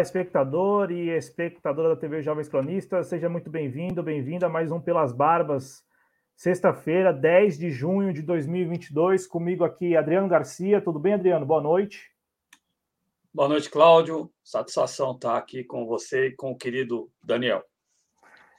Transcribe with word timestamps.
Olá, 0.00 0.06
espectador 0.06 0.90
e 0.90 1.10
espectadora 1.10 1.90
da 1.90 1.96
TV 1.96 2.22
Jovens 2.22 2.48
Cronistas, 2.48 3.08
seja 3.08 3.28
muito 3.28 3.50
bem-vindo, 3.50 4.02
bem-vinda 4.02 4.46
a 4.46 4.48
mais 4.48 4.72
um 4.72 4.80
Pelas 4.80 5.12
Barbas, 5.12 5.84
sexta-feira, 6.34 7.12
10 7.12 7.58
de 7.58 7.70
junho 7.70 8.10
de 8.10 8.22
2022, 8.22 9.26
comigo 9.26 9.62
aqui 9.62 9.94
Adriano 9.94 10.26
Garcia. 10.26 10.80
Tudo 10.80 10.98
bem, 10.98 11.12
Adriano? 11.12 11.44
Boa 11.44 11.60
noite. 11.60 12.10
Boa 13.34 13.46
noite, 13.46 13.68
Cláudio. 13.68 14.32
Satisfação 14.42 15.12
estar 15.12 15.36
aqui 15.36 15.62
com 15.62 15.84
você 15.84 16.28
e 16.28 16.34
com 16.34 16.52
o 16.52 16.56
querido 16.56 17.10
Daniel. 17.22 17.62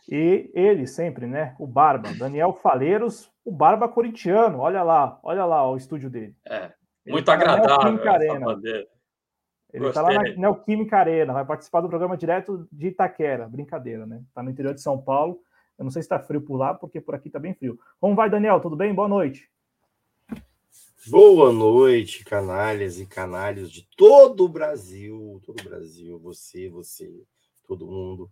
E 0.08 0.52
ele 0.53 0.86
sempre, 0.86 1.26
né? 1.26 1.55
O 1.58 1.66
Barba, 1.66 2.14
Daniel 2.14 2.53
Faleiros, 2.53 3.31
o 3.44 3.52
Barba 3.52 3.89
corintiano. 3.89 4.59
Olha 4.59 4.84
lá, 4.84 5.20
olha 5.23 5.44
lá 5.44 5.67
o 5.67 5.76
estúdio 5.76 6.08
dele. 6.08 6.36
É, 6.45 6.72
muito 7.08 7.26
tá 7.26 7.34
agradável 7.34 7.98
essa 7.98 8.55
Ele 9.73 9.88
está 9.88 10.02
lá 10.02 10.13
na 10.13 10.23
Neoquímica 10.35 10.98
Arena, 10.98 11.34
vai 11.34 11.45
participar 11.45 11.81
do 11.81 11.88
programa 11.88 12.17
direto 12.17 12.67
de 12.72 12.88
Itaquera. 12.88 13.47
Brincadeira, 13.47 14.05
né? 14.05 14.22
Está 14.28 14.44
no 14.44 14.50
interior 14.50 14.73
de 14.73 14.81
São 14.81 15.02
Paulo. 15.02 15.39
Eu 15.78 15.83
não 15.83 15.91
sei 15.91 16.02
se 16.02 16.05
está 16.05 16.19
frio 16.19 16.41
por 16.41 16.58
lá, 16.58 16.73
porque 16.73 17.00
por 17.00 17.16
aqui 17.16 17.30
está 17.30 17.39
bem 17.39 17.53
frio. 17.53 17.80
Como 18.00 18.16
vai, 18.16 18.30
Daniel? 18.30 18.59
Tudo 18.59 18.75
bem? 18.75 18.94
Boa 18.94 19.08
noite. 19.08 19.50
Boa 21.08 21.52
noite, 21.52 22.23
canalhas 22.23 23.00
e 23.00 23.08
canalhos 23.08 23.72
de 23.72 23.88
todo 23.97 24.45
o 24.45 24.50
Brasil. 24.50 25.41
Todo 25.44 25.59
o 25.59 25.63
Brasil, 25.63 26.19
você, 26.19 26.69
você, 26.69 27.11
todo 27.66 27.88
mundo. 27.88 28.30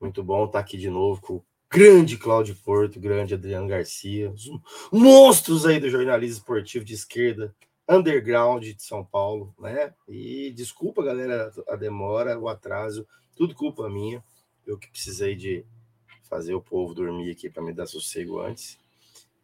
Muito 0.00 0.22
bom 0.22 0.46
estar 0.46 0.60
aqui 0.60 0.78
de 0.78 0.88
novo 0.88 1.20
com 1.20 1.34
o 1.34 1.44
grande 1.70 2.16
Cláudio 2.16 2.56
Porto, 2.64 3.00
grande 3.00 3.34
Adriano 3.34 3.66
Garcia, 3.66 4.30
os 4.30 4.48
monstros 4.92 5.66
aí 5.66 5.80
do 5.80 5.90
jornalismo 5.90 6.38
esportivo 6.38 6.84
de 6.84 6.94
esquerda 6.94 7.54
underground 7.88 8.62
de 8.62 8.82
São 8.82 9.04
Paulo, 9.04 9.54
né? 9.58 9.92
E 10.08 10.50
desculpa, 10.52 11.02
galera, 11.02 11.52
a 11.68 11.76
demora, 11.76 12.38
o 12.38 12.48
atraso, 12.48 13.06
tudo 13.36 13.54
culpa 13.54 13.88
minha. 13.88 14.22
Eu 14.66 14.78
que 14.78 14.90
precisei 14.90 15.34
de 15.34 15.64
fazer 16.22 16.54
o 16.54 16.62
povo 16.62 16.94
dormir 16.94 17.30
aqui 17.30 17.50
para 17.50 17.62
me 17.62 17.72
dar 17.72 17.86
sossego 17.86 18.40
antes. 18.40 18.78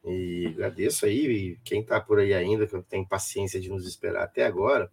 E 0.05 0.47
agradeço 0.49 1.05
aí, 1.05 1.27
e 1.27 1.59
quem 1.63 1.83
está 1.83 2.01
por 2.01 2.19
aí 2.19 2.33
ainda, 2.33 2.67
que 2.67 2.81
tem 2.83 3.05
paciência 3.05 3.61
de 3.61 3.69
nos 3.69 3.87
esperar 3.87 4.25
até 4.25 4.47
agora, 4.47 4.91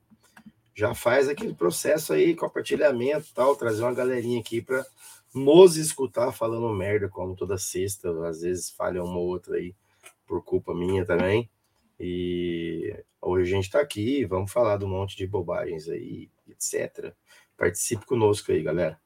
já 0.75 0.93
faz 0.93 1.29
aquele 1.29 1.53
processo 1.53 2.13
aí, 2.13 2.35
compartilhamento 2.35 3.27
tal, 3.33 3.55
trazer 3.55 3.81
uma 3.83 3.93
galerinha 3.93 4.39
aqui 4.39 4.61
para 4.61 4.85
nos 5.33 5.77
escutar 5.77 6.31
falando 6.33 6.71
merda, 6.73 7.07
como 7.07 7.35
toda 7.35 7.57
sexta, 7.57 8.09
às 8.27 8.41
vezes 8.41 8.69
falha 8.69 9.03
uma 9.03 9.17
ou 9.17 9.27
outra 9.27 9.55
aí, 9.55 9.73
por 10.27 10.43
culpa 10.43 10.75
minha 10.75 11.05
também. 11.05 11.49
E 11.99 12.95
hoje 13.21 13.51
a 13.51 13.55
gente 13.55 13.65
está 13.65 13.81
aqui, 13.81 14.25
vamos 14.25 14.51
falar 14.51 14.77
de 14.77 14.85
um 14.85 14.89
monte 14.89 15.17
de 15.17 15.25
bobagens 15.25 15.89
aí, 15.89 16.29
etc. 16.47 17.13
Participe 17.57 18.05
conosco 18.05 18.51
aí, 18.51 18.61
galera. 18.61 18.99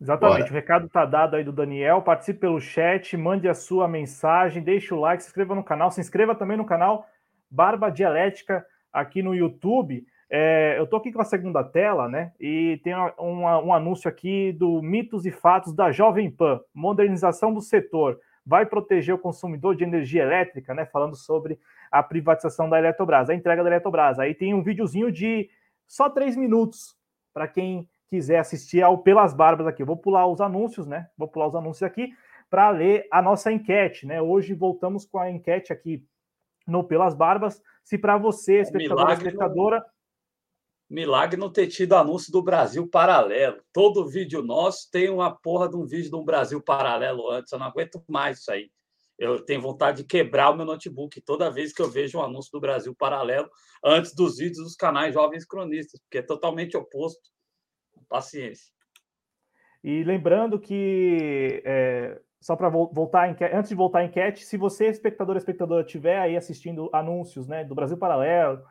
Exatamente, 0.00 0.42
Bora. 0.42 0.50
o 0.50 0.54
recado 0.54 0.86
está 0.86 1.04
dado 1.04 1.34
aí 1.34 1.42
do 1.42 1.52
Daniel. 1.52 2.02
Participe 2.02 2.38
pelo 2.38 2.60
chat, 2.60 3.16
mande 3.16 3.48
a 3.48 3.54
sua 3.54 3.88
mensagem, 3.88 4.62
deixe 4.62 4.94
o 4.94 5.00
like, 5.00 5.22
se 5.22 5.28
inscreva 5.28 5.54
no 5.54 5.64
canal, 5.64 5.90
se 5.90 6.00
inscreva 6.00 6.34
também 6.34 6.56
no 6.56 6.64
canal 6.64 7.08
Barba 7.50 7.90
Dialética 7.90 8.64
aqui 8.92 9.22
no 9.22 9.34
YouTube. 9.34 10.06
É, 10.30 10.76
eu 10.78 10.84
estou 10.84 11.00
aqui 11.00 11.10
com 11.10 11.20
a 11.20 11.24
segunda 11.24 11.64
tela, 11.64 12.08
né? 12.08 12.32
E 12.38 12.80
tem 12.84 12.94
um, 13.18 13.42
um 13.42 13.72
anúncio 13.72 14.08
aqui 14.08 14.52
do 14.52 14.80
Mitos 14.80 15.26
e 15.26 15.32
Fatos 15.32 15.74
da 15.74 15.90
Jovem 15.90 16.30
Pan, 16.30 16.60
modernização 16.72 17.52
do 17.52 17.60
setor 17.60 18.20
vai 18.48 18.64
proteger 18.64 19.14
o 19.14 19.18
consumidor 19.18 19.76
de 19.76 19.84
energia 19.84 20.22
elétrica, 20.22 20.72
né? 20.72 20.86
Falando 20.86 21.14
sobre 21.14 21.60
a 21.90 22.02
privatização 22.02 22.68
da 22.68 22.78
Eletrobras, 22.78 23.30
a 23.30 23.34
entrega 23.34 23.62
da 23.62 23.70
Eletrobras. 23.70 24.18
Aí 24.18 24.34
tem 24.34 24.54
um 24.54 24.62
videozinho 24.62 25.10
de 25.10 25.48
só 25.86 26.08
três 26.08 26.36
minutos 26.36 26.96
para 27.32 27.48
quem 27.48 27.88
quiser 28.08 28.38
assistir 28.38 28.82
ao 28.82 28.98
Pelas 28.98 29.34
Barbas 29.34 29.66
aqui. 29.66 29.82
Eu 29.82 29.86
vou 29.86 29.96
pular 29.96 30.26
os 30.26 30.40
anúncios, 30.40 30.86
né? 30.86 31.08
Vou 31.16 31.28
pular 31.28 31.48
os 31.48 31.54
anúncios 31.54 31.82
aqui 31.82 32.12
para 32.50 32.70
ler 32.70 33.06
a 33.10 33.20
nossa 33.20 33.52
enquete, 33.52 34.06
né? 34.06 34.20
Hoje 34.20 34.54
voltamos 34.54 35.04
com 35.04 35.18
a 35.18 35.30
enquete 35.30 35.72
aqui 35.72 36.04
no 36.66 36.84
Pelas 36.84 37.14
Barbas. 37.14 37.62
Se 37.84 37.98
para 37.98 38.16
você, 38.16 38.60
espectador, 38.60 39.10
espectadora, 39.10 39.84
Milagre 40.90 41.38
não 41.38 41.52
ter 41.52 41.66
tido 41.66 41.94
anúncio 41.94 42.32
do 42.32 42.42
Brasil 42.42 42.88
Paralelo. 42.88 43.62
Todo 43.74 44.08
vídeo 44.08 44.42
nosso 44.42 44.90
tem 44.90 45.10
uma 45.10 45.30
porra 45.30 45.68
de 45.68 45.76
um 45.76 45.84
vídeo 45.84 46.10
do 46.10 46.24
Brasil 46.24 46.62
Paralelo 46.62 47.30
antes. 47.30 47.52
Eu 47.52 47.58
não 47.58 47.66
aguento 47.66 48.02
mais 48.08 48.38
isso 48.38 48.50
aí. 48.50 48.70
Eu 49.18 49.44
tenho 49.44 49.60
vontade 49.60 49.98
de 49.98 50.08
quebrar 50.08 50.50
o 50.50 50.56
meu 50.56 50.64
notebook 50.64 51.20
toda 51.22 51.50
vez 51.50 51.72
que 51.72 51.82
eu 51.82 51.90
vejo 51.90 52.18
um 52.18 52.22
anúncio 52.22 52.52
do 52.52 52.60
Brasil 52.60 52.94
Paralelo 52.94 53.50
antes 53.84 54.14
dos 54.14 54.36
vídeos 54.38 54.62
dos 54.62 54.76
canais 54.76 55.14
Jovens 55.14 55.44
Cronistas, 55.44 56.00
porque 56.00 56.18
é 56.18 56.22
totalmente 56.22 56.76
oposto. 56.76 57.30
Paciência. 58.08 58.72
E 59.82 60.02
lembrando 60.02 60.58
que, 60.58 61.62
é, 61.64 62.20
só 62.40 62.56
para 62.56 62.68
voltar, 62.68 63.36
antes 63.52 63.68
de 63.68 63.74
voltar 63.74 64.00
à 64.00 64.04
enquete, 64.04 64.44
se 64.44 64.56
você, 64.56 64.86
espectador 64.86 65.34
ou 65.34 65.38
espectadora, 65.38 65.84
estiver 65.84 66.18
aí 66.18 66.36
assistindo 66.36 66.88
anúncios 66.92 67.46
né, 67.46 67.64
do 67.64 67.74
Brasil 67.74 67.98
Paralelo, 67.98 68.62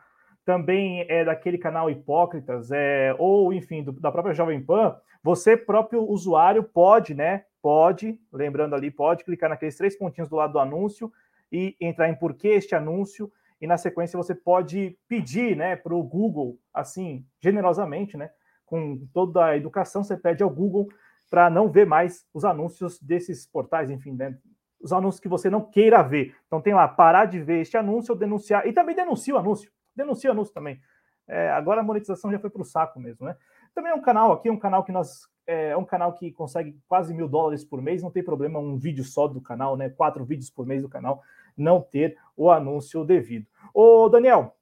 também 0.44 1.04
é 1.08 1.24
daquele 1.24 1.58
canal 1.58 1.90
Hipócritas, 1.90 2.70
é, 2.70 3.14
ou 3.18 3.52
enfim, 3.52 3.82
do, 3.82 3.92
da 3.92 4.10
própria 4.10 4.34
Jovem 4.34 4.64
Pan, 4.64 4.96
você 5.22 5.56
próprio 5.56 6.02
usuário 6.02 6.62
pode, 6.62 7.14
né? 7.14 7.44
Pode, 7.68 8.18
lembrando 8.32 8.74
ali, 8.74 8.90
pode 8.90 9.24
clicar 9.24 9.50
naqueles 9.50 9.76
três 9.76 9.94
pontinhos 9.94 10.30
do 10.30 10.36
lado 10.36 10.54
do 10.54 10.58
anúncio 10.58 11.12
e 11.52 11.76
entrar 11.78 12.08
em 12.08 12.14
por 12.14 12.32
que 12.32 12.48
este 12.48 12.74
anúncio, 12.74 13.30
e 13.60 13.66
na 13.66 13.76
sequência 13.76 14.16
você 14.16 14.34
pode 14.34 14.98
pedir, 15.06 15.54
né, 15.54 15.76
para 15.76 15.94
o 15.94 16.02
Google, 16.02 16.58
assim, 16.72 17.26
generosamente, 17.38 18.16
né? 18.16 18.30
Com 18.64 19.06
toda 19.12 19.44
a 19.44 19.54
educação, 19.54 20.02
você 20.02 20.16
pede 20.16 20.42
ao 20.42 20.48
Google 20.48 20.88
para 21.28 21.50
não 21.50 21.70
ver 21.70 21.84
mais 21.84 22.24
os 22.32 22.42
anúncios 22.42 22.98
desses 23.02 23.46
portais, 23.46 23.90
enfim, 23.90 24.14
né, 24.14 24.38
os 24.80 24.90
anúncios 24.90 25.20
que 25.20 25.28
você 25.28 25.50
não 25.50 25.60
queira 25.60 26.02
ver. 26.02 26.34
Então 26.46 26.62
tem 26.62 26.72
lá, 26.72 26.88
parar 26.88 27.26
de 27.26 27.38
ver 27.38 27.60
este 27.60 27.76
anúncio 27.76 28.14
ou 28.14 28.18
denunciar, 28.18 28.66
e 28.66 28.72
também 28.72 28.96
denuncia 28.96 29.34
o 29.34 29.38
anúncio 29.38 29.70
denuncia 29.94 30.30
anúncio 30.30 30.54
também. 30.54 30.80
É, 31.26 31.50
agora 31.50 31.82
a 31.82 31.84
monetização 31.84 32.32
já 32.32 32.38
foi 32.38 32.48
para 32.48 32.62
o 32.62 32.64
saco 32.64 32.98
mesmo, 32.98 33.26
né? 33.26 33.36
Também 33.78 33.92
é 33.92 33.94
um 33.94 34.00
canal 34.00 34.32
aqui, 34.32 34.50
um 34.50 34.58
canal 34.58 34.82
que 34.82 34.90
nós. 34.90 35.28
É, 35.46 35.68
é 35.68 35.76
um 35.76 35.84
canal 35.84 36.12
que 36.12 36.32
consegue 36.32 36.76
quase 36.88 37.14
mil 37.14 37.28
dólares 37.28 37.64
por 37.64 37.80
mês, 37.80 38.02
não 38.02 38.10
tem 38.10 38.24
problema 38.24 38.58
um 38.58 38.76
vídeo 38.76 39.04
só 39.04 39.28
do 39.28 39.40
canal, 39.40 39.76
né? 39.76 39.88
Quatro 39.88 40.24
vídeos 40.24 40.50
por 40.50 40.66
mês 40.66 40.82
do 40.82 40.88
canal, 40.88 41.22
não 41.56 41.80
ter 41.80 42.18
o 42.36 42.50
anúncio 42.50 43.04
devido. 43.04 43.46
Ô, 43.72 44.08
Daniel, 44.08 44.52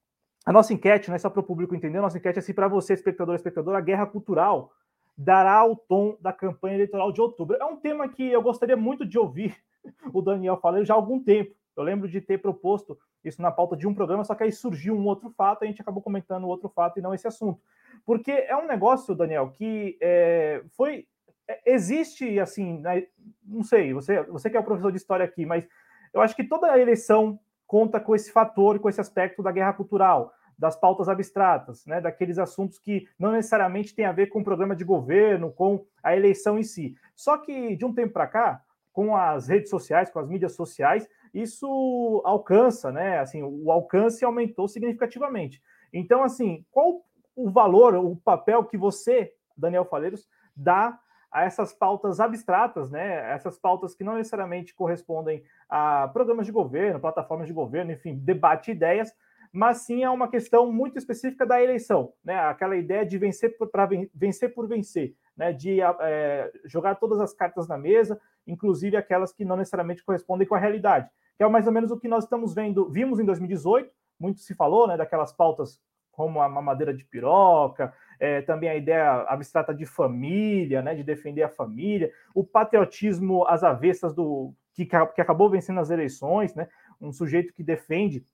a 0.45 0.53
nossa 0.53 0.75
enquete, 0.75 1.09
não 1.09 1.17
é 1.17 1.19
só 1.19 1.31
para 1.31 1.41
o 1.41 1.43
público 1.43 1.75
entender, 1.75 1.97
a 1.97 2.03
nossa 2.03 2.19
enquete 2.19 2.41
é 2.41 2.43
se 2.43 2.53
para 2.53 2.69
você, 2.69 2.93
espectador 2.93 3.35
espectador, 3.37 3.75
a 3.75 3.81
guerra 3.81 4.05
cultural 4.05 4.71
dará 5.17 5.65
o 5.65 5.75
tom 5.75 6.19
da 6.21 6.31
campanha 6.31 6.75
eleitoral 6.75 7.11
de 7.11 7.23
outubro. 7.23 7.57
É 7.59 7.65
um 7.65 7.77
tema 7.77 8.07
que 8.11 8.31
eu 8.31 8.43
gostaria 8.43 8.77
muito 8.77 9.07
de 9.07 9.19
ouvir 9.19 9.57
o 10.13 10.21
Daniel 10.21 10.59
falando 10.59 10.85
já 10.85 10.93
há 10.93 10.97
algum 10.99 11.25
tempo. 11.25 11.55
Eu 11.75 11.85
lembro 11.85 12.07
de 12.07 12.21
ter 12.21 12.37
proposto 12.37 12.99
isso 13.29 13.43
na 13.43 13.51
pauta 13.51 13.77
de 13.77 13.87
um 13.87 13.95
programa, 13.95 14.25
só 14.25 14.35
que 14.35 14.45
aí 14.45 14.53
surgiu 14.53 14.95
um 14.97 15.05
outro 15.07 15.31
fato, 15.31 15.65
a 15.65 15.67
gente 15.67 15.81
acabou 15.81 16.03
comentando 16.03 16.47
outro 16.47 16.69
fato 16.69 16.99
e 16.99 17.03
não 17.03 17.15
esse 17.15 17.27
assunto. 17.27 17.61
Porque 18.05 18.31
é 18.31 18.57
um 18.57 18.67
negócio, 18.67 19.15
Daniel, 19.15 19.51
que 19.51 19.97
é, 20.01 20.63
foi. 20.77 21.07
É, 21.49 21.73
existe, 21.73 22.39
assim, 22.41 22.79
né, 22.79 23.07
não 23.45 23.63
sei, 23.63 23.93
você, 23.93 24.23
você 24.25 24.51
que 24.51 24.57
é 24.57 24.61
o 24.61 24.65
professor 24.65 24.91
de 24.91 24.99
história 24.99 25.25
aqui, 25.25 25.47
mas 25.47 25.67
eu 26.13 26.21
acho 26.21 26.35
que 26.35 26.45
toda 26.45 26.79
eleição 26.79 27.39
conta 27.67 28.01
com 28.01 28.15
esse 28.15 28.33
fator, 28.33 28.79
com 28.79 28.89
esse 28.89 29.01
aspecto 29.01 29.43
da 29.43 29.53
guerra 29.53 29.73
cultural, 29.73 30.33
das 30.59 30.77
pautas 30.77 31.09
abstratas, 31.09 31.85
né, 31.85 32.01
daqueles 32.01 32.39
assuntos 32.39 32.79
que 32.79 33.07
não 33.19 33.33
necessariamente 33.33 33.95
têm 33.95 34.07
a 34.07 34.13
ver 34.13 34.27
com 34.29 34.41
o 34.41 34.45
programa 34.45 34.75
de 34.75 34.85
governo, 34.85 35.53
com 35.53 35.85
a 36.03 36.17
eleição 36.17 36.59
em 36.59 36.63
si. 36.63 36.97
Só 37.15 37.37
que 37.37 37.77
de 37.77 37.85
um 37.85 37.93
tempo 37.93 38.13
para 38.13 38.27
cá, 38.27 38.63
com 38.93 39.15
as 39.15 39.49
redes 39.49 39.69
sociais, 39.69 40.09
com 40.09 40.19
as 40.19 40.27
mídias 40.27 40.55
sociais, 40.55 41.07
isso 41.37 42.23
alcança, 42.25 42.91
né? 42.91 43.19
Assim, 43.19 43.43
o 43.43 43.71
alcance 43.71 44.25
aumentou 44.25 44.67
significativamente. 44.67 45.63
Então, 45.93 46.23
assim, 46.23 46.65
qual 46.71 47.05
o 47.35 47.51
valor, 47.51 47.95
o 47.95 48.17
papel 48.17 48.65
que 48.65 48.79
você, 48.79 49.35
Daniel 49.55 49.85
Faleiros, 49.85 50.27
dá 50.57 50.99
a 51.31 51.45
essas 51.45 51.75
pautas 51.75 52.21
abstratas, 52.21 52.91
né? 52.91 53.31
Essas 53.35 53.59
pautas 53.59 53.95
que 53.95 54.03
não 54.03 54.15
necessariamente 54.15 54.75
correspondem 54.75 55.45
a 55.69 56.09
programas 56.09 56.47
de 56.47 56.53
governo, 56.53 57.01
plataformas 57.01 57.47
de 57.47 57.53
governo, 57.53 57.93
enfim, 57.93 58.15
debate 58.17 58.71
ideias, 58.71 59.13
mas 59.53 59.79
sim 59.79 60.05
a 60.05 60.13
uma 60.13 60.29
questão 60.29 60.73
muito 60.73 60.97
específica 60.97 61.45
da 61.45 61.63
eleição, 61.63 62.15
né? 62.25 62.39
Aquela 62.39 62.77
ideia 62.77 63.05
de 63.05 63.19
vencer 63.19 63.59
para 63.59 63.87
vencer 64.15 64.55
por 64.55 64.67
vencer, 64.67 65.15
né? 65.37 65.53
De 65.53 65.83
é, 65.83 66.51
jogar 66.65 66.95
todas 66.95 67.21
as 67.21 67.35
cartas 67.35 67.69
na 67.69 67.77
mesa, 67.77 68.19
inclusive 68.47 68.97
aquelas 68.97 69.35
que 69.35 69.45
não 69.45 69.57
necessariamente 69.57 70.03
correspondem 70.03 70.49
com 70.49 70.55
a 70.55 70.59
realidade 70.59 71.11
que 71.37 71.45
é 71.45 71.49
mais 71.49 71.67
ou 71.67 71.73
menos 71.73 71.91
o 71.91 71.99
que 71.99 72.09
nós 72.09 72.25
estamos 72.25 72.55
vendo, 72.55 72.89
vimos 72.89 73.19
em 73.19 73.25
2018, 73.25 73.91
muito 74.19 74.41
se 74.41 74.55
falou, 74.55 74.87
né, 74.89 74.97
daquelas 74.97 75.33
pautas 75.33 75.81
como 76.11 76.41
a 76.41 76.49
mamadeira 76.49 76.95
de 76.95 77.05
piroca, 77.05 77.93
é, 78.19 78.41
também 78.41 78.71
a 78.71 78.75
ideia 78.75 79.27
abstrata 79.29 79.75
de 79.75 79.85
família, 79.85 80.81
né, 80.81 80.95
de 80.95 81.03
defender 81.03 81.43
a 81.43 81.49
família, 81.49 82.11
o 82.35 82.43
patriotismo 82.43 83.47
às 83.47 83.63
avessas 83.63 84.15
do 84.15 84.55
que, 84.73 84.87
que 84.87 85.21
acabou 85.21 85.51
vencendo 85.51 85.81
as 85.81 85.91
eleições, 85.91 86.55
né, 86.55 86.69
um 86.99 87.13
sujeito 87.13 87.53
que 87.53 87.63
defende 87.63 88.25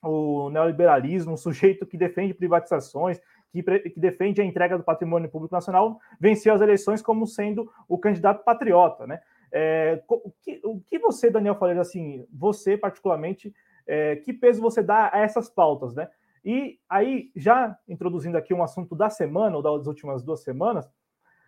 o 0.00 0.50
neoliberalismo, 0.50 1.32
um 1.32 1.36
sujeito 1.36 1.86
que 1.86 1.96
defende 1.96 2.34
privatizações, 2.34 3.20
que, 3.50 3.62
que, 3.62 4.00
defende 4.00 4.40
a 4.40 4.44
entrega 4.44 4.76
do 4.76 4.84
patrimônio 4.84 5.30
público 5.30 5.54
nacional, 5.54 5.98
venceu 6.20 6.52
as 6.54 6.60
eleições 6.60 7.00
como 7.00 7.26
sendo 7.26 7.70
o 7.88 7.96
candidato 7.98 8.44
patriota, 8.44 9.06
né? 9.06 9.20
É, 9.56 10.02
o, 10.08 10.32
que, 10.40 10.60
o, 10.64 10.80
que, 10.80 10.98
você, 10.98 11.30
Daniel 11.30 11.54
Faleiro, 11.54 11.80
assim, 11.80 12.26
você 12.32 12.76
particularmente, 12.76 13.54
é, 13.86 14.16
que 14.16 14.32
peso 14.32 14.60
você 14.60 14.82
dá 14.82 15.08
a 15.14 15.20
essas 15.20 15.48
pautas, 15.48 15.94
né? 15.94 16.10
E 16.44 16.80
aí, 16.88 17.30
já 17.36 17.78
introduzindo 17.86 18.36
aqui 18.36 18.52
um 18.52 18.64
assunto 18.64 18.96
da 18.96 19.08
semana, 19.08 19.56
ou 19.56 19.62
das 19.62 19.86
últimas 19.86 20.24
duas 20.24 20.42
semanas, 20.42 20.90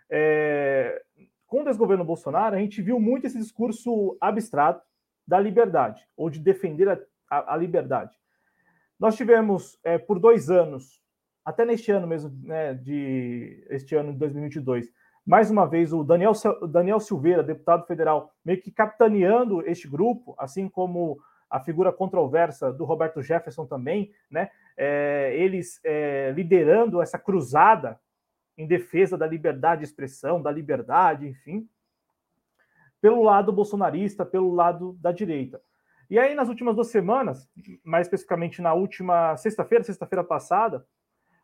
é, 0.09 1.03
com 1.49 1.63
o 1.63 1.65
desgoverno 1.65 2.05
Bolsonaro, 2.05 2.55
a 2.55 2.61
gente 2.61 2.81
viu 2.81 3.01
muito 3.01 3.27
esse 3.27 3.39
discurso 3.39 4.17
abstrato 4.21 4.87
da 5.27 5.41
liberdade, 5.41 6.07
ou 6.17 6.31
de 6.31 6.39
defender 6.39 6.89
a, 6.89 7.01
a, 7.29 7.55
a 7.55 7.57
liberdade. 7.57 8.17
Nós 9.01 9.17
tivemos, 9.17 9.81
é, 9.83 9.99
por 9.99 10.21
dois 10.21 10.49
anos, 10.49 11.03
até 11.45 11.65
neste 11.65 11.91
ano 11.91 12.07
mesmo, 12.07 12.31
né, 12.45 12.73
de 12.73 13.67
este 13.69 13.97
ano 13.97 14.13
de 14.13 14.19
2022, 14.21 14.93
mais 15.27 15.51
uma 15.51 15.67
vez 15.67 15.93
o 15.93 16.05
Daniel, 16.05 16.33
Daniel 16.69 17.01
Silveira, 17.01 17.43
deputado 17.43 17.85
federal, 17.85 18.33
meio 18.45 18.61
que 18.63 18.71
capitaneando 18.71 19.67
este 19.67 19.89
grupo, 19.89 20.37
assim 20.39 20.69
como 20.69 21.19
a 21.51 21.59
figura 21.59 21.93
controversa 21.93 22.73
do 22.73 22.85
Roberto 22.85 23.21
Jefferson 23.21 23.67
também, 23.67 24.13
né? 24.31 24.51
É, 24.77 25.33
eles 25.37 25.81
é, 25.83 26.33
liderando 26.35 27.03
essa 27.03 27.19
cruzada 27.19 27.99
em 28.57 28.67
defesa 28.67 29.19
da 29.19 29.27
liberdade 29.27 29.81
de 29.81 29.87
expressão, 29.87 30.41
da 30.41 30.51
liberdade, 30.51 31.27
enfim, 31.27 31.69
pelo 33.01 33.23
lado 33.23 33.53
bolsonarista, 33.53 34.25
pelo 34.25 34.55
lado 34.55 34.97
da 35.01 35.11
direita. 35.11 35.61
E 36.09 36.19
aí, 36.19 36.35
nas 36.35 36.49
últimas 36.49 36.75
duas 36.75 36.89
semanas, 36.89 37.51
mais 37.83 38.07
especificamente 38.07 38.63
na 38.63 38.73
última 38.75 39.37
sexta-feira, 39.37 39.83
sexta-feira 39.83 40.23
passada, 40.23 40.87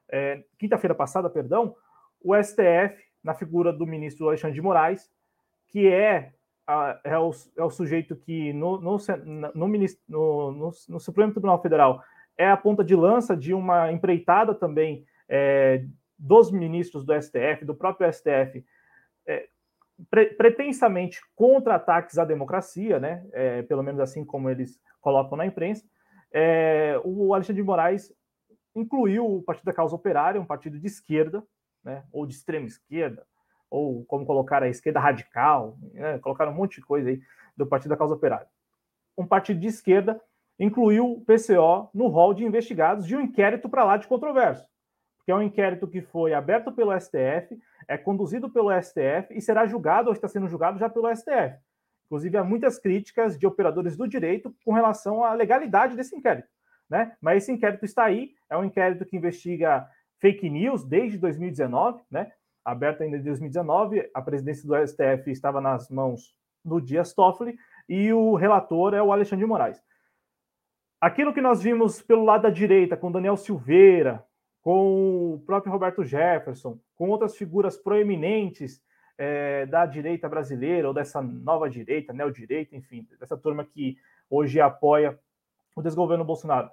é, 0.08 0.44
quinta-feira 0.56 0.94
passada, 0.94 1.28
perdão, 1.28 1.74
o 2.22 2.34
STF, 2.40 3.11
na 3.22 3.34
figura 3.34 3.72
do 3.72 3.86
ministro 3.86 4.28
Alexandre 4.28 4.54
de 4.54 4.62
Moraes, 4.62 5.10
que 5.68 5.86
é 5.86 6.32
é 7.04 7.18
o, 7.18 7.30
é 7.56 7.64
o 7.64 7.70
sujeito 7.70 8.14
que 8.14 8.52
no, 8.52 8.80
no, 8.80 8.96
no, 9.52 9.68
no, 10.08 10.72
no, 10.88 11.00
Supremo 11.00 11.32
Tribunal 11.32 11.60
Federal 11.60 12.02
é 12.38 12.48
a 12.48 12.56
ponta 12.56 12.84
de 12.84 12.94
lança 12.94 13.36
de 13.36 13.52
uma 13.52 13.90
empreitada 13.90 14.54
também 14.54 15.04
é, 15.28 15.84
dos 16.16 16.50
ministros 16.50 17.04
do 17.04 17.20
STF, 17.20 17.64
do 17.64 17.74
próprio 17.74 18.10
STF, 18.12 18.64
é, 19.26 19.48
pre, 20.08 20.26
pretensamente 20.26 21.20
contra 21.34 21.74
ataques 21.74 22.16
à 22.16 22.24
democracia, 22.24 22.98
né? 22.98 23.26
É, 23.32 23.62
pelo 23.62 23.82
menos 23.82 24.00
assim 24.00 24.24
como 24.24 24.48
eles 24.48 24.80
colocam 25.00 25.36
na 25.36 25.46
imprensa. 25.46 25.84
É, 26.32 26.98
o 27.04 27.34
Alexandre 27.34 27.60
de 27.60 27.66
Moraes 27.66 28.12
incluiu 28.74 29.26
o 29.26 29.42
Partido 29.42 29.66
da 29.66 29.72
Causa 29.72 29.94
Operária, 29.94 30.40
um 30.40 30.46
partido 30.46 30.78
de 30.78 30.86
esquerda, 30.86 31.42
né, 31.84 32.04
ou 32.12 32.26
de 32.26 32.34
extrema 32.34 32.66
esquerda, 32.66 33.26
ou 33.70 34.04
como 34.04 34.26
colocar 34.26 34.62
a 34.62 34.68
esquerda 34.68 35.00
radical, 35.00 35.78
né? 35.94 36.18
colocaram 36.18 36.52
um 36.52 36.54
monte 36.54 36.80
de 36.80 36.86
coisa 36.86 37.08
aí 37.08 37.20
do 37.56 37.66
Partido 37.66 37.90
da 37.90 37.96
Causa 37.96 38.14
Operária. 38.14 38.46
Um 39.16 39.26
partido 39.26 39.58
de 39.60 39.66
esquerda 39.66 40.20
incluiu 40.58 41.10
o 41.10 41.20
PCO 41.20 41.90
no 41.94 42.08
rol 42.08 42.34
de 42.34 42.44
investigados 42.44 43.06
de 43.06 43.16
um 43.16 43.20
inquérito 43.20 43.68
para 43.68 43.84
lá 43.84 43.96
de 43.96 44.06
controverso, 44.06 44.66
que 45.24 45.32
é 45.32 45.34
um 45.34 45.42
inquérito 45.42 45.88
que 45.88 46.02
foi 46.02 46.34
aberto 46.34 46.70
pelo 46.70 46.98
STF, 46.98 47.58
é 47.88 47.96
conduzido 47.96 48.50
pelo 48.50 48.70
STF 48.80 49.28
e 49.30 49.40
será 49.40 49.66
julgado 49.66 50.08
ou 50.08 50.12
está 50.12 50.28
sendo 50.28 50.48
julgado 50.48 50.78
já 50.78 50.88
pelo 50.88 51.14
STF. 51.14 51.58
Inclusive, 52.06 52.36
há 52.36 52.44
muitas 52.44 52.78
críticas 52.78 53.38
de 53.38 53.46
operadores 53.46 53.96
do 53.96 54.06
direito 54.06 54.54
com 54.66 54.72
relação 54.72 55.24
à 55.24 55.32
legalidade 55.32 55.96
desse 55.96 56.14
inquérito. 56.14 56.48
Né? 56.88 57.16
Mas 57.22 57.42
esse 57.42 57.52
inquérito 57.52 57.86
está 57.86 58.04
aí, 58.04 58.34
é 58.50 58.56
um 58.56 58.64
inquérito 58.64 59.06
que 59.06 59.16
investiga 59.16 59.88
fake 60.22 60.48
news 60.48 60.84
desde 60.84 61.18
2019, 61.18 62.00
né? 62.08 62.30
aberta 62.64 63.02
ainda 63.02 63.16
em 63.16 63.22
2019. 63.22 64.08
A 64.14 64.22
presidência 64.22 64.66
do 64.66 64.86
STF 64.86 65.28
estava 65.32 65.60
nas 65.60 65.90
mãos 65.90 66.32
do 66.64 66.80
Dias 66.80 67.12
Toffoli 67.12 67.56
e 67.88 68.12
o 68.12 68.36
relator 68.36 68.94
é 68.94 69.02
o 69.02 69.12
Alexandre 69.12 69.44
de 69.44 69.48
Moraes. 69.48 69.82
Aquilo 71.00 71.34
que 71.34 71.40
nós 71.40 71.60
vimos 71.60 72.00
pelo 72.00 72.24
lado 72.24 72.42
da 72.42 72.50
direita, 72.50 72.96
com 72.96 73.10
Daniel 73.10 73.36
Silveira, 73.36 74.24
com 74.62 75.34
o 75.34 75.42
próprio 75.44 75.72
Roberto 75.72 76.04
Jefferson, 76.04 76.78
com 76.94 77.08
outras 77.10 77.36
figuras 77.36 77.76
proeminentes 77.76 78.80
é, 79.18 79.66
da 79.66 79.84
direita 79.84 80.28
brasileira, 80.28 80.86
ou 80.86 80.94
dessa 80.94 81.20
nova 81.20 81.68
direita, 81.68 82.12
neodireita, 82.12 82.76
enfim, 82.76 83.04
dessa 83.18 83.36
turma 83.36 83.64
que 83.64 83.96
hoje 84.30 84.60
apoia 84.60 85.18
o 85.74 85.82
desgoverno 85.82 86.24
Bolsonaro. 86.24 86.70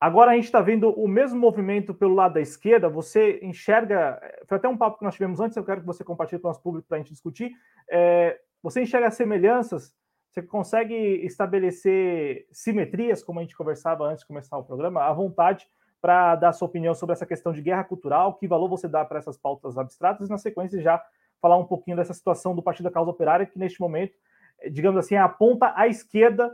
Agora 0.00 0.30
a 0.30 0.34
gente 0.34 0.46
está 0.46 0.62
vendo 0.62 0.90
o 0.98 1.06
mesmo 1.06 1.38
movimento 1.38 1.92
pelo 1.92 2.14
lado 2.14 2.34
da 2.34 2.40
esquerda. 2.40 2.88
Você 2.88 3.38
enxerga. 3.42 4.18
Foi 4.46 4.56
até 4.56 4.66
um 4.66 4.76
papo 4.76 4.98
que 4.98 5.04
nós 5.04 5.14
tivemos 5.14 5.40
antes, 5.40 5.56
eu 5.56 5.64
quero 5.64 5.82
que 5.82 5.86
você 5.86 6.02
compartilhe 6.02 6.40
com 6.40 6.48
o 6.48 6.50
nosso 6.50 6.62
público 6.62 6.88
para 6.88 6.96
a 6.96 7.00
gente 7.00 7.12
discutir. 7.12 7.52
É, 7.90 8.40
você 8.62 8.80
enxerga 8.80 9.10
semelhanças? 9.10 9.94
Você 10.30 10.40
consegue 10.40 10.94
estabelecer 10.94 12.46
simetrias, 12.50 13.22
como 13.22 13.40
a 13.40 13.42
gente 13.42 13.56
conversava 13.56 14.04
antes 14.04 14.20
de 14.20 14.28
começar 14.28 14.56
o 14.56 14.64
programa, 14.64 15.02
à 15.02 15.12
vontade 15.12 15.68
para 16.00 16.34
dar 16.36 16.52
sua 16.52 16.66
opinião 16.66 16.94
sobre 16.94 17.12
essa 17.12 17.26
questão 17.26 17.52
de 17.52 17.60
guerra 17.60 17.84
cultural, 17.84 18.34
que 18.34 18.48
valor 18.48 18.68
você 18.68 18.88
dá 18.88 19.04
para 19.04 19.18
essas 19.18 19.36
pautas 19.36 19.76
abstratas, 19.76 20.28
e 20.28 20.30
na 20.30 20.38
sequência 20.38 20.80
já 20.80 21.02
falar 21.42 21.56
um 21.58 21.66
pouquinho 21.66 21.96
dessa 21.96 22.14
situação 22.14 22.54
do 22.54 22.62
Partido 22.62 22.84
da 22.84 22.90
Causa 22.90 23.10
Operária, 23.10 23.44
que 23.44 23.58
neste 23.58 23.80
momento, 23.80 24.14
digamos 24.70 24.98
assim, 24.98 25.16
aponta 25.16 25.74
à 25.76 25.88
esquerda 25.88 26.50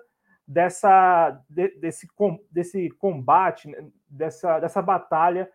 dessa, 0.47 1.43
de, 1.49 1.69
desse, 1.79 2.09
desse 2.51 2.91
combate, 2.91 3.69
né, 3.69 3.89
dessa, 4.09 4.61
dessa 4.61 4.81
batalha 4.81 5.51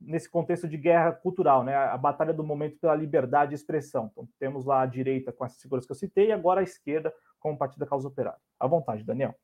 nesse 0.00 0.28
contexto 0.28 0.68
de 0.68 0.76
guerra 0.76 1.12
cultural, 1.12 1.64
né? 1.64 1.74
A 1.74 1.96
batalha 1.96 2.32
do 2.32 2.44
momento 2.44 2.78
pela 2.78 2.94
liberdade 2.94 3.50
de 3.50 3.54
expressão. 3.54 4.10
Então, 4.12 4.28
temos 4.38 4.64
lá 4.64 4.82
a 4.82 4.86
direita 4.86 5.32
com 5.32 5.44
essas 5.44 5.60
figuras 5.60 5.86
que 5.86 5.92
eu 5.92 5.96
citei 5.96 6.26
e 6.26 6.32
agora 6.32 6.60
a 6.60 6.64
esquerda 6.64 7.12
com 7.40 7.52
o 7.52 7.56
Partido 7.56 7.80
da 7.80 7.86
Causa 7.86 8.08
Operária. 8.08 8.38
À 8.58 8.66
vontade, 8.66 9.02
Daniel. 9.02 9.34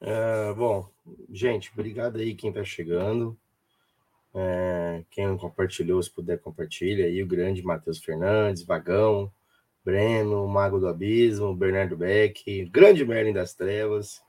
É, 0.00 0.52
bom, 0.54 0.88
gente, 1.30 1.72
obrigado 1.72 2.18
aí 2.18 2.34
quem 2.34 2.50
está 2.50 2.62
chegando. 2.62 3.38
É, 4.34 5.04
quem 5.10 5.36
compartilhou, 5.36 6.02
se 6.02 6.10
puder, 6.10 6.38
compartilha 6.38 7.06
aí. 7.06 7.22
O 7.22 7.26
grande 7.26 7.62
Matheus 7.62 7.98
Fernandes, 7.98 8.62
Vagão, 8.62 9.32
Breno, 9.84 10.46
Mago 10.46 10.78
do 10.78 10.88
Abismo, 10.88 11.54
Bernardo 11.54 11.96
Beck, 11.96 12.64
Grande 12.66 13.04
Merlin 13.04 13.32
das 13.32 13.54
Trevas, 13.54 14.20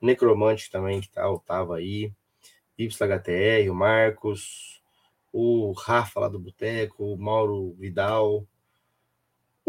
Necromante 0.00 0.70
também, 0.70 1.00
que 1.00 1.10
tá, 1.10 1.24
tava 1.46 1.76
aí, 1.76 2.12
YHTR, 2.78 3.70
o 3.70 3.74
Marcos, 3.74 4.80
o 5.32 5.72
Rafa 5.72 6.20
lá 6.20 6.28
do 6.28 6.38
Boteco, 6.38 7.12
o 7.12 7.18
Mauro 7.18 7.74
Vidal, 7.78 8.46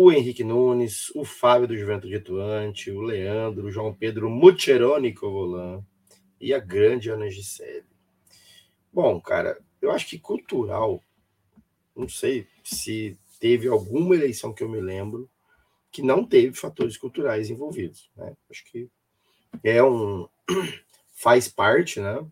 o 0.02 0.12
Henrique 0.12 0.46
Nunes, 0.46 1.10
o 1.14 1.26
Fábio 1.26 1.68
do 1.68 1.78
Juventude 1.78 2.16
Atuante, 2.16 2.90
o 2.90 3.02
Leandro, 3.02 3.68
o 3.68 3.72
João 3.72 3.94
Pedro 3.94 4.30
Mucheroni 4.30 5.14
Covolan 5.14 5.84
e 6.40 6.54
a 6.54 6.60
grande 6.60 7.10
Ana 7.10 7.30
Gisele. 7.30 7.84
Bom, 8.94 9.20
cara, 9.20 9.60
eu 9.82 9.92
acho 9.92 10.08
que 10.08 10.18
cultural, 10.18 11.04
não 11.94 12.08
sei 12.08 12.48
se 12.64 13.19
teve 13.40 13.68
alguma 13.68 14.16
eleição 14.16 14.54
que 14.54 14.64
eu 14.64 14.70
me 14.70 14.82
lembro 14.82 15.30
que 15.92 16.02
não 16.02 16.26
teve 16.26 16.56
fatores 16.56 16.98
culturais 16.98 17.50
envolvidos. 17.50 18.10
Né? 18.16 18.36
Acho 18.50 18.64
que 18.66 18.90
é 19.64 19.84
um. 19.84 20.28
faz 21.16 21.48
parte, 21.48 22.00
né? 22.00 22.26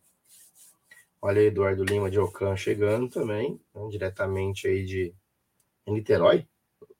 Olha 1.22 1.42
Eduardo 1.42 1.84
Lima 1.84 2.12
de 2.12 2.20
Ocan 2.20 2.56
chegando 2.56 3.10
também, 3.10 3.60
né? 3.74 3.88
diretamente 3.90 4.68
aí 4.68 4.86
de 4.86 5.14
Niterói, 5.86 6.48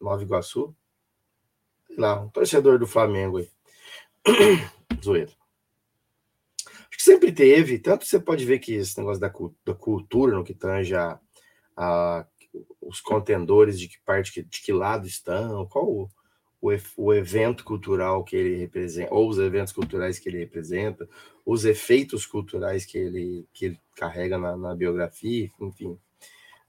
Nova 0.02 0.24
Iguaçu. 0.24 0.76
Sei 1.86 1.98
lá, 1.98 2.20
um 2.20 2.30
torcedor 2.30 2.80
do 2.80 2.88
Flamengo 2.88 3.38
aí. 3.38 3.50
Zoeira. 5.04 5.32
Acho 6.66 6.90
que 6.98 7.04
sempre 7.04 7.32
teve, 7.32 7.78
tanto 7.78 8.06
você 8.06 8.20
pode 8.20 8.44
ver 8.44 8.60
que 8.60 8.74
esse 8.74 8.98
negócio 8.98 9.22
da, 9.22 9.32
da 9.66 9.74
cultura, 9.76 10.36
no 10.36 10.44
que 10.44 10.54
tange 10.54 10.96
a, 10.96 11.20
os 12.82 13.00
contendores, 13.02 13.80
de 13.80 13.88
que 13.88 14.00
parte, 14.06 14.44
de 14.44 14.62
que 14.62 14.72
lado 14.72 15.08
estão, 15.08 15.66
qual 15.68 15.86
o, 15.86 16.10
o, 16.62 16.70
o 16.98 17.14
evento 17.14 17.64
cultural 17.64 18.24
que 18.24 18.36
ele 18.36 18.58
representa, 18.58 19.14
ou 19.14 19.30
os 19.30 19.38
eventos 19.38 19.74
culturais 19.74 20.20
que 20.20 20.30
ele 20.30 20.40
representa, 20.40 21.08
os 21.46 21.66
efeitos 21.66 22.26
culturais 22.26 22.86
que 22.86 22.98
ele, 22.98 23.48
que 23.54 23.66
ele 23.68 23.80
carrega 23.96 24.38
na, 24.38 24.58
na 24.58 24.76
biografia, 24.76 25.50
enfim. 25.60 25.98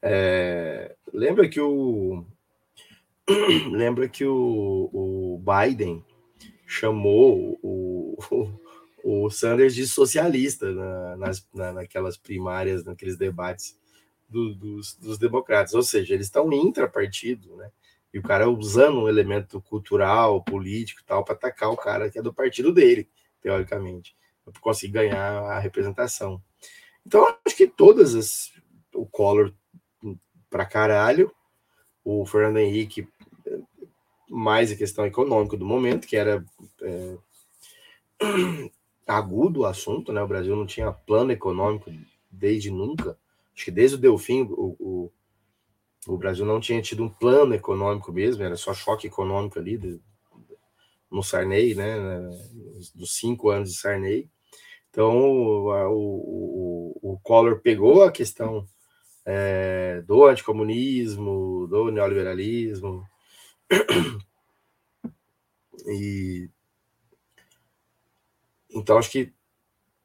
É, 0.00 0.94
lembra 1.12 1.48
que 1.48 1.60
o 1.60 2.24
lembra 3.70 4.08
que 4.08 4.24
o, 4.24 4.90
o 4.92 5.42
Biden 5.44 6.04
chamou 6.66 7.58
o, 7.62 8.16
o, 8.30 9.24
o 9.24 9.30
Sanders 9.30 9.74
de 9.74 9.86
socialista 9.86 10.70
na, 10.72 11.16
nas, 11.16 11.48
na, 11.52 11.72
naquelas 11.72 12.16
primárias, 12.16 12.84
naqueles 12.84 13.16
debates 13.16 13.78
do, 14.28 14.54
dos, 14.54 14.94
dos 14.96 15.18
democratas. 15.18 15.74
Ou 15.74 15.82
seja, 15.82 16.14
eles 16.14 16.26
estão 16.26 16.52
intrapartido, 16.52 17.56
né? 17.56 17.70
E 18.12 18.18
o 18.18 18.22
cara 18.22 18.48
usando 18.48 19.00
um 19.00 19.08
elemento 19.08 19.60
cultural, 19.60 20.42
político 20.42 21.02
tal, 21.06 21.24
para 21.24 21.34
atacar 21.34 21.70
o 21.70 21.76
cara 21.76 22.10
que 22.10 22.18
é 22.18 22.22
do 22.22 22.32
partido 22.32 22.72
dele, 22.72 23.08
teoricamente, 23.42 24.16
para 24.44 24.60
conseguir 24.60 24.92
ganhar 24.92 25.42
a 25.42 25.58
representação. 25.58 26.42
Então, 27.06 27.26
acho 27.44 27.56
que 27.56 27.66
todas 27.66 28.14
as. 28.14 28.52
O 28.94 29.06
Collor 29.06 29.52
para 30.50 30.64
caralho, 30.64 31.30
o 32.02 32.24
Fernando 32.24 32.56
Henrique, 32.56 33.06
mais 34.28 34.72
a 34.72 34.76
questão 34.76 35.06
econômica 35.06 35.56
do 35.56 35.64
momento, 35.64 36.06
que 36.06 36.16
era 36.16 36.44
é, 36.82 37.18
agudo 39.06 39.60
o 39.60 39.66
assunto, 39.66 40.12
né? 40.12 40.22
O 40.22 40.28
Brasil 40.28 40.56
não 40.56 40.66
tinha 40.66 40.90
plano 40.90 41.32
econômico 41.32 41.92
desde 42.30 42.70
nunca. 42.70 43.16
Acho 43.58 43.64
que 43.64 43.72
desde 43.72 43.96
o 43.96 43.98
Delfim, 43.98 44.42
o, 44.42 44.76
o 44.78 45.12
o 46.06 46.16
Brasil 46.16 46.46
não 46.46 46.60
tinha 46.60 46.80
tido 46.80 47.02
um 47.02 47.08
plano 47.08 47.54
econômico 47.54 48.12
mesmo, 48.12 48.42
era 48.42 48.56
só 48.56 48.72
choque 48.72 49.08
econômico 49.08 49.58
ali 49.58 49.76
de, 49.76 50.00
no 51.10 51.22
Sarney, 51.22 51.74
né? 51.74 51.96
Dos 52.94 53.16
cinco 53.16 53.50
anos 53.50 53.72
de 53.72 53.78
Sarney. 53.78 54.30
Então, 54.88 55.18
o, 55.18 55.70
o, 55.90 56.98
o 57.02 57.18
Collor 57.22 57.60
pegou 57.60 58.04
a 58.04 58.12
questão 58.12 58.66
é, 59.26 60.02
do 60.06 60.24
anticomunismo, 60.24 61.66
do 61.66 61.90
neoliberalismo, 61.90 63.04
e 65.86 66.48
então 68.70 68.96
acho 68.96 69.10
que 69.10 69.34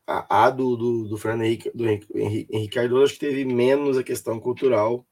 a, 0.07 0.45
a 0.45 0.49
do, 0.49 0.75
do, 0.75 1.07
do 1.07 1.17
Fernando 1.17 1.43
Henrique, 1.43 1.71
do 1.73 1.87
Henrique, 1.87 2.47
Henrique 2.51 2.75
Cardoso 2.75 3.03
acho 3.03 3.13
que 3.13 3.19
teve 3.19 3.45
menos 3.45 3.97
a 3.97 4.03
questão 4.03 4.39
cultural 4.39 5.05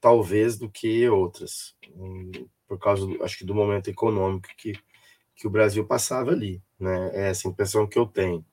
talvez 0.00 0.56
do 0.56 0.68
que 0.68 1.08
outras, 1.08 1.74
por 2.68 2.78
causa, 2.78 3.06
do, 3.06 3.22
acho 3.24 3.38
que 3.38 3.44
do 3.44 3.54
momento 3.54 3.88
econômico 3.88 4.48
que, 4.56 4.74
que 5.34 5.46
o 5.46 5.50
Brasil 5.50 5.84
passava 5.84 6.30
ali, 6.30 6.62
né? 6.78 7.10
É 7.12 7.28
essa 7.30 7.48
impressão 7.48 7.86
que 7.86 7.98
eu 7.98 8.06
tenho. 8.06 8.44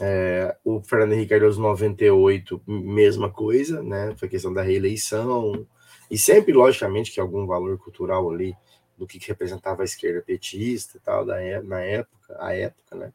É, 0.00 0.56
o 0.64 0.82
Fernando 0.82 1.12
Henrique 1.12 1.30
Cardoso 1.30 1.60
98, 1.60 2.62
mesma 2.66 3.30
coisa, 3.30 3.82
né? 3.82 4.14
Foi 4.16 4.28
questão 4.28 4.52
da 4.52 4.62
reeleição, 4.62 5.66
e 6.10 6.18
sempre, 6.18 6.52
logicamente, 6.52 7.10
que 7.10 7.20
algum 7.20 7.46
valor 7.46 7.78
cultural 7.78 8.30
ali 8.30 8.54
do 8.98 9.06
que 9.06 9.18
representava 9.26 9.82
a 9.82 9.84
esquerda 9.84 10.20
petista 10.20 10.98
e 10.98 11.00
tal, 11.00 11.24
da, 11.24 11.40
é, 11.40 11.62
na 11.62 11.80
época, 11.80 12.36
a 12.38 12.54
época, 12.54 12.96
né? 12.96 13.12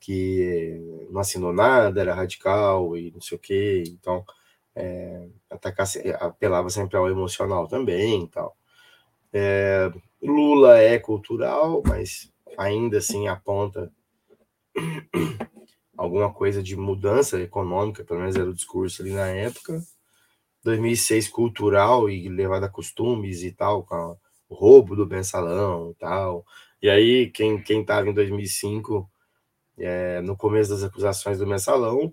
Que 0.00 1.06
não 1.10 1.20
assinou 1.20 1.52
nada, 1.52 2.00
era 2.00 2.14
radical 2.14 2.96
e 2.96 3.10
não 3.12 3.20
sei 3.20 3.36
o 3.36 3.40
quê, 3.40 3.84
então 3.86 4.24
é, 4.74 5.28
apelava 6.20 6.70
sempre 6.70 6.96
ao 6.96 7.08
emocional 7.08 7.68
também 7.68 8.26
tal. 8.28 8.56
É, 9.32 9.92
Lula 10.22 10.78
é 10.78 10.98
cultural, 10.98 11.82
mas 11.86 12.32
ainda 12.56 12.98
assim 12.98 13.28
aponta 13.28 13.92
alguma 15.96 16.32
coisa 16.32 16.62
de 16.62 16.76
mudança 16.76 17.40
econômica, 17.40 18.04
pelo 18.04 18.20
menos 18.20 18.36
era 18.36 18.48
o 18.48 18.54
discurso 18.54 19.02
ali 19.02 19.12
na 19.12 19.28
época. 19.28 19.82
2006 20.62 21.28
cultural 21.28 22.08
e 22.10 22.28
levado 22.28 22.64
a 22.64 22.68
costumes 22.68 23.42
e 23.42 23.52
tal, 23.52 23.84
com 23.84 24.16
o 24.48 24.54
roubo 24.54 24.94
do 24.94 25.06
mensalão 25.06 25.90
e 25.90 25.94
tal. 25.94 26.44
E 26.82 26.88
aí, 26.88 27.30
quem, 27.30 27.62
quem 27.62 27.84
tava 27.84 28.08
em 28.08 28.14
2005, 28.14 29.09
é, 29.80 30.20
no 30.20 30.36
começo 30.36 30.70
das 30.70 30.84
acusações 30.84 31.38
do 31.38 31.46
mensalão, 31.46 32.12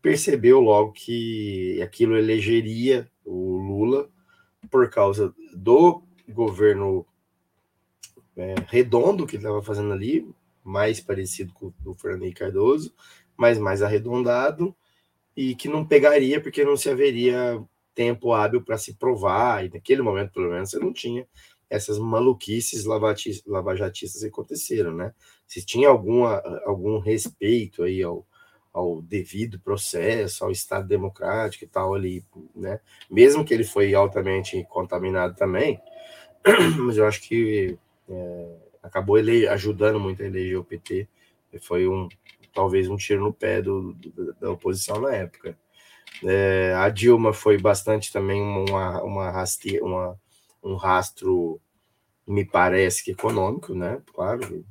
percebeu 0.00 0.60
logo 0.60 0.92
que 0.92 1.80
aquilo 1.82 2.16
elegeria 2.16 3.10
o 3.24 3.56
Lula 3.58 4.08
por 4.70 4.88
causa 4.88 5.34
do 5.54 6.02
governo 6.28 7.04
é, 8.36 8.54
redondo 8.68 9.26
que 9.26 9.36
ele 9.36 9.42
estava 9.42 9.62
fazendo 9.62 9.92
ali, 9.92 10.26
mais 10.64 11.00
parecido 11.00 11.52
com 11.52 11.66
o 11.66 11.74
do 11.80 11.94
Fernando 11.94 12.22
Henrique 12.22 12.40
Cardoso, 12.40 12.94
mas 13.36 13.58
mais 13.58 13.82
arredondado, 13.82 14.74
e 15.36 15.54
que 15.54 15.68
não 15.68 15.86
pegaria 15.86 16.40
porque 16.40 16.64
não 16.64 16.76
se 16.76 16.88
haveria 16.88 17.62
tempo 17.94 18.32
hábil 18.32 18.62
para 18.62 18.78
se 18.78 18.94
provar, 18.94 19.64
e 19.64 19.70
naquele 19.70 20.02
momento, 20.02 20.32
pelo 20.32 20.50
menos, 20.50 20.70
você 20.70 20.78
não 20.78 20.92
tinha 20.92 21.26
essas 21.68 21.98
maluquices 21.98 22.84
lavajatistas 22.84 24.22
que 24.22 24.28
aconteceram, 24.28 24.94
né? 24.94 25.14
Se 25.50 25.66
tinha 25.66 25.88
alguma, 25.88 26.40
algum 26.64 27.00
respeito 27.00 27.82
aí 27.82 28.00
ao, 28.04 28.24
ao 28.72 29.02
devido 29.02 29.58
processo, 29.58 30.44
ao 30.44 30.52
Estado 30.52 30.86
democrático 30.86 31.64
e 31.64 31.66
tal 31.66 31.92
ali, 31.92 32.24
né? 32.54 32.78
Mesmo 33.10 33.44
que 33.44 33.52
ele 33.52 33.64
foi 33.64 33.92
altamente 33.92 34.64
contaminado 34.70 35.34
também, 35.34 35.80
mas 36.86 36.96
eu 36.96 37.04
acho 37.04 37.20
que 37.22 37.76
é, 38.08 38.56
acabou 38.80 39.18
ele 39.18 39.48
ajudando 39.48 39.98
muito 39.98 40.22
a 40.22 40.26
eleger 40.26 40.56
o 40.56 40.64
PT. 40.64 41.08
Foi 41.62 41.88
um 41.88 42.08
talvez 42.54 42.88
um 42.88 42.96
tiro 42.96 43.24
no 43.24 43.32
pé 43.32 43.60
do, 43.60 43.92
do 43.94 44.32
da 44.34 44.52
oposição 44.52 45.00
na 45.00 45.12
época. 45.12 45.58
É, 46.24 46.74
a 46.76 46.88
Dilma 46.90 47.32
foi 47.32 47.58
bastante 47.58 48.12
também 48.12 48.40
uma, 48.40 49.02
uma, 49.02 49.30
raste, 49.32 49.80
uma 49.80 50.16
um 50.62 50.76
rastro, 50.76 51.60
me 52.24 52.44
parece 52.44 53.02
que 53.02 53.10
econômico, 53.10 53.74
né? 53.74 54.00
Claro, 54.14 54.64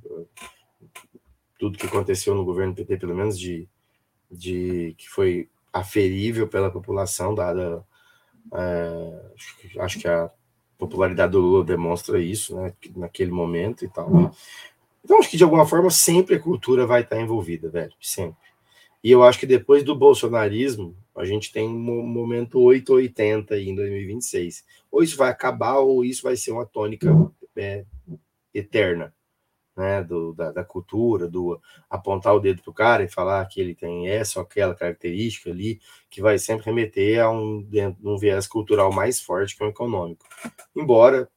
tudo 1.59 1.77
que 1.77 1.85
aconteceu 1.85 2.33
no 2.33 2.45
governo 2.45 2.73
PT, 2.73 2.97
pelo 2.97 3.15
menos 3.15 3.37
de 3.37 3.67
de 4.29 4.93
que 4.97 5.09
foi 5.09 5.49
aferível 5.73 6.47
pela 6.47 6.71
população, 6.71 7.33
dada. 7.33 7.83
É, 8.53 9.31
acho 9.79 9.99
que 9.99 10.07
a 10.07 10.31
popularidade 10.77 11.31
do 11.31 11.39
Lula 11.39 11.65
demonstra 11.65 12.19
isso, 12.19 12.55
né, 12.55 12.73
naquele 12.95 13.31
momento 13.31 13.83
e 13.83 13.89
tal. 13.89 14.33
Então, 15.03 15.19
acho 15.19 15.29
que 15.29 15.37
de 15.37 15.43
alguma 15.43 15.65
forma 15.65 15.89
sempre 15.89 16.35
a 16.35 16.39
cultura 16.39 16.85
vai 16.85 17.01
estar 17.01 17.19
envolvida, 17.19 17.69
velho, 17.69 17.93
sempre. 17.99 18.49
E 19.03 19.11
eu 19.11 19.23
acho 19.23 19.39
que 19.39 19.45
depois 19.45 19.83
do 19.83 19.95
bolsonarismo, 19.95 20.95
a 21.15 21.25
gente 21.25 21.51
tem 21.51 21.67
um 21.67 22.03
momento 22.07 22.59
880 22.59 23.55
aí 23.55 23.69
em 23.69 23.75
2026. 23.75 24.65
Ou 24.91 25.03
isso 25.03 25.17
vai 25.17 25.29
acabar, 25.29 25.79
ou 25.79 26.03
isso 26.03 26.23
vai 26.23 26.35
ser 26.35 26.51
uma 26.51 26.65
tônica 26.65 27.09
é, 27.55 27.85
eterna 28.53 29.13
né, 29.79 30.03
do, 30.03 30.33
da, 30.33 30.51
da, 30.51 30.61
cultura, 30.61 31.25
do 31.25 31.57
apontar 31.89 32.35
o 32.35 32.39
dedo 32.41 32.61
para 32.61 32.69
o 32.69 32.73
cara 32.73 33.01
e 33.01 33.07
falar 33.07 33.45
que 33.45 33.61
ele 33.61 33.73
tem 33.73 34.09
essa 34.09 34.37
ou 34.39 34.43
aquela 34.43 34.75
característica 34.75 35.49
ali, 35.49 35.79
que 36.09 36.21
vai 36.21 36.37
sempre 36.37 36.65
remeter 36.65 37.23
a 37.23 37.31
um, 37.31 37.65
um 38.03 38.17
viés 38.17 38.45
cultural 38.45 38.91
mais 38.91 39.21
forte 39.21 39.55
que 39.55 39.63
o 39.63 39.69
econômico. 39.69 40.25
Embora, 40.75 41.29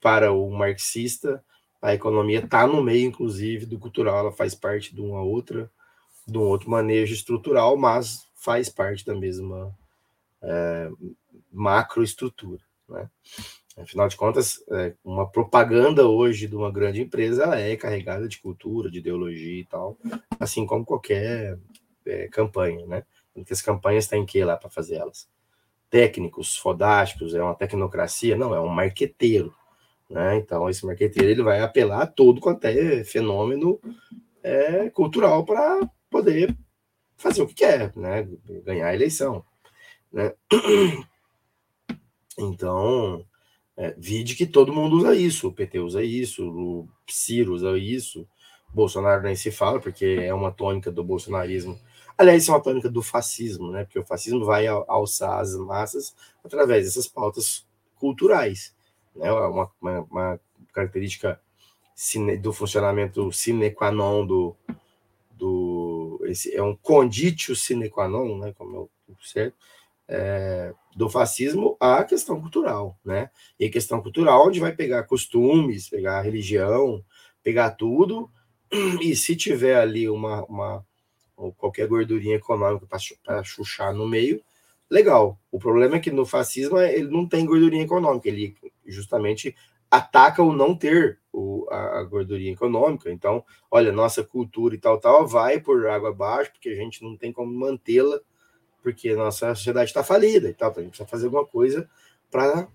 para 0.00 0.30
o 0.30 0.48
marxista, 0.48 1.44
a 1.82 1.92
economia 1.92 2.38
está 2.38 2.68
no 2.68 2.80
meio, 2.80 3.08
inclusive, 3.08 3.66
do 3.66 3.80
cultural, 3.80 4.16
ela 4.18 4.32
faz 4.32 4.54
parte 4.54 4.94
de 4.94 5.00
uma 5.00 5.20
outra, 5.20 5.68
de 6.24 6.38
um 6.38 6.42
outro 6.42 6.70
manejo 6.70 7.14
estrutural, 7.14 7.76
mas 7.76 8.28
faz 8.36 8.68
parte 8.68 9.04
da 9.04 9.14
mesma 9.14 9.76
é, 10.40 10.88
macroestrutura, 11.50 12.62
né? 12.88 13.10
Afinal 13.76 14.08
de 14.08 14.16
contas, 14.16 14.64
é, 14.70 14.94
uma 15.04 15.28
propaganda 15.28 16.08
hoje 16.08 16.48
de 16.48 16.56
uma 16.56 16.72
grande 16.72 17.02
empresa 17.02 17.42
ela 17.42 17.60
é 17.60 17.76
carregada 17.76 18.26
de 18.26 18.38
cultura, 18.38 18.90
de 18.90 18.98
ideologia 18.98 19.60
e 19.60 19.64
tal, 19.66 19.98
assim 20.40 20.64
como 20.64 20.84
qualquer 20.84 21.58
é, 22.06 22.26
campanha, 22.28 22.86
né? 22.86 23.04
Porque 23.34 23.52
as 23.52 23.60
campanhas 23.60 24.06
têm 24.06 24.24
que 24.24 24.38
ir 24.38 24.44
lá 24.46 24.56
para 24.56 24.70
fazer 24.70 24.96
elas. 24.96 25.28
Técnicos, 25.90 26.56
fodásticos, 26.56 27.34
é 27.34 27.42
uma 27.42 27.54
tecnocracia? 27.54 28.34
Não, 28.34 28.54
é 28.54 28.60
um 28.60 28.68
marqueteiro, 28.68 29.54
né? 30.08 30.36
Então, 30.36 30.70
esse 30.70 30.86
marqueteiro 30.86 31.28
ele 31.28 31.42
vai 31.42 31.60
apelar 31.60 32.02
a 32.02 32.06
todo 32.06 32.40
quanto 32.40 32.64
é 32.64 33.04
fenômeno 33.04 33.78
é, 34.42 34.88
cultural 34.88 35.44
para 35.44 35.86
poder 36.08 36.56
fazer 37.18 37.42
o 37.42 37.46
que 37.46 37.54
quer, 37.54 37.94
né? 37.94 38.26
Ganhar 38.64 38.88
a 38.88 38.94
eleição, 38.94 39.44
né? 40.10 40.32
Então, 42.38 43.24
é, 43.76 43.94
vide 43.98 44.34
que 44.34 44.46
todo 44.46 44.72
mundo 44.72 44.96
usa 44.96 45.14
isso, 45.14 45.48
o 45.48 45.52
PT 45.52 45.80
usa 45.80 46.02
isso, 46.02 46.48
o 46.48 46.88
Ciro 47.06 47.52
usa 47.52 47.76
isso, 47.78 48.26
Bolsonaro 48.72 49.22
nem 49.22 49.36
se 49.36 49.50
fala, 49.50 49.80
porque 49.80 50.18
é 50.20 50.32
uma 50.34 50.50
tônica 50.50 50.90
do 50.90 51.04
bolsonarismo. 51.04 51.78
Aliás, 52.18 52.42
isso 52.42 52.50
é 52.50 52.54
uma 52.54 52.62
tônica 52.62 52.90
do 52.90 53.02
fascismo, 53.02 53.70
né? 53.70 53.84
Porque 53.84 53.98
o 53.98 54.04
fascismo 54.04 54.44
vai 54.44 54.66
alçar 54.66 55.38
as 55.38 55.54
massas 55.56 56.14
através 56.44 56.84
dessas 56.84 57.06
pautas 57.06 57.66
culturais, 57.96 58.74
né? 59.14 59.30
Uma, 59.32 59.70
uma, 59.80 60.00
uma 60.10 60.40
característica 60.72 61.40
do 62.40 62.52
funcionamento 62.52 63.32
sine 63.32 63.70
qua 63.70 63.90
non 63.90 64.26
do, 64.26 64.54
do 65.30 66.20
esse 66.24 66.54
é 66.54 66.62
um 66.62 66.76
conditio 66.76 67.56
sine 67.56 67.88
qua 67.88 68.06
non, 68.08 68.38
né? 68.38 68.52
Como 68.52 68.76
é 68.76 68.78
o 68.80 68.90
certo? 69.22 69.56
É, 70.08 70.72
do 70.94 71.10
fascismo 71.10 71.76
à 71.80 72.04
questão 72.04 72.40
cultural, 72.40 72.98
né? 73.04 73.28
E 73.58 73.68
questão 73.68 74.00
cultural, 74.00 74.46
onde 74.46 74.60
vai 74.60 74.72
pegar 74.72 75.02
costumes, 75.02 75.88
pegar 75.88 76.22
religião, 76.22 77.04
pegar 77.42 77.72
tudo 77.72 78.30
e 79.02 79.14
se 79.16 79.36
tiver 79.36 79.76
ali 79.76 80.08
uma, 80.08 80.44
uma 80.44 80.86
qualquer 81.56 81.86
gordurinha 81.86 82.36
econômica 82.36 82.86
para 82.86 83.44
chuchar 83.44 83.92
no 83.92 84.06
meio, 84.08 84.42
legal. 84.90 85.38
O 85.50 85.58
problema 85.58 85.96
é 85.96 86.00
que 86.00 86.10
no 86.10 86.24
fascismo 86.24 86.78
é, 86.78 86.94
ele 86.94 87.10
não 87.10 87.28
tem 87.28 87.44
gordurinha 87.44 87.84
econômica, 87.84 88.28
ele 88.28 88.56
justamente 88.86 89.54
ataca 89.90 90.42
o 90.42 90.52
não 90.52 90.74
ter 90.74 91.20
o, 91.32 91.66
a 91.70 92.02
gordurinha 92.04 92.52
econômica. 92.52 93.10
Então, 93.10 93.44
olha, 93.70 93.92
nossa 93.92 94.24
cultura 94.24 94.74
e 94.74 94.78
tal, 94.78 94.98
tal, 94.98 95.26
vai 95.26 95.60
por 95.60 95.86
água 95.86 96.10
abaixo, 96.10 96.52
porque 96.52 96.70
a 96.70 96.74
gente 96.74 97.02
não 97.02 97.16
tem 97.16 97.32
como 97.32 97.52
mantê-la, 97.52 98.20
porque 98.82 99.14
nossa 99.14 99.54
sociedade 99.54 99.90
está 99.90 100.04
falida 100.04 100.48
e 100.48 100.54
tal. 100.54 100.70
Então 100.70 100.80
a 100.80 100.84
gente 100.84 100.90
precisa 100.92 101.08
fazer 101.08 101.26
alguma 101.26 101.46
coisa 101.46 101.88
para 102.30 102.68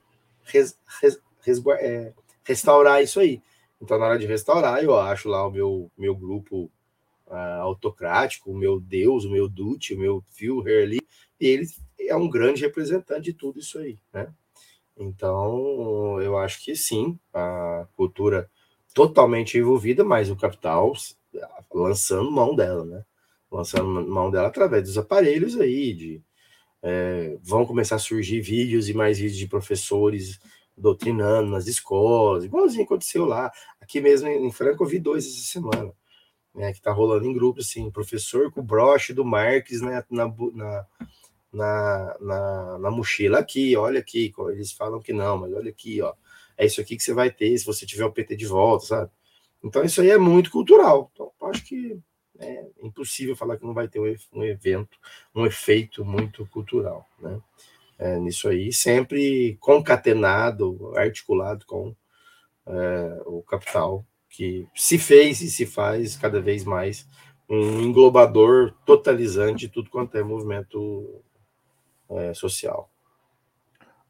res, 0.44 0.78
res, 1.02 1.62
é, 1.80 2.14
restaurar 2.44 3.04
isso 3.04 3.20
aí. 3.20 3.42
Então, 3.82 3.98
na 3.98 4.06
hora 4.06 4.20
de 4.20 4.28
restaurar, 4.28 4.84
eu 4.84 4.96
acho 4.98 5.28
lá 5.28 5.46
o 5.48 5.52
meu, 5.52 5.92
meu 5.98 6.16
grupo 6.16 6.70
uh, 7.28 7.62
autocrático, 7.62 8.52
o 8.52 8.58
meu 8.58 8.80
Deus, 8.80 9.26
o 9.26 9.32
meu 9.32 9.50
Dutch, 9.50 9.92
o 9.92 9.98
meu 9.98 10.24
Führer 10.30 10.84
ali, 10.84 11.00
e 11.40 11.48
ele 11.48 11.68
é 12.00 12.16
um 12.16 12.30
grande 12.30 12.62
representante 12.62 13.24
de 13.24 13.34
tudo 13.34 13.60
isso 13.60 13.80
aí, 13.80 13.98
né? 14.14 14.32
Então, 14.96 16.22
eu 16.22 16.38
acho 16.38 16.64
que 16.64 16.76
sim, 16.76 17.18
a 17.34 17.88
cultura 17.96 18.50
totalmente 18.94 19.58
envolvida, 19.58 20.04
mas 20.04 20.30
o 20.30 20.36
capital 20.36 20.94
lançando 21.74 22.30
mão 22.30 22.56
dela, 22.56 22.86
né? 22.86 23.04
Lançando 23.52 24.08
mão 24.08 24.32
dela 24.32 24.48
através 24.48 24.84
dos 24.84 24.98
aparelhos 24.98 25.60
aí, 25.60 25.94
de 25.94 26.24
é, 26.82 27.38
vão 27.44 27.66
começar 27.66 27.96
a 27.96 28.00
surgir 28.00 28.42
vídeos 28.42 28.90
e 28.90 28.94
mais 28.94 29.20
vídeos 29.20 29.38
de 29.38 29.48
professores 29.48 30.40
doutrinando 30.76 31.52
nas 31.52 31.68
escolas, 31.68 32.44
igualzinho 32.44 32.84
aconteceu 32.84 33.26
lá. 33.26 33.52
Aqui 33.80 34.02
mesmo 34.02 34.28
em 34.28 34.52
Franco 34.52 34.84
eu 34.84 34.88
vi 34.88 35.00
dois 35.00 35.26
essa 35.26 35.52
semana, 35.52 35.94
né, 36.56 36.74
que 36.74 36.82
tá 36.82 36.92
rolando 36.92 37.26
em 37.26 37.34
grupo, 37.34 37.60
assim, 37.60 37.92
professor 37.92 38.52
com 38.52 38.62
o 38.62 38.64
broche 38.64 39.14
do 39.14 39.24
Marques 39.24 39.82
né, 39.82 40.04
na, 40.10 40.28
na, 40.28 40.88
na, 41.54 42.18
na, 42.20 42.78
na 42.80 42.92
mochila 42.92 43.40
aqui, 43.40 43.76
olha 43.76 44.00
aqui, 44.00 44.34
eles 44.50 44.72
falam 44.72 45.02
que 45.02 45.14
não, 45.14 45.38
mas 45.38 45.54
olha 45.54 45.70
aqui, 45.70 46.02
ó, 46.02 46.14
é 46.58 46.66
isso 46.66 46.82
aqui 46.82 46.96
que 46.96 47.04
você 47.04 47.14
vai 47.14 47.30
ter 47.30 47.58
se 47.58 47.66
você 47.66 47.86
tiver 47.86 48.06
o 48.06 48.12
PT 48.12 48.36
de 48.36 48.46
volta, 48.48 48.86
sabe? 48.86 49.12
Então 49.64 49.84
isso 49.84 50.02
aí 50.02 50.10
é 50.10 50.18
muito 50.18 50.50
cultural. 50.50 51.12
Então, 51.14 51.32
acho 51.50 51.64
que 51.64 52.00
é 52.42 52.66
impossível 52.82 53.36
falar 53.36 53.58
que 53.58 53.66
não 53.66 53.74
vai 53.74 53.88
ter 53.88 54.00
um 54.00 54.44
evento, 54.44 54.98
um 55.34 55.46
efeito 55.46 56.04
muito 56.04 56.46
cultural, 56.48 57.08
né? 57.20 57.40
É, 57.98 58.18
nisso 58.18 58.50
aí, 58.50 58.74
sempre 58.74 59.58
concatenado, 59.60 60.92
articulado 60.98 61.66
com 61.68 61.96
é, 62.66 63.22
o 63.28 63.44
capital, 63.44 64.04
que 64.28 64.68
se 64.74 64.98
fez 64.98 65.42
e 65.42 65.52
se 65.52 65.66
faz 65.68 66.18
cada 66.18 66.42
vez 66.42 66.64
mais 66.64 67.08
um 67.48 67.82
englobador 67.82 68.74
totalizante 68.86 69.68
de 69.68 69.70
tudo 69.70 69.90
quanto 69.90 70.18
é 70.18 70.24
movimento 70.24 71.22
é, 72.10 72.34
social. 72.34 72.90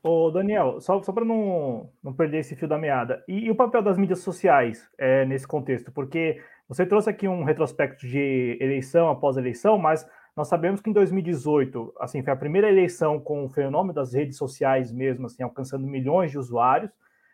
Ô, 0.04 0.32
Daniel, 0.32 0.80
só, 0.80 1.02
só 1.04 1.12
para 1.12 1.26
não, 1.26 1.90
não 2.04 2.14
perder 2.14 2.40
esse 2.40 2.56
fio 2.56 2.68
da 2.68 2.78
meada, 2.78 3.24
e, 3.28 3.46
e 3.46 3.52
o 3.52 3.56
papel 3.56 3.84
das 3.84 3.98
mídias 3.98 4.20
sociais 4.20 4.88
é, 4.98 5.26
nesse 5.26 5.48
contexto? 5.48 5.92
Porque 5.92 6.42
você 6.72 6.86
trouxe 6.86 7.10
aqui 7.10 7.28
um 7.28 7.44
retrospecto 7.44 8.08
de 8.08 8.58
eleição 8.62 9.10
após 9.10 9.36
eleição, 9.36 9.78
mas 9.78 10.08
nós 10.34 10.48
sabemos 10.48 10.80
que 10.80 10.90
em 10.90 10.94
2018, 10.94 11.94
assim, 12.00 12.24
foi 12.24 12.32
a 12.32 12.36
primeira 12.38 12.70
eleição 12.70 13.20
com 13.20 13.44
o 13.44 13.50
fenômeno 13.50 13.94
das 13.94 14.14
redes 14.14 14.38
sociais 14.38 14.90
mesmo, 14.90 15.26
assim, 15.26 15.44
alcançando 15.44 15.86
milhões 15.86 16.32
de 16.32 16.38
usuários, 16.38 16.90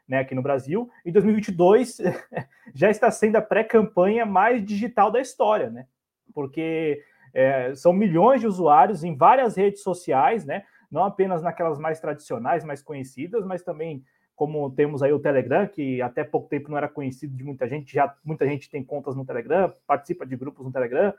né, 0.07 0.21
aqui 0.21 0.33
no 0.33 0.41
Brasil. 0.41 0.89
Em 1.05 1.11
2022 1.11 1.97
já 2.73 2.89
está 2.89 3.11
sendo 3.11 3.35
a 3.35 3.41
pré-campanha 3.41 4.25
mais 4.25 4.65
digital 4.65 5.11
da 5.11 5.21
história, 5.21 5.69
né? 5.69 5.85
Porque 6.33 7.03
é, 7.31 7.75
são 7.75 7.93
milhões 7.93 8.41
de 8.41 8.47
usuários 8.47 9.03
em 9.03 9.15
várias 9.15 9.55
redes 9.55 9.83
sociais, 9.83 10.45
né? 10.45 10.63
Não 10.89 11.03
apenas 11.03 11.43
naquelas 11.43 11.77
mais 11.77 11.99
tradicionais, 11.99 12.63
mais 12.63 12.81
conhecidas, 12.81 13.45
mas 13.45 13.61
também 13.61 14.03
como 14.37 14.69
temos 14.69 15.01
aí 15.01 15.11
o 15.11 15.19
Telegram, 15.19 15.67
que 15.67 15.99
até 15.99 16.23
pouco 16.23 16.47
tempo 16.47 16.69
não 16.69 16.77
era 16.77 16.87
conhecido 16.87 17.35
de 17.35 17.43
muita 17.43 17.67
gente, 17.67 17.91
já 17.91 18.15
muita 18.23 18.47
gente 18.47 18.69
tem 18.69 18.83
contas 18.83 19.15
no 19.15 19.25
Telegram, 19.25 19.73
participa 19.87 20.27
de 20.27 20.37
grupos 20.37 20.63
no 20.63 20.71
Telegram, 20.71 21.11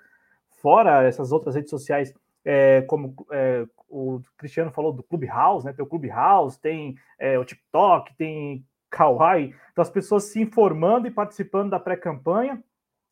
fora 0.63 1.03
essas 1.03 1.33
outras 1.33 1.57
redes 1.57 1.69
sociais, 1.69 2.15
é, 2.45 2.83
como 2.83 3.17
é, 3.33 3.67
o 3.89 4.21
Cristiano 4.37 4.71
falou 4.71 4.93
do 4.93 5.03
Clubhouse, 5.03 5.67
né? 5.67 5.73
Tem 5.73 5.85
o 5.85 5.89
Clubhouse, 5.89 6.61
tem 6.61 6.97
é, 7.19 7.37
o 7.37 7.45
TikTok, 7.45 8.15
tem 8.15 8.65
Kawaii, 8.89 9.53
então 9.73 9.83
as 9.83 9.91
pessoas 9.91 10.25
se 10.25 10.41
informando 10.41 11.09
e 11.09 11.11
participando 11.11 11.71
da 11.71 11.81
pré-campanha, 11.81 12.63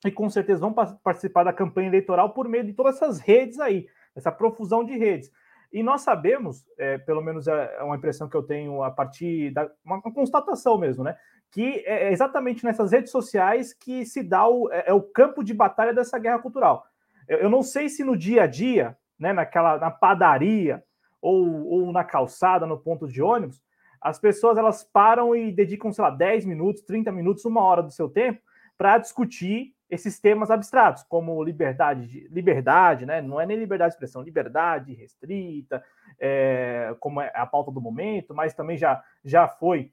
e 0.07 0.11
com 0.13 0.31
certeza 0.31 0.61
vão 0.61 0.73
participar 0.73 1.43
da 1.43 1.53
campanha 1.53 1.89
eleitoral 1.89 2.31
por 2.31 2.49
meio 2.49 2.63
de 2.63 2.73
todas 2.73 2.95
essas 2.95 3.19
redes 3.19 3.59
aí, 3.59 3.89
essa 4.15 4.31
profusão 4.31 4.85
de 4.85 4.97
redes. 4.97 5.33
E 5.73 5.83
nós 5.83 6.03
sabemos, 6.03 6.67
é, 6.79 6.99
pelo 6.99 7.21
menos 7.21 7.47
é, 7.47 7.77
é 7.79 7.83
uma 7.83 7.97
impressão 7.97 8.29
que 8.29 8.37
eu 8.37 8.43
tenho 8.43 8.83
a 8.83 8.91
partir 8.91 9.51
da 9.51 9.71
uma, 9.85 10.01
constatação 10.01 10.79
mesmo, 10.79 11.05
né? 11.05 11.17
Que 11.51 11.83
é, 11.87 12.09
é 12.09 12.13
exatamente 12.13 12.65
nessas 12.65 12.93
redes 12.93 13.11
sociais 13.11 13.73
que 13.73 14.05
se 14.05 14.23
dá 14.23 14.49
o, 14.49 14.71
é, 14.73 14.85
é 14.87 14.93
o 14.93 15.03
campo 15.03 15.43
de 15.45 15.55
batalha 15.55 15.93
dessa 15.95 16.19
guerra 16.19 16.39
cultural. 16.39 16.85
Eu, 17.29 17.39
eu, 17.39 17.51
não 17.51 17.63
sei 17.63 17.89
se 17.89 18.05
no 18.05 18.17
dia 18.17 18.43
a 18.43 18.47
dia, 18.47 18.97
né, 19.19 19.33
naquela 19.33 19.79
na 19.79 19.91
padaria 19.91 20.83
ou, 21.21 21.67
ou 21.67 21.93
na 21.93 22.05
calçada, 22.05 22.67
no 22.67 22.79
ponto 22.79 23.09
de 23.09 23.21
ônibus, 23.23 23.61
as 24.01 24.19
pessoas 24.19 24.57
elas 24.57 24.85
param 24.85 25.35
e 25.35 25.51
dedicam, 25.51 25.93
sei 25.93 26.03
lá, 26.03 26.11
10 26.11 26.45
minutos, 26.45 26.83
30 26.83 27.11
minutos, 27.13 27.45
uma 27.45 27.63
hora 27.63 27.83
do 27.83 27.91
seu 27.91 28.09
tempo 28.09 28.41
para 28.79 28.99
discutir 28.99 29.76
esses 29.89 30.19
temas 30.19 30.51
abstratos, 30.51 31.05
como 31.05 31.43
liberdade, 31.43 32.27
liberdade, 32.29 33.07
né? 33.07 33.23
Não 33.23 33.41
é 33.41 33.47
nem 33.47 33.57
liberdade 33.57 33.91
de 33.91 33.95
expressão, 33.95 34.23
liberdade 34.23 34.95
restrita, 34.95 35.83
é, 36.19 36.95
como 36.99 37.21
é 37.21 37.31
a 37.35 37.47
pauta 37.47 37.71
do 37.71 37.81
momento, 37.81 38.35
mas 38.35 38.53
também 38.53 38.77
já, 38.77 39.03
já 39.25 39.47
foi 39.47 39.93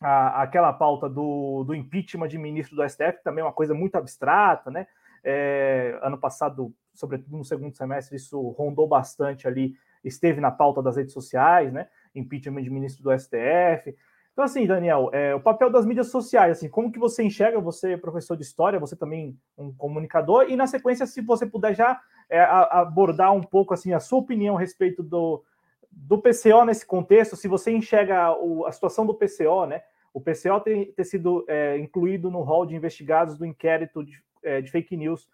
a, 0.00 0.42
aquela 0.42 0.72
pauta 0.72 1.08
do, 1.08 1.62
do 1.64 1.74
impeachment 1.74 2.28
de 2.28 2.38
ministro 2.38 2.76
do 2.76 2.88
STF, 2.88 3.22
também 3.22 3.42
é 3.42 3.44
uma 3.44 3.52
coisa 3.52 3.74
muito 3.74 3.96
abstrata, 3.96 4.70
né? 4.70 4.86
É, 5.22 5.98
ano 6.02 6.18
passado, 6.18 6.74
sobretudo 6.94 7.36
no 7.36 7.44
segundo 7.44 7.76
semestre, 7.76 8.16
isso 8.16 8.40
rondou 8.50 8.88
bastante 8.88 9.46
ali, 9.46 9.74
esteve 10.02 10.40
na 10.40 10.50
pauta 10.50 10.82
das 10.82 10.96
redes 10.96 11.12
sociais, 11.12 11.72
né? 11.72 11.88
Impeachment 12.14 12.62
de 12.62 12.70
ministro 12.70 13.04
do 13.04 13.16
STF. 13.16 13.94
Então, 14.40 14.46
assim, 14.46 14.66
Daniel, 14.66 15.10
é, 15.12 15.34
o 15.34 15.40
papel 15.40 15.68
das 15.68 15.84
mídias 15.84 16.06
sociais, 16.06 16.52
assim, 16.56 16.66
como 16.66 16.90
que 16.90 16.98
você 16.98 17.22
enxerga, 17.22 17.60
você 17.60 17.92
é 17.92 17.96
professor 17.98 18.38
de 18.38 18.42
história, 18.42 18.78
você 18.78 18.96
também 18.96 19.38
um 19.54 19.70
comunicador, 19.70 20.46
e 20.48 20.56
na 20.56 20.66
sequência, 20.66 21.04
se 21.04 21.20
você 21.20 21.44
puder 21.44 21.74
já 21.74 22.00
é, 22.26 22.40
abordar 22.40 23.34
um 23.34 23.42
pouco, 23.42 23.74
assim, 23.74 23.92
a 23.92 24.00
sua 24.00 24.18
opinião 24.18 24.56
a 24.56 24.58
respeito 24.60 25.02
do, 25.02 25.44
do 25.90 26.16
PCO 26.16 26.64
nesse 26.64 26.86
contexto, 26.86 27.36
se 27.36 27.46
você 27.48 27.70
enxerga 27.70 28.32
o, 28.32 28.64
a 28.64 28.72
situação 28.72 29.04
do 29.04 29.12
PCO, 29.12 29.66
né, 29.66 29.82
o 30.14 30.22
PCO 30.22 30.58
ter, 30.64 30.86
ter 30.96 31.04
sido 31.04 31.44
é, 31.46 31.76
incluído 31.76 32.30
no 32.30 32.40
rol 32.40 32.64
de 32.64 32.74
investigados 32.74 33.36
do 33.36 33.44
inquérito 33.44 34.02
de, 34.02 34.24
é, 34.42 34.62
de 34.62 34.70
fake 34.70 34.96
news 34.96 35.28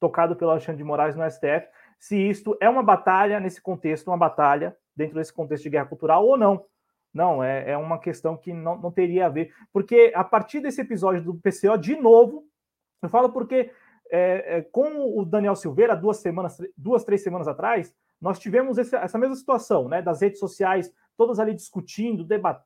tocado 0.00 0.34
pelo 0.34 0.52
Alexandre 0.52 0.78
de 0.78 0.84
Moraes 0.84 1.14
no 1.14 1.30
STF, 1.30 1.68
se 1.98 2.16
isto 2.16 2.56
é 2.58 2.70
uma 2.70 2.82
batalha 2.82 3.38
nesse 3.38 3.60
contexto, 3.60 4.08
uma 4.08 4.16
batalha 4.16 4.74
dentro 4.96 5.16
desse 5.16 5.30
contexto 5.30 5.64
de 5.64 5.70
guerra 5.70 5.84
cultural 5.84 6.26
ou 6.26 6.38
não, 6.38 6.64
não, 7.16 7.42
é, 7.42 7.70
é 7.70 7.76
uma 7.76 7.98
questão 7.98 8.36
que 8.36 8.52
não, 8.52 8.76
não 8.78 8.92
teria 8.92 9.26
a 9.26 9.30
ver. 9.30 9.52
Porque 9.72 10.12
a 10.14 10.22
partir 10.22 10.60
desse 10.60 10.82
episódio 10.82 11.22
do 11.22 11.34
PCO, 11.34 11.78
de 11.78 11.96
novo, 11.96 12.44
eu 13.02 13.08
falo 13.08 13.30
porque 13.30 13.70
é, 14.10 14.58
é, 14.58 14.62
com 14.62 15.18
o 15.18 15.24
Daniel 15.24 15.56
Silveira, 15.56 15.96
duas 15.96 16.18
semanas, 16.18 16.58
duas, 16.76 17.04
três 17.04 17.22
semanas 17.22 17.48
atrás, 17.48 17.94
nós 18.20 18.38
tivemos 18.38 18.78
esse, 18.78 18.94
essa 18.94 19.18
mesma 19.18 19.34
situação, 19.34 19.88
né? 19.88 20.02
Das 20.02 20.20
redes 20.20 20.38
sociais, 20.38 20.92
todas 21.16 21.38
ali 21.38 21.54
discutindo, 21.54 22.22
debat, 22.22 22.60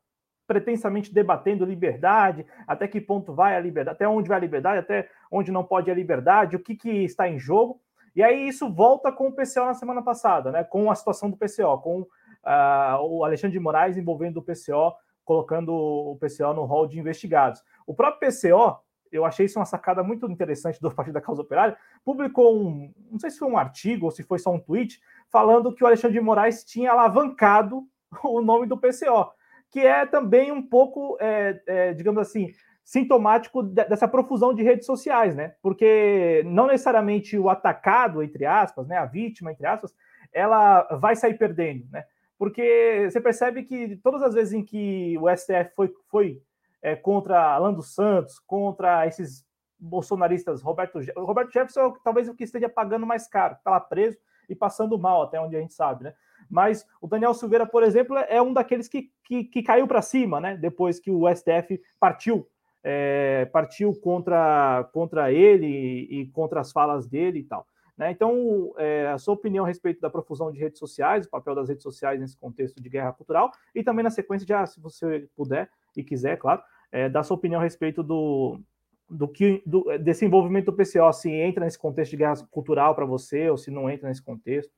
pretensamente 0.47 1.15
debatendo 1.15 1.65
liberdade, 1.65 2.45
até 2.67 2.89
que 2.89 3.01
ponto 3.01 3.33
vai 3.33 3.57
a 3.57 3.61
liberdade, 3.61 3.95
até 3.95 4.09
onde 4.09 4.29
vai 4.29 4.39
a 4.39 4.41
liberdade, 4.41 4.79
até 4.81 5.09
onde 5.31 5.53
não 5.53 5.65
pode 5.65 5.91
a 5.91 5.95
liberdade, 5.95 6.57
o 6.57 6.61
que, 6.61 6.75
que 6.75 6.91
está 7.05 7.29
em 7.29 7.39
jogo. 7.39 7.81
E 8.15 8.23
aí 8.23 8.49
isso 8.49 8.69
volta 8.69 9.13
com 9.13 9.29
o 9.29 9.33
PCO 9.33 9.65
na 9.65 9.75
semana 9.75 10.03
passada, 10.03 10.51
né? 10.51 10.65
Com 10.65 10.91
a 10.91 10.95
situação 10.95 11.31
do 11.31 11.37
PCO, 11.37 11.79
com 11.79 12.07
uh, 12.45 13.03
o 13.03 13.25
Alexandre 13.25 13.57
de 13.57 13.63
Moraes 13.63 13.97
envolvendo 13.97 14.39
o 14.39 14.43
PCO, 14.43 14.95
colocando 15.25 15.73
o 15.73 16.19
PCO 16.21 16.53
no 16.55 16.65
rol 16.65 16.87
de 16.87 16.99
investigados. 16.99 17.63
O 17.87 17.95
próprio 17.95 18.31
PCO, 18.31 18.79
eu 19.13 19.25
achei 19.25 19.47
isso 19.47 19.59
uma 19.59 19.65
sacada 19.65 20.03
muito 20.03 20.31
interessante 20.31 20.81
do 20.81 20.91
Partido 20.91 21.15
da 21.15 21.21
Causa 21.21 21.43
Operária, 21.43 21.77
publicou 22.05 22.57
um, 22.57 22.93
não 23.11 23.19
sei 23.19 23.31
se 23.31 23.39
foi 23.39 23.49
um 23.49 23.59
artigo 23.59 24.07
ou 24.07 24.11
se 24.11 24.23
foi 24.23 24.39
só 24.39 24.53
um 24.53 24.61
tweet, 24.61 25.01
falando 25.31 25.75
que 25.75 25.85
o 25.85 25.87
Alexandre 25.87 26.19
de 26.19 26.25
Moraes 26.25 26.65
tinha 26.65 26.93
alavancado 26.93 27.85
o 28.25 28.41
nome 28.41 28.67
do 28.67 28.79
PCO, 28.79 29.31
que 29.71 29.81
é 29.81 30.05
também 30.07 30.51
um 30.51 30.63
pouco, 30.63 31.17
é, 31.21 31.61
é, 31.67 31.95
digamos 31.95 32.21
assim, 32.21 32.53
sintomático 32.85 33.63
dessa 33.63 34.09
profusão 34.09 34.53
de 34.53 34.65
redes 34.65 34.85
sociais, 34.85 35.37
né? 35.37 35.55
Porque 35.63 36.43
não 36.45 36.67
necessariamente 36.67 37.39
o 37.39 37.49
atacado, 37.49 38.21
entre 38.21 38.45
aspas, 38.45 38.89
né, 38.89 38.97
a 38.97 39.07
vítima, 39.07 39.53
entre 39.53 39.65
aspas, 39.65 39.95
ela 40.33 40.83
vai 40.99 41.15
sair 41.15 41.35
perdendo, 41.35 41.87
né? 41.93 42.05
Porque 42.41 43.07
você 43.07 43.21
percebe 43.21 43.65
que 43.65 43.97
todas 43.97 44.23
as 44.23 44.33
vezes 44.33 44.55
em 44.55 44.65
que 44.65 45.15
o 45.19 45.29
STF 45.29 45.75
foi, 45.77 45.95
foi 46.09 46.43
é, 46.81 46.97
contra 46.97 47.39
Alan 47.39 47.75
dos 47.75 47.95
Santos, 47.95 48.39
contra 48.39 49.07
esses 49.07 49.45
bolsonaristas, 49.79 50.63
Roberto, 50.63 50.99
Roberto 51.19 51.53
Jefferson 51.53 51.89
é 51.89 51.93
talvez 52.03 52.31
o 52.31 52.35
que 52.35 52.45
esteja 52.45 52.67
pagando 52.67 53.07
mais 53.07 53.29
caro, 53.29 53.57
está 53.57 53.73
lá 53.73 53.79
preso 53.79 54.17
e 54.49 54.55
passando 54.55 54.99
mal, 54.99 55.21
até 55.21 55.39
onde 55.39 55.55
a 55.55 55.61
gente 55.61 55.75
sabe, 55.75 56.05
né? 56.05 56.15
Mas 56.49 56.87
o 56.99 57.07
Daniel 57.07 57.35
Silveira, 57.35 57.67
por 57.67 57.83
exemplo, 57.83 58.17
é 58.17 58.41
um 58.41 58.55
daqueles 58.55 58.89
que, 58.89 59.13
que, 59.23 59.45
que 59.45 59.63
caiu 59.63 59.87
para 59.87 60.01
cima, 60.01 60.41
né? 60.41 60.57
Depois 60.57 60.99
que 60.99 61.11
o 61.11 61.29
STF 61.29 61.79
partiu, 62.01 62.49
é, 62.83 63.51
partiu 63.53 63.93
contra, 64.01 64.89
contra 64.95 65.31
ele 65.31 65.67
e, 65.67 66.23
e 66.23 66.27
contra 66.29 66.61
as 66.63 66.73
falas 66.73 67.07
dele 67.07 67.41
e 67.41 67.45
tal. 67.45 67.67
Né? 68.01 68.11
Então, 68.13 68.73
é, 68.79 69.09
a 69.09 69.19
sua 69.19 69.35
opinião 69.35 69.67
a 69.67 69.69
respeito 69.69 70.01
da 70.01 70.09
profusão 70.09 70.51
de 70.51 70.59
redes 70.59 70.79
sociais, 70.79 71.27
o 71.27 71.29
papel 71.29 71.55
das 71.55 71.69
redes 71.69 71.83
sociais 71.83 72.19
nesse 72.19 72.35
contexto 72.35 72.83
de 72.83 72.89
guerra 72.89 73.13
cultural, 73.13 73.53
e 73.75 73.85
também 73.85 74.03
na 74.03 74.09
sequência, 74.09 74.49
já, 74.49 74.65
se 74.65 74.81
você 74.81 75.29
puder 75.37 75.69
e 75.95 76.03
quiser, 76.03 76.39
claro, 76.39 76.63
é, 76.91 77.11
sua 77.23 77.37
opinião 77.37 77.61
a 77.61 77.63
respeito 77.63 78.03
do, 78.03 78.59
do 79.07 79.29
que 79.29 79.63
do, 79.67 79.85
desse 79.99 80.25
envolvimento 80.25 80.73
do 80.73 80.77
PCO, 80.79 81.13
se 81.13 81.31
entra 81.31 81.63
nesse 81.63 81.79
contexto 81.79 82.13
de 82.13 82.17
guerra 82.17 82.37
cultural 82.51 82.95
para 82.95 83.05
você, 83.05 83.51
ou 83.51 83.59
se 83.59 83.71
não 83.71 83.91
entra 83.91 84.09
nesse 84.09 84.23
contexto. 84.23 84.73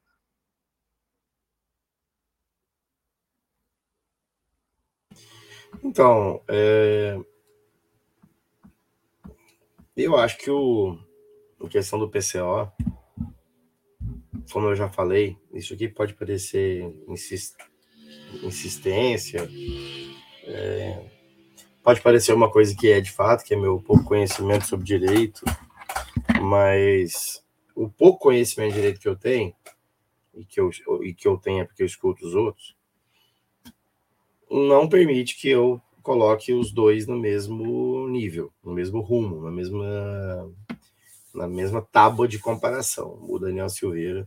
Então, 5.81 6.43
é... 6.49 7.21
eu 9.97 10.17
acho 10.17 10.39
que 10.39 10.51
o, 10.51 10.99
questão 11.71 12.01
do 12.01 12.11
PCO 12.11 12.73
como 14.51 14.69
eu 14.69 14.77
já 14.77 14.89
falei, 14.89 15.37
isso 15.53 15.75
aqui 15.75 15.89
pode 15.89 16.15
parecer 16.15 16.85
insist... 17.09 17.55
insistência, 18.43 19.49
é... 20.45 21.05
pode 21.83 22.01
parecer 22.01 22.33
uma 22.33 22.51
coisa 22.51 22.75
que 22.75 22.91
é 22.91 23.01
de 23.01 23.11
fato, 23.11 23.45
que 23.45 23.55
é 23.55 23.57
meu 23.57 23.81
pouco 23.81 24.05
conhecimento 24.05 24.67
sobre 24.67 24.87
direito, 24.87 25.45
mas 26.41 27.45
o 27.75 27.89
pouco 27.89 28.19
conhecimento 28.19 28.71
de 28.71 28.77
direito 28.77 29.01
que 29.01 29.09
eu 29.09 29.17
tenho, 29.17 29.55
e 30.35 30.45
que 30.45 30.61
eu, 30.61 30.71
e 31.03 31.15
que 31.15 31.29
eu 31.29 31.37
tenho 31.37 31.61
é 31.61 31.65
porque 31.65 31.83
eu 31.83 31.87
escuto 31.87 32.27
os 32.27 32.35
outros, 32.35 32.77
não 34.51 34.89
permite 34.89 35.37
que 35.39 35.49
eu 35.49 35.81
coloque 36.03 36.53
os 36.53 36.73
dois 36.73 37.07
no 37.07 37.19
mesmo 37.19 38.09
nível, 38.09 38.53
no 38.63 38.73
mesmo 38.73 39.01
rumo, 39.01 39.41
na 39.43 39.51
mesma 39.51 40.53
na 41.35 41.49
mesma 41.49 41.83
tábua 41.83 42.29
de 42.29 42.39
comparação. 42.39 43.19
O 43.29 43.39
Daniel 43.39 43.69
Silveira. 43.69 44.27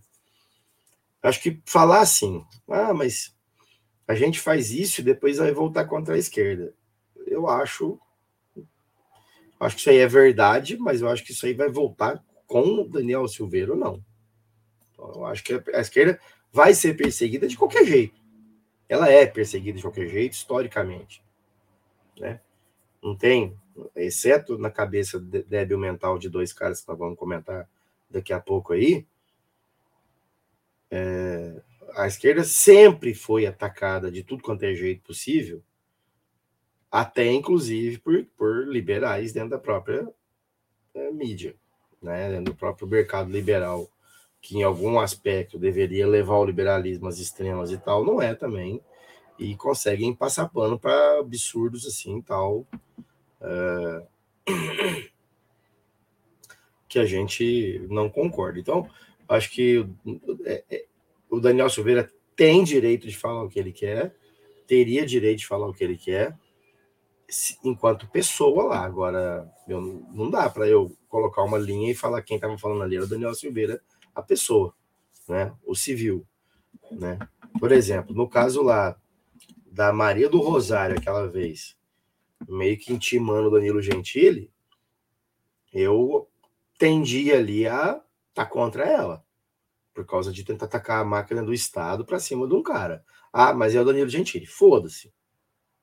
Acho 1.21 1.41
que 1.41 1.61
falar 1.65 2.01
assim, 2.01 2.45
ah, 2.69 2.93
mas 2.93 3.35
a 4.07 4.13
gente 4.13 4.39
faz 4.39 4.71
isso 4.71 5.01
e 5.01 5.03
depois 5.03 5.37
vai 5.37 5.51
voltar 5.51 5.85
contra 5.85 6.15
a 6.15 6.17
esquerda. 6.17 6.73
Eu 7.25 7.47
acho. 7.47 7.99
Acho 9.59 9.75
que 9.75 9.81
isso 9.81 9.89
aí 9.89 9.97
é 9.97 10.07
verdade, 10.07 10.77
mas 10.77 11.01
eu 11.01 11.09
acho 11.09 11.23
que 11.23 11.31
isso 11.31 11.45
aí 11.45 11.53
vai 11.53 11.69
voltar 11.69 12.23
com 12.45 12.81
o 12.81 12.87
Daniel 12.87 13.27
Silveira 13.27 13.71
ou 13.71 13.77
não. 13.77 14.03
Então, 14.91 15.11
eu 15.15 15.25
acho 15.25 15.43
que 15.43 15.53
a 15.73 15.79
esquerda 15.79 16.19
vai 16.51 16.73
ser 16.73 16.95
perseguida 16.95 17.47
de 17.47 17.57
qualquer 17.57 17.85
jeito. 17.85 18.19
Ela 18.87 19.09
é 19.09 19.25
perseguida 19.25 19.77
de 19.77 19.81
qualquer 19.81 20.07
jeito, 20.07 20.33
historicamente. 20.33 21.23
Né? 22.19 22.39
Não 23.01 23.15
tem 23.15 23.57
exceto 23.95 24.57
na 24.57 24.69
cabeça 24.69 25.19
débil 25.19 25.77
mental 25.77 26.17
de 26.17 26.29
dois 26.29 26.53
caras 26.53 26.81
que 26.81 26.87
nós 26.87 26.97
vamos 26.97 27.17
comentar 27.17 27.67
daqui 28.09 28.31
a 28.31 28.39
pouco 28.39 28.73
aí, 28.73 29.05
é, 30.89 31.61
a 31.95 32.07
esquerda 32.07 32.43
sempre 32.43 33.13
foi 33.13 33.45
atacada 33.45 34.11
de 34.11 34.23
tudo 34.23 34.43
quanto 34.43 34.63
é 34.63 34.73
jeito 34.73 35.01
possível, 35.03 35.61
até 36.91 37.31
inclusive 37.31 37.97
por, 37.99 38.25
por 38.37 38.67
liberais 38.67 39.33
dentro 39.33 39.49
da 39.49 39.57
própria 39.57 40.07
é, 40.93 41.11
mídia, 41.11 41.55
né, 42.01 42.29
dentro 42.29 42.53
do 42.53 42.55
próprio 42.55 42.87
mercado 42.87 43.29
liberal, 43.29 43.89
que 44.41 44.57
em 44.57 44.63
algum 44.63 44.99
aspecto 44.99 45.57
deveria 45.57 46.07
levar 46.07 46.37
o 46.37 46.45
liberalismo 46.45 47.07
às 47.07 47.19
extremas 47.19 47.71
e 47.71 47.77
tal, 47.77 48.05
não 48.05 48.21
é 48.21 48.33
também, 48.35 48.81
e 49.39 49.55
conseguem 49.55 50.13
passar 50.13 50.47
pano 50.49 50.79
para 50.79 51.19
absurdos 51.19 51.85
assim 51.85 52.21
tal, 52.21 52.65
é, 53.41 54.03
que 56.87 56.99
a 56.99 57.05
gente 57.05 57.85
não 57.89 58.09
concorda. 58.09 58.59
Então, 58.59 58.89
acho 59.27 59.51
que 59.51 59.85
é, 60.45 60.63
é, 60.69 60.85
o 61.29 61.39
Daniel 61.39 61.69
Silveira 61.69 62.09
tem 62.35 62.63
direito 62.63 63.07
de 63.07 63.17
falar 63.17 63.43
o 63.43 63.49
que 63.49 63.59
ele 63.59 63.71
quer, 63.71 64.15
teria 64.67 65.05
direito 65.05 65.39
de 65.39 65.47
falar 65.47 65.67
o 65.67 65.73
que 65.73 65.83
ele 65.83 65.97
quer, 65.97 66.37
enquanto 67.63 68.09
pessoa 68.09 68.63
lá. 68.63 68.85
Agora, 68.85 69.49
eu, 69.67 69.81
não 70.13 70.29
dá 70.29 70.49
para 70.49 70.67
eu 70.67 70.95
colocar 71.09 71.43
uma 71.43 71.57
linha 71.57 71.91
e 71.91 71.95
falar 71.95 72.21
quem 72.21 72.35
estava 72.35 72.57
falando 72.57 72.83
ali 72.83 72.95
era 72.95 73.05
o 73.05 73.09
Daniel 73.09 73.33
Silveira, 73.33 73.81
a 74.13 74.21
pessoa, 74.21 74.73
né? 75.27 75.53
o 75.65 75.75
civil. 75.75 76.25
Né? 76.91 77.17
Por 77.59 77.71
exemplo, 77.71 78.15
no 78.15 78.27
caso 78.27 78.61
lá 78.61 78.95
da 79.65 79.91
Maria 79.91 80.29
do 80.29 80.39
Rosário, 80.39 80.97
aquela 80.97 81.27
vez, 81.27 81.75
meio 82.47 82.77
que 82.77 82.93
intimando 82.93 83.47
o 83.47 83.51
Danilo 83.51 83.81
Gentili, 83.81 84.51
eu 85.73 86.29
tendi 86.77 87.31
ali 87.31 87.67
a 87.67 88.01
estar 88.29 88.45
tá 88.45 88.45
contra 88.45 88.85
ela, 88.85 89.25
por 89.93 90.05
causa 90.05 90.31
de 90.31 90.43
tentar 90.43 90.65
atacar 90.65 91.01
a 91.01 91.05
máquina 91.05 91.43
do 91.43 91.53
Estado 91.53 92.05
para 92.05 92.19
cima 92.19 92.47
de 92.47 92.53
um 92.53 92.63
cara. 92.63 93.03
Ah, 93.31 93.53
mas 93.53 93.75
é 93.75 93.81
o 93.81 93.85
Danilo 93.85 94.09
Gentili. 94.09 94.45
Foda-se. 94.45 95.13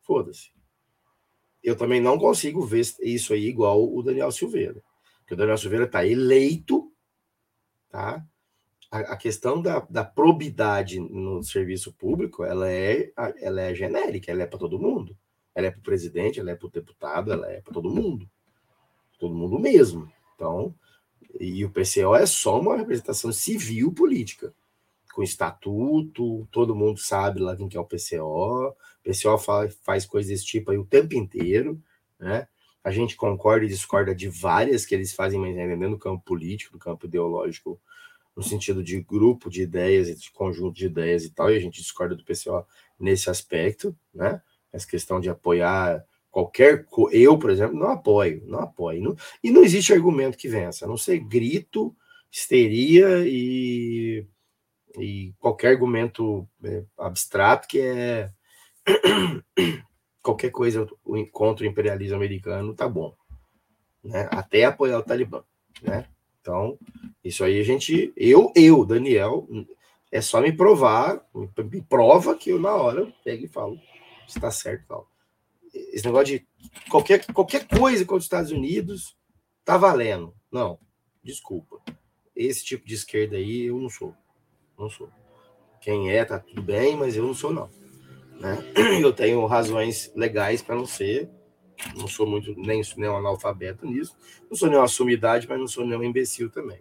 Foda-se. 0.01 0.53
Eu 1.63 1.77
também 1.77 2.01
não 2.01 2.19
consigo 2.19 2.63
ver 2.63 2.83
isso 3.01 3.33
aí 3.33 3.47
igual 3.47 3.83
o 3.85 4.03
Daniel 4.03 4.33
Silveira. 4.33 4.83
Porque 5.21 5.35
o 5.35 5.37
Daniel 5.37 5.59
Silveira 5.59 5.85
está 5.85 6.05
eleito, 6.05 6.93
tá? 7.89 8.25
A, 8.91 8.99
a 8.99 9.17
questão 9.17 9.63
da, 9.63 9.81
da, 9.81 10.05
probidade 10.05 10.99
no 10.99 11.43
serviço 11.43 11.93
público, 11.93 12.45
ela 12.45 12.71
é, 12.71 13.13
ela 13.41 13.63
é 13.63 13.75
genérica, 13.75 14.31
ela 14.31 14.43
é 14.43 14.47
para 14.47 14.59
todo 14.59 14.79
mundo. 14.79 15.17
Ela 15.55 15.69
é 15.69 15.71
para 15.71 15.81
o 15.81 15.83
presidente, 15.83 16.41
ela 16.41 16.51
é 16.51 16.55
para 16.55 16.67
o 16.67 16.71
deputado, 16.71 17.33
ela 17.33 17.51
é 17.51 17.61
para 17.61 17.73
todo 17.73 17.91
mundo. 17.91 18.29
Todo 19.19 19.35
mundo 19.35 19.59
mesmo. 19.59 20.11
Então, 20.35 20.75
e 21.39 21.65
o 21.65 21.71
PCO 21.71 22.15
é 22.15 22.27
só 22.27 22.61
uma 22.61 22.77
representação 22.77 23.33
civil 23.33 23.93
política, 23.93 24.53
com 25.13 25.23
estatuto, 25.23 26.49
todo 26.51 26.75
mundo 26.75 26.99
sabe 26.99 27.41
lá 27.41 27.55
quem 27.55 27.69
que 27.69 27.77
é 27.77 27.81
o 27.81 27.85
PCO. 27.85 28.69
O 28.69 28.77
PCO 29.03 29.39
faz, 29.39 29.75
faz 29.83 30.07
coisas 30.07 30.31
desse 30.31 30.47
tipo 30.47 30.71
aí 30.71 30.79
o 30.79 30.87
tempo 30.87 31.15
inteiro, 31.15 31.81
né? 32.19 32.49
A 32.83 32.91
gente 32.91 33.15
concorda 33.15 33.65
e 33.65 33.69
discorda 33.69 34.15
de 34.15 34.29
várias 34.29 34.85
que 34.85 34.95
eles 34.95 35.13
fazem, 35.13 35.39
mas 35.39 35.57
ainda 35.57 35.89
no 35.89 35.99
campo 35.99 36.25
político, 36.25 36.75
no 36.75 36.81
campo 36.81 37.07
ideológico, 37.07 37.81
no 38.35 38.43
sentido 38.43 38.83
de 38.83 39.01
grupo 39.01 39.49
de 39.49 39.63
ideias, 39.63 40.09
de 40.21 40.31
conjunto 40.33 40.75
de 40.75 40.87
ideias 40.87 41.25
e 41.25 41.31
tal, 41.31 41.51
e 41.51 41.57
a 41.57 41.61
gente 41.61 41.81
discorda 41.81 42.17
do 42.17 42.25
PCO 42.25 42.67
nesse 42.99 43.31
aspecto, 43.31 43.95
né? 44.13 44.43
Essa 44.73 44.87
questão 44.87 45.21
de 45.21 45.29
apoiar 45.29 46.05
qualquer 46.31 46.87
eu, 47.11 47.39
por 47.39 47.51
exemplo, 47.51 47.79
não 47.79 47.89
apoio, 47.89 48.43
não 48.47 48.61
apoio. 48.61 49.03
Não, 49.03 49.17
e 49.45 49.51
não 49.51 49.63
existe 49.63 49.93
argumento 49.93 50.39
que 50.39 50.49
vença, 50.49 50.87
a 50.87 50.89
não 50.89 50.97
ser 50.97 51.19
grito, 51.19 51.95
histeria 52.31 53.27
e, 53.27 54.27
e 54.99 55.35
qualquer 55.39 55.69
argumento 55.69 56.49
é, 56.65 56.83
abstrato 56.99 57.69
que 57.69 57.81
é 57.81 58.31
qualquer 60.23 60.51
coisa 60.51 60.89
contra 61.31 61.67
o 61.67 61.69
imperialismo 61.69 62.17
americano 62.17 62.75
tá 62.75 62.89
bom, 62.89 63.15
né? 64.03 64.29
Até 64.31 64.65
apoiar 64.65 64.99
o 64.99 65.03
Talibã, 65.03 65.45
né? 65.83 66.07
Então, 66.41 66.79
isso 67.23 67.45
aí 67.45 67.61
a 67.61 67.63
gente, 67.63 68.13
eu, 68.17 68.51
eu, 68.57 68.85
Daniel, 68.85 69.47
é 70.11 70.21
só 70.21 70.41
me 70.41 70.53
provar, 70.53 71.25
me 71.71 71.83
prova 71.83 72.35
que 72.35 72.51
eu 72.51 72.59
na 72.59 72.75
hora 72.75 73.01
eu 73.01 73.13
pego 73.23 73.45
e 73.45 73.49
falo, 73.49 73.79
está 74.37 74.51
certo 74.51 74.87
tal. 74.87 75.09
Esse 75.73 76.05
negócio 76.05 76.39
de 76.39 76.47
qualquer, 76.91 77.25
qualquer 77.33 77.67
coisa 77.67 78.05
contra 78.05 78.19
os 78.19 78.25
Estados 78.25 78.51
Unidos 78.51 79.17
tá 79.65 79.77
valendo. 79.77 80.35
Não, 80.51 80.79
desculpa. 81.23 81.81
Esse 82.37 82.65
tipo 82.65 82.87
de 82.87 82.95
esquerda 82.95 83.37
aí 83.37 83.67
eu 83.67 83.79
não 83.79 83.89
sou. 83.89 84.15
Não 84.79 84.91
sou. 84.91 85.09
Quem 85.81 86.11
é, 86.11 86.25
tá 86.25 86.39
tudo 86.39 86.63
bem, 86.63 86.97
mas 86.97 87.17
eu 87.17 87.25
não 87.25 87.35
sou, 87.35 87.53
não. 87.53 87.69
Né? 88.39 88.59
Eu 89.01 89.13
tenho 89.13 89.45
razões 89.47 90.13
legais 90.15 90.63
para 90.63 90.75
não 90.75 90.87
ser. 90.87 91.31
Não 91.97 92.07
sou 92.07 92.27
muito 92.27 92.55
nem, 92.57 92.83
nem 92.97 93.09
um 93.09 93.17
analfabeto 93.17 93.87
nisso. 93.87 94.17
Não 94.49 94.57
sou 94.57 94.69
nem 94.69 94.79
uma 94.79 94.89
sumidade, 94.89 95.49
mas 95.49 95.59
não 95.59 95.67
sou 95.67 95.87
nem 95.87 95.99
um 95.99 96.05
imbecil 96.05 96.51
também. 96.51 96.81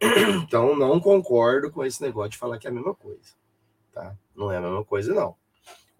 Então, 0.44 0.74
não 0.74 0.98
concordo 0.98 1.70
com 1.70 1.84
esse 1.84 2.02
negócio 2.02 2.30
de 2.30 2.36
falar 2.36 2.58
que 2.58 2.66
é 2.66 2.70
a 2.70 2.72
mesma 2.72 2.92
coisa. 2.92 3.34
Tá? 3.92 4.16
Não 4.34 4.50
é 4.50 4.56
a 4.56 4.60
mesma 4.60 4.84
coisa, 4.84 5.14
não. 5.14 5.36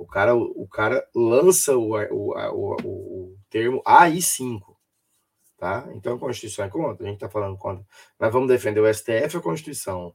O 0.03 0.07
cara, 0.07 0.35
o 0.35 0.67
cara 0.67 1.09
lança 1.15 1.77
o, 1.77 1.93
o, 1.95 2.35
o, 2.35 2.77
o 2.83 3.37
termo 3.49 3.81
AI5, 3.85 4.61
tá? 5.57 5.89
Então 5.95 6.17
a 6.17 6.19
Constituição 6.19 6.65
é 6.65 6.69
contra, 6.69 7.05
a 7.05 7.09
gente 7.09 7.19
está 7.19 7.29
falando 7.29 7.57
contra. 7.57 7.87
Nós 8.19 8.33
vamos 8.33 8.49
defender 8.49 8.81
o 8.81 8.93
STF 8.93 9.37
a 9.37 9.41
Constituição. 9.41 10.13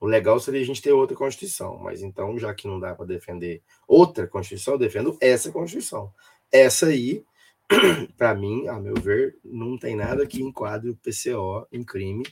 O 0.00 0.06
legal 0.06 0.40
seria 0.40 0.62
a 0.62 0.64
gente 0.64 0.80
ter 0.80 0.92
outra 0.92 1.14
Constituição, 1.14 1.76
mas 1.78 2.00
então, 2.00 2.38
já 2.38 2.54
que 2.54 2.66
não 2.66 2.80
dá 2.80 2.94
para 2.94 3.04
defender 3.04 3.62
outra 3.86 4.26
Constituição, 4.26 4.74
eu 4.74 4.78
defendo 4.78 5.18
essa 5.20 5.52
Constituição. 5.52 6.10
Essa 6.50 6.86
aí, 6.86 7.22
para 8.16 8.34
mim, 8.34 8.68
a 8.68 8.80
meu 8.80 8.94
ver, 8.94 9.38
não 9.44 9.76
tem 9.76 9.94
nada 9.94 10.26
que 10.26 10.42
enquadre 10.42 10.88
o 10.88 10.96
PCO 10.96 11.66
em 11.70 11.84
crime 11.84 12.24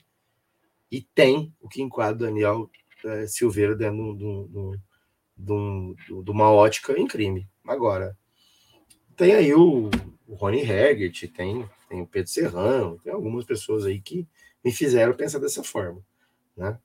e 0.90 1.02
tem 1.02 1.54
o 1.60 1.68
que 1.68 1.82
enquadra 1.82 2.14
o 2.14 2.18
Daniel 2.20 2.70
é, 3.04 3.26
Silveira 3.26 3.76
dentro 3.76 4.16
de, 4.16 4.87
de, 5.38 5.94
de, 6.06 6.22
de, 6.22 6.30
uma 6.30 6.50
ótica 6.50 6.98
em 6.98 7.06
crime. 7.06 7.48
Agora, 7.66 8.16
tem 9.16 9.34
aí 9.34 9.54
o, 9.54 9.88
o 10.26 10.34
Rony 10.34 10.60
Heggert, 10.60 11.28
tem, 11.32 11.68
tem 11.88 12.02
o 12.02 12.06
Pedro 12.06 12.30
Serrano, 12.30 12.98
tem 13.04 13.12
algumas 13.12 13.44
pessoas 13.44 13.84
aí 13.86 14.00
que 14.00 14.26
me 14.64 14.72
fizeram 14.72 15.14
pensar 15.14 15.38
dessa 15.38 15.62
forma, 15.62 16.02
né? 16.56 16.78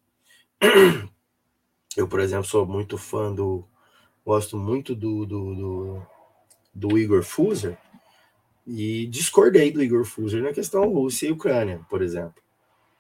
Eu, 1.95 2.07
por 2.07 2.19
exemplo, 2.19 2.45
sou 2.45 2.65
muito 2.65 2.97
fã 2.97 3.33
do. 3.33 3.67
Gosto 4.25 4.57
muito 4.57 4.95
do, 4.95 5.25
do, 5.25 5.55
do, 5.55 6.07
do 6.73 6.97
Igor 6.97 7.23
Fuser 7.23 7.77
e 8.65 9.05
discordei 9.07 9.69
do 9.71 9.83
Igor 9.83 10.05
Fuser 10.05 10.41
na 10.41 10.53
questão 10.53 10.87
Rússia 10.87 11.27
e 11.27 11.31
Ucrânia, 11.31 11.81
por 11.89 12.01
exemplo. 12.01 12.41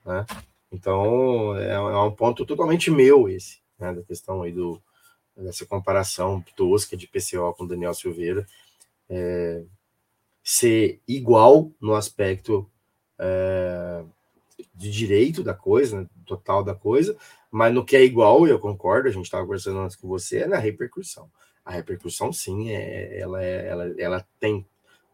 Né? 0.05 0.25
Então, 0.71 1.55
é, 1.57 1.71
é, 1.71 1.79
um 1.79 2.11
ponto 2.11 2.45
totalmente 2.45 2.91
meu 2.91 3.29
esse, 3.29 3.59
né, 3.79 3.93
da 3.93 4.03
questão 4.03 4.41
aí 4.41 4.51
do, 4.51 4.81
dessa 5.35 5.65
comparação 5.65 6.43
tosca 6.55 6.95
de 6.95 7.07
PCO 7.07 7.53
com 7.57 7.67
Daniel 7.67 7.93
Silveira. 7.93 8.47
É, 9.09 9.63
ser 10.43 11.01
igual 11.07 11.71
no 11.79 11.95
aspecto 11.95 12.69
é, 13.17 14.03
de 14.73 14.91
direito 14.91 15.43
da 15.43 15.53
coisa, 15.53 16.01
né, 16.01 16.07
total 16.25 16.63
da 16.63 16.75
coisa, 16.75 17.15
mas 17.49 17.73
no 17.73 17.85
que 17.85 17.95
é 17.95 18.03
igual, 18.03 18.47
eu 18.47 18.59
concordo, 18.59 19.07
a 19.07 19.11
gente 19.11 19.25
estava 19.25 19.43
conversando 19.43 19.79
antes 19.79 19.95
com 19.95 20.07
você, 20.07 20.39
é 20.39 20.47
na 20.47 20.57
repercussão. 20.57 21.29
A 21.63 21.71
repercussão, 21.71 22.33
sim, 22.33 22.71
é, 22.71 23.19
ela, 23.19 23.43
é, 23.43 23.67
ela, 23.67 23.95
ela 23.97 24.27
tem 24.39 24.65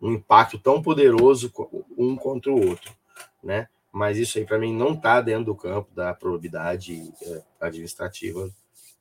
um 0.01 0.13
impacto 0.13 0.57
tão 0.57 0.81
poderoso 0.81 1.51
um 1.97 2.15
contra 2.15 2.51
o 2.51 2.67
outro, 2.67 2.91
né? 3.43 3.67
Mas 3.91 4.17
isso 4.17 4.37
aí, 4.37 4.45
para 4.45 4.57
mim, 4.57 4.73
não 4.73 4.93
está 4.93 5.19
dentro 5.19 5.45
do 5.45 5.55
campo 5.55 5.93
da 5.93 6.13
probidade 6.13 7.11
é, 7.21 7.41
administrativa 7.59 8.49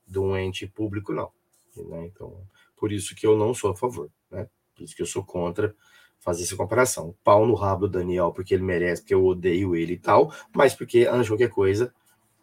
de 0.08 0.18
um 0.18 0.36
ente 0.36 0.66
público, 0.66 1.12
não. 1.12 1.30
Né? 1.76 2.06
Então, 2.06 2.42
por 2.76 2.90
isso 2.90 3.14
que 3.14 3.26
eu 3.26 3.36
não 3.36 3.52
sou 3.52 3.70
a 3.70 3.76
favor, 3.76 4.10
né? 4.30 4.48
Por 4.74 4.84
isso 4.84 4.96
que 4.96 5.02
eu 5.02 5.06
sou 5.06 5.24
contra 5.24 5.74
fazer 6.20 6.42
essa 6.42 6.56
comparação. 6.56 7.14
Pau 7.22 7.46
no 7.46 7.54
rabo 7.54 7.86
do 7.86 7.98
Daniel, 7.98 8.32
porque 8.32 8.54
ele 8.54 8.62
merece, 8.62 9.02
porque 9.02 9.14
eu 9.14 9.24
odeio 9.24 9.74
ele 9.76 9.94
e 9.94 9.98
tal, 9.98 10.32
mas 10.54 10.74
porque, 10.74 11.06
antes 11.06 11.24
de 11.24 11.30
qualquer 11.30 11.50
coisa, 11.50 11.92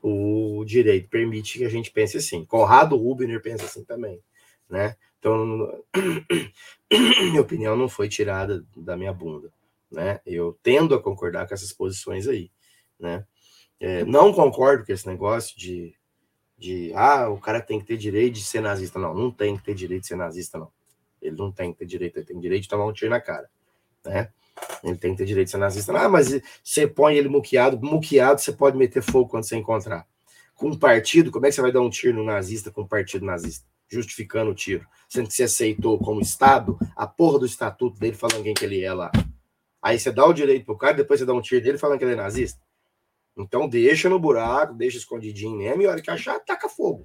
o 0.01 0.63
direito 0.65 1.09
permite 1.09 1.57
que 1.57 1.65
a 1.65 1.69
gente 1.69 1.91
pense 1.91 2.17
assim. 2.17 2.45
Conrado 2.45 2.95
Rubner 2.95 3.41
pensa 3.41 3.65
assim 3.65 3.83
também, 3.83 4.21
né? 4.69 4.95
Então, 5.19 5.83
minha 6.91 7.41
opinião 7.41 7.75
não 7.75 7.89
foi 7.89 8.07
tirada 8.07 8.63
da 8.75 8.95
minha 8.95 9.13
bunda, 9.13 9.51
né? 9.91 10.19
Eu 10.25 10.57
tendo 10.61 10.93
a 10.93 11.01
concordar 11.01 11.47
com 11.47 11.53
essas 11.53 11.73
posições 11.73 12.27
aí, 12.27 12.51
né? 12.99 13.25
É, 13.79 14.05
não 14.05 14.31
concordo 14.31 14.85
com 14.85 14.93
esse 14.93 15.07
negócio 15.07 15.57
de, 15.57 15.93
de, 16.57 16.91
ah, 16.95 17.29
o 17.29 17.39
cara 17.39 17.61
tem 17.61 17.79
que 17.79 17.85
ter 17.85 17.97
direito 17.97 18.35
de 18.35 18.43
ser 18.43 18.61
nazista. 18.61 18.97
Não, 18.99 19.13
não 19.13 19.31
tem 19.31 19.57
que 19.57 19.63
ter 19.63 19.75
direito 19.75 20.01
de 20.01 20.07
ser 20.07 20.15
nazista, 20.15 20.57
não. 20.57 20.71
Ele 21.21 21.35
não 21.35 21.51
tem 21.51 21.73
que 21.73 21.79
ter 21.79 21.85
direito, 21.85 22.17
ele 22.17 22.25
tem 22.25 22.39
direito 22.39 22.63
de 22.63 22.69
tomar 22.69 22.85
um 22.85 22.93
tiro 22.93 23.09
na 23.09 23.19
cara, 23.19 23.49
né? 24.05 24.29
Ele 24.83 24.97
tem 24.97 25.11
que 25.11 25.17
ter 25.17 25.25
direito 25.25 25.47
de 25.47 25.51
ser 25.51 25.57
nazista. 25.57 25.97
Ah, 25.97 26.07
mas 26.07 26.39
você 26.63 26.87
põe 26.87 27.15
ele 27.15 27.27
muqueado, 27.27 27.79
muqueado 27.81 28.39
você 28.39 28.53
pode 28.53 28.77
meter 28.77 29.01
fogo 29.01 29.29
quando 29.29 29.43
você 29.43 29.55
encontrar. 29.55 30.07
Com 30.53 30.69
um 30.69 30.77
partido, 30.77 31.31
como 31.31 31.45
é 31.45 31.49
que 31.49 31.55
você 31.55 31.61
vai 31.61 31.71
dar 31.71 31.81
um 31.81 31.89
tiro 31.89 32.17
no 32.17 32.23
nazista 32.23 32.71
com 32.71 32.81
um 32.81 32.87
partido 32.87 33.25
nazista? 33.25 33.65
Justificando 33.89 34.51
o 34.51 34.55
tiro. 34.55 34.87
Sendo 35.09 35.27
que 35.27 35.33
você 35.33 35.43
aceitou 35.43 35.99
como 35.99 36.21
Estado 36.21 36.77
a 36.95 37.05
porra 37.05 37.39
do 37.39 37.45
estatuto 37.45 37.99
dele 37.99 38.15
falando 38.15 38.43
quem 38.43 38.53
que 38.53 38.63
ele 38.63 38.81
é 38.81 38.93
lá. 38.93 39.11
Aí 39.81 39.99
você 39.99 40.11
dá 40.11 40.25
o 40.25 40.33
direito 40.33 40.65
pro 40.65 40.77
cara, 40.77 40.93
depois 40.93 41.19
você 41.19 41.25
dá 41.25 41.33
um 41.33 41.41
tiro 41.41 41.63
dele 41.63 41.77
falando 41.77 41.99
que 41.99 42.05
ele 42.05 42.13
é 42.13 42.15
nazista. 42.15 42.59
Então 43.37 43.67
deixa 43.67 44.09
no 44.09 44.19
buraco, 44.19 44.73
deixa 44.73 44.97
escondidinho 44.97 45.57
mesmo, 45.57 45.81
e 45.81 45.85
a 45.85 45.91
hora 45.91 46.01
que 46.01 46.09
achar, 46.09 46.39
taca 46.39 46.69
fogo. 46.69 47.03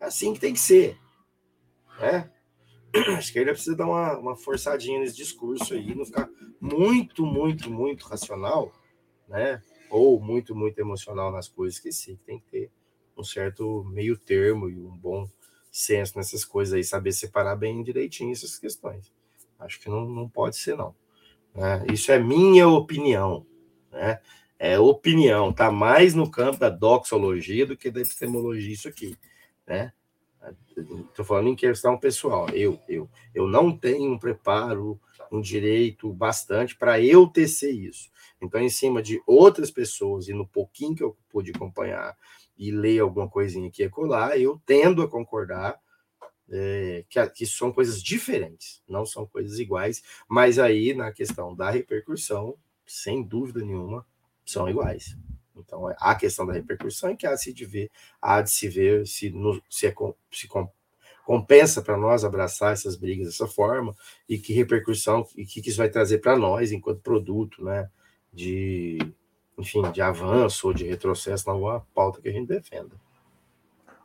É 0.00 0.06
assim 0.06 0.32
que 0.32 0.40
tem 0.40 0.54
que 0.54 0.60
ser. 0.60 0.98
Né? 2.00 2.30
a 3.16 3.18
esquerda 3.18 3.52
precisa 3.52 3.76
dar 3.76 3.86
uma, 3.86 4.18
uma 4.18 4.36
forçadinha 4.36 5.00
nesse 5.00 5.16
discurso 5.16 5.74
aí, 5.74 5.94
não 5.94 6.04
ficar 6.04 6.28
muito, 6.60 7.24
muito, 7.24 7.70
muito 7.70 8.06
racional, 8.06 8.72
né? 9.28 9.62
Ou 9.90 10.20
muito, 10.20 10.54
muito 10.54 10.78
emocional 10.78 11.30
nas 11.30 11.48
coisas 11.48 11.78
que 11.78 11.92
sim, 11.92 12.18
tem 12.24 12.38
que 12.38 12.46
ter 12.46 12.70
um 13.16 13.24
certo 13.24 13.84
meio 13.84 14.16
termo 14.16 14.68
e 14.68 14.78
um 14.78 14.96
bom 14.96 15.28
senso 15.70 16.16
nessas 16.16 16.44
coisas 16.44 16.74
aí, 16.74 16.84
saber 16.84 17.12
separar 17.12 17.56
bem 17.56 17.82
direitinho 17.82 18.32
essas 18.32 18.58
questões. 18.58 19.12
Acho 19.58 19.80
que 19.80 19.88
não, 19.88 20.06
não 20.06 20.28
pode 20.28 20.56
ser, 20.56 20.76
não. 20.76 20.94
Né? 21.54 21.86
Isso 21.92 22.12
é 22.12 22.18
minha 22.18 22.68
opinião, 22.68 23.46
né? 23.90 24.20
É 24.64 24.78
opinião, 24.78 25.52
tá 25.52 25.72
mais 25.72 26.14
no 26.14 26.30
campo 26.30 26.56
da 26.56 26.70
doxologia 26.70 27.66
do 27.66 27.76
que 27.76 27.90
da 27.90 28.00
epistemologia 28.00 28.72
isso 28.72 28.86
aqui, 28.86 29.18
né? 29.66 29.92
Estou 31.08 31.24
falando 31.24 31.48
em 31.48 31.56
questão 31.56 31.98
pessoal. 31.98 32.48
Eu, 32.50 32.78
eu, 32.88 33.10
eu 33.34 33.48
não 33.48 33.76
tenho 33.76 34.12
um 34.12 34.16
preparo, 34.16 35.00
um 35.32 35.40
direito 35.40 36.12
bastante 36.12 36.76
para 36.76 37.00
eu 37.00 37.26
tecer 37.26 37.72
isso. 37.74 38.08
Então, 38.40 38.60
em 38.60 38.68
cima 38.68 39.02
de 39.02 39.20
outras 39.26 39.68
pessoas 39.68 40.28
e 40.28 40.32
no 40.32 40.46
pouquinho 40.46 40.94
que 40.94 41.02
eu 41.02 41.18
pude 41.28 41.50
acompanhar 41.50 42.16
e 42.56 42.70
ler 42.70 43.00
alguma 43.00 43.28
coisinha 43.28 43.66
aqui 43.66 43.82
e 43.82 43.90
colar, 43.90 44.38
eu 44.38 44.62
tendo 44.64 45.02
a 45.02 45.08
concordar 45.08 45.76
é, 46.48 47.04
que, 47.08 47.26
que 47.30 47.46
são 47.46 47.72
coisas 47.72 48.00
diferentes, 48.00 48.80
não 48.88 49.04
são 49.04 49.26
coisas 49.26 49.58
iguais, 49.58 50.04
mas 50.28 50.60
aí 50.60 50.94
na 50.94 51.10
questão 51.10 51.52
da 51.52 51.68
repercussão, 51.68 52.56
sem 52.86 53.24
dúvida 53.24 53.58
nenhuma, 53.58 54.06
são 54.44 54.68
iguais. 54.68 55.16
Então, 55.56 55.88
é, 55.90 55.96
a 56.00 56.14
questão 56.14 56.46
da 56.46 56.52
repercussão 56.52 57.10
é 57.10 57.16
que 57.16 57.26
há 57.26 57.34
de 57.34 57.42
se 57.42 57.64
ver, 57.64 57.90
há 58.20 58.40
de 58.40 58.50
se 58.50 58.68
ver 58.68 59.06
se, 59.06 59.30
no, 59.30 59.60
se, 59.68 59.86
é, 59.86 59.94
se 60.30 60.48
compensa 61.24 61.82
para 61.82 61.96
nós 61.96 62.24
abraçar 62.24 62.72
essas 62.72 62.96
brigas 62.96 63.26
dessa 63.26 63.46
forma 63.46 63.94
e 64.28 64.38
que 64.38 64.52
repercussão 64.52 65.24
e 65.36 65.44
que, 65.44 65.60
que 65.60 65.68
isso 65.68 65.78
vai 65.78 65.88
trazer 65.88 66.18
para 66.18 66.36
nós 66.36 66.72
enquanto 66.72 67.00
produto, 67.00 67.64
né? 67.64 67.88
De, 68.32 68.98
enfim, 69.58 69.82
de 69.92 70.00
avanço 70.00 70.66
ou 70.66 70.72
de 70.72 70.86
retrocesso 70.86 71.46
na 71.46 71.52
alguma 71.52 71.86
pauta 71.94 72.20
que 72.20 72.28
a 72.28 72.32
gente 72.32 72.48
defenda. 72.48 72.96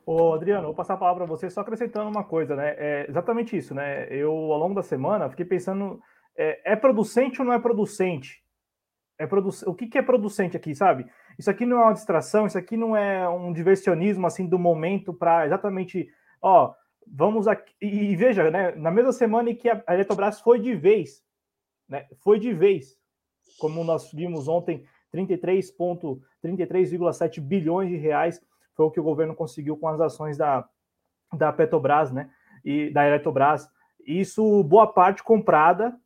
Ô, 0.04 0.32
Adriano, 0.32 0.66
vou 0.66 0.74
passar 0.74 0.94
a 0.94 0.98
palavra 0.98 1.26
para 1.26 1.36
você, 1.36 1.50
só 1.50 1.60
acrescentando 1.60 2.08
uma 2.08 2.24
coisa, 2.24 2.56
né? 2.56 2.74
É 2.78 3.06
exatamente 3.08 3.56
isso, 3.56 3.74
né? 3.74 4.06
Eu, 4.10 4.32
ao 4.32 4.58
longo 4.58 4.74
da 4.74 4.82
semana, 4.82 5.28
fiquei 5.28 5.44
pensando: 5.44 6.00
é, 6.36 6.72
é 6.72 6.76
producente 6.76 7.40
ou 7.40 7.46
não 7.46 7.52
é 7.52 7.58
producente? 7.58 8.42
É 9.18 9.26
produ... 9.26 9.50
O 9.66 9.74
que, 9.74 9.86
que 9.86 9.98
é 9.98 10.02
producente 10.02 10.56
aqui, 10.56 10.74
sabe? 10.74 11.06
Isso 11.38 11.50
aqui 11.50 11.66
não 11.66 11.78
é 11.80 11.84
uma 11.84 11.92
distração, 11.92 12.46
isso 12.46 12.56
aqui 12.56 12.76
não 12.76 12.96
é 12.96 13.28
um 13.28 13.52
diversionismo 13.52 14.26
assim 14.26 14.46
do 14.46 14.58
momento 14.58 15.12
para 15.12 15.44
exatamente, 15.44 16.08
ó, 16.40 16.72
vamos 17.06 17.48
aqui 17.48 17.72
e, 17.80 18.14
veja, 18.14 18.50
né, 18.50 18.72
na 18.72 18.90
mesma 18.90 19.12
semana 19.12 19.50
em 19.50 19.56
que 19.56 19.68
a 19.68 19.82
Eletrobras 19.88 20.40
foi 20.40 20.60
de 20.60 20.74
vez, 20.74 21.22
né, 21.88 22.06
foi 22.22 22.38
de 22.38 22.52
vez, 22.52 22.96
como 23.58 23.82
nós 23.82 24.12
vimos 24.12 24.46
ontem, 24.46 24.84
33,7 25.12 26.20
33, 26.42 27.38
bilhões 27.38 27.88
de 27.88 27.96
reais 27.96 28.40
foi 28.74 28.86
o 28.86 28.90
que 28.90 29.00
o 29.00 29.04
governo 29.04 29.34
conseguiu 29.34 29.76
com 29.76 29.88
as 29.88 30.00
ações 30.00 30.36
da, 30.36 30.68
da 31.32 31.52
Petrobras, 31.52 32.12
né, 32.12 32.30
e 32.64 32.90
da 32.90 33.06
Eletrobras. 33.06 33.68
Isso 34.06 34.62
boa 34.64 34.86
parte 34.86 35.22
comprada 35.22 35.98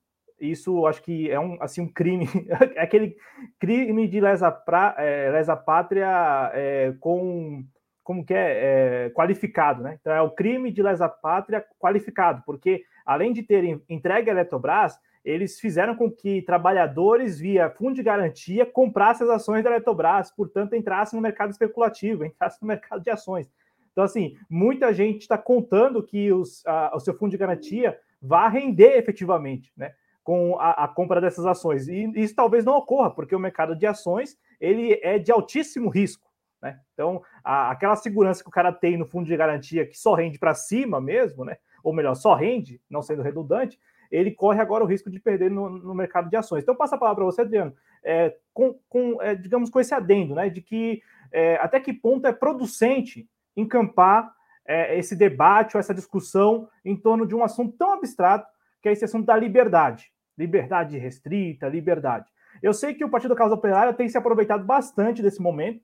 isso 0.51 0.87
acho 0.87 1.03
que 1.03 1.31
é 1.31 1.39
um, 1.39 1.57
assim, 1.61 1.83
um 1.83 1.89
crime, 1.89 2.27
é 2.75 2.83
aquele 2.83 3.17
crime 3.61 4.09
de 4.09 4.21
lesa, 4.21 4.51
pra, 4.51 4.95
é, 4.99 5.31
lesa 5.31 5.57
pátria 5.57 6.51
é, 6.53 6.95
com, 6.99 7.65
como 8.03 8.25
que 8.25 8.35
é, 8.35 9.07
é, 9.07 9.11
qualificado, 9.11 9.83
né? 9.83 9.99
Então 10.01 10.13
é 10.13 10.21
o 10.21 10.31
crime 10.31 10.73
de 10.73 10.83
lesa 10.83 11.09
pátria 11.09 11.65
qualificado, 11.79 12.43
porque 12.45 12.85
além 13.07 13.33
de 13.33 13.43
terem 13.43 13.81
entregue 13.89 14.31
a 14.31 14.33
Eletrobras, 14.33 14.99
eles 15.25 15.61
fizeram 15.61 15.95
com 15.95 16.11
que 16.11 16.43
trabalhadores 16.43 17.39
via 17.39 17.71
fundo 17.71 17.95
de 17.95 18.03
garantia 18.03 18.67
comprassem 18.67 19.25
as 19.27 19.33
ações 19.33 19.63
da 19.63 19.71
Eletrobras, 19.71 20.33
portanto 20.33 20.75
entrassem 20.75 21.17
no 21.17 21.23
mercado 21.23 21.51
especulativo, 21.51 22.25
entrassem 22.27 22.59
no 22.63 22.69
mercado 22.69 23.03
de 23.03 23.11
ações. 23.11 23.49
Então, 23.93 24.05
assim, 24.05 24.37
muita 24.49 24.93
gente 24.93 25.21
está 25.21 25.39
contando 25.39 26.03
que 26.03 26.33
os, 26.33 26.67
a, 26.67 26.97
o 26.97 27.01
seu 27.01 27.15
fundo 27.15 27.31
de 27.31 27.37
garantia 27.37 27.99
vá 28.21 28.49
render 28.49 28.97
efetivamente, 28.97 29.73
né? 29.77 29.93
Com 30.23 30.59
a, 30.59 30.85
a, 30.85 30.89
compra 30.89 31.21
dessas 31.21 31.45
ações. 31.45 31.89
E 31.89 32.11
isso 32.15 32.35
talvez 32.35 32.65
não 32.65 32.77
ocorra, 32.77 33.11
porque 33.11 33.35
o 33.35 33.41
mercado 33.41 33.75
de 33.75 33.87
ações 33.87 34.37
ele 34.61 34.99
é 35.03 35.19
de 35.19 35.33
altíssimo 35.33 35.89
risco. 35.89 36.31
Né? 36.61 36.79
Então, 36.95 37.23
a, 37.43 37.71
aquela 37.71 37.97
segurança 37.97 38.43
que 38.43 38.49
o 38.49 38.53
cara 38.53 38.73
tem 38.73 38.97
no 38.97 39.07
fundo 39.07 39.27
de 39.27 39.37
garantia 39.37 39.87
que 39.87 39.99
só 39.99 40.15
rende 40.15 40.39
para 40.39 40.55
cima 40.55 41.01
mesmo, 41.01 41.45
né? 41.45 41.57
ou 41.83 41.93
melhor, 41.93 42.15
só 42.15 42.35
rende, 42.35 42.81
não 42.89 43.03
sendo 43.03 43.23
redundante, 43.23 43.79
ele 44.11 44.31
corre 44.31 44.61
agora 44.61 44.85
o 44.85 44.87
risco 44.87 45.11
de 45.11 45.19
perder 45.19 45.51
no, 45.51 45.69
no 45.69 45.95
mercado 45.95 46.31
de 46.31 46.37
ações. 46.37 46.63
Então, 46.63 46.77
passa 46.77 46.95
a 46.95 46.99
palavra 46.99 47.25
para 47.25 47.33
você, 47.33 47.41
Adriano, 47.41 47.75
é, 48.05 48.37
com, 48.53 48.79
com 48.89 49.21
é, 49.21 49.35
digamos, 49.35 49.71
com 49.71 49.81
esse 49.81 49.95
adendo, 49.95 50.35
né, 50.35 50.49
de 50.51 50.61
que 50.61 51.03
é, 51.33 51.57
até 51.57 51.81
que 51.81 51.93
ponto 51.93 52.27
é 52.27 52.33
producente 52.33 53.27
encampar 53.57 54.33
é, 54.67 54.99
esse 54.99 55.17
debate 55.17 55.77
ou 55.77 55.81
essa 55.81 55.95
discussão 55.95 56.69
em 56.85 56.95
torno 56.95 57.27
de 57.27 57.35
um 57.35 57.43
assunto 57.43 57.77
tão 57.77 57.93
abstrato 57.93 58.52
que 58.83 58.89
é 58.89 58.93
esse 58.93 59.05
assunto 59.05 59.27
da 59.27 59.37
liberdade. 59.37 60.13
Liberdade 60.37 60.99
restrita, 60.99 61.69
liberdade. 61.69 62.29
Eu 62.63 62.73
sei 62.73 62.95
que 62.95 63.05
o 63.05 63.09
Partido 63.09 63.31
da 63.31 63.37
Causa 63.37 63.55
Operária 63.55 63.95
tem 63.95 64.09
se 64.09 64.19
aproveitado 64.19 64.65
bastante 64.65 65.23
desse 65.23 65.41
momento. 65.41 65.81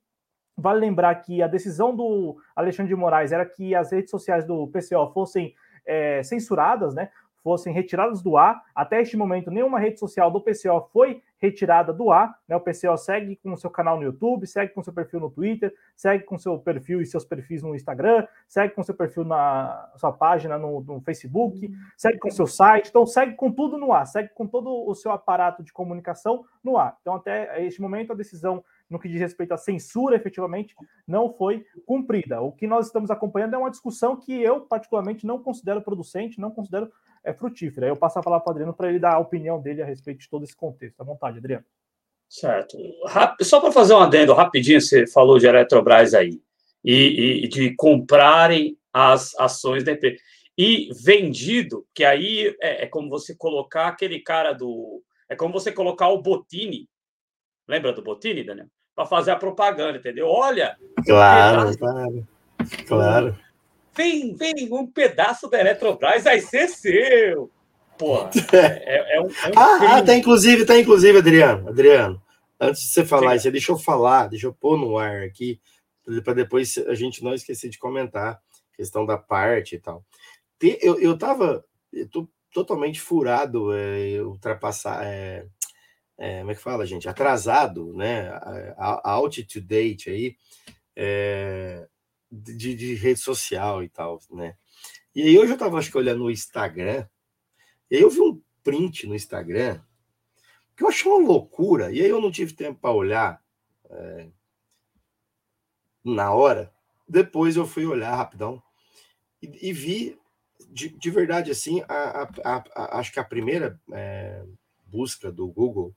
Vale 0.57 0.81
lembrar 0.81 1.15
que 1.15 1.41
a 1.41 1.47
decisão 1.47 1.95
do 1.95 2.37
Alexandre 2.57 2.93
de 2.93 3.01
Moraes 3.01 3.31
era 3.31 3.47
que 3.47 3.75
as 3.75 3.93
redes 3.93 4.11
sociais 4.11 4.45
do 4.45 4.67
PCO 4.69 5.13
fossem 5.13 5.55
é, 5.87 6.23
censuradas, 6.23 6.95
né? 6.95 7.11
fossem 7.43 7.73
retiradas 7.73 8.21
do 8.21 8.37
ar. 8.37 8.61
Até 8.75 9.01
este 9.01 9.17
momento, 9.17 9.51
nenhuma 9.51 9.79
rede 9.79 9.99
social 9.99 10.31
do 10.31 10.41
PCO 10.41 10.89
foi 10.93 11.23
retirada 11.39 11.93
do 11.93 12.11
ar. 12.11 12.37
Né? 12.47 12.57
O 12.57 12.61
PCO 12.61 12.97
segue 12.97 13.37
com 13.37 13.53
o 13.53 13.57
seu 13.57 13.71
canal 13.71 13.97
no 13.97 14.03
YouTube, 14.03 14.47
segue 14.47 14.73
com 14.73 14.83
seu 14.83 14.93
perfil 14.93 15.21
no 15.21 15.31
Twitter, 15.31 15.75
segue 15.97 16.25
com 16.25 16.37
seu 16.39 16.59
perfil 16.59 17.01
e 17.01 17.07
seus 17.07 17.25
perfis 17.25 17.63
no 17.63 17.75
Instagram, 17.75 18.27
segue 18.47 18.75
com 18.75 18.83
seu 18.83 18.95
perfil 18.95 19.25
na 19.25 19.91
sua 19.97 20.13
página 20.13 20.59
no, 20.59 20.81
no 20.81 21.01
Facebook, 21.01 21.71
segue 21.97 22.19
com 22.19 22.31
seu 22.31 22.47
site. 22.47 22.89
Então, 22.89 23.07
segue 23.07 23.35
com 23.35 23.51
tudo 23.51 23.79
no 23.79 23.93
ar, 23.93 24.07
segue 24.07 24.31
com 24.35 24.47
todo 24.47 24.69
o 24.89 24.95
seu 24.95 25.11
aparato 25.13 25.63
de 25.63 25.73
comunicação 25.73 26.45
no 26.63 26.77
ar. 26.77 26.97
Então, 27.01 27.15
até 27.15 27.65
este 27.65 27.81
momento, 27.81 28.13
a 28.13 28.17
decisão 28.17 28.63
no 28.89 28.99
que 28.99 29.09
diz 29.09 29.21
respeito 29.21 29.53
à 29.53 29.57
censura, 29.57 30.17
efetivamente, 30.17 30.75
não 31.07 31.31
foi 31.33 31.65
cumprida. 31.85 32.41
O 32.41 32.53
que 32.53 32.67
nós 32.67 32.87
estamos 32.87 33.11
acompanhando 33.11 33.55
é 33.55 33.59
uma 33.59 33.71
discussão 33.71 34.17
que 34.17 34.33
eu, 34.43 34.63
particularmente, 34.63 35.27
não 35.27 35.43
considero 35.43 35.83
producente, 35.83 36.41
não 36.41 36.51
considero 36.51 36.91
é, 37.25 37.33
frutífera. 37.33 37.87
Eu 37.87 37.97
passo 37.97 38.19
a 38.19 38.23
palavra 38.23 38.45
para 38.45 38.51
o 38.51 38.53
Adriano 38.53 38.75
para 38.75 38.89
ele 38.89 38.99
dar 38.99 39.15
a 39.15 39.19
opinião 39.19 39.61
dele 39.61 39.83
a 39.83 39.87
respeito 39.87 40.21
de 40.21 40.29
todo 40.29 40.45
esse 40.45 40.57
contexto. 40.57 41.01
À 41.01 41.05
vontade, 41.05 41.39
Adriano. 41.39 41.65
Certo. 42.29 42.77
Só 43.41 43.61
para 43.61 43.73
fazer 43.73 43.95
um 43.95 44.01
adendo 44.01 44.35
rapidinho, 44.35 44.81
você 44.81 45.07
falou 45.07 45.39
de 45.39 45.47
Eletrobras 45.47 46.13
aí, 46.13 46.41
e, 46.85 47.45
e 47.45 47.49
de 47.49 47.75
comprarem 47.75 48.77
as 48.93 49.35
ações 49.39 49.83
da 49.83 49.93
EP. 49.93 50.19
E 50.57 50.89
vendido, 51.05 51.87
que 51.95 52.05
aí 52.05 52.55
é, 52.61 52.85
é 52.85 52.87
como 52.87 53.09
você 53.09 53.35
colocar 53.35 53.89
aquele 53.89 54.21
cara 54.21 54.53
do. 54.53 55.03
É 55.29 55.37
como 55.37 55.53
você 55.53 55.71
colocar 55.71 56.09
o 56.09 56.21
Botini. 56.21 56.89
Lembra 57.67 57.93
do 57.93 58.03
Botini, 58.03 58.43
Daniel? 58.43 58.67
Para 58.95 59.07
fazer 59.07 59.31
a 59.31 59.37
propaganda, 59.37 59.99
entendeu? 59.99 60.27
Olha. 60.27 60.77
Claro, 61.07 61.79
claro. 61.79 62.29
Claro. 62.87 63.39
Vem, 63.99 64.33
vem, 64.37 64.73
um 64.73 64.87
pedaço 64.87 65.51
da 65.51 65.59
Eletrobras 65.59 66.23
vai 66.23 66.41
ser 66.41 66.69
seu. 66.69 67.51
Porra, 67.99 68.31
é, 68.53 69.17
é, 69.17 69.21
um, 69.21 69.25
é 69.25 69.49
um 69.49 69.53
ah, 69.57 69.97
ah, 69.97 70.03
tá 70.05 70.15
inclusive, 70.15 70.65
tá 70.65 70.79
inclusive, 70.79 71.19
Adriano. 71.19 71.69
Adriano, 71.69 72.23
antes 72.61 72.83
de 72.83 72.89
você 72.93 73.05
falar 73.05 73.35
isso, 73.35 73.51
deixa 73.51 73.73
eu 73.73 73.77
falar, 73.77 74.29
deixa 74.29 74.47
eu 74.47 74.55
pôr 74.55 74.79
no 74.79 74.97
ar 74.97 75.25
aqui, 75.25 75.61
para 76.23 76.33
depois 76.33 76.79
a 76.87 76.95
gente 76.95 77.25
não 77.25 77.35
esquecer 77.35 77.69
de 77.71 77.77
comentar 77.77 78.41
questão 78.73 79.05
da 79.05 79.19
parte 79.19 79.75
e 79.75 79.81
tal. 79.81 80.05
Eu, 80.81 81.01
eu 81.01 81.19
tava 81.19 81.65
eu 81.93 82.09
tô 82.09 82.29
totalmente 82.53 83.01
furado, 83.01 83.73
é, 83.75 84.23
ultrapassar, 84.23 85.05
é, 85.05 85.45
é, 86.17 86.39
como 86.39 86.53
é 86.53 86.55
que 86.55 86.61
fala, 86.61 86.87
gente? 86.87 87.09
Atrasado, 87.09 87.93
né? 87.95 88.29
A, 88.77 89.01
a 89.05 89.11
altitude 89.11 89.67
date 89.67 90.09
aí. 90.09 90.37
É, 90.95 91.85
de, 92.31 92.75
de, 92.75 92.95
rede 92.95 93.21
social 93.21 93.83
e 93.83 93.89
tal, 93.89 94.21
né? 94.31 94.57
E 95.15 95.23
aí 95.23 95.39
hoje 95.39 95.53
eu 95.53 95.59
tava, 95.59 95.79
acho 95.79 95.91
que, 95.91 95.99
olhando 95.99 96.21
no 96.21 96.31
Instagram, 96.31 97.07
e 97.91 97.97
aí 97.97 98.03
eu 98.03 98.11
vi 98.11 98.21
um 98.21 98.41
print 98.63 99.07
no 99.07 99.15
Instagram 99.15 99.81
que 100.77 100.85
eu 100.85 100.89
achei 100.89 101.11
uma 101.11 101.27
loucura, 101.27 101.91
e 101.91 102.01
aí 102.01 102.09
eu 102.09 102.21
não 102.21 102.31
tive 102.31 102.53
tempo 102.53 102.79
para 102.81 102.93
olhar 102.93 103.43
é, 103.91 104.29
na 106.05 106.33
hora. 106.33 106.73
Depois 107.09 107.57
eu 107.57 107.67
fui 107.67 107.85
olhar 107.85 108.15
rapidão 108.15 108.63
e, 109.43 109.71
e 109.71 109.73
vi, 109.73 110.17
de, 110.69 110.89
de, 110.91 111.11
verdade, 111.11 111.51
assim, 111.51 111.83
a, 111.89 112.23
a, 112.45 112.65
a, 112.75 112.99
acho 113.01 113.13
que 113.13 113.19
a 113.19 113.25
primeira 113.25 113.81
é, 113.93 114.45
busca 114.87 115.33
do 115.33 115.49
Google, 115.49 115.93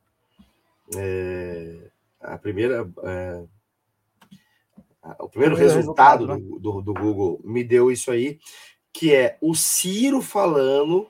é, 0.95 1.91
a 2.19 2.37
primeira 2.37 2.89
é, 3.03 3.43
o 5.19 5.29
primeiro 5.29 5.55
resultado, 5.55 6.27
né? 6.27 6.37
do, 6.37 6.81
do, 6.81 6.93
Google 6.93 7.41
me 7.43 7.63
deu 7.63 7.91
isso 7.91 8.11
aí, 8.11 8.39
que 8.93 9.13
é 9.13 9.37
o 9.41 9.55
Ciro 9.55 10.21
falando 10.21 11.07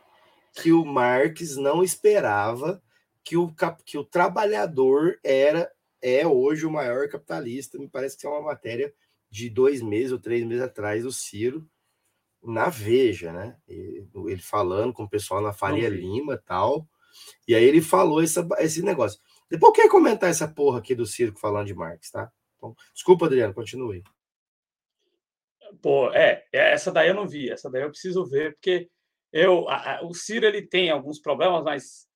que 0.53 0.71
o 0.71 0.85
Marx 0.85 1.57
não 1.57 1.83
esperava 1.83 2.81
que 3.23 3.37
o, 3.37 3.53
que 3.85 3.97
o 3.97 4.03
trabalhador 4.03 5.19
era 5.23 5.71
é 6.01 6.25
hoje 6.25 6.65
o 6.65 6.71
maior 6.71 7.07
capitalista. 7.07 7.77
Me 7.77 7.87
parece 7.87 8.17
que 8.17 8.25
é 8.25 8.29
uma 8.29 8.41
matéria 8.41 8.93
de 9.29 9.49
dois 9.49 9.81
meses 9.81 10.11
ou 10.11 10.19
três 10.19 10.45
meses 10.45 10.63
atrás 10.63 11.03
do 11.03 11.11
Ciro 11.11 11.67
na 12.43 12.69
Veja, 12.69 13.31
né? 13.31 13.55
Ele 13.67 14.41
falando 14.41 14.93
com 14.93 15.03
o 15.03 15.09
pessoal 15.09 15.41
na 15.41 15.53
Faria 15.53 15.87
Lima 15.87 16.41
tal. 16.43 16.87
E 17.47 17.53
aí 17.53 17.63
ele 17.63 17.81
falou 17.81 18.21
essa, 18.23 18.47
esse 18.59 18.81
negócio. 18.81 19.19
Depois 19.49 19.69
eu 19.69 19.73
quero 19.73 19.89
comentar 19.89 20.29
essa 20.29 20.47
porra 20.47 20.79
aqui 20.79 20.95
do 20.95 21.05
Ciro 21.05 21.37
falando 21.37 21.67
de 21.67 21.75
Marx, 21.75 22.09
tá? 22.09 22.31
Desculpa, 22.93 23.25
Adriano, 23.25 23.53
continue. 23.53 24.03
Pô, 25.81 26.11
é, 26.11 26.45
é, 26.51 26.73
essa 26.73 26.91
daí 26.91 27.09
eu 27.09 27.13
não 27.15 27.27
vi, 27.27 27.49
essa 27.49 27.69
daí 27.69 27.83
eu 27.83 27.89
preciso 27.89 28.25
ver, 28.25 28.53
porque 28.53 28.89
eu, 29.31 29.69
a, 29.69 29.99
a, 29.99 30.05
o 30.05 30.13
Ciro 30.13 30.45
ele 30.45 30.61
tem 30.61 30.89
alguns 30.89 31.19
problemas, 31.19 31.63
mas 31.63 32.07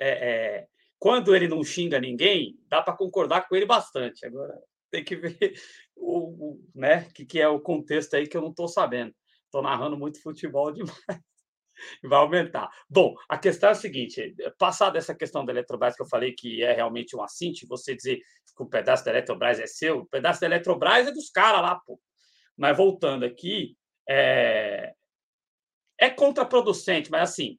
é, 0.00 0.08
é, 0.08 0.68
quando 0.98 1.34
ele 1.34 1.46
não 1.46 1.62
xinga 1.62 2.00
ninguém, 2.00 2.58
dá 2.68 2.82
para 2.82 2.96
concordar 2.96 3.48
com 3.48 3.54
ele 3.54 3.66
bastante. 3.66 4.26
Agora 4.26 4.60
tem 4.90 5.04
que 5.04 5.16
ver 5.16 5.38
o, 5.96 6.52
o 6.52 6.70
né, 6.74 7.04
que, 7.14 7.24
que 7.24 7.40
é 7.40 7.48
o 7.48 7.60
contexto 7.60 8.14
aí 8.14 8.26
que 8.26 8.36
eu 8.36 8.42
não 8.42 8.50
estou 8.50 8.66
sabendo. 8.66 9.14
Estou 9.44 9.62
narrando 9.62 9.96
muito 9.96 10.20
futebol 10.20 10.70
demais 10.72 11.22
vai 12.02 12.18
aumentar. 12.18 12.70
Bom, 12.88 13.14
a 13.28 13.38
questão 13.38 13.70
é 13.70 13.72
a 13.72 13.74
seguinte: 13.74 14.34
passada 14.58 14.98
essa 14.98 15.14
questão 15.14 15.44
da 15.44 15.52
Eletrobras, 15.52 15.96
que 15.96 16.02
eu 16.02 16.08
falei 16.08 16.32
que 16.32 16.62
é 16.62 16.72
realmente 16.72 17.16
um 17.16 17.22
assinte, 17.22 17.66
você 17.66 17.94
dizer 17.94 18.20
que 18.56 18.62
o 18.62 18.66
pedaço 18.66 19.04
da 19.04 19.10
Eletrobras 19.10 19.60
é 19.60 19.66
seu, 19.66 20.00
o 20.00 20.06
pedaço 20.06 20.40
da 20.40 20.46
Eletrobras 20.46 21.06
é 21.06 21.12
dos 21.12 21.30
caras 21.30 21.62
lá, 21.62 21.76
pô. 21.76 22.00
Mas 22.56 22.76
voltando 22.76 23.24
aqui, 23.24 23.76
é, 24.08 24.92
é 25.98 26.10
contraproducente, 26.10 27.10
mas 27.10 27.30
assim. 27.30 27.58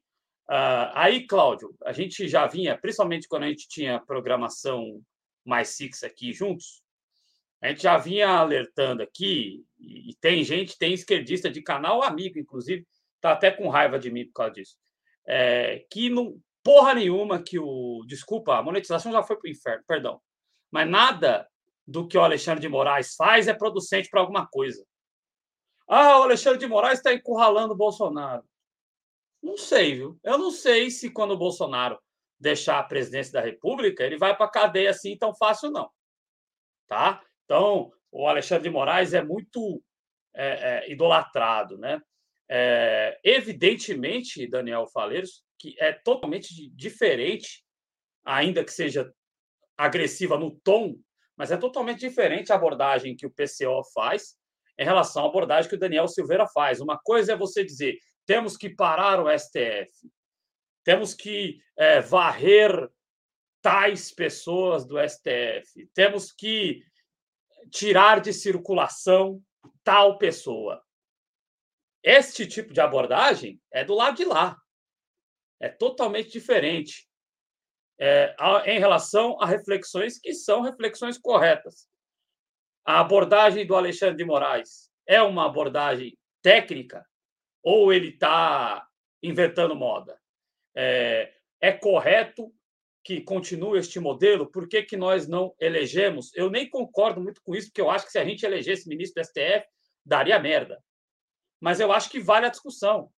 Uh, 0.50 0.90
aí, 0.94 1.28
Cláudio, 1.28 1.72
a 1.84 1.92
gente 1.92 2.26
já 2.26 2.44
vinha, 2.44 2.76
principalmente 2.76 3.28
quando 3.28 3.44
a 3.44 3.48
gente 3.48 3.68
tinha 3.68 4.00
programação 4.00 5.00
mais 5.44 5.68
six 5.68 6.02
aqui 6.02 6.32
juntos, 6.32 6.82
a 7.62 7.68
gente 7.68 7.82
já 7.82 7.96
vinha 7.98 8.28
alertando 8.28 9.02
aqui, 9.02 9.64
e 9.78 10.14
tem 10.20 10.42
gente, 10.42 10.76
tem 10.76 10.92
esquerdista 10.92 11.50
de 11.50 11.62
canal, 11.62 12.02
amigo, 12.02 12.38
inclusive, 12.38 12.86
tá 13.20 13.32
até 13.32 13.50
com 13.50 13.68
raiva 13.68 13.98
de 13.98 14.10
mim 14.10 14.26
por 14.26 14.32
causa 14.32 14.54
disso. 14.54 14.76
É, 15.26 15.84
que 15.90 16.08
não 16.08 16.40
porra 16.62 16.94
nenhuma 16.94 17.42
que 17.42 17.58
o. 17.58 18.04
Desculpa, 18.06 18.56
a 18.56 18.62
monetização 18.62 19.12
já 19.12 19.22
foi 19.22 19.36
para 19.36 19.48
o 19.48 19.50
inferno, 19.50 19.84
perdão. 19.86 20.20
Mas 20.70 20.88
nada 20.88 21.48
do 21.86 22.06
que 22.06 22.16
o 22.16 22.22
Alexandre 22.22 22.60
de 22.60 22.68
Moraes 22.68 23.14
faz 23.14 23.48
é 23.48 23.54
producente 23.54 24.08
para 24.08 24.20
alguma 24.20 24.46
coisa. 24.46 24.84
Ah, 25.88 26.20
o 26.20 26.22
Alexandre 26.22 26.60
de 26.60 26.68
Moraes 26.68 26.98
está 26.98 27.12
encurralando 27.12 27.74
o 27.74 27.76
Bolsonaro. 27.76 28.44
Não 29.42 29.56
sei, 29.56 29.96
viu? 29.96 30.18
Eu 30.22 30.38
não 30.38 30.50
sei 30.50 30.90
se 30.90 31.10
quando 31.10 31.32
o 31.32 31.38
Bolsonaro 31.38 31.98
deixar 32.38 32.78
a 32.78 32.84
presidência 32.84 33.32
da 33.32 33.40
República, 33.40 34.04
ele 34.04 34.16
vai 34.16 34.36
para 34.36 34.48
cadeia 34.48 34.90
assim 34.90 35.16
tão 35.18 35.34
fácil, 35.34 35.70
não. 35.70 35.90
Tá? 36.86 37.22
Então, 37.44 37.90
o 38.10 38.28
Alexandre 38.28 38.64
de 38.64 38.70
Moraes 38.70 39.12
é 39.12 39.22
muito 39.22 39.82
é, 40.34 40.86
é, 40.86 40.92
idolatrado, 40.92 41.76
né? 41.76 42.00
É, 42.52 43.16
evidentemente, 43.22 44.44
Daniel 44.48 44.88
Faleiros, 44.88 45.44
que 45.56 45.76
é 45.78 45.92
totalmente 45.92 46.68
diferente, 46.70 47.64
ainda 48.24 48.64
que 48.64 48.72
seja 48.72 49.14
agressiva 49.78 50.36
no 50.36 50.58
tom, 50.58 50.96
mas 51.36 51.52
é 51.52 51.56
totalmente 51.56 52.00
diferente 52.00 52.52
a 52.52 52.56
abordagem 52.56 53.16
que 53.16 53.24
o 53.24 53.30
PCO 53.30 53.84
faz 53.94 54.36
em 54.76 54.84
relação 54.84 55.24
à 55.24 55.28
abordagem 55.28 55.68
que 55.68 55.76
o 55.76 55.78
Daniel 55.78 56.08
Silveira 56.08 56.46
faz. 56.48 56.80
Uma 56.80 56.98
coisa 56.98 57.34
é 57.34 57.36
você 57.36 57.62
dizer: 57.62 57.98
temos 58.26 58.56
que 58.56 58.68
parar 58.68 59.22
o 59.22 59.30
STF, 59.30 60.10
temos 60.82 61.14
que 61.14 61.60
é, 61.76 62.00
varrer 62.00 62.90
tais 63.62 64.10
pessoas 64.10 64.84
do 64.84 64.96
STF, 64.98 65.88
temos 65.94 66.32
que 66.32 66.82
tirar 67.70 68.20
de 68.20 68.32
circulação 68.32 69.40
tal 69.84 70.18
pessoa. 70.18 70.82
Este 72.02 72.46
tipo 72.46 72.72
de 72.72 72.80
abordagem 72.80 73.60
é 73.72 73.84
do 73.84 73.94
lado 73.94 74.16
de 74.16 74.24
lá. 74.24 74.56
É 75.60 75.68
totalmente 75.68 76.30
diferente 76.30 77.06
é, 77.98 78.34
em 78.64 78.78
relação 78.78 79.36
a 79.40 79.46
reflexões 79.46 80.18
que 80.18 80.32
são 80.32 80.62
reflexões 80.62 81.18
corretas. 81.18 81.86
A 82.84 83.00
abordagem 83.00 83.66
do 83.66 83.76
Alexandre 83.76 84.16
de 84.16 84.24
Moraes 84.24 84.90
é 85.06 85.20
uma 85.20 85.44
abordagem 85.44 86.16
técnica 86.42 87.04
ou 87.62 87.92
ele 87.92 88.08
está 88.08 88.86
inventando 89.22 89.76
moda? 89.76 90.18
É, 90.74 91.34
é, 91.60 91.72
correto 91.72 92.50
que 93.04 93.20
continue 93.20 93.78
este 93.78 94.00
modelo? 94.00 94.50
Por 94.50 94.66
que, 94.66 94.82
que 94.82 94.96
nós 94.96 95.28
não 95.28 95.54
elegemos? 95.60 96.34
Eu 96.34 96.48
nem 96.48 96.70
concordo 96.70 97.20
muito 97.20 97.42
com 97.42 97.54
isso, 97.54 97.68
porque 97.68 97.82
eu 97.82 97.90
acho 97.90 98.06
que 98.06 98.12
se 98.12 98.18
a 98.18 98.24
gente 98.24 98.46
elegesse 98.46 98.88
ministro 98.88 99.22
do 99.22 99.26
STF, 99.26 99.66
daria 100.06 100.38
merda 100.38 100.82
mas 101.60 101.78
eu 101.78 101.92
acho 101.92 102.10
que 102.10 102.18
vale 102.18 102.46
a 102.46 102.50
discussão. 102.50 103.10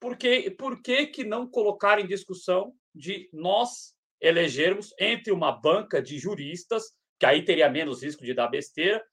Por 0.00 0.16
que, 0.16 0.50
por 0.50 0.80
que, 0.82 1.06
que 1.06 1.24
não 1.24 1.48
colocar 1.48 1.98
em 1.98 2.06
discussão 2.06 2.74
de 2.94 3.28
nós 3.32 3.94
elegermos 4.20 4.94
entre 4.98 5.32
uma 5.32 5.52
banca 5.52 6.00
de 6.00 6.18
juristas, 6.18 6.92
que 7.18 7.26
aí 7.26 7.44
teria 7.44 7.68
menos 7.68 8.02
risco 8.02 8.24
de 8.24 8.32
dar 8.32 8.48
besteira, 8.48 9.04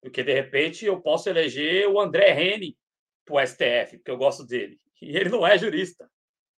porque 0.00 0.22
de 0.22 0.32
repente 0.32 0.84
eu 0.84 1.00
posso 1.00 1.28
eleger 1.28 1.88
o 1.88 2.00
André 2.00 2.32
Rene 2.32 2.76
para 3.24 3.34
o 3.34 3.46
STF, 3.46 3.98
porque 3.98 4.10
eu 4.10 4.16
gosto 4.16 4.46
dele, 4.46 4.78
e 5.02 5.16
ele 5.16 5.28
não 5.28 5.46
é 5.46 5.58
jurista. 5.58 6.10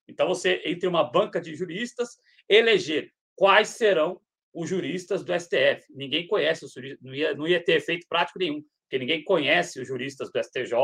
Então, 0.09 0.29
você, 0.29 0.63
entre 0.65 0.89
uma 0.89 1.05
banca 1.05 1.41
de 1.41 1.55
juristas, 1.55 2.19
eleger 2.49 3.13
quais 3.35 3.71
serão 3.71 4.21
os 4.53 4.69
juristas 4.69 5.25
do 5.25 5.33
STF. 5.33 5.87
Ninguém 5.91 6.27
conhece 6.27 6.65
os 6.65 6.73
juristas, 6.73 7.01
não 7.03 7.15
ia, 7.15 7.35
não 7.35 7.49
ia 7.49 7.65
ter 7.65 7.75
efeito 7.75 8.07
prático 8.09 8.39
nenhum, 8.39 8.63
porque 8.93 8.99
ninguém 8.99 9.25
conhece 9.25 9.81
os 9.81 9.89
juristas 9.89 10.31
do 10.31 10.39
STJ 10.39 10.75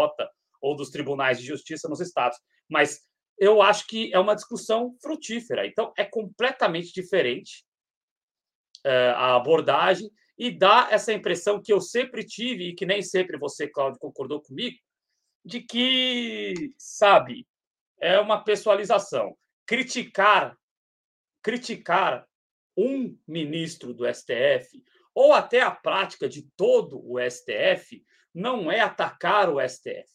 ou 0.63 0.75
dos 0.75 0.89
tribunais 0.89 1.39
de 1.39 1.47
justiça 1.47 1.91
nos 1.91 2.01
estados. 2.01 2.39
Mas 2.67 3.03
eu 3.39 3.61
acho 3.61 3.87
que 3.87 4.11
é 4.15 4.19
uma 4.19 4.35
discussão 4.35 4.97
frutífera. 5.03 5.67
Então, 5.67 5.93
é 5.95 6.07
completamente 6.07 6.91
diferente 6.91 7.67
uh, 8.87 9.13
a 9.15 9.37
abordagem 9.37 10.11
e 10.39 10.51
dá 10.51 10.89
essa 10.91 11.13
impressão 11.13 11.61
que 11.61 11.71
eu 11.71 11.83
sempre 11.83 12.25
tive 12.25 12.71
e 12.71 12.75
que 12.75 12.87
nem 12.87 13.03
sempre 13.03 13.37
você, 13.37 13.69
Cláudio, 13.69 14.01
concordou 14.01 14.41
comigo, 14.41 14.79
de 15.45 15.61
que, 15.61 16.55
sabe, 16.79 17.47
é 18.01 18.19
uma 18.19 18.43
pessoalização. 18.43 19.37
Criticar, 19.67 20.57
criticar 21.43 22.27
um 22.75 23.19
ministro 23.27 23.93
do 23.93 24.07
STF 24.07 24.83
ou 25.19 25.33
até 25.33 25.61
a 25.61 25.73
prática 25.73 26.29
de 26.29 26.43
todo 26.57 27.05
o 27.05 27.19
STF 27.19 28.05
não 28.33 28.71
é 28.71 28.79
atacar 28.79 29.53
o 29.53 29.61
STF. 29.61 30.09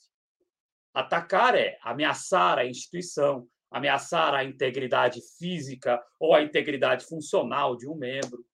Atacar 0.94 1.58
é 1.58 1.78
ameaçar 1.82 2.58
a 2.58 2.66
instituição, 2.66 3.46
ameaçar 3.70 4.34
a 4.34 4.46
integridade 4.46 5.20
física 5.38 6.02
ou 6.18 6.34
a 6.34 6.42
integridade 6.42 7.04
funcional 7.04 7.76
de 7.76 7.86
um 7.86 7.96
membro. 7.96 8.46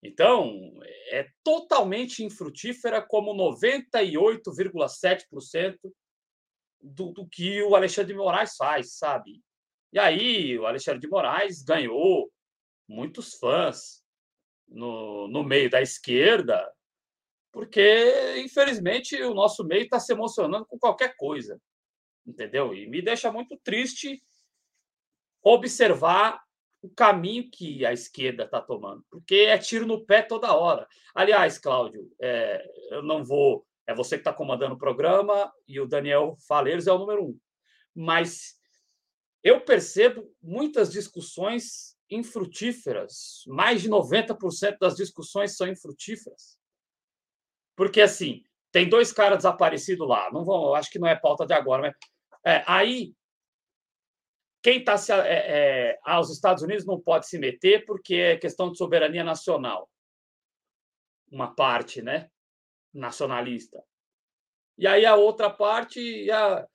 Então, 0.00 0.72
é 1.10 1.26
totalmente 1.42 2.22
infrutífera, 2.22 3.02
como 3.02 3.34
98,7% 3.34 5.76
do, 6.80 7.10
do 7.10 7.26
que 7.26 7.60
o 7.60 7.74
Alexandre 7.74 8.12
de 8.12 8.18
Moraes 8.20 8.54
faz, 8.54 8.98
sabe? 8.98 9.42
E 9.92 9.98
aí, 9.98 10.56
o 10.56 10.64
Alexandre 10.64 11.00
de 11.00 11.08
Moraes 11.08 11.60
ganhou 11.60 12.32
muitos 12.88 13.34
fãs 13.34 14.01
no, 14.72 15.28
no 15.28 15.42
meio 15.44 15.70
da 15.70 15.80
esquerda, 15.80 16.70
porque, 17.52 18.36
infelizmente, 18.38 19.20
o 19.22 19.34
nosso 19.34 19.64
meio 19.64 19.82
está 19.82 20.00
se 20.00 20.12
emocionando 20.12 20.64
com 20.66 20.78
qualquer 20.78 21.14
coisa, 21.16 21.60
entendeu? 22.26 22.74
E 22.74 22.88
me 22.88 23.02
deixa 23.02 23.30
muito 23.30 23.58
triste 23.58 24.22
observar 25.42 26.42
o 26.80 26.88
caminho 26.88 27.48
que 27.50 27.84
a 27.84 27.92
esquerda 27.92 28.44
está 28.44 28.60
tomando, 28.60 29.04
porque 29.10 29.34
é 29.34 29.58
tiro 29.58 29.86
no 29.86 30.04
pé 30.04 30.22
toda 30.22 30.54
hora. 30.54 30.88
Aliás, 31.14 31.58
Cláudio, 31.58 32.10
é, 32.20 32.64
eu 32.90 33.02
não 33.02 33.22
vou. 33.22 33.64
É 33.86 33.94
você 33.94 34.16
que 34.16 34.20
está 34.20 34.32
comandando 34.32 34.74
o 34.74 34.78
programa 34.78 35.52
e 35.68 35.78
o 35.78 35.86
Daniel 35.86 36.36
Faleiros 36.46 36.86
é 36.86 36.92
o 36.92 36.98
número 36.98 37.24
um. 37.24 37.38
Mas 37.94 38.56
eu 39.42 39.60
percebo 39.60 40.32
muitas 40.40 40.90
discussões 40.90 41.91
infrutíferas. 42.14 43.44
Mais 43.46 43.82
de 43.82 43.88
90% 43.88 44.78
das 44.78 44.96
discussões 44.96 45.56
são 45.56 45.66
infrutíferas. 45.66 46.58
Porque, 47.76 48.00
assim, 48.00 48.44
tem 48.70 48.88
dois 48.88 49.12
caras 49.12 49.38
desaparecidos 49.38 50.08
lá. 50.08 50.30
Não 50.32 50.44
vão, 50.44 50.74
acho 50.74 50.90
que 50.90 50.98
não 50.98 51.08
é 51.08 51.16
pauta 51.16 51.46
de 51.46 51.52
agora, 51.52 51.82
mas 51.82 51.94
é, 52.44 52.64
aí 52.66 53.14
quem 54.62 54.78
está 54.78 54.96
se. 54.96 55.12
É, 55.12 55.90
é, 55.90 55.98
ah, 56.04 56.20
os 56.20 56.30
Estados 56.30 56.62
Unidos 56.62 56.86
não 56.86 57.00
pode 57.00 57.26
se 57.26 57.38
meter 57.38 57.84
porque 57.84 58.14
é 58.14 58.36
questão 58.36 58.70
de 58.70 58.78
soberania 58.78 59.24
nacional. 59.24 59.90
Uma 61.30 61.52
parte, 61.54 62.00
né? 62.00 62.30
Nacionalista. 62.94 63.82
E 64.78 64.86
aí 64.86 65.04
a 65.04 65.16
outra 65.16 65.50
parte. 65.50 66.30
A... 66.30 66.66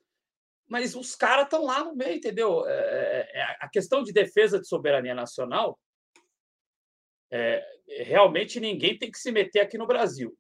Mas 0.68 0.96
os 0.96 1.16
caras 1.16 1.46
estão 1.46 1.64
lá 1.64 1.84
no 1.84 1.96
meio, 1.96 2.16
entendeu? 2.16 2.68
É, 2.68 2.72
é, 2.72 3.40
é, 3.40 3.58
a 3.62 3.70
questão 3.70 4.04
de 4.04 4.12
defesa 4.12 4.60
de 4.60 4.68
soberania 4.68 5.16
nacional. 5.16 5.80
É, 7.32 7.66
realmente 8.04 8.60
ninguém 8.60 8.98
tem 8.98 9.10
que 9.10 9.18
se 9.18 9.32
meter 9.32 9.62
aqui 9.62 9.78
no 9.78 9.88
Brasil. 9.88 10.38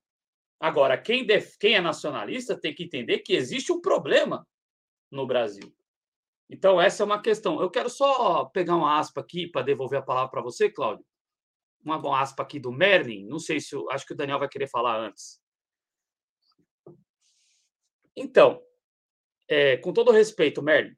Agora, 0.59 0.97
quem, 0.97 1.25
def... 1.25 1.55
quem 1.57 1.75
é 1.75 1.81
nacionalista 1.81 2.59
tem 2.59 2.73
que 2.73 2.83
entender 2.83 3.19
que 3.19 3.33
existe 3.33 3.71
um 3.71 3.79
problema 3.79 4.45
no 5.11 5.25
Brasil. 5.25 5.73
Então, 6.49 6.79
essa 6.79 7.03
é 7.03 7.05
uma 7.05 7.21
questão. 7.21 7.61
Eu 7.61 7.69
quero 7.69 7.89
só 7.89 8.45
pegar 8.45 8.75
uma 8.75 8.97
aspa 8.97 9.21
aqui 9.21 9.47
para 9.47 9.61
devolver 9.61 9.99
a 9.99 10.03
palavra 10.03 10.31
para 10.31 10.41
você, 10.41 10.69
Cláudio. 10.69 11.05
Uma 11.83 11.99
boa 11.99 12.19
aspa 12.21 12.43
aqui 12.43 12.59
do 12.59 12.71
Merlin. 12.71 13.25
Não 13.27 13.39
sei 13.39 13.59
se. 13.59 13.75
Acho 13.91 14.05
que 14.05 14.13
o 14.13 14.15
Daniel 14.15 14.39
vai 14.39 14.49
querer 14.49 14.67
falar 14.67 14.99
antes. 14.99 15.41
Então, 18.15 18.61
é, 19.47 19.77
com 19.77 19.93
todo 19.93 20.11
respeito, 20.11 20.61
Merlin, 20.61 20.95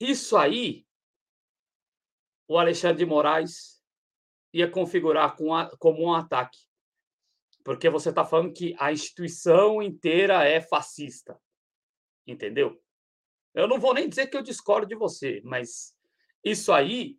isso 0.00 0.36
aí 0.36 0.86
o 2.48 2.58
Alexandre 2.58 2.98
de 2.98 3.06
Moraes 3.06 3.82
ia 4.52 4.70
configurar 4.70 5.36
com 5.36 5.54
a, 5.54 5.74
como 5.78 6.02
um 6.02 6.12
ataque. 6.12 6.58
Porque 7.64 7.88
você 7.88 8.10
está 8.10 8.24
falando 8.24 8.52
que 8.52 8.74
a 8.78 8.92
instituição 8.92 9.80
inteira 9.80 10.44
é 10.44 10.60
fascista. 10.60 11.40
Entendeu? 12.26 12.78
Eu 13.54 13.66
não 13.66 13.78
vou 13.78 13.94
nem 13.94 14.08
dizer 14.08 14.26
que 14.26 14.36
eu 14.36 14.42
discordo 14.42 14.86
de 14.86 14.94
você, 14.94 15.40
mas 15.44 15.94
isso 16.44 16.72
aí, 16.72 17.18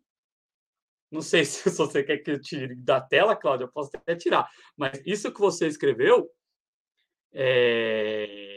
não 1.12 1.22
sei 1.22 1.46
se 1.46 1.70
você 1.70 2.04
quer 2.04 2.18
que 2.20 2.32
eu 2.32 2.42
tire 2.42 2.76
da 2.76 3.00
tela, 3.02 3.36
Cláudia, 3.36 3.66
eu 3.66 3.72
posso 3.72 3.92
até 3.96 4.16
tirar, 4.16 4.50
mas 4.76 5.02
isso 5.06 5.32
que 5.32 5.40
você 5.40 5.68
escreveu 5.68 6.30
é, 7.32 8.53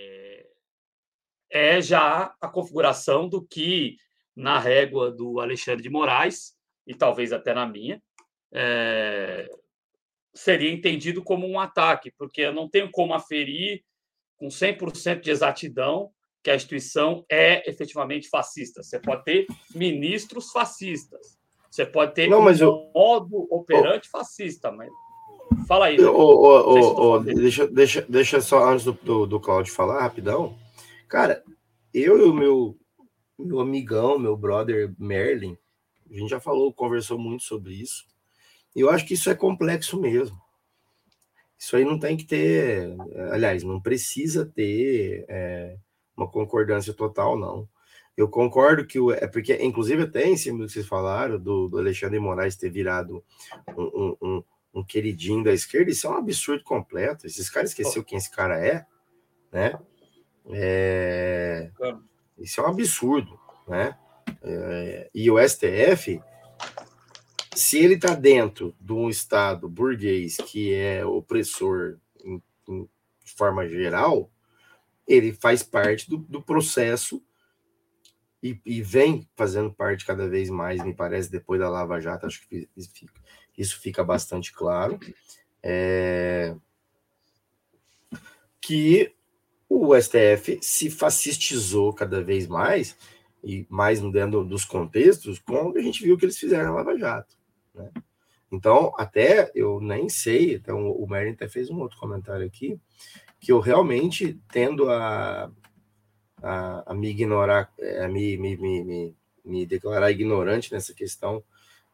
é 1.56 1.80
já 1.80 2.34
a 2.38 2.48
configuração 2.48 3.26
do 3.26 3.42
que 3.42 3.96
na 4.34 4.58
régua 4.58 5.10
do 5.10 5.40
Alexandre 5.40 5.82
de 5.82 5.88
Moraes, 5.88 6.54
e 6.86 6.94
talvez 6.94 7.32
até 7.32 7.54
na 7.54 7.66
minha, 7.66 8.00
é, 8.52 9.48
seria 10.34 10.70
entendido 10.70 11.24
como 11.24 11.48
um 11.48 11.58
ataque, 11.58 12.12
porque 12.18 12.42
eu 12.42 12.52
não 12.52 12.68
tenho 12.68 12.90
como 12.90 13.14
aferir 13.14 13.82
com 14.36 14.48
100% 14.48 15.20
de 15.20 15.30
exatidão 15.30 16.10
que 16.44 16.50
a 16.50 16.54
instituição 16.54 17.24
é 17.30 17.68
efetivamente 17.68 18.28
fascista. 18.28 18.82
Você 18.82 19.00
pode 19.00 19.24
ter 19.24 19.46
ministros 19.74 20.52
fascistas. 20.52 21.38
Você 21.70 21.86
pode 21.86 22.14
ter 22.14 22.28
não, 22.28 22.42
mas 22.42 22.60
um 22.60 22.66
eu... 22.66 22.90
modo 22.94 23.48
operante 23.50 24.08
oh. 24.12 24.18
fascista, 24.18 24.70
mas 24.70 24.90
fala 25.66 25.86
aí. 25.86 25.98
Oh, 26.00 27.14
oh, 27.14 27.18
deixa, 27.18 27.66
deixa, 27.66 28.06
deixa 28.06 28.40
só 28.42 28.68
antes 28.68 28.84
do, 28.84 28.92
do, 28.92 29.26
do 29.26 29.40
Claudio 29.40 29.72
falar 29.72 30.02
rapidão. 30.02 30.65
Cara, 31.08 31.42
eu 31.92 32.18
e 32.18 32.22
o 32.22 32.34
meu, 32.34 32.78
meu 33.38 33.60
amigão, 33.60 34.18
meu 34.18 34.36
brother 34.36 34.92
Merlin, 34.98 35.56
a 36.10 36.14
gente 36.14 36.30
já 36.30 36.40
falou, 36.40 36.72
conversou 36.72 37.18
muito 37.18 37.44
sobre 37.44 37.74
isso. 37.74 38.04
E 38.74 38.80
eu 38.80 38.90
acho 38.90 39.06
que 39.06 39.14
isso 39.14 39.30
é 39.30 39.34
complexo 39.34 39.98
mesmo. 40.00 40.38
Isso 41.58 41.76
aí 41.76 41.84
não 41.84 41.98
tem 41.98 42.16
que 42.16 42.24
ter, 42.24 42.94
aliás, 43.32 43.62
não 43.62 43.80
precisa 43.80 44.44
ter 44.44 45.24
é, 45.28 45.76
uma 46.16 46.28
concordância 46.28 46.92
total, 46.92 47.38
não. 47.38 47.68
Eu 48.16 48.28
concordo 48.28 48.86
que 48.86 48.98
o. 48.98 49.12
É 49.12 49.26
porque, 49.26 49.54
inclusive, 49.62 50.04
até 50.04 50.26
em 50.26 50.36
cima 50.36 50.58
do 50.58 50.66
que 50.66 50.72
vocês 50.72 50.86
falaram, 50.86 51.38
do, 51.38 51.68
do 51.68 51.78
Alexandre 51.78 52.18
Moraes 52.18 52.56
ter 52.56 52.70
virado 52.70 53.22
um, 53.76 54.16
um, 54.22 54.44
um, 54.74 54.84
queridinho 54.84 55.44
da 55.44 55.52
esquerda, 55.52 55.90
isso 55.90 56.06
é 56.06 56.10
um 56.10 56.16
absurdo 56.16 56.64
completo. 56.64 57.26
Esses 57.26 57.50
caras 57.50 57.70
esqueceu 57.70 58.02
quem 58.02 58.16
esse 58.16 58.30
cara 58.30 58.58
é, 58.58 58.86
né? 59.52 59.78
É, 60.50 61.70
isso 62.38 62.60
é 62.60 62.64
um 62.64 62.68
absurdo, 62.68 63.38
né? 63.66 63.96
É, 64.42 65.10
e 65.14 65.30
o 65.30 65.38
STF, 65.38 66.20
se 67.54 67.78
ele 67.78 67.94
está 67.94 68.14
dentro 68.14 68.74
de 68.80 68.92
um 68.92 69.08
Estado 69.08 69.68
burguês 69.68 70.36
que 70.36 70.74
é 70.74 71.04
opressor 71.04 71.98
em, 72.24 72.42
em, 72.68 72.88
de 73.24 73.32
forma 73.32 73.68
geral, 73.68 74.30
ele 75.06 75.32
faz 75.32 75.62
parte 75.62 76.08
do, 76.08 76.18
do 76.18 76.42
processo 76.42 77.22
e, 78.42 78.60
e, 78.64 78.82
vem 78.82 79.28
fazendo 79.34 79.72
parte 79.72 80.04
cada 80.04 80.28
vez 80.28 80.50
mais, 80.50 80.84
me 80.84 80.94
parece, 80.94 81.30
depois 81.30 81.58
da 81.58 81.68
Lava 81.68 82.00
Jato, 82.00 82.26
acho 82.26 82.46
que 82.46 82.68
isso 83.56 83.80
fica, 83.80 84.04
bastante 84.04 84.52
claro. 84.52 85.00
É, 85.62 86.54
que 88.60 89.15
o 89.68 89.94
STF 90.00 90.58
se 90.62 90.90
fascistizou 90.90 91.92
cada 91.92 92.22
vez 92.22 92.46
mais, 92.46 92.96
e 93.42 93.66
mais 93.68 94.00
dentro 94.00 94.44
dos 94.44 94.64
contextos, 94.64 95.38
quando 95.38 95.78
a 95.78 95.82
gente 95.82 96.02
viu 96.02 96.14
o 96.14 96.18
que 96.18 96.24
eles 96.24 96.38
fizeram 96.38 96.64
na 96.64 96.76
Lava 96.76 96.98
Jato. 96.98 97.36
Né? 97.74 97.90
Então, 98.50 98.92
até 98.96 99.50
eu 99.54 99.80
nem 99.80 100.08
sei, 100.08 100.54
então 100.54 100.90
o 100.90 101.06
Merlin 101.08 101.32
até 101.32 101.48
fez 101.48 101.68
um 101.70 101.80
outro 101.80 101.98
comentário 101.98 102.46
aqui, 102.46 102.80
que 103.40 103.52
eu 103.52 103.60
realmente 103.60 104.40
tendo 104.50 104.88
a, 104.90 105.50
a, 106.42 106.92
a 106.92 106.94
me 106.94 107.10
ignorar, 107.10 107.72
a 108.02 108.08
me, 108.08 108.36
me, 108.36 108.56
me, 108.56 109.16
me 109.44 109.66
declarar 109.66 110.10
ignorante 110.10 110.72
nessa 110.72 110.94
questão 110.94 111.42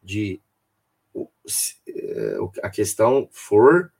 de 0.01 0.39
é, 1.87 2.37
a 2.61 2.69
questão 2.69 3.27
for 3.31 3.91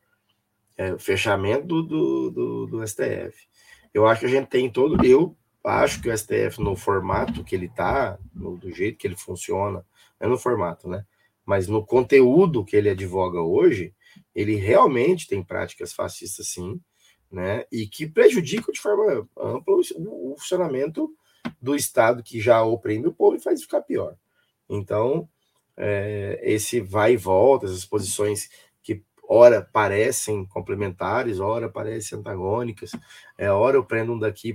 é, 0.78 0.94
o 0.94 1.00
fechamento 1.00 1.68
do, 1.68 1.84
do, 1.84 2.32
do, 2.32 2.68
do, 2.68 2.88
STF. 2.88 3.48
Eu 3.94 4.08
acho 4.08 4.22
que 4.22 4.26
a 4.26 4.30
gente 4.30 4.48
tem 4.48 4.70
todo. 4.70 5.06
Eu 5.06 5.38
acho 5.64 6.02
que 6.02 6.10
o 6.10 6.18
STF, 6.18 6.60
no 6.60 6.76
formato 6.76 7.44
que 7.44 7.56
ele 7.56 7.68
está, 7.68 8.18
do 8.34 8.72
jeito 8.72 8.98
que 8.98 9.08
ele 9.08 9.16
funciona, 9.16 9.86
é 10.20 10.28
no 10.28 10.38
formato, 10.38 10.90
né? 10.90 11.06
Mas 11.46 11.68
no 11.68 11.86
conteúdo 11.86 12.64
que 12.64 12.76
ele 12.76 12.90
advoga 12.90 13.42
hoje, 13.42 13.94
ele 14.34 14.56
realmente 14.56 15.28
tem 15.28 15.44
práticas 15.44 15.94
fascistas, 15.94 16.48
sim, 16.48 16.80
né? 17.32 17.66
E 17.72 17.88
que 17.88 18.08
prejudicam 18.08 18.72
de 18.72 18.80
forma 18.80 19.28
ampla 19.38 19.76
o, 19.76 20.36
funcionamento 20.38 21.14
do 21.62 21.76
Estado 21.76 22.24
que 22.24 22.40
já 22.40 22.64
oprime 22.64 23.08
o 23.08 23.14
povo 23.14 23.36
e 23.36 23.42
faz 23.42 23.62
ficar 23.62 23.82
pior. 23.82 24.16
Então, 24.70 25.28
é, 25.76 26.40
esse 26.44 26.80
vai 26.80 27.14
e 27.14 27.18
volta, 27.18 27.66
essas 27.66 27.86
posições 27.86 28.50
ora 29.28 29.62
parecem 29.62 30.46
complementares, 30.46 31.40
ora 31.40 31.70
parecem 31.70 32.20
antagônicas, 32.20 32.92
é, 33.38 33.50
ora 33.50 33.78
eu 33.78 33.84
prendo 33.84 34.14
um 34.14 34.20
daqui 34.20 34.54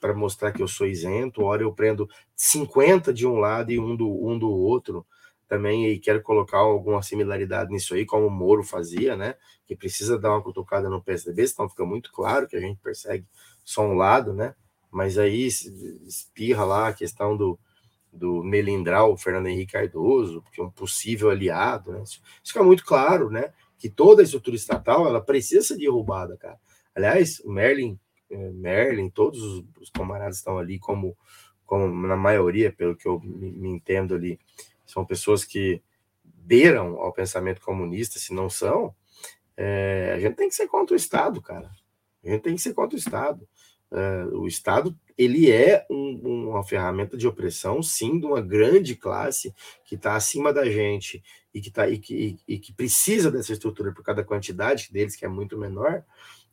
para 0.00 0.14
mostrar 0.14 0.52
que 0.52 0.62
eu 0.62 0.68
sou 0.68 0.86
isento, 0.86 1.42
ora 1.42 1.62
eu 1.62 1.72
prendo 1.72 2.08
50 2.34 3.12
de 3.12 3.26
um 3.26 3.38
lado 3.38 3.70
e 3.70 3.78
um 3.78 3.96
do, 3.96 4.08
um 4.26 4.38
do 4.38 4.50
outro 4.50 5.06
também, 5.48 5.86
e 5.86 5.98
quero 5.98 6.20
colocar 6.22 6.58
alguma 6.58 7.02
similaridade 7.02 7.70
nisso 7.70 7.94
aí, 7.94 8.04
como 8.04 8.26
o 8.26 8.30
Moro 8.30 8.62
fazia, 8.62 9.16
né? 9.16 9.34
Que 9.66 9.74
precisa 9.74 10.18
dar 10.18 10.30
uma 10.30 10.42
cutucada 10.42 10.90
no 10.90 11.02
PSDB, 11.02 11.46
senão 11.46 11.70
fica 11.70 11.86
muito 11.86 12.12
claro 12.12 12.46
que 12.46 12.54
a 12.54 12.60
gente 12.60 12.78
persegue 12.82 13.24
só 13.64 13.82
um 13.82 13.94
lado, 13.94 14.34
né? 14.34 14.54
Mas 14.90 15.16
aí 15.16 15.46
espirra 15.46 16.64
lá 16.64 16.88
a 16.88 16.92
questão 16.92 17.34
do, 17.34 17.58
do 18.12 18.42
Fernando 19.16 19.46
Henrique 19.46 19.72
Cardoso, 19.72 20.44
que 20.52 20.60
é 20.60 20.64
um 20.64 20.70
possível 20.70 21.30
aliado, 21.30 21.92
né? 21.92 22.02
Isso, 22.02 22.20
fica 22.44 22.62
muito 22.62 22.84
claro, 22.84 23.30
né? 23.30 23.52
Que 23.78 23.88
toda 23.88 24.22
a 24.22 24.24
estrutura 24.24 24.56
estatal 24.56 25.06
ela 25.06 25.20
precisa 25.20 25.62
ser 25.62 25.76
derrubada, 25.76 26.36
cara. 26.36 26.58
Aliás, 26.94 27.40
o 27.40 27.50
Merlin, 27.50 27.98
é, 28.30 28.50
Merlin, 28.50 29.08
todos 29.08 29.40
os, 29.80 29.90
camaradas 29.90 30.38
estão 30.38 30.58
ali 30.58 30.78
como, 30.78 31.16
como 31.64 31.88
na 31.88 32.16
maioria, 32.16 32.72
pelo 32.72 32.96
que 32.96 33.06
eu 33.06 33.20
me, 33.20 33.52
me 33.52 33.68
entendo 33.68 34.14
ali, 34.14 34.38
são 34.84 35.04
pessoas 35.04 35.44
que 35.44 35.82
beiram 36.24 37.00
ao 37.00 37.12
pensamento 37.12 37.60
comunista, 37.60 38.18
se 38.18 38.32
não 38.34 38.50
são, 38.50 38.94
é, 39.56 40.12
a 40.14 40.20
gente 40.20 40.36
tem 40.36 40.48
que 40.48 40.54
ser 40.54 40.68
contra 40.68 40.94
o 40.94 40.96
Estado, 40.96 41.42
cara. 41.42 41.70
A 42.24 42.30
gente 42.30 42.42
tem 42.42 42.54
que 42.54 42.62
ser 42.62 42.74
contra 42.74 42.96
o 42.96 42.98
Estado. 42.98 43.46
É, 43.90 44.24
o 44.32 44.46
Estado 44.46 44.96
ele 45.18 45.50
é 45.50 45.84
um, 45.90 46.48
uma 46.50 46.62
ferramenta 46.62 47.16
de 47.16 47.26
opressão, 47.26 47.82
sim, 47.82 48.20
de 48.20 48.26
uma 48.26 48.40
grande 48.40 48.94
classe 48.94 49.52
que 49.84 49.96
está 49.96 50.14
acima 50.14 50.52
da 50.52 50.64
gente 50.64 51.22
e 51.52 51.60
que, 51.60 51.70
tá, 51.70 51.88
e, 51.88 51.98
que, 51.98 52.38
e 52.46 52.58
que 52.58 52.72
precisa 52.72 53.30
dessa 53.30 53.52
estrutura 53.52 53.92
por 53.92 54.04
cada 54.04 54.22
quantidade 54.22 54.92
deles, 54.92 55.16
que 55.16 55.24
é 55.24 55.28
muito 55.28 55.58
menor, 55.58 56.04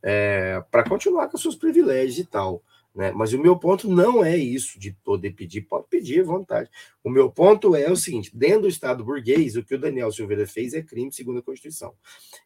é, 0.02 0.62
para 0.70 0.88
continuar 0.88 1.28
com 1.28 1.38
seus 1.38 1.54
privilégios 1.54 2.18
e 2.18 2.24
tal. 2.24 2.62
Né? 2.92 3.12
Mas 3.12 3.32
o 3.32 3.38
meu 3.38 3.56
ponto 3.56 3.88
não 3.88 4.24
é 4.24 4.36
isso 4.36 4.80
de 4.80 4.90
poder 5.04 5.32
pedir, 5.32 5.60
pode 5.60 5.86
pedir 5.88 6.22
à 6.22 6.24
vontade. 6.24 6.70
O 7.04 7.10
meu 7.10 7.30
ponto 7.30 7.76
é 7.76 7.90
o 7.90 7.96
seguinte: 7.96 8.30
dentro 8.34 8.62
do 8.62 8.68
Estado 8.68 9.04
burguês, 9.04 9.54
o 9.54 9.62
que 9.62 9.74
o 9.74 9.78
Daniel 9.78 10.10
Silveira 10.10 10.46
fez 10.46 10.74
é 10.74 10.82
crime 10.82 11.12
segundo 11.12 11.38
a 11.38 11.42
Constituição. 11.42 11.94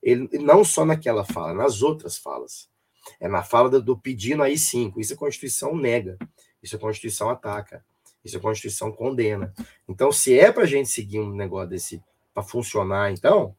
Ele 0.02 0.28
não 0.38 0.64
só 0.64 0.84
naquela 0.84 1.24
fala, 1.24 1.54
nas 1.54 1.82
outras 1.82 2.18
falas. 2.18 2.69
É 3.18 3.28
na 3.28 3.42
fala 3.42 3.68
do, 3.68 3.82
do 3.82 3.98
pedindo 3.98 4.42
aí 4.42 4.58
cinco. 4.58 5.00
Isso 5.00 5.14
a 5.14 5.16
Constituição 5.16 5.76
nega. 5.76 6.18
Isso 6.62 6.76
a 6.76 6.78
Constituição 6.78 7.30
ataca. 7.30 7.84
Isso 8.24 8.36
a 8.36 8.40
Constituição 8.40 8.92
condena. 8.92 9.52
Então, 9.88 10.12
se 10.12 10.38
é 10.38 10.52
para 10.52 10.64
a 10.64 10.66
gente 10.66 10.88
seguir 10.88 11.20
um 11.20 11.34
negócio 11.34 11.70
desse 11.70 12.02
para 12.32 12.42
funcionar, 12.42 13.10
então, 13.12 13.56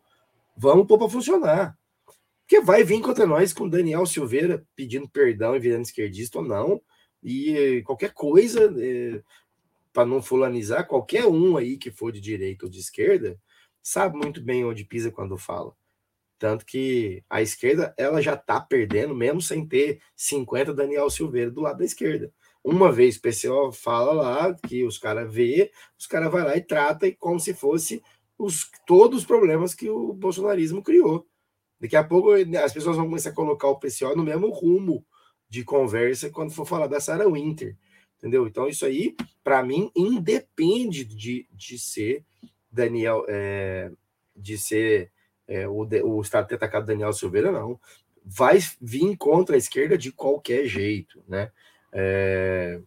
vamos 0.56 0.88
pôr 0.88 0.98
para 0.98 1.10
funcionar. 1.10 1.78
Porque 2.42 2.62
vai 2.62 2.84
vir 2.84 3.02
contra 3.02 3.26
nós 3.26 3.54
com 3.54 3.68
Daniel 3.68 4.06
Silveira 4.06 4.66
pedindo 4.76 5.10
perdão 5.10 5.56
e 5.56 5.60
virando 5.60 5.84
esquerdista 5.84 6.40
ou 6.40 6.46
não. 6.46 6.82
E 7.24 7.82
qualquer 7.86 8.14
coisa, 8.14 8.74
é, 8.78 9.22
para 9.94 10.06
não 10.06 10.22
fulanizar, 10.22 10.88
qualquer 10.88 11.26
um 11.26 11.58
aí 11.58 11.78
que 11.78 11.92
for 11.92 12.12
de 12.12 12.20
direita 12.20 12.66
ou 12.66 12.72
de 12.72 12.80
esquerda, 12.80 13.40
sabe 13.82 14.18
muito 14.18 14.42
bem 14.42 14.66
onde 14.66 14.86
pisa 14.86 15.12
quando 15.12 15.38
fala. 15.38 15.74
Tanto 16.42 16.66
que 16.66 17.24
a 17.30 17.40
esquerda 17.40 17.94
ela 17.96 18.20
já 18.20 18.34
está 18.34 18.60
perdendo, 18.60 19.14
mesmo 19.14 19.40
sem 19.40 19.64
ter 19.64 20.02
50 20.16 20.74
Daniel 20.74 21.08
Silveira 21.08 21.52
do 21.52 21.62
lado 21.62 21.78
da 21.78 21.86
esquerda. 21.86 22.34
Uma 22.64 22.92
vez 22.92 23.16
o 23.16 23.22
PCO 23.22 23.72
fala 23.72 24.12
lá 24.12 24.56
que 24.68 24.84
os 24.84 24.98
caras 24.98 25.32
vê, 25.32 25.72
os 25.96 26.08
caras 26.08 26.32
vai 26.32 26.42
lá 26.44 26.58
e 26.58 26.62
trata 26.62 27.06
e 27.06 27.14
como 27.14 27.40
se 27.40 27.54
fosse 27.54 28.02
os, 28.40 28.72
todos 28.88 29.20
os 29.20 29.26
problemas 29.26 29.76
que 29.76 29.88
o 29.88 30.14
bolsonarismo 30.14 30.82
criou. 30.82 31.28
Daqui 31.80 31.96
a 31.96 32.04
pouco 32.04 32.32
as 32.32 32.74
pessoas 32.74 32.98
vão 32.98 33.06
começar 33.06 33.30
a 33.30 33.34
colocar 33.34 33.68
o 33.68 33.78
PCO 33.78 34.16
no 34.16 34.24
mesmo 34.24 34.50
rumo 34.50 35.06
de 35.48 35.64
conversa 35.64 36.32
quando 36.32 36.50
for 36.50 36.66
falar 36.66 36.88
da 36.88 37.00
Sarah 37.00 37.30
Winter. 37.30 37.78
Entendeu? 38.18 38.48
Então, 38.48 38.68
isso 38.68 38.84
aí, 38.84 39.16
para 39.44 39.62
mim, 39.62 39.92
independe 39.96 41.06
de, 41.06 41.48
de 41.52 41.78
ser 41.78 42.26
Daniel, 42.72 43.26
é, 43.30 43.92
de 44.36 44.58
ser 44.58 45.12
é, 45.52 45.68
o, 45.68 45.86
o 46.06 46.22
Estado 46.22 46.48
ter 46.48 46.56
atacado 46.56 46.86
Daniel 46.86 47.12
Silveira, 47.12 47.52
não. 47.52 47.78
Vai 48.24 48.60
vir 48.80 49.18
contra 49.18 49.56
a 49.56 49.58
esquerda 49.58 49.98
de 49.98 50.12
qualquer 50.12 50.66
jeito, 50.66 51.22
né? 51.28 51.52
É, 51.92 52.80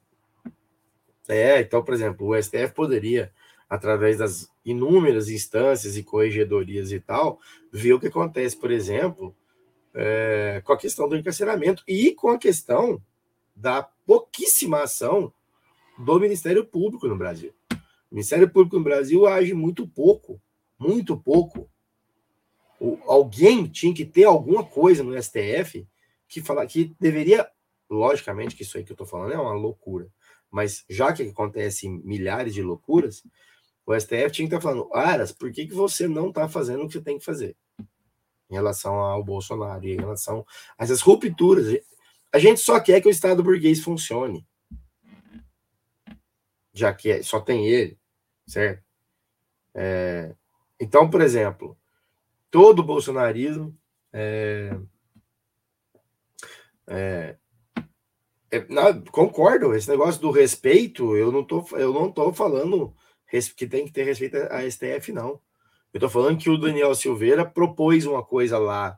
é, 1.28 1.60
então, 1.60 1.84
por 1.84 1.92
exemplo, 1.92 2.26
o 2.26 2.42
STF 2.42 2.72
poderia, 2.74 3.30
através 3.68 4.18
das 4.18 4.50
inúmeras 4.64 5.28
instâncias 5.28 5.96
e 5.96 6.02
corregedorias 6.02 6.90
e 6.90 7.00
tal, 7.00 7.38
ver 7.70 7.92
o 7.92 8.00
que 8.00 8.06
acontece, 8.06 8.56
por 8.56 8.70
exemplo, 8.70 9.36
é, 9.94 10.62
com 10.64 10.72
a 10.72 10.78
questão 10.78 11.06
do 11.06 11.16
encarceramento 11.16 11.82
e 11.86 12.12
com 12.12 12.30
a 12.30 12.38
questão 12.38 13.00
da 13.54 13.82
pouquíssima 14.06 14.82
ação 14.82 15.32
do 15.98 16.18
Ministério 16.18 16.64
Público 16.64 17.06
no 17.06 17.16
Brasil. 17.16 17.52
O 18.10 18.14
Ministério 18.14 18.48
Público 18.48 18.78
no 18.78 18.84
Brasil 18.84 19.26
age 19.26 19.52
muito 19.52 19.86
pouco, 19.86 20.40
muito 20.78 21.16
pouco 21.16 21.68
alguém 23.06 23.66
tinha 23.66 23.94
que 23.94 24.04
ter 24.04 24.24
alguma 24.24 24.64
coisa 24.64 25.02
no 25.02 25.20
STF 25.20 25.86
que 26.28 26.42
falar 26.42 26.66
que 26.66 26.94
deveria, 27.00 27.48
logicamente 27.88 28.56
que 28.56 28.62
isso 28.62 28.76
aí 28.76 28.84
que 28.84 28.92
eu 28.92 28.94
estou 28.94 29.06
falando 29.06 29.32
é 29.32 29.38
uma 29.38 29.52
loucura, 29.52 30.08
mas 30.50 30.84
já 30.88 31.12
que 31.12 31.22
acontece 31.22 31.88
milhares 31.88 32.54
de 32.54 32.62
loucuras, 32.62 33.22
o 33.86 33.98
STF 33.98 34.30
tinha 34.30 34.48
que 34.48 34.54
estar 34.54 34.58
tá 34.58 34.60
falando, 34.60 34.88
Aras, 34.94 35.32
por 35.32 35.52
que, 35.52 35.66
que 35.66 35.74
você 35.74 36.08
não 36.08 36.28
está 36.28 36.48
fazendo 36.48 36.84
o 36.84 36.86
que 36.86 36.94
você 36.94 37.02
tem 37.02 37.18
que 37.18 37.24
fazer 37.24 37.56
em 38.50 38.54
relação 38.54 38.94
ao 38.94 39.22
Bolsonaro 39.22 39.84
e 39.84 39.92
em 39.92 39.98
relação 39.98 40.44
a 40.78 40.84
essas 40.84 41.00
rupturas? 41.00 41.66
A 42.32 42.38
gente 42.38 42.60
só 42.60 42.80
quer 42.80 43.00
que 43.00 43.08
o 43.08 43.10
Estado 43.10 43.42
burguês 43.42 43.80
funcione, 43.80 44.46
já 46.72 46.92
que 46.92 47.10
é, 47.10 47.22
só 47.22 47.40
tem 47.40 47.68
ele, 47.68 47.98
certo? 48.46 48.82
É, 49.74 50.34
então, 50.80 51.08
por 51.08 51.20
exemplo, 51.20 51.76
todo 52.54 52.78
o 52.78 52.84
bolsonarismo 52.84 53.76
é, 54.12 54.78
é, 56.86 57.36
é, 58.48 58.66
não, 58.68 59.02
concordo, 59.06 59.74
esse 59.74 59.90
negócio 59.90 60.20
do 60.20 60.30
respeito, 60.30 61.16
eu 61.16 61.32
não 61.32 61.42
tô, 61.42 61.66
eu 61.72 61.92
não 61.92 62.12
tô 62.12 62.32
falando 62.32 62.94
que 63.56 63.66
tem 63.66 63.84
que 63.84 63.90
ter 63.90 64.04
respeito 64.04 64.36
à 64.36 64.62
STF, 64.70 65.10
não. 65.10 65.40
Eu 65.92 65.98
tô 65.98 66.08
falando 66.08 66.38
que 66.38 66.48
o 66.48 66.56
Daniel 66.56 66.94
Silveira 66.94 67.44
propôs 67.44 68.06
uma 68.06 68.24
coisa 68.24 68.56
lá, 68.56 68.96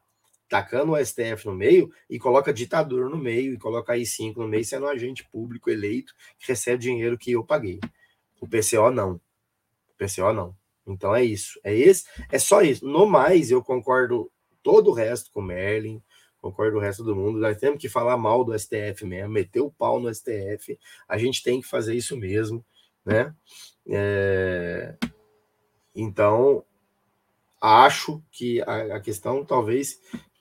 tacando 0.50 0.92
o 0.92 1.02
STF 1.02 1.46
no 1.46 1.54
meio, 1.54 1.90
e 2.10 2.18
coloca 2.18 2.52
ditadura 2.52 3.08
no 3.08 3.16
meio, 3.16 3.54
e 3.54 3.58
coloca 3.58 3.94
aí 3.94 4.04
cinco 4.04 4.42
no 4.42 4.48
meio, 4.48 4.66
sendo 4.66 4.84
um 4.84 4.90
agente 4.90 5.26
público 5.30 5.70
eleito 5.70 6.12
que 6.38 6.48
recebe 6.48 6.82
dinheiro 6.82 7.16
que 7.16 7.32
eu 7.32 7.42
paguei. 7.42 7.80
O 8.38 8.46
PCO 8.46 8.90
não. 8.90 9.14
O 9.14 9.94
PCO 9.96 10.34
não. 10.34 10.54
Então 10.86 11.14
é 11.14 11.24
isso. 11.24 11.58
É 11.64 11.74
esse, 11.74 12.04
é 12.30 12.38
só 12.38 12.62
isso. 12.62 12.86
No 12.86 13.06
mais, 13.06 13.50
eu 13.50 13.62
concordo 13.62 14.30
todo 14.62 14.90
o 14.90 14.94
resto 14.94 15.30
com 15.32 15.40
o 15.40 15.44
Merlin, 15.44 16.00
concordo 16.40 16.76
o 16.76 16.80
resto 16.80 17.02
do 17.02 17.16
mundo. 17.16 17.40
Nós 17.40 17.58
temos 17.58 17.80
que 17.80 17.88
falar 17.88 18.16
mal 18.16 18.44
do 18.44 18.56
STF 18.56 19.04
mesmo, 19.04 19.32
meter 19.32 19.60
o 19.60 19.70
pau 19.70 20.00
no 20.00 20.12
STF. 20.14 20.78
A 21.08 21.18
gente 21.18 21.42
tem 21.42 21.60
que 21.60 21.66
fazer 21.66 21.94
isso 21.94 22.16
mesmo, 22.16 22.64
né? 23.04 23.34
É... 23.88 24.94
Então, 25.94 26.64
acho 27.60 28.22
que 28.30 28.60
a, 28.62 28.96
a, 28.96 29.00
questão 29.00 29.44
talvez 29.44 30.00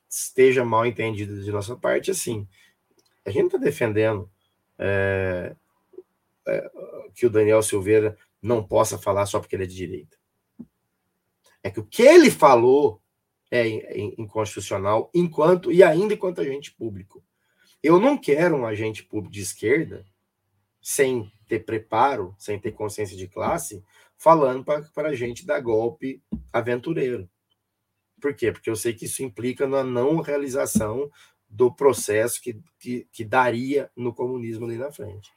esteja 0.10 0.66
mal 0.66 0.86
entendida 0.86 1.42
de 1.42 1.52
nossa 1.52 1.76
parte, 1.76 2.12
assim. 2.12 2.48
A 3.26 3.32
gente 3.32 3.48
está 3.48 3.58
defendendo 3.58 4.30
é, 4.78 5.56
é, 6.48 6.72
que 7.16 7.26
o 7.26 7.30
Daniel 7.30 7.64
Silveira 7.64 8.18
não 8.42 8.64
possa 8.64 8.98
falar 8.98 9.26
só 9.26 9.40
porque 9.40 9.56
ele 9.56 9.64
é 9.64 9.68
de 9.68 9.76
direita 9.76 10.18
é 11.66 11.72
que 11.72 11.80
o 11.80 11.84
que 11.84 12.04
ele 12.04 12.30
falou 12.30 13.02
é 13.50 13.68
inconstitucional 14.22 15.10
enquanto 15.16 15.72
e 15.72 15.82
ainda 15.82 16.14
enquanto 16.14 16.40
agente 16.40 16.72
público. 16.72 17.24
Eu 17.82 18.00
não 18.00 18.16
quero 18.20 18.56
um 18.56 18.68
agente 18.68 19.04
público 19.04 19.34
de 19.34 19.42
esquerda, 19.42 20.06
sem 20.80 21.32
ter 21.48 21.66
preparo, 21.66 22.36
sem 22.38 22.60
ter 22.60 22.72
consciência 22.72 23.18
de 23.18 23.28
classe, 23.28 23.84
falando 24.16 24.64
para 24.64 25.10
a 25.10 25.16
gente 25.16 25.44
dar 25.44 25.60
golpe 25.60 26.22
aventureiro. 26.54 27.28
Por 28.22 28.36
quê? 28.36 28.52
Porque 28.52 28.70
eu 28.70 28.76
sei 28.76 28.94
que 28.94 29.06
isso 29.06 29.24
implica 29.24 29.66
na 29.66 29.84
não 29.84 30.22
realização 30.22 31.10
do 31.50 31.74
processo 31.74 32.40
que, 32.44 32.62
que, 32.78 33.08
que 33.12 33.26
daria 33.26 33.90
no 33.96 34.14
comunismo 34.14 34.66
ali 34.66 34.78
na 34.78 34.92
frente. 34.92 35.32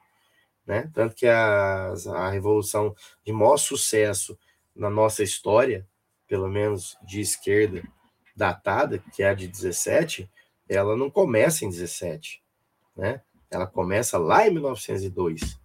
Né? 0.66 0.90
Tanto 0.92 1.14
que 1.14 1.26
a, 1.26 1.94
a 2.16 2.28
revolução 2.28 2.94
de 3.24 3.32
maior 3.32 3.56
sucesso 3.56 4.38
na 4.76 4.90
nossa 4.90 5.22
história, 5.22 5.88
pelo 6.28 6.48
menos 6.48 6.96
de 7.02 7.20
esquerda 7.20 7.82
datada, 8.36 9.02
que 9.12 9.22
é 9.22 9.30
a 9.30 9.34
de 9.34 9.48
17, 9.48 10.30
ela 10.68 10.96
não 10.96 11.10
começa 11.10 11.64
em 11.64 11.70
17, 11.70 12.42
né? 12.94 13.22
Ela 13.50 13.66
começa 13.66 14.18
lá 14.18 14.46
em 14.46 14.52
1902 14.52 15.58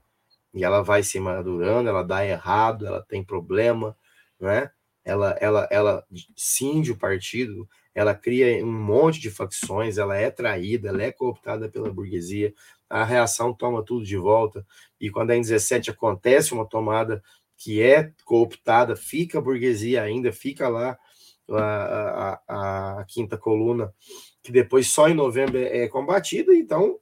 e 0.53 0.63
ela 0.63 0.81
vai 0.81 1.03
se 1.03 1.19
madurando, 1.19 1.89
ela 1.89 2.03
dá 2.03 2.25
errado, 2.25 2.87
ela 2.87 3.01
tem 3.01 3.23
problema, 3.23 3.95
né? 4.39 4.71
Ela, 5.03 5.31
ela, 5.41 5.67
ela 5.69 6.05
cinge 6.35 6.91
o 6.91 6.97
partido, 6.97 7.67
ela 7.93 8.15
cria 8.15 8.63
um 8.65 8.71
monte 8.71 9.19
de 9.19 9.29
facções, 9.29 9.97
ela 9.97 10.15
é 10.15 10.31
traída, 10.31 10.89
ela 10.89 11.03
é 11.03 11.11
cooptada 11.11 11.67
pela 11.67 11.91
burguesia, 11.91 12.53
a 12.89 13.03
reação 13.03 13.53
toma 13.53 13.83
tudo 13.83 14.05
de 14.05 14.15
volta, 14.15 14.65
e 14.99 15.09
quando 15.09 15.31
é 15.31 15.35
em 15.35 15.41
17 15.41 15.89
acontece 15.89 16.53
uma 16.53 16.65
tomada 16.65 17.21
que 17.63 17.81
é 17.81 18.11
cooptada, 18.25 18.93
fica 18.93 19.37
a 19.37 19.41
burguesia 19.41 20.03
ainda, 20.03 20.33
fica 20.33 20.67
lá 20.67 20.99
a, 21.49 22.41
a, 22.45 22.99
a 22.99 23.05
quinta 23.05 23.37
coluna, 23.37 23.93
que 24.41 24.51
depois 24.51 24.87
só 24.87 25.07
em 25.07 25.13
novembro 25.13 25.57
é, 25.57 25.83
é 25.83 25.87
combatida, 25.87 26.53
então 26.53 26.99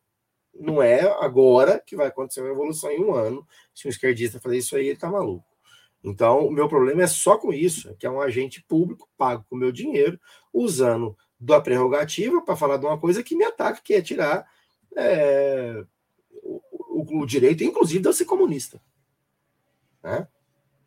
não 0.54 0.80
é 0.80 1.02
agora 1.20 1.82
que 1.84 1.96
vai 1.96 2.08
acontecer 2.08 2.42
uma 2.42 2.50
revolução 2.50 2.92
em 2.92 3.04
um 3.04 3.16
ano. 3.16 3.48
Se 3.74 3.88
um 3.88 3.90
esquerdista 3.90 4.40
fazer 4.40 4.60
isso 4.60 4.76
aí, 4.76 4.90
ele 4.90 5.00
tá 5.00 5.10
maluco. 5.10 5.48
Então, 6.04 6.46
o 6.46 6.52
meu 6.52 6.70
problema 6.70 7.02
é 7.02 7.08
só 7.08 7.40
com 7.40 7.52
isso, 7.52 7.96
que 7.96 8.06
é 8.06 8.10
um 8.10 8.22
agente 8.22 8.64
público 8.68 9.10
pago 9.18 9.44
com 9.50 9.56
meu 9.56 9.72
dinheiro, 9.72 10.20
usando 10.54 11.18
da 11.40 11.60
prerrogativa 11.60 12.40
para 12.44 12.56
falar 12.56 12.78
de 12.78 12.86
uma 12.86 13.00
coisa 13.00 13.24
que 13.24 13.36
me 13.36 13.46
ataca, 13.46 13.82
que 13.84 13.96
é 13.96 14.02
tirar 14.02 14.46
é, 14.96 15.84
o, 16.44 17.22
o, 17.22 17.26
direito, 17.26 17.64
inclusive, 17.64 18.00
de 18.00 18.08
eu 18.08 18.14
ser 18.14 18.26
comunista. 18.26 18.80
Né? 20.04 20.28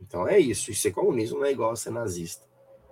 Então 0.06 0.28
é 0.28 0.38
isso. 0.38 0.70
E 0.70 0.74
ser 0.74 0.92
comunista 0.92 1.34
não 1.34 1.44
é 1.44 1.52
igual 1.52 1.72
a 1.72 1.76
ser 1.76 1.90
nazista. 1.90 2.44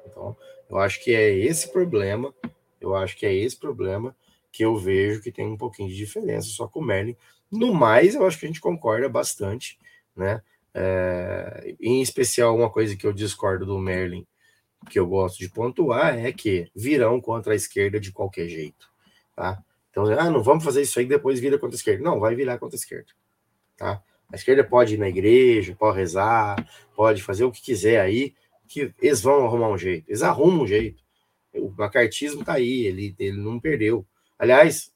Então, 0.06 0.36
eu 0.68 0.78
acho 0.78 1.02
que 1.02 1.14
é 1.14 1.30
esse 1.30 1.70
problema, 1.70 2.34
eu 2.80 2.96
acho 2.96 3.16
que 3.16 3.26
é 3.26 3.34
esse 3.34 3.56
problema 3.56 4.16
que 4.50 4.64
eu 4.64 4.76
vejo 4.76 5.22
que 5.22 5.30
tem 5.30 5.46
um 5.46 5.56
pouquinho 5.56 5.88
de 5.88 5.96
diferença 5.96 6.48
só 6.48 6.66
com 6.66 6.80
o 6.80 6.84
Merlin. 6.84 7.16
No 7.50 7.72
mais, 7.72 8.14
eu 8.14 8.26
acho 8.26 8.38
que 8.38 8.46
a 8.46 8.48
gente 8.48 8.60
concorda 8.60 9.08
bastante, 9.08 9.78
né? 10.16 10.42
É, 10.74 11.74
em 11.80 12.00
especial, 12.00 12.56
uma 12.56 12.70
coisa 12.70 12.96
que 12.96 13.06
eu 13.06 13.12
discordo 13.12 13.66
do 13.66 13.78
Merlin, 13.78 14.26
que 14.90 14.98
eu 14.98 15.06
gosto 15.06 15.38
de 15.38 15.48
pontuar, 15.48 16.18
é 16.18 16.32
que 16.32 16.70
virão 16.74 17.20
contra 17.20 17.52
a 17.52 17.56
esquerda 17.56 18.00
de 18.00 18.10
qualquer 18.10 18.48
jeito, 18.48 18.90
tá? 19.36 19.62
Então, 19.90 20.04
ah, 20.06 20.30
não 20.30 20.42
vamos 20.42 20.64
fazer 20.64 20.82
isso 20.82 20.98
aí 20.98 21.04
depois 21.04 21.38
vira 21.38 21.58
contra 21.58 21.76
a 21.76 21.78
esquerda. 21.78 22.02
Não, 22.02 22.18
vai 22.18 22.34
virar 22.34 22.58
contra 22.58 22.76
a 22.76 22.80
esquerda, 22.80 23.12
tá? 23.76 24.02
A 24.32 24.36
esquerda 24.36 24.64
pode 24.64 24.94
ir 24.94 24.98
na 24.98 25.10
igreja, 25.10 25.76
pode 25.78 25.98
rezar, 25.98 26.56
pode 26.96 27.22
fazer 27.22 27.44
o 27.44 27.52
que 27.52 27.60
quiser 27.60 28.00
aí, 28.00 28.34
que 28.66 28.92
eles 29.02 29.20
vão 29.20 29.44
arrumar 29.44 29.68
um 29.68 29.76
jeito, 29.76 30.08
eles 30.08 30.22
arrumam 30.22 30.64
um 30.64 30.66
jeito. 30.66 31.02
O 31.54 31.68
macartismo 31.68 32.42
tá 32.42 32.54
aí, 32.54 32.86
ele, 32.86 33.14
ele 33.18 33.36
não 33.36 33.60
perdeu. 33.60 34.06
Aliás, 34.38 34.90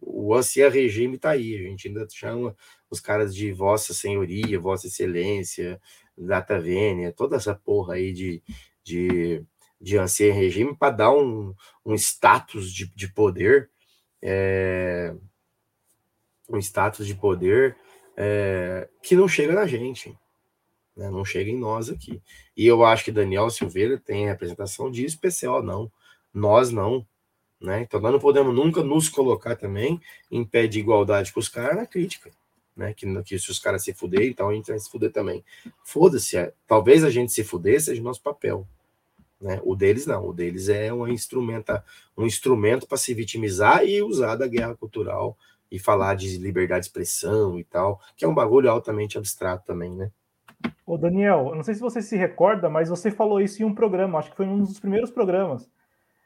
o 0.00 0.34
ancião 0.34 0.70
regime 0.70 1.18
tá 1.18 1.30
aí, 1.30 1.54
a 1.54 1.68
gente 1.68 1.88
ainda 1.88 2.06
chama 2.10 2.56
os 2.90 2.98
caras 2.98 3.34
de 3.34 3.52
Vossa 3.52 3.92
Senhoria, 3.92 4.58
Vossa 4.58 4.86
Excelência, 4.86 5.78
Data 6.16 6.58
Vênia, 6.58 7.12
toda 7.12 7.36
essa 7.36 7.54
porra 7.54 7.94
aí 7.94 8.12
de, 8.12 8.42
de, 8.82 9.44
de 9.78 9.98
regime 10.30 10.74
para 10.74 10.96
dar 10.96 11.12
um, 11.12 11.54
um 11.84 11.94
status 11.94 12.72
de, 12.72 12.90
de 12.94 13.12
poder, 13.12 13.70
é, 14.22 15.14
um 16.48 16.58
status 16.58 17.06
de 17.06 17.14
poder 17.14 17.76
é, 18.20 18.88
que 19.00 19.14
não 19.14 19.28
chega 19.28 19.52
na 19.52 19.64
gente, 19.64 20.12
né? 20.96 21.08
não 21.08 21.24
chega 21.24 21.48
em 21.48 21.56
nós 21.56 21.88
aqui. 21.88 22.20
E 22.56 22.66
eu 22.66 22.84
acho 22.84 23.04
que 23.04 23.12
Daniel 23.12 23.48
Silveira 23.48 23.96
tem 23.96 24.26
representação 24.26 24.90
de 24.90 25.04
especial, 25.04 25.62
não. 25.62 25.90
Nós 26.34 26.72
não. 26.72 27.06
Né? 27.60 27.82
Então 27.82 28.00
nós 28.00 28.10
não 28.10 28.18
podemos 28.18 28.52
nunca 28.52 28.82
nos 28.82 29.08
colocar 29.08 29.54
também 29.54 30.00
em 30.28 30.44
pé 30.44 30.66
de 30.66 30.80
igualdade 30.80 31.32
com 31.32 31.38
os 31.38 31.48
caras 31.48 31.76
na 31.76 31.86
crítica. 31.86 32.32
Né? 32.76 32.92
Que, 32.92 33.06
que 33.22 33.38
se 33.38 33.52
os 33.52 33.60
caras 33.60 33.84
se 33.84 33.94
fuderem, 33.94 34.30
então 34.30 34.48
a 34.48 34.54
gente 34.54 34.66
vai 34.66 34.78
se 34.80 34.90
fuder 34.90 35.12
também. 35.12 35.44
Foda-se, 35.84 36.36
é, 36.36 36.52
talvez 36.66 37.04
a 37.04 37.10
gente 37.10 37.30
se 37.30 37.44
fuder 37.44 37.80
seja 37.80 38.02
nosso 38.02 38.20
papel. 38.20 38.66
Né? 39.40 39.60
O 39.62 39.76
deles 39.76 40.06
não, 40.06 40.26
o 40.26 40.32
deles 40.32 40.68
é 40.68 40.92
um 40.92 41.06
instrumento, 41.06 41.72
um 42.16 42.26
instrumento 42.26 42.84
para 42.84 42.98
se 42.98 43.14
vitimizar 43.14 43.84
e 43.84 44.02
usar 44.02 44.34
da 44.34 44.48
guerra 44.48 44.74
cultural 44.74 45.38
e 45.70 45.78
falar 45.78 46.14
de 46.14 46.38
liberdade 46.38 46.80
de 46.80 46.86
expressão 46.86 47.58
e 47.58 47.64
tal, 47.64 48.00
que 48.16 48.24
é 48.24 48.28
um 48.28 48.34
bagulho 48.34 48.70
altamente 48.70 49.18
abstrato 49.18 49.64
também, 49.66 49.94
né? 49.94 50.10
Ô 50.86 50.96
Daniel, 50.96 51.48
eu 51.50 51.54
não 51.54 51.62
sei 51.62 51.74
se 51.74 51.80
você 51.80 52.00
se 52.00 52.16
recorda, 52.16 52.68
mas 52.68 52.88
você 52.88 53.10
falou 53.10 53.40
isso 53.40 53.62
em 53.62 53.66
um 53.66 53.74
programa, 53.74 54.18
acho 54.18 54.30
que 54.30 54.36
foi 54.36 54.46
um 54.46 54.58
dos 54.58 54.80
primeiros 54.80 55.10
programas. 55.10 55.70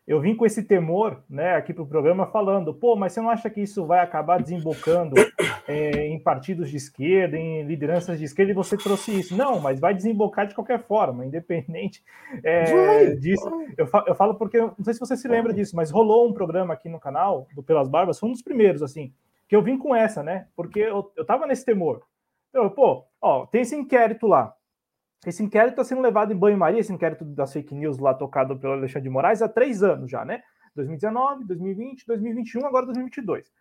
Eu 0.07 0.21
vim 0.21 0.35
com 0.35 0.45
esse 0.45 0.65
temor, 0.65 1.23
né, 1.31 1.55
aqui 1.55 1.73
para 1.73 1.85
o 1.85 1.87
programa 1.87 2.27
falando, 2.27 2.75
pô, 2.75 2.97
mas 2.97 3.13
você 3.13 3.21
não 3.21 3.31
acha 3.31 3.49
que 3.49 3.61
isso 3.61 3.87
vai 3.87 4.01
acabar 4.01 4.43
desembocando 4.43 5.15
é, 5.67 6.09
em 6.09 6.19
partidos 6.19 6.71
de 6.71 6.77
esquerda, 6.77 7.37
em 7.37 7.63
lideranças 7.63 8.19
de 8.19 8.25
esquerda, 8.25 8.51
e 8.51 8.55
você 8.55 8.77
trouxe 8.77 9.17
isso? 9.19 9.37
Não, 9.37 9.61
mas 9.61 9.79
vai 9.79 9.95
desembocar 9.95 10.47
de 10.47 10.57
qualquer 10.57 10.83
forma, 10.83 11.25
independente 11.25 12.03
é, 12.43 13.15
disso. 13.15 13.49
Eu 13.77 13.87
falo, 13.87 14.05
eu 14.09 14.15
falo 14.17 14.35
porque, 14.35 14.61
não 14.61 14.85
sei 14.85 14.95
se 14.95 15.01
você 15.01 15.17
se 15.17 15.29
lembra 15.29 15.53
disso, 15.53 15.77
mas 15.77 15.91
rolou 15.91 16.29
um 16.29 16.33
programa 16.33 16.75
aqui 16.75 16.89
no 16.89 16.99
canal 16.99 17.47
do 17.55 17.63
Pelas 17.63 17.89
Barbas, 17.89 18.19
foi 18.19 18.29
um 18.29 18.33
dos 18.33 18.43
primeiros, 18.43 18.83
assim, 18.83 19.13
que 19.53 19.57
eu 19.57 19.61
vim 19.61 19.77
com 19.77 19.95
essa, 19.95 20.23
né? 20.23 20.49
Porque 20.57 20.81
eu, 20.81 21.13
eu 21.15 21.27
tava 21.27 21.47
nesse 21.47 21.63
temor. 21.63 22.03
Eu, 22.55 22.71
pô, 22.71 23.05
ó, 23.21 23.45
tem 23.45 23.61
esse 23.61 23.77
inquérito 23.77 24.27
lá. 24.27 24.55
Esse 25.27 25.43
inquérito 25.43 25.73
está 25.73 25.85
sendo 25.85 26.01
levado 26.01 26.33
em 26.33 26.37
banho-maria, 26.37 26.81
esse 26.81 26.91
inquérito 26.91 27.23
das 27.23 27.53
fake 27.53 27.75
news 27.75 27.99
lá 27.99 28.15
tocado 28.15 28.59
pelo 28.59 28.73
Alexandre 28.73 29.03
de 29.03 29.11
Moraes 29.11 29.43
há 29.43 29.49
três 29.51 29.83
anos 29.83 30.11
já, 30.11 30.25
né? 30.25 30.43
2019, 30.75 31.45
2020, 31.45 32.07
2021, 32.07 32.65
agora 32.65 32.87
2022. 32.87 33.53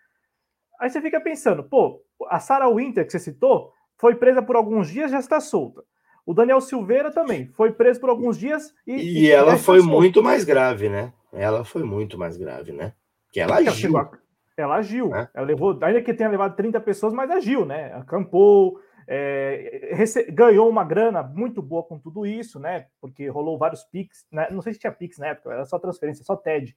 Aí 0.80 0.90
você 0.90 1.02
fica 1.02 1.20
pensando, 1.20 1.62
pô, 1.62 2.02
a 2.30 2.40
Sarah 2.40 2.70
Winter 2.70 3.06
que 3.06 3.12
você 3.12 3.20
citou 3.20 3.74
foi 3.98 4.16
presa 4.16 4.42
por 4.42 4.56
alguns 4.56 4.90
dias 4.90 5.12
já 5.12 5.20
está 5.20 5.42
solta. 5.42 5.84
O 6.26 6.34
Daniel 6.34 6.62
Silveira 6.62 7.12
também 7.12 7.50
foi 7.50 7.74
preso 7.74 8.00
por 8.00 8.10
alguns 8.10 8.40
dias 8.40 8.74
e. 8.88 8.94
E, 8.94 9.20
e 9.24 9.30
ela 9.30 9.58
foi 9.58 9.82
muito 9.82 10.24
mais 10.24 10.46
grave, 10.46 10.88
né? 10.88 11.12
Ela 11.34 11.66
foi 11.66 11.84
muito 11.84 12.18
mais 12.18 12.38
grave, 12.38 12.72
né? 12.72 12.94
Que 13.30 13.42
ela 13.42 13.58
agiu. 13.58 13.90
Ela 13.90 14.21
agiu. 14.58 15.14
É. 15.16 15.30
Ela 15.34 15.46
levou, 15.46 15.78
ainda 15.82 16.02
que 16.02 16.14
tenha 16.14 16.30
levado 16.30 16.56
30 16.56 16.80
pessoas, 16.82 17.14
mas 17.14 17.30
agiu, 17.30 17.66
né? 17.66 17.94
Acampou, 17.94 18.80
é, 19.08 19.90
rece... 19.94 20.32
ganhou 20.32 20.70
uma 20.70 20.84
grana 20.84 21.24
muito 21.24 21.62
boa 21.62 21.84
com 21.84 21.98
tudo 21.98 22.26
isso, 22.26 22.60
né? 22.60 22.88
Porque 23.00 23.28
rolou 23.28 23.58
vários 23.58 23.84
PIX, 23.84 24.28
né? 24.32 24.48
não 24.52 24.62
sei 24.62 24.74
se 24.74 24.80
tinha 24.80 24.92
PIX 24.92 25.18
na 25.18 25.28
época, 25.28 25.52
era 25.52 25.66
só 25.66 25.80
transferência, 25.80 26.24
só 26.24 26.36
TED. 26.36 26.76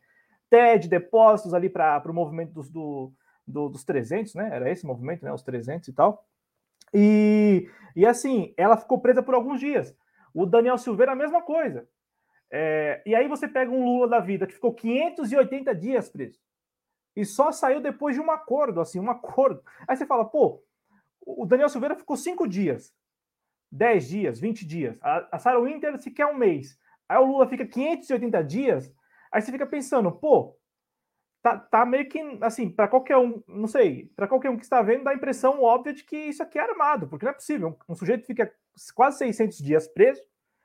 TED, 0.50 0.88
depósitos 0.88 1.54
ali 1.54 1.68
para 1.68 2.02
o 2.06 2.14
movimento 2.14 2.52
dos, 2.52 2.68
do, 2.68 3.12
do, 3.46 3.68
dos 3.68 3.84
300, 3.84 4.34
né? 4.34 4.50
Era 4.52 4.70
esse 4.70 4.86
movimento, 4.86 5.24
né? 5.24 5.32
Os 5.32 5.42
300 5.42 5.88
e 5.88 5.92
tal. 5.92 6.24
E, 6.92 7.68
e 7.96 8.06
assim, 8.06 8.54
ela 8.56 8.76
ficou 8.76 9.00
presa 9.00 9.22
por 9.22 9.34
alguns 9.34 9.58
dias. 9.58 9.96
O 10.32 10.46
Daniel 10.46 10.78
Silveira, 10.78 11.12
a 11.12 11.16
mesma 11.16 11.42
coisa. 11.42 11.86
É, 12.50 13.02
e 13.04 13.14
aí 13.14 13.26
você 13.26 13.48
pega 13.48 13.70
um 13.70 13.84
Lula 13.84 14.08
da 14.08 14.20
vida 14.20 14.46
que 14.46 14.54
ficou 14.54 14.72
580 14.72 15.74
dias 15.74 16.08
preso 16.08 16.38
e 17.16 17.24
só 17.24 17.52
saiu 17.52 17.80
depois 17.80 18.14
de 18.14 18.20
um 18.20 18.30
acordo, 18.30 18.80
assim, 18.80 18.98
um 18.98 19.10
acordo. 19.10 19.62
Aí 19.86 19.96
você 19.96 20.06
fala, 20.06 20.24
pô, 20.24 20.62
o 21.20 21.46
Daniel 21.46 21.68
Silveira 21.68 21.94
ficou 21.94 22.16
cinco 22.16 22.46
dias, 22.46 22.94
10 23.70 24.08
dias, 24.08 24.40
20 24.40 24.66
dias. 24.66 24.98
A, 25.02 25.28
a 25.32 25.38
Sarah 25.38 25.60
Winter 25.60 25.98
se 25.98 26.10
quer 26.10 26.26
um 26.26 26.36
mês. 26.36 26.78
Aí 27.08 27.18
o 27.18 27.24
Lula 27.24 27.48
fica 27.48 27.66
580 27.66 28.44
dias. 28.44 28.92
Aí 29.32 29.40
você 29.40 29.50
fica 29.50 29.66
pensando, 29.66 30.10
pô, 30.12 30.56
tá, 31.42 31.58
tá 31.58 31.84
meio 31.84 32.08
que 32.08 32.20
assim, 32.40 32.70
para 32.70 32.88
qualquer 32.88 33.16
um, 33.16 33.42
não 33.46 33.66
sei, 33.66 34.10
para 34.16 34.28
qualquer 34.28 34.50
um 34.50 34.56
que 34.56 34.64
está 34.64 34.80
vendo, 34.80 35.04
dá 35.04 35.10
a 35.10 35.14
impressão 35.14 35.62
óbvia 35.62 35.92
de 35.92 36.04
que 36.04 36.16
isso 36.16 36.42
aqui 36.42 36.58
é 36.58 36.62
armado, 36.62 37.08
porque 37.08 37.24
não 37.24 37.32
é 37.32 37.34
possível. 37.34 37.68
Um, 37.88 37.92
um 37.92 37.94
sujeito 37.94 38.26
fica 38.26 38.52
quase 38.94 39.18
600 39.18 39.58
dias 39.58 39.88
preso 39.88 40.22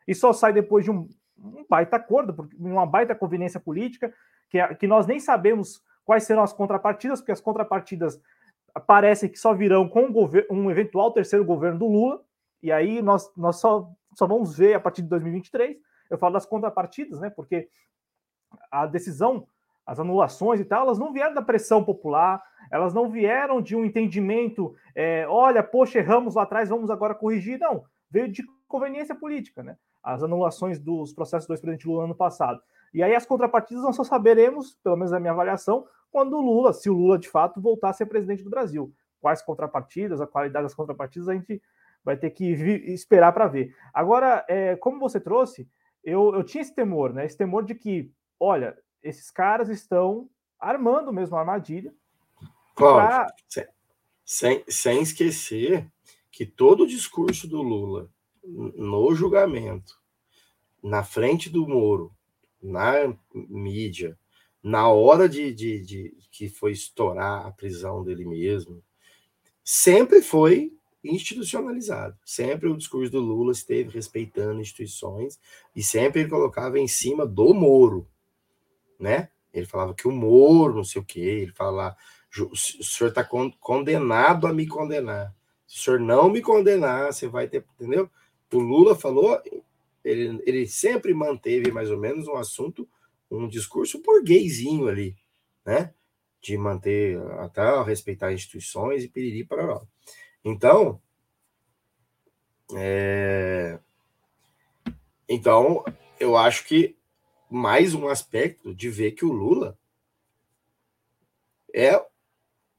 e 0.07 0.15
só 0.15 0.31
sai 0.31 0.53
depois 0.53 0.85
de 0.85 0.91
um, 0.91 1.07
um 1.37 1.65
baita 1.67 1.97
acordo, 1.97 2.49
uma 2.57 2.85
baita 2.85 3.15
conveniência 3.15 3.59
política, 3.59 4.13
que, 4.49 4.75
que 4.75 4.87
nós 4.87 5.05
nem 5.05 5.19
sabemos 5.19 5.83
quais 6.09 6.23
serão 6.23 6.41
as 6.41 6.51
contrapartidas, 6.51 7.19
porque 7.19 7.31
as 7.31 7.39
contrapartidas 7.39 8.19
parecem 8.87 9.29
que 9.29 9.37
só 9.37 9.53
virão 9.53 9.87
com 9.87 10.05
um, 10.05 10.29
um 10.49 10.71
eventual 10.71 11.11
terceiro 11.11 11.45
governo 11.45 11.77
do 11.77 11.87
Lula, 11.87 12.23
e 12.63 12.71
aí 12.71 12.99
nós, 12.99 13.31
nós 13.37 13.57
só, 13.57 13.87
só 14.15 14.25
vamos 14.25 14.57
ver 14.57 14.73
a 14.73 14.79
partir 14.79 15.03
de 15.03 15.07
2023. 15.07 15.77
Eu 16.09 16.17
falo 16.17 16.33
das 16.33 16.47
contrapartidas, 16.47 17.19
né? 17.19 17.29
Porque 17.29 17.69
a 18.71 18.87
decisão, 18.87 19.45
as 19.85 19.99
anulações 19.99 20.59
e 20.59 20.65
tal, 20.65 20.81
elas 20.81 20.97
não 20.97 21.13
vieram 21.13 21.35
da 21.35 21.43
pressão 21.43 21.83
popular, 21.83 22.43
elas 22.71 22.91
não 22.91 23.07
vieram 23.07 23.61
de 23.61 23.75
um 23.75 23.85
entendimento, 23.85 24.73
é, 24.95 25.27
olha, 25.27 25.61
poxa, 25.61 25.99
erramos 25.99 26.33
lá 26.33 26.41
atrás, 26.41 26.69
vamos 26.69 26.89
agora 26.89 27.13
corrigir. 27.13 27.59
Não, 27.59 27.83
veio 28.09 28.27
de 28.31 28.43
conveniência 28.67 29.13
política, 29.13 29.61
né? 29.61 29.77
As 30.01 30.23
anulações 30.23 30.79
dos 30.79 31.13
processos 31.13 31.45
do 31.47 31.53
ex-presidente 31.53 31.87
Lula 31.87 32.05
ano 32.05 32.15
passado. 32.15 32.59
E 32.93 33.03
aí 33.03 33.15
as 33.15 33.25
contrapartidas 33.25 33.83
nós 33.83 33.95
só 33.95 34.03
saberemos, 34.03 34.77
pelo 34.83 34.95
menos 34.95 35.11
na 35.11 35.19
minha 35.19 35.33
avaliação, 35.33 35.85
quando 36.11 36.37
o 36.37 36.41
Lula, 36.41 36.73
se 36.73 36.89
o 36.89 36.93
Lula 36.93 37.17
de 37.17 37.29
fato 37.29 37.61
voltar 37.61 37.89
a 37.89 37.93
ser 37.93 38.05
presidente 38.07 38.43
do 38.43 38.49
Brasil. 38.49 38.93
Quais 39.21 39.41
contrapartidas, 39.41 40.21
a 40.21 40.27
qualidade 40.27 40.63
das 40.63 40.73
contrapartidas, 40.73 41.29
a 41.29 41.33
gente 41.33 41.61
vai 42.03 42.17
ter 42.17 42.29
que 42.29 42.45
esperar 42.91 43.31
para 43.33 43.47
ver. 43.47 43.75
Agora, 43.93 44.45
é, 44.47 44.75
como 44.77 44.99
você 44.99 45.19
trouxe, 45.19 45.69
eu, 46.03 46.33
eu 46.33 46.43
tinha 46.43 46.61
esse 46.61 46.73
temor, 46.73 47.13
né? 47.13 47.25
Esse 47.25 47.37
temor 47.37 47.63
de 47.63 47.75
que, 47.75 48.11
olha, 48.39 48.77
esses 49.03 49.29
caras 49.29 49.69
estão 49.69 50.29
armando 50.59 51.11
mesmo 51.11 51.35
a 51.35 51.41
armadilha. 51.41 51.93
Cláudio, 52.75 53.07
pra... 53.07 53.67
sem, 54.25 54.63
sem 54.67 55.01
esquecer 55.01 55.85
que 56.31 56.45
todo 56.45 56.83
o 56.83 56.87
discurso 56.87 57.47
do 57.47 57.61
Lula 57.61 58.09
no 58.43 59.13
julgamento, 59.13 59.99
na 60.81 61.03
frente 61.03 61.49
do 61.49 61.67
Moro, 61.67 62.15
na 62.61 63.15
mídia, 63.33 64.17
na 64.61 64.89
hora 64.89 65.27
de, 65.27 65.53
de, 65.53 65.79
de, 65.79 66.17
que 66.31 66.49
foi 66.49 66.71
estourar 66.71 67.45
a 67.45 67.51
prisão 67.51 68.03
dele 68.03 68.25
mesmo, 68.25 68.83
sempre 69.63 70.21
foi 70.21 70.73
institucionalizado. 71.03 72.17
Sempre 72.25 72.67
o 72.67 72.77
discurso 72.77 73.11
do 73.11 73.19
Lula 73.19 73.51
esteve 73.51 73.89
respeitando 73.89 74.59
instituições 74.59 75.39
e 75.75 75.81
sempre 75.81 76.21
ele 76.21 76.29
colocava 76.29 76.77
em 76.77 76.87
cima 76.87 77.25
do 77.25 77.53
Moro, 77.53 78.07
né? 78.99 79.29
Ele 79.53 79.65
falava 79.65 79.93
que 79.93 80.07
o 80.07 80.11
Moro, 80.11 80.75
não 80.75 80.83
sei 80.83 81.01
o 81.01 81.05
quê, 81.05 81.19
ele 81.19 81.53
fala, 81.53 81.95
o 82.37 82.55
senhor 82.55 83.09
está 83.09 83.27
condenado 83.59 84.45
a 84.45 84.53
me 84.53 84.67
condenar. 84.67 85.33
Se 85.65 85.77
o 85.77 85.81
senhor 85.83 85.99
não 85.99 86.29
me 86.29 86.41
condenar, 86.41 87.11
você 87.13 87.27
vai 87.27 87.47
ter, 87.47 87.65
entendeu? 87.75 88.09
O 88.51 88.59
Lula 88.59 88.95
falou, 88.95 89.41
ele, 90.09 90.43
ele 90.45 90.67
sempre 90.67 91.13
manteve 91.13 91.71
mais 91.71 91.91
ou 91.91 91.97
menos 91.97 92.27
um 92.27 92.35
assunto, 92.35 92.89
um 93.29 93.47
discurso 93.47 94.01
burguesinho 94.01 94.87
ali, 94.87 95.15
né? 95.65 95.93
De 96.41 96.57
manter 96.57 97.21
até 97.39 97.81
respeitar 97.83 98.33
instituições 98.33 99.03
e 99.03 99.09
piriri 99.09 99.43
para 99.43 99.65
lá. 99.65 99.87
Então, 100.43 101.01
é... 102.75 103.79
então 105.27 105.83
eu 106.19 106.35
acho 106.35 106.65
que 106.65 106.97
mais 107.49 107.93
um 107.93 108.07
aspecto 108.07 108.73
de 108.73 108.89
ver 108.89 109.11
que 109.11 109.25
o 109.25 109.31
Lula 109.31 109.77
é 111.73 112.03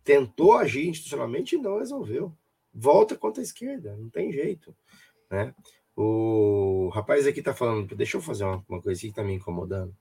tentou 0.02 0.54
agir 0.54 0.88
institucionalmente 0.88 1.54
e 1.54 1.58
não 1.58 1.78
resolveu. 1.78 2.36
Volta 2.72 3.16
contra 3.16 3.42
a 3.42 3.44
esquerda, 3.44 3.96
não 3.96 4.08
tem 4.08 4.32
jeito, 4.32 4.74
né? 5.30 5.54
O 6.02 6.88
rapaz 6.88 7.26
aqui 7.26 7.42
tá 7.42 7.52
falando, 7.52 7.94
deixa 7.94 8.16
eu 8.16 8.22
fazer 8.22 8.44
uma, 8.44 8.64
uma 8.66 8.80
coisa 8.80 8.98
que 8.98 9.12
tá 9.12 9.22
me 9.22 9.34
incomodando. 9.34 9.94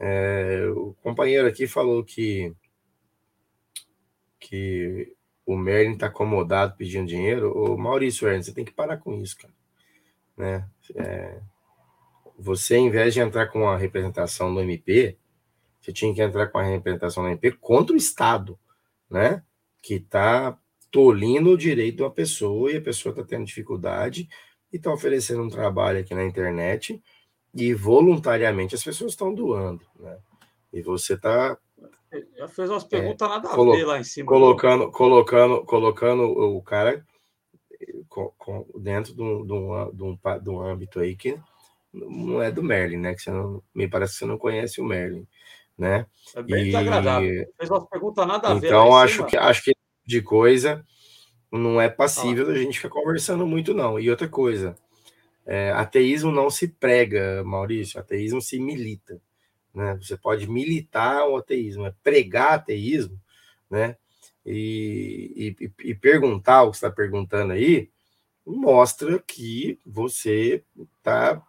É, 0.00 0.66
o 0.74 0.94
companheiro 1.00 1.46
aqui 1.46 1.68
falou 1.68 2.02
que 2.02 2.52
que 4.40 5.14
o 5.46 5.56
Merlin 5.56 5.96
tá 5.96 6.06
acomodado 6.06 6.74
pedindo 6.76 7.06
dinheiro. 7.06 7.52
O 7.52 7.78
Maurício 7.78 8.26
Ernst, 8.26 8.46
você 8.46 8.52
tem 8.52 8.64
que 8.64 8.72
parar 8.72 8.96
com 8.96 9.14
isso, 9.14 9.38
cara. 9.38 9.54
Né? 10.36 10.68
É, 10.96 11.40
você, 12.36 12.76
em 12.76 12.90
vez 12.90 13.14
de 13.14 13.20
entrar 13.20 13.46
com 13.46 13.68
a 13.68 13.76
representação 13.76 14.52
do 14.52 14.60
MP, 14.60 15.16
você 15.80 15.92
tinha 15.92 16.12
que 16.12 16.20
entrar 16.20 16.48
com 16.48 16.58
a 16.58 16.64
representação 16.64 17.22
do 17.22 17.28
MP 17.28 17.52
contra 17.52 17.94
o 17.94 17.96
Estado, 17.96 18.58
né? 19.08 19.44
Que 19.80 19.94
está 19.94 20.58
tolindo 20.90 21.50
o 21.50 21.56
direito 21.56 21.98
de 21.98 22.02
uma 22.02 22.10
pessoa 22.10 22.72
e 22.72 22.78
a 22.78 22.82
pessoa 22.82 23.12
está 23.12 23.22
tendo 23.22 23.46
dificuldade 23.46 24.28
e 24.72 24.76
está 24.76 24.92
oferecendo 24.92 25.42
um 25.42 25.50
trabalho 25.50 26.00
aqui 26.00 26.14
na 26.14 26.24
internet 26.24 27.02
e 27.54 27.74
voluntariamente 27.74 28.74
as 28.74 28.82
pessoas 28.82 29.12
estão 29.12 29.34
doando, 29.34 29.84
né? 29.98 30.18
E 30.72 30.80
você 30.80 31.14
está 31.14 31.58
já 32.36 32.46
fez 32.46 32.68
umas 32.68 32.84
perguntas 32.84 33.26
é, 33.26 33.30
nada 33.30 33.48
a 33.48 33.56
ver 33.56 33.84
lá 33.84 33.98
em 33.98 34.04
cima. 34.04 34.28
Colocando, 34.28 34.90
colocando, 34.90 35.64
colocando 35.64 36.22
o 36.24 36.62
cara 36.62 37.04
com, 38.08 38.30
com, 38.36 38.66
dentro 38.78 39.14
de 39.14 39.22
um, 39.22 39.46
de, 39.46 39.52
um, 39.52 39.90
de, 39.92 40.02
um, 40.02 40.18
de 40.42 40.50
um 40.50 40.60
âmbito 40.60 41.00
aí 41.00 41.16
que 41.16 41.38
não 41.92 42.42
é 42.42 42.50
do 42.50 42.62
Merlin, 42.62 42.98
né? 42.98 43.14
Que 43.14 43.22
você 43.22 43.30
não, 43.30 43.62
me 43.74 43.88
parece 43.88 44.12
que 44.12 44.18
você 44.20 44.26
não 44.26 44.38
conhece 44.38 44.80
o 44.80 44.84
Merlin, 44.84 45.26
né? 45.76 46.06
É 46.34 46.42
bem 46.42 46.62
e... 46.62 46.66
desagradável. 46.66 47.46
Fez 47.56 47.70
uma 47.70 47.86
pergunta 47.86 48.26
nada 48.26 48.48
a 48.48 48.54
ver. 48.54 48.66
Então, 48.66 48.96
acho 48.96 49.24
que, 49.24 49.36
acho 49.36 49.64
que 49.64 49.72
de 50.04 50.20
coisa 50.20 50.84
não 51.58 51.80
é 51.80 51.88
passível 51.88 52.46
da 52.46 52.54
gente 52.54 52.78
ficar 52.78 52.88
conversando 52.88 53.46
muito, 53.46 53.74
não. 53.74 54.00
E 54.00 54.10
outra 54.10 54.28
coisa, 54.28 54.76
é, 55.44 55.70
ateísmo 55.72 56.32
não 56.32 56.48
se 56.48 56.68
prega, 56.68 57.44
Maurício, 57.44 58.00
ateísmo 58.00 58.40
se 58.40 58.58
milita. 58.58 59.20
Né? 59.74 59.96
Você 60.00 60.16
pode 60.16 60.48
militar 60.48 61.28
o 61.28 61.36
ateísmo, 61.36 61.86
é 61.86 61.94
pregar 62.02 62.54
ateísmo, 62.54 63.18
né? 63.70 63.96
E, 64.44 65.54
e, 65.60 65.90
e 65.90 65.94
perguntar 65.94 66.64
o 66.64 66.70
que 66.70 66.76
está 66.76 66.90
perguntando 66.90 67.52
aí, 67.52 67.88
mostra 68.44 69.22
que 69.24 69.78
você 69.86 70.64
está 70.98 71.40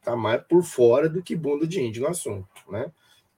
tá 0.00 0.16
mais 0.16 0.42
por 0.42 0.62
fora 0.62 1.08
do 1.08 1.22
que 1.22 1.36
bunda 1.36 1.66
de 1.66 1.80
índio 1.80 2.02
no 2.02 2.08
assunto, 2.08 2.48
né? 2.70 2.90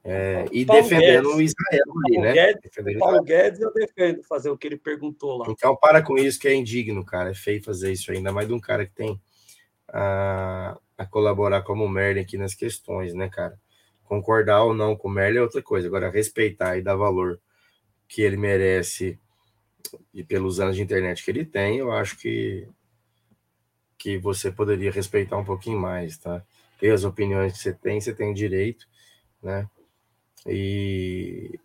É, 0.02 0.46
e 0.50 0.64
Paulo 0.64 0.82
defendendo 0.82 1.24
Guedes, 1.24 1.36
o 1.36 1.42
Israel 1.42 1.84
ali, 2.06 2.18
né? 2.18 2.32
Guedes, 2.32 2.62
defendendo 2.62 2.98
Paulo 2.98 3.22
Guedes 3.22 3.60
eu 3.60 3.72
defendo 3.72 4.22
fazer 4.22 4.48
o 4.48 4.56
que 4.56 4.66
ele 4.66 4.78
perguntou 4.78 5.36
lá. 5.36 5.46
Então 5.50 5.76
para 5.76 6.02
com 6.02 6.16
isso 6.16 6.38
que 6.38 6.48
é 6.48 6.54
indigno, 6.54 7.04
cara. 7.04 7.30
É 7.30 7.34
feio 7.34 7.62
fazer 7.62 7.92
isso 7.92 8.10
ainda 8.10 8.32
mais 8.32 8.48
de 8.48 8.54
um 8.54 8.60
cara 8.60 8.86
que 8.86 8.92
tem 8.92 9.20
a, 9.88 10.78
a 10.96 11.04
colaborar 11.04 11.62
como 11.62 11.88
Merlin 11.88 12.20
aqui 12.20 12.38
nas 12.38 12.54
questões, 12.54 13.12
né, 13.12 13.28
cara? 13.28 13.58
Concordar 14.04 14.64
ou 14.64 14.74
não 14.74 14.96
com 14.96 15.08
o 15.08 15.10
Merlin 15.10 15.38
é 15.38 15.42
outra 15.42 15.62
coisa. 15.62 15.86
Agora 15.86 16.10
respeitar 16.10 16.78
e 16.78 16.82
dar 16.82 16.96
valor 16.96 17.38
que 18.08 18.22
ele 18.22 18.38
merece 18.38 19.18
e 20.14 20.24
pelos 20.24 20.60
anos 20.60 20.76
de 20.76 20.82
internet 20.82 21.24
que 21.24 21.30
ele 21.30 21.44
tem, 21.44 21.78
eu 21.78 21.92
acho 21.92 22.16
que 22.16 22.66
que 23.98 24.16
você 24.16 24.50
poderia 24.50 24.90
respeitar 24.90 25.36
um 25.36 25.44
pouquinho 25.44 25.78
mais, 25.78 26.16
tá? 26.16 26.42
E 26.80 26.88
as 26.88 27.04
opiniões 27.04 27.52
que 27.52 27.58
você 27.58 27.74
tem, 27.74 28.00
você 28.00 28.14
tem 28.14 28.32
direito, 28.32 28.88
né? 29.42 29.68
E 30.46 31.58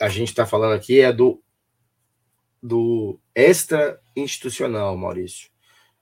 a 0.00 0.08
gente 0.08 0.28
está 0.28 0.46
falando 0.46 0.74
aqui 0.74 1.00
é 1.00 1.12
do 1.12 1.40
do 2.62 3.20
extra 3.34 4.00
institucional, 4.16 4.96
Maurício. 4.96 5.50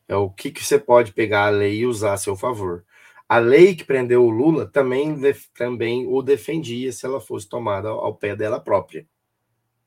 É 0.06 0.14
o 0.14 0.30
que, 0.30 0.50
que 0.52 0.64
você 0.64 0.78
pode 0.78 1.12
pegar 1.12 1.46
a 1.46 1.50
lei 1.50 1.78
e 1.78 1.86
usar 1.86 2.12
a 2.12 2.16
seu 2.16 2.36
favor. 2.36 2.84
A 3.28 3.38
lei 3.38 3.74
que 3.74 3.82
prendeu 3.82 4.24
o 4.24 4.30
Lula 4.30 4.66
também, 4.66 5.18
também 5.54 6.06
o 6.06 6.22
defendia 6.22 6.92
se 6.92 7.04
ela 7.04 7.20
fosse 7.20 7.48
tomada 7.48 7.88
ao 7.88 8.14
pé 8.14 8.36
dela 8.36 8.60
própria. 8.60 9.06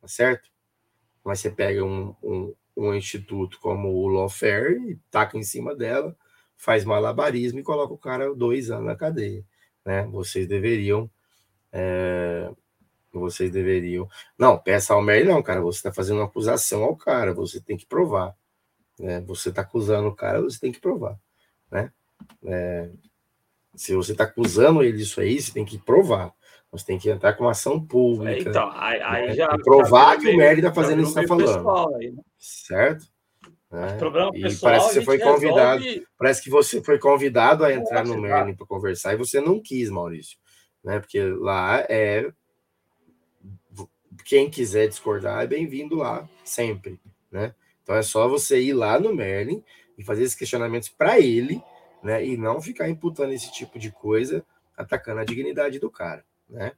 Tá 0.01 0.07
certo? 0.07 0.49
Mas 1.23 1.39
você 1.39 1.49
pega 1.49 1.83
um, 1.83 2.15
um, 2.21 2.53
um 2.75 2.93
instituto 2.93 3.59
como 3.59 3.89
o 3.89 4.07
Lawfare 4.07 4.73
e 4.89 4.99
taca 5.09 5.37
em 5.37 5.43
cima 5.43 5.75
dela, 5.75 6.15
faz 6.57 6.83
malabarismo 6.83 7.59
e 7.59 7.63
coloca 7.63 7.93
o 7.93 7.97
cara 7.97 8.33
dois 8.33 8.69
anos 8.69 8.85
na 8.85 8.95
cadeia. 8.95 9.45
Né? 9.85 10.03
Vocês 10.07 10.47
deveriam. 10.47 11.09
É, 11.77 12.49
vocês 13.11 13.51
deveriam. 13.51 14.07
Não, 14.37 14.57
peça 14.57 14.93
ao 14.93 15.01
Merlin, 15.01 15.29
não, 15.29 15.43
cara. 15.43 15.59
Você 15.61 15.79
está 15.79 15.91
fazendo 15.91 16.17
uma 16.17 16.25
acusação 16.25 16.83
ao 16.83 16.95
cara, 16.95 17.33
você 17.33 17.59
tem 17.59 17.75
que 17.75 17.85
provar. 17.85 18.33
Né? 18.97 19.19
Você 19.21 19.49
está 19.49 19.61
acusando 19.61 20.07
o 20.07 20.15
cara, 20.15 20.41
você 20.41 20.57
tem 20.57 20.71
que 20.71 20.79
provar. 20.79 21.19
Né? 21.69 21.91
É, 22.45 22.89
se 23.75 23.93
você 23.93 24.13
está 24.13 24.23
acusando 24.23 24.81
ele 24.81 24.97
disso 24.97 25.19
aí, 25.19 25.41
você 25.41 25.51
tem 25.51 25.65
que 25.65 25.77
provar. 25.77 26.31
Você 26.71 26.85
tem 26.85 26.97
que 26.97 27.09
entrar 27.09 27.33
com 27.33 27.43
uma 27.43 27.51
ação 27.51 27.85
pública. 27.85 28.49
Então, 28.49 28.71
aí, 28.73 29.01
aí 29.01 29.27
né? 29.27 29.35
já. 29.35 29.57
provar 29.57 30.15
já 30.15 30.21
que 30.21 30.29
o 30.29 30.37
Merlin 30.37 30.59
está 30.59 30.73
fazendo 30.73 31.01
isso 31.01 31.13
que 31.13 31.19
está 31.19 31.35
falando. 31.35 31.95
Aí, 31.97 32.11
né? 32.11 32.21
Certo? 32.37 33.05
É. 33.71 33.97
E 34.37 34.55
parece 34.55 34.87
que 34.87 34.93
você 34.93 35.01
foi 35.01 35.19
convidado. 35.19 35.83
Resolve... 35.83 36.07
Parece 36.17 36.41
que 36.41 36.49
você 36.49 36.81
foi 36.81 36.97
convidado 36.97 37.65
a 37.65 37.73
entrar 37.73 38.05
no 38.05 38.19
Merlin 38.19 38.55
para 38.55 38.65
conversar 38.65 39.13
e 39.13 39.17
você 39.17 39.41
não 39.41 39.61
quis, 39.61 39.89
Maurício. 39.89 40.37
Né? 40.85 41.01
Porque 41.01 41.21
lá 41.21 41.85
é. 41.89 42.31
Quem 44.23 44.49
quiser 44.49 44.87
discordar 44.87 45.43
é 45.43 45.47
bem-vindo 45.47 45.97
lá, 45.97 46.29
sempre. 46.45 46.97
Né? 47.29 47.53
Então 47.83 47.95
é 47.95 48.01
só 48.01 48.29
você 48.29 48.61
ir 48.61 48.73
lá 48.73 48.97
no 48.97 49.13
Merlin 49.13 49.61
e 49.97 50.05
fazer 50.05 50.23
esses 50.23 50.35
questionamentos 50.35 50.87
para 50.87 51.19
ele, 51.19 51.61
né? 52.01 52.25
E 52.25 52.37
não 52.37 52.61
ficar 52.61 52.87
imputando 52.87 53.33
esse 53.33 53.51
tipo 53.51 53.77
de 53.77 53.91
coisa, 53.91 54.45
atacando 54.77 55.19
a 55.19 55.25
dignidade 55.25 55.79
do 55.79 55.91
cara 55.91 56.23
né? 56.49 56.73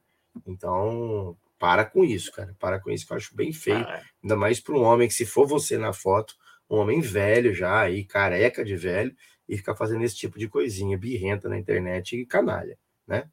Então, 0.46 1.36
para 1.58 1.84
com 1.84 2.04
isso, 2.04 2.32
cara. 2.32 2.54
Para 2.58 2.80
com 2.80 2.90
isso, 2.90 3.06
que 3.06 3.12
eu 3.12 3.16
acho 3.16 3.34
bem 3.34 3.52
feio. 3.52 3.86
Ah, 3.86 3.98
é. 3.98 4.02
Ainda 4.22 4.36
mais 4.36 4.60
para 4.60 4.74
um 4.74 4.82
homem 4.82 5.08
que, 5.08 5.14
se 5.14 5.26
for 5.26 5.46
você 5.46 5.76
na 5.78 5.92
foto, 5.92 6.34
um 6.68 6.76
homem 6.76 7.00
velho 7.00 7.54
já, 7.54 7.80
aí, 7.80 8.04
careca 8.04 8.64
de 8.64 8.76
velho, 8.76 9.14
e 9.48 9.56
ficar 9.56 9.74
fazendo 9.74 10.04
esse 10.04 10.16
tipo 10.16 10.38
de 10.38 10.48
coisinha 10.48 10.98
birrenta 10.98 11.48
na 11.48 11.58
internet 11.58 12.16
e 12.16 12.26
canalha, 12.26 12.78
né? 13.06 13.28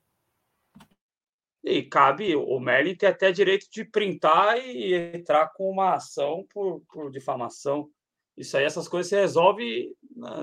E 1.66 1.82
cabe, 1.82 2.36
o 2.36 2.60
Merlin 2.60 2.96
tem 2.96 3.10
até 3.10 3.32
direito 3.32 3.66
de 3.72 3.84
printar 3.84 4.56
e 4.60 4.94
entrar 4.94 5.52
com 5.54 5.68
uma 5.68 5.96
ação 5.96 6.46
por, 6.54 6.84
por 6.88 7.10
difamação. 7.10 7.90
Isso 8.38 8.56
aí, 8.56 8.66
essas 8.66 8.88
coisas 8.88 9.10
se 9.10 9.16
resolve 9.16 9.92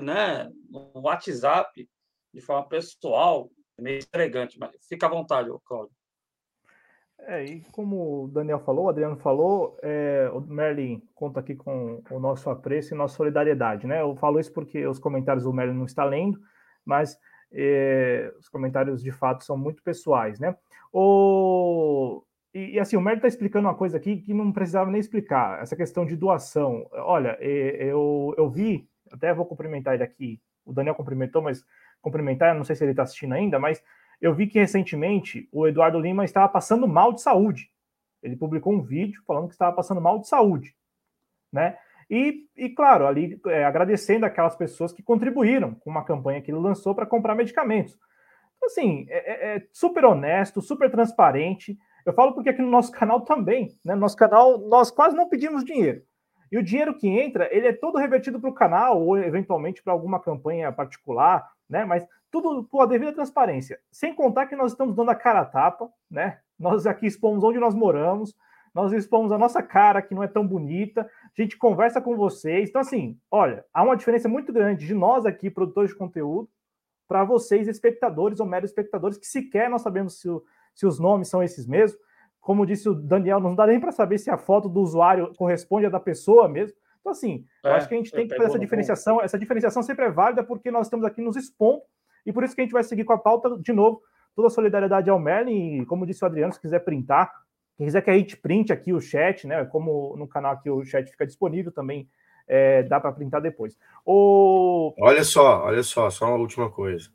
né, 0.03 0.51
no 0.69 0.91
WhatsApp, 0.95 1.89
de 2.33 2.41
forma 2.41 2.67
pessoal, 2.67 3.49
meio 3.79 4.03
elegante, 4.13 4.59
mas 4.59 4.71
fica 4.85 5.05
à 5.05 5.09
vontade, 5.09 5.49
Cláudio. 5.63 5.95
É, 7.19 7.45
e 7.45 7.61
como 7.71 8.25
o 8.25 8.27
Daniel 8.27 8.59
falou, 8.59 8.85
o 8.85 8.89
Adriano 8.89 9.15
falou, 9.15 9.77
é, 9.81 10.29
o 10.33 10.41
Merlin 10.41 11.01
conta 11.15 11.39
aqui 11.39 11.55
com 11.55 12.03
o 12.11 12.19
nosso 12.19 12.49
apreço 12.49 12.93
e 12.93 12.97
nossa 12.97 13.15
solidariedade, 13.15 13.87
né? 13.87 14.01
Eu 14.01 14.13
falo 14.17 14.41
isso 14.41 14.51
porque 14.51 14.85
os 14.85 14.99
comentários 14.99 15.45
o 15.45 15.53
Merlin 15.53 15.77
não 15.77 15.85
está 15.85 16.03
lendo, 16.03 16.37
mas 16.83 17.17
é, 17.53 18.33
os 18.39 18.49
comentários 18.49 19.01
de 19.03 19.11
fato 19.11 19.43
são 19.43 19.57
muito 19.57 19.83
pessoais, 19.83 20.39
né? 20.39 20.55
O, 20.91 22.23
e, 22.53 22.71
e 22.71 22.79
assim, 22.79 22.95
o 22.95 23.01
Merlin 23.01 23.17
está 23.17 23.27
explicando 23.27 23.67
uma 23.67 23.75
coisa 23.75 23.97
aqui 23.97 24.17
que 24.17 24.33
não 24.33 24.51
precisava 24.51 24.89
nem 24.89 24.99
explicar, 24.99 25.61
essa 25.61 25.75
questão 25.75 26.05
de 26.05 26.15
doação. 26.15 26.87
Olha, 26.91 27.37
eu, 27.41 28.33
eu 28.37 28.49
vi, 28.49 28.87
até 29.11 29.33
vou 29.33 29.45
cumprimentar 29.45 29.93
ele 29.93 30.03
aqui, 30.03 30.41
o 30.65 30.73
Daniel 30.73 30.95
cumprimentou, 30.95 31.41
mas 31.41 31.65
cumprimentar, 32.01 32.55
não 32.55 32.63
sei 32.63 32.75
se 32.75 32.83
ele 32.83 32.91
está 32.91 33.03
assistindo 33.03 33.33
ainda, 33.33 33.59
mas 33.59 33.83
eu 34.21 34.33
vi 34.33 34.47
que 34.47 34.59
recentemente 34.59 35.47
o 35.51 35.67
Eduardo 35.67 35.99
Lima 35.99 36.23
estava 36.23 36.47
passando 36.47 36.87
mal 36.87 37.11
de 37.13 37.21
saúde. 37.21 37.69
Ele 38.21 38.35
publicou 38.35 38.73
um 38.73 38.81
vídeo 38.81 39.21
falando 39.27 39.47
que 39.47 39.53
estava 39.53 39.75
passando 39.75 39.99
mal 39.99 40.19
de 40.19 40.27
saúde, 40.27 40.75
né? 41.51 41.77
E, 42.13 42.45
e 42.55 42.69
claro, 42.69 43.07
ali 43.07 43.41
é, 43.47 43.65
agradecendo 43.65 44.23
aquelas 44.23 44.55
pessoas 44.55 44.93
que 44.93 45.01
contribuíram 45.01 45.73
com 45.73 45.89
uma 45.89 46.05
campanha 46.05 46.39
que 46.43 46.51
ele 46.51 46.59
lançou 46.59 46.93
para 46.93 47.07
comprar 47.07 47.33
medicamentos. 47.33 47.97
Então, 48.55 48.67
assim, 48.67 49.07
é, 49.09 49.17
é, 49.17 49.55
é, 49.55 49.67
super 49.73 50.05
honesto, 50.05 50.61
super 50.61 50.91
transparente. 50.91 51.75
Eu 52.05 52.13
falo 52.13 52.33
porque 52.35 52.51
aqui 52.51 52.61
no 52.61 52.69
nosso 52.69 52.91
canal 52.91 53.21
também, 53.21 53.75
né? 53.83 53.95
No 53.95 54.01
nosso 54.01 54.15
canal, 54.15 54.59
nós 54.59 54.91
quase 54.91 55.15
não 55.15 55.27
pedimos 55.27 55.65
dinheiro. 55.65 56.03
E 56.51 56.57
o 56.59 56.63
dinheiro 56.63 56.93
que 56.93 57.07
entra, 57.07 57.49
ele 57.51 57.65
é 57.65 57.73
todo 57.73 57.97
revertido 57.97 58.39
para 58.39 58.49
o 58.51 58.53
canal 58.53 59.01
ou 59.01 59.17
eventualmente 59.17 59.81
para 59.81 59.91
alguma 59.91 60.19
campanha 60.19 60.71
particular, 60.71 61.49
né? 61.67 61.83
Mas 61.83 62.05
tudo 62.29 62.63
com 62.65 62.79
a 62.79 62.85
devida 62.85 63.11
transparência. 63.11 63.79
Sem 63.91 64.13
contar 64.13 64.45
que 64.45 64.55
nós 64.55 64.73
estamos 64.73 64.95
dando 64.95 65.09
a 65.09 65.15
cara 65.15 65.39
a 65.39 65.45
tapa, 65.45 65.89
né? 66.11 66.37
Nós 66.59 66.85
aqui 66.85 67.07
expomos 67.07 67.43
onde 67.43 67.57
nós 67.57 67.73
moramos, 67.73 68.35
nós 68.73 68.91
expomos 68.91 69.31
a 69.31 69.37
nossa 69.37 69.61
cara, 69.61 70.01
que 70.01 70.15
não 70.15 70.23
é 70.23 70.27
tão 70.27 70.45
bonita, 70.45 71.01
a 71.01 71.41
gente 71.41 71.57
conversa 71.57 72.01
com 72.01 72.15
vocês. 72.15 72.69
Então, 72.69 72.81
assim, 72.81 73.17
olha, 73.29 73.63
há 73.73 73.83
uma 73.83 73.95
diferença 73.95 74.27
muito 74.27 74.51
grande 74.51 74.85
de 74.85 74.93
nós 74.93 75.25
aqui, 75.25 75.49
produtores 75.49 75.91
de 75.91 75.97
conteúdo, 75.97 76.49
para 77.07 77.23
vocês, 77.23 77.67
espectadores 77.67 78.39
ou 78.39 78.45
meros 78.45 78.71
espectadores, 78.71 79.17
que 79.17 79.27
sequer 79.27 79.69
nós 79.69 79.81
sabemos 79.81 80.19
se, 80.19 80.29
o, 80.29 80.43
se 80.73 80.85
os 80.87 80.99
nomes 80.99 81.27
são 81.27 81.43
esses 81.43 81.67
mesmos. 81.67 81.99
Como 82.41 82.65
disse 82.65 82.89
o 82.89 82.95
Daniel, 82.95 83.39
não 83.39 83.55
dá 83.55 83.67
nem 83.67 83.79
para 83.79 83.91
saber 83.91 84.17
se 84.17 84.29
a 84.29 84.37
foto 84.37 84.67
do 84.67 84.81
usuário 84.81 85.33
corresponde 85.35 85.85
à 85.85 85.89
da 85.89 85.99
pessoa 85.99 86.49
mesmo. 86.49 86.75
Então, 86.99 87.11
assim, 87.11 87.45
é, 87.63 87.69
eu 87.69 87.73
acho 87.73 87.87
que 87.87 87.93
a 87.93 87.97
gente 87.97 88.11
tem 88.11 88.27
que 88.27 88.35
fazer 88.35 88.49
essa 88.49 88.59
diferenciação. 88.59 89.21
Essa 89.21 89.37
diferenciação 89.37 89.83
sempre 89.83 90.05
é 90.05 90.11
válida 90.11 90.43
porque 90.43 90.71
nós 90.71 90.87
estamos 90.87 91.05
aqui 91.05 91.21
nos 91.21 91.35
expondo 91.35 91.81
e 92.25 92.31
por 92.31 92.43
isso 92.43 92.55
que 92.55 92.61
a 92.61 92.63
gente 92.63 92.73
vai 92.73 92.83
seguir 92.83 93.03
com 93.03 93.13
a 93.13 93.17
pauta, 93.17 93.57
de 93.57 93.73
novo, 93.73 94.01
toda 94.35 94.47
a 94.47 94.51
solidariedade 94.51 95.09
ao 95.09 95.19
Merlin, 95.19 95.81
e 95.81 95.85
como 95.85 96.05
disse 96.05 96.23
o 96.23 96.27
Adriano, 96.27 96.53
se 96.53 96.59
quiser 96.59 96.79
printar, 96.79 97.31
quem 97.77 97.87
quiser 97.87 98.01
que 98.01 98.09
a 98.09 98.17
gente 98.17 98.37
printe 98.37 98.71
aqui 98.71 98.93
o 98.93 99.01
chat, 99.01 99.47
né? 99.47 99.65
Como 99.65 100.15
no 100.17 100.27
canal 100.27 100.53
aqui 100.53 100.69
o 100.69 100.85
chat 100.85 101.09
fica 101.09 101.25
disponível 101.25 101.71
também, 101.71 102.07
é, 102.47 102.83
dá 102.83 102.99
para 102.99 103.11
printar 103.11 103.41
depois. 103.41 103.77
O... 104.05 104.93
Olha 104.99 105.23
só, 105.23 105.63
olha 105.63 105.83
só, 105.83 106.09
só 106.09 106.27
uma 106.27 106.37
última 106.37 106.69
coisa. 106.69 107.09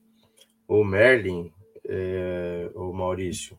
O 0.66 0.84
Merlin, 0.84 1.52
é, 1.86 2.70
o 2.74 2.92
Maurício, 2.92 3.58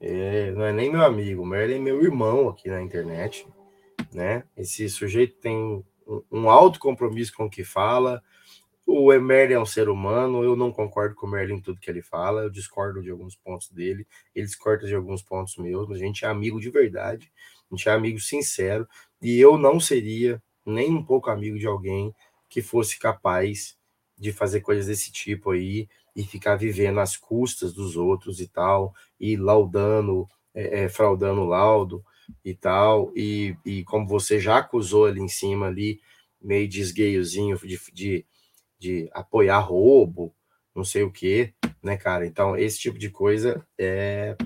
é, 0.00 0.50
não 0.52 0.64
é 0.64 0.72
nem 0.72 0.90
meu 0.90 1.04
amigo, 1.04 1.42
o 1.42 1.46
Merlin 1.46 1.76
é 1.76 1.78
meu 1.78 2.02
irmão 2.02 2.48
aqui 2.48 2.68
na 2.68 2.82
internet, 2.82 3.46
né? 4.12 4.44
Esse 4.56 4.88
sujeito 4.88 5.36
tem 5.36 5.56
um, 5.56 5.84
um 6.30 6.50
alto 6.50 6.80
compromisso 6.80 7.34
com 7.36 7.44
o 7.44 7.50
que 7.50 7.62
fala, 7.62 8.22
o 8.86 9.10
Merlin 9.20 9.54
é 9.54 9.60
um 9.60 9.66
ser 9.66 9.88
humano, 9.88 10.42
eu 10.42 10.56
não 10.56 10.72
concordo 10.72 11.14
com 11.14 11.26
o 11.26 11.30
Merlin 11.30 11.54
em 11.54 11.60
tudo 11.60 11.80
que 11.80 11.90
ele 11.90 12.02
fala, 12.02 12.42
eu 12.42 12.50
discordo 12.50 13.02
de 13.02 13.10
alguns 13.10 13.36
pontos 13.36 13.70
dele, 13.70 14.06
ele 14.34 14.46
discorda 14.46 14.86
de 14.86 14.94
alguns 14.94 15.22
pontos 15.22 15.56
meus, 15.56 15.88
mas 15.88 15.98
a 15.98 16.04
gente 16.04 16.24
é 16.24 16.28
amigo 16.28 16.60
de 16.60 16.70
verdade, 16.70 17.32
a 17.70 17.74
gente 17.74 17.88
é 17.88 17.92
amigo 17.92 18.20
sincero, 18.20 18.86
e 19.20 19.38
eu 19.38 19.56
não 19.56 19.78
seria 19.78 20.42
nem 20.64 20.90
um 20.90 21.02
pouco 21.02 21.30
amigo 21.30 21.58
de 21.58 21.66
alguém 21.66 22.14
que 22.48 22.60
fosse 22.60 22.98
capaz 22.98 23.76
de 24.18 24.32
fazer 24.32 24.60
coisas 24.60 24.86
desse 24.86 25.10
tipo 25.10 25.50
aí 25.50 25.88
e 26.14 26.22
ficar 26.24 26.56
vivendo 26.56 27.00
às 27.00 27.16
custas 27.16 27.72
dos 27.72 27.96
outros 27.96 28.40
e 28.40 28.46
tal, 28.46 28.94
e 29.18 29.36
laudando, 29.36 30.28
é, 30.54 30.84
é, 30.84 30.88
fraudando 30.88 31.44
laudo 31.44 32.04
e 32.44 32.54
tal, 32.54 33.10
e, 33.16 33.56
e 33.64 33.84
como 33.84 34.06
você 34.06 34.38
já 34.38 34.58
acusou 34.58 35.06
ali 35.06 35.20
em 35.20 35.28
cima 35.28 35.66
ali, 35.66 36.00
meio 36.40 36.68
de 36.68 36.80
esgueiozinho 36.80 37.56
de, 37.58 37.80
de 37.92 38.26
de 38.82 39.08
apoiar 39.12 39.60
roubo, 39.60 40.34
não 40.74 40.82
sei 40.82 41.04
o 41.04 41.10
que, 41.10 41.54
né, 41.82 41.96
cara? 41.96 42.26
Então, 42.26 42.56
esse 42.56 42.80
tipo 42.80 42.98
de 42.98 43.08
coisa 43.08 43.64
é, 43.78 44.36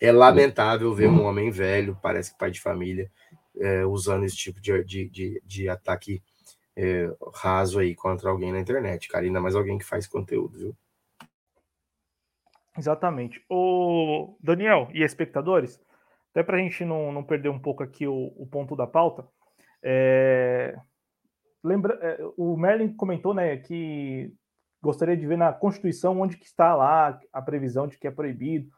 é 0.00 0.10
lamentável 0.10 0.92
ver 0.92 1.08
um 1.08 1.24
homem 1.24 1.50
velho, 1.50 1.96
parece 2.02 2.32
que 2.32 2.38
pai 2.38 2.50
de 2.50 2.60
família, 2.60 3.10
é, 3.56 3.86
usando 3.86 4.24
esse 4.24 4.36
tipo 4.36 4.60
de, 4.60 4.82
de, 4.84 5.08
de, 5.08 5.42
de 5.44 5.68
ataque 5.68 6.20
é, 6.76 7.08
raso 7.34 7.78
aí 7.78 7.94
contra 7.94 8.30
alguém 8.30 8.50
na 8.50 8.58
internet, 8.58 9.06
cara. 9.06 9.24
Ainda 9.24 9.40
mais 9.40 9.54
alguém 9.54 9.78
que 9.78 9.84
faz 9.84 10.08
conteúdo, 10.08 10.58
viu? 10.58 10.76
Exatamente. 12.76 13.40
O 13.48 14.36
Daniel 14.42 14.88
e 14.92 15.04
espectadores, 15.04 15.80
até 16.32 16.42
para 16.42 16.56
a 16.56 16.60
gente 16.60 16.84
não, 16.84 17.12
não 17.12 17.22
perder 17.22 17.48
um 17.48 17.60
pouco 17.60 17.84
aqui 17.84 18.08
o, 18.08 18.32
o 18.36 18.44
ponto 18.44 18.74
da 18.74 18.88
pauta, 18.88 19.24
é, 19.80 20.76
lembra, 21.64 21.98
é, 22.02 22.18
o 22.36 22.56
Merlin 22.56 22.94
comentou, 22.94 23.32
né, 23.32 23.56
que 23.56 24.32
gostaria 24.82 25.16
de 25.16 25.26
ver 25.26 25.38
na 25.38 25.52
Constituição 25.52 26.20
onde 26.20 26.36
que 26.36 26.44
está 26.44 26.76
lá 26.76 27.18
a 27.32 27.40
previsão 27.40 27.88
de 27.88 27.98
que 27.98 28.06
é 28.06 28.10
proibido. 28.10 28.70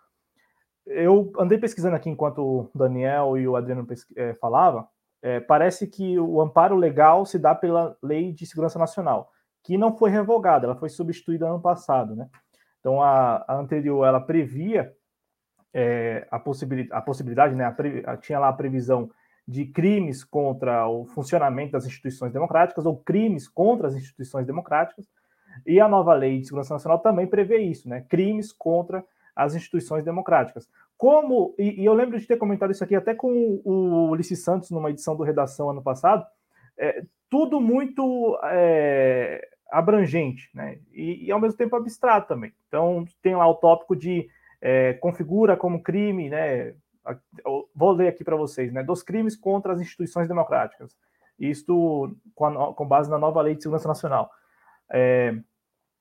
Eu 0.87 1.33
andei 1.37 1.59
pesquisando 1.59 1.97
aqui 1.97 2.09
enquanto 2.09 2.39
o 2.39 2.71
Daniel 2.73 3.37
e 3.37 3.47
o 3.49 3.57
Adriano 3.57 3.85
é, 4.17 4.35
falava. 4.35 4.89
É, 5.21 5.41
parece 5.41 5.89
que 5.89 6.17
o 6.17 6.41
amparo 6.41 6.77
legal 6.77 7.27
se 7.27 7.39
dá 7.39 7.55
pela 7.57 7.97
Lei 8.01 8.33
de 8.33 8.47
Segurança 8.47 8.79
Nacional, 8.79 9.33
que 9.65 9.77
não 9.77 9.97
foi 9.97 10.11
revogada, 10.11 10.67
ela 10.67 10.77
foi 10.77 10.89
substituída 10.89 11.49
ano 11.49 11.61
passado, 11.61 12.15
né? 12.15 12.29
Então 12.79 13.03
a, 13.03 13.45
a 13.49 13.57
anterior 13.57 14.07
ela 14.07 14.21
previa 14.21 14.95
é, 15.75 16.29
a, 16.31 16.39
possibilidade, 16.39 16.97
a 16.97 17.03
possibilidade, 17.03 17.55
né? 17.57 17.65
A, 18.07 18.17
tinha 18.17 18.39
lá 18.39 18.49
a 18.49 18.53
previsão 18.53 19.11
de 19.47 19.65
crimes 19.65 20.25
contra 20.25 20.89
o 20.89 21.07
funcionamento 21.07 21.73
das 21.73 21.87
instituições 21.87 22.33
democráticas 22.33 22.85
ou 22.85 22.97
crimes 22.97 23.49
contra 23.49 23.89
as 23.89 23.95
instituições 23.95 24.47
democráticas. 24.47 25.07
E 25.65 25.81
a 25.81 25.89
nova 25.89 26.13
lei 26.15 26.41
de 26.41 26.47
segurança 26.47 26.75
nacional 26.75 26.99
também 26.99 27.27
prevê 27.27 27.59
isso, 27.59 27.89
né? 27.89 28.05
Crimes 28.09 28.53
contra 28.53 29.05
as 29.35 29.55
instituições 29.55 30.05
democráticas. 30.05 30.69
Como, 30.97 31.55
e, 31.59 31.83
e 31.83 31.85
eu 31.85 31.95
lembro 31.95 32.19
de 32.19 32.27
ter 32.27 32.37
comentado 32.39 32.73
isso 32.73 32.83
aqui 32.83 32.97
até 32.97 33.15
com 33.15 33.61
o, 33.65 34.09
Ulisses 34.11 34.43
Santos 34.43 34.71
numa 34.71 34.91
edição 34.91 35.15
do 35.15 35.23
Redação 35.23 35.71
ano 35.71 35.83
passado, 35.83 36.27
é, 36.79 37.05
tudo 37.31 37.61
muito 37.61 38.39
é, 38.45 39.47
abrangente, 39.71 40.49
né? 40.55 40.79
E, 40.93 41.27
e, 41.27 41.33
ao 41.33 41.41
mesmo 41.41 41.57
tempo 41.57 41.77
abstrato 41.77 42.29
também. 42.29 42.53
Então, 42.67 43.05
tem 43.23 43.37
lá 43.37 43.47
o 43.47 43.55
tópico 43.55 43.95
de 43.95 44.29
é, 44.61 44.95
configura 44.95 45.57
como 45.57 45.83
crime, 45.83 46.31
né? 46.31 46.75
Vou 47.75 47.93
ler 47.93 48.09
aqui 48.09 48.25
para 48.25 48.37
vocês, 48.37 48.73
né, 48.73 48.83
dos 48.83 49.03
crimes 49.03 49.37
contra 49.37 49.73
as 49.73 49.81
instituições 49.81 50.29
democráticas. 50.29 50.97
Isto 51.39 52.17
com, 52.35 52.47
a, 52.47 52.75
com 52.75 52.87
base 52.87 53.11
na 53.11 53.19
nova 53.19 53.43
Lei 53.43 53.55
de 53.55 53.63
Segurança 53.63 53.89
Nacional. 53.89 54.31
É, 54.91 55.37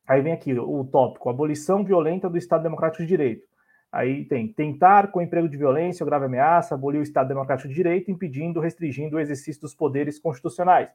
aí 0.07 0.21
vem 0.21 0.33
aqui 0.33 0.57
o 0.57 0.83
tópico: 0.85 1.29
abolição 1.29 1.83
violenta 1.83 2.29
do 2.29 2.37
Estado 2.37 2.63
Democrático 2.63 3.03
de 3.03 3.09
Direito. 3.09 3.45
Aí 3.91 4.25
tem 4.25 4.51
tentar, 4.51 5.11
com 5.11 5.21
emprego 5.21 5.47
de 5.47 5.57
violência 5.57 6.03
ou 6.03 6.09
grave 6.09 6.25
ameaça, 6.25 6.75
abolir 6.75 6.99
o 6.99 7.03
Estado 7.03 7.29
Democrático 7.29 7.69
de 7.69 7.75
Direito, 7.75 8.11
impedindo, 8.11 8.59
restringindo 8.59 9.15
o 9.15 9.19
exercício 9.19 9.61
dos 9.61 9.73
poderes 9.73 10.19
constitucionais. 10.19 10.89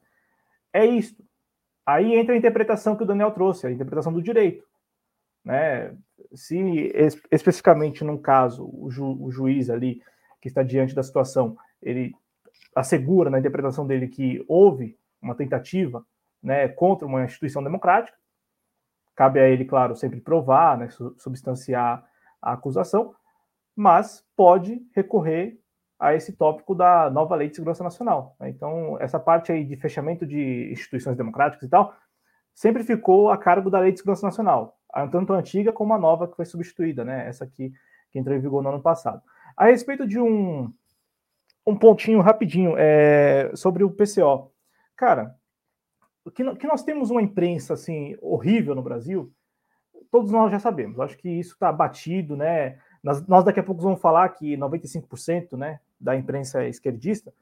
É 0.71 0.85
isto. 0.85 1.23
Aí 1.85 2.15
entra 2.15 2.35
a 2.35 2.37
interpretação 2.37 2.95
que 2.95 3.03
o 3.03 3.05
Daniel 3.05 3.31
trouxe, 3.31 3.65
a 3.65 3.71
interpretação 3.71 4.13
do 4.13 4.21
direito. 4.21 4.63
Né? 5.43 5.95
se 6.33 6.91
especificamente 7.31 8.03
num 8.03 8.17
caso 8.17 8.69
o, 8.73 8.89
ju, 8.89 9.17
o 9.19 9.31
juiz 9.31 9.69
ali 9.69 10.01
que 10.39 10.47
está 10.47 10.63
diante 10.63 10.95
da 10.95 11.03
situação, 11.03 11.55
ele 11.81 12.13
assegura 12.75 13.29
na 13.29 13.39
interpretação 13.39 13.85
dele 13.85 14.07
que 14.07 14.43
houve 14.47 14.97
uma 15.21 15.35
tentativa 15.35 16.05
né, 16.41 16.67
contra 16.67 17.05
uma 17.05 17.23
instituição 17.23 17.63
democrática, 17.63 18.17
cabe 19.15 19.39
a 19.39 19.47
ele, 19.47 19.65
claro, 19.65 19.95
sempre 19.95 20.19
provar, 20.19 20.77
né, 20.77 20.87
substanciar 21.17 22.03
a 22.41 22.53
acusação, 22.53 23.13
mas 23.75 24.25
pode 24.35 24.81
recorrer 24.95 25.59
a 25.99 26.15
esse 26.15 26.33
tópico 26.33 26.73
da 26.73 27.11
nova 27.11 27.35
lei 27.35 27.49
de 27.49 27.55
segurança 27.55 27.83
nacional. 27.83 28.35
Né? 28.39 28.49
Então, 28.49 28.97
essa 28.99 29.19
parte 29.19 29.51
aí 29.51 29.63
de 29.63 29.75
fechamento 29.75 30.25
de 30.25 30.71
instituições 30.71 31.15
democráticas 31.15 31.67
e 31.67 31.69
tal, 31.69 31.95
sempre 32.55 32.83
ficou 32.83 33.29
a 33.29 33.37
cargo 33.37 33.69
da 33.69 33.79
lei 33.79 33.91
de 33.91 33.99
segurança 33.99 34.25
nacional 34.25 34.80
tanto 35.11 35.33
a 35.33 35.37
antiga 35.37 35.71
como 35.71 35.93
a 35.93 35.99
nova 35.99 36.27
que 36.27 36.35
foi 36.35 36.45
substituída, 36.45 37.03
né? 37.03 37.27
Essa 37.27 37.43
aqui 37.43 37.73
que 38.11 38.19
entrou 38.19 38.35
em 38.35 38.41
vigor 38.41 38.61
no 38.61 38.69
ano 38.69 38.81
passado. 38.81 39.21
A 39.55 39.65
respeito 39.65 40.05
de 40.07 40.19
um, 40.19 40.71
um 41.65 41.77
pontinho 41.77 42.21
rapidinho 42.21 42.75
é, 42.77 43.51
sobre 43.55 43.83
o 43.83 43.91
PCO. 43.91 44.51
Cara, 44.95 45.35
que, 46.29 46.55
que 46.55 46.67
nós 46.67 46.83
temos 46.83 47.09
uma 47.09 47.21
imprensa 47.21 47.73
assim 47.73 48.15
horrível 48.21 48.75
no 48.75 48.83
Brasil, 48.83 49.31
todos 50.11 50.31
nós 50.31 50.51
já 50.51 50.59
sabemos. 50.59 50.99
Acho 50.99 51.17
que 51.17 51.29
isso 51.29 51.53
está 51.53 51.71
batido, 51.71 52.35
né? 52.35 52.77
Nós, 53.01 53.25
nós, 53.25 53.43
daqui 53.43 53.59
a 53.59 53.63
pouco 53.63 53.81
vamos 53.81 54.01
falar 54.01 54.29
que 54.29 54.55
95% 54.55 55.57
né, 55.57 55.79
da 55.99 56.15
imprensa 56.15 56.63
é 56.63 56.69
esquerdista, 56.69 57.33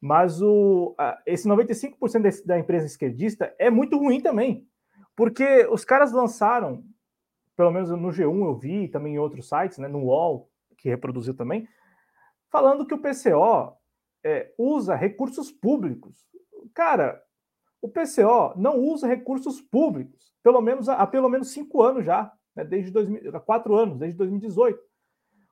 mas 0.00 0.42
o, 0.42 0.96
esse 1.24 1.48
95% 1.48 2.20
desse, 2.20 2.46
da 2.46 2.58
imprensa 2.58 2.86
esquerdista 2.86 3.54
é 3.58 3.70
muito 3.70 3.96
ruim 3.96 4.20
também, 4.20 4.66
porque 5.14 5.66
os 5.70 5.84
caras 5.84 6.10
lançaram, 6.10 6.82
pelo 7.56 7.70
menos 7.70 7.90
no 7.90 8.08
G1 8.08 8.44
eu 8.44 8.54
vi, 8.54 8.88
também 8.88 9.14
em 9.14 9.18
outros 9.18 9.48
sites, 9.48 9.78
né, 9.78 9.88
no 9.88 10.04
UOL, 10.04 10.50
que 10.76 10.88
reproduziu 10.88 11.34
também, 11.34 11.68
falando 12.50 12.86
que 12.86 12.94
o 12.94 12.98
PCO 12.98 13.76
é, 14.24 14.52
usa 14.58 14.94
recursos 14.94 15.50
públicos. 15.50 16.26
Cara, 16.74 17.22
o 17.80 17.88
PCO 17.88 18.54
não 18.56 18.78
usa 18.78 19.06
recursos 19.06 19.60
públicos, 19.60 20.34
pelo 20.42 20.60
menos 20.60 20.88
há, 20.88 20.96
há 20.96 21.06
pelo 21.06 21.28
menos 21.28 21.52
cinco 21.52 21.82
anos 21.82 22.04
já, 22.04 22.32
né, 22.54 22.64
desde 22.64 22.90
2000, 22.90 23.36
há 23.36 23.40
quatro 23.40 23.74
anos, 23.74 23.98
desde 23.98 24.16
2018. 24.16 24.78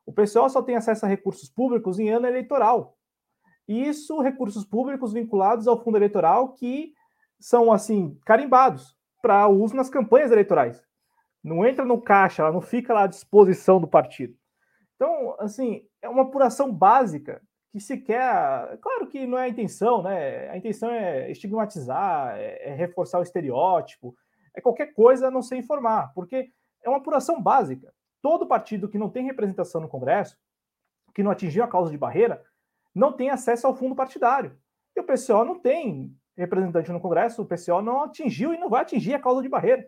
O 0.05 0.13
PCO 0.13 0.49
só 0.49 0.63
tem 0.63 0.77
acesso 0.77 1.05
a 1.07 1.09
recursos 1.09 1.49
públicos 1.49 1.99
em 1.99 2.11
ano 2.11 2.27
eleitoral. 2.27 2.97
E 3.69 3.87
isso, 3.87 4.21
recursos 4.21 4.65
públicos 4.65 5.13
vinculados 5.13 5.69
ao 5.69 5.83
fundo 5.83 5.97
eleitoral 5.97 6.53
que 6.53 6.93
são, 7.39 7.73
assim, 7.73 8.19
carimbados 8.25 8.97
para 9.21 9.47
uso 9.49 9.75
nas 9.75 9.89
campanhas 9.89 10.33
eleitorais. 10.33 10.83
Não 11.43 11.67
entra 11.67 11.85
no 11.85 12.01
caixa, 12.01 12.43
ela 12.43 12.53
não 12.53 12.61
fica 12.61 12.95
lá 12.95 13.05
à 13.05 13.07
disposição 13.07 13.81
do 13.81 13.89
partido. 13.89 14.35
Então, 14.95 15.35
assim, 15.39 15.85
é 16.01 16.09
uma 16.09 16.23
apuração 16.23 16.73
básica 16.73 17.43
que 17.73 17.81
sequer. 17.81 18.79
Claro 18.81 19.07
que 19.09 19.27
não 19.27 19.39
é 19.39 19.45
a 19.45 19.49
intenção, 19.49 20.03
né? 20.03 20.49
A 20.51 20.57
intenção 20.57 20.91
é 20.91 21.31
estigmatizar, 21.31 22.37
é, 22.37 22.71
é 22.71 22.75
reforçar 22.75 23.19
o 23.19 23.23
estereótipo, 23.23 24.15
é 24.55 24.61
qualquer 24.61 24.93
coisa 24.95 25.29
a 25.29 25.31
não 25.31 25.43
ser 25.43 25.57
informar, 25.57 26.13
porque 26.15 26.51
é 26.85 26.89
uma 26.89 26.99
apuração 26.99 27.43
básica 27.43 27.93
todo 28.23 28.47
partido 28.47 28.89
que 28.89 28.97
não 28.97 29.11
tem 29.11 29.25
representação 29.25 29.81
no 29.81 29.89
Congresso, 29.89 30.39
que 31.13 31.23
não 31.23 31.33
atingiu 31.33 31.65
a 31.65 31.69
causa 31.69 31.91
de 31.91 31.99
barreira, 31.99 32.43
não 32.95 33.13
tem 33.13 33.29
acesso 33.29 33.67
ao 33.67 33.75
fundo 33.75 33.97
partidário. 33.97 34.57
E 34.97 35.01
o 35.01 35.05
PCO 35.05 35.45
não 35.45 35.59
tem 35.59 36.15
representante 36.37 36.93
no 36.93 37.01
Congresso, 37.01 37.43
o 37.43 37.47
PCO 37.47 37.83
não 37.83 38.03
atingiu 38.03 38.55
e 38.55 38.59
não 38.59 38.71
vai 38.71 38.83
atingir 38.83 39.15
a 39.15 39.19
causa 39.19 39.43
de 39.43 39.49
barreira, 39.49 39.87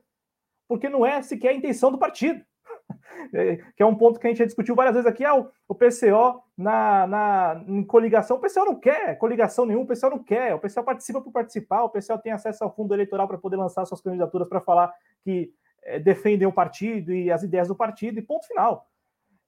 porque 0.68 0.88
não 0.88 1.04
é 1.04 1.22
sequer 1.22 1.50
a 1.50 1.54
intenção 1.54 1.90
do 1.90 1.98
partido. 1.98 2.44
que 3.76 3.82
é 3.82 3.86
um 3.86 3.94
ponto 3.94 4.18
que 4.18 4.26
a 4.26 4.30
gente 4.30 4.38
já 4.38 4.44
discutiu 4.44 4.74
várias 4.74 4.94
vezes 4.94 5.08
aqui, 5.08 5.24
ah, 5.24 5.34
o 5.68 5.74
PCO 5.74 6.42
na, 6.56 7.06
na, 7.06 7.64
coligação, 7.86 8.36
o 8.36 8.40
PCO 8.40 8.64
não 8.64 8.78
quer 8.78 9.16
coligação 9.16 9.64
nenhuma, 9.64 9.84
o 9.84 9.88
PCO 9.88 10.10
não 10.10 10.22
quer, 10.22 10.54
o 10.54 10.58
PCO 10.58 10.82
participa 10.84 11.20
por 11.20 11.32
participar, 11.32 11.84
o 11.84 11.90
PCO 11.90 12.18
tem 12.22 12.32
acesso 12.32 12.64
ao 12.64 12.74
fundo 12.74 12.94
eleitoral 12.94 13.26
para 13.26 13.38
poder 13.38 13.56
lançar 13.56 13.84
suas 13.84 14.00
candidaturas 14.00 14.48
para 14.48 14.60
falar 14.60 14.92
que 15.22 15.52
é, 15.82 15.98
defendem 15.98 16.46
o 16.46 16.52
partido 16.52 17.12
e 17.12 17.30
as 17.30 17.42
ideias 17.42 17.68
do 17.68 17.76
partido, 17.76 18.18
e 18.18 18.22
ponto 18.22 18.46
final. 18.46 18.88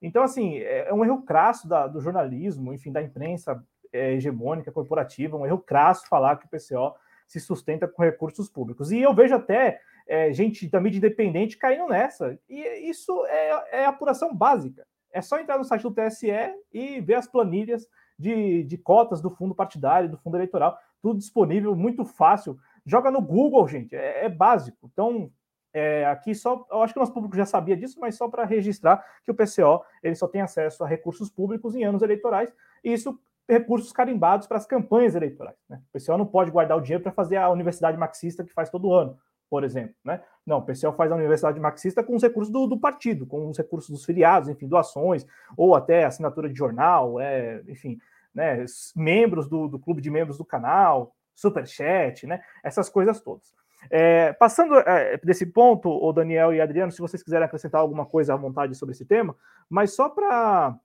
Então, 0.01 0.23
assim, 0.23 0.59
é, 0.59 0.89
é 0.89 0.95
um 0.95 1.05
erro 1.05 1.23
crasso 1.23 1.69
da, 1.69 1.87
do 1.87 2.01
jornalismo, 2.01 2.73
enfim, 2.73 2.93
da 2.93 3.03
imprensa 3.03 3.63
é, 3.93 4.13
hegemônica, 4.13 4.73
corporativa, 4.73 5.37
um 5.37 5.47
erro 5.47 5.59
crasso 5.59 6.07
falar 6.09 6.37
que 6.37 6.47
o 6.47 6.49
PCO 6.49 6.95
se 7.27 7.41
sustenta 7.41 7.89
com 7.89 8.03
recursos 8.03 8.49
públicos. 8.49 8.93
E 8.93 9.01
eu 9.01 9.15
vejo 9.15 9.35
até 9.35 9.81
é, 10.07 10.33
gente 10.33 10.69
da 10.69 10.81
mídia 10.81 10.99
independente 10.99 11.59
caindo 11.59 11.89
nessa. 11.89 12.39
E 12.49 12.89
isso 12.89 13.25
é, 13.27 13.81
é 13.81 13.87
apuração 13.87 14.35
básica. 14.35 14.87
É 15.13 15.21
só 15.21 15.39
entrar 15.39 15.59
no 15.59 15.65
site 15.65 15.83
do 15.83 15.91
TSE 15.91 16.31
e 16.73 17.01
ver 17.01 17.15
as 17.15 17.27
planilhas 17.27 17.89
de, 18.19 18.65
de 18.65 18.79
cotas 18.79 19.21
do 19.21 19.31
fundo 19.31 19.55
partidário, 19.55 20.11
do 20.11 20.19
fundo 20.19 20.37
eleitoral, 20.37 20.79
tudo 21.03 21.19
disponível, 21.19 21.75
muito 21.75 22.05
fácil. 22.05 22.59
Joga 22.85 23.11
no 23.11 23.21
Google, 23.21 23.67
gente, 23.67 23.95
é, 23.95 24.25
é 24.25 24.29
básico. 24.29 24.89
Então, 24.93 25.31
é, 25.73 26.07
aqui 26.07 26.35
só, 26.35 26.67
eu 26.71 26.83
acho 26.83 26.95
que 26.95 26.99
o 26.99 27.03
nosso 27.03 27.13
público 27.13 27.37
já 27.37 27.45
sabia 27.45 27.77
disso, 27.77 27.99
mas 28.01 28.17
só 28.17 28.29
para 28.29 28.45
registrar 28.45 29.05
que 29.25 29.31
o 29.31 29.35
PCO 29.35 29.85
ele 30.03 30.15
só 30.15 30.27
tem 30.27 30.41
acesso 30.41 30.83
a 30.83 30.87
recursos 30.87 31.29
públicos 31.29 31.75
em 31.75 31.85
anos 31.85 32.03
eleitorais, 32.03 32.53
e 32.83 32.93
isso 32.93 33.19
recursos 33.49 33.93
carimbados 33.93 34.47
para 34.47 34.57
as 34.57 34.67
campanhas 34.67 35.15
eleitorais. 35.15 35.57
Né? 35.69 35.81
O 35.93 35.99
PCO 35.99 36.17
não 36.17 36.27
pode 36.27 36.51
guardar 36.51 36.77
o 36.77 36.81
dinheiro 36.81 37.03
para 37.03 37.13
fazer 37.13 37.37
a 37.37 37.51
universidade 37.51 37.97
marxista 37.97 38.43
que 38.43 38.53
faz 38.53 38.71
todo 38.71 38.93
ano, 38.93 39.19
por 39.49 39.65
exemplo. 39.65 39.95
Né? 40.05 40.21
Não, 40.45 40.59
o 40.59 40.63
PCO 40.63 40.93
faz 40.93 41.11
a 41.11 41.17
universidade 41.17 41.59
marxista 41.61 42.03
com 42.03 42.15
os 42.17 42.23
recursos 42.23 42.53
do, 42.53 42.67
do, 42.67 42.79
partido, 42.79 43.27
com 43.27 43.49
os 43.49 43.57
recursos 43.57 43.91
dos 43.91 44.05
filiados, 44.05 44.49
enfim, 44.49 44.69
doações, 44.69 45.27
ou 45.57 45.75
até 45.75 46.05
assinatura 46.05 46.49
de 46.49 46.57
jornal, 46.57 47.21
é, 47.21 47.63
enfim, 47.69 47.99
né, 48.35 48.65
membros 48.95 49.49
do, 49.49 49.69
do 49.69 49.79
clube 49.79 50.01
de 50.01 50.11
membros 50.11 50.39
do 50.39 50.45
canal, 50.45 51.15
superchat, 51.35 52.27
né, 52.27 52.43
essas 52.63 52.89
coisas 52.89 53.21
todas. 53.21 53.55
É, 53.91 54.33
passando 54.33 54.79
é, 54.79 55.17
desse 55.19 55.47
ponto, 55.47 55.89
o 55.89 56.13
Daniel 56.13 56.53
e 56.53 56.61
Adriano, 56.61 56.91
se 56.91 57.01
vocês 57.01 57.23
quiserem 57.23 57.45
acrescentar 57.45 57.81
alguma 57.81 58.05
coisa 58.05 58.35
à 58.35 58.37
vontade 58.37 58.75
sobre 58.75 58.95
esse 58.95 59.05
tema, 59.05 59.37
mas 59.69 59.95
só 59.95 60.09
para 60.09 60.77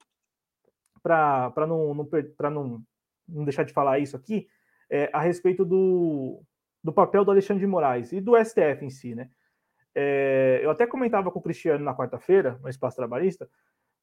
para 1.02 1.66
não, 1.66 1.92
não, 1.92 2.08
não, 2.50 2.82
não 3.28 3.44
deixar 3.44 3.64
de 3.64 3.72
falar 3.72 3.98
isso 3.98 4.16
aqui, 4.16 4.46
é, 4.88 5.10
a 5.12 5.20
respeito 5.20 5.64
do, 5.64 6.40
do 6.82 6.92
papel 6.92 7.24
do 7.24 7.30
Alexandre 7.30 7.60
de 7.60 7.66
Moraes 7.66 8.12
e 8.12 8.20
do 8.20 8.32
STF 8.42 8.84
em 8.84 8.90
si, 8.90 9.14
né? 9.14 9.28
É, 9.94 10.60
eu 10.62 10.70
até 10.70 10.86
comentava 10.86 11.30
com 11.30 11.38
o 11.38 11.42
Cristiano 11.42 11.84
na 11.84 11.94
quarta-feira, 11.94 12.58
no 12.62 12.68
Espaço 12.68 12.96
Trabalhista, 12.96 13.48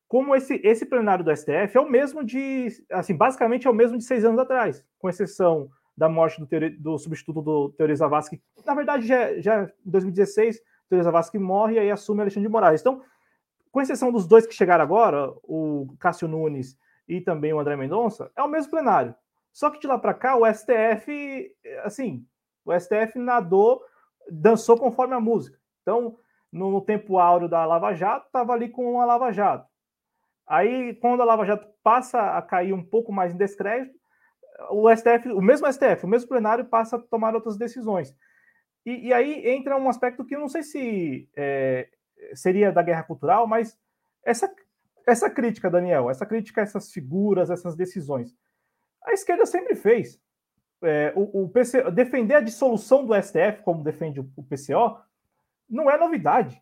como 0.08 0.36
esse, 0.36 0.60
esse 0.64 0.88
plenário 0.88 1.24
do 1.24 1.36
STF 1.36 1.76
é 1.78 1.80
o 1.80 1.90
mesmo 1.90 2.24
de, 2.24 2.68
assim, 2.92 3.16
basicamente 3.16 3.68
é 3.68 3.70
o 3.70 3.74
mesmo 3.74 3.98
de 3.98 4.04
seis 4.04 4.26
anos 4.26 4.40
atrás, 4.40 4.84
com 4.98 5.08
exceção 5.08 5.70
da 5.96 6.10
morte 6.10 6.40
do, 6.40 6.48
teori, 6.48 6.72
do 6.72 6.98
substituto 6.98 7.42
do 7.42 7.70
Teori 7.70 7.96
Zavascki. 7.96 8.42
Na 8.66 8.74
verdade, 8.74 9.06
já, 9.06 9.40
já 9.40 9.64
em 9.86 9.92
2016, 9.92 10.62
Teori 10.90 11.04
Zavascki 11.04 11.38
morre 11.38 11.76
e 11.76 11.80
aí 11.80 11.92
assume 11.92 12.22
Alexandre 12.22 12.48
de 12.48 12.52
Moraes. 12.52 12.82
Então, 12.82 13.04
com 13.72 13.82
exceção 13.82 14.12
dos 14.12 14.28
dois 14.28 14.48
que 14.48 14.54
chegaram 14.54 14.84
agora, 14.84 15.32
o 15.44 15.94
Cássio 16.00 16.28
Nunes 16.28 16.76
e 17.08 17.22
também 17.22 17.54
o 17.54 17.60
André 17.60 17.76
Mendonça, 17.76 18.32
é 18.36 18.42
o 18.42 18.48
mesmo 18.48 18.72
plenário. 18.72 19.14
Só 19.52 19.70
que 19.70 19.80
de 19.80 19.88
lá 19.88 20.00
para 20.00 20.14
cá, 20.14 20.36
o 20.36 20.46
STF, 20.52 21.56
assim, 21.84 22.26
o 22.70 22.80
STF 22.80 23.18
nadou, 23.18 23.82
dançou 24.30 24.78
conforme 24.78 25.16
a 25.16 25.20
música. 25.20 25.58
Então, 25.82 26.18
no 26.52 26.82
tempo 26.82 27.18
áureo 27.18 27.50
da 27.50 27.66
Lava 27.66 27.94
Jato, 27.94 28.28
estava 28.28 28.54
ali 28.54 28.70
com 28.70 29.02
a 29.02 29.06
Lava 29.06 29.32
Jato. 29.32 29.68
Aí, 30.48 30.94
quando 30.96 31.22
a 31.22 31.26
Lava 31.26 31.46
Jato 31.46 31.68
passa 31.84 32.38
a 32.38 32.42
cair 32.42 32.74
um 32.74 32.84
pouco 32.84 33.12
mais 33.12 33.34
em 33.34 33.38
descrédito, 33.38 33.98
o 34.72 34.94
STF, 34.96 35.30
o 35.30 35.42
mesmo 35.42 35.72
STF, 35.72 36.06
o 36.06 36.08
mesmo 36.08 36.28
plenário 36.28 36.66
passa 36.66 36.98
a 36.98 37.00
tomar 37.00 37.34
outras 37.34 37.58
decisões. 37.58 38.16
E, 38.86 39.08
e 39.08 39.14
aí 39.14 39.48
entra 39.50 39.78
um 39.78 39.90
aspecto 39.90 40.26
que 40.26 40.36
eu 40.36 40.40
não 40.40 40.50
sei 40.50 40.64
se 40.64 41.30
é, 41.36 41.90
seria 42.34 42.72
da 42.72 42.82
guerra 42.82 43.04
cultural, 43.04 43.48
mas 43.48 43.78
essa, 44.24 44.54
essa 45.08 45.30
crítica, 45.30 45.70
Daniel, 45.70 46.10
essa 46.10 46.26
crítica 46.26 46.62
a 46.62 46.64
essas 46.64 46.92
figuras, 46.92 47.50
essas 47.50 47.76
decisões, 47.76 48.36
a 49.06 49.14
esquerda 49.14 49.46
sempre 49.46 49.76
fez. 49.76 50.20
É, 50.82 51.12
o, 51.16 51.44
o 51.44 51.50
PC, 51.50 51.92
defender 51.92 52.36
a 52.36 52.42
dissolução 52.42 53.06
do 53.06 53.14
STF, 53.14 53.64
como 53.64 53.84
defende 53.84 54.20
o, 54.20 54.30
o 54.36 54.44
PCO, 54.44 54.98
não 55.70 55.90
é 55.90 55.98
novidade. 55.98 56.62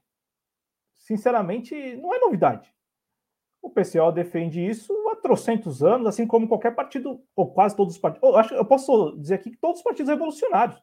Sinceramente, 0.96 1.96
não 1.98 2.14
é 2.14 2.20
novidade. 2.20 2.74
O 3.62 3.70
PCO 3.70 4.12
defende 4.12 4.66
isso 4.66 4.94
há 5.10 5.16
trocentos 5.16 5.84
anos, 5.84 6.08
assim 6.08 6.26
como 6.26 6.48
qualquer 6.48 6.74
partido, 6.74 7.22
ou 7.36 7.52
quase 7.52 7.76
todos 7.76 7.96
os 7.96 8.00
partidos. 8.00 8.28
Eu, 8.28 8.38
acho, 8.38 8.54
eu 8.54 8.66
posso 8.66 9.16
dizer 9.18 9.36
aqui 9.36 9.52
que 9.52 9.58
todos 9.58 9.78
os 9.78 9.84
partidos 9.84 10.10
revolucionários. 10.10 10.82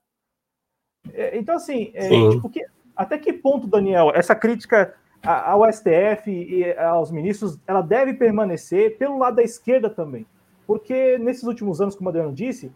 É, 1.12 1.36
então, 1.36 1.56
assim, 1.56 1.90
é, 1.94 2.08
tipo, 2.30 2.48
que, 2.48 2.64
até 2.96 3.18
que 3.18 3.32
ponto, 3.32 3.66
Daniel, 3.66 4.10
essa 4.14 4.34
crítica 4.34 4.94
ao 5.22 5.70
STF 5.72 6.30
e 6.30 6.72
aos 6.76 7.10
ministros, 7.10 7.58
ela 7.66 7.80
deve 7.80 8.14
permanecer 8.14 8.98
pelo 8.98 9.18
lado 9.18 9.36
da 9.36 9.42
esquerda 9.42 9.88
também? 9.88 10.26
Porque 10.66 11.18
nesses 11.18 11.44
últimos 11.44 11.80
anos, 11.80 11.94
como 11.94 12.08
o 12.08 12.10
Adriano 12.10 12.32
disse, 12.32 12.72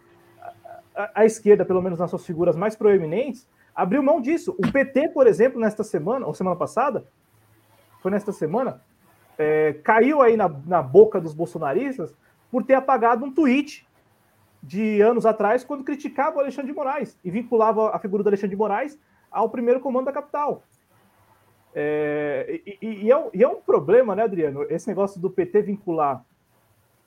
a, 1.14 1.24
esquerda, 1.24 1.64
pelo 1.64 1.80
menos 1.80 1.98
nas 1.98 2.10
suas 2.10 2.26
figuras 2.26 2.56
mais 2.56 2.74
proeminentes, 2.74 3.46
abriu 3.74 4.02
mão 4.02 4.20
disso. 4.20 4.54
O 4.58 4.72
PT, 4.72 5.10
por 5.10 5.26
exemplo, 5.26 5.60
nesta 5.60 5.84
semana, 5.84 6.26
ou 6.26 6.34
semana 6.34 6.56
passada, 6.56 7.06
foi 8.00 8.10
nesta 8.10 8.32
semana, 8.32 8.82
é, 9.38 9.74
caiu 9.84 10.20
aí 10.20 10.36
na, 10.36 10.48
na 10.48 10.82
boca 10.82 11.20
dos 11.20 11.32
bolsonaristas 11.32 12.14
por 12.50 12.64
ter 12.64 12.74
apagado 12.74 13.24
um 13.24 13.32
tweet 13.32 13.86
de 14.62 15.00
anos 15.00 15.24
atrás, 15.24 15.62
quando 15.62 15.84
criticava 15.84 16.38
o 16.38 16.40
Alexandre 16.40 16.72
de 16.72 16.76
Moraes 16.76 17.16
e 17.24 17.30
vinculava 17.30 17.94
a 17.94 17.98
figura 17.98 18.22
do 18.24 18.28
Alexandre 18.28 18.50
de 18.50 18.56
Moraes 18.56 18.98
ao 19.30 19.48
primeiro 19.48 19.80
comando 19.80 20.06
da 20.06 20.12
capital. 20.12 20.64
É, 21.74 22.60
e, 22.82 23.04
e, 23.04 23.10
é 23.10 23.16
um, 23.16 23.30
e, 23.32 23.44
é 23.44 23.48
um, 23.48 23.60
problema, 23.60 24.16
né, 24.16 24.24
Adriano, 24.24 24.64
esse 24.68 24.88
negócio 24.88 25.20
do 25.20 25.30
PT 25.30 25.62
vincular 25.62 26.24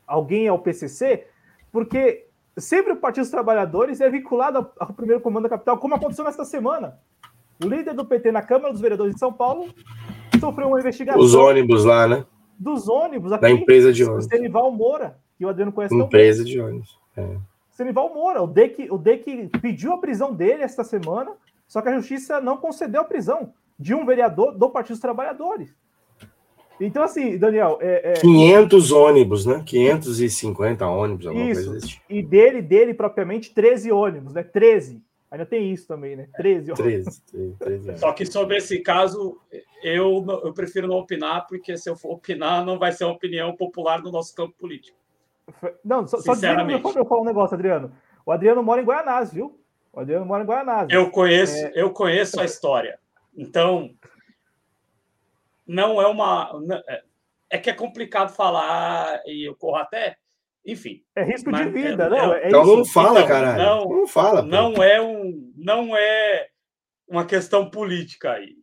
alguém 0.07 0.47
ao 0.47 0.59
PCC, 0.59 1.27
porque 1.71 2.27
sempre 2.58 2.93
o 2.93 2.97
Partido 2.97 3.24
dos 3.24 3.32
Trabalhadores 3.32 4.02
é 4.02 4.10
vinculado 4.10 4.70
ao, 4.80 4.93
primeiro 4.93 5.22
comando 5.22 5.43
da 5.43 5.49
capital, 5.49 5.78
como 5.78 5.95
aconteceu 5.95 6.26
nesta 6.26 6.45
semana. 6.45 6.99
O 7.64 7.68
líder 7.68 7.93
do 7.93 8.06
PT 8.06 8.32
na 8.32 8.41
Câmara 8.41 8.72
dos 8.72 8.82
Vereadores 8.82 9.14
de 9.14 9.20
São 9.20 9.32
Paulo 9.32 9.70
sofreu 10.39 10.68
uma 10.68 10.80
investigação. 10.80 11.22
Os 11.22 11.36
ônibus 11.36 11.86
lá, 11.86 12.08
né? 12.08 12.26
dos 12.62 12.88
ônibus 12.88 13.32
aqui. 13.32 13.41
Da 13.41 13.49
empresa 13.49 13.91
de 13.91 14.04
ônibus. 14.04 14.26
Senival 14.26 14.72
Moura, 14.72 15.18
que 15.36 15.43
o 15.43 15.49
Adriano 15.49 15.72
conhece 15.72 15.95
Empresa 15.95 16.43
de 16.43 16.60
ônibus. 16.60 16.99
É. 17.18 17.38
Senival 17.72 18.14
Moura, 18.14 18.43
o 18.43 18.47
DEC, 18.47 18.88
o 18.91 18.99
DEC 18.99 19.49
pediu 19.60 19.93
a 19.93 19.97
prisão 19.97 20.32
dele 20.32 20.62
esta 20.62 20.84
semana, 20.84 21.32
só 21.68 21.82
que 21.82 21.89
a 21.89 21.95
justiça 21.95 22.39
não 22.39 22.58
concedeu 22.58 23.02
a 23.02 23.06
prisão 23.06 23.52
de 23.80 23.95
um 23.95 24.06
vereador 24.06 24.56
do 24.56 24.70
Partido 24.70 24.93
dos 24.93 25.02
Trabalhadores. 25.02 25.76
Então, 26.86 27.03
assim, 27.03 27.38
Daniel. 27.38 27.77
É, 27.82 28.11
é... 28.11 28.13
500 28.13 28.91
ônibus, 28.91 29.45
né? 29.45 29.63
550 29.65 30.86
ônibus, 30.88 31.27
alguma 31.27 31.45
isso. 31.45 31.61
coisa 31.61 31.73
desse 31.73 31.88
tipo. 31.89 32.05
E 32.09 32.21
dele, 32.23 32.61
dele 32.61 32.93
propriamente, 32.93 33.53
13 33.53 33.91
ônibus, 33.91 34.34
né? 34.34 34.43
13. 34.43 35.01
Ainda 35.29 35.45
tem 35.45 35.71
isso 35.71 35.88
também, 35.88 36.15
né? 36.15 36.27
13 36.36 36.71
ônibus. 36.71 37.21
13, 37.32 37.55
13, 37.57 37.97
Só 37.97 38.11
que 38.11 38.25
sobre 38.25 38.57
esse 38.57 38.79
caso, 38.79 39.39
eu, 39.84 40.25
eu 40.43 40.53
prefiro 40.53 40.88
não 40.88 40.97
opinar, 40.97 41.47
porque 41.47 41.77
se 41.77 41.89
eu 41.89 41.95
for 41.95 42.13
opinar, 42.13 42.65
não 42.65 42.77
vai 42.77 42.91
ser 42.91 43.05
uma 43.05 43.13
opinião 43.13 43.55
popular 43.55 44.01
no 44.01 44.11
nosso 44.11 44.36
campo 44.36 44.53
político. 44.57 44.97
Não, 45.84 46.07
só, 46.07 46.19
só 46.19 46.34
dizer, 46.34 46.57
eu 46.57 47.05
falar 47.05 47.21
um 47.21 47.25
negócio, 47.25 47.55
Adriano. 47.55 47.91
O 48.25 48.32
Adriano 48.32 48.63
mora 48.63 48.82
em 48.82 48.86
Guianás, 48.86 49.32
viu? 49.34 49.59
O 49.93 49.99
Adriano 49.99 50.25
mora 50.25 50.43
em 50.43 50.47
Guianás. 50.47 50.88
Eu 50.89 51.09
conheço, 51.09 51.55
é... 51.55 51.71
eu 51.75 51.91
conheço 51.91 52.39
a 52.39 52.45
história. 52.45 52.99
Então, 53.36 53.91
não 55.72 56.01
é 56.01 56.07
uma. 56.07 56.51
É, 56.88 57.03
é 57.51 57.57
que 57.57 57.69
é 57.69 57.74
complicado 57.74 58.36
falar 58.36 59.22
e 59.26 59.47
eu 59.47 59.55
corro 59.55 59.78
até. 59.78 60.17
Enfim. 60.65 61.03
É 61.15 61.24
risco 61.24 61.51
de 61.51 61.69
vida, 61.69 62.03
é, 62.03 62.09
não? 62.09 62.34
É, 62.34 62.43
é 62.43 62.47
então 62.49 62.61
isso. 62.61 62.76
não 62.76 62.86
fala, 62.86 63.19
então, 63.19 63.28
caralho. 63.28 63.63
Não, 63.63 63.89
não 63.89 64.07
fala. 64.07 64.41
Pô. 64.41 64.47
Não 64.47 64.84
é 64.84 65.01
um, 65.01 65.53
não 65.55 65.95
é 65.95 66.49
uma 67.07 67.26
questão 67.26 67.69
política 67.69 68.34
aí. 68.34 68.55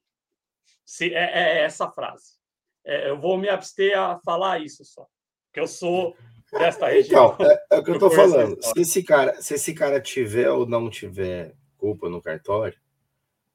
Se, 0.84 1.12
é, 1.12 1.59
é 1.59 1.64
essa 1.64 1.90
frase. 1.90 2.38
É, 2.84 3.11
eu 3.11 3.18
vou 3.18 3.36
me 3.36 3.48
abster 3.48 3.98
a 3.98 4.18
falar 4.20 4.61
isso 4.61 4.84
só. 4.84 5.06
Porque 5.46 5.61
eu 5.61 5.66
sou 5.66 6.14
desta 6.52 6.88
região. 6.88 7.34
Então, 7.34 7.46
é, 7.50 7.64
é 7.72 7.78
o 7.78 7.84
que 7.84 7.90
eu 7.90 7.94
estou 7.94 8.11
falando. 8.11 8.62
Se 8.62 8.80
esse, 8.80 9.02
cara, 9.02 9.40
se 9.40 9.54
esse 9.54 9.74
cara 9.74 10.00
tiver 10.00 10.50
ou 10.50 10.66
não 10.66 10.88
tiver 10.88 11.54
culpa 11.76 12.09
no 12.09 12.22
cartório, 12.22 12.78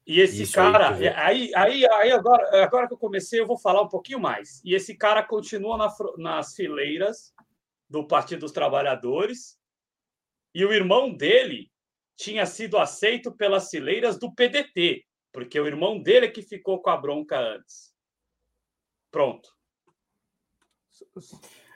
e 0.06 0.20
esse 0.20 0.42
Isso 0.42 0.54
cara, 0.54 0.94
aí, 0.94 1.54
aí, 1.54 1.86
aí, 1.86 2.12
agora, 2.12 2.64
agora 2.64 2.86
que 2.86 2.92
eu 2.92 2.98
comecei, 2.98 3.40
eu 3.40 3.46
vou 3.46 3.58
falar 3.58 3.80
um 3.82 3.88
pouquinho 3.88 4.20
mais. 4.20 4.60
E 4.62 4.74
esse 4.74 4.94
cara 4.94 5.22
continua 5.22 5.78
na, 5.78 5.94
nas 6.18 6.54
fileiras 6.54 7.32
do 7.88 8.06
Partido 8.06 8.40
dos 8.40 8.52
Trabalhadores, 8.52 9.58
e 10.54 10.64
o 10.64 10.72
irmão 10.72 11.12
dele 11.12 11.70
tinha 12.16 12.44
sido 12.44 12.78
aceito 12.78 13.32
pelas 13.32 13.70
fileiras 13.70 14.18
do 14.18 14.32
PDT, 14.32 15.04
porque 15.32 15.58
o 15.58 15.66
irmão 15.66 16.00
dele 16.00 16.26
é 16.26 16.30
que 16.30 16.42
ficou 16.42 16.80
com 16.80 16.90
a 16.90 16.96
bronca 16.96 17.38
antes. 17.38 17.94
Pronto. 19.10 19.48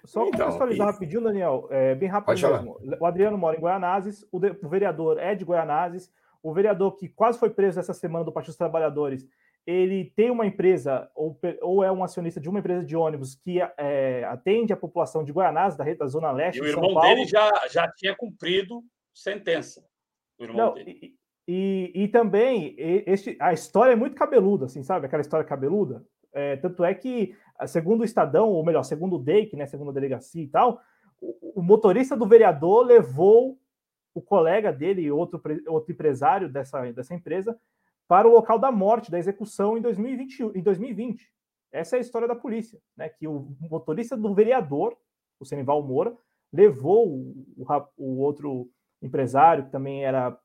Só 0.04 0.26
então, 0.26 0.46
contextualizar 0.46 0.88
e... 0.88 0.90
rapidinho, 0.92 1.22
Daniel, 1.22 1.66
é, 1.70 1.94
bem 1.94 2.08
rápido 2.08 2.48
mesmo. 2.48 2.78
O 3.00 3.06
Adriano 3.06 3.38
mora 3.38 3.56
em 3.56 3.60
Goianazes, 3.60 4.26
o, 4.30 4.38
de, 4.38 4.50
o 4.62 4.68
vereador 4.68 5.18
é 5.18 5.34
de 5.34 5.44
Goianazes, 5.44 6.12
o 6.42 6.52
vereador 6.52 6.96
que 6.96 7.08
quase 7.08 7.38
foi 7.38 7.50
preso 7.50 7.80
essa 7.80 7.94
semana 7.94 8.24
do 8.24 8.32
Partido 8.32 8.50
dos 8.50 8.58
Trabalhadores, 8.58 9.26
ele 9.66 10.12
tem 10.16 10.30
uma 10.30 10.46
empresa, 10.46 11.10
ou, 11.14 11.38
ou 11.60 11.84
é 11.84 11.92
um 11.92 12.02
acionista 12.02 12.40
de 12.40 12.48
uma 12.48 12.58
empresa 12.58 12.84
de 12.84 12.96
ônibus 12.96 13.34
que 13.34 13.60
é, 13.60 14.24
atende 14.24 14.72
a 14.72 14.76
população 14.76 15.22
de 15.22 15.30
Goianás, 15.30 15.76
da, 15.76 15.84
da 15.94 16.06
Zona 16.06 16.30
Leste. 16.30 16.58
E 16.58 16.62
o 16.62 16.66
irmão 16.66 16.94
Paulo. 16.94 17.02
dele 17.02 17.26
já, 17.26 17.50
já 17.70 17.86
tinha 17.92 18.16
cumprido 18.16 18.82
sentença. 19.12 19.84
O 20.38 20.44
irmão 20.44 20.56
Não, 20.56 20.74
dele. 20.74 20.98
E, 21.46 21.92
e, 21.94 22.04
e 22.04 22.08
também, 22.08 22.74
este, 22.78 23.36
a 23.40 23.52
história 23.52 23.92
é 23.92 23.96
muito 23.96 24.16
cabeluda, 24.16 24.66
assim, 24.66 24.82
sabe? 24.82 25.04
Aquela 25.04 25.20
história 25.20 25.44
cabeluda. 25.44 26.02
É, 26.32 26.56
tanto 26.56 26.82
é 26.82 26.94
que, 26.94 27.34
segundo 27.66 28.00
o 28.00 28.04
Estadão, 28.04 28.48
ou 28.48 28.64
melhor, 28.64 28.84
segundo 28.84 29.16
o 29.16 29.22
DEIC, 29.22 29.54
né, 29.54 29.66
segundo 29.66 29.90
a 29.90 29.94
delegacia 29.94 30.42
e 30.42 30.48
tal, 30.48 30.80
o, 31.20 31.60
o 31.60 31.62
motorista 31.62 32.16
do 32.16 32.26
vereador 32.26 32.86
levou 32.86 33.58
o 34.18 34.22
colega 34.22 34.72
dele, 34.72 35.10
outro, 35.10 35.40
outro 35.68 35.92
empresário 35.92 36.48
dessa, 36.48 36.92
dessa 36.92 37.14
empresa, 37.14 37.58
para 38.08 38.26
o 38.26 38.32
local 38.32 38.58
da 38.58 38.72
morte, 38.72 39.10
da 39.10 39.18
execução 39.18 39.78
em 39.78 39.80
2020, 39.80 40.40
em 40.56 40.62
2020. 40.62 41.30
Essa 41.70 41.96
é 41.96 41.98
a 41.98 42.00
história 42.00 42.26
da 42.26 42.34
polícia, 42.34 42.80
né? 42.96 43.08
Que 43.08 43.28
o 43.28 43.54
motorista 43.60 44.16
do 44.16 44.34
vereador, 44.34 44.96
o 45.38 45.44
Senival 45.44 45.82
Moura, 45.82 46.16
levou 46.52 47.06
o, 47.06 47.46
o, 47.96 48.18
outro 48.18 48.68
empresário, 49.00 49.66
que 49.66 49.70
também 49.70 50.04
era 50.04 50.36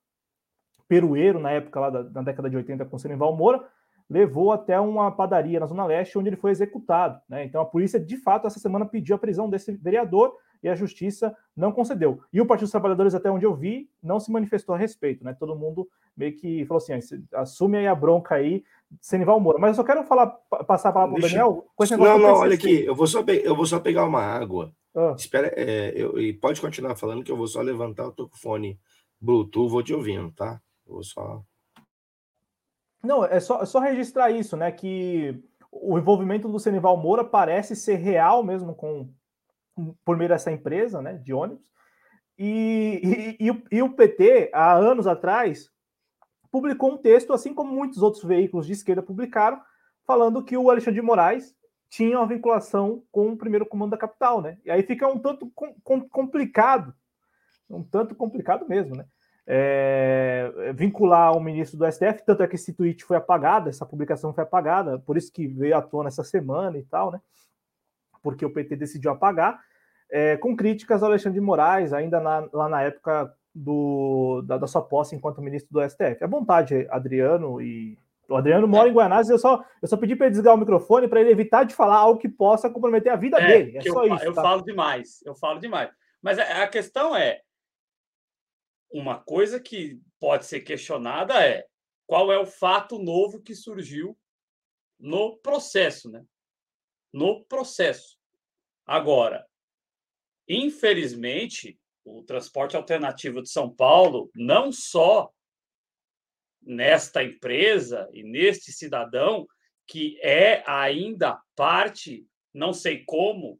perueiro 0.87 1.39
na 1.39 1.51
época 1.51 1.79
lá 1.79 1.89
da, 1.89 2.03
na 2.03 2.21
década 2.21 2.49
de 2.49 2.57
80 2.57 2.85
com 2.85 2.97
o 2.97 2.99
Senival 2.99 3.35
Moura, 3.35 3.65
levou 4.09 4.51
até 4.51 4.79
uma 4.79 5.09
padaria 5.11 5.59
na 5.59 5.65
Zona 5.65 5.85
Leste, 5.85 6.17
onde 6.19 6.29
ele 6.29 6.35
foi 6.35 6.51
executado. 6.51 7.19
Né? 7.27 7.45
Então 7.45 7.61
a 7.61 7.65
polícia, 7.65 7.99
de 7.99 8.17
fato, 8.17 8.45
essa 8.45 8.59
semana 8.59 8.85
pediu 8.85 9.15
a 9.15 9.19
prisão 9.19 9.49
desse 9.49 9.71
vereador 9.71 10.35
e 10.63 10.69
a 10.69 10.75
justiça 10.75 11.35
não 11.55 11.71
concedeu. 11.71 12.21
E 12.31 12.39
o 12.39 12.45
Partido 12.45 12.65
dos 12.65 12.71
Trabalhadores, 12.71 13.13
até 13.13 13.29
onde 13.29 13.45
eu 13.45 13.53
vi, 13.53 13.89
não 14.01 14.19
se 14.19 14.31
manifestou 14.31 14.73
a 14.73 14.77
respeito, 14.77 15.23
né? 15.23 15.35
Todo 15.37 15.55
mundo 15.55 15.87
meio 16.15 16.35
que 16.35 16.65
falou 16.65 16.77
assim: 16.77 16.93
assume 17.33 17.77
aí 17.77 17.87
a 17.87 17.93
bronca 17.93 18.35
aí, 18.35 18.63
Senival 19.01 19.39
Moura. 19.39 19.59
Mas 19.59 19.69
eu 19.69 19.75
só 19.75 19.83
quero 19.83 20.03
falar, 20.05 20.27
passar 20.65 20.89
a 20.89 20.93
palavra 20.93 21.15
para 21.15 21.25
o 21.25 21.29
Daniel. 21.29 21.65
não, 21.97 22.17
não, 22.17 22.33
olha 22.35 22.55
aqui, 22.55 22.85
eu 22.85 22.95
vou, 22.95 23.05
só 23.05 23.21
eu 23.21 23.55
vou 23.55 23.65
só 23.65 23.79
pegar 23.79 24.05
uma 24.05 24.21
água. 24.21 24.73
Ah. 24.95 25.15
Espera, 25.17 25.51
é, 25.55 25.91
eu, 25.95 26.19
e 26.19 26.31
pode 26.33 26.61
continuar 26.61 26.95
falando 26.95 27.23
que 27.23 27.31
eu 27.31 27.37
vou 27.37 27.47
só 27.47 27.61
levantar, 27.61 28.03
eu 28.03 28.11
tô 28.11 28.29
com 28.29 28.35
o 28.35 28.39
fone 28.39 28.79
Bluetooth, 29.19 29.69
vou 29.69 29.83
te 29.83 29.93
ouvindo, 29.93 30.31
tá? 30.31 30.61
Eu 30.87 30.93
vou 30.93 31.03
só. 31.03 31.43
Não, 33.03 33.25
é 33.25 33.39
só, 33.39 33.61
é 33.61 33.65
só 33.65 33.79
registrar 33.79 34.31
isso, 34.31 34.55
né? 34.55 34.71
Que 34.71 35.43
o 35.71 35.97
envolvimento 35.97 36.47
do 36.47 36.59
Senival 36.59 36.95
Moura 36.95 37.23
parece 37.23 37.75
ser 37.75 37.95
real 37.95 38.43
mesmo 38.43 38.75
com 38.75 39.09
por 40.03 40.17
meio 40.17 40.29
dessa 40.29 40.51
empresa 40.51 41.01
né, 41.01 41.13
de 41.15 41.33
ônibus. 41.33 41.65
E, 42.37 43.37
e, 43.39 43.49
e, 43.49 43.63
e, 43.71 43.81
o 43.81 43.93
PT, 43.93 44.49
há 44.53 44.73
anos 44.73 45.05
atrás, 45.05 45.69
publicou 46.51 46.91
um 46.91 46.97
texto, 46.97 47.33
assim 47.33 47.53
como 47.53 47.73
muitos 47.73 48.01
outros 48.01 48.23
veículos 48.23 48.65
de 48.65 48.73
esquerda 48.73 49.03
publicaram, 49.03 49.61
falando 50.05 50.43
que 50.43 50.57
o 50.57 50.69
Alexandre 50.69 50.99
de 50.99 51.05
Moraes 51.05 51.55
tinha 51.89 52.17
uma 52.17 52.27
vinculação 52.27 53.03
com 53.11 53.31
o 53.31 53.37
primeiro 53.37 53.67
comando 53.67 53.91
da 53.91 53.97
capital, 53.97 54.41
né? 54.41 54.57
E 54.65 54.71
aí 54.71 54.81
fica 54.81 55.07
um 55.07 55.19
tanto 55.19 55.51
com, 55.53 55.75
com, 55.83 56.01
complicado, 56.09 56.93
um 57.69 57.83
tanto 57.83 58.15
complicado 58.15 58.67
mesmo, 58.67 58.95
né? 58.95 59.05
É, 59.45 60.71
vincular 60.73 61.35
o 61.35 61.39
ministro 61.39 61.77
do 61.77 61.91
STF, 61.91 62.23
tanto 62.25 62.41
é 62.41 62.47
que 62.47 62.55
esse 62.55 62.73
tweet 62.73 63.03
foi 63.03 63.17
apagado, 63.17 63.69
essa 63.69 63.85
publicação 63.85 64.33
foi 64.33 64.43
apagada, 64.43 64.97
por 64.99 65.17
isso 65.17 65.31
que 65.31 65.47
veio 65.47 65.75
à 65.75 65.81
tona 65.81 66.07
essa 66.07 66.23
semana 66.23 66.77
e 66.77 66.83
tal, 66.83 67.11
né? 67.11 67.19
porque 68.23 68.45
o 68.45 68.49
PT 68.49 68.77
decidiu 68.77 69.11
apagar, 69.11 69.61
é, 70.13 70.37
com 70.37 70.55
críticas 70.55 71.01
ao 71.01 71.09
Alexandre 71.09 71.39
de 71.39 71.45
Moraes, 71.45 71.91
ainda 71.91 72.19
na, 72.19 72.47
lá 72.53 72.69
na 72.69 72.83
época 72.83 73.35
do, 73.53 74.43
da, 74.43 74.59
da, 74.59 74.67
sua 74.67 74.83
posse 74.83 75.15
enquanto 75.15 75.41
ministro 75.41 75.73
do 75.73 75.81
STF. 75.89 76.23
É 76.23 76.27
vontade, 76.27 76.87
Adriano, 76.91 77.59
e 77.59 77.97
o 78.29 78.35
Adriano 78.35 78.67
mora 78.67 78.87
em 78.87 78.93
Guanás, 78.93 79.27
eu 79.29 79.39
só, 79.39 79.65
eu 79.81 79.87
só 79.87 79.97
pedi 79.97 80.15
para 80.15 80.27
ele 80.27 80.31
desligar 80.31 80.53
o 80.53 80.57
microfone 80.57 81.07
para 81.07 81.19
ele 81.19 81.31
evitar 81.31 81.63
de 81.63 81.73
falar 81.73 81.97
algo 81.97 82.19
que 82.19 82.29
possa 82.29 82.69
comprometer 82.69 83.11
a 83.11 83.15
vida 83.15 83.39
é, 83.39 83.47
dele. 83.47 83.77
É 83.77 83.81
só 83.81 84.05
eu, 84.05 84.15
isso. 84.15 84.25
Eu 84.25 84.33
tá? 84.33 84.43
falo 84.43 84.63
demais, 84.63 85.19
eu 85.25 85.33
falo 85.33 85.59
demais. 85.59 85.89
Mas 86.21 86.37
a, 86.37 86.63
a 86.63 86.67
questão 86.67 87.15
é: 87.15 87.41
uma 88.91 89.19
coisa 89.19 89.59
que 89.59 89.99
pode 90.19 90.45
ser 90.45 90.59
questionada 90.61 91.43
é 91.43 91.65
qual 92.05 92.31
é 92.31 92.37
o 92.37 92.45
fato 92.45 92.99
novo 92.99 93.41
que 93.41 93.55
surgiu 93.55 94.15
no 94.99 95.37
processo, 95.37 96.09
né? 96.09 96.23
no 97.13 97.45
processo. 97.45 98.17
Agora, 98.85 99.45
infelizmente, 100.47 101.79
o 102.03 102.23
transporte 102.23 102.75
alternativo 102.75 103.41
de 103.41 103.49
São 103.49 103.73
Paulo, 103.73 104.29
não 104.35 104.71
só 104.71 105.31
nesta 106.61 107.23
empresa 107.23 108.09
e 108.13 108.23
neste 108.23 108.71
cidadão, 108.71 109.47
que 109.85 110.19
é 110.21 110.63
ainda 110.65 111.41
parte, 111.55 112.25
não 112.53 112.73
sei 112.73 113.03
como, 113.05 113.59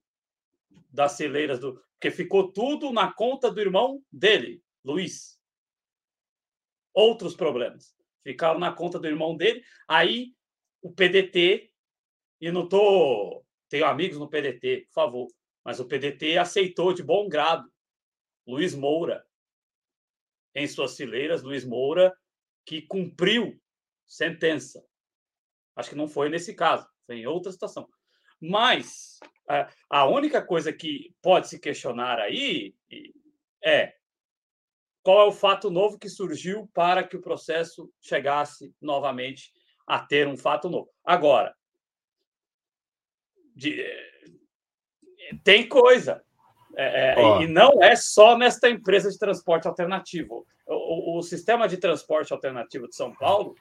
das 0.90 1.14
celeiras 1.14 1.60
do. 1.60 1.82
Porque 1.94 2.12
ficou 2.12 2.52
tudo 2.52 2.92
na 2.92 3.14
conta 3.14 3.50
do 3.50 3.62
irmão 3.62 4.04
dele, 4.12 4.62
Luiz. 4.84 5.40
Outros 6.94 7.36
problemas. 7.36 7.96
Ficaram 8.24 8.60
na 8.60 8.72
conta 8.72 9.00
do 9.00 9.08
irmão 9.08 9.36
dele. 9.36 9.64
Aí 9.88 10.34
o 10.82 10.92
PDT, 10.92 11.72
e 12.42 12.52
não 12.52 12.66
estou 12.66 13.44
tenho 13.74 13.88
amigos 13.88 14.20
no 14.20 14.30
PDT, 14.30 14.86
por 14.86 14.94
favor. 14.94 15.28
Mas 15.64 15.80
o 15.80 15.86
PDT 15.86 16.38
aceitou 16.38 16.94
de 16.94 17.04
bom 17.04 17.28
grado 17.28 17.72
Luiz 18.46 18.76
Moura 18.76 19.26
em 20.56 20.68
suas 20.68 20.96
fileiras, 20.96 21.42
Luiz 21.42 21.66
Moura, 21.66 22.16
que 22.66 22.82
cumpriu 22.82 23.60
sentença. 24.06 24.86
Acho 25.76 25.90
que 25.90 25.96
não 25.96 26.08
foi 26.08 26.30
nesse 26.30 26.54
caso, 26.54 26.88
foi 27.06 27.18
em 27.18 27.26
outra 27.26 27.52
situação. 27.52 27.90
Mas 28.40 29.20
a 29.90 30.06
única 30.06 30.46
coisa 30.46 30.72
que 30.72 31.16
pode 31.22 31.48
se 31.48 31.60
questionar 31.60 32.20
aí 32.20 32.76
é 33.64 33.96
qual 35.02 35.22
é 35.22 35.26
o 35.26 35.32
fato 35.32 35.70
novo 35.70 35.98
que 35.98 36.10
surgiu 36.10 36.70
para 36.74 37.06
que 37.06 37.18
o 37.18 37.22
processo 37.22 37.92
chegasse 38.02 38.74
novamente 38.82 39.52
a 39.88 40.00
ter 40.00 40.28
um 40.28 40.38
fato 40.38 40.70
novo. 40.70 40.90
Agora, 41.04 41.56
de, 43.56 43.86
Tem 45.44 45.68
coisa. 45.68 46.24
É, 46.76 47.14
é 47.14 47.42
e 47.44 47.48
não 47.48 47.84
é 47.84 47.96
só 47.96 48.38
nesta 48.38 48.70
empresa 48.70 49.10
de 49.10 49.18
transporte 49.18 49.68
alternativo. 49.68 50.46
O, 50.66 51.16
o, 51.16 51.20
o, 51.20 51.22
sistema 51.22 51.68
de 51.68 51.78
transporte 51.78 52.34
alternativo 52.34 52.88
de 52.88 52.96
São 52.96 53.14
Paulo 53.14 53.56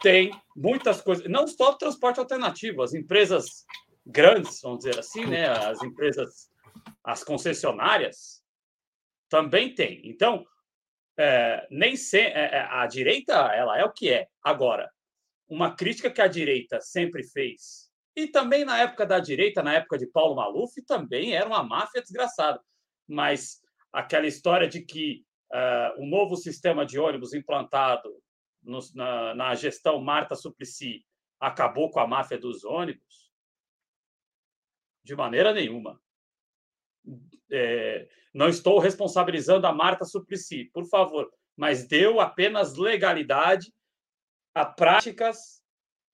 tem 0.00 0.32
muitas 0.56 1.00
coisas, 1.00 1.28
não 1.28 1.46
só 1.46 1.74
transporte 1.74 2.18
alternativo, 2.18 2.82
as 2.82 2.94
empresas 2.94 3.64
grandes, 4.04 4.60
vamos 4.60 4.78
dizer 4.78 4.98
assim, 4.98 5.24
né? 5.26 5.48
As 5.48 5.82
empresas, 5.82 6.50
as 7.04 7.22
concessionárias 7.22 8.42
também 9.28 9.74
tem. 9.74 10.00
Então, 10.04 10.44
é, 11.16 11.66
nem 11.70 11.96
se, 11.96 12.18
é, 12.18 12.56
é, 12.56 12.68
a 12.70 12.86
direita 12.86 13.32
ela 13.32 13.78
é 13.78 13.84
o 13.84 13.92
que 13.92 14.10
é. 14.10 14.26
Agora, 14.42 14.90
uma 15.48 15.74
crítica 15.74 16.10
que 16.10 16.20
a 16.20 16.26
direita 16.26 16.80
sempre 16.80 17.22
fez 17.22 17.91
e 18.14 18.26
também 18.26 18.64
na 18.64 18.78
época 18.78 19.06
da 19.06 19.18
direita, 19.18 19.62
na 19.62 19.74
época 19.74 19.96
de 19.96 20.06
Paulo 20.06 20.36
Maluf, 20.36 20.80
também 20.82 21.34
era 21.34 21.46
uma 21.46 21.62
máfia 21.62 22.02
desgraçada. 22.02 22.62
Mas 23.08 23.62
aquela 23.92 24.26
história 24.26 24.68
de 24.68 24.82
que 24.82 25.24
uh, 25.52 26.02
o 26.02 26.06
novo 26.06 26.36
sistema 26.36 26.84
de 26.84 26.98
ônibus 26.98 27.32
implantado 27.32 28.14
no, 28.62 28.78
na, 28.94 29.34
na, 29.34 29.54
gestão 29.54 30.00
Marta 30.00 30.34
Suplicy 30.34 31.04
acabou 31.40 31.90
com 31.90 32.00
a 32.00 32.06
máfia 32.06 32.38
dos 32.38 32.64
ônibus? 32.64 33.32
De 35.02 35.16
maneira 35.16 35.52
nenhuma. 35.52 36.00
É, 37.50 38.08
não 38.32 38.48
estou 38.48 38.78
responsabilizando 38.78 39.66
a 39.66 39.72
Marta 39.72 40.04
Suplicy, 40.04 40.66
por 40.66 40.84
favor, 40.86 41.32
mas 41.56 41.86
deu 41.86 42.20
apenas 42.20 42.76
legalidade 42.76 43.74
a 44.54 44.64
práticas 44.64 45.62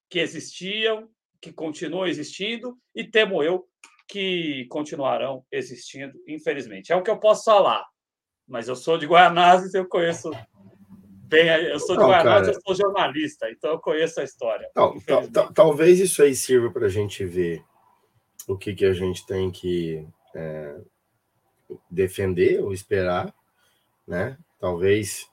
que 0.08 0.18
existiam 0.18 1.10
que 1.40 1.52
continuam 1.52 2.06
existindo 2.06 2.76
e 2.94 3.04
temo 3.04 3.42
eu 3.42 3.66
que 4.08 4.66
continuarão 4.70 5.44
existindo, 5.52 6.18
infelizmente. 6.26 6.92
É 6.92 6.96
o 6.96 7.02
que 7.02 7.10
eu 7.10 7.18
posso 7.18 7.44
falar. 7.44 7.84
Mas 8.46 8.66
eu 8.66 8.74
sou 8.74 8.96
de 8.96 9.06
Guaianazes, 9.06 9.74
eu 9.74 9.86
conheço 9.86 10.30
bem. 11.28 11.48
Eu 11.48 11.78
sou 11.78 11.94
de 11.94 12.02
não, 12.02 12.08
Guaianazes, 12.08 12.56
eu 12.56 12.60
sou 12.62 12.74
jornalista, 12.74 13.50
então 13.50 13.72
eu 13.72 13.78
conheço 13.78 14.20
a 14.20 14.24
história. 14.24 14.68
Não, 14.74 14.98
talvez 15.52 16.00
isso 16.00 16.22
aí 16.22 16.34
sirva 16.34 16.70
para 16.70 16.86
a 16.86 16.90
gente 16.90 17.24
ver 17.24 17.62
o 18.48 18.56
que, 18.56 18.74
que 18.74 18.86
a 18.86 18.94
gente 18.94 19.26
tem 19.26 19.50
que 19.50 20.08
é, 20.34 20.80
defender 21.90 22.62
ou 22.62 22.72
esperar, 22.72 23.34
né? 24.06 24.38
Talvez, 24.58 25.30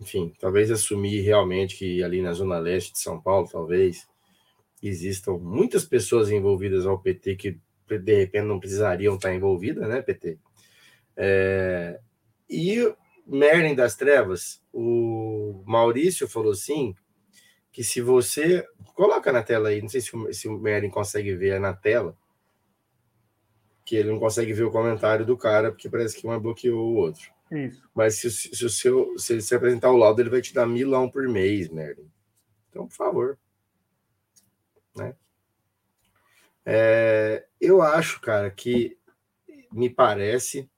enfim, 0.00 0.32
talvez 0.38 0.70
assumir 0.70 1.20
realmente 1.22 1.76
que 1.76 2.02
ali 2.04 2.22
na 2.22 2.32
zona 2.32 2.58
leste 2.58 2.92
de 2.92 3.00
São 3.00 3.20
Paulo, 3.20 3.48
talvez 3.50 4.06
existam 4.88 5.38
muitas 5.38 5.84
pessoas 5.84 6.30
envolvidas 6.30 6.86
ao 6.86 6.98
PT 6.98 7.36
que 7.36 7.60
de 7.88 8.16
repente 8.16 8.46
não 8.46 8.58
precisariam 8.58 9.14
estar 9.14 9.34
envolvidas, 9.34 9.88
né, 9.88 10.02
PT? 10.02 10.38
É, 11.16 12.00
e 12.48 12.94
Merlin 13.26 13.74
das 13.74 13.94
Trevas, 13.94 14.62
o 14.72 15.62
Maurício 15.66 16.28
falou 16.28 16.52
assim 16.52 16.94
que 17.72 17.82
se 17.82 18.00
você 18.00 18.66
coloca 18.94 19.32
na 19.32 19.42
tela 19.42 19.68
aí, 19.68 19.82
não 19.82 19.88
sei 19.88 20.00
se 20.00 20.14
o, 20.16 20.32
se 20.32 20.48
o 20.48 20.58
Merlin 20.58 20.90
consegue 20.90 21.34
ver 21.34 21.58
na 21.58 21.72
tela, 21.72 22.16
que 23.84 23.96
ele 23.96 24.10
não 24.10 24.18
consegue 24.18 24.52
ver 24.52 24.64
o 24.64 24.70
comentário 24.70 25.26
do 25.26 25.36
cara 25.36 25.70
porque 25.70 25.88
parece 25.88 26.16
que 26.16 26.26
um 26.26 26.38
bloqueou 26.38 26.92
o 26.92 26.94
outro. 26.94 27.32
Isso. 27.50 27.82
Mas 27.94 28.16
se, 28.16 28.30
se 28.30 28.64
o 28.64 28.70
seu 28.70 29.18
se 29.18 29.34
ele 29.34 29.42
se 29.42 29.54
apresentar 29.54 29.90
o 29.90 29.96
laudo, 29.96 30.20
ele 30.20 30.30
vai 30.30 30.40
te 30.40 30.54
dar 30.54 30.66
milão 30.66 31.10
por 31.10 31.28
mês, 31.28 31.68
Merlin. 31.68 32.10
Então, 32.70 32.86
por 32.86 32.94
favor. 32.94 33.38
Né? 34.96 35.14
É, 36.64 37.46
eu 37.60 37.82
acho, 37.82 38.20
cara, 38.20 38.50
que 38.50 38.96
me 39.72 39.90
parece. 39.90 40.70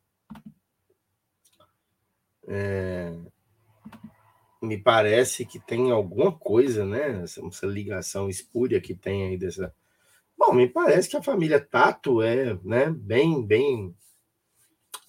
É, 2.48 3.12
me 4.62 4.78
parece 4.78 5.44
que 5.44 5.58
tem 5.58 5.90
alguma 5.90 6.32
coisa, 6.32 6.84
né? 6.84 7.22
Essa, 7.22 7.44
essa, 7.46 7.66
ligação 7.66 8.28
espúria 8.28 8.80
que 8.80 8.94
tem 8.94 9.28
aí 9.28 9.36
dessa. 9.36 9.74
Bom, 10.36 10.52
me 10.52 10.68
parece 10.68 11.08
que 11.08 11.16
a 11.16 11.22
família 11.22 11.60
Tato 11.60 12.22
é, 12.22 12.58
né, 12.62 12.90
bem, 12.90 13.44
bem. 13.44 13.94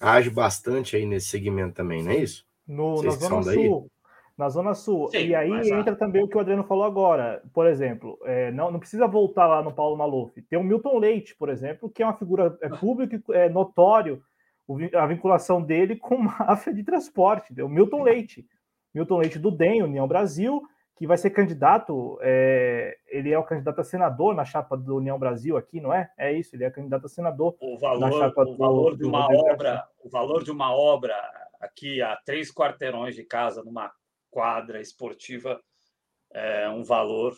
age 0.00 0.30
bastante 0.30 0.96
aí 0.96 1.04
nesse 1.04 1.28
segmento 1.28 1.74
também, 1.74 2.02
não 2.02 2.12
é 2.12 2.18
isso? 2.18 2.46
No, 2.66 3.02
na 3.02 3.10
Zona 3.12 3.42
Sul, 3.42 3.90
na 4.38 4.48
Zona 4.48 4.72
Sul. 4.72 5.08
Sim, 5.08 5.26
e 5.26 5.34
aí 5.34 5.50
entra 5.70 5.96
também 5.96 6.22
o 6.22 6.28
que 6.28 6.36
o 6.36 6.40
Adriano 6.40 6.62
falou 6.62 6.84
agora. 6.84 7.42
Por 7.52 7.66
exemplo, 7.66 8.16
é, 8.24 8.52
não, 8.52 8.70
não 8.70 8.78
precisa 8.78 9.08
voltar 9.08 9.48
lá 9.48 9.60
no 9.62 9.74
Paulo 9.74 9.96
Maluf. 9.96 10.40
Tem 10.42 10.56
o 10.56 10.62
Milton 10.62 10.96
Leite, 10.96 11.34
por 11.34 11.48
exemplo, 11.48 11.90
que 11.90 12.04
é 12.04 12.06
uma 12.06 12.16
figura 12.16 12.56
é, 12.62 12.68
pública, 12.68 13.20
é 13.36 13.48
notório 13.48 14.22
a 14.94 15.06
vinculação 15.06 15.60
dele 15.60 15.96
com 15.96 16.16
máfia 16.38 16.72
de 16.72 16.84
transporte. 16.84 17.60
O 17.60 17.68
Milton 17.68 18.02
Leite. 18.02 18.46
Milton 18.94 19.18
Leite 19.18 19.38
do 19.40 19.50
DEM, 19.50 19.82
União 19.82 20.06
Brasil, 20.06 20.62
que 20.96 21.06
vai 21.06 21.18
ser 21.18 21.30
candidato, 21.30 22.18
é, 22.22 22.96
ele 23.08 23.32
é 23.32 23.38
o 23.38 23.44
candidato 23.44 23.80
a 23.80 23.84
senador 23.84 24.34
na 24.34 24.44
chapa 24.44 24.76
do 24.76 24.96
União 24.96 25.18
Brasil 25.18 25.56
aqui, 25.56 25.80
não 25.80 25.92
é? 25.92 26.10
É 26.16 26.32
isso, 26.32 26.54
ele 26.54 26.64
é 26.64 26.70
candidato 26.70 27.06
a 27.06 27.08
senador 27.08 27.56
o 27.60 27.76
valor, 27.78 28.32
o 28.36 28.56
valor 28.56 28.90
do, 28.92 28.98
de 28.98 29.04
uma 29.04 29.26
obra, 29.26 29.84
o 30.02 30.08
valor 30.08 30.42
de 30.42 30.50
uma 30.50 30.74
obra 30.74 31.14
aqui 31.60 32.00
a 32.02 32.16
três 32.24 32.52
quarteirões 32.52 33.14
de 33.14 33.24
casa 33.24 33.62
numa 33.62 33.92
quadra 34.38 34.80
esportiva 34.80 35.60
é 36.32 36.68
um 36.68 36.84
valor 36.84 37.34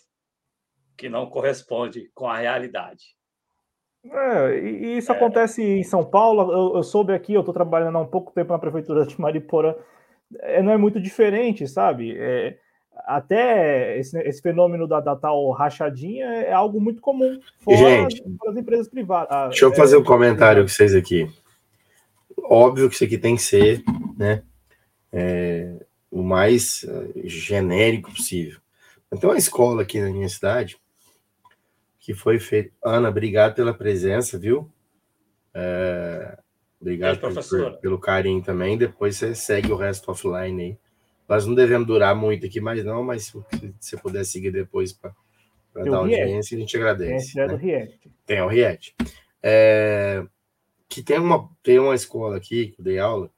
que 0.98 1.09
não 1.09 1.24
corresponde 1.24 2.10
com 2.14 2.28
a 2.28 2.36
realidade. 2.36 3.16
É, 4.05 4.59
e 4.59 4.98
isso 4.98 5.10
é. 5.10 5.16
acontece 5.16 5.62
em 5.62 5.82
São 5.82 6.05
Paulo. 6.05 6.52
Eu, 6.52 6.77
eu 6.77 6.82
soube 6.82 7.14
aqui, 7.14 7.32
eu 7.32 7.40
estou 7.40 7.55
trabalhando 7.55 7.97
há 7.97 8.02
um 8.02 8.06
pouco 8.06 8.32
tempo 8.32 8.52
na 8.52 8.59
prefeitura 8.59 9.06
de 9.06 9.18
Mariporã. 9.18 9.74
É, 10.40 10.62
não 10.62 10.72
é 10.72 10.77
muito 10.77 11.01
diferente, 11.01 11.66
sabe? 11.66 12.14
É, 12.18 12.59
até 13.06 13.98
esse, 13.98 14.18
esse 14.18 14.43
fenômeno 14.43 14.86
da, 14.86 15.01
da, 15.01 15.16
tal 15.16 15.51
rachadinha 15.52 16.27
é 16.27 16.52
algo 16.52 16.78
muito 16.78 17.01
comum 17.01 17.40
fora 17.60 17.78
Gente, 17.78 18.22
das 18.44 18.56
empresas 18.59 18.89
privadas. 18.89 19.28
Ah, 19.31 19.48
deixa 19.48 19.64
eu 19.64 19.74
fazer 19.74 19.97
um 19.97 20.05
comentário 20.05 20.64
com 20.64 20.68
vocês 20.68 20.94
aqui. 20.94 21.27
Óbvio 22.44 22.90
que 22.90 22.94
isso 22.94 23.05
aqui 23.05 23.16
tem 23.16 23.36
que 23.36 23.43
ser, 23.43 23.82
né? 24.18 24.43
É, 26.12 26.16
o 26.16 26.23
mais 26.23 26.85
eh, 26.85 27.28
genérico 27.28 28.12
possível. 28.12 28.61
Então, 29.12 29.31
a 29.31 29.37
escola 29.37 29.82
aqui 29.82 30.01
na 30.01 30.11
minha 30.11 30.28
cidade, 30.28 30.78
que 31.99 32.15
foi 32.15 32.39
feita. 32.39 32.73
Ana, 32.85 33.09
obrigado 33.09 33.55
pela 33.55 33.74
presença, 33.74 34.39
viu? 34.39 34.70
É... 35.55 36.39
Obrigado 36.81 37.20
por, 37.20 37.35
por, 37.35 37.77
pelo 37.78 37.99
carinho 37.99 38.43
também. 38.43 38.78
Depois 38.78 39.16
você 39.16 39.35
segue 39.35 39.70
o 39.70 39.77
resto 39.77 40.11
offline 40.11 40.62
aí. 40.62 40.78
Nós 41.28 41.47
não 41.47 41.55
devemos 41.55 41.87
durar 41.87 42.15
muito 42.15 42.47
aqui 42.47 42.61
mais, 42.61 42.85
não, 42.85 43.05
mas 43.05 43.27
se 43.27 43.32
você 43.78 43.97
puder 43.97 44.24
seguir 44.24 44.51
depois 44.51 44.93
para 44.93 45.15
dar 45.74 45.99
audiência, 45.99 46.57
a 46.57 46.61
gente 46.61 46.77
agradece. 46.77 47.35
Tem, 47.35 47.47
né? 47.47 47.55
React. 47.55 48.11
tem 48.27 48.41
o 48.41 48.49
React. 48.49 48.95
É... 49.43 50.27
Que 50.89 51.03
tem 51.03 51.19
uma, 51.19 51.49
tem 51.62 51.78
uma 51.78 51.95
escola 51.95 52.37
aqui, 52.37 52.69
que 52.69 52.81
eu 52.81 52.85
dei 52.85 52.99
aula, 52.99 53.31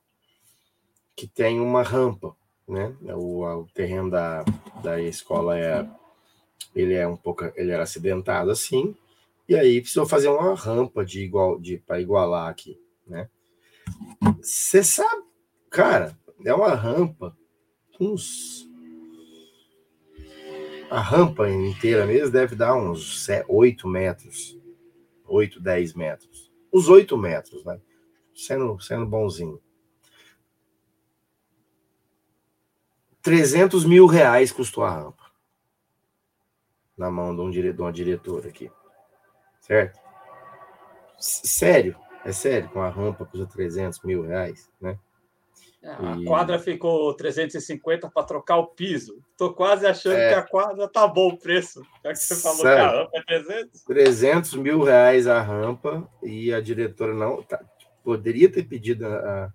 que 1.14 1.26
tem 1.26 1.60
uma 1.60 1.82
rampa 1.82 2.34
né? 2.72 2.94
O, 3.14 3.44
o 3.44 3.66
terreno 3.74 4.10
da, 4.10 4.44
da 4.82 5.00
escola 5.00 5.58
é 5.58 5.88
ele 6.74 6.94
é 6.94 7.06
um 7.06 7.16
pouco 7.16 7.44
ele 7.54 7.70
era 7.70 7.82
acidentado 7.82 8.50
assim 8.50 8.96
e 9.48 9.54
aí 9.54 9.80
precisou 9.80 10.06
fazer 10.06 10.28
uma 10.28 10.54
rampa 10.54 11.04
de 11.04 11.20
igual 11.20 11.60
de 11.60 11.78
para 11.78 12.00
igualar 12.00 12.48
aqui, 12.48 12.80
né? 13.06 13.28
Você 14.40 14.82
sabe, 14.82 15.22
cara, 15.68 16.16
é 16.44 16.54
uma 16.54 16.74
rampa 16.74 17.36
uns 18.00 18.66
a 20.90 21.00
rampa 21.00 21.48
inteira 21.48 22.04
mesmo 22.04 22.30
deve 22.30 22.54
dar 22.54 22.74
uns 22.74 23.26
8 23.48 23.88
metros, 23.88 24.58
8, 25.26 25.58
10 25.58 25.94
metros. 25.94 26.52
Uns 26.70 26.88
8 26.88 27.16
metros, 27.16 27.64
né? 27.64 27.80
Sendo, 28.34 28.78
sendo 28.78 29.06
bonzinho. 29.06 29.58
300 33.22 33.84
mil 33.84 34.06
reais 34.06 34.50
custou 34.50 34.84
a 34.84 34.90
rampa. 34.90 35.22
Na 36.96 37.10
mão 37.10 37.34
de, 37.34 37.40
um 37.40 37.50
dire... 37.50 37.72
de 37.72 37.80
uma 37.80 37.92
diretora 37.92 38.48
aqui. 38.48 38.70
Certo? 39.60 40.00
Sério, 41.18 41.96
é 42.24 42.32
sério, 42.32 42.68
com 42.70 42.80
a 42.80 42.88
rampa 42.88 43.24
custa 43.24 43.46
300 43.46 44.02
mil 44.02 44.22
reais, 44.22 44.68
né? 44.80 44.98
É, 45.82 45.90
a 45.90 46.16
e... 46.16 46.24
quadra 46.24 46.58
ficou 46.60 47.12
350 47.14 48.08
para 48.08 48.26
trocar 48.26 48.56
o 48.56 48.68
piso. 48.68 49.18
Tô 49.36 49.52
quase 49.52 49.86
achando 49.86 50.16
é... 50.16 50.28
que 50.28 50.34
a 50.34 50.42
quadra 50.42 50.88
tá 50.88 51.06
bom 51.08 51.28
o 51.28 51.38
preço. 51.38 51.82
Já 52.04 52.12
que 52.12 52.18
você 52.18 52.36
falou 52.36 52.60
que 52.60 52.68
a 52.68 52.90
rampa 52.90 53.10
é 53.14 53.22
300. 53.22 53.82
300 53.82 54.54
mil 54.54 54.82
reais 54.82 55.26
a 55.26 55.40
rampa 55.40 56.08
e 56.22 56.52
a 56.52 56.60
diretora 56.60 57.14
não. 57.14 57.42
Tá, 57.42 57.60
poderia 58.04 58.50
ter 58.50 58.64
pedido 58.64 59.06
a, 59.06 59.52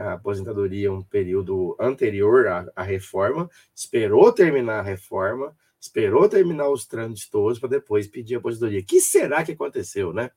a 0.00 0.14
aposentadoria 0.14 0.90
um 0.90 1.02
período 1.02 1.76
anterior 1.78 2.46
à, 2.48 2.66
à, 2.74 2.82
reforma, 2.82 3.50
esperou 3.74 4.32
terminar 4.32 4.80
a 4.80 4.82
reforma, 4.82 5.54
esperou 5.78 6.28
terminar 6.28 6.70
os 6.70 6.86
trâmites 6.86 7.28
todos 7.28 7.58
para 7.58 7.68
depois 7.68 8.06
pedir 8.06 8.36
a 8.36 8.38
aposentadoria. 8.38 8.80
O 8.80 8.84
que 8.84 9.00
será 9.00 9.44
que 9.44 9.52
aconteceu, 9.52 10.12
né? 10.12 10.30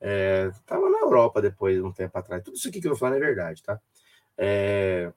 É, 0.00 0.50
na 0.68 0.98
Europa 1.00 1.40
depois, 1.40 1.80
um 1.82 1.92
tempo 1.92 2.18
atrás. 2.18 2.42
Tudo 2.42 2.56
isso 2.56 2.68
aqui 2.68 2.80
que 2.80 2.86
eu 2.86 2.92
vou 2.92 2.98
falar 2.98 3.16
é 3.16 3.20
verdade, 3.20 3.62
tá? 3.62 3.80
É, 4.36 5.12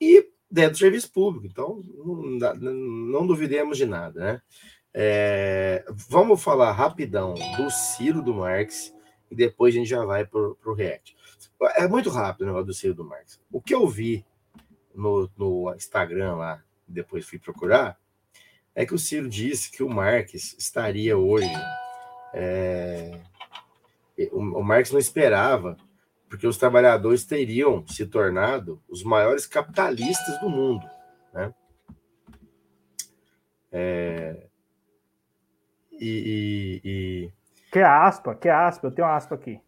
e 0.00 0.28
dentro 0.50 0.72
do 0.72 0.78
serviço 0.78 1.12
público, 1.12 1.46
então 1.46 1.82
não, 2.60 2.72
não 2.72 3.26
duvidemos 3.26 3.78
de 3.78 3.86
nada, 3.86 4.20
né? 4.20 4.42
É, 4.92 5.84
vamos 6.08 6.42
falar 6.42 6.72
rapidão 6.72 7.34
do 7.56 7.70
Ciro 7.70 8.22
do 8.22 8.32
Marx 8.34 8.92
e 9.30 9.34
depois 9.34 9.74
a 9.74 9.78
gente 9.78 9.88
já 9.88 10.04
vai 10.04 10.24
para 10.24 10.40
o 10.40 10.74
React. 10.74 11.16
É 11.76 11.88
muito 11.88 12.10
rápido 12.10 12.42
o 12.42 12.46
negócio 12.46 12.66
do 12.66 12.74
Ciro 12.74 12.94
do 12.94 13.04
Marx. 13.04 13.40
O 13.50 13.60
que 13.60 13.74
eu 13.74 13.86
vi 13.88 14.24
no, 14.94 15.30
no 15.36 15.74
Instagram 15.74 16.36
lá, 16.36 16.62
depois 16.86 17.26
fui 17.26 17.38
procurar, 17.38 17.98
é 18.74 18.84
que 18.84 18.94
o 18.94 18.98
Ciro 18.98 19.28
disse 19.28 19.70
que 19.70 19.82
o 19.82 19.88
Marx 19.88 20.54
estaria 20.58 21.16
hoje. 21.16 21.50
É, 22.34 23.18
o, 24.32 24.60
o 24.60 24.62
Marx 24.62 24.92
não 24.92 24.98
esperava 24.98 25.76
porque 26.28 26.46
os 26.46 26.58
trabalhadores 26.58 27.24
teriam 27.24 27.86
se 27.86 28.06
tornado 28.06 28.82
os 28.88 29.02
maiores 29.02 29.46
capitalistas 29.46 30.38
do 30.40 30.48
mundo, 30.48 30.86
né? 31.32 31.54
É... 33.72 34.46
E, 35.92 36.00
e, 36.04 36.80
e... 36.84 37.32
Quer 37.72 37.86
aspa? 37.86 38.34
Quer 38.34 38.52
aspa? 38.52 38.86
Eu 38.86 38.90
tenho 38.90 39.08
aspa 39.08 39.34
aqui. 39.34 39.60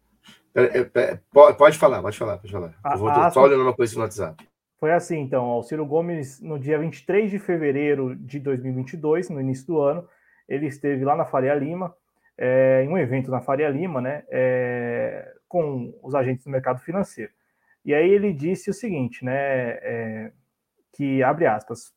Pode 1.57 1.77
falar, 1.77 2.01
pode 2.01 2.17
falar, 2.17 2.37
pode 2.37 2.51
falar. 2.51 2.73
A, 2.83 2.93
eu 2.93 2.97
vou 2.97 3.09
aspa... 3.09 3.31
só 3.31 3.43
olhando 3.43 3.63
uma 3.63 3.73
coisa 3.73 3.95
no 3.95 4.01
WhatsApp. 4.01 4.47
Foi 4.79 4.91
assim, 4.91 5.19
então, 5.19 5.57
o 5.57 5.63
Ciro 5.63 5.85
Gomes, 5.85 6.41
no 6.41 6.57
dia 6.57 6.79
23 6.79 7.29
de 7.29 7.37
fevereiro 7.37 8.15
de 8.15 8.39
2022, 8.39 9.29
no 9.29 9.41
início 9.41 9.67
do 9.67 9.81
ano, 9.81 10.07
ele 10.47 10.67
esteve 10.67 11.03
lá 11.03 11.15
na 11.15 11.25
Faria 11.25 11.53
Lima, 11.53 11.93
é, 12.37 12.83
em 12.85 12.87
um 12.87 12.97
evento 12.97 13.29
na 13.29 13.41
Faria 13.41 13.69
Lima, 13.69 13.99
né, 13.99 14.23
é, 14.29 15.33
com 15.49 15.93
os 16.01 16.15
agentes 16.15 16.45
do 16.45 16.51
mercado 16.51 16.79
financeiro. 16.79 17.31
E 17.83 17.93
aí 17.93 18.09
ele 18.09 18.31
disse 18.31 18.69
o 18.69 18.73
seguinte, 18.73 19.23
né, 19.25 19.33
é, 19.81 20.31
que 20.93 21.21
abre 21.23 21.45
aspas. 21.45 21.93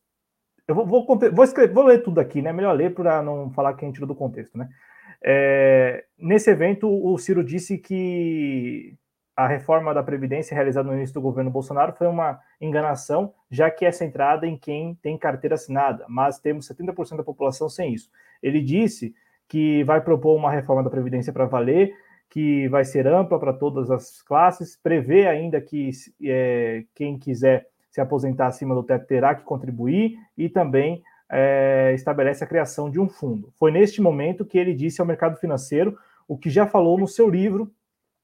Eu 0.67 0.75
vou, 0.75 0.85
vou, 0.85 1.05
vou, 1.05 1.43
escrever, 1.43 1.73
vou 1.73 1.85
ler 1.85 2.03
tudo 2.03 2.19
aqui, 2.19 2.41
né? 2.41 2.53
Melhor 2.53 2.73
ler 2.73 2.93
para 2.93 3.21
não 3.21 3.51
falar 3.51 3.73
que 3.73 3.83
a 3.83 3.87
gente 3.87 3.95
tirou 3.95 4.07
do 4.07 4.15
contexto, 4.15 4.57
né? 4.57 4.69
É, 5.23 6.03
nesse 6.17 6.49
evento, 6.49 6.87
o 6.87 7.17
Ciro 7.17 7.43
disse 7.43 7.77
que 7.77 8.95
a 9.35 9.47
reforma 9.47 9.93
da 9.93 10.03
Previdência 10.03 10.53
realizada 10.53 10.87
no 10.87 10.95
início 10.95 11.13
do 11.13 11.21
governo 11.21 11.49
Bolsonaro 11.49 11.93
foi 11.93 12.07
uma 12.07 12.39
enganação, 12.61 13.33
já 13.49 13.71
que 13.71 13.85
é 13.85 13.91
centrada 13.91 14.45
em 14.45 14.57
quem 14.57 14.95
tem 14.95 15.17
carteira 15.17 15.55
assinada, 15.55 16.05
mas 16.07 16.39
temos 16.39 16.67
70% 16.67 17.17
da 17.17 17.23
população 17.23 17.67
sem 17.67 17.93
isso. 17.93 18.11
Ele 18.41 18.61
disse 18.61 19.15
que 19.47 19.83
vai 19.85 20.01
propor 20.01 20.35
uma 20.35 20.51
reforma 20.51 20.83
da 20.83 20.89
Previdência 20.89 21.33
para 21.33 21.45
valer, 21.45 21.93
que 22.29 22.67
vai 22.67 22.83
ser 22.83 23.07
ampla 23.07 23.39
para 23.39 23.53
todas 23.53 23.89
as 23.89 24.21
classes, 24.21 24.75
prevê 24.81 25.27
ainda 25.27 25.61
que 25.61 25.89
é, 26.23 26.83
quem 26.93 27.17
quiser 27.17 27.67
se 27.89 28.01
aposentar 28.01 28.47
acima 28.47 28.73
do 28.73 28.83
teto 28.83 29.05
terá 29.05 29.35
que 29.35 29.43
contribuir 29.43 30.17
e 30.35 30.49
também 30.49 31.03
é, 31.31 31.91
estabelece 31.93 32.43
a 32.43 32.47
criação 32.47 32.89
de 32.89 32.99
um 32.99 33.09
fundo. 33.09 33.51
Foi 33.57 33.71
neste 33.71 34.01
momento 34.01 34.45
que 34.45 34.57
ele 34.57 34.73
disse 34.73 35.01
ao 35.01 35.07
mercado 35.07 35.37
financeiro 35.37 35.97
o 36.27 36.37
que 36.37 36.49
já 36.49 36.65
falou 36.65 36.97
no 36.97 37.07
seu 37.07 37.29
livro 37.29 37.71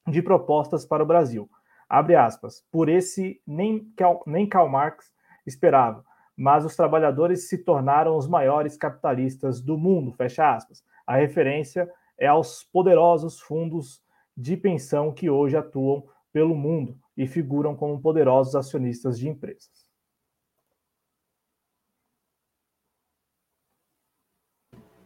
de 0.08 0.22
propostas 0.22 0.86
para 0.86 1.04
o 1.04 1.06
Brasil. 1.06 1.50
Abre 1.88 2.16
aspas, 2.16 2.64
por 2.72 2.88
esse 2.88 3.42
nem, 3.46 3.92
nem 4.28 4.48
Karl 4.48 4.70
Marx 4.70 5.12
esperava, 5.46 6.06
mas 6.38 6.64
os 6.64 6.76
trabalhadores 6.76 7.50
se 7.50 7.58
tornaram 7.58 8.16
os 8.16 8.28
maiores 8.28 8.78
capitalistas 8.78 9.60
do 9.60 9.78
mundo, 9.78 10.14
fecha 10.14 10.54
aspas. 10.54 10.84
A 11.06 11.16
referência 11.16 11.90
é 12.18 12.28
aos 12.28 12.64
poderosos 12.64 13.40
fundos 13.40 14.04
de 14.38 14.56
pensão 14.56 15.12
que 15.12 15.30
hoje 15.30 15.58
atuam 15.58 16.06
pelo 16.32 16.56
mundo 16.56 16.98
e 17.18 17.28
figuram 17.28 17.76
como 17.76 18.00
poderosos 18.00 18.56
acionistas 18.56 19.18
de 19.18 19.28
empresas. 19.28 19.89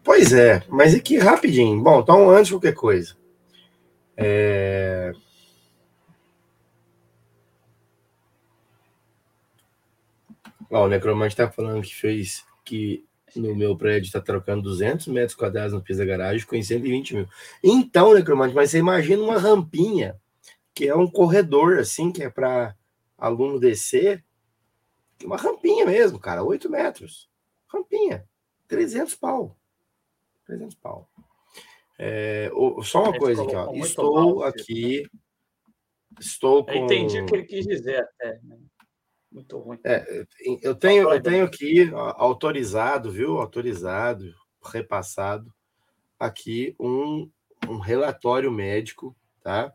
Pois 0.04 0.34
é, 0.34 0.64
mas 0.68 0.94
aqui 0.94 1.18
rapidinho. 1.18 1.82
Bom, 1.82 2.02
então 2.02 2.30
antes 2.30 2.48
de 2.48 2.54
qualquer 2.54 2.76
coisa. 2.76 3.16
É... 4.18 5.12
Ó, 10.70 10.86
o 10.86 10.88
Necromante 10.88 11.34
está 11.34 11.50
falando 11.50 11.84
que 11.84 11.96
fez 11.96 12.44
que 12.66 13.06
no 13.36 13.56
meu 13.56 13.78
prédio 13.78 14.08
está 14.08 14.20
trocando 14.20 14.64
200 14.64 15.08
metros 15.08 15.36
quadrados 15.36 15.74
no 15.74 15.82
piso 15.82 16.00
da 16.00 16.06
garagem 16.06 16.46
com 16.46 16.62
120 16.62 17.16
mil. 17.16 17.28
Então, 17.64 18.14
Necromante, 18.14 18.54
mas 18.54 18.72
você 18.72 18.80
imagina 18.80 19.24
uma 19.24 19.38
rampinha, 19.38 20.20
que 20.74 20.88
é 20.88 20.96
um 20.96 21.08
corredor, 21.08 21.80
assim, 21.80 22.12
que 22.12 22.24
é 22.24 22.30
para 22.30 22.76
aluno 23.18 23.60
descer. 23.60 24.24
Uma 25.24 25.38
rampinha 25.38 25.86
mesmo, 25.86 26.20
cara, 26.20 26.44
8 26.44 26.70
metros. 26.70 27.30
Rampinha, 27.68 28.28
300 28.68 29.16
pau. 29.16 29.56
300 30.46 30.76
pau. 30.76 31.10
É, 31.98 32.52
só 32.84 33.04
uma 33.04 33.18
coisa 33.18 33.44
aqui, 33.44 33.56
ó. 33.56 33.74
Estou 33.76 34.16
mal, 34.16 34.44
aqui. 34.44 35.04
Estou 36.20 36.66
com. 36.66 36.72
Eu 36.72 36.86
entendi 36.86 37.22
o 37.22 37.26
que 37.26 37.36
ele 37.36 37.46
quis 37.46 37.66
dizer 37.66 38.00
até. 38.00 38.40
Né? 38.44 38.58
Muito 39.32 39.58
ruim. 39.58 39.80
É, 39.84 40.26
eu 40.62 40.76
tenho, 40.76 41.12
eu 41.12 41.22
tenho 41.22 41.46
aqui 41.46 41.90
autorizado, 41.94 43.12
viu? 43.12 43.40
Autorizado, 43.40 44.34
repassado 44.64 45.54
aqui 46.20 46.76
um, 46.80 47.30
um 47.68 47.80
relatório 47.80 48.52
médico, 48.52 49.16
tá? 49.42 49.74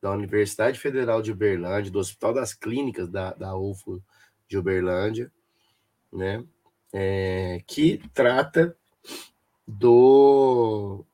Da 0.00 0.12
Universidade 0.12 0.78
Federal 0.78 1.20
de 1.20 1.32
Uberlândia, 1.32 1.90
do 1.90 1.98
Hospital 1.98 2.34
das 2.34 2.54
Clínicas 2.54 3.08
da, 3.08 3.32
da 3.32 3.56
UFO 3.56 4.02
de 4.46 4.56
Uberlândia, 4.56 5.32
né? 6.12 6.44
É, 6.92 7.62
que 7.66 8.00
trata 8.14 8.76
do 9.68 11.04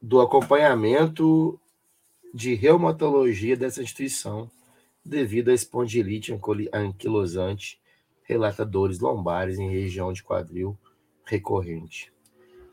do 0.00 0.20
acompanhamento 0.20 1.58
de 2.32 2.54
reumatologia 2.54 3.56
dessa 3.56 3.82
instituição 3.82 4.50
devido 5.04 5.48
à 5.48 5.54
espondilite 5.54 6.38
anquilosante, 6.72 7.80
relata 8.22 8.64
dores 8.64 9.00
lombares 9.00 9.58
em 9.58 9.70
região 9.70 10.12
de 10.12 10.22
quadril 10.22 10.78
recorrente. 11.24 12.12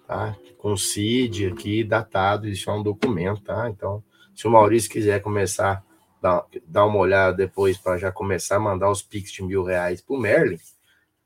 Tá? 0.05 0.37
Com 0.57 0.75
CID 0.75 1.47
aqui, 1.47 1.83
datado, 1.83 2.47
isso 2.47 2.69
é 2.69 2.73
um 2.73 2.83
documento, 2.83 3.41
tá? 3.41 3.69
Então, 3.69 4.03
se 4.35 4.47
o 4.47 4.51
Maurício 4.51 4.89
quiser 4.89 5.21
começar, 5.21 5.83
dar, 6.21 6.45
dar 6.65 6.85
uma 6.85 6.99
olhada 6.99 7.35
depois 7.35 7.77
para 7.77 7.97
já 7.97 8.11
começar 8.11 8.57
a 8.57 8.59
mandar 8.59 8.89
os 8.89 9.01
pics 9.01 9.31
de 9.31 9.43
mil 9.43 9.63
reais 9.63 10.01
para 10.01 10.15
o 10.15 10.19
Merlin, 10.19 10.59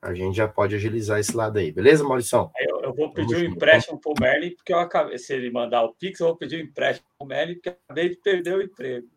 a 0.01 0.13
gente 0.13 0.35
já 0.35 0.47
pode 0.47 0.75
agilizar 0.75 1.19
esse 1.19 1.35
lado 1.35 1.59
aí. 1.59 1.71
Beleza, 1.71 2.03
Maurição? 2.03 2.51
Eu, 2.59 2.81
eu 2.81 2.93
vou 2.93 3.13
pedir 3.13 3.35
um 3.35 3.53
empréstimo 3.53 3.99
para 3.99 4.11
o 4.11 4.15
Merlin, 4.19 4.55
porque 4.55 4.73
eu 4.73 4.79
acabei, 4.79 5.17
se 5.19 5.33
ele 5.33 5.51
mandar 5.51 5.83
o 5.83 5.93
Pix, 5.93 6.19
eu 6.19 6.27
vou 6.27 6.35
pedir 6.35 6.57
um 6.57 6.65
empréstimo 6.65 7.07
para 7.17 7.25
o 7.25 7.27
Merlin, 7.27 7.53
porque 7.53 7.69
acabei 7.69 8.09
de 8.09 8.15
perder 8.15 8.55
o 8.55 8.61
emprego. 8.61 9.07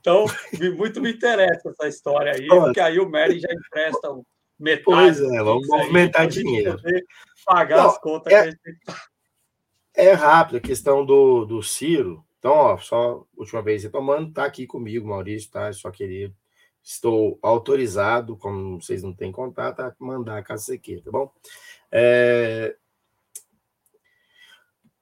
Então, 0.00 0.24
muito 0.76 1.00
me 1.00 1.12
interessa 1.12 1.68
essa 1.68 1.88
história 1.88 2.32
aí, 2.32 2.48
Olha, 2.50 2.62
porque 2.62 2.80
aí 2.80 2.98
o 2.98 3.08
Merlin 3.08 3.38
já 3.38 3.52
empresta 3.52 4.08
metade. 4.58 4.84
Pois 4.84 5.20
é, 5.20 5.42
vamos 5.42 5.68
movimentar 5.68 6.26
dinheiro. 6.26 6.80
Pagar 7.44 7.76
Não, 7.76 7.88
as 7.88 7.98
contas 7.98 8.32
é, 8.32 8.50
é 9.94 10.12
rápido 10.12 10.56
a 10.56 10.60
questão 10.60 11.04
do, 11.04 11.44
do 11.44 11.62
Ciro. 11.62 12.24
Então, 12.38 12.52
ó, 12.52 12.78
só 12.78 13.26
última 13.36 13.60
vez 13.60 13.82
retomando, 13.82 14.32
tá 14.32 14.44
aqui 14.44 14.66
comigo, 14.66 15.08
Maurício, 15.08 15.50
tá? 15.50 15.72
só 15.72 15.90
queria. 15.90 16.32
Estou 16.82 17.38
autorizado, 17.42 18.36
como 18.36 18.80
vocês 18.80 19.02
não 19.02 19.12
têm 19.12 19.30
contato, 19.30 19.80
a 19.80 19.94
mandar 19.98 20.38
a 20.38 20.42
casa 20.42 20.78
queira, 20.78 21.02
tá 21.02 21.10
bom? 21.10 21.32
É... 21.92 22.76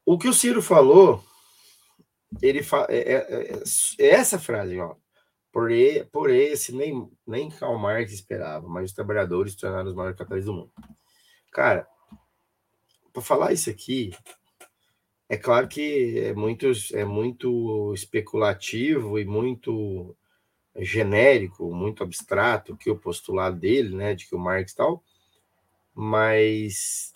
O 0.04 0.18
que 0.18 0.28
o 0.28 0.32
Ciro 0.32 0.62
falou 0.62 1.22
ele 2.42 2.62
fala, 2.62 2.86
é, 2.90 2.98
é, 2.98 3.14
é, 3.14 3.62
é, 3.98 4.06
essa 4.08 4.38
frase, 4.38 4.78
ó. 4.78 4.94
Por, 5.52 5.70
e, 5.70 6.04
por 6.04 6.28
esse, 6.28 6.74
nem, 6.74 7.10
nem 7.26 7.48
Karl 7.48 7.78
Marx 7.78 8.12
esperava, 8.12 8.68
mas 8.68 8.90
os 8.90 8.94
trabalhadores 8.94 9.54
tornaram 9.54 9.88
os 9.88 9.94
maiores 9.94 10.18
capitalistas 10.18 10.54
do 10.54 10.60
mundo. 10.60 10.72
Cara, 11.50 11.88
para 13.12 13.22
falar 13.22 13.52
isso 13.52 13.70
aqui, 13.70 14.12
é 15.28 15.36
claro 15.36 15.66
que 15.66 16.18
é 16.18 16.34
muito, 16.34 16.70
é 16.92 17.04
muito 17.04 17.94
especulativo 17.94 19.18
e 19.18 19.24
muito 19.24 20.14
genérico, 20.78 21.72
muito 21.74 22.02
abstrato, 22.02 22.76
que 22.76 22.90
o 22.90 22.98
postulado 22.98 23.56
dele, 23.56 23.94
né, 23.94 24.14
de 24.14 24.26
que 24.26 24.34
o 24.34 24.38
Marx 24.38 24.74
tal, 24.74 25.02
mas 25.94 27.12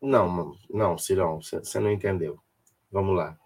não, 0.00 0.56
não, 0.70 0.98
Cirão, 0.98 1.40
você 1.40 1.80
não 1.80 1.90
entendeu. 1.90 2.38
Vamos 2.90 3.16
lá. 3.16 3.38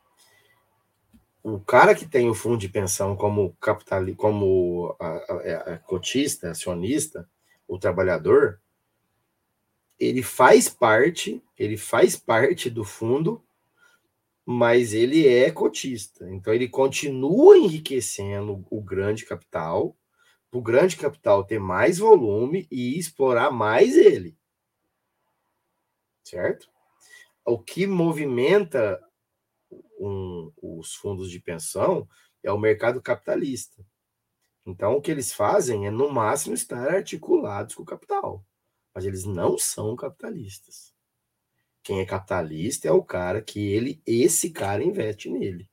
O 1.42 1.58
cara 1.58 1.94
que 1.94 2.06
tem 2.06 2.28
o 2.28 2.34
fundo 2.34 2.58
de 2.58 2.68
pensão 2.68 3.16
como 3.16 3.56
capital, 3.60 4.04
como 4.14 4.94
a, 5.00 5.06
a, 5.06 5.74
a 5.74 5.78
cotista, 5.78 6.50
acionista, 6.50 7.28
o 7.66 7.78
trabalhador, 7.78 8.60
ele 9.98 10.22
faz 10.22 10.68
parte, 10.68 11.42
ele 11.58 11.76
faz 11.76 12.16
parte 12.16 12.68
do 12.68 12.84
fundo, 12.84 13.42
mas 14.52 14.92
ele 14.92 15.28
é 15.28 15.48
cotista. 15.52 16.28
Então 16.28 16.52
ele 16.52 16.68
continua 16.68 17.56
enriquecendo 17.56 18.66
o 18.68 18.82
grande 18.82 19.24
capital, 19.24 19.96
para 20.50 20.58
o 20.58 20.62
grande 20.62 20.96
capital 20.96 21.44
ter 21.44 21.60
mais 21.60 21.98
volume 21.98 22.66
e 22.68 22.98
explorar 22.98 23.52
mais 23.52 23.96
ele. 23.96 24.36
Certo? 26.24 26.68
O 27.44 27.60
que 27.60 27.86
movimenta 27.86 29.00
um, 30.00 30.52
os 30.60 30.96
fundos 30.96 31.30
de 31.30 31.38
pensão 31.38 32.08
é 32.42 32.50
o 32.50 32.58
mercado 32.58 33.00
capitalista. 33.00 33.86
Então, 34.66 34.96
o 34.96 35.00
que 35.00 35.12
eles 35.12 35.32
fazem 35.32 35.86
é, 35.86 35.92
no 35.92 36.10
máximo, 36.10 36.56
estar 36.56 36.92
articulados 36.92 37.76
com 37.76 37.84
o 37.84 37.86
capital. 37.86 38.44
Mas 38.92 39.04
eles 39.04 39.24
não 39.24 39.56
são 39.56 39.94
capitalistas. 39.94 40.92
Quem 41.82 42.00
é 42.00 42.04
capitalista 42.04 42.88
é 42.88 42.92
o 42.92 43.02
cara 43.02 43.40
que 43.40 43.72
ele, 43.72 44.00
esse 44.06 44.50
cara 44.50 44.84
investe 44.84 45.30
nele. 45.30 45.68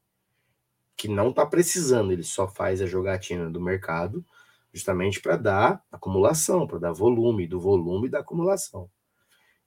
Que 0.95 1.07
não 1.07 1.29
está 1.29 1.45
precisando, 1.45 2.11
ele 2.11 2.23
só 2.23 2.47
faz 2.47 2.81
a 2.81 2.85
jogatina 2.85 3.49
do 3.49 3.61
mercado 3.61 4.25
justamente 4.73 5.19
para 5.19 5.37
dar 5.37 5.83
acumulação, 5.91 6.67
para 6.67 6.79
dar 6.79 6.91
volume, 6.91 7.47
do 7.47 7.59
volume 7.59 8.09
da 8.09 8.19
acumulação. 8.19 8.89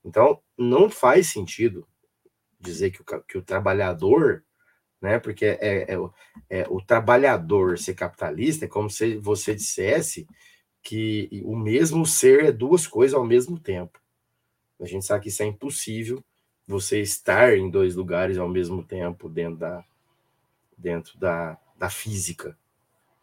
Então, 0.04 0.40
não 0.56 0.88
faz 0.88 1.28
sentido 1.28 1.86
dizer 2.58 2.90
que 2.90 3.02
o, 3.02 3.22
que 3.22 3.38
o 3.38 3.42
trabalhador 3.42 4.44
né? 5.00 5.18
Porque 5.18 5.46
é, 5.46 5.58
é, 5.60 5.96
é, 6.50 6.66
o 6.68 6.80
trabalhador 6.80 7.78
ser 7.78 7.94
capitalista 7.94 8.66
é 8.66 8.68
como 8.68 8.90
se 8.90 9.16
você 9.16 9.54
dissesse 9.54 10.26
que 10.82 11.42
o 11.44 11.56
mesmo 11.56 12.04
ser 12.04 12.44
é 12.44 12.52
duas 12.52 12.86
coisas 12.86 13.14
ao 13.14 13.24
mesmo 13.24 13.58
tempo. 13.58 13.98
A 14.80 14.86
gente 14.86 15.04
sabe 15.04 15.22
que 15.22 15.28
isso 15.28 15.42
é 15.42 15.46
impossível, 15.46 16.22
você 16.70 17.00
estar 17.00 17.56
em 17.56 17.68
dois 17.68 17.96
lugares 17.96 18.38
ao 18.38 18.48
mesmo 18.48 18.82
tempo 18.82 19.28
dentro 19.28 19.58
da, 19.58 19.84
dentro 20.78 21.18
da, 21.18 21.58
da 21.76 21.90
física, 21.90 22.56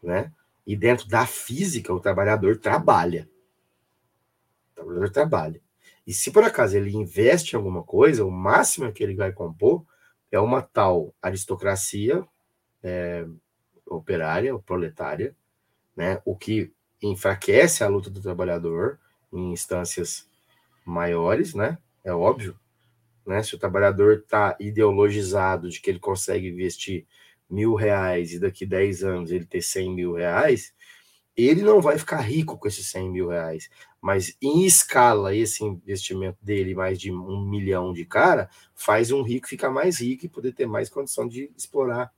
né? 0.04 0.32
E 0.66 0.76
dentro 0.76 1.08
da 1.08 1.26
física, 1.26 1.94
o 1.94 2.00
trabalhador 2.00 2.58
trabalha. 2.58 3.30
O 4.72 4.76
trabalhador 4.76 5.10
trabalha. 5.10 5.62
E 6.06 6.14
se 6.14 6.30
por 6.30 6.44
acaso 6.44 6.76
ele 6.76 6.96
investe 6.96 7.54
em 7.54 7.58
alguma 7.58 7.84
coisa, 7.84 8.26
o 8.26 8.32
máximo 8.32 8.92
que 8.92 9.02
ele 9.02 9.16
vai 9.16 9.32
compor 9.32 9.86
é 10.30 10.40
uma 10.40 10.62
tal 10.62 11.14
aristocracia 11.22 12.26
é, 12.84 13.26
operária, 13.86 14.54
ou 14.54 14.62
proletária, 14.62 15.34
né, 15.96 16.22
o 16.26 16.36
que 16.36 16.72
enfraquece 17.02 17.84
a 17.84 17.88
luta 17.88 18.10
do 18.10 18.22
trabalhador 18.22 19.00
em 19.32 19.52
instâncias 19.52 20.30
maiores, 20.86 21.54
né, 21.54 21.78
é 22.04 22.14
óbvio, 22.14 22.58
né, 23.28 23.44
se 23.44 23.54
o 23.54 23.60
trabalhador 23.60 24.20
está 24.20 24.56
ideologizado 24.60 25.70
de 25.70 25.82
que 25.82 25.90
ele 25.90 26.00
consegue 26.00 26.48
investir 26.48 27.06
mil 27.50 27.76
reais 27.76 28.32
e 28.32 28.40
daqui 28.40 28.66
10 28.66 29.04
anos 29.04 29.32
ele 29.32 29.46
ter 29.46 29.62
100 29.62 29.94
mil 29.94 30.14
reais, 30.14 30.74
ele 31.36 31.62
não 31.62 31.82
vai 31.82 32.00
ficar 32.00 32.22
rico 32.22 32.58
com 32.58 32.68
esses 32.68 32.88
100 32.88 33.12
mil 33.12 33.28
reais, 33.28 33.70
mas 34.02 34.36
em 34.42 34.66
escala, 34.66 35.36
esse 35.36 35.64
investimento 35.64 36.38
dele, 36.42 36.74
mais 36.74 37.00
de 37.00 37.12
um 37.12 37.42
milhão 37.46 37.94
de 37.94 38.06
cara, 38.06 38.50
faz 38.74 39.12
um 39.12 39.22
rico 39.22 39.48
ficar 39.48 39.70
mais 39.70 40.00
rico 40.00 40.26
e 40.26 40.30
poder 40.30 40.54
ter 40.54 40.66
mais 40.66 40.90
condição 40.90 41.28
de 41.28 41.52
explorar 41.56 42.12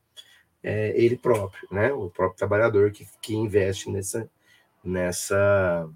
é, 0.64 0.94
ele 0.96 1.18
próprio, 1.18 1.68
né? 1.72 1.92
O 1.92 2.10
próprio 2.10 2.38
trabalhador 2.38 2.92
que, 2.92 3.08
que 3.22 3.36
investe 3.36 3.90
nessa, 3.90 4.30
nessa, 4.84 5.90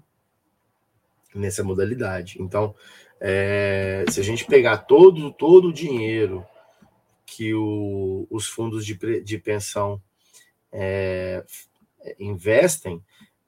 nessa 1.34 1.62
modalidade. 1.62 2.36
Então, 2.40 2.74
é, 3.20 4.04
se 4.10 4.20
a 4.20 4.22
gente 4.22 4.44
pegar 4.44 4.78
todo, 4.78 5.32
todo 5.32 5.68
o 5.68 5.72
dinheiro 5.72 6.44
que 7.26 7.54
o, 7.54 8.26
os 8.30 8.46
fundos 8.46 8.84
de, 8.84 9.22
de 9.22 9.38
pensão 9.38 10.00
é, 10.70 11.44
investem, 12.18 13.02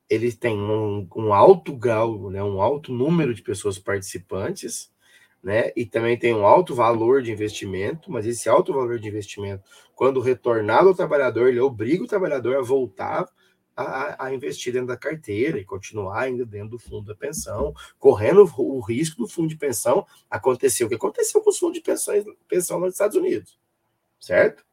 ele 0.09 0.33
tem 0.33 0.57
um, 0.57 1.07
um, 1.17 1.33
alto 1.33 1.77
grau, 1.77 2.31
né, 2.31 2.43
um 2.43 2.61
alto 2.61 2.93
número 2.93 3.35
de 3.35 3.43
pessoas 3.43 3.79
participantes, 3.79 4.91
né, 5.43 5.73
e 5.77 5.85
também 5.85 6.19
tem 6.19 6.35
um 6.35 6.47
alto 6.47 6.75
valor 6.75 7.23
de 7.23 7.31
investimento, 7.31 8.11
mas 8.11 8.27
esse 8.27 8.49
alto 8.49 8.73
valor 8.73 8.99
de 8.99 9.09
investimento, 9.09 9.63
quando 9.95 10.21
retornado 10.21 10.89
ao 10.89 10.95
trabalhador, 10.95 11.49
ele 11.49 11.61
obriga 11.61 12.05
o 12.05 12.09
trabalhador 12.09 12.57
a 12.57 12.63
voltar 12.63 13.29
a, 13.77 14.27
a, 14.27 14.35
investir 14.35 14.73
dentro 14.73 14.89
da 14.89 14.97
carteira 14.97 15.59
e 15.59 15.65
continuar 15.65 16.23
ainda 16.23 16.47
dentro 16.47 16.71
do 16.71 16.79
fundo 16.79 17.07
da 17.07 17.15
pensão, 17.15 17.75
correndo 17.99 18.51
o, 18.57 18.81
risco 18.81 19.19
do 19.19 19.29
fundo 19.29 19.49
de 19.49 19.57
pensão 19.57 20.07
acontecer 20.31 20.85
o 20.85 20.89
que 20.89 20.95
aconteceu 20.95 21.43
com 21.43 21.51
os 21.51 21.59
fundos 21.59 21.77
de 21.77 21.83
pensões, 21.83 22.25
pensão 22.49 22.81
nos 22.81 22.95
Estados 22.95 23.17
Unidos, 23.17 23.59
certo? 24.19 24.65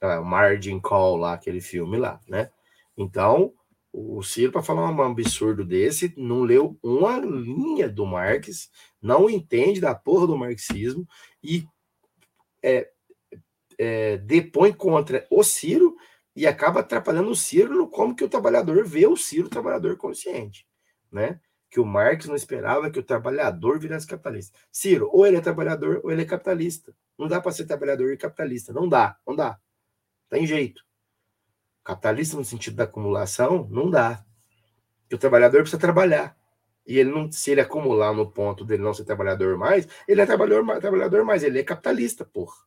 o 0.00 0.24
Margin 0.24 0.78
Call 0.80 1.16
lá, 1.16 1.34
aquele 1.34 1.60
filme 1.60 1.96
lá, 1.96 2.20
né? 2.28 2.50
Então, 2.96 3.52
o 3.92 4.22
Ciro, 4.22 4.52
para 4.52 4.62
falar 4.62 4.90
um 4.90 5.02
absurdo 5.02 5.64
desse, 5.64 6.14
não 6.16 6.42
leu 6.42 6.78
uma 6.82 7.18
linha 7.18 7.88
do 7.88 8.06
Marx, 8.06 8.70
não 9.02 9.28
entende 9.28 9.80
da 9.80 9.94
porra 9.94 10.26
do 10.26 10.36
marxismo 10.36 11.06
e 11.42 11.66
é, 12.62 12.90
é, 13.76 14.16
depõe 14.18 14.72
contra 14.72 15.26
o 15.30 15.42
Ciro 15.42 15.96
e 16.38 16.46
acaba 16.46 16.78
atrapalhando 16.78 17.30
o 17.30 17.34
Ciro 17.34 17.88
como 17.88 18.14
que 18.14 18.22
o 18.22 18.28
trabalhador 18.28 18.86
vê 18.86 19.08
o 19.08 19.16
Ciro 19.16 19.48
trabalhador 19.48 19.96
consciente, 19.96 20.64
né? 21.10 21.40
Que 21.68 21.80
o 21.80 21.84
Marx 21.84 22.26
não 22.26 22.36
esperava 22.36 22.88
que 22.92 22.98
o 23.00 23.02
trabalhador 23.02 23.80
virasse 23.80 24.06
capitalista. 24.06 24.56
Ciro, 24.70 25.10
ou 25.12 25.26
ele 25.26 25.36
é 25.36 25.40
trabalhador 25.40 26.00
ou 26.04 26.12
ele 26.12 26.22
é 26.22 26.24
capitalista. 26.24 26.94
Não 27.18 27.26
dá 27.26 27.40
para 27.40 27.50
ser 27.50 27.66
trabalhador 27.66 28.12
e 28.12 28.16
capitalista. 28.16 28.72
Não 28.72 28.88
dá, 28.88 29.18
não 29.26 29.34
dá. 29.34 29.58
Tem 30.30 30.46
jeito. 30.46 30.84
Capitalista 31.82 32.36
no 32.36 32.44
sentido 32.44 32.76
da 32.76 32.84
acumulação, 32.84 33.66
não 33.68 33.90
dá. 33.90 34.24
Porque 35.00 35.16
o 35.16 35.18
trabalhador 35.18 35.62
precisa 35.62 35.80
trabalhar. 35.80 36.38
E 36.86 37.00
ele 37.00 37.10
não, 37.10 37.32
se 37.32 37.50
ele 37.50 37.60
acumular 37.60 38.14
no 38.14 38.30
ponto 38.30 38.64
dele 38.64 38.84
não 38.84 38.94
ser 38.94 39.04
trabalhador 39.04 39.58
mais, 39.58 39.88
ele 40.06 40.20
é 40.20 40.26
trabalhador, 40.26 40.78
trabalhador 40.78 41.24
mais, 41.24 41.42
ele 41.42 41.58
é 41.58 41.64
capitalista, 41.64 42.24
porra. 42.24 42.64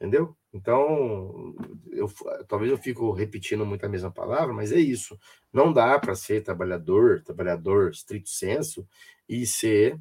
Entendeu? 0.00 0.34
Então, 0.54 1.54
eu, 1.90 2.08
talvez 2.46 2.70
eu 2.70 2.78
fico 2.78 3.10
repetindo 3.12 3.66
muito 3.66 3.84
a 3.84 3.88
mesma 3.88 4.10
palavra, 4.10 4.54
mas 4.54 4.72
é 4.72 4.78
isso. 4.78 5.18
Não 5.52 5.72
dá 5.72 5.98
para 5.98 6.14
ser 6.14 6.42
trabalhador, 6.42 7.22
trabalhador 7.22 7.90
estrito 7.90 8.28
senso, 8.30 8.86
e 9.28 9.44
ser 9.44 9.98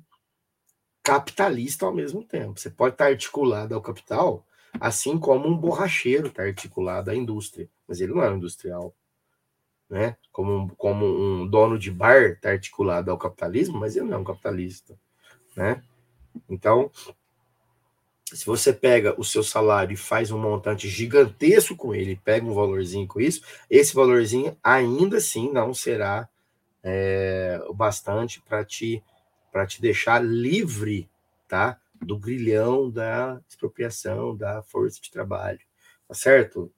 capitalista 1.01 1.85
ao 1.85 1.93
mesmo 1.93 2.23
tempo. 2.23 2.59
Você 2.59 2.69
pode 2.69 2.93
estar 2.93 3.07
articulado 3.07 3.73
ao 3.73 3.81
capital, 3.81 4.45
Assim 4.79 5.19
como 5.19 5.47
um 5.47 5.57
borracheiro 5.57 6.27
está 6.27 6.43
articulado 6.43 7.11
à 7.11 7.15
indústria, 7.15 7.69
mas 7.87 8.01
ele 8.01 8.13
não 8.13 8.23
é 8.23 8.29
um 8.29 8.37
industrial. 8.37 8.95
Né? 9.89 10.17
Como, 10.31 10.51
um, 10.51 10.67
como 10.69 11.05
um 11.05 11.47
dono 11.47 11.77
de 11.77 11.91
bar 11.91 12.31
está 12.31 12.49
articulado 12.49 13.11
ao 13.11 13.17
capitalismo, 13.17 13.79
mas 13.79 13.95
ele 13.95 14.05
não 14.05 14.15
é 14.15 14.19
um 14.19 14.23
capitalista. 14.23 14.97
Né? 15.55 15.83
Então, 16.49 16.89
se 18.35 18.45
você 18.45 18.73
pega 18.73 19.13
o 19.19 19.23
seu 19.23 19.43
salário 19.43 19.93
e 19.93 19.97
faz 19.97 20.31
um 20.31 20.39
montante 20.39 20.87
gigantesco 20.87 21.75
com 21.75 21.93
ele, 21.93 22.19
pega 22.23 22.45
um 22.45 22.53
valorzinho 22.53 23.07
com 23.07 23.21
isso, 23.21 23.41
esse 23.69 23.93
valorzinho 23.93 24.57
ainda 24.63 25.17
assim 25.17 25.51
não 25.51 25.73
será 25.73 26.27
é, 26.83 27.61
o 27.67 27.73
bastante 27.73 28.41
para 28.41 28.65
te, 28.65 29.03
te 29.67 29.81
deixar 29.81 30.23
livre, 30.23 31.09
tá? 31.47 31.79
do 32.03 32.17
grilhão 32.17 32.89
da 32.89 33.41
expropriação 33.47 34.35
da 34.35 34.61
força 34.63 35.01
de 35.01 35.09
trabalho. 35.09 35.59
Tá 36.07 36.13
certo, 36.13 36.71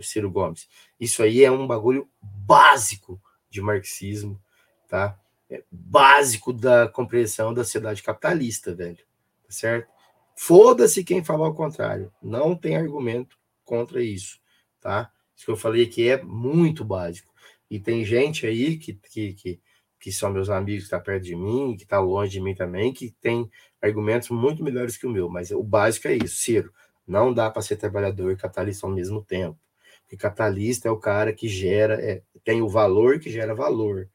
Ciro 0.00 0.30
Gomes? 0.30 0.68
Isso 0.98 1.22
aí 1.22 1.44
é 1.44 1.50
um 1.50 1.66
bagulho 1.66 2.08
básico 2.20 3.20
de 3.48 3.60
marxismo, 3.60 4.40
tá? 4.88 5.18
É 5.48 5.62
básico 5.70 6.52
da 6.52 6.88
compreensão 6.88 7.54
da 7.54 7.62
sociedade 7.62 8.02
capitalista, 8.02 8.74
velho. 8.74 8.96
Tá 8.96 9.50
certo? 9.50 9.88
Foda-se 10.36 11.04
quem 11.04 11.24
falar 11.24 11.48
o 11.48 11.54
contrário. 11.54 12.12
Não 12.22 12.56
tem 12.56 12.76
argumento 12.76 13.36
contra 13.64 14.02
isso, 14.02 14.40
tá? 14.80 15.10
Isso 15.36 15.44
que 15.44 15.50
eu 15.50 15.56
falei 15.56 15.84
aqui 15.84 16.08
é 16.08 16.22
muito 16.22 16.84
básico. 16.84 17.32
E 17.70 17.78
tem 17.78 18.04
gente 18.04 18.46
aí 18.46 18.76
que, 18.76 18.94
que, 18.94 19.34
que 19.34 19.60
que 20.02 20.10
são 20.10 20.32
meus 20.32 20.50
amigos 20.50 20.84
que 20.84 20.90
tá 20.90 20.98
perto 20.98 21.22
de 21.22 21.36
mim, 21.36 21.76
que 21.78 21.86
tá 21.86 22.00
longe 22.00 22.32
de 22.32 22.40
mim 22.40 22.56
também, 22.56 22.92
que 22.92 23.12
tem 23.20 23.48
argumentos 23.80 24.30
muito 24.30 24.62
melhores 24.62 24.96
que 24.96 25.06
o 25.06 25.10
meu, 25.10 25.28
mas 25.28 25.52
o 25.52 25.62
básico 25.62 26.08
é 26.08 26.16
isso, 26.16 26.42
Ciro, 26.42 26.72
não 27.06 27.32
dá 27.32 27.48
para 27.48 27.62
ser 27.62 27.76
trabalhador 27.76 28.32
e 28.32 28.36
capitalista 28.36 28.84
ao 28.84 28.92
mesmo 28.92 29.22
tempo. 29.22 29.56
Porque 30.02 30.16
capitalista 30.16 30.88
é 30.88 30.90
o 30.90 30.98
cara 30.98 31.32
que 31.32 31.46
gera, 31.46 31.94
é, 32.02 32.20
tem 32.42 32.60
o 32.62 32.68
valor 32.68 33.20
que 33.20 33.30
gera 33.30 33.54
valor. 33.54 34.08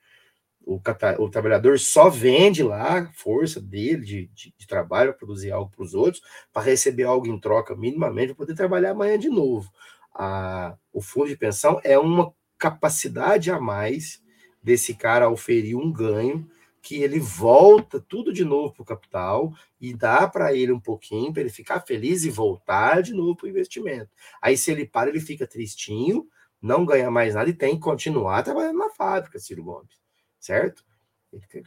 O, 0.68 0.81
o 1.19 1.30
trabalhador 1.30 1.80
só 1.80 2.10
vende 2.10 2.61
lá 2.61 2.99
a 2.99 3.14
força 3.14 3.61
dele 3.61 4.03
de, 4.03 4.27
de, 4.34 4.53
de 4.57 4.68
trabalho 4.68 5.11
para 5.11 5.19
produzir 5.19 5.49
algo 5.49 5.72
para 5.72 5.81
os 5.81 5.94
outros, 5.94 6.22
para 6.52 6.61
receber 6.61 7.03
algo 7.03 7.26
em 7.26 7.39
troca 7.39 7.73
minimamente, 7.73 8.27
para 8.34 8.35
poder 8.35 8.53
trabalhar 8.53 8.91
amanhã 8.91 9.18
de 9.18 9.30
novo. 9.30 9.72
A, 10.14 10.76
o 10.91 11.02
fundo 11.02 11.30
de 11.30 11.38
pensão 11.38 11.80
é 11.85 11.98
uma 11.98 12.34
capacidade 12.57 13.49
a 13.49 13.61
mais 13.61 14.22
desse 14.61 14.94
cara 14.94 15.30
oferir 15.30 15.77
um 15.77 15.89
ganho 15.89 16.45
que 16.81 17.02
ele 17.02 17.19
volta 17.19 17.99
tudo 17.99 18.34
de 18.34 18.44
novo 18.44 18.73
para 18.73 18.81
o 18.81 18.85
capital 18.85 19.53
e 19.80 19.94
dá 19.94 20.27
para 20.27 20.53
ele 20.53 20.73
um 20.73 20.80
pouquinho 20.81 21.31
para 21.31 21.44
ele 21.44 21.49
ficar 21.49 21.80
feliz 21.80 22.26
e 22.26 22.30
voltar 22.30 23.02
de 23.02 23.14
novo 23.14 23.38
para 23.38 23.45
o 23.45 23.49
investimento. 23.49 24.10
Aí, 24.41 24.57
se 24.57 24.72
ele 24.72 24.85
para, 24.85 25.10
ele 25.10 25.22
fica 25.22 25.48
tristinho, 25.48 26.27
não 26.61 26.85
ganha 26.85 27.10
mais 27.10 27.35
nada 27.35 27.49
e 27.49 27.53
tem 27.53 27.76
que 27.76 27.81
continuar 27.81 28.44
trabalhando 28.44 28.80
na 28.80 28.89
fábrica, 28.89 29.39
Ciro 29.39 29.64
Gomes, 29.64 29.98
certo? 30.39 30.84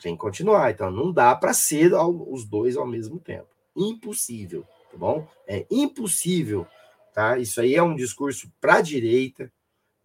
Tem 0.02 0.14
que 0.14 0.16
continuar. 0.16 0.70
Então, 0.70 0.90
não 0.90 1.12
dá 1.12 1.34
para 1.34 1.52
ser 1.52 1.92
os 1.94 2.44
dois 2.44 2.76
ao 2.76 2.86
mesmo 2.86 3.20
tempo. 3.20 3.48
Impossível, 3.76 4.66
tá 4.90 4.96
bom? 4.96 5.28
É 5.46 5.66
impossível, 5.70 6.66
tá? 7.12 7.38
Isso 7.38 7.60
aí 7.60 7.74
é 7.74 7.82
um 7.82 7.94
discurso 7.94 8.50
para 8.60 8.76
a 8.76 8.82
direita, 8.82 9.52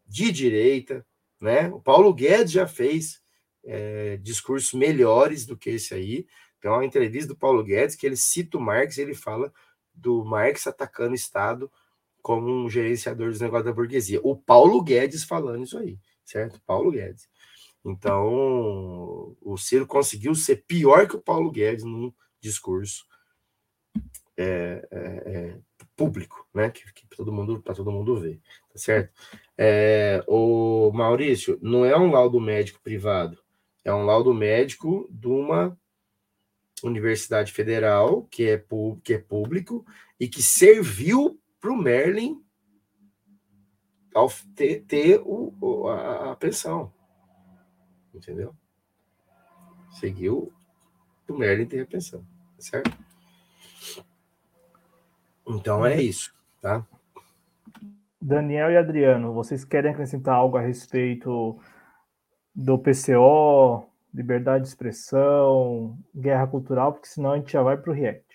de 0.05 0.31
direita, 0.31 1.05
né? 1.39 1.69
O 1.69 1.79
Paulo 1.79 2.13
Guedes 2.13 2.51
já 2.51 2.67
fez 2.67 3.21
é, 3.63 4.17
discursos 4.17 4.73
melhores 4.73 5.45
do 5.45 5.57
que 5.57 5.71
esse 5.71 5.93
aí. 5.93 6.27
Tem 6.61 6.69
uma 6.69 6.85
entrevista 6.85 7.29
do 7.29 7.37
Paulo 7.37 7.63
Guedes 7.63 7.95
que 7.95 8.05
ele 8.05 8.15
cita 8.15 8.57
o 8.57 8.61
Marx 8.61 8.97
ele 8.97 9.13
fala 9.13 9.51
do 9.93 10.23
Marx 10.25 10.67
atacando 10.67 11.11
o 11.11 11.15
Estado 11.15 11.71
como 12.21 12.51
um 12.51 12.69
gerenciador 12.69 13.29
dos 13.29 13.39
negócios 13.39 13.65
da 13.65 13.73
burguesia. 13.73 14.19
O 14.23 14.35
Paulo 14.35 14.81
Guedes 14.81 15.23
falando 15.23 15.63
isso 15.63 15.77
aí, 15.77 15.99
certo? 16.23 16.59
Paulo 16.65 16.91
Guedes. 16.91 17.27
Então, 17.85 19.37
o 19.41 19.57
Ciro 19.57 19.85
conseguiu 19.85 20.33
ser 20.33 20.63
pior 20.67 21.07
que 21.07 21.15
o 21.15 21.21
Paulo 21.21 21.51
Guedes 21.51 21.83
num 21.83 22.11
discurso 22.41 23.05
é, 24.35 24.87
é, 24.91 24.99
é, 24.99 25.59
público, 25.95 26.47
né? 26.53 26.69
Que, 26.71 26.91
que 26.93 27.07
todo 27.07 27.31
mundo 27.31 27.61
para 27.61 27.75
todo 27.75 27.91
mundo 27.91 28.19
ver, 28.19 28.41
tá 28.71 28.77
certo? 28.77 29.13
É, 29.55 30.23
o 30.27 30.91
Maurício 30.93 31.59
não 31.61 31.85
é 31.85 31.97
um 31.97 32.11
laudo 32.11 32.39
médico 32.39 32.81
privado, 32.81 33.37
é 33.83 33.93
um 33.93 34.03
laudo 34.03 34.33
médico 34.33 35.07
de 35.11 35.27
uma 35.27 35.77
universidade 36.83 37.51
federal 37.53 38.23
que 38.23 38.49
é, 38.49 38.65
que 39.03 39.13
é 39.13 39.17
público 39.19 39.85
e 40.19 40.27
que 40.27 40.41
serviu 40.41 41.39
para 41.59 41.71
o 41.71 41.77
Merlin 41.77 42.43
ao 44.13 44.31
ter, 44.55 44.81
ter 44.81 45.21
o, 45.23 45.87
a, 45.87 46.31
a 46.31 46.35
pensão. 46.35 46.91
Entendeu? 48.15 48.55
Seguiu 49.91 50.53
o 51.27 51.33
Merlin 51.37 51.65
ter 51.65 51.81
a 51.81 51.85
pensão, 51.85 52.21
tá 52.55 52.61
certo? 52.61 52.97
Então 55.47 55.85
é 55.85 56.01
isso, 56.01 56.33
tá? 56.61 56.85
Daniel 58.21 58.71
e 58.71 58.77
Adriano, 58.77 59.33
vocês 59.33 59.63
querem 59.63 59.91
acrescentar 59.91 60.35
algo 60.35 60.57
a 60.57 60.61
respeito 60.61 61.59
do 62.55 62.79
PCO, 62.79 63.87
liberdade 64.13 64.63
de 64.63 64.69
expressão, 64.69 65.97
guerra 66.15 66.47
cultural, 66.47 66.93
porque 66.93 67.07
senão 67.07 67.33
a 67.33 67.37
gente 67.37 67.51
já 67.51 67.61
vai 67.61 67.77
para 67.77 67.91
o 67.91 67.93
React. 67.93 68.25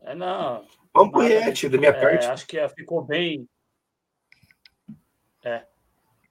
É, 0.00 0.14
não. 0.14 0.64
Vamos 0.94 1.12
para 1.12 1.20
o 1.20 1.22
React, 1.22 1.68
da 1.68 1.78
minha 1.78 1.90
é, 1.90 2.00
parte. 2.00 2.26
Acho 2.26 2.46
que 2.46 2.68
ficou 2.70 3.04
bem. 3.04 3.46
É. 5.44 5.66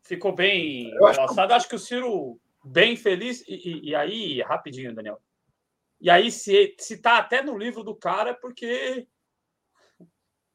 Ficou 0.09 0.33
bem 0.33 0.89
engraçado. 0.89 1.51
Acho 1.51 1.69
que 1.69 1.75
o 1.75 1.79
Ciro 1.79 2.41
bem 2.65 2.95
feliz. 2.95 3.47
E, 3.47 3.89
e, 3.89 3.95
aí, 3.95 4.41
rapidinho, 4.41 4.91
Daniel. 4.91 5.21
E 6.01 6.09
aí, 6.09 6.31
se, 6.31 6.75
se 6.79 6.97
tá 6.99 7.19
até 7.19 7.43
no 7.43 7.55
livro 7.55 7.83
do 7.83 7.95
cara, 7.95 8.31
é 8.31 8.33
porque 8.33 9.07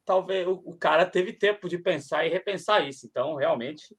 talvez 0.03 0.45
o, 0.45 0.61
o 0.65 0.75
cara 0.75 1.05
teve 1.05 1.31
tempo 1.31 1.69
de 1.69 1.77
pensar 1.77 2.25
e 2.25 2.29
repensar 2.29 2.85
isso. 2.85 3.07
Então, 3.07 3.35
realmente, 3.35 3.95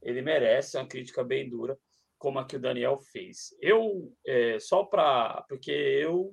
ele 0.00 0.22
merece 0.22 0.76
uma 0.76 0.86
crítica 0.86 1.24
bem 1.24 1.50
dura, 1.50 1.76
como 2.16 2.38
a 2.38 2.46
que 2.46 2.54
o 2.54 2.60
Daniel 2.60 3.00
fez. 3.00 3.48
Eu, 3.60 4.14
é, 4.24 4.60
só 4.60 4.84
para. 4.84 5.44
Porque 5.48 5.72
eu, 5.72 6.32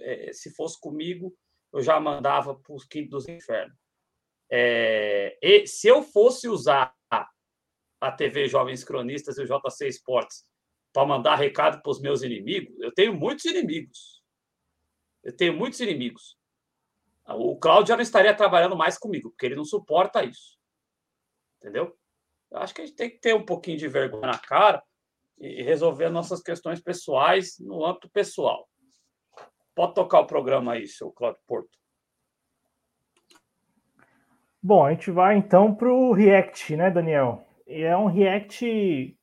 é, 0.00 0.32
se 0.32 0.52
fosse 0.52 0.80
comigo, 0.80 1.32
eu 1.72 1.80
já 1.80 2.00
mandava 2.00 2.56
para 2.56 2.74
os 2.74 2.84
quintos 2.84 3.10
dos 3.10 3.28
infernos. 3.28 3.78
É, 4.50 5.38
e, 5.40 5.64
se 5.68 5.86
eu 5.86 6.02
fosse 6.02 6.48
usar 6.48 6.92
a 8.04 8.12
TV 8.12 8.48
Jovens 8.48 8.84
Cronistas 8.84 9.38
e 9.38 9.42
o 9.42 9.46
JC 9.46 9.88
Esportes 9.88 10.44
para 10.92 11.06
mandar 11.06 11.34
recado 11.34 11.82
para 11.82 11.90
os 11.90 12.00
meus 12.00 12.22
inimigos, 12.22 12.72
eu 12.78 12.92
tenho 12.94 13.12
muitos 13.12 13.44
inimigos. 13.46 14.22
Eu 15.24 15.36
tenho 15.36 15.52
muitos 15.52 15.80
inimigos. 15.80 16.38
O 17.26 17.56
Cláudio 17.56 17.88
já 17.88 17.96
não 17.96 18.02
estaria 18.02 18.34
trabalhando 18.34 18.76
mais 18.76 18.96
comigo, 18.96 19.30
porque 19.30 19.46
ele 19.46 19.56
não 19.56 19.64
suporta 19.64 20.22
isso. 20.22 20.56
Entendeu? 21.58 21.96
Eu 22.50 22.58
acho 22.58 22.72
que 22.72 22.82
a 22.82 22.86
gente 22.86 22.94
tem 22.94 23.10
que 23.10 23.18
ter 23.18 23.34
um 23.34 23.44
pouquinho 23.44 23.78
de 23.78 23.88
vergonha 23.88 24.28
na 24.28 24.38
cara 24.38 24.82
e 25.38 25.62
resolver 25.62 26.10
nossas 26.10 26.40
questões 26.40 26.80
pessoais 26.80 27.58
no 27.58 27.84
âmbito 27.84 28.08
pessoal. 28.10 28.68
Pode 29.74 29.94
tocar 29.94 30.20
o 30.20 30.26
programa 30.26 30.74
aí, 30.74 30.86
seu 30.86 31.10
Cláudio 31.10 31.40
Porto. 31.46 31.76
Bom, 34.62 34.86
a 34.86 34.92
gente 34.92 35.10
vai 35.10 35.36
então 35.36 35.74
para 35.74 35.92
o 35.92 36.12
React, 36.12 36.76
né, 36.76 36.90
Daniel? 36.90 37.44
É 37.66 37.96
um 37.96 38.06
React, 38.06 39.16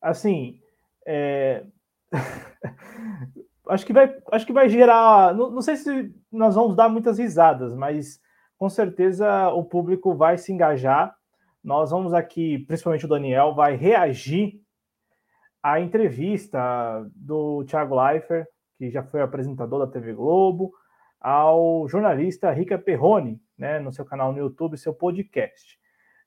assim, 0.00 0.60
é... 1.06 1.64
acho 3.68 3.86
que 3.86 3.92
vai, 3.92 4.16
acho 4.32 4.46
que 4.46 4.52
vai 4.52 4.68
gerar. 4.68 5.34
Não, 5.34 5.50
não 5.50 5.62
sei 5.62 5.76
se 5.76 6.14
nós 6.30 6.54
vamos 6.54 6.74
dar 6.74 6.88
muitas 6.88 7.18
risadas, 7.18 7.74
mas 7.74 8.20
com 8.56 8.68
certeza 8.68 9.48
o 9.50 9.64
público 9.64 10.14
vai 10.14 10.36
se 10.36 10.52
engajar 10.52 11.18
nós 11.62 11.90
vamos 11.90 12.14
aqui, 12.14 12.60
principalmente 12.60 13.04
o 13.04 13.08
Daniel, 13.08 13.54
vai 13.54 13.76
reagir 13.76 14.60
à 15.62 15.80
entrevista 15.80 16.58
do 17.14 17.64
Thiago 17.64 17.94
Leifert, 17.94 18.46
que 18.78 18.90
já 18.90 19.02
foi 19.02 19.20
apresentador 19.20 19.80
da 19.80 19.92
TV 19.92 20.14
Globo, 20.14 20.72
ao 21.20 21.86
jornalista 21.88 22.50
Rica 22.52 22.78
Perrone, 22.78 23.38
né, 23.56 23.80
no 23.80 23.92
seu 23.92 24.04
canal 24.04 24.32
no 24.32 24.38
YouTube, 24.38 24.78
seu 24.78 24.94
podcast. 24.94 25.78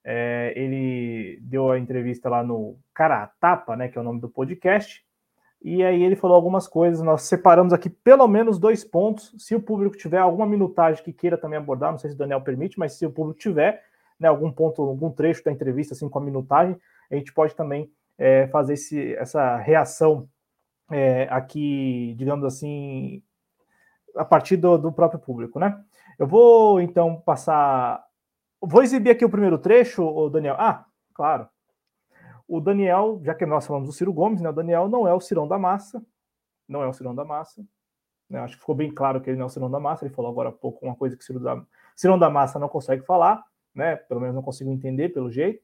É, 0.03 0.53
ele 0.55 1.39
deu 1.41 1.71
a 1.71 1.77
entrevista 1.77 2.29
lá 2.29 2.43
no 2.43 2.77
Cara 2.93 3.31
Tapa, 3.39 3.75
né, 3.75 3.87
que 3.87 3.97
é 3.97 4.01
o 4.01 4.03
nome 4.03 4.19
do 4.19 4.29
podcast, 4.29 5.05
e 5.63 5.83
aí 5.83 6.01
ele 6.01 6.15
falou 6.15 6.35
algumas 6.35 6.67
coisas. 6.67 7.01
Nós 7.03 7.21
separamos 7.23 7.71
aqui 7.71 7.89
pelo 7.89 8.27
menos 8.27 8.57
dois 8.57 8.83
pontos. 8.83 9.33
Se 9.37 9.53
o 9.53 9.61
público 9.61 9.95
tiver 9.95 10.17
alguma 10.17 10.45
minutagem 10.45 11.03
que 11.03 11.13
queira 11.13 11.37
também 11.37 11.59
abordar, 11.59 11.91
não 11.91 11.99
sei 11.99 12.09
se 12.09 12.15
o 12.15 12.19
Daniel 12.19 12.41
permite, 12.41 12.79
mas 12.79 12.93
se 12.93 13.05
o 13.05 13.11
público 13.11 13.39
tiver, 13.39 13.83
né, 14.19 14.27
algum 14.27 14.51
ponto, 14.51 14.81
algum 14.81 15.11
trecho 15.11 15.43
da 15.43 15.51
entrevista, 15.51 15.93
assim, 15.93 16.09
com 16.09 16.17
a 16.19 16.21
minutagem, 16.21 16.75
a 17.11 17.15
gente 17.15 17.31
pode 17.31 17.55
também 17.55 17.91
é, 18.17 18.47
fazer 18.47 18.73
esse, 18.73 19.15
essa 19.15 19.57
reação 19.57 20.27
é, 20.91 21.27
aqui, 21.29 22.15
digamos 22.17 22.45
assim, 22.45 23.23
a 24.15 24.25
partir 24.25 24.57
do, 24.57 24.77
do, 24.77 24.91
próprio 24.91 25.19
público, 25.19 25.59
né? 25.59 25.79
Eu 26.19 26.27
vou, 26.27 26.81
então, 26.81 27.21
passar... 27.21 28.03
Vou 28.61 28.83
exibir 28.83 29.11
aqui 29.11 29.25
o 29.25 29.29
primeiro 29.29 29.57
trecho, 29.57 30.29
Daniel. 30.29 30.55
Ah, 30.57 30.85
claro. 31.13 31.49
O 32.47 32.59
Daniel, 32.59 33.19
já 33.23 33.33
que 33.33 33.45
nós 33.45 33.65
falamos 33.65 33.89
do 33.89 33.93
Ciro 33.93 34.13
Gomes, 34.13 34.41
né? 34.41 34.49
O 34.49 34.53
Daniel 34.53 34.87
não 34.87 35.07
é 35.07 35.13
o 35.13 35.19
Cirão 35.19 35.47
da 35.47 35.57
Massa, 35.57 36.05
não 36.67 36.83
é 36.83 36.87
o 36.87 36.93
Cirão 36.93 37.15
da 37.15 37.25
Massa. 37.25 37.65
Né? 38.29 38.39
Acho 38.39 38.55
que 38.55 38.59
ficou 38.59 38.75
bem 38.75 38.93
claro 38.93 39.19
que 39.19 39.29
ele 39.29 39.37
não 39.37 39.45
é 39.45 39.47
o 39.47 39.49
Cirão 39.49 39.71
da 39.71 39.79
Massa. 39.79 40.05
Ele 40.05 40.13
falou 40.13 40.29
agora 40.29 40.49
há 40.49 40.51
pouco 40.51 40.85
uma 40.85 40.95
coisa 40.95 41.15
que 41.17 41.23
o 41.23 41.25
Cirão 41.25 41.41
da, 41.41 41.65
Cirão 41.95 42.19
da 42.19 42.29
Massa 42.29 42.59
não 42.59 42.69
consegue 42.69 43.03
falar 43.03 43.43
né? 43.73 43.95
Pelo 43.95 44.19
menos 44.19 44.35
não 44.35 44.43
consigo 44.43 44.71
entender 44.71 45.09
pelo 45.09 45.31
jeito. 45.31 45.61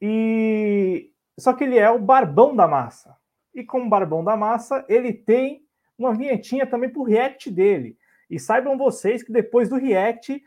E 0.00 1.10
só 1.38 1.52
que 1.52 1.64
ele 1.64 1.78
é 1.78 1.90
o 1.90 1.98
barbão 1.98 2.54
da 2.54 2.66
massa. 2.66 3.16
E 3.54 3.64
como 3.64 3.88
barbão 3.88 4.22
da 4.22 4.36
massa, 4.36 4.84
ele 4.88 5.12
tem 5.12 5.64
uma 5.98 6.14
vinhetinha 6.14 6.66
também 6.66 6.90
para 6.90 7.00
o 7.00 7.04
react 7.04 7.50
dele. 7.50 7.96
E 8.28 8.38
saibam 8.38 8.76
vocês 8.76 9.22
que 9.22 9.32
depois 9.32 9.68
do 9.68 9.76
react, 9.76 10.42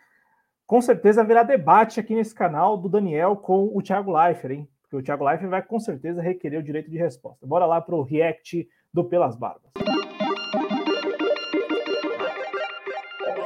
com 0.69 0.79
certeza 0.81 1.21
haverá 1.21 1.41
debate 1.41 1.99
aqui 1.99 2.13
nesse 2.13 2.35
canal 2.35 2.77
do 2.77 2.87
Daniel 2.87 3.35
com 3.35 3.75
o 3.75 3.81
Thiago 3.81 4.15
Leifert, 4.15 4.51
hein? 4.53 4.69
Porque 4.83 4.97
o 4.97 5.01
Thiago 5.01 5.25
Leifert 5.25 5.49
vai 5.49 5.63
com 5.63 5.79
certeza 5.79 6.21
requerer 6.21 6.59
o 6.59 6.63
direito 6.63 6.91
de 6.91 6.97
resposta. 6.97 7.47
Bora 7.47 7.65
lá 7.65 7.81
para 7.81 7.95
o 7.95 8.03
react 8.03 8.69
do 8.93 9.03
Pelas 9.03 9.35
Barbas. 9.35 9.71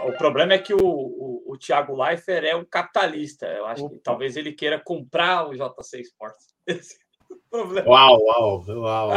O 0.06 0.18
problema 0.18 0.52
é 0.52 0.58
que 0.58 0.74
o, 0.74 0.86
o, 0.86 1.44
o 1.48 1.58
Thiago 1.58 1.96
Leifert 1.96 2.44
é 2.44 2.58
um 2.58 2.66
capitalista. 2.66 3.46
Eu 3.46 3.68
acho 3.68 3.86
Opa. 3.86 3.96
que 3.96 4.02
talvez 4.02 4.36
ele 4.36 4.52
queira 4.52 4.78
comprar 4.84 5.48
o 5.48 5.54
JC 5.54 6.02
Sports. 6.02 6.54
Esse 6.68 6.98
é 7.32 7.34
o 7.34 7.40
problema. 7.50 7.88
Uau, 7.88 8.20
uau, 8.20 8.66
uau. 8.68 9.10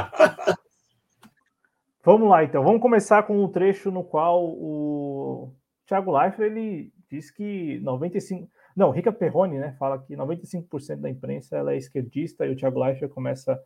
Vamos 2.04 2.30
lá, 2.30 2.44
então. 2.44 2.62
Vamos 2.62 2.80
começar 2.80 3.24
com 3.24 3.36
o 3.36 3.46
um 3.46 3.48
trecho 3.48 3.90
no 3.90 4.04
qual 4.04 4.44
o 4.44 5.52
Thiago 5.88 6.16
Leifert 6.16 6.52
ele 6.52 6.94
diz 7.10 7.30
que 7.30 7.78
95. 7.80 8.50
Não, 8.74 8.90
Rica 8.90 9.12
Perrone, 9.12 9.58
né, 9.58 9.72
fala 9.78 10.02
que 10.02 10.14
95% 10.14 11.00
da 11.00 11.10
imprensa 11.10 11.56
ela 11.56 11.72
é 11.72 11.76
esquerdista 11.76 12.46
e 12.46 12.50
o 12.50 12.56
Thiago 12.56 12.82
Leifert 12.82 13.10
começa 13.10 13.62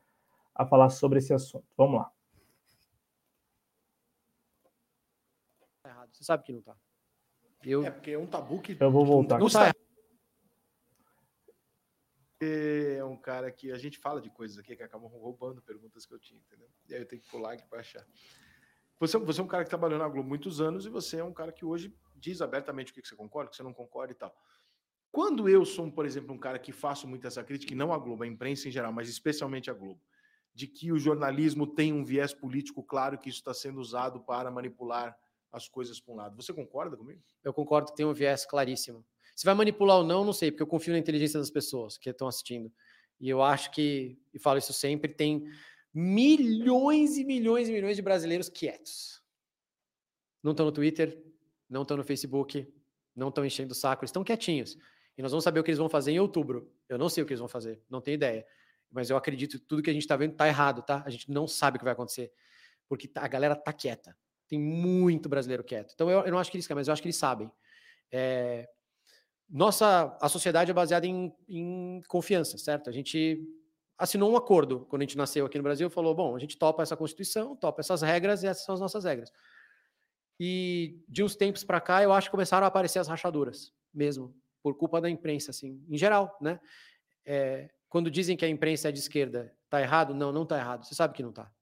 a 0.55 0.67
falar 0.67 0.91
sobre 0.91 1.19
esse 1.19 1.33
assunto. 1.33 1.67
Vamos 1.77 2.01
lá. 2.01 2.12
Tá 5.83 6.07
Você 6.12 6.25
sabe 6.25 6.45
que 6.45 6.53
não 6.53 6.62
tá. 6.62 6.77
Eu... 7.65 7.85
É 7.85 7.91
porque 7.91 8.12
é 8.12 8.19
um 8.19 8.27
tabu 8.27 8.61
que. 8.61 8.77
Eu 8.79 8.91
vou 8.91 9.05
voltar. 9.05 9.39
Não 9.39 9.49
sai. 9.49 9.73
é 12.41 13.05
um 13.05 13.17
cara 13.17 13.51
que 13.51 13.71
a 13.71 13.77
gente 13.77 13.99
fala 13.99 14.21
de 14.21 14.31
coisas 14.31 14.59
aqui 14.59 14.75
que 14.75 14.83
acabam 14.83 15.11
roubando 15.11 15.61
perguntas 15.61 16.07
que 16.07 16.15
eu 16.15 16.19
tinha, 16.19 16.41
entendeu? 16.41 16.69
E 16.89 16.95
aí 16.95 17.01
eu 17.01 17.07
tenho 17.07 17.21
que 17.21 17.31
pular 17.31 17.53
aqui 17.53 17.67
para 17.67 17.81
achar. 17.81 18.07
Você, 18.99 19.17
você 19.19 19.41
é 19.41 19.45
um 19.45 19.49
cara 19.49 19.65
que 19.65 19.71
trabalhou 19.71 19.99
na 19.99 20.09
Globo 20.09 20.29
muitos 20.29 20.61
anos 20.61 20.85
e 20.85 20.91
você 20.91 21.19
é 21.19 21.25
um 21.25 21.33
cara 21.33 21.51
que 21.53 21.65
hoje 21.65 21.95
diz 22.21 22.41
abertamente 22.41 22.93
o 22.93 22.95
que 22.95 23.07
você 23.07 23.17
concorda, 23.17 23.49
o 23.49 23.51
que 23.51 23.57
você 23.57 23.63
não 23.63 23.73
concorda 23.73 24.13
e 24.13 24.17
tal. 24.17 24.35
Quando 25.11 25.49
eu 25.49 25.65
sou, 25.65 25.91
por 25.91 26.07
exemplo, 26.07 26.33
um 26.33 26.39
cara 26.39 26.59
que 26.59 26.73
faço 26.73 27.09
muito 27.09 27.27
essa 27.27 27.43
crítica, 27.43 27.73
e 27.73 27.77
não 27.77 27.93
a 27.93 27.99
Globo, 27.99 28.23
a 28.23 28.27
imprensa 28.27 28.69
em 28.69 28.71
geral, 28.71 28.93
mas 28.93 29.09
especialmente 29.09 29.71
a 29.71 29.75
Globo, 29.75 30.01
de 30.55 30.67
que 30.67 30.93
o 30.93 30.99
jornalismo 30.99 31.67
tem 31.67 31.93
um 31.93 32.05
viés 32.05 32.33
político 32.33 32.83
claro 32.83 33.19
que 33.19 33.29
isso 33.29 33.39
está 33.39 33.53
sendo 33.53 33.81
usado 33.81 34.21
para 34.21 34.51
manipular 34.51 35.19
as 35.51 35.69
coisas 35.69 36.01
para 36.01 36.15
um 36.15 36.17
lado. 36.17 36.37
Você 36.37 36.53
concorda 36.53 36.97
comigo? 36.97 37.21
Eu 37.43 37.53
concordo 37.53 37.91
que 37.91 37.97
tem 37.97 38.07
um 38.07 38.13
viés 38.13 38.47
claríssimo. 38.47 39.05
Se 39.35 39.45
vai 39.45 39.55
manipular 39.55 39.99
ou 39.99 40.05
não, 40.05 40.25
não 40.25 40.33
sei, 40.33 40.51
porque 40.51 40.63
eu 40.63 40.67
confio 40.67 40.93
na 40.93 40.99
inteligência 40.99 41.41
das 41.41 41.51
pessoas 41.51 41.99
que 41.99 42.11
estão 42.11 42.29
assistindo. 42.29 42.73
E 43.19 43.29
eu 43.29 43.43
acho 43.43 43.71
que, 43.73 44.19
e 44.33 44.39
falo 44.39 44.59
isso 44.59 44.73
sempre, 44.73 45.13
tem 45.13 45.45
milhões 45.93 47.17
e 47.17 47.25
milhões 47.25 47.69
e 47.69 47.73
milhões 47.73 47.97
de 47.97 48.03
brasileiros 48.03 48.49
quietos. 48.49 49.23
Não 50.43 50.53
estão 50.53 50.67
no 50.67 50.73
Twitter, 50.73 51.21
não 51.71 51.83
estão 51.83 51.97
no 51.97 52.05
Facebook, 52.05 52.67
não 53.15 53.29
estão 53.29 53.45
enchendo 53.47 53.73
o 53.73 53.75
saco, 53.75 54.05
estão 54.05 54.25
quietinhos. 54.25 54.77
E 55.17 55.23
nós 55.23 55.31
vamos 55.31 55.45
saber 55.45 55.61
o 55.61 55.65
que 55.65 55.71
eles 55.71 55.79
vão 55.79 55.89
fazer 55.89 56.13
em 56.13 56.19
outubro. 56.19 56.71
Eu 56.89 56.99
não 56.99 57.09
sei 57.09 57.23
o 57.23 57.27
que 57.27 57.33
eles 57.33 57.41
vão 57.41 57.49
fazer, 57.49 57.81
não 57.89 58.01
tenho 58.01 58.17
ideia. 58.17 58.45
Mas 58.91 59.09
eu 59.09 59.17
acredito 59.17 59.59
que 59.59 59.65
tudo 59.65 59.83
que 59.83 59.91
a 59.91 59.93
gente 59.93 60.03
está 60.03 60.17
vendo 60.17 60.33
está 60.33 60.49
errado, 60.49 60.83
tá? 60.83 61.03
A 61.07 61.11
gente 61.11 61.31
não 61.31 61.47
sabe 61.47 61.77
o 61.77 61.79
que 61.79 61.85
vai 61.85 61.93
acontecer. 61.93 62.33
Porque 62.89 63.07
tá, 63.07 63.25
a 63.25 63.29
galera 63.29 63.55
tá 63.55 63.73
quieta. 63.73 64.17
Tem 64.49 64.59
muito 64.59 65.29
brasileiro 65.29 65.63
quieto. 65.63 65.93
Então 65.95 66.11
eu, 66.11 66.25
eu 66.25 66.33
não 66.33 66.39
acho 66.39 66.51
que 66.51 66.57
eles 66.57 66.67
querem, 66.67 66.81
mas 66.81 66.89
eu 66.89 66.93
acho 66.93 67.01
que 67.01 67.07
eles 67.07 67.17
sabem. 67.17 67.49
É, 68.11 68.69
nossa, 69.49 70.17
a 70.21 70.29
sociedade 70.29 70.71
é 70.71 70.75
baseada 70.75 71.07
em, 71.07 71.33
em 71.49 72.03
confiança, 72.09 72.59
certo? 72.59 72.91
A 72.91 72.93
gente 72.93 73.41
assinou 73.99 74.33
um 74.33 74.37
acordo 74.37 74.87
quando 74.87 75.03
a 75.03 75.05
gente 75.05 75.17
nasceu 75.17 75.45
aqui 75.47 75.59
no 75.59 75.65
Brasil, 75.65 75.91
falou: 75.91 76.15
bom, 76.15 76.35
a 76.35 76.39
gente 76.39 76.57
topa 76.57 76.83
essa 76.83 76.97
Constituição, 76.97 77.55
topa 77.55 77.81
essas 77.81 78.03
regras 78.03 78.43
e 78.43 78.47
essas 78.47 78.65
são 78.65 78.75
as 78.75 78.81
nossas 78.81 79.05
regras. 79.05 79.31
E 80.43 81.05
de 81.07 81.23
uns 81.23 81.37
tempos 81.37 81.62
para 81.62 81.83
cá, 81.83 82.03
eu 82.03 82.15
acho 82.15 82.29
que 82.29 82.31
começaram 82.31 82.65
a 82.65 82.69
aparecer 82.69 82.99
as 82.99 83.07
rachaduras, 83.07 83.75
mesmo, 83.93 84.35
por 84.62 84.75
culpa 84.75 84.99
da 84.99 85.11
imprensa, 85.11 85.51
assim, 85.51 85.85
em 85.87 85.99
geral, 85.99 86.35
né? 86.41 86.59
É, 87.27 87.69
quando 87.91 88.11
dizem 88.11 88.39
que 88.39 88.45
a 88.47 88.49
imprensa 88.49 88.89
é 88.89 88.93
de 88.93 89.01
esquerda, 89.01 89.55
tá 89.69 89.83
errado? 89.83 90.15
Não, 90.15 90.33
não 90.33 90.47
tá 90.47 90.59
errado. 90.59 90.87
Você 90.87 90.95
sabe 90.95 91.12
que 91.12 91.23
não 91.23 91.31
tá. 91.31 91.53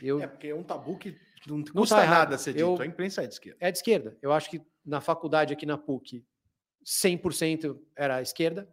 Eu, 0.00 0.20
é 0.20 0.26
porque 0.28 0.46
é 0.46 0.54
um 0.54 0.62
tabu 0.62 0.96
que 0.96 1.18
não, 1.48 1.58
não 1.58 1.64
custa 1.64 1.96
tá 1.96 2.06
nada 2.06 2.38
ser 2.38 2.52
dito. 2.52 2.60
Eu, 2.60 2.80
a 2.80 2.86
imprensa 2.86 3.24
é 3.24 3.26
de 3.26 3.34
esquerda. 3.34 3.58
É 3.58 3.72
de 3.72 3.78
esquerda. 3.78 4.16
Eu 4.22 4.32
acho 4.32 4.50
que 4.50 4.62
na 4.84 5.00
faculdade 5.00 5.52
aqui 5.52 5.66
na 5.66 5.76
PUC, 5.76 6.24
100% 6.84 7.76
era 7.96 8.22
esquerda, 8.22 8.72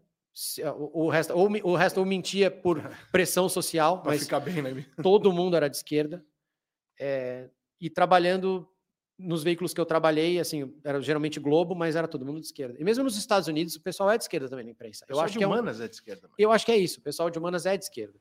o, 0.94 1.10
resto, 1.10 1.34
ou, 1.34 1.50
o 1.64 1.76
resto 1.76 2.00
ou 2.00 2.06
mentia 2.06 2.52
por 2.52 2.82
pressão 3.12 3.50
social, 3.50 4.04
mas 4.06 4.24
ficar 4.24 4.40
bem, 4.40 4.62
né? 4.62 4.86
todo 5.02 5.34
mundo 5.34 5.56
era 5.56 5.68
de 5.68 5.78
esquerda. 5.78 6.24
É, 7.00 7.50
e 7.80 7.90
trabalhando 7.90 8.68
nos 9.18 9.44
veículos 9.44 9.74
que 9.74 9.80
eu 9.80 9.86
trabalhei, 9.86 10.40
assim, 10.40 10.74
era 10.84 11.02
geralmente 11.02 11.40
Globo, 11.40 11.76
mas 11.76 11.96
era 11.96 12.08
todo 12.08 12.26
mundo 12.26 12.40
de 12.40 12.48
esquerda. 12.48 12.76
E 12.80 12.84
mesmo 12.84 13.04
nos 13.04 13.18
Estados 13.18 13.48
Unidos, 13.48 13.76
o 13.76 13.82
pessoal 13.82 14.12
é 14.12 14.18
de 14.18 14.24
esquerda 14.24 14.50
também 14.50 14.66
na 14.66 14.72
imprensa. 14.72 15.06
Eu 15.08 15.20
acho 15.20 15.34
de 15.34 15.40
que 15.40 15.46
humanas 15.46 15.80
é, 15.80 15.84
um... 15.84 15.86
é, 15.86 15.88
de 15.88 15.96
esquerda. 15.96 16.30
Eu 16.38 16.52
acho 16.52 16.66
que 16.66 16.72
é 16.72 16.78
isso. 16.78 17.00
O 17.00 17.04
pessoal 17.04 17.30
de 17.30 17.38
humanas 17.38 17.66
é 17.66 17.78
de 17.78 17.84
esquerda. 17.84 18.20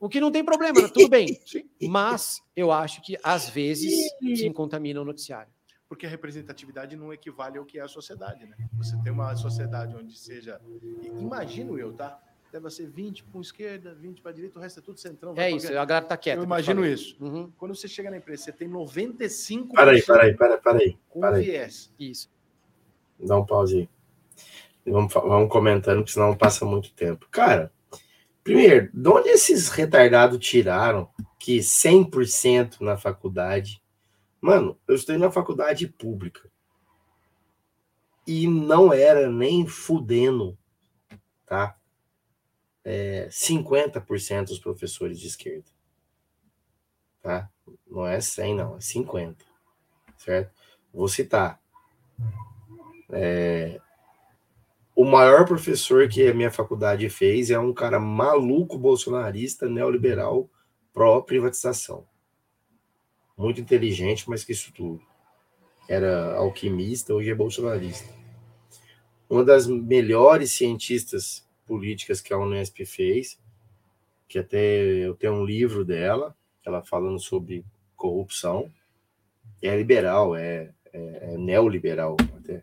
O 0.00 0.08
que 0.08 0.20
não 0.20 0.30
tem 0.30 0.44
problema, 0.44 0.88
tudo 0.88 1.08
bem. 1.08 1.38
Mas 1.82 2.40
eu 2.54 2.70
acho 2.70 3.02
que 3.02 3.18
às 3.22 3.48
vezes 3.48 3.92
se 4.36 4.50
contamina 4.50 5.00
o 5.00 5.04
noticiário 5.04 5.52
porque 5.88 6.04
a 6.04 6.08
representatividade 6.10 6.94
não 6.96 7.12
equivale 7.12 7.56
ao 7.56 7.64
que 7.64 7.78
é 7.78 7.82
a 7.82 7.88
sociedade, 7.88 8.44
né? 8.44 8.56
Você 8.74 8.94
tem 8.98 9.10
uma 9.10 9.34
sociedade 9.34 9.96
onde 9.96 10.16
seja, 10.16 10.60
imagino 11.18 11.78
eu, 11.78 11.94
tá? 11.94 12.20
Deve 12.52 12.70
ser 12.70 12.88
20 12.88 13.24
para 13.24 13.40
esquerda, 13.40 13.94
20 13.94 14.22
para 14.22 14.32
direita, 14.32 14.58
o 14.58 14.62
resto 14.62 14.80
é 14.80 14.82
tudo 14.82 14.98
centrão. 14.98 15.34
É 15.36 15.50
isso, 15.50 15.68
a 15.68 15.84
galera 15.84 16.06
tá 16.06 16.16
quieta. 16.16 16.40
Eu 16.40 16.44
imagino 16.44 16.84
isso. 16.84 17.16
Uhum. 17.20 17.52
Quando 17.58 17.74
você 17.74 17.86
chega 17.86 18.10
na 18.10 18.16
empresa, 18.16 18.44
você 18.44 18.52
tem 18.52 18.68
95%. 18.68 19.72
Peraí, 19.74 20.02
peraí, 20.02 20.36
peraí, 20.36 20.58
peraí. 20.58 20.98
Com 21.08 21.20
para 21.20 21.38
viés. 21.38 21.92
Isso. 21.98 22.30
Dá 23.20 23.36
um 23.36 23.44
pause 23.44 23.78
aí. 23.78 23.88
Vamos, 24.90 25.12
vamos 25.12 25.50
comentando, 25.50 25.98
porque 25.98 26.12
senão 26.12 26.34
passa 26.34 26.64
muito 26.64 26.92
tempo. 26.94 27.26
Cara, 27.30 27.70
primeiro, 28.42 28.88
de 28.94 29.08
onde 29.08 29.28
esses 29.28 29.68
retardados 29.68 30.38
tiraram 30.38 31.10
que 31.38 31.58
100% 31.58 32.80
na 32.80 32.96
faculdade 32.96 33.82
Mano, 34.40 34.78
eu 34.86 34.94
estudei 34.94 35.18
na 35.18 35.30
faculdade 35.30 35.86
pública. 35.88 36.48
E 38.26 38.46
não 38.46 38.92
era 38.92 39.30
nem 39.30 39.66
fudendo, 39.66 40.56
tá? 41.46 41.76
É, 42.90 43.28
50% 43.30 44.46
dos 44.46 44.58
professores 44.58 45.18
de 45.20 45.26
esquerda. 45.26 45.66
Tá? 47.20 47.50
Não 47.86 48.06
é 48.06 48.20
100, 48.20 48.54
não, 48.54 48.76
é 48.76 48.80
50. 48.80 49.44
Certo? 50.16 50.54
Vou 50.92 51.08
citar. 51.08 51.60
É, 53.10 53.80
o 54.96 55.04
maior 55.04 55.44
professor 55.44 56.08
que 56.08 56.26
a 56.26 56.34
minha 56.34 56.50
faculdade 56.50 57.08
fez 57.10 57.50
é 57.50 57.58
um 57.58 57.74
cara 57.74 58.00
maluco 58.00 58.78
bolsonarista, 58.78 59.68
neoliberal, 59.68 60.48
pró-privatização 60.92 62.06
muito 63.38 63.60
inteligente, 63.60 64.28
mas 64.28 64.42
que 64.42 64.52
isso 64.52 64.72
tudo. 64.72 65.00
Era 65.88 66.34
alquimista, 66.34 67.14
hoje 67.14 67.30
é 67.30 67.34
bolsonarista. 67.34 68.12
Uma 69.30 69.44
das 69.44 69.66
melhores 69.66 70.52
cientistas 70.52 71.47
políticas 71.68 72.22
que 72.22 72.32
a 72.32 72.38
Unesp 72.38 72.84
fez, 72.86 73.38
que 74.26 74.38
até 74.38 74.82
eu 75.06 75.14
tenho 75.14 75.34
um 75.34 75.44
livro 75.44 75.84
dela, 75.84 76.34
ela 76.64 76.82
falando 76.82 77.20
sobre 77.20 77.64
corrupção, 77.94 78.72
é 79.60 79.76
liberal, 79.76 80.34
é, 80.34 80.72
é, 80.92 81.34
é 81.34 81.36
neoliberal 81.36 82.16
até. 82.36 82.62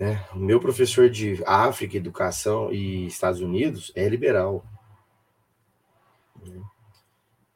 É, 0.00 0.16
o 0.32 0.38
meu 0.38 0.60
professor 0.60 1.10
de 1.10 1.42
África, 1.44 1.96
Educação 1.96 2.72
e 2.72 3.06
Estados 3.06 3.40
Unidos 3.40 3.92
é 3.94 4.08
liberal. 4.08 4.64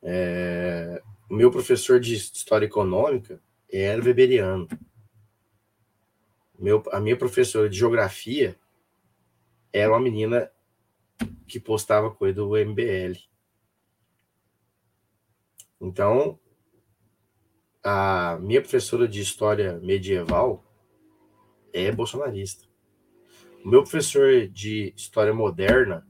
É, 0.03 1.01
o 1.31 1.35
meu 1.35 1.51
professor 1.51 2.01
de 2.01 2.15
História 2.15 2.67
Econômica 2.67 3.41
era 3.73 4.03
weberiano. 4.03 4.69
Meu, 6.59 6.83
a 6.93 7.01
minha 7.01 7.17
professora 7.17 7.69
de 7.69 7.79
Geografia 7.79 8.57
era 9.73 9.91
uma 9.91 10.01
menina 10.01 10.51
que 11.47 11.59
postava 11.59 12.11
coisa 12.11 12.35
do 12.35 12.57
MBL. 12.57 13.19
Então, 15.81 16.39
a 17.83 18.39
minha 18.41 18.61
professora 18.61 19.09
de 19.09 19.21
História 19.21 19.79
Medieval 19.81 20.65
é 21.73 21.91
bolsonarista. 21.91 22.69
O 23.65 23.69
meu 23.69 23.83
professor 23.83 24.47
de 24.49 24.93
História 24.97 25.33
Moderna, 25.33 26.07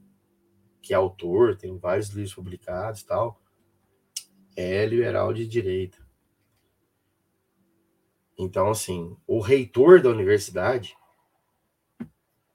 que 0.81 0.93
é 0.93 0.97
autor, 0.97 1.55
tem 1.55 1.77
vários 1.77 2.09
livros 2.09 2.33
publicados 2.33 3.01
e 3.01 3.05
tal, 3.05 3.41
é 4.55 4.85
liberal 4.85 5.33
de 5.33 5.47
direita. 5.47 5.97
Então, 8.37 8.69
assim, 8.69 9.15
o 9.25 9.39
reitor 9.39 10.01
da 10.01 10.09
universidade 10.09 10.95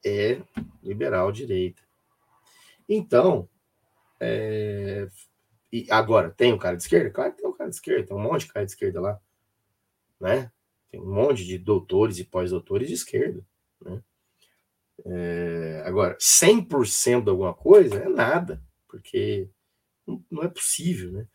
é 0.09 0.43
liberal 0.83 1.31
direita. 1.33 1.83
Então, 2.89 3.49
é... 4.21 5.09
e 5.73 5.87
agora, 5.91 6.31
tem 6.31 6.53
um 6.53 6.59
cara 6.59 6.77
de 6.77 6.83
esquerda? 6.83 7.11
Claro 7.11 7.33
que 7.33 7.43
tem 7.43 7.51
um 7.51 7.55
cara 7.55 7.71
de 7.71 7.77
esquerda, 7.77 8.07
tem 8.07 8.17
um 8.17 8.21
monte 8.21 8.47
de 8.47 8.53
cara 8.53 8.67
de 8.67 8.73
esquerda 8.73 9.01
lá, 9.01 9.21
né? 10.21 10.51
Tem 10.91 11.01
um 11.01 11.13
monte 11.13 11.45
de 11.45 11.59
doutores 11.59 12.19
e 12.19 12.25
pós-doutores 12.25 12.89
de 12.89 12.95
esquerda, 12.95 13.45
né? 13.81 14.03
É... 15.05 15.83
Agora, 15.87 16.17
100% 16.19 17.25
de 17.25 17.31
alguma 17.31 17.55
coisa 17.55 17.97
é 17.97 18.09
nada, 18.09 18.63
porque 18.89 19.49
não 20.31 20.43
é 20.43 20.49
possível, 20.49 21.13
né? 21.13 21.27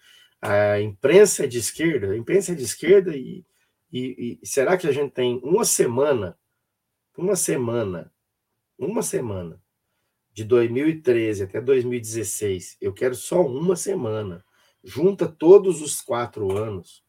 a 0.43 0.81
imprensa 0.81 1.45
é 1.45 1.47
de 1.47 1.57
esquerda, 1.57 2.11
a 2.11 2.17
imprensa 2.17 2.51
é 2.51 2.55
de 2.55 2.63
esquerda 2.63 3.15
e, 3.15 3.45
e, 3.91 4.39
e, 4.41 4.45
será 4.45 4.77
que 4.77 4.85
a 4.85 4.91
gente 4.91 5.13
tem 5.13 5.39
uma 5.41 5.63
semana, 5.63 6.37
uma 7.17 7.37
semana, 7.37 8.11
uma 8.77 9.01
semana 9.01 9.61
de 10.33 10.43
2013 10.43 11.43
até 11.43 11.61
2016, 11.61 12.77
eu 12.81 12.91
quero 12.91 13.13
só 13.13 13.45
uma 13.45 13.75
semana, 13.75 14.43
junta 14.83 15.27
todos 15.27 15.81
os 15.81 16.01
quatro 16.01 16.57
anos, 16.57 17.03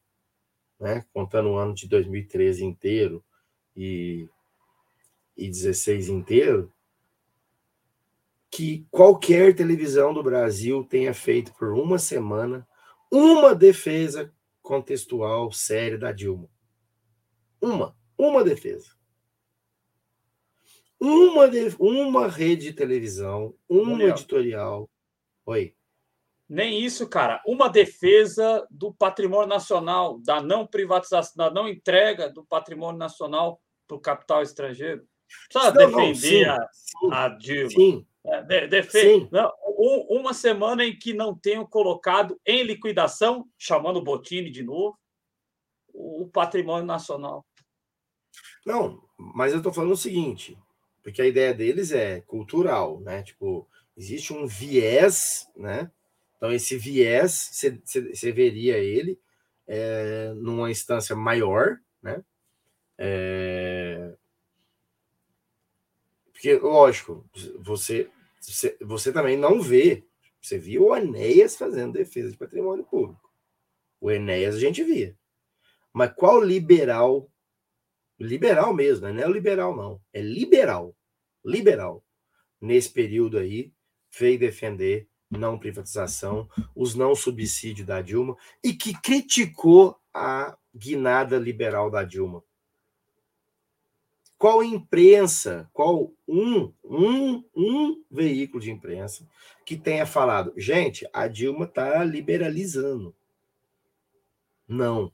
né, 0.78 1.04
contando 1.12 1.50
o 1.50 1.56
ano 1.56 1.74
de 1.74 1.88
2013 1.88 2.64
inteiro 2.64 3.24
e, 3.74 4.28
e 5.36 5.48
16 5.48 6.08
inteiro, 6.08 6.72
que 8.50 8.86
qualquer 8.90 9.54
televisão 9.54 10.12
do 10.12 10.22
Brasil 10.22 10.84
tenha 10.84 11.12
feito 11.12 11.52
por 11.54 11.72
uma 11.72 11.98
semana 11.98 12.66
uma 13.10 13.54
defesa 13.54 14.32
contextual 14.62 15.50
séria 15.50 15.98
da 15.98 16.12
Dilma. 16.12 16.48
Uma. 17.60 17.96
Uma 18.16 18.44
defesa. 18.44 18.90
Uma, 21.00 21.48
de, 21.48 21.74
uma 21.78 22.28
rede 22.28 22.66
de 22.66 22.72
televisão, 22.72 23.54
um 23.68 23.90
Daniel. 23.90 24.10
editorial. 24.10 24.90
Oi. 25.46 25.74
Nem 26.48 26.82
isso, 26.84 27.08
cara. 27.08 27.42
Uma 27.46 27.68
defesa 27.68 28.66
do 28.70 28.92
patrimônio 28.92 29.48
nacional, 29.48 30.18
da 30.20 30.40
não 30.42 30.66
privatização, 30.66 31.32
da 31.36 31.50
não 31.50 31.68
entrega 31.68 32.28
do 32.30 32.44
patrimônio 32.44 32.98
nacional 32.98 33.60
para 33.86 33.96
o 33.96 34.00
capital 34.00 34.42
estrangeiro. 34.42 35.06
Precisa 35.50 35.72
Não, 35.72 35.90
não, 35.90 35.96
defender 36.12 36.14
sim, 36.16 36.44
a, 36.44 37.24
a 37.24 37.28
Dilma. 37.30 37.70
sim. 37.70 38.06
É. 38.26 38.42
Não, 39.30 39.52
um- 39.78 40.18
uma 40.20 40.32
semana 40.32 40.84
em 40.84 40.96
que 40.98 41.12
não 41.12 41.36
tenham 41.36 41.66
colocado 41.66 42.40
em 42.46 42.62
liquidação, 42.62 43.46
chamando 43.58 43.98
o 43.98 44.02
Botini 44.04 44.50
de 44.50 44.62
novo, 44.62 44.98
o 45.92 46.28
patrimônio 46.32 46.86
nacional. 46.86 47.44
Não, 48.64 49.02
mas 49.18 49.52
eu 49.52 49.62
tô 49.62 49.72
falando 49.72 49.92
o 49.92 49.96
seguinte, 49.96 50.58
porque 51.04 51.22
a 51.22 51.26
ideia 51.28 51.54
deles 51.54 51.92
é 51.92 52.22
cultural, 52.22 53.00
né? 53.02 53.22
Tipo, 53.24 53.68
existe 53.96 54.32
um 54.34 54.46
viés, 54.46 55.48
né? 55.56 55.90
Então, 56.38 56.52
esse 56.52 56.76
viés, 56.78 57.50
você- 57.52 58.32
veria 58.32 58.78
ele 58.78 59.20
é, 59.68 60.32
numa 60.36 60.70
instância 60.70 61.16
maior, 61.16 61.78
né? 62.02 62.24
É, 62.98 64.14
Porque, 66.32 66.54
lógico, 66.56 67.24
você, 67.60 68.10
você, 68.40 68.76
você 68.80 69.12
também 69.12 69.36
não 69.36 69.60
vê. 69.62 70.04
Você 70.40 70.58
viu 70.58 70.88
o 70.88 70.96
Enéas 70.96 71.56
fazendo 71.56 71.94
defesa 71.94 72.30
de 72.30 72.36
patrimônio 72.36 72.84
público. 72.84 73.30
O 74.00 74.10
Enéas 74.10 74.56
a 74.56 74.60
gente 74.60 74.84
via. 74.84 75.16
Mas 75.92 76.12
qual 76.16 76.40
liberal 76.42 77.30
liberal 78.18 78.72
mesmo, 78.72 79.08
não 79.12 79.22
é 79.22 79.28
liberal 79.28 79.76
não, 79.76 80.00
é 80.12 80.20
liberal, 80.20 80.94
liberal. 81.44 82.04
Nesse 82.60 82.90
período 82.90 83.38
aí, 83.38 83.72
veio 84.18 84.38
defender 84.38 85.08
não 85.30 85.58
privatização, 85.58 86.48
os 86.74 86.94
não 86.94 87.14
subsídios 87.14 87.86
da 87.86 88.00
Dilma 88.00 88.36
e 88.62 88.72
que 88.72 88.94
criticou 89.00 89.98
a 90.12 90.56
guinada 90.74 91.36
liberal 91.38 91.90
da 91.90 92.04
Dilma. 92.04 92.42
Qual 94.38 94.62
imprensa, 94.62 95.68
qual 95.72 96.12
um, 96.28 96.72
um, 96.84 97.44
um 97.54 98.04
veículo 98.10 98.62
de 98.62 98.70
imprensa 98.70 99.26
que 99.64 99.76
tenha 99.76 100.06
falado, 100.06 100.52
gente, 100.56 101.08
a 101.12 101.26
Dilma 101.26 101.64
está 101.64 102.04
liberalizando? 102.04 103.14
Não 104.68 105.12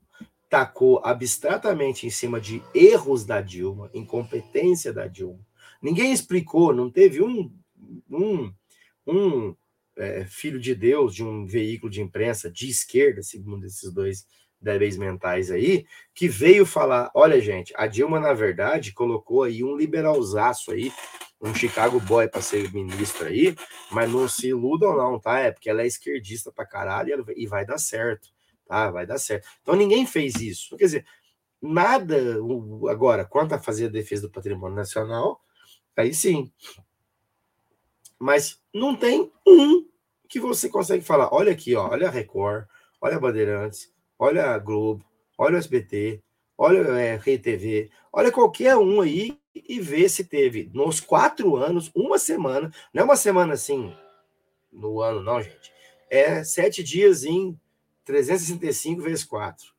tacou 0.51 1.01
abstratamente 1.05 2.09
em 2.09 2.11
cima 2.11 2.41
de 2.41 2.61
erros 2.75 3.25
da 3.25 3.41
Dilma, 3.41 3.89
incompetência 3.95 4.93
da 4.93 5.07
Dilma. 5.07 5.39
Ninguém 5.81 6.13
explicou, 6.13 6.75
não 6.75 6.91
teve 6.91 7.23
um, 7.23 7.55
um, 8.11 8.53
um 9.07 9.55
é, 9.97 10.25
filho 10.25 10.59
de 10.59 10.75
Deus 10.75 11.15
de 11.15 11.23
um 11.23 11.47
veículo 11.47 11.91
de 11.91 12.03
imprensa 12.03 12.51
de 12.51 12.69
esquerda, 12.69 13.23
segundo 13.23 13.65
esses 13.65 13.93
dois 13.93 14.27
débeis 14.61 14.97
mentais 14.97 15.53
aí, 15.53 15.87
que 16.13 16.29
veio 16.29 16.67
falar: 16.67 17.13
olha, 17.15 17.41
gente, 17.41 17.73
a 17.77 17.87
Dilma, 17.87 18.19
na 18.19 18.33
verdade, 18.33 18.93
colocou 18.93 19.45
aí 19.45 19.63
um 19.63 19.77
liberalzaço 19.77 20.73
aí, 20.73 20.93
um 21.41 21.55
Chicago 21.55 22.01
Boy 22.01 22.29
para 22.29 22.43
ser 22.43 22.73
ministro 22.73 23.29
aí, 23.29 23.55
mas 23.93 24.11
não 24.11 24.29
se 24.29 24.49
iludam, 24.49 24.97
não, 24.97 25.19
tá? 25.19 25.39
É 25.39 25.53
porque 25.53 25.71
ela 25.71 25.83
é 25.83 25.87
esquerdista 25.87 26.51
pra 26.51 26.67
caralho 26.67 27.25
e 27.37 27.45
e 27.45 27.47
vai 27.47 27.65
dar 27.65 27.79
certo 27.79 28.29
tá? 28.71 28.89
Vai 28.89 29.05
dar 29.05 29.19
certo. 29.19 29.49
Então 29.61 29.75
ninguém 29.75 30.07
fez 30.07 30.37
isso. 30.37 30.77
Quer 30.77 30.85
dizer, 30.85 31.07
nada 31.61 32.17
agora 32.89 33.25
quanto 33.25 33.53
a 33.53 33.59
fazer 33.59 33.87
a 33.87 33.91
defesa 33.91 34.23
do 34.23 34.31
patrimônio 34.31 34.77
nacional, 34.77 35.41
aí 35.97 36.15
sim. 36.15 36.53
Mas 38.17 38.63
não 38.73 38.95
tem 38.95 39.31
um 39.45 39.85
que 40.29 40.39
você 40.39 40.69
consegue 40.69 41.05
falar, 41.05 41.35
olha 41.35 41.51
aqui, 41.51 41.75
ó, 41.75 41.89
olha 41.89 42.07
a 42.07 42.11
Record, 42.11 42.65
olha 43.01 43.17
a 43.17 43.21
Bandeirantes, 43.21 43.93
olha 44.17 44.53
a 44.53 44.59
Globo, 44.59 45.05
olha 45.37 45.57
o 45.57 45.59
SBT, 45.59 46.23
olha 46.57 46.79
é, 46.97 47.17
Rei 47.17 47.39
TV, 47.39 47.91
olha 48.13 48.31
qualquer 48.31 48.77
um 48.77 49.01
aí 49.01 49.37
e 49.53 49.81
vê 49.81 50.09
se 50.09 50.25
teve 50.25 50.71
nos 50.73 51.01
quatro 51.01 51.57
anos, 51.57 51.91
uma 51.93 52.21
semana, 52.21 52.73
não 52.95 53.03
é 53.03 53.05
uma 53.05 53.17
semana 53.17 53.55
assim 53.55 53.93
no 54.73 55.01
ano, 55.01 55.21
não, 55.21 55.43
gente. 55.43 55.73
É 56.09 56.45
sete 56.45 56.85
dias 56.85 57.25
em 57.25 57.59
365 58.11 59.01
vezes 59.03 59.25
4. 59.25 59.73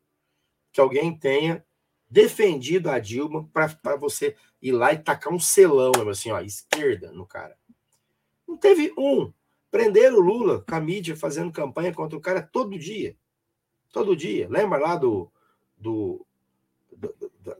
Que 0.72 0.80
alguém 0.80 1.18
tenha 1.18 1.66
defendido 2.10 2.90
a 2.90 2.98
Dilma 2.98 3.48
para 3.53 3.95
você 3.98 4.36
ir 4.62 4.72
lá 4.72 4.94
e 4.94 4.98
tacar 4.99 5.34
um 5.34 5.40
selão, 5.40 5.91
assim, 6.10 6.32
ó, 6.32 6.40
esquerda 6.40 7.12
no 7.12 7.26
cara. 7.26 7.58
Não 8.48 8.58
teve 8.58 8.94
um. 8.98 9.32
Prenderam 9.70 10.18
o 10.18 10.22
Lula 10.22 10.62
com 10.68 10.76
a 10.76 10.80
mídia 10.82 11.16
fazendo 11.16 11.52
campanha 11.52 11.94
contra 11.94 12.18
o 12.18 12.22
cara 12.22 12.41
todo 12.41 12.78
dia. 12.78 13.16
Todo 13.91 14.16
dia. 14.16 14.48
Lembra 14.49 14.80
lá 14.80 14.95
do. 14.95 15.32
do, 15.78 16.26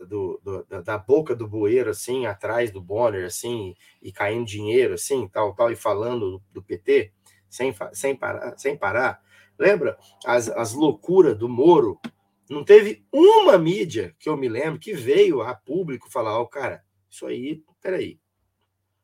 do, 0.08 0.40
do- 0.44 0.66
da, 0.84 0.98
boca 0.98 1.36
do 1.36 1.48
bueiro, 1.48 1.90
assim, 1.90 2.26
atrás 2.26 2.72
do 2.72 2.82
Bonner, 2.82 3.26
assim, 3.26 3.76
e 4.02 4.12
caindo 4.12 4.46
dinheiro, 4.46 4.94
assim, 4.94 5.28
tal, 5.28 5.54
tal, 5.56 5.72
e 5.72 5.76
falando 5.76 6.42
do, 6.52 6.62
PT, 6.62 7.12
sem, 7.50 7.74
sem, 7.94 8.16
parar, 8.16 8.58
sem 8.58 8.78
parar. 8.78 9.22
Lembra 9.62 9.96
as, 10.26 10.50
as 10.50 10.74
loucuras 10.74 11.38
do 11.38 11.48
Moro? 11.48 12.00
Não 12.50 12.66
teve 12.66 13.06
uma 13.12 13.60
mídia 13.60 14.16
que 14.18 14.28
eu 14.28 14.36
me 14.36 14.50
lembro 14.50 14.80
que 14.80 14.92
veio 14.92 15.44
a 15.44 15.54
público 15.54 16.10
falar: 16.10 16.40
Ó, 16.40 16.46
cara, 16.48 16.84
isso 17.08 17.28
aí, 17.28 17.64
peraí, 17.80 18.20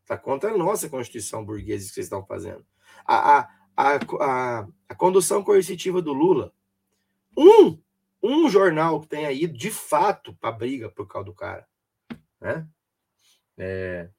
tá 0.04 0.18
contra 0.18 0.50
a 0.50 0.58
nossa 0.58 0.90
Constituição 0.90 1.46
burguesa 1.46 1.88
que 1.88 1.94
vocês 1.94 2.08
estão 2.08 2.26
fazendo. 2.26 2.66
A, 3.06 3.38
a, 3.38 3.50
a, 3.78 4.00
a, 4.20 4.68
a 4.90 4.96
condução 4.96 5.44
coercitiva 5.44 6.02
do 6.02 6.12
Lula. 6.12 6.52
Um, 7.38 7.80
um 8.24 8.50
jornal 8.50 9.00
que 9.00 9.10
tenha 9.10 9.32
ido 9.32 9.56
de 9.56 9.70
fato 9.70 10.34
para 10.42 10.52
briga 10.52 10.90
por 10.90 11.08
causa 11.08 11.28
do 11.28 11.36
cara. 11.36 11.68
Né? 12.42 12.68
É, 13.60 14.10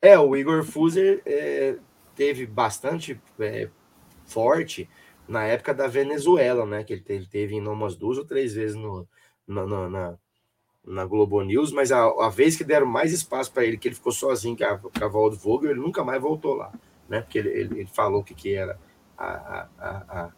é 0.00 0.18
o 0.18 0.34
Igor 0.34 0.64
Fuser 0.64 1.20
é, 1.26 1.76
teve 2.14 2.46
bastante 2.46 3.20
é, 3.38 3.68
forte 4.24 4.88
na 5.32 5.44
época 5.46 5.72
da 5.72 5.86
Venezuela, 5.86 6.66
né? 6.66 6.84
Que 6.84 6.92
ele 6.92 7.02
teve, 7.02 7.26
teve 7.26 7.54
em 7.54 7.66
umas 7.66 7.96
duas 7.96 8.18
ou 8.18 8.24
três 8.24 8.54
vezes 8.54 8.76
no, 8.76 9.08
na, 9.48 9.66
na, 9.88 10.18
na, 10.86 11.06
Globo 11.06 11.40
News, 11.42 11.72
mas 11.72 11.90
a, 11.90 12.04
a 12.04 12.28
vez 12.28 12.54
que 12.54 12.62
deram 12.62 12.86
mais 12.86 13.14
espaço 13.14 13.50
para 13.50 13.64
ele, 13.64 13.78
que 13.78 13.88
ele 13.88 13.94
ficou 13.94 14.12
sozinho 14.12 14.56
com 14.56 15.04
a, 15.04 15.08
Valdo 15.08 15.36
Vogel, 15.36 15.70
ele 15.70 15.80
nunca 15.80 16.04
mais 16.04 16.20
voltou 16.20 16.54
lá, 16.54 16.70
né? 17.08 17.22
Porque 17.22 17.38
ele, 17.38 17.48
ele, 17.48 17.80
ele 17.80 17.88
falou 17.88 18.20
o 18.20 18.24
que, 18.24 18.34
que 18.34 18.54
era 18.54 18.78
a, 19.16 19.26
a, 19.26 19.68
a, 19.88 20.32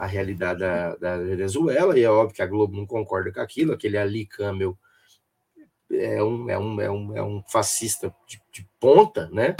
a 0.00 0.06
realidade 0.06 0.60
da, 0.60 0.96
da 0.96 1.16
Venezuela, 1.16 1.96
e 1.96 2.02
é 2.02 2.10
óbvio 2.10 2.34
que 2.34 2.42
a 2.42 2.46
Globo 2.46 2.76
não 2.76 2.86
concorda 2.86 3.32
com 3.32 3.40
aquilo, 3.40 3.72
aquele 3.72 3.96
Ali 3.96 4.26
Camel 4.26 4.76
é 5.92 6.22
um, 6.22 6.50
é 6.50 6.58
um, 6.58 6.80
é 6.80 6.90
um, 6.90 7.16
é 7.16 7.22
um 7.22 7.42
fascista 7.44 8.12
de, 8.26 8.42
de 8.52 8.68
ponta, 8.80 9.28
né? 9.30 9.54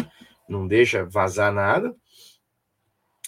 Não 0.48 0.66
deixa 0.66 1.05
vazar 1.05 1.52
nada. 1.52 1.94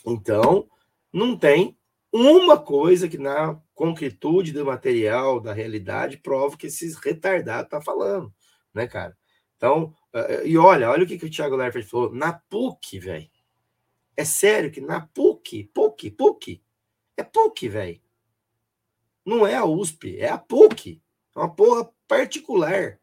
Então, 0.04 0.66
não 1.12 1.36
tem 1.36 1.76
uma 2.12 2.58
coisa 2.58 3.08
que 3.08 3.18
na 3.18 3.60
concretude 3.74 4.52
do 4.52 4.64
material, 4.66 5.40
da 5.40 5.52
realidade, 5.52 6.18
prova 6.18 6.56
que 6.56 6.66
esses 6.66 6.96
retardados 6.96 7.70
tá 7.70 7.80
falando, 7.80 8.32
né, 8.74 8.86
cara? 8.86 9.16
Então, 9.56 9.94
eh, 10.14 10.46
e 10.46 10.58
olha, 10.58 10.90
olha 10.90 11.04
o 11.04 11.06
que, 11.06 11.18
que 11.18 11.26
o 11.26 11.30
Thiago 11.30 11.56
Leifert 11.56 11.86
falou, 11.86 12.12
na 12.12 12.32
PUC, 12.32 12.98
velho. 12.98 13.30
É 14.16 14.24
sério 14.24 14.70
que 14.70 14.80
na 14.80 15.00
PUC, 15.00 15.64
PUC, 15.72 16.10
PUC, 16.10 16.62
é 17.16 17.22
PUC, 17.22 17.68
velho. 17.68 18.00
Não 19.24 19.46
é 19.46 19.54
a 19.54 19.64
USP, 19.64 20.18
é 20.18 20.28
a 20.30 20.38
PUC. 20.38 21.00
É 21.36 21.38
uma 21.38 21.54
porra 21.54 21.88
particular, 22.08 22.98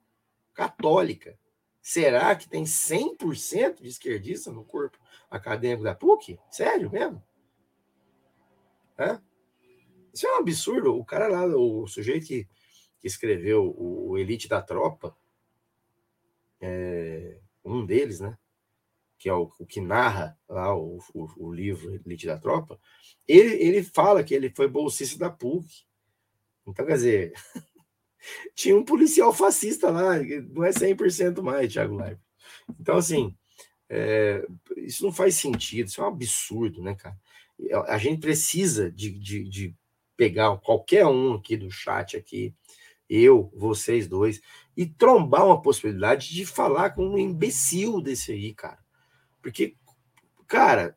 católica. 0.54 1.40
Será 1.82 2.36
que 2.36 2.50
tem 2.50 2.66
100% 2.66 3.82
de 3.82 3.88
esquerdista 3.88 4.52
no 4.52 4.66
corpo 4.66 4.98
acadêmico 5.30 5.84
da 5.84 5.96
PUC? 5.96 6.38
Sério 6.52 6.92
mesmo? 6.92 7.24
É? 8.98 9.20
Isso 10.14 10.26
é 10.26 10.36
um 10.36 10.40
absurdo. 10.40 10.96
O 10.96 11.06
cara 11.06 11.28
lá, 11.28 11.46
o 11.46 11.86
sujeito 11.88 12.26
que, 12.26 12.48
que 13.00 13.08
escreveu 13.08 13.74
o, 13.78 14.18
Elite 14.18 14.48
da 14.48 14.62
Tropa, 14.62 15.16
é, 16.60 17.40
um 17.64 17.86
deles, 17.86 18.20
né? 18.20 18.38
Que 19.20 19.30
é 19.30 19.34
o, 19.34 19.52
o 19.60 19.66
que 19.66 19.80
narra 19.80 20.38
lá 20.50 20.76
o, 20.76 21.00
o, 21.14 21.48
o, 21.48 21.54
livro 21.54 21.94
Elite 21.94 22.26
da 22.26 22.40
Tropa, 22.40 22.80
ele, 23.28 23.56
ele 23.56 23.84
fala 23.84 24.24
que 24.24 24.34
ele 24.34 24.50
foi 24.50 24.68
bolsista 24.68 25.20
da 25.20 25.30
PUC. 25.30 25.86
Então, 26.66 26.86
quer 26.86 26.94
dizer, 26.94 27.34
tinha 28.56 28.76
um 28.76 28.84
policial 28.84 29.32
fascista 29.34 29.92
lá, 29.92 30.18
não 30.50 30.64
é 30.64 30.72
100% 30.72 31.42
mais, 31.42 31.72
Thiago 31.72 31.96
Leifert. 31.96 32.20
Então, 32.80 32.98
assim, 32.98 33.36
é, 33.90 34.46
isso 34.78 35.04
não 35.04 35.12
faz 35.12 35.36
sentido, 35.36 35.88
isso 35.88 36.02
é 36.02 36.04
um 36.04 36.08
absurdo, 36.08 36.82
né, 36.82 36.96
cara? 36.96 37.18
A 37.88 37.98
gente 37.98 38.22
precisa 38.22 38.92
de, 38.92 39.12
de, 39.12 39.50
de 39.50 39.76
pegar 40.16 40.56
qualquer 40.58 41.06
um 41.06 41.34
aqui 41.34 41.58
do 41.58 41.72
chat 41.72 42.16
aqui 42.16 42.54
eu, 43.10 43.52
vocês 43.56 44.08
dois, 44.08 44.42
e 44.76 44.86
trombar 44.86 45.46
uma 45.46 45.62
possibilidade 45.62 46.34
de 46.34 46.46
falar 46.46 46.92
com 46.92 47.08
um 47.08 47.18
imbecil 47.18 48.02
desse 48.02 48.32
aí, 48.34 48.54
cara. 48.54 48.80
Porque, 49.42 49.76
cara, 50.48 50.96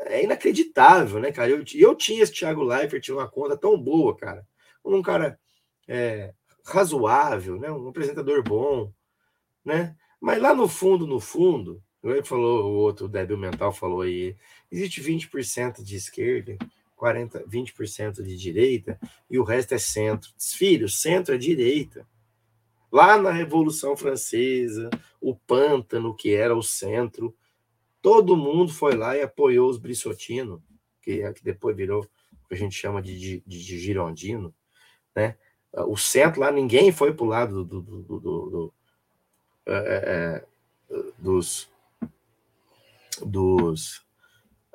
é 0.00 0.24
inacreditável, 0.24 1.20
né, 1.20 1.32
cara? 1.32 1.50
Eu, 1.50 1.64
eu 1.74 1.94
tinha 1.94 2.22
esse 2.22 2.32
Thiago 2.32 2.62
Leifert 2.62 3.08
uma 3.10 3.28
conta 3.28 3.56
tão 3.56 3.80
boa, 3.80 4.16
cara. 4.16 4.46
Um 4.84 5.02
cara 5.02 5.38
é, 5.88 6.32
razoável, 6.64 7.58
né? 7.58 7.70
Um 7.70 7.88
apresentador 7.88 8.42
bom, 8.42 8.92
né? 9.64 9.96
Mas 10.20 10.40
lá 10.40 10.54
no 10.54 10.68
fundo, 10.68 11.06
no 11.06 11.20
fundo, 11.20 11.82
ele 12.02 12.24
falou, 12.24 12.64
o 12.64 12.76
outro 12.76 13.08
débil 13.08 13.36
mental 13.36 13.72
falou 13.72 14.02
aí, 14.02 14.36
existe 14.70 15.02
20% 15.02 15.82
de 15.82 15.96
esquerda, 15.96 16.56
40, 16.94 17.44
20% 17.44 18.22
de 18.22 18.36
direita 18.36 18.98
e 19.30 19.38
o 19.38 19.44
resto 19.44 19.74
é 19.74 19.78
centro. 19.78 20.30
Filho, 20.38 20.88
centro 20.88 21.34
é 21.34 21.38
direita. 21.38 22.06
Lá 22.90 23.20
na 23.20 23.30
Revolução 23.30 23.96
Francesa, 23.96 24.88
o 25.20 25.34
pântano, 25.34 26.14
que 26.14 26.34
era 26.34 26.56
o 26.56 26.62
centro, 26.62 27.34
todo 28.00 28.36
mundo 28.36 28.72
foi 28.72 28.94
lá 28.94 29.16
e 29.16 29.22
apoiou 29.22 29.68
os 29.68 29.78
Brissotino, 29.78 30.62
que, 31.02 31.22
é, 31.22 31.32
que 31.32 31.42
depois 31.42 31.76
virou 31.76 32.02
o 32.44 32.48
que 32.48 32.54
a 32.54 32.56
gente 32.56 32.74
chama 32.74 33.02
de, 33.02 33.18
de, 33.18 33.42
de 33.46 33.78
girondino, 33.78 34.54
né? 35.14 35.36
O 35.72 35.96
centro 35.96 36.40
lá, 36.40 36.50
ninguém 36.50 36.90
foi 36.90 37.12
para 37.12 37.24
o 37.24 37.28
lado 37.28 37.62
do, 37.62 37.82
do, 37.82 38.02
do, 38.02 38.20
do 38.20 38.74
é, 39.66 40.42
é, 40.90 40.96
dos 41.18 41.68
dos 43.24 44.06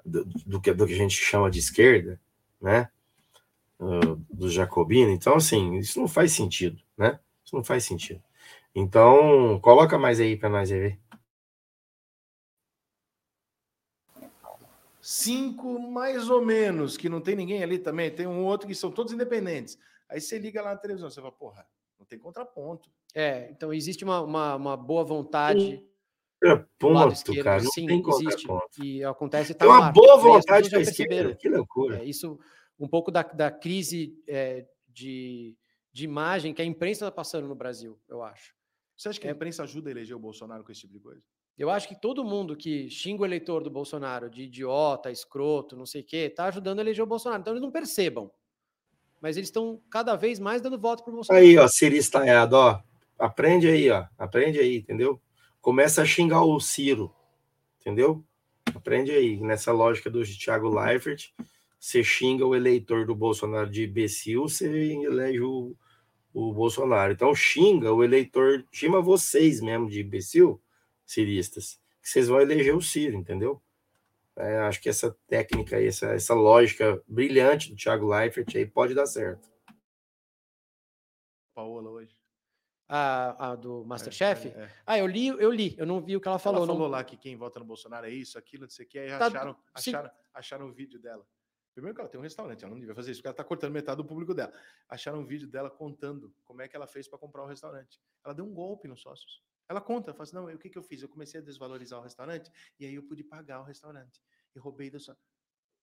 do, 0.06 0.26
do, 0.26 0.62
que, 0.62 0.74
do 0.74 0.86
que 0.86 0.94
a 0.94 0.98
gente 0.98 1.16
chama 1.16 1.50
de 1.50 1.60
esquerda, 1.60 2.20
né? 2.62 2.90
Uh, 3.80 4.16
do 4.30 4.50
jacobino. 4.50 5.12
Então, 5.12 5.36
assim, 5.36 5.76
isso 5.76 6.00
não 6.00 6.08
faz 6.08 6.32
sentido, 6.32 6.82
né? 6.98 7.20
Isso 7.44 7.56
não 7.56 7.64
faz 7.64 7.84
sentido. 7.84 8.22
Então, 8.74 9.60
coloca 9.60 9.98
mais 9.98 10.20
aí 10.20 10.38
para 10.38 10.50
nós 10.50 10.70
ver. 10.70 11.00
Cinco, 15.02 15.80
mais 15.80 16.30
ou 16.30 16.46
menos, 16.46 16.96
que 16.96 17.10
não 17.10 17.20
tem 17.20 17.36
ninguém 17.36 17.64
ali 17.64 17.80
também. 17.80 18.12
Tem 18.12 18.28
um 18.28 18.46
outro 18.46 18.68
que 18.68 18.76
são 18.76 18.92
todos 18.92 19.12
independentes. 19.12 19.78
Aí 20.08 20.22
você 20.22 20.38
liga 20.38 20.62
lá 20.62 20.72
na 20.72 20.78
televisão, 20.78 21.10
você 21.10 21.20
fala, 21.20 21.32
porra, 21.32 21.66
não 22.00 22.06
tem 22.06 22.20
contraponto. 22.20 22.90
É, 23.14 23.50
então 23.50 23.74
existe 23.74 24.04
uma, 24.04 24.22
uma, 24.22 24.56
uma 24.56 24.78
boa 24.78 25.04
vontade 25.04 25.84
Ponto, 26.80 27.14
esquerdo, 27.14 27.44
cara, 27.44 27.64
não 27.64 27.72
sim, 27.72 27.86
tem 27.86 28.04
existe. 28.08 28.48
E 28.82 29.04
acontece. 29.04 29.54
Tá 29.54 29.66
é 29.66 29.68
uma 29.68 29.92
boa 29.92 30.18
vontade 30.18 30.72
para 30.72 30.82
esquerda, 30.82 31.36
que 31.36 31.48
loucura. 31.48 32.00
É, 32.00 32.06
isso, 32.06 32.40
um 32.80 32.88
pouco 32.88 33.12
da, 33.12 33.22
da 33.22 33.52
crise 33.52 34.16
é, 34.28 34.66
de, 34.88 35.56
de 35.94 36.04
imagem 36.04 36.52
que 36.52 36.62
a 36.62 36.66
imprensa 36.66 37.06
está 37.06 37.12
passando 37.12 37.48
no 37.48 37.54
Brasil, 37.54 38.00
eu 38.10 38.24
acho. 38.24 38.56
Você 38.98 39.10
acha 39.10 39.20
que 39.20 39.28
a 39.28 39.30
é. 39.30 39.34
imprensa 39.34 39.62
ajuda 39.64 39.90
a 39.90 39.92
eleger 39.92 40.16
o 40.16 40.20
Bolsonaro 40.20 40.64
com 40.64 40.72
esse 40.72 40.82
tipo 40.82 40.94
de 40.94 41.00
coisa? 41.00 41.22
Eu 41.58 41.70
acho 41.70 41.88
que 41.88 42.00
todo 42.00 42.24
mundo 42.24 42.56
que 42.56 42.90
xinga 42.90 43.22
o 43.22 43.26
eleitor 43.26 43.64
do 43.64 43.70
Bolsonaro 43.70 44.28
de 44.28 44.44
idiota, 44.44 45.12
escroto, 45.12 45.76
não 45.76 45.86
sei 45.86 46.02
o 46.02 46.06
quê, 46.06 46.28
está 46.30 46.46
ajudando 46.46 46.80
a 46.80 46.82
eleger 46.82 47.04
o 47.04 47.08
Bolsonaro. 47.08 47.42
Então 47.42 47.54
eles 47.54 47.62
não 47.62 47.72
percebam. 47.72 48.32
Mas 49.22 49.38
eles 49.38 49.50
estão 49.50 49.80
cada 49.92 50.16
vez 50.16 50.40
mais 50.40 50.60
dando 50.60 50.80
voto 50.80 51.04
para 51.04 51.12
o 51.12 51.16
Bolsonaro. 51.18 51.46
Aí, 51.46 51.56
ó, 51.56 51.68
Siri 51.68 51.98
Estaiado, 51.98 52.56
ó. 52.56 52.82
Aprende 53.20 53.68
aí, 53.68 53.92
ó. 53.92 54.08
Aprende 54.18 54.60
aí, 54.60 54.78
entendeu? 54.78 55.22
Começa 55.62 56.02
a 56.02 56.06
xingar 56.06 56.44
o 56.44 56.60
Ciro, 56.60 57.14
entendeu? 57.80 58.24
Aprende 58.76 59.12
aí, 59.12 59.40
nessa 59.40 59.72
lógica 59.72 60.10
do 60.10 60.24
Thiago 60.24 60.70
Leifert, 60.70 61.32
você 61.80 62.04
xinga 62.04 62.46
o 62.46 62.56
eleitor 62.56 63.06
do 63.06 63.16
Bolsonaro 63.16 63.70
de 63.70 63.86
imbecil, 63.86 64.44
você 64.44 64.68
elege 64.68 65.42
o, 65.42 65.76
o 66.34 66.54
Bolsonaro. 66.54 67.14
Então 67.14 67.34
xinga 67.34 67.94
o 67.94 68.04
eleitor, 68.04 68.66
xinga 68.72 69.02
vocês 69.02 69.62
mesmo 69.62 69.90
de 69.90 70.02
imbecil, 70.02 70.62
ciristas, 71.06 71.80
que 72.02 72.10
vocês 72.10 72.28
vão 72.28 72.42
eleger 72.42 72.76
o 72.76 72.82
Ciro, 72.82 73.16
entendeu? 73.16 73.62
É, 74.36 74.60
acho 74.60 74.82
que 74.82 74.90
essa 74.90 75.16
técnica 75.28 75.82
essa, 75.82 76.08
essa 76.14 76.34
lógica 76.34 77.02
brilhante 77.08 77.70
do 77.70 77.76
Thiago 77.76 78.08
Leifert 78.08 78.56
aí 78.56 78.66
pode 78.66 78.94
dar 78.94 79.06
certo. 79.06 79.50
Paola 81.54 81.90
hoje. 81.90 82.21
A, 82.94 83.52
a 83.52 83.56
do 83.56 83.86
Masterchef? 83.86 84.50
É, 84.50 84.52
é, 84.52 84.64
é. 84.64 84.72
Ah, 84.86 84.98
eu 84.98 85.08
li, 85.08 85.28
eu 85.28 85.50
li, 85.50 85.76
eu 85.78 85.86
não 85.86 86.02
vi 86.02 86.18
o 86.18 86.20
que 86.20 86.28
ela 86.28 86.38
falou. 86.38 86.58
Ela 86.58 86.68
falou 86.68 86.82
não... 86.84 86.90
lá 86.90 87.04
que 87.06 87.16
quem 87.16 87.38
vota 87.38 87.58
no 87.58 87.66
Bolsonaro 87.66 88.06
é 88.06 88.10
isso, 88.10 88.38
aquilo, 88.38 88.64
não 88.64 88.70
sei 88.70 88.86
o 88.86 88.90
que, 88.90 89.00
aí 89.00 89.08
tá, 89.08 89.28
acharam, 89.28 89.58
acharam, 89.74 90.12
acharam 90.34 90.68
o 90.68 90.74
vídeo 90.74 91.00
dela. 91.00 91.26
Primeiro 91.74 91.96
que 91.96 92.02
ela 92.02 92.10
tem 92.10 92.20
um 92.20 92.24
restaurante, 92.24 92.64
ela 92.66 92.74
não 92.74 92.80
devia 92.80 92.94
fazer 92.94 93.12
isso, 93.12 93.22
porque 93.22 93.30
ela 93.30 93.36
tá 93.36 93.46
cortando 93.46 93.72
metade 93.72 93.96
do 93.96 94.06
público 94.06 94.34
dela. 94.34 94.52
Acharam 94.90 95.20
um 95.20 95.26
vídeo 95.26 95.48
dela 95.48 95.70
contando 95.70 96.34
como 96.44 96.62
é 96.62 96.68
que 96.68 96.76
ela 96.76 96.86
fez 96.86 97.08
para 97.08 97.18
comprar 97.18 97.44
o 97.44 97.48
restaurante. 97.48 97.98
Ela 98.26 98.34
deu 98.34 98.44
um 98.44 98.54
golpe 98.54 98.90
nos 98.90 99.02
sócios. 99.02 99.42
Ela 99.70 99.80
conta, 99.80 100.12
fala 100.12 100.24
assim, 100.24 100.36
não, 100.36 100.46
o 100.48 100.58
que, 100.58 100.70
que 100.70 100.78
eu 100.78 100.84
fiz? 100.84 101.02
Eu 101.02 101.08
comecei 101.08 101.40
a 101.40 101.44
desvalorizar 101.44 101.98
o 101.98 102.04
restaurante 102.04 102.52
e 102.78 102.86
aí 102.86 102.94
eu 102.94 103.04
pude 103.04 103.24
pagar 103.24 103.62
o 103.62 103.64
restaurante. 103.64 104.22
E 104.54 104.60
roubei 104.60 104.90
do 104.90 105.00
só. 105.00 105.16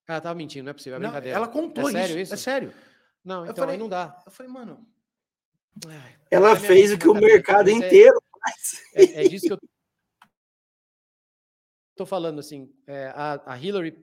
Ela 0.06 0.20
tava 0.20 0.34
mentindo, 0.34 0.64
não 0.64 0.70
é 0.70 0.74
possível, 0.74 0.96
é 0.96 1.00
brincadeira. 1.00 1.38
Não, 1.38 1.44
ela 1.44 1.52
contou 1.52 1.88
é 1.88 1.92
sério 1.92 2.18
isso, 2.18 2.34
É 2.34 2.36
sério. 2.36 2.74
Não, 3.24 3.44
então 3.44 3.56
falei, 3.56 3.76
aí 3.76 3.78
não 3.78 3.88
dá. 3.88 4.22
Eu 4.26 4.30
falei, 4.30 4.52
mano, 4.52 4.86
ela 6.30 6.56
fez 6.56 6.92
o 6.92 6.98
que 6.98 7.08
o 7.08 7.14
mercado 7.14 7.68
é 7.68 7.72
inteiro 7.72 8.20
faz. 8.38 8.82
É, 8.94 9.24
é, 9.24 9.28
disso 9.28 9.46
que 9.46 9.52
eu 9.52 9.58
tô 11.96 12.06
falando, 12.06 12.38
assim, 12.38 12.72
é, 12.86 13.12
a, 13.14 13.52
a, 13.52 13.58
Hillary, 13.58 13.98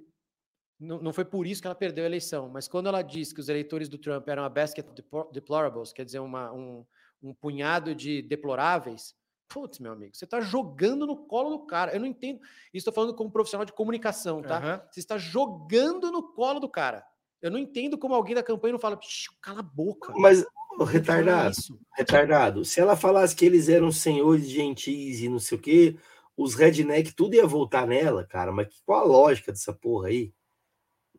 não, 0.80 1.02
não, 1.02 1.14
foi 1.14 1.24
por 1.26 1.48
isso 1.48 1.62
que 1.62 1.68
ela 1.68 1.76
perdeu 1.76 2.04
a 2.04 2.08
eleição, 2.08 2.50
mas 2.50 2.68
quando 2.68 2.88
ela 2.88 3.02
disse 3.02 3.34
que 3.34 3.40
os 3.40 3.50
eleitores 3.50 3.88
do 3.88 3.98
Trump 3.98 4.28
eram 4.28 4.44
a 4.44 4.50
basket 4.50 4.86
deplorables, 5.32 5.94
quer 5.94 6.04
dizer, 6.04 6.20
uma, 6.20 6.52
um, 6.52 6.86
um 7.24 7.34
punhado 7.34 7.96
de 7.96 8.22
deploráveis, 8.22 9.16
putz, 9.48 9.80
meu 9.80 9.94
amigo, 9.94 10.16
você 10.16 10.26
está 10.26 10.42
jogando 10.42 11.08
no 11.08 11.16
colo 11.16 11.52
do 11.52 11.66
cara. 11.66 11.94
Eu 11.94 12.00
não 12.00 12.08
entendo. 12.08 12.40
Isso 12.74 12.90
estou 12.90 12.94
falando 12.94 13.16
como 13.16 13.32
profissional 13.32 13.66
de 13.66 13.74
comunicação, 13.74 14.42
tá? 14.42 14.60
Uhum. 14.60 14.90
Você 14.92 15.00
está 15.00 15.18
jogando 15.18 16.12
no 16.12 16.34
colo 16.34 16.60
do 16.60 16.68
cara. 16.68 17.06
Eu 17.42 17.52
não 17.52 17.60
entendo 17.60 17.98
como 17.98 18.16
alguém 18.16 18.34
da 18.34 18.44
campanha 18.44 18.74
não 18.74 18.80
fala, 18.80 19.00
cala 19.42 19.60
a 19.60 19.64
boca. 19.64 20.12
Mas 20.18 20.44
retardado, 20.84 21.56
retardado. 21.94 22.66
Se 22.66 22.80
ela 22.80 22.96
falasse 22.96 23.36
que 23.36 23.46
eles 23.46 23.70
eram 23.70 23.92
senhores 23.92 24.50
gentis 24.50 25.22
e 25.22 25.30
não 25.30 25.40
sei 25.40 25.58
o 25.58 25.62
quê, 25.62 25.96
os 26.36 26.56
redneck 26.56 27.14
tudo 27.14 27.36
ia 27.36 27.48
voltar 27.48 27.88
nela, 27.88 28.26
cara. 28.26 28.52
Mas 28.52 28.68
qual 28.86 29.02
a 29.02 29.04
lógica 29.04 29.52
dessa 29.52 29.74
porra 29.74 30.10
aí? 30.10 30.34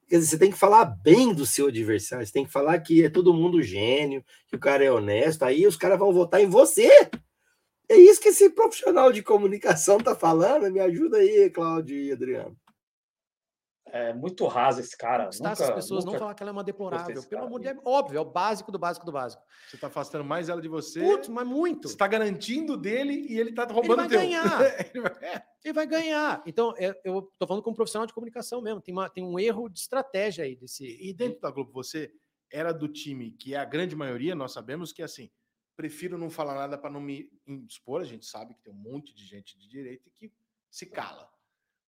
Quer 0.08 0.18
dizer, 0.18 0.30
você 0.30 0.38
tem 0.38 0.50
que 0.50 0.58
falar 0.58 0.84
bem 0.84 1.34
do 1.34 1.46
seu 1.46 1.66
adversário, 1.66 2.26
você 2.26 2.32
tem 2.32 2.44
que 2.44 2.52
falar 2.52 2.78
que 2.80 3.04
é 3.04 3.10
todo 3.10 3.34
mundo 3.34 3.62
gênio, 3.62 4.24
que 4.46 4.54
o 4.54 4.60
cara 4.60 4.84
é 4.84 4.90
honesto, 4.90 5.44
aí 5.44 5.66
os 5.66 5.76
caras 5.76 5.98
vão 5.98 6.12
votar 6.12 6.40
em 6.40 6.48
você. 6.48 6.88
É 7.88 7.96
isso 7.96 8.20
que 8.20 8.28
esse 8.28 8.50
profissional 8.50 9.12
de 9.12 9.22
comunicação 9.22 9.98
tá 9.98 10.14
falando. 10.14 10.70
Me 10.70 10.80
ajuda 10.80 11.18
aí, 11.18 11.50
Claudio 11.50 11.96
e 11.96 12.12
Adriano 12.12 12.56
é 13.88 14.12
muito 14.12 14.46
raso 14.46 14.80
esse 14.80 14.96
cara. 14.96 15.30
Nunca, 15.34 15.50
as 15.52 15.70
pessoas 15.70 16.04
não 16.04 16.14
falam 16.14 16.34
que 16.34 16.42
ela 16.42 16.50
é 16.50 16.52
uma 16.52 16.64
deplorável. 16.64 17.22
Pelo 17.22 17.44
amor 17.44 17.60
de 17.60 17.72
Deus, 17.72 17.82
óbvio, 17.84 18.18
é 18.18 18.20
o 18.20 18.24
básico 18.24 18.72
do 18.72 18.78
básico 18.78 19.06
do 19.06 19.12
básico. 19.12 19.42
Você 19.68 19.76
está 19.76 19.86
afastando 19.86 20.24
mais 20.24 20.48
ela 20.48 20.60
de 20.60 20.68
você. 20.68 21.00
Putz, 21.00 21.28
mas 21.28 21.46
muito. 21.46 21.88
Você 21.88 21.94
está 21.94 22.06
garantindo 22.06 22.76
dele 22.76 23.26
e 23.28 23.38
ele 23.38 23.50
está 23.50 23.64
roubando 23.64 24.02
ele 24.04 24.08
vai 24.08 24.08
ganhar. 24.08 24.60
ele 25.64 25.72
vai 25.72 25.86
ganhar. 25.86 26.42
Então, 26.46 26.74
é, 26.76 26.98
eu 27.04 27.20
estou 27.20 27.46
falando 27.46 27.62
como 27.62 27.76
profissional 27.76 28.06
de 28.06 28.12
comunicação 28.12 28.60
mesmo. 28.60 28.80
Tem, 28.80 28.92
uma, 28.92 29.08
tem 29.08 29.24
um 29.24 29.38
erro 29.38 29.68
de 29.68 29.78
estratégia 29.78 30.44
aí 30.44 30.56
desse. 30.56 30.84
E 31.00 31.12
dentro 31.12 31.40
da 31.40 31.50
Globo, 31.50 31.72
você 31.72 32.12
era 32.50 32.72
do 32.72 32.88
time 32.88 33.32
que 33.32 33.54
é 33.54 33.58
a 33.58 33.64
grande 33.64 33.94
maioria, 33.94 34.34
nós 34.34 34.52
sabemos 34.52 34.92
que 34.92 35.02
assim, 35.02 35.30
prefiro 35.76 36.16
não 36.16 36.30
falar 36.30 36.54
nada 36.54 36.78
para 36.78 36.90
não 36.90 37.00
me 37.00 37.28
expor. 37.68 38.00
A 38.00 38.04
gente 38.04 38.26
sabe 38.26 38.54
que 38.54 38.62
tem 38.62 38.72
um 38.72 38.76
monte 38.76 39.14
de 39.14 39.24
gente 39.24 39.56
de 39.58 39.68
direita 39.68 40.10
que 40.16 40.32
se 40.70 40.86
cala. 40.86 41.28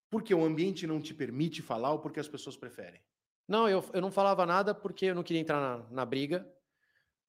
Porque 0.09 0.33
o 0.33 0.43
ambiente 0.43 0.87
não 0.87 0.99
te 0.99 1.13
permite 1.13 1.61
falar 1.61 1.91
ou 1.91 1.99
porque 1.99 2.19
as 2.19 2.27
pessoas 2.27 2.57
preferem? 2.57 2.99
Não, 3.47 3.69
eu, 3.69 3.83
eu 3.93 4.01
não 4.01 4.11
falava 4.11 4.45
nada 4.45 4.73
porque 4.73 5.05
eu 5.05 5.15
não 5.15 5.23
queria 5.23 5.41
entrar 5.41 5.59
na, 5.59 5.85
na 5.91 6.05
briga. 6.05 6.47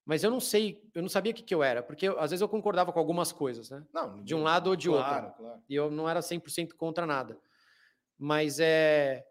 Mas 0.03 0.23
eu 0.23 0.31
não 0.31 0.39
sei, 0.39 0.83
eu 0.95 1.01
não 1.01 1.09
sabia 1.09 1.31
o 1.31 1.35
que, 1.35 1.43
que 1.43 1.53
eu 1.53 1.61
era, 1.61 1.83
porque 1.83 2.07
eu, 2.07 2.19
às 2.19 2.31
vezes 2.31 2.41
eu 2.41 2.49
concordava 2.49 2.91
com 2.91 2.97
algumas 2.97 3.31
coisas, 3.31 3.69
né? 3.69 3.85
Não, 3.93 4.21
de 4.23 4.33
um 4.33 4.41
lado 4.41 4.71
ou 4.71 4.75
de 4.75 4.89
claro, 4.89 5.27
outro. 5.27 5.43
Claro. 5.43 5.63
E 5.69 5.75
eu 5.75 5.91
não 5.91 6.09
era 6.09 6.21
100% 6.21 6.73
contra 6.73 7.05
nada. 7.05 7.39
Mas 8.17 8.59
é. 8.59 9.23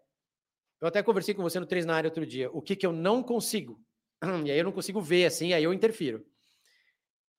Eu 0.79 0.87
até 0.87 1.03
conversei 1.03 1.35
com 1.35 1.43
você 1.43 1.59
no 1.59 1.65
3 1.65 1.85
na 1.85 1.95
área 1.95 2.07
outro 2.07 2.25
dia. 2.25 2.49
O 2.51 2.61
que, 2.61 2.75
que 2.75 2.85
eu 2.85 2.93
não 2.93 3.21
consigo, 3.21 3.79
e 4.45 4.49
aí 4.49 4.57
eu 4.57 4.63
não 4.63 4.71
consigo 4.71 5.01
ver 5.01 5.25
assim, 5.25 5.53
aí 5.53 5.63
eu 5.63 5.73
interfiro, 5.73 6.25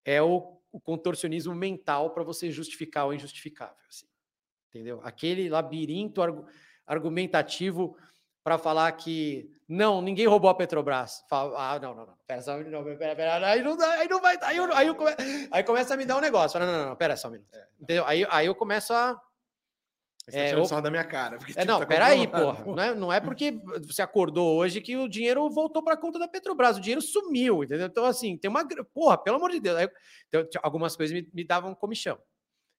é 0.04 0.22
o, 0.22 0.60
o 0.70 0.80
contorcionismo 0.80 1.54
mental 1.54 2.10
para 2.10 2.22
você 2.22 2.50
justificar 2.50 3.08
o 3.08 3.14
injustificável. 3.14 3.76
Assim 3.88 4.11
entendeu? 4.72 5.00
Aquele 5.04 5.48
labirinto 5.48 6.22
argu 6.22 6.46
argumentativo 6.86 7.96
para 8.42 8.58
falar 8.58 8.90
que 8.92 9.48
não, 9.68 10.02
ninguém 10.02 10.26
roubou 10.26 10.50
a 10.50 10.54
Petrobras. 10.54 11.24
Fala, 11.28 11.74
ah, 11.74 11.78
não, 11.78 11.94
não, 11.94 12.06
não, 12.06 12.14
pera 12.26 12.42
só, 12.42 12.58
não, 12.58 12.84
pera, 12.96 13.14
pera, 13.14 13.48
aí 13.48 13.62
não, 13.62 13.80
aí 13.80 14.08
não 14.08 14.20
vai, 14.20 14.36
aí, 14.42 14.56
eu, 14.56 14.72
aí, 14.74 14.86
eu 14.86 14.94
come, 14.94 15.12
aí 15.50 15.62
começa 15.62 15.94
a 15.94 15.96
me 15.96 16.04
dar 16.04 16.16
um 16.16 16.20
negócio. 16.20 16.58
Fala, 16.58 16.70
não, 16.70 16.80
não, 16.80 16.88
não, 16.90 16.96
pera 16.96 17.16
só 17.16 17.28
um 17.28 17.32
minuto. 17.32 17.54
É. 17.54 17.66
Entendeu? 17.80 18.04
Aí, 18.06 18.26
aí 18.28 18.46
eu 18.46 18.54
começo 18.54 18.92
a, 18.92 19.18
Você 20.26 20.36
tá 20.36 20.38
É, 20.38 20.48
tirando 20.48 20.66
sarro 20.66 20.82
da 20.82 20.90
minha 20.90 21.04
cara. 21.04 21.38
porque, 21.38 21.52
É, 21.52 21.60
tipo, 21.60 21.66
não, 21.66 21.78
tá 21.78 21.86
peraí, 21.86 22.26
porra. 22.26 22.64
Não 22.66 22.82
é, 22.82 22.94
não 22.94 23.12
é 23.12 23.20
porque 23.20 23.60
você 23.86 24.02
acordou 24.02 24.58
hoje 24.58 24.80
que 24.80 24.96
o 24.96 25.08
dinheiro 25.08 25.48
voltou 25.48 25.82
para 25.82 25.94
a 25.94 25.96
conta 25.96 26.18
da 26.18 26.28
Petrobras. 26.28 26.76
O 26.76 26.80
dinheiro 26.80 27.00
sumiu, 27.00 27.62
entendeu? 27.62 27.86
Então, 27.86 28.04
assim, 28.04 28.36
tem 28.36 28.50
uma. 28.50 28.66
Porra, 28.92 29.16
pelo 29.16 29.36
amor 29.36 29.50
de 29.52 29.60
Deus. 29.60 29.78
Aí, 29.78 29.88
então, 30.28 30.44
algumas 30.62 30.96
coisas 30.96 31.14
me, 31.14 31.28
me 31.32 31.44
davam 31.44 31.74
comichão. 31.74 32.18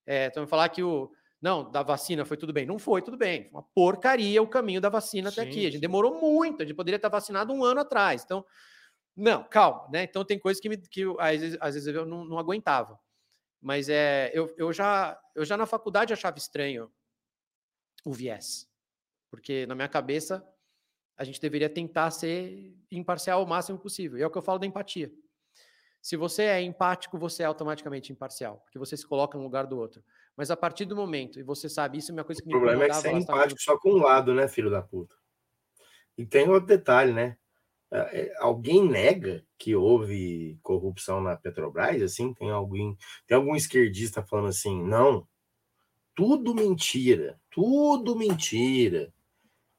É, 0.06 0.26
então, 0.26 0.46
falar 0.46 0.68
que 0.68 0.82
o. 0.82 1.10
Não, 1.44 1.70
da 1.70 1.82
vacina 1.82 2.24
foi 2.24 2.38
tudo 2.38 2.54
bem. 2.54 2.64
Não 2.64 2.78
foi 2.78 3.02
tudo 3.02 3.18
bem. 3.18 3.42
Foi 3.42 3.50
uma 3.50 3.62
porcaria 3.62 4.42
o 4.42 4.48
caminho 4.48 4.80
da 4.80 4.88
vacina 4.88 5.28
até 5.28 5.42
Sim, 5.42 5.48
aqui. 5.50 5.66
A 5.66 5.70
gente 5.70 5.80
demorou 5.82 6.18
muito. 6.18 6.62
A 6.62 6.64
gente 6.64 6.74
poderia 6.74 6.96
estar 6.96 7.10
vacinado 7.10 7.52
um 7.52 7.62
ano 7.62 7.80
atrás. 7.80 8.24
Então, 8.24 8.42
não, 9.14 9.44
calma, 9.44 9.86
né? 9.92 10.04
Então, 10.04 10.24
tem 10.24 10.38
coisas 10.38 10.58
que, 10.58 10.70
me, 10.70 10.78
que 10.78 11.02
às, 11.18 11.38
vezes, 11.38 11.58
às 11.60 11.74
vezes 11.74 11.94
eu 11.94 12.06
não, 12.06 12.24
não 12.24 12.38
aguentava. 12.38 12.98
Mas 13.60 13.90
é, 13.90 14.30
eu, 14.32 14.54
eu, 14.56 14.72
já, 14.72 15.20
eu 15.34 15.44
já 15.44 15.54
na 15.58 15.66
faculdade 15.66 16.14
achava 16.14 16.38
estranho 16.38 16.90
o 18.06 18.12
viés. 18.14 18.66
Porque 19.30 19.66
na 19.66 19.74
minha 19.74 19.88
cabeça 19.88 20.42
a 21.14 21.24
gente 21.24 21.42
deveria 21.42 21.68
tentar 21.68 22.10
ser 22.10 22.74
imparcial 22.90 23.44
o 23.44 23.46
máximo 23.46 23.78
possível. 23.78 24.16
E 24.16 24.22
é 24.22 24.26
o 24.26 24.30
que 24.30 24.38
eu 24.38 24.42
falo 24.42 24.58
da 24.58 24.66
empatia. 24.66 25.12
Se 26.00 26.16
você 26.16 26.44
é 26.44 26.62
empático, 26.62 27.18
você 27.18 27.42
é 27.42 27.46
automaticamente 27.46 28.10
imparcial, 28.12 28.60
porque 28.60 28.78
você 28.78 28.96
se 28.96 29.06
coloca 29.06 29.36
no 29.36 29.44
lugar 29.44 29.66
do 29.66 29.78
outro. 29.78 30.02
Mas 30.36 30.50
a 30.50 30.56
partir 30.56 30.84
do 30.84 30.96
momento, 30.96 31.38
e 31.38 31.42
você 31.42 31.68
sabe, 31.68 31.98
isso 31.98 32.10
é 32.10 32.14
uma 32.14 32.24
coisa 32.24 32.42
que 32.42 32.48
O 32.48 32.52
me 32.52 32.58
problema 32.58 32.84
é 32.84 32.88
que 32.88 32.94
você 32.94 33.08
é 33.08 33.12
empático 33.12 33.60
só 33.60 33.78
com 33.78 33.92
um 33.92 34.02
lado, 34.02 34.34
né, 34.34 34.48
filho 34.48 34.70
da 34.70 34.82
puta? 34.82 35.14
E 36.18 36.26
tem 36.26 36.48
outro 36.48 36.66
detalhe, 36.66 37.12
né? 37.12 37.36
É, 37.92 38.22
é, 38.22 38.34
Alguém 38.38 38.88
nega 38.88 39.44
que 39.58 39.76
houve 39.76 40.58
corrupção 40.62 41.20
na 41.20 41.36
Petrobras? 41.36 42.02
Assim, 42.02 42.34
tem 42.34 42.50
alguém, 42.50 42.96
tem 43.26 43.36
algum 43.36 43.54
esquerdista 43.54 44.22
falando 44.22 44.48
assim, 44.48 44.82
não, 44.82 45.26
tudo 46.14 46.54
mentira, 46.54 47.40
tudo 47.50 48.16
mentira, 48.16 49.12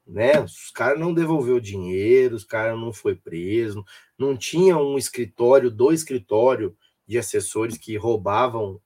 né? 0.08 0.40
Os 0.42 0.72
caras 0.72 1.00
não 1.00 1.14
devolveu 1.14 1.60
dinheiro, 1.60 2.36
os 2.36 2.46
caras 2.46 2.78
não 2.80 2.94
foi 2.94 3.16
preso, 3.16 3.84
não 4.18 4.38
tinha 4.38 4.78
um 4.78 4.98
escritório, 4.98 5.72
do 5.72 5.92
escritório 5.92 6.78
de 7.08 7.18
assessores 7.18 7.78
que 7.78 7.98
roubavam 7.98 8.82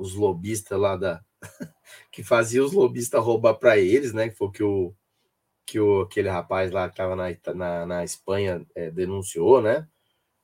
os 0.00 0.14
lobistas 0.14 0.78
lá 0.78 0.96
da 0.96 1.22
que 2.12 2.22
fazia 2.24 2.64
os 2.64 2.72
lobistas 2.72 3.22
roubar 3.22 3.54
para 3.54 3.78
eles, 3.78 4.12
né? 4.12 4.28
Que 4.28 4.36
foi 4.36 4.50
que 4.50 4.62
o 4.62 4.94
que 5.66 5.78
o, 5.78 6.02
aquele 6.02 6.28
rapaz 6.28 6.72
lá 6.72 6.88
que 6.88 6.94
estava 6.94 7.14
na, 7.14 7.28
na, 7.54 7.86
na 7.86 8.04
Espanha 8.04 8.66
é, 8.74 8.90
denunciou, 8.90 9.62
né? 9.62 9.86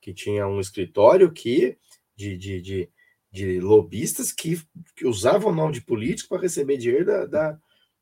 Que 0.01 0.13
tinha 0.13 0.47
um 0.47 0.59
escritório 0.59 1.31
que 1.33 1.77
de, 2.15 2.37
de, 2.37 2.61
de, 2.61 2.89
de 3.31 3.59
lobistas 3.59 4.31
que, 4.31 4.61
que 4.95 5.05
usavam 5.05 5.51
o 5.51 5.55
nome 5.55 5.73
de 5.73 5.81
político 5.81 6.29
para 6.29 6.43
receber 6.43 6.77
dinheiro 6.77 7.05
da, 7.05 7.25
da, 7.25 7.59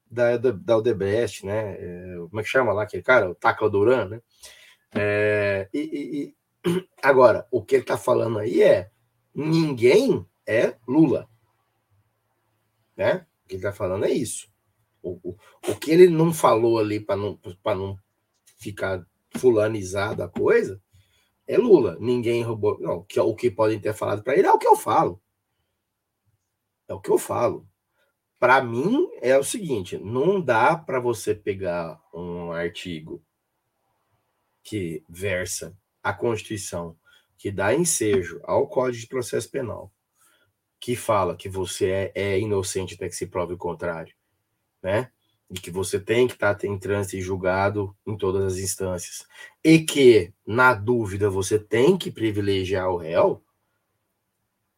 da, 0.09 0.37
da, 0.37 0.51
da 0.51 0.77
Odebrecht, 0.77 1.45
né? 1.45 1.77
É, 1.79 2.15
como 2.29 2.39
é 2.39 2.43
que 2.43 2.49
chama 2.49 2.73
lá 2.73 2.83
aquele 2.83 3.03
cara? 3.03 3.29
O 3.31 3.35
Tacla 3.35 3.69
Duran, 3.69 4.07
né? 4.07 4.21
É, 4.93 5.67
e- 5.73 6.33
e- 6.63 6.81
agora, 7.01 7.47
o 7.51 7.63
que 7.63 7.75
ele 7.75 7.83
está 7.83 7.97
falando 7.97 8.39
aí 8.39 8.61
é 8.61 8.89
ninguém 9.33 10.25
é 10.47 10.75
Lula. 10.87 11.27
Né? 12.95 13.25
O 13.43 13.47
que 13.47 13.55
ele 13.55 13.57
está 13.57 13.71
falando 13.71 14.05
é 14.05 14.11
isso. 14.11 14.47
O, 15.01 15.19
o, 15.23 15.37
o 15.67 15.75
que 15.75 15.91
ele 15.91 16.07
não 16.07 16.33
falou 16.33 16.79
ali 16.79 16.99
para 16.99 17.15
não, 17.15 17.39
não 17.65 17.99
ficar 18.57 19.05
fulanizado 19.35 20.23
a 20.23 20.29
coisa 20.29 20.81
é 21.47 21.57
Lula. 21.57 21.97
Ninguém 21.99 22.43
roubou. 22.43 22.79
Não, 22.79 23.03
que, 23.03 23.19
o 23.19 23.35
que 23.35 23.51
podem 23.51 23.79
ter 23.79 23.93
falado 23.93 24.23
para 24.23 24.35
ele 24.35 24.47
é 24.47 24.51
o 24.51 24.57
que 24.57 24.67
eu 24.67 24.75
falo. 24.75 25.21
É 26.87 26.93
o 26.93 26.99
que 26.99 27.09
eu 27.09 27.17
falo. 27.17 27.67
Para 28.39 28.63
mim 28.63 29.09
é 29.21 29.37
o 29.37 29.43
seguinte: 29.43 29.97
não 29.97 30.41
dá 30.41 30.75
para 30.75 30.99
você 30.99 31.33
pegar 31.33 32.01
um 32.13 32.51
artigo 32.51 33.23
que 34.63 35.03
versa 35.07 35.77
a 36.01 36.13
Constituição, 36.13 36.97
que 37.37 37.51
dá 37.51 37.73
ensejo 37.73 38.41
ao 38.43 38.67
Código 38.67 39.01
de 39.01 39.07
Processo 39.07 39.49
Penal, 39.49 39.91
que 40.85 40.95
fala 40.95 41.35
que 41.35 41.49
você 41.49 41.89
é, 41.89 42.11
é 42.13 42.39
inocente 42.39 42.93
até 42.93 43.09
que 43.09 43.15
se 43.15 43.25
prove 43.25 43.55
o 43.55 43.57
contrário, 43.57 44.13
né? 44.83 45.09
E 45.49 45.55
que 45.55 45.71
você 45.71 45.99
tem 45.99 46.27
que 46.27 46.33
estar 46.33 46.63
em 46.63 46.77
trânsito 46.77 47.15
e 47.15 47.21
julgado 47.21 47.97
em 48.05 48.15
todas 48.15 48.53
as 48.53 48.59
instâncias. 48.59 49.25
E 49.63 49.79
que, 49.79 50.31
na 50.45 50.75
dúvida, 50.75 51.27
você 51.27 51.57
tem 51.57 51.97
que 51.97 52.11
privilegiar 52.11 52.87
o 52.91 52.97
réu. 52.97 53.43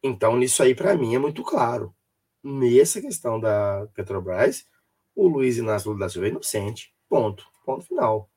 Então, 0.02 0.38
nisso 0.38 0.64
aí, 0.64 0.74
para 0.74 0.96
mim, 0.96 1.14
é 1.14 1.20
muito 1.20 1.44
claro. 1.44 1.94
Nessa 2.42 3.02
questão 3.02 3.38
da 3.38 3.86
Petrobras, 3.94 4.66
o 5.14 5.28
Luiz 5.28 5.58
Inácio 5.58 5.92
Lula 5.92 6.06
da 6.06 6.10
Silva 6.10 6.28
é 6.28 6.32
inocente. 6.32 6.96
Ponto. 7.10 7.46
Ponto 7.66 7.86
final. 7.86 8.30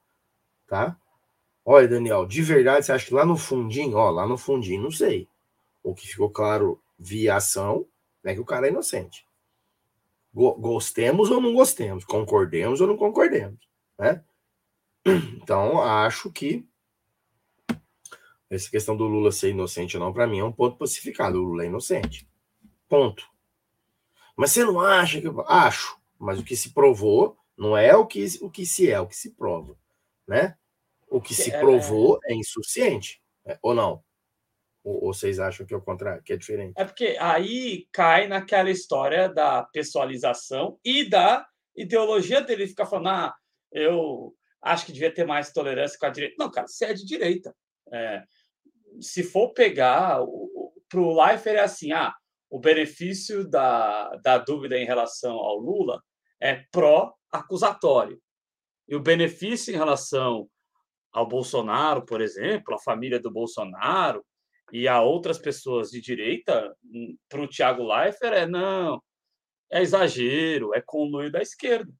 Tá? 0.66 0.98
Olha, 1.64 1.86
Daniel, 1.86 2.26
de 2.26 2.42
verdade, 2.42 2.84
você 2.84 2.90
acha 2.90 3.06
que 3.06 3.14
lá 3.14 3.24
no 3.24 3.36
fundinho, 3.36 3.96
ó, 3.96 4.10
lá 4.10 4.26
no 4.26 4.36
fundinho, 4.36 4.82
não 4.82 4.90
sei. 4.90 5.28
O 5.84 5.94
que 5.94 6.08
ficou 6.08 6.30
claro 6.30 6.82
via 7.02 7.36
ação 7.36 7.88
é 8.22 8.34
que 8.34 8.40
o 8.40 8.44
cara 8.44 8.66
é 8.66 8.70
inocente. 8.70 9.26
Go- 10.32 10.54
Gostemos 10.54 11.30
ou 11.30 11.40
não 11.40 11.54
gostemos, 11.54 12.04
concordemos 12.04 12.80
ou 12.80 12.86
não 12.86 12.96
concordemos, 12.96 13.58
né? 13.98 14.22
Então, 15.06 15.80
acho 15.80 16.30
que 16.30 16.68
essa 18.50 18.70
questão 18.70 18.96
do 18.96 19.04
Lula 19.06 19.32
ser 19.32 19.50
inocente 19.50 19.96
ou 19.96 20.02
não, 20.02 20.12
para 20.12 20.26
mim, 20.26 20.40
é 20.40 20.44
um 20.44 20.52
ponto 20.52 20.76
pacificado. 20.76 21.38
O 21.38 21.42
Lula 21.42 21.62
é 21.64 21.66
inocente. 21.66 22.28
Ponto. 22.88 23.26
Mas 24.36 24.52
você 24.52 24.64
não 24.64 24.80
acha 24.80 25.20
que. 25.20 25.28
Acho. 25.46 25.98
Mas 26.18 26.38
o 26.38 26.44
que 26.44 26.54
se 26.56 26.70
provou 26.74 27.38
não 27.56 27.76
é 27.76 27.96
o 27.96 28.06
que, 28.06 28.26
o 28.42 28.50
que 28.50 28.66
se 28.66 28.88
é, 28.90 28.94
é 28.94 29.00
o 29.00 29.06
que 29.06 29.16
se 29.16 29.30
prova. 29.30 29.76
Né? 30.26 30.56
O 31.08 31.20
que 31.20 31.34
se 31.34 31.50
É, 31.50 31.60
provou 31.60 32.20
é 32.24 32.34
insuficiente. 32.34 33.22
né? 33.46 33.58
Ou 33.62 33.74
não? 33.74 34.02
Ou, 34.82 35.04
ou 35.04 35.14
vocês 35.14 35.38
acham 35.38 35.66
que 35.66 35.74
é 35.74 35.76
o 35.76 35.82
contrário, 35.82 36.22
que 36.22 36.32
é 36.32 36.36
diferente? 36.36 36.74
É 36.76 36.84
porque 36.84 37.16
aí 37.20 37.86
cai 37.92 38.26
naquela 38.26 38.70
história 38.70 39.28
da 39.28 39.62
pessoalização 39.64 40.78
e 40.84 41.08
da 41.08 41.46
ideologia 41.76 42.40
dele 42.40 42.66
ficar 42.66 42.86
falando, 42.86 43.08
ah, 43.08 43.34
eu 43.72 44.34
acho 44.62 44.86
que 44.86 44.92
devia 44.92 45.12
ter 45.12 45.26
mais 45.26 45.52
tolerância 45.52 45.98
com 45.98 46.06
a 46.06 46.10
direita. 46.10 46.36
Não, 46.38 46.50
cara, 46.50 46.66
você 46.66 46.86
é 46.86 46.94
de 46.94 47.04
direita. 47.04 47.54
É, 47.92 48.22
se 49.00 49.22
for 49.22 49.52
pegar, 49.52 50.20
para 50.88 51.00
o 51.00 51.14
Leifert 51.14 51.56
é 51.56 51.60
assim, 51.60 51.92
ah, 51.92 52.14
o 52.50 52.58
benefício 52.58 53.48
da, 53.48 54.16
da 54.16 54.38
dúvida 54.38 54.76
em 54.76 54.84
relação 54.84 55.36
ao 55.36 55.58
Lula 55.58 56.02
é 56.40 56.64
pró-acusatório. 56.72 58.20
E 58.88 58.96
o 58.96 59.00
benefício 59.00 59.72
em 59.72 59.76
relação 59.76 60.48
ao 61.12 61.26
Bolsonaro, 61.26 62.04
por 62.04 62.20
exemplo, 62.20 62.74
a 62.74 62.82
família 62.82 63.20
do 63.20 63.30
Bolsonaro, 63.30 64.24
e 64.72 64.86
a 64.88 65.00
outras 65.00 65.38
pessoas 65.38 65.90
de 65.90 66.00
direita, 66.00 66.76
para 67.28 67.42
o 67.42 67.48
Tiago 67.48 67.82
Leifert, 67.82 68.34
é 68.34 68.46
não, 68.46 69.02
é 69.70 69.82
exagero, 69.82 70.74
é 70.74 70.80
conluio 70.80 71.30
da 71.30 71.40
esquerda. 71.40 71.92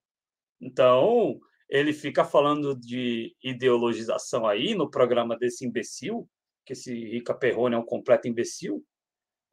Então, 0.61 1.41
ele 1.69 1.93
fica 1.93 2.25
falando 2.25 2.75
de 2.75 3.35
ideologização 3.43 4.47
aí 4.47 4.75
no 4.75 4.91
programa 4.91 5.39
desse 5.39 5.65
imbecil, 5.65 6.29
que 6.67 6.73
esse 6.73 6.93
Rica 6.93 7.33
Perrone 7.33 7.75
é 7.75 7.79
um 7.79 7.85
completo 7.85 8.29
imbecil. 8.29 8.85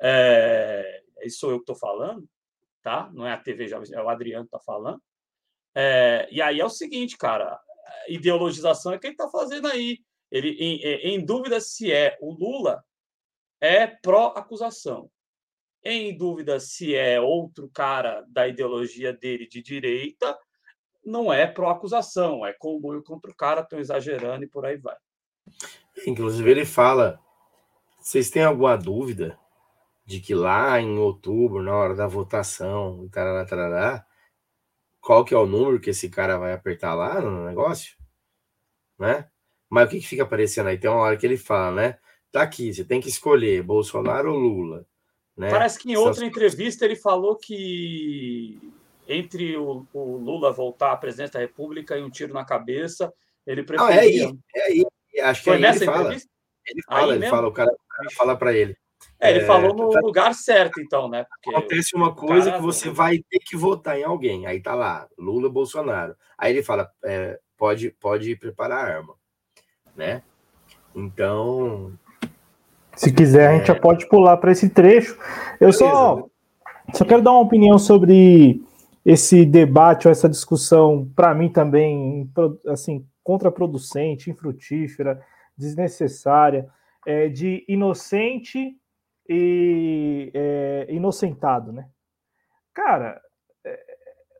É, 0.01 1.03
isso 1.23 1.39
sou 1.39 1.51
eu 1.51 1.57
que 1.57 1.63
estou 1.63 1.75
falando, 1.75 2.27
tá? 2.81 3.09
Não 3.13 3.25
é 3.25 3.31
a 3.31 3.37
TV, 3.37 3.69
é 3.71 4.01
o 4.01 4.09
Adriano 4.09 4.45
que 4.45 4.55
está 4.55 4.59
falando. 4.59 5.01
É, 5.75 6.27
e 6.31 6.41
aí 6.41 6.59
é 6.59 6.65
o 6.65 6.69
seguinte, 6.69 7.17
cara, 7.17 7.59
ideologização 8.07 8.93
é 8.93 8.99
quem 8.99 9.11
está 9.11 9.29
fazendo 9.29 9.67
aí. 9.67 9.99
Ele, 10.31 10.49
em, 10.59 10.81
em 11.13 11.23
dúvida 11.23 11.61
se 11.61 11.91
é 11.91 12.17
o 12.19 12.33
Lula, 12.33 12.83
é 13.59 13.87
pró-acusação. 13.87 15.09
Em 15.83 16.17
dúvida 16.17 16.59
se 16.59 16.95
é 16.95 17.19
outro 17.19 17.69
cara 17.69 18.25
da 18.27 18.47
ideologia 18.47 19.13
dele 19.13 19.47
de 19.47 19.61
direita, 19.61 20.37
não 21.05 21.31
é 21.31 21.47
pró-acusação, 21.47 22.45
é 22.45 22.53
conluio 22.53 23.01
contra 23.03 23.31
o 23.31 23.35
cara, 23.35 23.61
estão 23.61 23.79
exagerando 23.79 24.43
e 24.43 24.47
por 24.47 24.65
aí 24.65 24.77
vai. 24.77 24.97
Inclusive, 26.05 26.49
ele 26.51 26.65
fala: 26.65 27.19
vocês 27.99 28.29
têm 28.29 28.43
alguma 28.43 28.77
dúvida 28.77 29.39
de 30.05 30.19
que 30.19 30.35
lá 30.35 30.79
em 30.79 30.97
outubro, 30.97 31.61
na 31.61 31.75
hora 31.75 31.95
da 31.95 32.07
votação, 32.07 33.07
tarará, 33.09 33.45
tarará, 33.45 34.05
qual 35.01 35.23
que 35.23 35.33
é 35.33 35.37
o 35.37 35.45
número 35.45 35.79
que 35.79 35.89
esse 35.89 36.09
cara 36.09 36.37
vai 36.37 36.53
apertar 36.53 36.93
lá 36.93 37.21
no 37.21 37.45
negócio? 37.45 37.95
Né? 38.99 39.29
Mas 39.69 39.87
o 39.87 39.91
que, 39.91 39.99
que 39.99 40.07
fica 40.07 40.23
aparecendo 40.23 40.67
aí? 40.67 40.77
Tem 40.77 40.89
uma 40.89 40.99
hora 40.99 41.17
que 41.17 41.25
ele 41.25 41.37
fala, 41.37 41.71
né? 41.71 41.99
Tá 42.37 42.43
aqui, 42.43 42.71
você 42.71 42.83
tem 42.83 43.01
que 43.01 43.09
escolher 43.09 43.63
Bolsonaro 43.63 44.31
ou 44.31 44.37
Lula. 44.37 44.85
Né? 45.35 45.49
Parece 45.49 45.79
que 45.79 45.91
em 45.91 45.97
outra 45.97 46.23
entrevista 46.23 46.85
ele 46.85 46.95
falou 46.95 47.35
que 47.35 48.59
entre 49.07 49.57
o, 49.57 49.87
o, 49.91 50.17
Lula 50.17 50.51
voltar 50.51 50.91
à 50.91 50.97
presidência 50.97 51.33
da 51.33 51.39
República 51.39 51.97
e 51.97 52.03
um 52.03 52.11
tiro 52.11 52.35
na 52.35 52.45
cabeça, 52.45 53.11
ele 53.43 53.63
preferia. 53.63 53.91
Ah, 53.91 53.95
é 53.95 53.99
aí, 54.01 54.37
é 54.55 54.61
aí. 54.61 54.85
Acho 55.23 55.39
que 55.41 55.45
Foi 55.45 55.55
aí 55.55 55.61
nessa 55.63 55.77
ele 55.77 55.85
fala. 55.85 55.99
entrevista? 56.01 56.29
Ele 56.67 56.81
fala, 56.83 57.01
Aí 57.01 57.09
ele 57.09 57.19
mesmo? 57.19 57.35
fala, 57.35 57.47
o 57.47 57.51
cara, 57.51 57.71
o 57.71 57.87
cara 57.89 58.09
fala 58.11 58.37
para 58.37 58.53
ele. 58.53 58.77
É, 59.19 59.31
ele 59.31 59.39
é, 59.39 59.45
falou 59.45 59.73
no 59.73 59.89
tá... 59.89 59.99
lugar 59.99 60.35
certo, 60.35 60.79
então, 60.79 61.09
né? 61.09 61.23
Porque 61.23 61.57
acontece 61.57 61.95
uma 61.95 62.13
coisa 62.13 62.51
cara... 62.51 62.57
que 62.57 62.63
você 62.63 62.91
vai 62.91 63.17
ter 63.17 63.39
que 63.39 63.57
votar 63.57 63.97
em 63.97 64.03
alguém. 64.03 64.45
Aí 64.45 64.61
tá 64.61 64.75
lá, 64.75 65.07
Lula, 65.17 65.49
Bolsonaro. 65.49 66.15
Aí 66.37 66.53
ele 66.53 66.61
fala, 66.61 66.87
é, 67.03 67.39
pode, 67.57 67.89
pode 67.99 68.35
preparar 68.35 68.85
a 68.85 68.95
arma, 68.97 69.15
né? 69.95 70.21
Então, 70.93 71.97
se 72.97 73.13
quiser, 73.13 73.47
a 73.47 73.55
gente 73.55 73.67
já 73.67 73.75
é. 73.75 73.79
pode 73.79 74.09
pular 74.09 74.35
para 74.37 74.51
esse 74.51 74.67
trecho. 74.69 75.17
Eu 75.61 75.71
só, 75.71 76.27
só 76.93 77.05
quero 77.05 77.21
dar 77.21 77.31
uma 77.31 77.41
opinião 77.41 77.77
sobre 77.77 78.59
esse 79.05 79.45
debate 79.45 80.07
ou 80.07 80.11
essa 80.11 80.27
discussão, 80.27 81.09
para 81.15 81.33
mim 81.35 81.49
também, 81.49 82.29
assim, 82.67 83.05
contraproducente, 83.23 84.31
infrutífera, 84.31 85.21
desnecessária, 85.55 86.67
é, 87.05 87.29
de 87.29 87.63
inocente 87.69 88.75
e 89.29 90.31
é, 90.33 90.87
inocentado, 90.89 91.71
né? 91.71 91.87
Cara, 92.73 93.21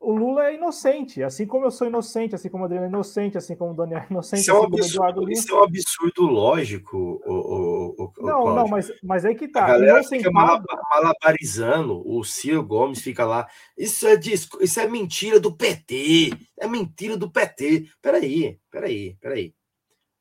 o 0.08 0.16
Lula 0.16 0.46
é 0.46 0.56
inocente, 0.56 1.22
assim 1.22 1.46
como 1.46 1.66
eu 1.66 1.72
sou 1.72 1.86
inocente, 1.86 2.34
assim 2.34 2.48
como 2.48 2.64
o 2.64 2.66
Adriano 2.66 2.86
é 2.86 2.90
inocente, 2.90 3.38
assim 3.38 3.58
como 3.58 3.72
o 3.72 3.76
Daniel 3.76 4.00
é 4.00 4.08
inocente. 4.10 4.40
Isso, 4.40 4.52
é, 4.52 4.54
um 4.54 4.64
assim 4.64 4.74
absurdo, 4.74 5.30
isso 5.30 5.52
é 5.52 5.60
um 5.60 5.64
absurdo 5.64 6.22
lógico. 6.22 7.22
O, 7.26 7.34
o, 7.34 8.14
o, 8.18 8.26
não, 8.26 8.56
não, 8.56 8.68
mas, 8.70 8.90
mas 9.04 9.26
aí 9.26 9.36
que 9.36 9.50
tá. 9.50 9.66
A 9.66 9.68
galera 9.68 10.02
fica 10.06 10.32
malabarizando, 10.32 12.02
o 12.10 12.24
Ciro 12.24 12.64
Gomes 12.64 13.02
fica 13.02 13.26
lá. 13.26 13.50
Isso 13.78 14.08
é, 14.08 14.18
isso 14.62 14.80
é 14.80 14.88
mentira 14.88 15.42
do 15.42 15.54
PT. 15.54 16.32
É 16.58 16.66
mentira 16.68 17.18
do 17.18 17.30
PT. 17.30 17.90
Peraí, 18.02 18.58
peraí, 18.72 19.18
peraí. 19.20 19.54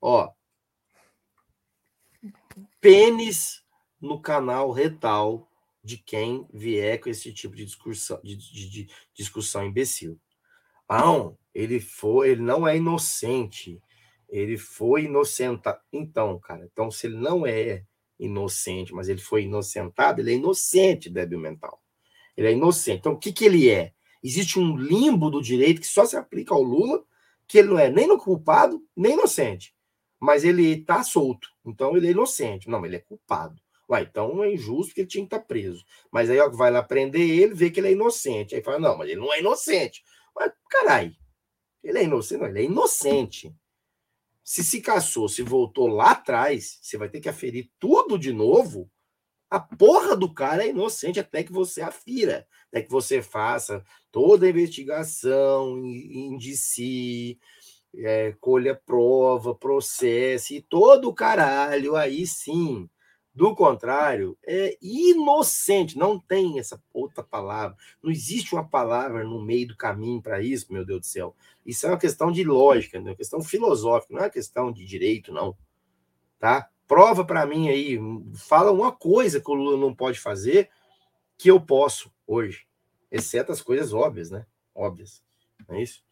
Ó. 0.01 0.29
Pênis 2.81 3.63
no 4.01 4.21
canal 4.21 4.73
Retal 4.73 5.47
de 5.87 5.99
quem 5.99 6.45
vier 6.53 6.99
com 6.99 7.09
esse 7.09 7.33
tipo 7.33 7.55
de 7.55 7.65
discussão, 7.65 8.21
de, 8.25 8.35
de, 8.35 8.69
de 8.69 8.89
discussão 9.15 9.65
imbecil. 9.65 10.21
Não, 10.91 11.39
ele 11.55 11.79
foi, 11.79 12.31
ele 12.31 12.43
não 12.43 12.67
é 12.67 12.77
inocente. 12.77 13.81
Ele 14.29 14.59
foi 14.59 15.05
inocentado. 15.05 15.79
Então, 15.93 16.41
cara, 16.41 16.69
então 16.71 16.91
se 16.91 17.07
ele 17.07 17.17
não 17.17 17.47
é 17.47 17.85
inocente, 18.19 18.93
mas 18.93 19.09
ele 19.09 19.21
foi 19.21 19.45
inocentado, 19.45 20.21
ele 20.21 20.33
é 20.33 20.35
inocente, 20.35 21.09
débil 21.09 21.39
mental. 21.39 21.81
Ele 22.37 22.49
é 22.49 22.53
inocente. 22.53 22.99
Então, 22.99 23.13
o 23.13 23.19
que, 23.19 23.33
que 23.33 23.45
ele 23.45 23.71
é? 23.71 23.93
Existe 24.25 24.59
um 24.59 24.77
limbo 24.77 25.31
do 25.31 25.41
direito 25.41 25.81
que 25.81 25.87
só 25.87 26.05
se 26.05 26.17
aplica 26.17 26.53
ao 26.53 26.63
Lula, 26.63 27.05
que 27.47 27.59
ele 27.59 27.69
não 27.69 27.79
é 27.79 27.89
nem 27.89 28.09
culpado, 28.19 28.85
nem 28.97 29.13
inocente. 29.13 29.73
Mas 30.19 30.43
ele 30.43 30.81
está 30.81 31.05
solto. 31.05 31.49
Então, 31.65 31.97
ele 31.97 32.09
é 32.09 32.11
inocente. 32.11 32.69
Não, 32.69 32.85
ele 32.85 32.97
é 32.97 33.01
culpado. 33.01 33.63
Ué, 33.89 34.03
então 34.03 34.43
é 34.43 34.53
injusto 34.53 34.95
que 34.95 35.03
ele 35.03 35.09
tinha 35.09 35.23
que 35.23 35.29
estar 35.29 35.39
tá 35.39 35.45
preso. 35.45 35.85
Mas 36.11 36.29
aí 36.29 36.39
ó, 36.41 36.51
vai 36.51 36.71
lá 36.71 36.83
prender 36.83 37.29
ele, 37.29 37.55
vê 37.55 37.71
que 37.71 37.79
ele 37.79 37.89
é 37.89 37.93
inocente. 37.93 38.55
Aí 38.55 38.63
fala, 38.63 38.81
não, 38.81 38.99
mas 38.99 39.09
ele 39.09 39.21
não 39.21 39.33
é 39.33 39.39
inocente. 39.39 40.03
Mas, 40.35 40.53
caralho, 40.69 41.15
ele 41.83 41.99
é 41.99 42.05
inocente? 42.05 42.41
Não, 42.41 42.49
ele 42.49 42.61
é 42.61 42.65
inocente. 42.65 43.55
Se 44.43 44.65
se 44.65 44.81
caçou, 44.81 45.29
se 45.29 45.43
voltou 45.43 45.87
lá 45.89 46.13
atrás, 46.13 46.79
você 46.83 46.97
vai 46.97 47.09
ter 47.09 47.21
que 47.21 47.29
aferir 47.29 47.71
tudo 47.79 48.19
de 48.19 48.33
novo. 48.33 48.91
A 49.49 49.61
porra 49.61 50.17
do 50.17 50.33
cara 50.33 50.65
é 50.65 50.71
inocente 50.71 51.21
até 51.21 51.45
que 51.45 51.53
você 51.53 51.81
afira, 51.81 52.47
até 52.69 52.83
que 52.83 52.91
você 52.91 53.23
faça 53.23 53.85
toda 54.11 54.47
a 54.47 54.51
investigação, 54.51 55.79
indicie, 55.79 57.39
é, 57.95 58.33
colha 58.41 58.75
prova, 58.75 59.55
processe, 59.55 60.61
todo 60.69 61.09
o 61.09 61.15
caralho, 61.15 61.95
aí 61.95 62.27
sim 62.27 62.89
do 63.37 63.55
contrário, 63.55 64.37
é 64.43 64.79
inocente. 64.81 65.99
Não 65.99 66.19
tem 66.19 66.59
essa 66.59 66.83
outra 66.91 67.23
palavra. 67.23 67.77
Não 68.03 68.11
existe 68.11 68.55
uma 68.55 68.67
palavra 68.67 69.23
no 69.23 69.43
meio 69.43 69.69
do 69.69 69.77
caminho 69.77 70.23
para 70.23 70.41
isso, 70.41 70.73
meu 70.73 70.87
Deus 70.87 71.01
do 71.01 71.07
céu. 71.07 71.37
Isso 71.65 71.87
é 71.87 71.91
uma 71.91 71.99
questão 71.99 72.33
de 72.33 72.43
lógica, 72.43 72.99
né? 72.99 73.11
uma 73.11 73.17
questão 73.17 73.43
filosófica, 73.43 74.15
não 74.15 74.21
é 74.21 74.25
uma 74.25 74.31
questão 74.31 74.73
de 74.73 74.87
direito, 74.87 75.35
não. 75.35 75.55
Tá? 76.39 76.71
Prova 76.89 77.27
para 77.27 77.45
mim 77.45 77.69
aí, 77.69 77.99
fala 78.35 78.73
uma 78.73 78.91
coisa 78.91 79.39
que 79.39 79.51
o 79.51 79.55
Lula 79.55 79.77
não 79.77 79.95
pode 79.95 80.19
fazer 80.19 80.71
que 81.37 81.51
eu 81.51 81.61
posso 81.61 82.11
hoje, 82.27 82.67
exceto 83.11 83.53
as 83.53 83.61
coisas 83.61 83.93
óbvias, 83.93 84.31
né? 84.31 84.47
Óbvias. 84.75 85.23
Não 85.69 85.77
é 85.77 85.83
isso? 85.83 86.03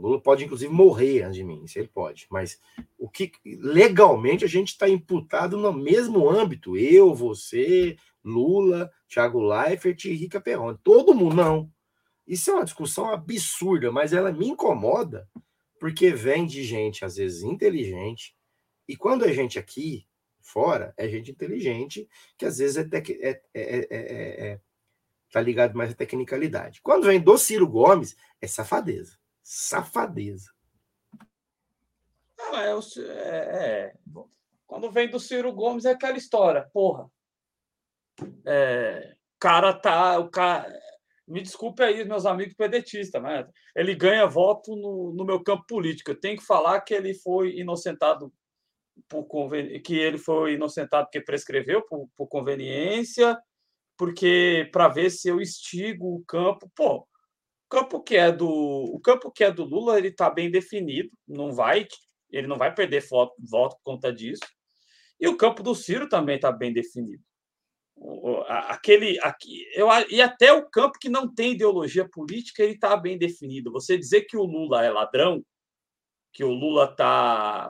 Lula 0.00 0.20
pode, 0.20 0.44
inclusive, 0.44 0.72
morrer 0.72 1.22
antes 1.22 1.36
de 1.36 1.44
mim, 1.44 1.62
isso 1.64 1.78
ele 1.78 1.88
pode. 1.88 2.26
Mas 2.30 2.58
o 2.98 3.08
que 3.08 3.32
legalmente 3.44 4.44
a 4.44 4.48
gente 4.48 4.68
está 4.68 4.88
imputado 4.88 5.56
no 5.56 5.72
mesmo 5.72 6.28
âmbito. 6.28 6.76
Eu, 6.76 7.14
você, 7.14 7.96
Lula, 8.24 8.90
Thiago 9.08 9.40
Leifert 9.40 10.06
e 10.06 10.14
Rica 10.14 10.40
Perrone. 10.40 10.78
Todo 10.82 11.14
mundo, 11.14 11.36
não. 11.36 11.72
Isso 12.26 12.50
é 12.50 12.54
uma 12.54 12.64
discussão 12.64 13.10
absurda, 13.10 13.92
mas 13.92 14.12
ela 14.12 14.32
me 14.32 14.48
incomoda, 14.48 15.28
porque 15.78 16.10
vem 16.10 16.46
de 16.46 16.62
gente, 16.62 17.04
às 17.04 17.16
vezes, 17.16 17.42
inteligente. 17.42 18.34
E 18.88 18.96
quando 18.96 19.24
é 19.24 19.32
gente 19.32 19.58
aqui, 19.58 20.06
fora, 20.40 20.94
é 20.96 21.08
gente 21.08 21.30
inteligente, 21.30 22.08
que 22.38 22.46
às 22.46 22.58
vezes 22.58 22.76
é, 22.76 22.88
é, 22.92 23.40
é, 23.54 24.50
é, 24.52 24.60
tá 25.30 25.40
ligado 25.40 25.76
mais 25.76 25.90
à 25.90 25.94
tecnicalidade. 25.94 26.80
Quando 26.82 27.06
vem 27.06 27.20
do 27.20 27.36
Ciro 27.36 27.68
Gomes, 27.68 28.16
é 28.40 28.46
safadeza 28.46 29.19
safadeza. 29.52 30.52
Não, 32.38 32.56
é, 32.56 32.70
é, 32.70 33.36
é, 33.36 33.94
Quando 34.64 34.92
vem 34.92 35.10
do 35.10 35.18
Ciro 35.18 35.52
Gomes 35.52 35.84
é 35.84 35.90
aquela 35.90 36.16
história, 36.16 36.70
porra. 36.72 37.10
É, 38.46 39.16
cara 39.40 39.74
tá. 39.74 40.20
O 40.20 40.30
cara, 40.30 40.72
me 41.26 41.42
desculpe 41.42 41.82
aí, 41.82 42.04
meus 42.04 42.26
amigos 42.26 42.54
pedetistas, 42.54 43.20
mas 43.20 43.44
ele 43.74 43.92
ganha 43.96 44.24
voto 44.24 44.76
no, 44.76 45.12
no 45.12 45.24
meu 45.24 45.42
campo 45.42 45.64
político. 45.66 46.12
Eu 46.12 46.20
tenho 46.20 46.36
que 46.38 46.46
falar 46.46 46.80
que 46.82 46.94
ele 46.94 47.12
foi 47.12 47.58
inocentado 47.58 48.32
por 49.08 49.24
conven... 49.24 49.82
que 49.82 49.98
ele 49.98 50.18
foi 50.18 50.54
inocentado 50.54 51.06
porque 51.06 51.20
prescreveu 51.20 51.82
por, 51.82 52.08
por 52.16 52.28
conveniência, 52.28 53.36
porque 53.98 54.68
para 54.70 54.86
ver 54.86 55.10
se 55.10 55.28
eu 55.28 55.40
estigo 55.40 56.14
o 56.14 56.24
campo. 56.24 56.70
Pô, 56.72 57.08
campo 57.70 58.02
que 58.02 58.16
é 58.16 58.32
do 58.32 58.48
o 58.48 59.00
campo 59.00 59.30
que 59.30 59.44
é 59.44 59.50
do 59.50 59.64
Lula 59.64 59.96
ele 59.96 60.08
está 60.08 60.28
bem 60.28 60.50
definido, 60.50 61.10
não 61.26 61.52
vai 61.52 61.86
ele 62.30 62.46
não 62.46 62.56
vai 62.56 62.74
perder 62.74 63.06
voto, 63.08 63.34
voto 63.38 63.76
por 63.76 63.94
conta 63.94 64.12
disso. 64.12 64.42
E 65.18 65.28
o 65.28 65.36
campo 65.36 65.62
do 65.62 65.74
Ciro 65.74 66.08
também 66.08 66.36
está 66.36 66.50
bem 66.50 66.72
definido. 66.72 67.22
Aquele 68.48 69.18
aqui, 69.20 69.66
eu, 69.74 69.88
e 70.08 70.22
até 70.22 70.52
o 70.52 70.68
campo 70.70 70.98
que 70.98 71.08
não 71.08 71.32
tem 71.32 71.52
ideologia 71.52 72.08
política 72.08 72.62
ele 72.62 72.74
está 72.74 72.96
bem 72.96 73.18
definido. 73.18 73.72
Você 73.72 73.98
dizer 73.98 74.22
que 74.22 74.36
o 74.36 74.44
Lula 74.44 74.84
é 74.84 74.90
ladrão, 74.90 75.44
que 76.32 76.42
o 76.42 76.50
Lula 76.50 76.94
tá 76.94 77.68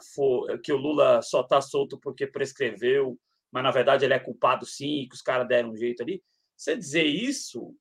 que 0.62 0.72
o 0.72 0.76
Lula 0.76 1.20
só 1.22 1.40
está 1.40 1.60
solto 1.60 1.98
porque 1.98 2.26
prescreveu, 2.26 3.18
mas 3.50 3.62
na 3.62 3.70
verdade 3.70 4.04
ele 4.04 4.14
é 4.14 4.18
culpado 4.18 4.64
sim, 4.64 5.06
que 5.08 5.14
os 5.16 5.22
caras 5.22 5.48
deram 5.48 5.70
um 5.70 5.76
jeito 5.76 6.02
ali. 6.02 6.22
Você 6.56 6.76
dizer 6.76 7.04
isso 7.04 7.74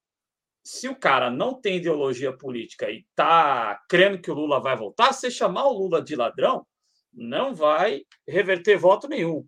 se 0.64 0.88
o 0.88 0.96
cara 0.96 1.30
não 1.30 1.60
tem 1.60 1.78
ideologia 1.78 2.32
política 2.32 2.90
e 2.90 3.06
tá 3.16 3.80
crendo 3.90 4.22
que 4.22 4.30
o 4.30 4.34
Lula 4.34 4.60
vai 4.60 4.76
voltar, 4.76 5.14
se 5.14 5.32
chamar 5.32 5.66
o 5.66 5.78
Lula 5.78 6.02
de 6.02 6.16
ladrão, 6.16 6.66
não 7.14 7.54
vai 7.54 8.04
reverter 8.28 8.78
voto 8.78 9.08
nenhum. 9.08 9.46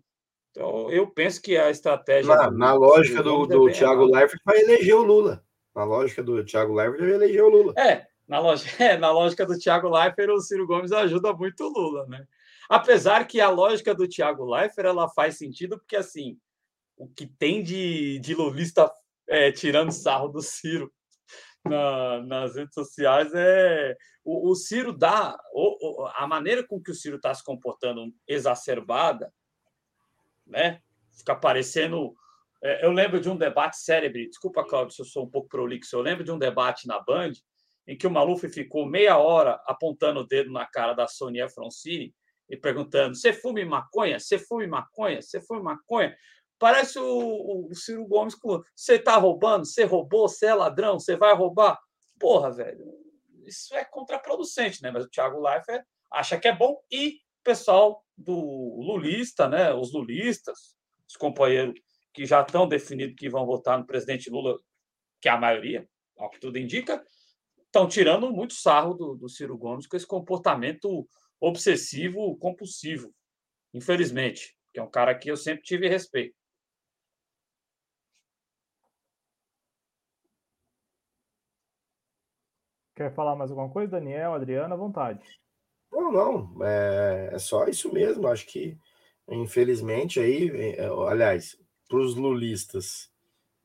Então, 0.50 0.90
eu 0.90 1.06
penso 1.06 1.40
que 1.40 1.56
a 1.56 1.70
estratégia. 1.70 2.34
Na, 2.34 2.48
do, 2.48 2.58
na 2.58 2.74
lógica 2.74 3.22
do, 3.22 3.46
do, 3.46 3.66
do 3.66 3.72
Thiago 3.72 4.04
Leifert, 4.04 4.40
vai 4.44 4.60
eleger 4.60 4.94
o 4.94 5.02
Lula. 5.02 5.42
Na 5.74 5.84
lógica 5.84 6.22
do 6.22 6.44
Thiago 6.44 6.74
Leifert, 6.74 7.00
vai 7.00 7.10
eleger 7.10 7.42
o 7.42 7.48
Lula. 7.48 7.74
É, 7.78 8.06
na, 8.28 8.38
lógica, 8.38 8.70
é, 8.84 8.96
na 8.98 9.10
lógica 9.10 9.46
do 9.46 9.58
Thiago 9.58 9.88
Leifert, 9.88 10.30
o 10.30 10.40
Ciro 10.40 10.66
Gomes 10.66 10.92
ajuda 10.92 11.32
muito 11.32 11.64
o 11.64 11.72
Lula, 11.72 12.06
né? 12.06 12.26
Apesar 12.68 13.26
que 13.26 13.40
a 13.40 13.48
lógica 13.48 13.94
do 13.94 14.08
Thiago 14.08 14.44
Leifert 14.44 14.88
ela 14.88 15.08
faz 15.08 15.36
sentido, 15.36 15.78
porque 15.78 15.96
assim, 15.96 16.38
o 16.96 17.08
que 17.08 17.26
tem 17.26 17.62
de, 17.62 18.18
de 18.20 18.34
lulista 18.34 18.90
é, 19.28 19.50
tirando 19.50 19.90
sarro 19.90 20.28
do 20.28 20.40
Ciro 20.42 20.92
na, 21.64 22.20
nas 22.22 22.56
redes 22.56 22.74
sociais 22.74 23.32
é 23.34 23.96
o, 24.24 24.50
o 24.50 24.54
Ciro 24.54 24.92
dá 24.92 25.36
o, 25.52 26.04
o, 26.04 26.06
a 26.14 26.26
maneira 26.26 26.66
com 26.66 26.80
que 26.80 26.90
o 26.90 26.94
Ciro 26.94 27.16
está 27.16 27.34
se 27.34 27.44
comportando 27.44 28.12
exacerbada, 28.26 29.32
né? 30.46 30.80
Fica 31.16 31.34
parecendo. 31.34 32.14
É, 32.62 32.86
eu 32.86 32.92
lembro 32.92 33.20
de 33.20 33.28
um 33.28 33.36
debate 33.36 33.76
célebre, 33.78 34.28
desculpa, 34.28 34.64
Claudio, 34.64 34.94
se 34.94 35.02
eu 35.02 35.06
sou 35.06 35.24
um 35.24 35.30
pouco 35.30 35.48
prolixo, 35.48 35.96
eu 35.96 36.00
lembro 36.00 36.22
de 36.22 36.30
um 36.30 36.38
debate 36.38 36.86
na 36.86 37.00
Band 37.00 37.32
em 37.86 37.96
que 37.96 38.06
o 38.06 38.10
Maluf 38.10 38.48
ficou 38.48 38.86
meia 38.86 39.18
hora 39.18 39.60
apontando 39.66 40.20
o 40.20 40.26
dedo 40.26 40.52
na 40.52 40.64
cara 40.66 40.92
da 40.92 41.08
Sonia 41.08 41.48
Francini 41.48 42.14
e 42.48 42.56
perguntando: 42.56 43.16
você 43.16 43.32
fume 43.32 43.64
maconha? 43.64 44.20
Você 44.20 44.38
fume 44.38 44.66
maconha? 44.66 45.20
Você 45.20 45.40
fume 45.40 45.62
maconha? 45.62 46.14
Parece 46.62 46.96
o, 46.96 47.66
o 47.68 47.74
Ciro 47.74 48.06
Gomes 48.06 48.36
com 48.36 48.62
você 48.72 48.94
está 48.94 49.16
roubando, 49.16 49.66
você 49.66 49.82
roubou, 49.82 50.28
você 50.28 50.46
é 50.46 50.54
ladrão, 50.54 50.96
você 50.96 51.16
vai 51.16 51.34
roubar. 51.34 51.76
Porra, 52.20 52.52
velho, 52.52 52.86
isso 53.44 53.74
é 53.74 53.84
contraproducente, 53.84 54.80
né? 54.80 54.92
Mas 54.92 55.04
o 55.04 55.08
Thiago 55.08 55.40
Leifert 55.40 55.84
acha 56.08 56.38
que 56.38 56.46
é 56.46 56.54
bom 56.54 56.80
e 56.88 57.16
o 57.16 57.42
pessoal 57.42 58.04
do 58.16 58.80
lulista, 58.80 59.48
né? 59.48 59.74
Os 59.74 59.92
lulistas, 59.92 60.76
os 61.08 61.16
companheiros 61.16 61.74
que 62.14 62.24
já 62.24 62.42
estão 62.42 62.68
definidos 62.68 63.16
que 63.18 63.28
vão 63.28 63.44
votar 63.44 63.76
no 63.76 63.84
presidente 63.84 64.30
Lula, 64.30 64.56
que 65.20 65.28
é 65.28 65.32
a 65.32 65.36
maioria, 65.36 65.84
ao 66.16 66.30
que 66.30 66.38
tudo 66.38 66.60
indica, 66.60 67.04
estão 67.66 67.88
tirando 67.88 68.30
muito 68.30 68.54
sarro 68.54 68.94
do, 68.94 69.16
do 69.16 69.28
Ciro 69.28 69.58
Gomes 69.58 69.88
com 69.88 69.96
esse 69.96 70.06
comportamento 70.06 71.08
obsessivo, 71.40 72.36
compulsivo, 72.36 73.12
infelizmente, 73.74 74.56
que 74.72 74.78
é 74.78 74.82
um 74.84 74.90
cara 74.90 75.12
que 75.12 75.28
eu 75.28 75.36
sempre 75.36 75.64
tive 75.64 75.88
respeito. 75.88 76.40
Quer 82.94 83.12
falar 83.14 83.34
mais 83.34 83.50
alguma 83.50 83.70
coisa, 83.70 83.92
Daniel, 83.92 84.34
Adriana, 84.34 84.74
à 84.74 84.78
vontade. 84.78 85.22
Não, 85.90 86.12
não, 86.12 86.64
é, 86.64 87.30
é 87.32 87.38
só 87.38 87.66
isso 87.66 87.92
mesmo. 87.92 88.26
Acho 88.26 88.46
que, 88.46 88.76
infelizmente, 89.28 90.20
aí, 90.20 90.50
é, 90.76 90.86
aliás, 91.08 91.58
para 91.88 91.98
os 91.98 92.14
lulistas, 92.14 93.10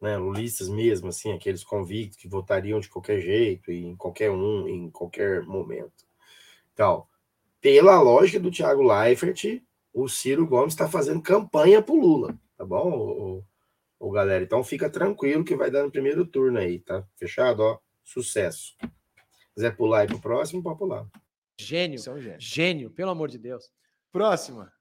né, 0.02 0.18
lulistas 0.18 0.70
mesmo, 0.70 1.10
assim, 1.10 1.34
aqueles 1.34 1.64
convictos 1.64 2.18
que 2.18 2.28
votariam 2.28 2.80
de 2.80 2.90
qualquer 2.90 3.20
jeito, 3.20 3.72
em 3.72 3.96
qualquer 3.96 4.32
um, 4.32 4.68
em 4.68 4.90
qualquer 4.90 5.44
momento. 5.44 6.06
Então, 6.74 7.06
pela 7.60 8.02
lógica 8.02 8.40
do 8.40 8.52
Thiago 8.52 8.84
Leifert, 8.84 9.62
o 9.94 10.08
Ciro 10.08 10.48
Gomes 10.48 10.74
está 10.74 10.88
fazendo 10.88 11.22
campanha 11.22 11.82
para 11.82 11.96
o 11.96 12.00
Lula, 12.00 12.40
tá 12.58 12.64
bom, 12.64 13.44
o, 14.00 14.12
galera? 14.12 14.44
Então 14.44 14.64
fica 14.64 14.90
tranquilo 14.90 15.44
que 15.44 15.56
vai 15.56 15.72
dar 15.72 15.84
no 15.84 15.92
primeiro 15.92 16.26
turno 16.26 16.60
aí, 16.60 16.80
tá? 16.80 17.04
Fechado, 17.18 17.62
ó. 17.62 17.80
Sucesso 18.04 18.78
quiser 19.58 19.76
pular 19.76 20.04
e 20.04 20.08
pro 20.08 20.20
próximo, 20.20 20.62
pode 20.62 20.78
pular. 20.78 21.08
Gênio. 21.60 22.00
É 22.06 22.12
um 22.12 22.22
gênio. 22.22 22.40
Gênio, 22.40 22.92
pelo 22.92 23.10
amor 23.10 23.28
de 23.28 23.40
Deus. 23.40 23.72
Próxima. 24.12 24.72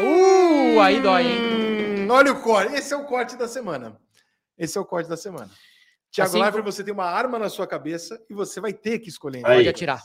Uh, 0.00 0.80
aí 0.80 1.02
dói, 1.02 1.26
hein? 1.26 2.06
Hum, 2.06 2.10
olha 2.10 2.32
o 2.32 2.42
corte. 2.42 2.74
Esse 2.74 2.94
é 2.94 2.96
o 2.96 3.04
corte 3.04 3.36
da 3.36 3.46
semana. 3.46 4.00
Esse 4.56 4.78
é 4.78 4.80
o 4.80 4.84
corte 4.84 5.10
da 5.10 5.16
semana. 5.16 5.50
Tiago 6.10 6.30
assim, 6.30 6.42
Leifert, 6.42 6.64
você 6.64 6.82
tem 6.82 6.94
uma 6.94 7.04
arma 7.04 7.38
na 7.38 7.50
sua 7.50 7.66
cabeça 7.66 8.20
e 8.30 8.34
você 8.34 8.60
vai 8.60 8.72
ter 8.72 8.98
que 8.98 9.10
escolher. 9.10 9.42
Pode 9.42 9.68
atirar. 9.68 10.02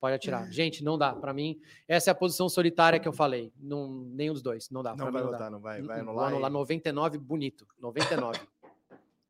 Pode 0.00 0.14
atirar. 0.14 0.48
Gente, 0.52 0.84
não 0.84 0.96
dá. 0.96 1.12
Para 1.12 1.34
mim, 1.34 1.58
essa 1.88 2.10
é 2.10 2.12
a 2.12 2.14
posição 2.14 2.48
solitária 2.48 3.00
que 3.00 3.08
eu 3.08 3.12
falei. 3.12 3.52
Não, 3.58 4.04
nenhum 4.12 4.32
dos 4.32 4.42
dois. 4.42 4.70
Não 4.70 4.82
dá. 4.82 4.94
Não 4.94 5.10
vai 5.10 5.22
votar, 5.22 5.50
não 5.50 5.60
vai. 5.60 5.82
Vai 5.82 5.98
anular. 5.98 6.28
Vou 6.28 6.36
anular 6.36 6.50
99 6.50 7.18
bonito. 7.18 7.66
99. 7.80 8.38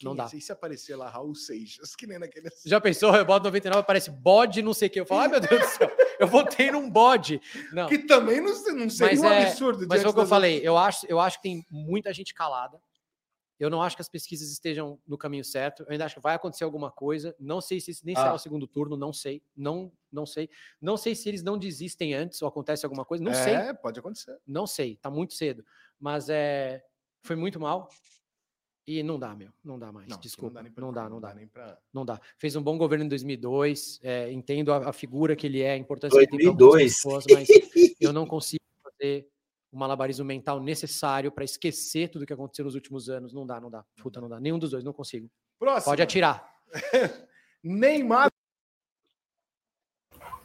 Não 0.04 0.14
dá. 0.14 0.28
E 0.32 0.40
se 0.40 0.52
aparecer 0.52 0.96
lá 0.96 1.08
Raul 1.08 1.34
Seixas, 1.34 1.96
que 1.96 2.06
nem 2.06 2.18
naquele. 2.18 2.48
Já 2.64 2.80
pensou? 2.80 3.14
Eu 3.14 3.24
boto 3.24 3.44
99, 3.44 3.80
aparece 3.80 4.10
bode, 4.10 4.62
não 4.62 4.72
sei 4.74 4.88
o 4.88 4.90
que. 4.90 5.00
Eu 5.00 5.06
falo, 5.06 5.22
ai 5.22 5.28
meu 5.28 5.40
Deus 5.40 5.60
do 5.60 5.66
céu, 5.66 5.90
eu 6.18 6.26
votei 6.26 6.70
num 6.70 6.88
bode. 6.88 7.40
Não. 7.72 7.88
Que 7.88 7.98
também 7.98 8.40
não, 8.40 8.52
não 8.52 8.90
seria 8.90 9.20
mas 9.20 9.20
um 9.20 9.26
é, 9.26 9.48
absurdo. 9.48 9.86
Mas 9.88 10.02
foi 10.02 10.10
o 10.10 10.14
que 10.14 10.20
eu 10.20 10.26
falei. 10.26 10.60
Eu 10.62 10.76
acho, 10.76 11.06
eu 11.06 11.18
acho 11.18 11.38
que 11.38 11.42
tem 11.42 11.66
muita 11.70 12.12
gente 12.12 12.32
calada. 12.32 12.80
Eu 13.58 13.68
não 13.68 13.82
acho 13.82 13.96
que 13.96 14.02
as 14.02 14.08
pesquisas 14.08 14.52
estejam 14.52 15.00
no 15.06 15.18
caminho 15.18 15.44
certo. 15.44 15.82
Eu 15.82 15.90
ainda 15.90 16.04
acho 16.04 16.14
que 16.14 16.20
vai 16.20 16.34
acontecer 16.36 16.62
alguma 16.62 16.92
coisa. 16.92 17.34
Não 17.40 17.60
sei 17.60 17.80
se 17.80 17.92
nem 18.04 18.14
ah. 18.16 18.20
será 18.20 18.34
o 18.34 18.38
segundo 18.38 18.68
turno, 18.68 18.96
não 18.96 19.12
sei. 19.12 19.42
Não, 19.56 19.92
não 20.12 20.24
sei. 20.24 20.48
Não 20.80 20.96
sei 20.96 21.14
se 21.16 21.28
eles 21.28 21.42
não 21.42 21.58
desistem 21.58 22.14
antes 22.14 22.40
ou 22.40 22.48
acontece 22.48 22.86
alguma 22.86 23.04
coisa. 23.04 23.24
Não 23.24 23.32
é, 23.32 23.34
sei. 23.34 23.54
É, 23.54 23.74
pode 23.74 23.98
acontecer. 23.98 24.38
Não 24.46 24.64
sei. 24.64 24.96
Tá 24.96 25.10
muito 25.10 25.34
cedo. 25.34 25.64
Mas 25.98 26.28
é, 26.28 26.84
foi 27.22 27.34
muito 27.34 27.58
mal. 27.58 27.88
E 28.88 29.02
não 29.02 29.18
dá, 29.18 29.34
meu. 29.34 29.50
Não 29.62 29.78
dá 29.78 29.92
mais. 29.92 30.08
Não, 30.08 30.18
Desculpa. 30.18 30.62
Não 30.62 30.90
dá, 30.90 31.10
não 31.10 31.20
dá. 31.20 31.34
Não 31.34 31.34
dá, 31.34 31.34
não 31.34 31.40
dá. 31.42 31.46
Pra... 31.52 31.78
não 31.92 32.04
dá. 32.06 32.18
Fez 32.38 32.56
um 32.56 32.62
bom 32.62 32.78
governo 32.78 33.04
em 33.04 33.08
2002. 33.08 34.00
É, 34.02 34.32
entendo 34.32 34.72
a, 34.72 34.88
a, 34.88 34.92
figura 34.94 35.36
que 35.36 35.46
ele 35.46 35.60
é, 35.60 35.72
a 35.72 35.76
importância 35.76 36.16
2002. 36.26 37.02
que 37.02 37.08
ele 37.08 37.22
tem 37.22 37.36
mas 37.36 37.48
eu 38.00 38.14
não 38.14 38.26
consigo 38.26 38.62
fazer 38.82 39.28
o 39.70 39.76
malabarismo 39.76 40.24
mental 40.24 40.58
necessário 40.58 41.30
para 41.30 41.44
esquecer 41.44 42.08
tudo 42.08 42.24
que 42.24 42.32
aconteceu 42.32 42.64
nos 42.64 42.74
últimos 42.74 43.10
anos. 43.10 43.34
Não 43.34 43.46
dá, 43.46 43.60
não 43.60 43.68
dá. 43.68 43.84
Puta, 44.02 44.22
não 44.22 44.28
dá. 44.28 44.40
Nenhum 44.40 44.58
dos 44.58 44.70
dois, 44.70 44.82
não 44.82 44.94
consigo. 44.94 45.28
Próximo. 45.58 45.92
Pode 45.92 46.00
atirar. 46.00 46.50
Neymar. 47.62 48.30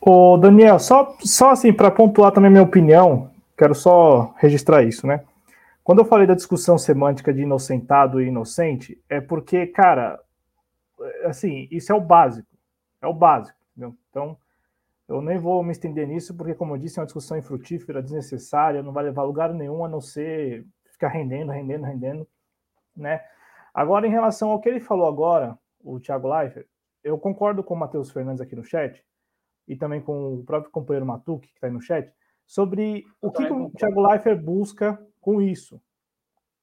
Ô, 0.02 0.36
Daniel, 0.36 0.80
só, 0.80 1.16
só 1.22 1.52
assim, 1.52 1.72
para 1.72 1.90
pontuar 1.90 2.34
também 2.34 2.52
minha 2.52 2.62
opinião, 2.62 3.32
quero 3.58 3.74
só 3.74 4.36
registrar 4.38 4.84
isso, 4.84 5.08
né? 5.08 5.24
Quando 5.84 6.00
eu 6.00 6.06
falei 6.06 6.26
da 6.26 6.34
discussão 6.34 6.78
semântica 6.78 7.34
de 7.34 7.42
inocentado 7.42 8.22
e 8.22 8.28
inocente, 8.28 9.02
é 9.10 9.20
porque, 9.20 9.68
cara, 9.68 10.20
assim, 11.26 11.68
isso 11.70 11.92
é 11.92 11.96
o 11.96 12.00
básico. 12.00 12.48
É 13.02 13.08
o 13.08 13.14
básico. 13.14 13.58
Entendeu? 13.72 13.98
Então, 14.10 14.38
eu 15.10 15.22
nem 15.22 15.38
vou 15.38 15.62
me 15.62 15.72
estender 15.72 16.08
nisso, 16.08 16.36
porque, 16.36 16.56
como 16.56 16.74
eu 16.74 16.78
disse, 16.78 17.00
é 17.00 17.02
uma 17.02 17.06
discussão 17.06 17.38
infrutífera, 17.38 18.02
desnecessária, 18.02 18.82
não 18.82 18.94
vai 18.94 19.04
levar 19.04 19.24
a 19.24 19.26
lugar 19.26 19.54
nenhum 19.54 19.84
a 19.84 19.90
não 19.90 20.00
ser 20.00 20.66
ficar 20.92 21.10
rendendo, 21.10 21.52
rendendo, 21.52 21.84
rendendo, 21.84 22.28
né? 22.96 23.22
Agora, 23.74 24.08
em 24.08 24.12
relação 24.12 24.52
ao 24.52 24.62
que 24.62 24.70
ele 24.70 24.80
falou 24.80 25.08
agora, 25.08 25.58
o 25.84 26.00
Thiago 26.00 26.34
Leifert, 26.34 26.68
eu 27.04 27.18
concordo 27.18 27.64
com 27.64 27.74
o 27.74 27.78
Matheus 27.78 28.12
Fernandes 28.12 28.40
aqui 28.40 28.56
no 28.56 28.64
chat, 28.64 29.04
e 29.68 29.76
também 29.76 30.00
com 30.00 30.36
o 30.36 30.44
próprio 30.44 30.72
companheiro 30.72 31.06
Matuque, 31.06 31.48
que 31.48 31.56
está 31.56 31.68
aí 31.68 31.74
no 31.74 31.82
chat, 31.82 32.10
sobre 32.46 33.04
o 33.22 33.32
que, 33.32 33.46
que 33.46 33.52
o 33.52 33.70
Thiago 33.72 34.02
Leifert 34.08 34.42
busca 34.42 35.00
com 35.24 35.42
isso, 35.42 35.82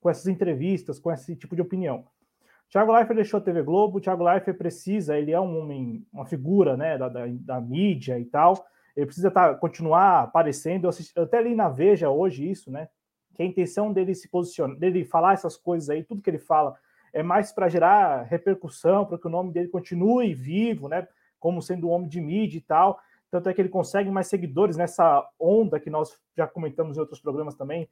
com 0.00 0.08
essas 0.08 0.28
entrevistas, 0.28 0.98
com 0.98 1.10
esse 1.10 1.34
tipo 1.34 1.56
de 1.56 1.62
opinião. 1.62 2.04
Thiago 2.70 2.92
Leifert 2.92 3.16
deixou 3.16 3.38
a 3.38 3.42
TV 3.42 3.62
Globo, 3.62 3.98
o 3.98 4.00
Thiago 4.00 4.22
Leifert 4.22 4.56
precisa, 4.56 5.18
ele 5.18 5.32
é 5.32 5.40
um 5.40 5.58
homem, 5.58 6.06
uma 6.12 6.24
figura 6.24 6.76
né, 6.76 6.96
da, 6.96 7.08
da, 7.08 7.26
da 7.26 7.60
mídia 7.60 8.16
e 8.18 8.24
tal, 8.24 8.64
ele 8.96 9.06
precisa 9.06 9.30
tá, 9.30 9.54
continuar 9.54 10.24
aparecendo. 10.24 10.84
Eu, 10.84 10.90
assisti, 10.90 11.12
eu 11.16 11.24
até 11.24 11.42
li 11.42 11.54
na 11.54 11.68
Veja 11.68 12.10
hoje 12.10 12.48
isso, 12.48 12.70
né? 12.70 12.88
Que 13.34 13.42
a 13.42 13.46
intenção 13.46 13.92
dele 13.92 14.14
se 14.14 14.28
posicionar, 14.28 14.76
dele 14.76 15.04
falar 15.04 15.32
essas 15.32 15.56
coisas 15.56 15.88
aí, 15.88 16.04
tudo 16.04 16.22
que 16.22 16.28
ele 16.28 16.38
fala, 16.38 16.76
é 17.12 17.22
mais 17.22 17.50
para 17.50 17.68
gerar 17.68 18.22
repercussão, 18.22 19.06
para 19.06 19.18
que 19.18 19.26
o 19.26 19.30
nome 19.30 19.52
dele 19.52 19.68
continue 19.68 20.34
vivo, 20.34 20.88
né? 20.88 21.08
Como 21.38 21.62
sendo 21.62 21.88
um 21.88 21.90
homem 21.90 22.08
de 22.08 22.20
mídia 22.20 22.58
e 22.58 22.60
tal. 22.60 23.00
Tanto 23.30 23.48
é 23.48 23.54
que 23.54 23.60
ele 23.60 23.68
consegue 23.68 24.10
mais 24.10 24.26
seguidores 24.26 24.76
nessa 24.76 25.26
onda 25.38 25.80
que 25.80 25.88
nós 25.88 26.20
já 26.36 26.46
comentamos 26.46 26.96
em 26.96 27.00
outros 27.00 27.20
programas 27.20 27.54
também, 27.54 27.88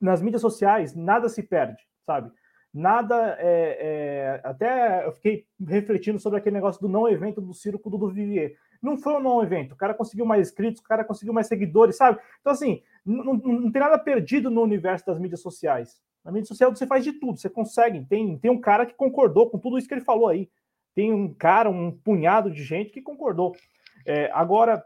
nas 0.00 0.22
mídias 0.22 0.42
sociais 0.42 0.94
nada 0.94 1.28
se 1.28 1.42
perde, 1.42 1.82
sabe? 2.04 2.30
Nada 2.72 3.36
é, 3.38 3.78
é, 3.80 4.40
Até 4.44 5.06
eu 5.06 5.12
fiquei 5.12 5.46
refletindo 5.66 6.18
sobre 6.18 6.38
aquele 6.38 6.54
negócio 6.54 6.80
do 6.80 6.88
não 6.88 7.08
evento 7.08 7.40
do 7.40 7.54
Circo 7.54 7.88
do 7.90 8.08
Vivier. 8.08 8.54
Não 8.80 8.96
foi 8.96 9.14
um 9.14 9.20
não 9.20 9.42
evento, 9.42 9.72
o 9.72 9.76
cara 9.76 9.94
conseguiu 9.94 10.24
mais 10.24 10.48
inscritos, 10.48 10.80
o 10.80 10.84
cara 10.84 11.02
conseguiu 11.02 11.32
mais 11.32 11.48
seguidores, 11.48 11.96
sabe? 11.96 12.20
Então, 12.40 12.52
assim, 12.52 12.82
não, 13.04 13.34
não 13.34 13.72
tem 13.72 13.80
nada 13.80 13.98
perdido 13.98 14.50
no 14.50 14.62
universo 14.62 15.06
das 15.06 15.18
mídias 15.18 15.40
sociais. 15.40 16.00
Na 16.24 16.30
mídia 16.30 16.46
social 16.46 16.74
você 16.74 16.86
faz 16.86 17.02
de 17.02 17.12
tudo, 17.12 17.38
você 17.38 17.48
consegue. 17.48 18.04
Tem, 18.04 18.38
tem 18.38 18.50
um 18.50 18.60
cara 18.60 18.84
que 18.84 18.94
concordou 18.94 19.50
com 19.50 19.58
tudo 19.58 19.78
isso 19.78 19.88
que 19.88 19.94
ele 19.94 20.04
falou 20.04 20.28
aí. 20.28 20.50
Tem 20.94 21.12
um 21.12 21.32
cara, 21.32 21.70
um 21.70 21.90
punhado 21.90 22.50
de 22.50 22.62
gente 22.62 22.90
que 22.90 23.00
concordou. 23.00 23.56
É, 24.04 24.30
agora, 24.32 24.84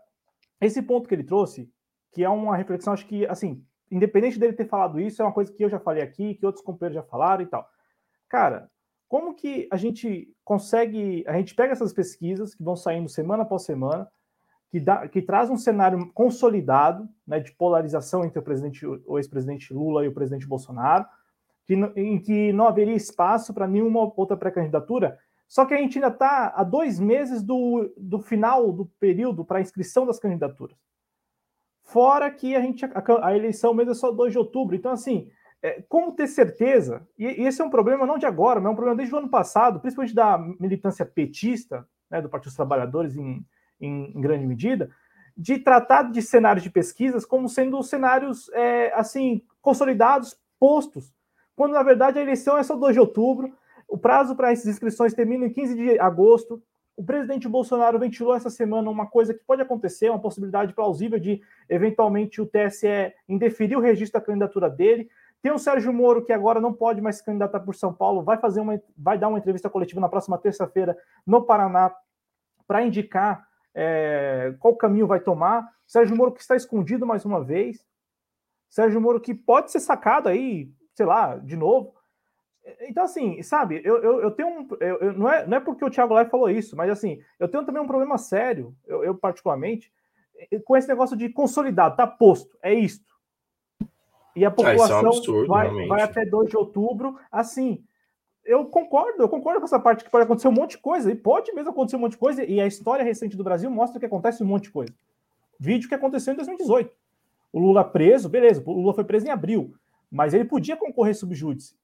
esse 0.60 0.81
ponto 0.81 1.09
que 1.09 1.14
ele 1.14 1.24
trouxe, 1.24 1.70
que 2.12 2.23
é 2.23 2.28
uma 2.28 2.56
reflexão, 2.56 2.93
acho 2.93 3.06
que, 3.06 3.27
assim, 3.27 3.64
independente 3.93 4.39
dele 4.39 4.55
ter 4.55 4.66
falado 4.66 4.98
isso, 4.98 5.20
é 5.20 5.24
uma 5.24 5.32
coisa 5.32 5.52
que 5.52 5.62
eu 5.62 5.69
já 5.69 5.78
falei 5.78 6.02
aqui, 6.02 6.35
que 6.35 6.47
outros 6.47 6.64
companheiros 6.64 7.02
já 7.02 7.09
falaram 7.09 7.43
e 7.43 7.47
tal. 7.47 7.69
Cara, 8.28 8.70
como 9.06 9.35
que 9.35 9.69
a 9.70 9.77
gente 9.77 10.35
consegue. 10.43 11.23
A 11.27 11.35
gente 11.35 11.55
pega 11.55 11.73
essas 11.73 11.93
pesquisas 11.93 12.55
que 12.55 12.64
vão 12.64 12.74
saindo 12.74 13.09
semana 13.10 13.43
após 13.43 13.62
semana, 13.62 14.09
que, 14.70 14.81
dá, 14.81 15.06
que 15.06 15.20
traz 15.20 15.51
um 15.51 15.56
cenário 15.59 16.10
consolidado 16.14 17.06
né, 17.27 17.39
de 17.39 17.52
polarização 17.52 18.24
entre 18.24 18.39
o 18.39 18.43
presidente, 18.43 18.86
o 18.86 19.19
ex-presidente 19.19 19.74
Lula 19.74 20.02
e 20.02 20.09
o 20.09 20.14
presidente 20.14 20.47
Bolsonaro, 20.47 21.05
que, 21.66 21.74
em 21.94 22.19
que 22.19 22.55
não 22.55 22.66
haveria 22.66 22.94
espaço 22.94 23.52
para 23.52 23.69
nenhuma 23.69 24.10
outra 24.16 24.35
pré-candidatura. 24.35 25.19
Só 25.47 25.66
que 25.66 25.74
a 25.74 25.77
gente 25.77 25.98
ainda 25.98 26.09
está 26.09 26.55
a 26.56 26.64
dois 26.64 26.98
meses 26.98 27.43
do, 27.43 27.93
do 27.94 28.19
final 28.19 28.73
do 28.73 28.86
período 28.98 29.44
para 29.44 29.59
a 29.59 29.60
inscrição 29.60 30.06
das 30.06 30.19
candidaturas. 30.19 30.78
Fora 31.93 32.31
que 32.31 32.56
a 32.56 32.60
gente 32.62 32.86
a, 32.86 33.27
a 33.27 33.36
eleição 33.36 33.74
mesmo 33.74 33.93
é 33.93 33.94
só 33.94 34.10
2 34.10 34.32
de 34.32 34.39
outubro. 34.39 34.74
Então, 34.74 34.93
assim, 34.93 35.28
é, 35.62 35.82
como 35.89 36.12
ter 36.12 36.27
certeza, 36.27 37.06
e, 37.19 37.24
e, 37.24 37.47
esse 37.47 37.60
é 37.60 37.64
um 37.64 37.70
problema 37.70 38.06
não 38.06 38.16
de 38.16 38.24
agora, 38.24 38.59
mas 38.59 38.70
é 38.70 38.73
um 38.73 38.74
problema 38.74 38.97
desde 38.97 39.14
o 39.14 39.19
ano 39.19 39.28
passado, 39.28 39.78
principalmente 39.78 40.14
da 40.14 40.39
militância 40.59 41.05
petista, 41.05 41.86
né, 42.10 42.23
do 42.23 42.31
Partido 42.31 42.48
dos 42.48 42.56
Trabalhadores 42.56 43.14
em, 43.14 43.44
em, 43.78 44.16
em, 44.16 44.20
grande 44.23 44.47
medida, 44.47 44.90
de 45.36 45.59
tratar 45.59 46.10
de 46.10 46.23
cenários 46.23 46.64
de 46.64 46.70
pesquisas 46.70 47.27
como 47.27 47.47
sendo 47.47 47.82
cenários 47.82 48.51
é, 48.55 48.90
assim 48.94 49.43
consolidados, 49.60 50.36
postos, 50.59 51.12
quando 51.55 51.73
na 51.73 51.82
verdade 51.82 52.19
a 52.19 52.23
eleição 52.23 52.56
é 52.56 52.62
só 52.62 52.74
2 52.74 52.94
de 52.94 53.01
outubro, 53.01 53.52
o 53.86 53.98
prazo 53.98 54.35
para 54.35 54.51
essas 54.51 54.66
inscrições 54.66 55.12
termina 55.12 55.44
em 55.44 55.52
15 55.52 55.74
de 55.74 55.98
agosto, 56.01 56.62
o 57.02 57.04
presidente 57.04 57.48
Bolsonaro 57.48 57.98
ventilou 57.98 58.34
essa 58.34 58.48
semana 58.48 58.88
uma 58.88 59.06
coisa 59.06 59.34
que 59.34 59.44
pode 59.44 59.60
acontecer, 59.60 60.08
uma 60.08 60.20
possibilidade 60.20 60.72
plausível 60.72 61.18
de, 61.18 61.42
eventualmente, 61.68 62.40
o 62.40 62.46
TSE 62.46 63.12
indeferir 63.28 63.76
o 63.76 63.80
registro 63.80 64.20
da 64.20 64.24
candidatura 64.24 64.70
dele. 64.70 65.10
Tem 65.42 65.50
o 65.50 65.58
Sérgio 65.58 65.92
Moro, 65.92 66.24
que 66.24 66.32
agora 66.32 66.60
não 66.60 66.72
pode 66.72 67.00
mais 67.00 67.16
se 67.16 67.24
candidatar 67.24 67.58
por 67.58 67.74
São 67.74 67.92
Paulo, 67.92 68.22
vai, 68.22 68.38
fazer 68.38 68.60
uma, 68.60 68.80
vai 68.96 69.18
dar 69.18 69.26
uma 69.26 69.38
entrevista 69.38 69.68
coletiva 69.68 70.00
na 70.00 70.08
próxima 70.08 70.38
terça-feira 70.38 70.96
no 71.26 71.42
Paraná 71.42 71.92
para 72.66 72.82
indicar 72.82 73.48
é, 73.74 74.54
qual 74.60 74.76
caminho 74.76 75.08
vai 75.08 75.18
tomar. 75.18 75.68
Sérgio 75.84 76.16
Moro 76.16 76.30
que 76.30 76.40
está 76.40 76.54
escondido 76.54 77.04
mais 77.04 77.24
uma 77.24 77.42
vez. 77.42 77.84
Sérgio 78.70 79.00
Moro 79.00 79.20
que 79.20 79.34
pode 79.34 79.72
ser 79.72 79.80
sacado 79.80 80.28
aí 80.28 80.72
sei 80.94 81.06
lá, 81.06 81.36
de 81.36 81.56
novo. 81.56 81.94
Então, 82.82 83.05
assim, 83.05 83.43
sabe, 83.43 83.80
eu, 83.84 84.02
eu, 84.02 84.20
eu 84.22 84.30
tenho 84.30 84.48
um. 84.48 84.68
Eu, 84.80 84.98
eu, 84.98 85.12
não, 85.12 85.28
é, 85.28 85.47
não 85.47 85.56
é 85.56 85.60
porque 85.60 85.84
o 85.84 85.90
Thiago 85.90 86.14
Lai 86.14 86.26
falou 86.26 86.48
isso, 86.48 86.76
mas 86.76 86.90
assim, 86.90 87.20
eu 87.39 87.48
tenho 87.48 87.64
também 87.64 87.82
um 87.82 87.86
problema 87.86 88.16
sério, 88.16 88.74
eu, 88.86 89.02
eu 89.02 89.14
particularmente, 89.16 89.93
com 90.64 90.76
esse 90.76 90.89
negócio 90.89 91.16
de 91.16 91.28
consolidado, 91.28 91.97
tá 91.97 92.06
posto, 92.06 92.56
é 92.62 92.72
isto. 92.72 93.12
E 94.34 94.44
a 94.44 94.51
população 94.51 94.98
ah, 94.98 95.01
é 95.01 95.05
um 95.05 95.09
absurdo, 95.09 95.47
vai, 95.48 95.86
vai 95.86 96.02
até 96.02 96.24
2 96.24 96.51
de 96.51 96.56
outubro, 96.56 97.18
assim. 97.30 97.84
Eu 98.44 98.64
concordo, 98.66 99.22
eu 99.22 99.28
concordo 99.28 99.60
com 99.60 99.66
essa 99.66 99.78
parte 99.78 100.05
que 100.05 100.10
pode 100.10 100.24
acontecer 100.24 100.48
um 100.48 100.52
monte 100.52 100.72
de 100.72 100.78
coisa, 100.78 101.10
e 101.10 101.14
pode 101.14 101.52
mesmo 101.52 101.70
acontecer 101.70 101.97
um 101.97 102.01
monte 102.01 102.12
de 102.12 102.18
coisa, 102.18 102.44
e 102.44 102.60
a 102.60 102.66
história 102.66 103.05
recente 103.05 103.36
do 103.36 103.44
Brasil 103.44 103.70
mostra 103.70 104.01
que 104.01 104.06
acontece 104.06 104.43
um 104.43 104.47
monte 104.47 104.64
de 104.64 104.70
coisa. 104.70 104.93
Vídeo 105.59 105.89
que 105.89 105.94
aconteceu 105.94 106.32
em 106.32 106.36
2018. 106.36 106.93
O 107.52 107.60
Lula 107.60 107.84
preso, 107.84 108.28
beleza, 108.28 108.62
o 108.64 108.72
Lula 108.72 108.94
foi 108.94 109.05
preso 109.05 109.26
em 109.26 109.30
abril, 109.30 109.74
mas 110.10 110.32
ele 110.32 110.44
podia 110.44 110.76
concorrer 110.76 111.14
subjúdice. 111.14 111.76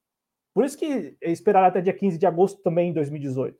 Por 0.54 0.64
isso 0.64 0.76
que 0.76 1.16
esperaram 1.22 1.68
até 1.68 1.80
dia 1.80 1.92
15 1.92 2.18
de 2.18 2.26
agosto 2.26 2.62
também 2.62 2.90
em 2.90 2.92
2018. 2.92 3.56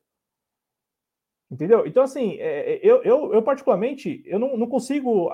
Entendeu? 1.50 1.86
Então, 1.86 2.02
assim, 2.02 2.36
é, 2.38 2.74
é, 2.74 2.80
eu, 2.82 3.02
eu, 3.02 3.32
eu 3.32 3.42
particularmente, 3.42 4.22
eu 4.26 4.38
não, 4.38 4.54
não, 4.56 4.66
consigo 4.66 5.30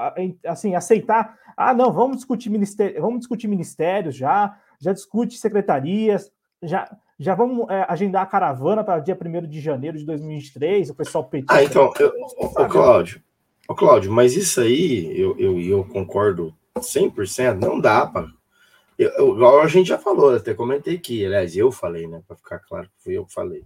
assim, 0.46 0.76
aceitar, 0.76 1.36
ah, 1.56 1.74
não, 1.74 1.92
vamos 1.92 2.18
discutir, 2.18 2.50
ministério, 2.50 3.00
vamos 3.00 3.18
discutir 3.18 3.48
ministérios 3.48 4.14
já, 4.14 4.56
já 4.80 4.92
discute 4.92 5.36
secretarias, 5.36 6.30
já, 6.62 6.88
já 7.18 7.34
vamos 7.34 7.68
é, 7.68 7.84
agendar 7.88 8.22
a 8.22 8.26
caravana 8.26 8.84
para 8.84 9.00
dia 9.00 9.18
1 9.20 9.48
de 9.48 9.60
janeiro 9.60 9.98
de 9.98 10.06
2023, 10.06 10.90
o 10.90 10.94
pessoal 10.94 11.24
petista. 11.24 11.54
Ah, 11.54 11.64
então, 11.64 11.92
eu, 11.98 12.12
ô, 12.38 12.48
Cláudio, 12.68 13.20
ô, 13.68 13.74
Cláudio, 13.74 14.12
mas 14.12 14.36
isso 14.36 14.60
aí, 14.60 15.20
eu, 15.20 15.36
eu, 15.36 15.60
eu 15.60 15.84
concordo 15.84 16.54
100%, 16.78 17.58
não 17.58 17.80
dá 17.80 18.06
para 18.06 18.28
eu, 18.98 19.34
igual 19.34 19.60
a 19.60 19.66
gente 19.66 19.88
já 19.88 19.98
falou, 19.98 20.34
até 20.34 20.54
comentei 20.54 20.96
aqui, 20.96 21.24
aliás, 21.24 21.56
eu 21.56 21.72
falei, 21.72 22.06
né? 22.06 22.22
Para 22.26 22.36
ficar 22.36 22.58
claro 22.60 22.88
que 22.88 23.02
fui 23.02 23.14
eu 23.14 23.26
que 23.26 23.32
falei. 23.32 23.64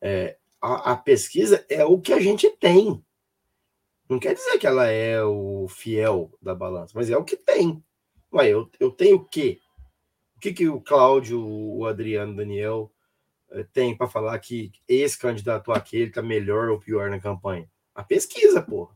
É, 0.00 0.36
a, 0.60 0.92
a, 0.92 0.96
pesquisa 0.96 1.64
é 1.68 1.84
o 1.84 2.00
que 2.00 2.12
a 2.12 2.20
gente 2.20 2.48
tem. 2.50 3.02
Não 4.08 4.18
quer 4.18 4.34
dizer 4.34 4.58
que 4.58 4.66
ela 4.66 4.86
é 4.86 5.22
o 5.24 5.66
fiel 5.68 6.30
da 6.40 6.54
balança, 6.54 6.92
mas 6.94 7.10
é 7.10 7.16
o 7.16 7.24
que 7.24 7.36
tem. 7.36 7.82
Ué, 8.32 8.48
eu, 8.48 8.70
eu 8.78 8.90
tenho 8.90 9.16
o 9.16 9.24
quê? 9.24 9.58
O 10.36 10.40
que, 10.40 10.52
que 10.52 10.68
o 10.68 10.80
Cláudio, 10.80 11.40
o 11.42 11.86
Adriano, 11.86 12.32
o 12.32 12.36
Daniel 12.36 12.92
é, 13.50 13.64
tem 13.64 13.96
para 13.96 14.06
falar 14.06 14.38
que 14.38 14.72
esse 14.86 15.18
candidato 15.18 15.72
aquele 15.72 16.08
está 16.08 16.22
melhor 16.22 16.68
ou 16.68 16.78
pior 16.78 17.08
na 17.10 17.18
campanha? 17.18 17.68
A 17.94 18.02
pesquisa, 18.02 18.60
porra. 18.60 18.94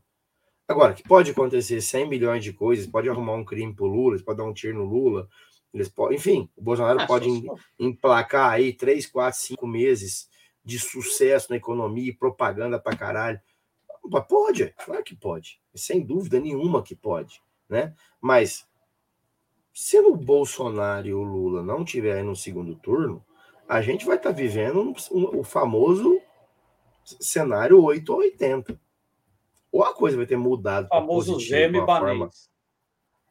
Agora, 0.67 0.93
que 0.93 1.01
pode 1.01 1.31
acontecer 1.31 1.81
100 1.81 2.07
milhões 2.07 2.43
de 2.43 2.53
coisas, 2.53 2.85
pode 2.85 3.09
arrumar 3.09 3.33
um 3.33 3.43
crime 3.43 3.73
pro 3.73 3.87
Lula, 3.87 4.19
pode 4.19 4.37
dar 4.37 4.43
um 4.43 4.53
tiro 4.53 4.77
no 4.77 4.85
Lula, 4.85 5.27
eles 5.73 5.89
podem, 5.89 6.17
enfim, 6.17 6.49
o 6.55 6.61
Bolsonaro 6.61 7.01
ah, 7.01 7.07
pode 7.07 7.29
emplacar 7.77 8.51
aí 8.51 8.73
três, 8.73 9.05
quatro, 9.05 9.39
cinco 9.39 9.67
meses 9.67 10.29
de 10.63 10.79
sucesso 10.79 11.47
na 11.49 11.57
economia 11.57 12.09
e 12.09 12.15
propaganda 12.15 12.79
para 12.79 12.97
caralho. 12.97 13.39
Pode, 14.27 14.73
claro 14.83 15.03
que 15.03 15.15
pode, 15.15 15.61
sem 15.75 16.01
dúvida 16.03 16.39
nenhuma 16.39 16.81
que 16.81 16.95
pode, 16.95 17.41
né? 17.67 17.93
Mas 18.19 18.67
se 19.73 19.99
o 19.99 20.15
Bolsonaro 20.15 21.07
e 21.07 21.13
o 21.13 21.23
Lula 21.23 21.61
não 21.61 21.85
tiverem 21.85 22.23
no 22.23 22.35
segundo 22.35 22.75
turno, 22.75 23.23
a 23.67 23.81
gente 23.81 24.05
vai 24.05 24.17
estar 24.17 24.29
tá 24.29 24.35
vivendo 24.35 24.81
um, 24.81 24.93
um, 25.11 25.39
o 25.39 25.43
famoso 25.43 26.19
cenário 27.03 27.81
8 27.83 28.11
ou 28.11 28.19
80. 28.19 28.79
Ou 29.71 29.83
a 29.83 29.93
coisa 29.93 30.17
vai 30.17 30.25
ter 30.25 30.37
mudado. 30.37 30.85
O 30.85 30.89
famoso 30.89 31.39
gêmeo 31.39 31.85
forma, 31.85 32.29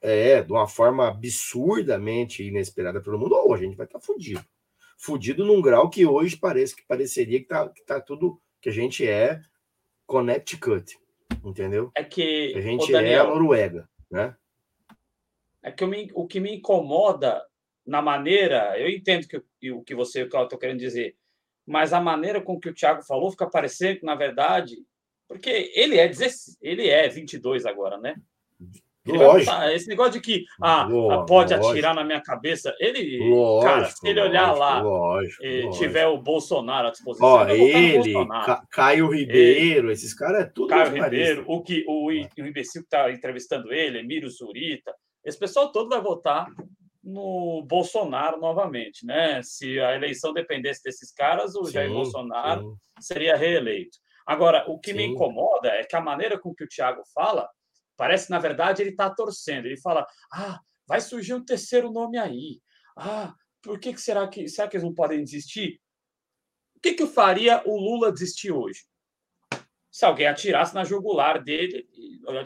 é, 0.01 0.43
de 0.43 0.53
uma 0.53 0.66
forma 0.66 1.09
absurdamente 1.09 2.43
inesperada 2.43 3.01
pelo 3.01 3.19
mundo, 3.19 3.35
ou 3.35 3.55
a 3.55 3.59
gente 3.59 3.77
vai 3.77 3.87
estar 3.87 3.99
tá 3.99 4.05
fudido. 4.05 4.45
Fudido 4.97 5.45
num 5.45 5.61
grau 5.61 5.89
que 5.89 6.07
hoje 6.07 6.37
parece 6.37 6.75
que 6.75 6.87
pareceria 6.87 7.39
que 7.39 7.47
tá, 7.47 7.69
que 7.69 7.85
tá 7.85 8.01
tudo 8.01 8.41
que 8.61 8.69
a 8.69 8.73
gente 8.73 9.07
é 9.07 9.41
Connecticut, 10.07 10.99
entendeu? 11.45 11.91
É 11.95 12.03
que 12.03 12.55
a 12.57 12.61
gente 12.61 12.91
Daniel, 12.91 13.12
é 13.12 13.20
a 13.20 13.29
Noruega, 13.29 13.89
né? 14.11 14.37
É 15.62 15.70
que 15.70 15.87
me, 15.87 16.11
o 16.15 16.27
que 16.27 16.41
me 16.41 16.57
incomoda 16.57 17.45
na 17.87 18.03
maneira, 18.03 18.79
eu 18.79 18.89
entendo 18.89 19.27
que 19.27 19.70
o 19.70 19.83
que 19.83 19.95
você 19.95 20.23
está 20.23 20.59
querendo 20.59 20.79
dizer, 20.79 21.16
mas 21.66 21.93
a 21.93 22.01
maneira 22.01 22.41
com 22.41 22.59
que 22.59 22.69
o 22.69 22.75
Thiago 22.75 23.03
falou 23.03 23.31
fica 23.31 23.49
parecendo 23.49 24.01
que, 24.01 24.07
na 24.07 24.15
verdade, 24.15 24.77
porque 25.29 25.70
ele 25.75 25.99
é 25.99 26.09
16, 26.09 26.57
ele 26.62 26.89
é 26.89 27.09
22 27.09 27.66
agora, 27.66 27.99
né? 27.99 28.16
Lógico. 29.12 29.62
Esse 29.64 29.89
negócio 29.89 30.12
de 30.12 30.20
que 30.20 30.44
ah, 30.60 30.85
lógico, 30.85 31.26
pode 31.26 31.55
lógico. 31.55 31.72
atirar 31.72 31.94
na 31.94 32.05
minha 32.05 32.20
cabeça, 32.20 32.74
ele, 32.78 33.18
lógico, 33.30 33.64
cara, 33.64 33.85
se 33.90 34.09
ele 34.09 34.20
olhar 34.20 34.52
lá 34.52 34.82
e 35.40 35.70
tiver 35.70 36.06
o 36.06 36.18
Bolsonaro 36.18 36.89
à 36.89 36.90
disposição, 36.90 37.28
Ó, 37.28 37.48
ele, 37.48 38.14
Caio 38.70 39.10
Ribeiro, 39.10 39.90
é, 39.90 39.93
esses 39.93 40.14
caras 40.14 40.43
é 40.43 40.44
tudo. 40.44 40.68
Caio 40.68 40.93
Ribeiro, 40.93 41.44
o, 41.47 41.62
que, 41.62 41.85
o, 41.86 42.06
o 42.06 42.12
imbecil 42.47 42.82
que 42.82 42.86
está 42.86 43.10
entrevistando 43.10 43.72
ele, 43.72 43.98
Emílio 43.98 44.28
Zurita, 44.28 44.94
esse 45.24 45.39
pessoal 45.39 45.70
todo 45.72 45.89
vai 45.89 46.01
votar 46.01 46.47
no 47.02 47.62
Bolsonaro 47.62 48.39
novamente, 48.39 49.06
né? 49.06 49.40
Se 49.43 49.80
a 49.80 49.94
eleição 49.94 50.32
dependesse 50.32 50.82
desses 50.82 51.12
caras, 51.12 51.55
o 51.55 51.64
sim, 51.64 51.72
Jair 51.72 51.90
Bolsonaro 51.90 52.62
sim. 52.62 52.76
seria 53.01 53.36
reeleito. 53.36 53.97
Agora, 54.26 54.64
o 54.68 54.78
que 54.78 54.90
sim. 54.90 54.97
me 54.98 55.05
incomoda 55.06 55.70
é 55.70 55.85
que 55.85 55.97
a 55.97 56.01
maneira 56.01 56.39
com 56.39 56.55
que 56.55 56.64
o 56.64 56.68
Thiago 56.68 57.02
fala 57.14 57.48
Parece, 57.99 58.31
na 58.31 58.39
verdade, 58.39 58.81
ele 58.81 58.91
está 58.91 59.11
torcendo. 59.11 59.66
Ele 59.66 59.77
fala: 59.77 60.07
ah, 60.33 60.61
vai 60.87 61.01
surgir 61.01 61.35
um 61.35 61.45
terceiro 61.45 61.91
nome 61.91 62.16
aí. 62.16 62.62
Ah, 62.97 63.35
por 63.61 63.81
que, 63.81 63.93
que 63.93 64.01
será 64.01 64.27
que 64.29 64.49
será 64.49 64.69
que 64.69 64.77
eles 64.77 64.85
não 64.85 64.95
podem 64.95 65.23
desistir? 65.23 65.81
O 66.77 66.81
que, 66.81 66.95
que 66.95 67.07
faria 67.09 67.61
o 67.66 67.77
Lula 67.77 68.12
desistir 68.12 68.53
hoje? 68.53 68.87
Se 69.91 70.05
alguém 70.05 70.29
atirasse 70.29 70.73
na 70.77 70.85
jugular 70.85 71.43
dele, 71.43 71.89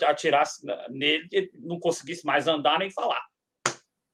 atirasse 0.08 0.64
nele, 0.88 1.28
ele 1.30 1.50
não 1.56 1.78
conseguisse 1.78 2.24
mais 2.24 2.48
andar 2.48 2.78
nem 2.78 2.90
falar. 2.90 3.22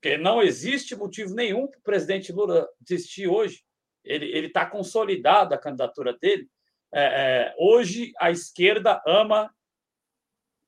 Porque 0.01 0.19
não 0.19 0.43
existe 0.43 0.97
motivo 0.97 1.35
nenhum 1.35 1.69
para 1.69 1.79
o 1.79 1.83
presidente 1.83 2.33
Lula 2.33 2.69
desistir 2.81 3.29
hoje. 3.29 3.63
Ele 4.05 4.49
está 4.49 4.67
consolidado 4.67 5.55
a 5.55 5.59
candidatura 5.59 6.17
dele. 6.19 6.49
É, 6.93 7.03
é, 7.03 7.55
hoje 7.59 8.13
a 8.19 8.31
esquerda 8.31 9.01
ama 9.07 9.55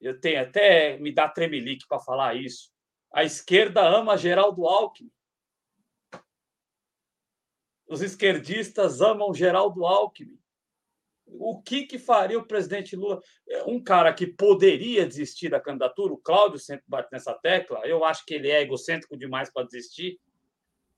eu 0.00 0.18
tenho 0.18 0.40
até 0.40 0.98
me 0.98 1.12
dá 1.12 1.28
tremelique 1.28 1.86
para 1.86 1.98
falar 1.98 2.34
isso. 2.34 2.70
A 3.12 3.24
esquerda 3.24 3.82
ama 3.82 4.16
Geraldo 4.16 4.66
Alckmin. 4.66 5.10
Os 7.86 8.00
esquerdistas 8.00 9.00
amam 9.00 9.34
Geraldo 9.34 9.84
Alckmin. 9.84 10.38
O 11.26 11.60
que, 11.62 11.86
que 11.86 11.98
faria 11.98 12.38
o 12.38 12.46
presidente 12.46 12.96
Lula? 12.96 13.20
Um 13.66 13.82
cara 13.82 14.12
que 14.12 14.26
poderia 14.26 15.06
desistir 15.06 15.48
da 15.48 15.60
candidatura, 15.60 16.12
o 16.12 16.18
Cláudio 16.18 16.58
sempre 16.58 16.84
bate 16.88 17.08
nessa 17.12 17.34
tecla, 17.34 17.80
eu 17.86 18.04
acho 18.04 18.24
que 18.24 18.34
ele 18.34 18.50
é 18.50 18.62
egocêntrico 18.62 19.16
demais 19.16 19.50
para 19.52 19.66
desistir, 19.66 20.18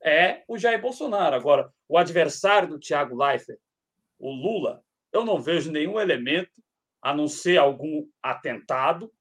é 0.02 0.42
o 0.48 0.58
Jair 0.58 0.80
Bolsonaro. 0.80 1.36
Agora, 1.36 1.72
o 1.88 1.98
adversário 1.98 2.68
do 2.68 2.78
Tiago 2.78 3.14
Leifert, 3.14 3.58
o 4.18 4.30
Lula, 4.30 4.82
eu 5.12 5.24
não 5.24 5.40
vejo 5.40 5.70
nenhum 5.70 6.00
elemento 6.00 6.50
a 7.02 7.12
não 7.12 7.26
ser 7.26 7.58
algum 7.58 8.06
atentado. 8.22 9.12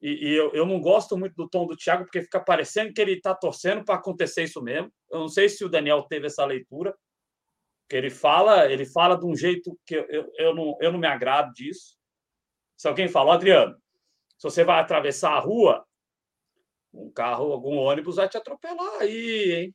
E, 0.00 0.30
e 0.30 0.34
eu, 0.34 0.52
eu, 0.52 0.66
não 0.66 0.80
gosto 0.80 1.16
muito 1.16 1.34
do 1.36 1.48
tom 1.48 1.64
do 1.66 1.76
Thiago, 1.76 2.04
porque 2.04 2.22
fica 2.22 2.40
parecendo 2.40 2.92
que 2.92 3.00
ele 3.00 3.12
está 3.12 3.34
torcendo 3.34 3.84
para 3.84 3.94
acontecer 3.94 4.42
isso 4.42 4.60
mesmo. 4.60 4.92
Eu 5.10 5.20
não 5.20 5.28
sei 5.28 5.48
se 5.48 5.64
o 5.64 5.68
Daniel 5.68 6.02
teve 6.02 6.26
essa 6.26 6.44
leitura, 6.44 6.92
que 7.88 7.96
ele 7.96 8.10
fala, 8.10 8.70
ele 8.70 8.84
fala 8.84 9.16
de 9.16 9.24
um 9.24 9.36
jeito 9.36 9.78
que 9.86 9.94
eu, 9.94 10.06
eu, 10.08 10.32
eu, 10.38 10.54
não, 10.54 10.76
eu 10.80 10.90
não 10.90 10.98
me 10.98 11.06
agrado 11.06 11.52
disso. 11.52 11.96
Se 12.76 12.88
alguém 12.88 13.06
fala, 13.06 13.34
Adriano, 13.34 13.76
se 14.36 14.42
você 14.42 14.64
vai 14.64 14.80
atravessar 14.80 15.34
a 15.34 15.38
rua, 15.38 15.86
um 16.92 17.10
carro, 17.12 17.52
algum 17.52 17.76
ônibus 17.76 18.16
vai 18.16 18.28
te 18.28 18.36
atropelar 18.36 19.00
aí, 19.00 19.52
hein? 19.52 19.74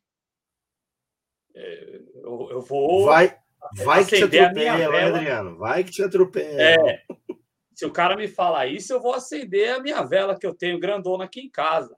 É, 1.55 2.01
eu, 2.15 2.47
eu 2.51 2.61
vou. 2.61 3.05
Vai, 3.05 3.35
vai 3.83 4.05
que 4.05 4.17
te 4.17 4.23
atropela, 4.23 4.91
vai, 4.91 5.03
Adriano. 5.03 5.57
Vai 5.57 5.83
que 5.83 5.91
te 5.91 6.03
atropela. 6.03 6.61
É, 6.61 7.03
se 7.77 7.85
o 7.85 7.91
cara 7.91 8.15
me 8.15 8.27
falar 8.27 8.65
isso, 8.65 8.91
eu 8.91 8.99
vou 8.99 9.13
acender 9.13 9.69
a 9.69 9.79
minha 9.79 10.01
vela 10.01 10.35
que 10.35 10.47
eu 10.47 10.55
tenho 10.55 10.79
grandona 10.79 11.25
aqui 11.25 11.41
em 11.41 11.49
casa 11.49 11.95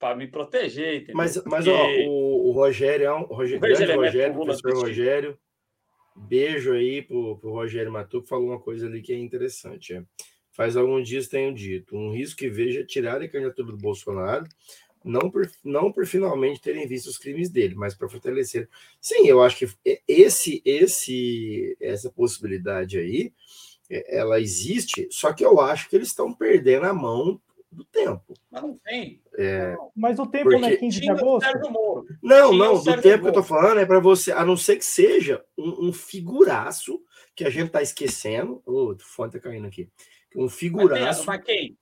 para 0.00 0.16
me 0.16 0.26
proteger, 0.26 0.96
entendeu? 0.96 1.14
Mas, 1.14 1.36
mas 1.44 1.64
Porque... 1.64 1.70
ó, 1.70 2.10
o, 2.10 2.48
o 2.48 2.50
Rogério, 2.50 3.06
é 3.06 3.14
um, 3.14 3.22
Rogério, 3.22 3.60
grande 3.60 3.84
é 3.84 3.94
Rogério, 3.94 4.34
professor 4.34 4.74
Rogério, 4.74 5.38
beijo 6.16 6.72
aí 6.72 7.02
pro, 7.02 7.38
pro 7.38 7.52
Rogério 7.52 7.92
Matu, 7.92 8.20
que 8.20 8.28
falou 8.28 8.48
uma 8.48 8.58
coisa 8.58 8.88
ali 8.88 9.00
que 9.00 9.12
é 9.12 9.16
interessante. 9.16 9.94
É. 9.94 10.02
Faz 10.50 10.76
alguns 10.76 11.06
dias 11.08 11.28
tenho 11.28 11.54
dito, 11.54 11.96
um 11.96 12.12
risco 12.12 12.38
que 12.38 12.50
veja 12.50 12.84
tirar 12.84 13.22
a 13.22 13.28
candidatura 13.28 13.70
do 13.70 13.78
Bolsonaro, 13.78 14.44
não 15.04 15.30
por, 15.30 15.48
não 15.62 15.92
por 15.92 16.04
finalmente 16.04 16.60
terem 16.60 16.84
visto 16.88 17.06
os 17.06 17.16
crimes 17.16 17.48
dele, 17.48 17.76
mas 17.76 17.94
para 17.94 18.08
fortalecer. 18.08 18.68
Sim, 19.00 19.28
eu 19.28 19.40
acho 19.40 19.56
que 19.56 20.00
esse, 20.08 20.60
esse, 20.64 21.76
essa 21.80 22.10
possibilidade 22.10 22.98
aí, 22.98 23.32
é, 23.32 23.32
ela 23.90 24.40
existe, 24.40 25.08
só 25.10 25.32
que 25.32 25.44
eu 25.44 25.60
acho 25.60 25.88
que 25.88 25.96
eles 25.96 26.08
estão 26.08 26.32
perdendo 26.32 26.86
a 26.86 26.92
mão 26.94 27.40
do 27.70 27.84
tempo. 27.84 28.34
Mas 28.50 28.62
não 28.62 28.78
tem. 28.78 29.20
É, 29.36 29.76
Mas 29.94 30.18
o 30.18 30.26
tempo 30.26 30.44
Porque 30.44 30.58
não 30.60 30.68
é 30.68 30.76
15 30.76 30.94
de 30.96 31.00
Tinha 31.02 31.14
o 31.14 31.18
agosto? 31.18 31.70
Moro. 31.70 32.06
não, 32.22 32.50
Tinha 32.50 32.54
o 32.54 32.56
não, 32.58 32.82
do 32.82 33.02
tempo 33.02 33.22
que 33.24 33.28
eu 33.28 33.32
tô 33.32 33.40
Moro. 33.40 33.44
falando 33.44 33.78
é 33.80 33.86
para 33.86 34.00
você, 34.00 34.32
a 34.32 34.44
não 34.44 34.56
ser 34.56 34.76
que 34.76 34.84
seja 34.84 35.44
um, 35.58 35.88
um 35.88 35.92
figuraço 35.92 37.00
que 37.34 37.44
a 37.44 37.50
gente 37.50 37.70
tá 37.70 37.82
esquecendo. 37.82 38.62
Ô, 38.64 38.92
o 38.92 38.98
fone 38.98 39.32
tá 39.32 39.38
caindo 39.40 39.66
aqui. 39.66 39.88
Um 40.34 40.48
figuraço. 40.48 41.24
mas 41.26 41.44
quem? 41.44 41.76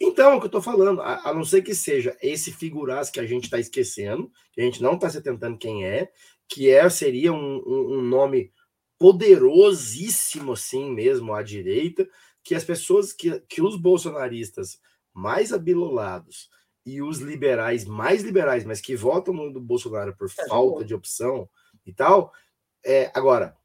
Então, 0.00 0.32
é 0.32 0.34
o 0.36 0.40
que 0.40 0.46
eu 0.46 0.50
tô 0.50 0.62
falando, 0.62 1.00
a, 1.00 1.30
a 1.30 1.34
não 1.34 1.44
ser 1.44 1.62
que 1.62 1.74
seja 1.74 2.16
esse 2.22 2.52
figuraço 2.52 3.10
que 3.10 3.18
a 3.18 3.26
gente 3.26 3.44
está 3.44 3.58
esquecendo, 3.58 4.30
que 4.52 4.60
a 4.60 4.64
gente 4.64 4.80
não 4.80 4.94
está 4.94 5.10
se 5.10 5.18
atentando 5.18 5.58
quem 5.58 5.84
é, 5.84 6.08
que 6.46 6.70
é 6.70 6.88
seria 6.88 7.32
um, 7.32 7.56
um- 7.66 7.98
um 7.98 8.02
nome 8.02 8.52
poderosíssimo 8.98 10.52
assim 10.52 10.90
mesmo 10.90 11.32
à 11.32 11.42
direita, 11.42 12.08
que 12.42 12.54
as 12.54 12.64
pessoas 12.64 13.12
que, 13.12 13.40
que 13.40 13.62
os 13.62 13.76
bolsonaristas 13.76 14.80
mais 15.12 15.52
abilolados 15.52 16.50
e 16.84 17.02
os 17.02 17.18
liberais 17.18 17.84
mais 17.84 18.22
liberais, 18.22 18.64
mas 18.64 18.80
que 18.80 18.96
votam 18.96 19.34
no 19.34 19.60
Bolsonaro 19.60 20.16
por 20.16 20.30
Sérgio 20.30 20.50
falta 20.50 20.84
de 20.84 20.94
opção 20.94 21.48
e 21.84 21.92
tal, 21.92 22.32
é, 22.84 23.10
agora, 23.14 23.56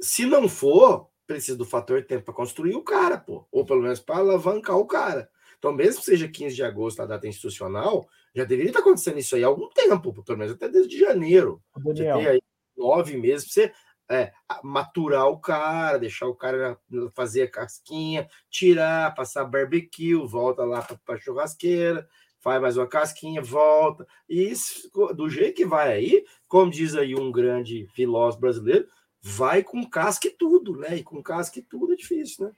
se 0.00 0.24
não 0.24 0.48
for, 0.48 1.08
precisa 1.26 1.56
do 1.56 1.64
fator 1.64 2.04
tempo 2.04 2.24
para 2.24 2.34
construir 2.34 2.74
o 2.74 2.82
cara, 2.82 3.18
pô, 3.18 3.46
ou 3.50 3.64
pelo 3.64 3.82
menos 3.82 4.00
para 4.00 4.18
alavancar 4.18 4.76
o 4.78 4.86
cara. 4.86 5.28
Então, 5.58 5.72
mesmo 5.72 6.00
que 6.00 6.06
seja 6.06 6.28
15 6.28 6.54
de 6.54 6.62
agosto 6.62 7.00
a 7.00 7.06
data 7.06 7.26
institucional, 7.26 8.08
já 8.34 8.44
deveria 8.44 8.70
estar 8.70 8.80
acontecendo 8.80 9.18
isso 9.18 9.34
aí 9.34 9.42
há 9.42 9.46
algum 9.46 9.68
tempo, 9.70 10.12
pelo 10.22 10.38
menos 10.38 10.54
até 10.54 10.68
desde 10.68 10.98
janeiro. 10.98 11.62
Daniel, 11.76 12.18
tem 12.18 12.26
aí 12.26 12.42
nove 12.76 13.16
meses 13.16 13.46
para 13.46 13.54
você 13.54 13.72
é, 14.08 14.32
maturar 14.62 15.26
o 15.26 15.38
cara, 15.38 15.98
deixar 15.98 16.26
o 16.26 16.34
cara 16.34 16.78
fazer 17.14 17.42
a 17.42 17.50
casquinha, 17.50 18.28
tirar, 18.48 19.14
passar 19.14 19.44
barbecue, 19.44 20.14
volta 20.14 20.64
lá 20.64 20.82
para 21.04 21.14
a 21.14 21.18
churrasqueira, 21.18 22.06
faz 22.40 22.60
mais 22.60 22.76
uma 22.76 22.86
casquinha, 22.86 23.42
volta. 23.42 24.06
E 24.28 24.50
isso, 24.50 24.88
do 25.14 25.28
jeito 25.28 25.56
que 25.56 25.66
vai 25.66 25.92
aí, 25.92 26.24
como 26.46 26.70
diz 26.70 26.94
aí 26.94 27.14
um 27.14 27.32
grande 27.32 27.86
filósofo 27.94 28.40
brasileiro, 28.40 28.86
vai 29.20 29.62
com 29.62 29.84
casca 29.84 30.28
e 30.28 30.30
tudo, 30.30 30.76
né? 30.76 30.96
E 30.96 31.02
com 31.02 31.22
casca 31.22 31.58
e 31.58 31.62
tudo 31.62 31.92
é 31.92 31.96
difícil, 31.96 32.46
né? 32.46 32.52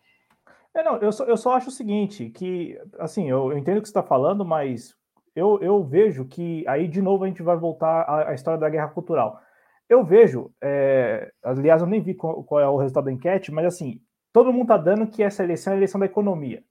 É, 0.74 0.82
não, 0.84 0.98
eu 0.98 1.10
só, 1.10 1.24
eu 1.24 1.36
só 1.36 1.54
acho 1.54 1.70
o 1.70 1.72
seguinte, 1.72 2.28
que, 2.28 2.78
assim, 2.98 3.28
eu, 3.28 3.50
eu 3.50 3.58
entendo 3.58 3.78
o 3.78 3.80
que 3.80 3.88
você 3.88 3.90
está 3.90 4.02
falando, 4.02 4.44
mas 4.44 4.94
eu, 5.34 5.58
eu 5.62 5.82
vejo 5.82 6.26
que 6.26 6.66
aí, 6.68 6.86
de 6.86 7.00
novo, 7.00 7.24
a 7.24 7.26
gente 7.26 7.42
vai 7.42 7.56
voltar 7.56 8.02
à, 8.02 8.30
à 8.30 8.34
história 8.34 8.60
da 8.60 8.68
guerra 8.68 8.88
cultural. 8.88 9.40
Eu 9.88 10.04
vejo, 10.04 10.52
é, 10.62 11.32
aliás, 11.42 11.80
eu 11.80 11.86
nem 11.86 12.00
vi 12.00 12.14
qual, 12.14 12.44
qual 12.44 12.60
é 12.60 12.68
o 12.68 12.76
resultado 12.76 13.06
da 13.06 13.12
enquete, 13.12 13.50
mas, 13.50 13.64
assim, 13.64 14.00
todo 14.32 14.52
mundo 14.52 14.62
está 14.62 14.76
dando 14.76 15.06
que 15.06 15.22
essa 15.22 15.42
eleição 15.42 15.72
é 15.72 15.74
a 15.74 15.78
eleição 15.78 15.98
da 15.98 16.06
economia. 16.06 16.62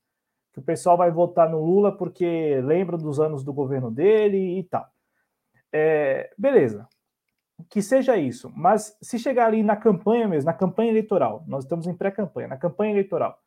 Que 0.53 0.59
o 0.59 0.63
pessoal 0.63 0.97
vai 0.97 1.11
votar 1.11 1.49
no 1.49 1.63
Lula 1.63 1.95
porque 1.95 2.61
lembra 2.61 2.97
dos 2.97 3.19
anos 3.19 3.43
do 3.43 3.53
governo 3.53 3.89
dele 3.89 4.59
e 4.59 4.63
tal. 4.63 4.87
É, 5.71 6.31
beleza, 6.37 6.87
que 7.69 7.81
seja 7.81 8.15
isso, 8.15 8.51
mas 8.55 8.97
se 9.01 9.17
chegar 9.17 9.47
ali 9.47 9.63
na 9.63 9.75
campanha 9.75 10.27
mesmo, 10.27 10.45
na 10.45 10.53
campanha 10.53 10.91
eleitoral, 10.91 11.43
nós 11.47 11.63
estamos 11.63 11.87
em 11.87 11.93
pré-campanha, 11.93 12.47
na 12.47 12.57
campanha 12.57 12.91
eleitoral, 12.91 13.37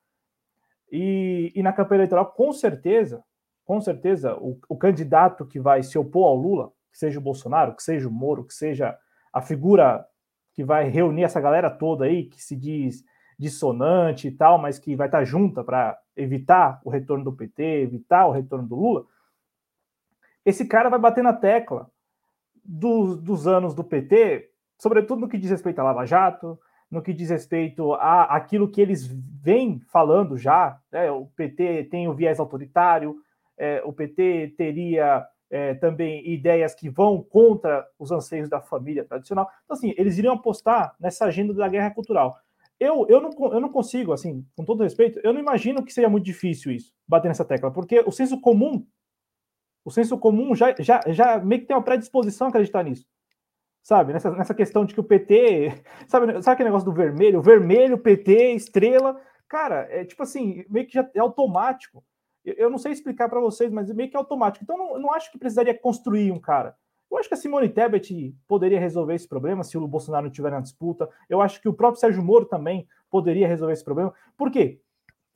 e, 0.90 1.52
e 1.54 1.62
na 1.62 1.72
campanha 1.72 2.00
eleitoral, 2.00 2.26
com 2.32 2.52
certeza, 2.52 3.22
com 3.64 3.80
certeza, 3.80 4.34
o, 4.36 4.58
o 4.68 4.76
candidato 4.76 5.46
que 5.46 5.60
vai 5.60 5.82
se 5.82 5.96
opor 5.96 6.26
ao 6.26 6.34
Lula, 6.34 6.72
que 6.92 6.98
seja 6.98 7.18
o 7.18 7.22
Bolsonaro, 7.22 7.74
que 7.74 7.82
seja 7.82 8.08
o 8.08 8.12
Moro, 8.12 8.44
que 8.44 8.52
seja 8.52 8.98
a 9.32 9.40
figura 9.40 10.06
que 10.52 10.64
vai 10.64 10.88
reunir 10.88 11.24
essa 11.24 11.40
galera 11.40 11.70
toda 11.70 12.04
aí, 12.04 12.24
que 12.24 12.42
se 12.42 12.56
diz 12.56 13.04
dissonante 13.38 14.28
e 14.28 14.30
tal, 14.30 14.58
mas 14.58 14.78
que 14.78 14.94
vai 14.94 15.08
estar 15.08 15.24
junta 15.24 15.64
para 15.64 15.98
evitar 16.14 16.80
o 16.84 16.90
retorno 16.90 17.24
do 17.24 17.32
PT, 17.32 17.62
evitar 17.82 18.26
o 18.26 18.32
retorno 18.32 18.68
do 18.68 18.76
Lula, 18.76 19.06
esse 20.44 20.66
cara 20.66 20.90
vai 20.90 20.98
bater 20.98 21.24
na 21.24 21.32
tecla 21.32 21.90
dos, 22.64 23.18
dos 23.18 23.46
anos 23.46 23.74
do 23.74 23.82
PT, 23.82 24.50
sobretudo 24.78 25.20
no 25.20 25.28
que 25.28 25.38
diz 25.38 25.50
respeito 25.50 25.78
à 25.78 25.84
Lava 25.84 26.04
Jato, 26.04 26.58
no 26.90 27.00
que 27.00 27.12
diz 27.12 27.30
respeito 27.30 27.94
a 27.94 28.24
aquilo 28.24 28.70
que 28.70 28.80
eles 28.80 29.06
vêm 29.06 29.80
falando 29.90 30.36
já, 30.36 30.78
né? 30.90 31.10
o 31.10 31.26
PT 31.26 31.84
tem 31.84 32.08
o 32.08 32.14
viés 32.14 32.40
autoritário, 32.40 33.16
é, 33.56 33.82
o 33.84 33.92
PT 33.92 34.54
teria 34.56 35.24
é, 35.50 35.74
também 35.74 36.26
ideias 36.30 36.74
que 36.74 36.88
vão 36.88 37.22
contra 37.22 37.86
os 37.98 38.12
anseios 38.12 38.48
da 38.48 38.60
família 38.60 39.04
tradicional. 39.04 39.50
Então, 39.64 39.76
assim, 39.76 39.92
eles 39.98 40.16
iriam 40.16 40.34
apostar 40.34 40.94
nessa 40.98 41.24
agenda 41.26 41.52
da 41.52 41.68
guerra 41.68 41.90
cultural. 41.90 42.38
Eu, 42.78 43.06
eu, 43.08 43.20
não, 43.20 43.30
eu 43.52 43.60
não 43.60 43.68
consigo, 43.68 44.12
assim, 44.12 44.46
com 44.56 44.64
todo 44.64 44.82
respeito, 44.82 45.20
eu 45.22 45.32
não 45.34 45.40
imagino 45.40 45.84
que 45.84 45.92
seja 45.92 46.08
muito 46.08 46.24
difícil 46.24 46.72
isso, 46.72 46.94
bater 47.06 47.28
nessa 47.28 47.44
tecla, 47.44 47.70
porque 47.70 48.00
o 48.00 48.10
senso 48.10 48.40
comum, 48.40 48.86
o 49.84 49.90
senso 49.90 50.16
comum 50.16 50.54
já, 50.54 50.74
já, 50.78 51.02
já 51.08 51.38
meio 51.38 51.60
que 51.60 51.66
tem 51.66 51.76
uma 51.76 51.82
predisposição 51.82 52.46
a 52.46 52.50
acreditar 52.50 52.82
nisso 52.82 53.06
sabe? 53.82 54.12
Nessa, 54.12 54.30
nessa 54.30 54.54
questão 54.54 54.84
de 54.84 54.94
que 54.94 55.00
o 55.00 55.04
PT. 55.04 55.72
Sabe, 56.06 56.26
sabe 56.42 56.54
aquele 56.54 56.68
negócio 56.68 56.84
do 56.84 56.94
vermelho? 56.94 57.42
Vermelho, 57.42 57.98
PT, 57.98 58.52
estrela. 58.54 59.20
Cara, 59.48 59.86
é 59.90 60.04
tipo 60.04 60.22
assim, 60.22 60.64
meio 60.68 60.86
que 60.86 60.94
já 60.94 61.08
é 61.14 61.18
automático. 61.18 62.04
Eu, 62.44 62.70
não 62.70 62.78
sei 62.78 62.92
explicar 62.92 63.28
para 63.28 63.40
vocês, 63.40 63.70
mas 63.70 63.92
meio 63.92 64.08
que 64.08 64.16
é 64.16 64.18
automático. 64.18 64.64
Então, 64.64 64.76
não, 64.76 64.98
não 64.98 65.12
acho 65.12 65.30
que 65.30 65.38
precisaria 65.38 65.78
construir 65.78 66.32
um 66.32 66.40
cara. 66.40 66.74
Eu 67.10 67.18
acho 67.18 67.28
que 67.28 67.34
a 67.34 67.36
Simone 67.36 67.68
Tebet 67.68 68.34
poderia 68.46 68.78
resolver 68.78 69.14
esse 69.14 69.28
problema 69.28 69.64
se 69.64 69.76
o 69.76 69.86
Bolsonaro 69.86 70.24
não 70.24 70.30
estiver 70.30 70.50
na 70.50 70.60
disputa. 70.60 71.08
Eu 71.28 71.42
acho 71.42 71.60
que 71.60 71.68
o 71.68 71.72
próprio 71.72 72.00
Sérgio 72.00 72.22
Moro 72.22 72.46
também 72.46 72.86
poderia 73.10 73.48
resolver 73.48 73.72
esse 73.72 73.84
problema. 73.84 74.14
Por 74.36 74.50
quê? 74.50 74.80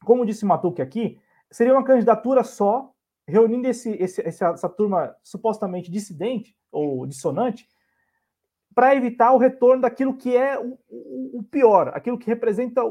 Como 0.05 0.25
disse 0.25 0.45
Matuque 0.45 0.81
aqui, 0.81 1.19
seria 1.51 1.73
uma 1.73 1.85
candidatura 1.85 2.45
só, 2.45 2.93
reunindo 3.27 3.67
esse, 3.67 3.91
esse, 3.93 4.21
essa, 4.27 4.49
essa 4.51 4.69
turma 4.69 5.17
supostamente 5.23 5.91
dissidente 5.91 6.57
ou 6.71 7.07
dissonante, 7.07 7.69
para 8.75 8.95
evitar 8.95 9.33
o 9.33 9.39
retorno 9.39 9.83
daquilo 9.83 10.17
que 10.17 10.37
é 10.37 10.59
o, 10.59 10.79
o, 10.89 11.39
o 11.39 11.43
pior, 11.43 11.93
aquilo 11.95 12.19
que 12.19 12.27
representa 12.27 12.83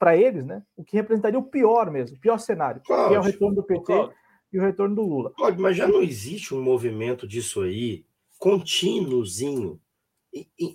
para 0.00 0.16
eles, 0.16 0.44
né? 0.46 0.64
O 0.76 0.82
que 0.84 0.96
representaria 0.96 1.38
o 1.38 1.44
pior 1.44 1.90
mesmo, 1.92 2.16
o 2.16 2.20
pior 2.20 2.38
cenário, 2.38 2.82
Cláudio, 2.84 3.08
que 3.08 3.14
é 3.14 3.20
o 3.20 3.22
retorno 3.22 3.54
do 3.56 3.62
PT 3.62 3.84
Cláudio. 3.84 4.16
e 4.52 4.58
o 4.58 4.62
retorno 4.62 4.96
do 4.96 5.02
Lula. 5.02 5.30
Cláudio, 5.36 5.60
mas 5.62 5.76
já 5.76 5.86
não 5.86 6.02
existe 6.02 6.54
um 6.54 6.62
movimento 6.62 7.28
disso 7.28 7.60
aí 7.62 8.04
contínuozinho, 8.38 9.78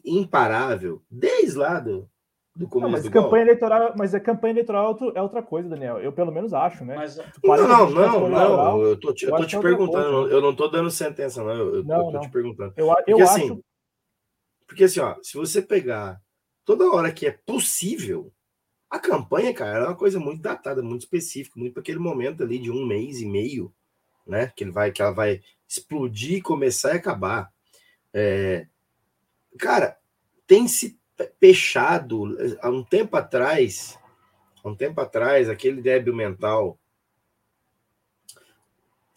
imparável, 0.06 1.02
desde 1.10 1.58
lá 1.58 1.80
do, 1.80 2.10
do 2.56 2.64
Não, 2.64 2.70
começo 2.70 2.92
mas 2.92 3.04
do 3.04 3.12
campanha 3.12 3.46
golpe? 3.46 3.50
eleitoral, 3.50 3.94
mas 3.98 4.14
a 4.14 4.20
campanha 4.20 4.52
eleitoral 4.54 4.98
é, 5.16 5.18
é 5.20 5.22
outra 5.22 5.42
coisa, 5.42 5.68
Daniel. 5.70 6.00
Eu 6.00 6.14
pelo 6.14 6.32
menos 6.32 6.54
acho, 6.54 6.86
né? 6.86 6.96
Mas 6.96 7.18
Não, 7.18 7.26
40 7.42 7.68
não, 7.68 8.30
não, 8.30 8.30
não. 8.30 8.82
Eu 8.84 9.00
tô 9.00 9.14
te, 9.14 9.26
eu 9.26 9.32
eu 9.32 9.36
tô 9.38 9.46
te 9.46 9.56
é 9.56 9.58
outra 9.58 9.70
perguntando, 9.70 10.12
coisa. 10.22 10.34
eu 10.36 10.42
não 10.42 10.56
tô 10.56 10.68
dando 10.68 10.92
sentença, 10.92 11.44
não. 11.44 11.52
Eu, 11.54 11.76
eu 11.78 11.84
Não, 11.84 12.06
tô 12.06 12.12
não. 12.12 12.20
te 12.22 12.30
perguntando. 12.30 12.74
Eu, 12.78 12.88
eu 12.88 12.94
Porque 13.04 13.22
acho. 13.24 13.32
assim, 13.34 13.64
porque 14.68 14.84
assim, 14.84 15.00
ó, 15.00 15.16
se 15.22 15.38
você 15.38 15.62
pegar 15.62 16.22
toda 16.64 16.90
hora 16.92 17.12
que 17.12 17.26
é 17.28 17.32
possível, 17.32 18.32
a 18.96 19.00
campanha, 19.00 19.54
cara, 19.54 19.86
é 19.86 19.88
uma 19.88 19.96
coisa 19.96 20.20
muito 20.20 20.42
datada, 20.42 20.82
muito 20.82 21.02
específica, 21.02 21.60
muito 21.60 21.74
para 21.74 21.82
aquele 21.82 22.00
momento 22.00 22.44
ali 22.44 22.58
de 22.58 22.72
um 22.72 22.86
mês 22.86 23.22
e 23.22 23.26
meio, 23.26 23.74
né? 24.26 24.52
Que 24.56 24.64
ele 24.64 24.72
vai, 24.72 24.92
que 24.92 25.02
ela 25.02 25.12
vai 25.12 25.42
explodir, 25.68 26.42
começar 26.42 26.94
e 26.94 26.98
acabar. 26.98 27.52
É, 28.14 28.68
cara, 29.60 29.98
tem 30.48 30.68
se 30.68 30.98
fechado 31.40 32.38
há 32.62 32.70
um 32.70 32.84
tempo 32.84 33.16
atrás, 33.18 34.00
há 34.64 34.70
um 34.70 34.76
tempo 34.76 35.02
atrás, 35.02 35.50
aquele 35.50 35.82
débil 35.82 36.16
mental. 36.16 36.80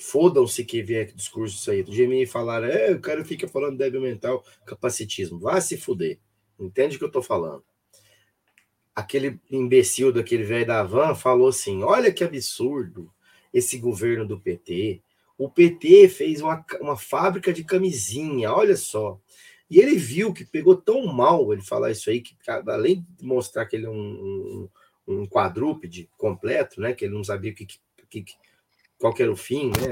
Fodam-se 0.00 0.64
que 0.64 0.82
vier 0.82 1.12
discurso 1.12 1.56
isso 1.56 1.70
aí. 1.70 1.82
Do 1.82 1.92
Gemini 1.92 2.26
falaram, 2.26 2.68
é, 2.68 2.92
o 2.92 3.00
cara 3.00 3.24
fica 3.24 3.48
falando 3.48 3.78
débil 3.78 4.00
mental, 4.00 4.44
capacitismo. 4.64 5.40
Vá 5.40 5.60
se 5.60 5.76
fuder. 5.76 6.18
Entende 6.58 6.96
o 6.96 6.98
que 6.98 7.04
eu 7.04 7.10
tô 7.10 7.22
falando? 7.22 7.64
Aquele 8.98 9.38
imbecil 9.48 10.12
daquele 10.12 10.42
velho 10.42 10.66
da 10.66 10.82
van 10.82 11.14
falou 11.14 11.46
assim: 11.46 11.84
olha 11.84 12.12
que 12.12 12.24
absurdo 12.24 13.08
esse 13.54 13.78
governo 13.78 14.26
do 14.26 14.40
PT. 14.40 15.00
O 15.38 15.48
PT 15.48 16.08
fez 16.08 16.40
uma, 16.40 16.66
uma 16.80 16.96
fábrica 16.96 17.52
de 17.52 17.62
camisinha, 17.62 18.52
olha 18.52 18.76
só. 18.76 19.20
E 19.70 19.78
ele 19.78 19.94
viu 19.94 20.32
que 20.32 20.44
pegou 20.44 20.74
tão 20.74 21.06
mal 21.06 21.52
ele 21.52 21.62
falar 21.62 21.92
isso 21.92 22.10
aí, 22.10 22.20
que 22.20 22.36
além 22.66 23.06
de 23.16 23.24
mostrar 23.24 23.66
que 23.66 23.76
ele 23.76 23.86
é 23.86 23.88
um, 23.88 24.68
um, 25.06 25.14
um 25.20 25.26
quadrúpede 25.28 26.10
completo, 26.18 26.80
né? 26.80 26.92
Que 26.92 27.04
ele 27.04 27.14
não 27.14 27.22
sabia 27.22 27.54
que, 27.54 27.68
que, 28.10 28.24
qual 28.98 29.14
que 29.14 29.22
era 29.22 29.30
o 29.30 29.36
fim, 29.36 29.66
né? 29.66 29.90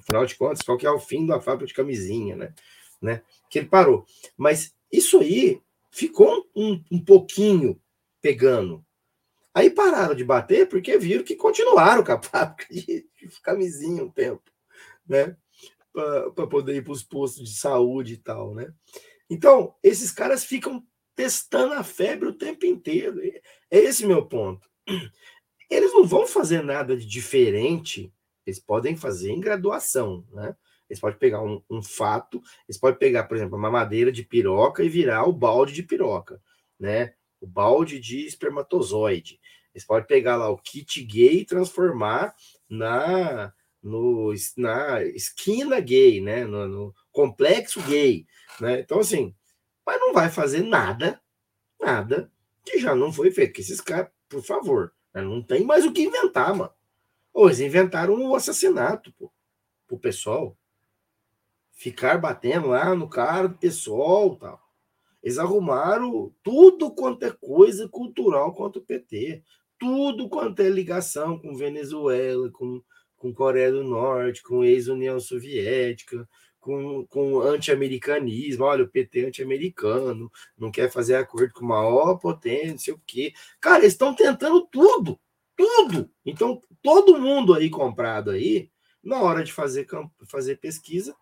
Afinal 0.00 0.24
de 0.24 0.34
contas, 0.34 0.62
qual 0.62 0.78
que 0.78 0.86
é 0.86 0.90
o 0.90 0.98
fim 0.98 1.26
da 1.26 1.42
fábrica 1.42 1.66
de 1.66 1.74
camisinha, 1.74 2.34
né? 2.34 2.54
né? 3.02 3.22
Que 3.50 3.58
ele 3.58 3.68
parou. 3.68 4.06
Mas 4.34 4.74
isso 4.90 5.20
aí 5.20 5.60
ficou 5.90 6.48
um, 6.56 6.82
um 6.90 7.04
pouquinho 7.04 7.78
pegando. 8.26 8.84
Aí 9.54 9.70
pararam 9.70 10.14
de 10.16 10.24
bater 10.24 10.68
porque 10.68 10.98
viram 10.98 11.22
que 11.22 11.36
continuaram 11.36 12.02
com 12.02 12.12
a 12.12 12.20
fábrica 12.20 12.66
de, 12.74 13.08
de 13.22 13.40
camisinha 13.40 14.02
um 14.02 14.10
tempo, 14.10 14.50
né? 15.08 15.36
Para 16.34 16.46
poder 16.48 16.74
ir 16.74 16.82
para 16.82 16.92
os 16.92 17.04
postos 17.04 17.48
de 17.48 17.56
saúde 17.56 18.14
e 18.14 18.16
tal, 18.16 18.52
né? 18.52 18.72
Então, 19.30 19.76
esses 19.82 20.10
caras 20.10 20.44
ficam 20.44 20.84
testando 21.14 21.74
a 21.74 21.84
febre 21.84 22.28
o 22.28 22.34
tempo 22.34 22.66
inteiro. 22.66 23.20
É 23.70 23.78
esse 23.78 24.04
meu 24.04 24.26
ponto. 24.26 24.68
Eles 25.70 25.92
não 25.92 26.04
vão 26.04 26.26
fazer 26.26 26.62
nada 26.62 26.96
de 26.96 27.06
diferente 27.06 28.12
Eles 28.44 28.58
podem 28.58 28.96
fazer 28.96 29.30
em 29.30 29.40
graduação, 29.40 30.26
né? 30.32 30.56
Eles 30.90 31.00
podem 31.00 31.18
pegar 31.18 31.42
um, 31.42 31.62
um 31.70 31.82
fato, 31.82 32.40
eles 32.68 32.78
podem 32.78 32.98
pegar, 32.98 33.24
por 33.24 33.36
exemplo, 33.36 33.56
uma 33.56 33.70
madeira 33.70 34.12
de 34.12 34.22
piroca 34.22 34.84
e 34.84 34.88
virar 34.88 35.24
o 35.24 35.32
balde 35.32 35.72
de 35.72 35.82
piroca, 35.82 36.40
né? 36.78 37.14
O 37.46 37.48
balde 37.48 38.00
de 38.00 38.26
espermatozoide. 38.26 39.40
Eles 39.72 39.84
podem 39.84 40.04
pegar 40.04 40.34
lá 40.34 40.50
o 40.50 40.58
kit 40.58 41.00
gay 41.04 41.42
e 41.42 41.44
transformar 41.44 42.34
na, 42.68 43.52
no, 43.80 44.34
na 44.56 45.04
esquina 45.04 45.78
gay, 45.78 46.20
né? 46.20 46.44
No, 46.44 46.66
no 46.66 46.94
complexo 47.12 47.80
gay, 47.82 48.26
né? 48.60 48.80
Então, 48.80 48.98
assim, 48.98 49.32
mas 49.86 50.00
não 50.00 50.12
vai 50.12 50.28
fazer 50.28 50.64
nada, 50.64 51.22
nada 51.80 52.32
que 52.64 52.80
já 52.80 52.96
não 52.96 53.12
foi 53.12 53.30
feito. 53.30 53.52
Que 53.52 53.60
esses 53.60 53.80
caras, 53.80 54.10
por 54.28 54.42
favor, 54.42 54.92
né? 55.14 55.22
não 55.22 55.40
tem 55.40 55.62
mais 55.62 55.86
o 55.86 55.92
que 55.92 56.02
inventar, 56.02 56.52
mano. 56.52 56.72
Ou 57.32 57.46
eles 57.46 57.60
inventaram 57.60 58.14
o 58.14 58.30
um 58.30 58.34
assassinato, 58.34 59.12
pô, 59.12 59.32
pro 59.86 59.96
pessoal. 59.96 60.58
Ficar 61.70 62.18
batendo 62.18 62.68
lá 62.68 62.92
no 62.92 63.08
cara 63.08 63.46
do 63.46 63.56
pessoal 63.56 64.34
tal. 64.34 64.65
Eles 65.26 65.38
arrumaram 65.38 66.32
tudo 66.40 66.88
quanto 66.94 67.24
é 67.24 67.32
coisa 67.32 67.88
cultural 67.88 68.54
contra 68.54 68.80
o 68.80 68.84
PT. 68.84 69.42
Tudo 69.76 70.28
quanto 70.28 70.62
é 70.62 70.68
ligação 70.68 71.36
com 71.36 71.56
Venezuela, 71.56 72.48
com, 72.52 72.80
com 73.16 73.34
Coreia 73.34 73.72
do 73.72 73.82
Norte, 73.82 74.40
com 74.40 74.62
ex-União 74.62 75.18
Soviética, 75.18 76.28
com, 76.60 77.04
com 77.08 77.40
anti-americanismo, 77.40 78.66
olha, 78.66 78.84
o 78.84 78.88
PT 78.88 79.26
anti-americano, 79.26 80.30
não 80.56 80.70
quer 80.70 80.92
fazer 80.92 81.16
acordo 81.16 81.52
com 81.54 81.66
maior 81.66 82.14
potência, 82.18 82.94
o 82.94 83.00
quê. 83.04 83.32
Cara, 83.60 83.80
eles 83.80 83.94
estão 83.94 84.14
tentando 84.14 84.64
tudo, 84.68 85.18
tudo. 85.56 86.08
Então, 86.24 86.60
todo 86.80 87.20
mundo 87.20 87.52
aí 87.52 87.68
comprado 87.68 88.30
aí, 88.30 88.70
na 89.02 89.20
hora 89.20 89.42
de 89.42 89.52
fazer, 89.52 89.88
fazer 90.28 90.60
pesquisa, 90.60 91.16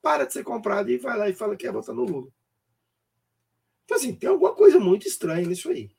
para 0.00 0.24
de 0.24 0.32
ser 0.32 0.44
comprado 0.44 0.90
e 0.90 0.96
vai 0.96 1.18
lá 1.18 1.28
e 1.28 1.34
fala 1.34 1.54
que 1.54 1.66
quer 1.66 1.72
votar 1.72 1.94
no 1.94 2.04
Lula. 2.04 2.32
Então, 3.84 3.96
assim, 3.96 4.14
tem 4.14 4.28
alguma 4.28 4.54
coisa 4.54 4.78
muito 4.78 5.06
estranha 5.06 5.46
nisso 5.46 5.70
aí. 5.70 5.90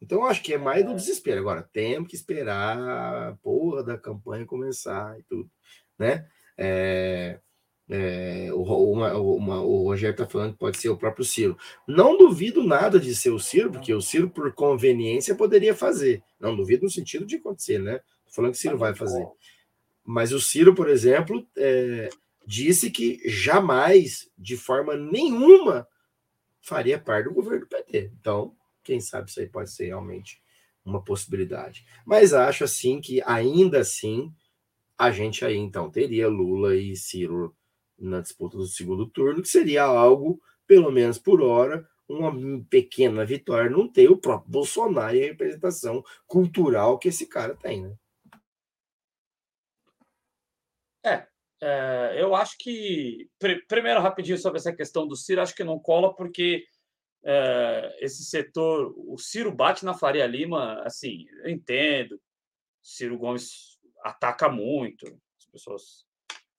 Então, 0.00 0.18
eu 0.18 0.24
acho 0.24 0.42
que 0.42 0.54
é 0.54 0.58
mais 0.58 0.84
do 0.84 0.94
desespero. 0.94 1.40
Agora, 1.40 1.68
temos 1.72 2.08
que 2.08 2.16
esperar 2.16 2.78
a 2.78 3.36
porra 3.42 3.82
da 3.82 3.98
campanha 3.98 4.46
começar 4.46 5.18
e 5.18 5.22
tudo, 5.24 5.50
né? 5.98 6.26
É, 6.56 7.38
é, 7.92 8.48
o, 8.52 8.62
uma, 8.92 9.12
uma, 9.14 9.60
o 9.62 9.82
Rogério 9.84 10.12
está 10.12 10.24
falando 10.24 10.52
que 10.52 10.58
pode 10.58 10.78
ser 10.78 10.88
o 10.88 10.96
próprio 10.96 11.24
Ciro. 11.24 11.58
Não 11.88 12.16
duvido 12.16 12.62
nada 12.62 13.00
de 13.00 13.14
ser 13.14 13.30
o 13.30 13.38
Ciro, 13.38 13.72
porque 13.72 13.92
o 13.92 14.00
Ciro, 14.00 14.30
por 14.30 14.52
conveniência, 14.54 15.34
poderia 15.34 15.74
fazer. 15.74 16.22
Não 16.38 16.54
duvido 16.54 16.84
no 16.84 16.90
sentido 16.90 17.26
de 17.26 17.36
acontecer, 17.36 17.78
né? 17.80 17.98
Tô 18.26 18.32
falando 18.32 18.52
que 18.52 18.58
o 18.58 18.60
Ciro 18.60 18.78
vai 18.78 18.94
fazer. 18.94 19.26
Mas 20.04 20.32
o 20.32 20.40
Ciro, 20.40 20.74
por 20.74 20.88
exemplo, 20.88 21.44
é, 21.56 22.08
disse 22.46 22.90
que 22.90 23.20
jamais, 23.26 24.30
de 24.38 24.56
forma 24.56 24.96
nenhuma, 24.96 25.86
faria 26.60 26.98
parte 26.98 27.28
do 27.28 27.34
governo 27.34 27.60
do 27.60 27.68
PT. 27.68 28.12
Então, 28.20 28.54
quem 28.82 29.00
sabe 29.00 29.30
isso 29.30 29.40
aí 29.40 29.46
pode 29.46 29.70
ser 29.70 29.86
realmente 29.86 30.42
uma 30.84 31.02
possibilidade. 31.02 31.84
Mas 32.06 32.32
acho 32.32 32.64
assim 32.64 33.00
que 33.00 33.22
ainda 33.24 33.80
assim 33.80 34.32
a 34.98 35.10
gente 35.10 35.44
aí 35.44 35.56
então 35.56 35.90
teria 35.90 36.28
Lula 36.28 36.76
e 36.76 36.94
Ciro 36.96 37.54
na 37.98 38.20
disputa 38.20 38.56
do 38.56 38.66
segundo 38.66 39.06
turno, 39.06 39.42
que 39.42 39.48
seria 39.48 39.84
algo, 39.84 40.40
pelo 40.66 40.90
menos 40.90 41.18
por 41.18 41.42
hora, 41.42 41.86
uma 42.08 42.32
pequena 42.68 43.24
vitória, 43.24 43.70
não 43.70 43.86
ter 43.86 44.10
o 44.10 44.16
próprio 44.16 44.50
Bolsonaro 44.50 45.16
e 45.16 45.22
a 45.22 45.26
representação 45.26 46.02
cultural 46.26 46.98
que 46.98 47.08
esse 47.08 47.26
cara 47.26 47.54
tem, 47.54 47.82
né? 47.82 47.94
É, 51.62 52.16
eu 52.16 52.34
acho 52.34 52.56
que. 52.58 53.28
Primeiro, 53.68 54.00
rapidinho 54.00 54.38
sobre 54.38 54.58
essa 54.58 54.72
questão 54.72 55.06
do 55.06 55.16
Ciro, 55.16 55.42
acho 55.42 55.54
que 55.54 55.64
não 55.64 55.78
cola, 55.78 56.14
porque 56.14 56.64
é, 57.24 57.96
esse 58.00 58.24
setor. 58.24 58.92
O 58.96 59.18
Ciro 59.18 59.54
bate 59.54 59.84
na 59.84 59.94
Faria 59.94 60.26
Lima, 60.26 60.80
assim, 60.84 61.26
eu 61.44 61.50
entendo. 61.50 62.20
Ciro 62.82 63.18
Gomes 63.18 63.78
ataca 64.02 64.48
muito, 64.48 65.06
as 65.38 65.46
pessoas 65.52 66.06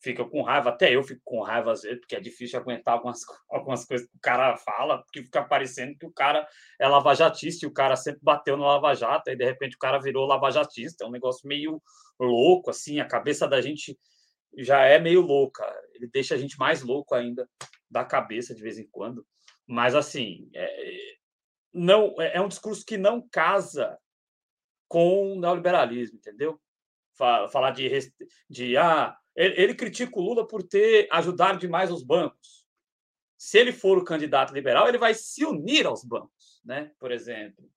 fica 0.03 0.25
com 0.25 0.41
raiva, 0.41 0.69
até 0.69 0.95
eu 0.95 1.03
fico 1.03 1.21
com 1.23 1.41
raiva 1.41 1.71
às 1.71 1.83
vezes, 1.83 1.99
porque 1.99 2.15
é 2.15 2.19
difícil 2.19 2.59
aguentar 2.59 2.95
algumas, 2.95 3.19
algumas 3.49 3.85
coisas 3.85 4.07
que 4.07 4.17
o 4.17 4.19
cara 4.19 4.57
fala, 4.57 4.97
porque 5.03 5.23
fica 5.23 5.43
parecendo 5.43 5.95
que 5.97 6.05
o 6.05 6.11
cara 6.11 6.47
é 6.79 6.87
lavajatista 6.87 7.65
e 7.65 7.69
o 7.69 7.73
cara 7.73 7.95
sempre 7.95 8.19
bateu 8.23 8.57
no 8.57 8.63
lava-jato, 8.63 9.29
e 9.29 9.35
de 9.35 9.45
repente 9.45 9.75
o 9.75 9.79
cara 9.79 9.99
virou 9.99 10.25
lavajatista, 10.25 11.03
é 11.03 11.07
um 11.07 11.11
negócio 11.11 11.47
meio 11.47 11.81
louco, 12.19 12.71
assim, 12.71 12.99
a 12.99 13.07
cabeça 13.07 13.47
da 13.47 13.61
gente 13.61 13.97
já 14.57 14.85
é 14.85 14.99
meio 14.99 15.21
louca, 15.21 15.65
ele 15.93 16.07
deixa 16.07 16.35
a 16.35 16.37
gente 16.37 16.57
mais 16.57 16.81
louco 16.81 17.15
ainda 17.15 17.49
da 17.89 18.03
cabeça 18.05 18.55
de 18.55 18.61
vez 18.61 18.77
em 18.77 18.87
quando, 18.87 19.25
mas 19.67 19.95
assim, 19.95 20.49
é, 20.53 21.15
não 21.73 22.15
é, 22.19 22.37
é 22.37 22.41
um 22.41 22.47
discurso 22.47 22.85
que 22.85 22.97
não 22.97 23.27
casa 23.29 23.97
com 24.87 25.33
o 25.33 25.39
neoliberalismo, 25.39 26.17
entendeu? 26.17 26.59
Falar 27.15 27.71
de, 27.71 27.89
de 28.49 28.75
ah, 28.77 29.15
ele, 29.35 29.61
ele 29.61 29.75
critica 29.75 30.17
o 30.17 30.21
Lula 30.21 30.47
por 30.47 30.63
ter 30.63 31.07
ajudado 31.11 31.59
demais 31.59 31.91
os 31.91 32.03
bancos. 32.03 32.65
Se 33.37 33.57
ele 33.57 33.71
for 33.71 33.97
o 33.97 34.03
candidato 34.03 34.53
liberal, 34.53 34.87
ele 34.87 34.97
vai 34.97 35.13
se 35.13 35.45
unir 35.45 35.85
aos 35.85 36.03
bancos, 36.03 36.61
né? 36.63 36.91
Por 36.99 37.11
exemplo. 37.11 37.69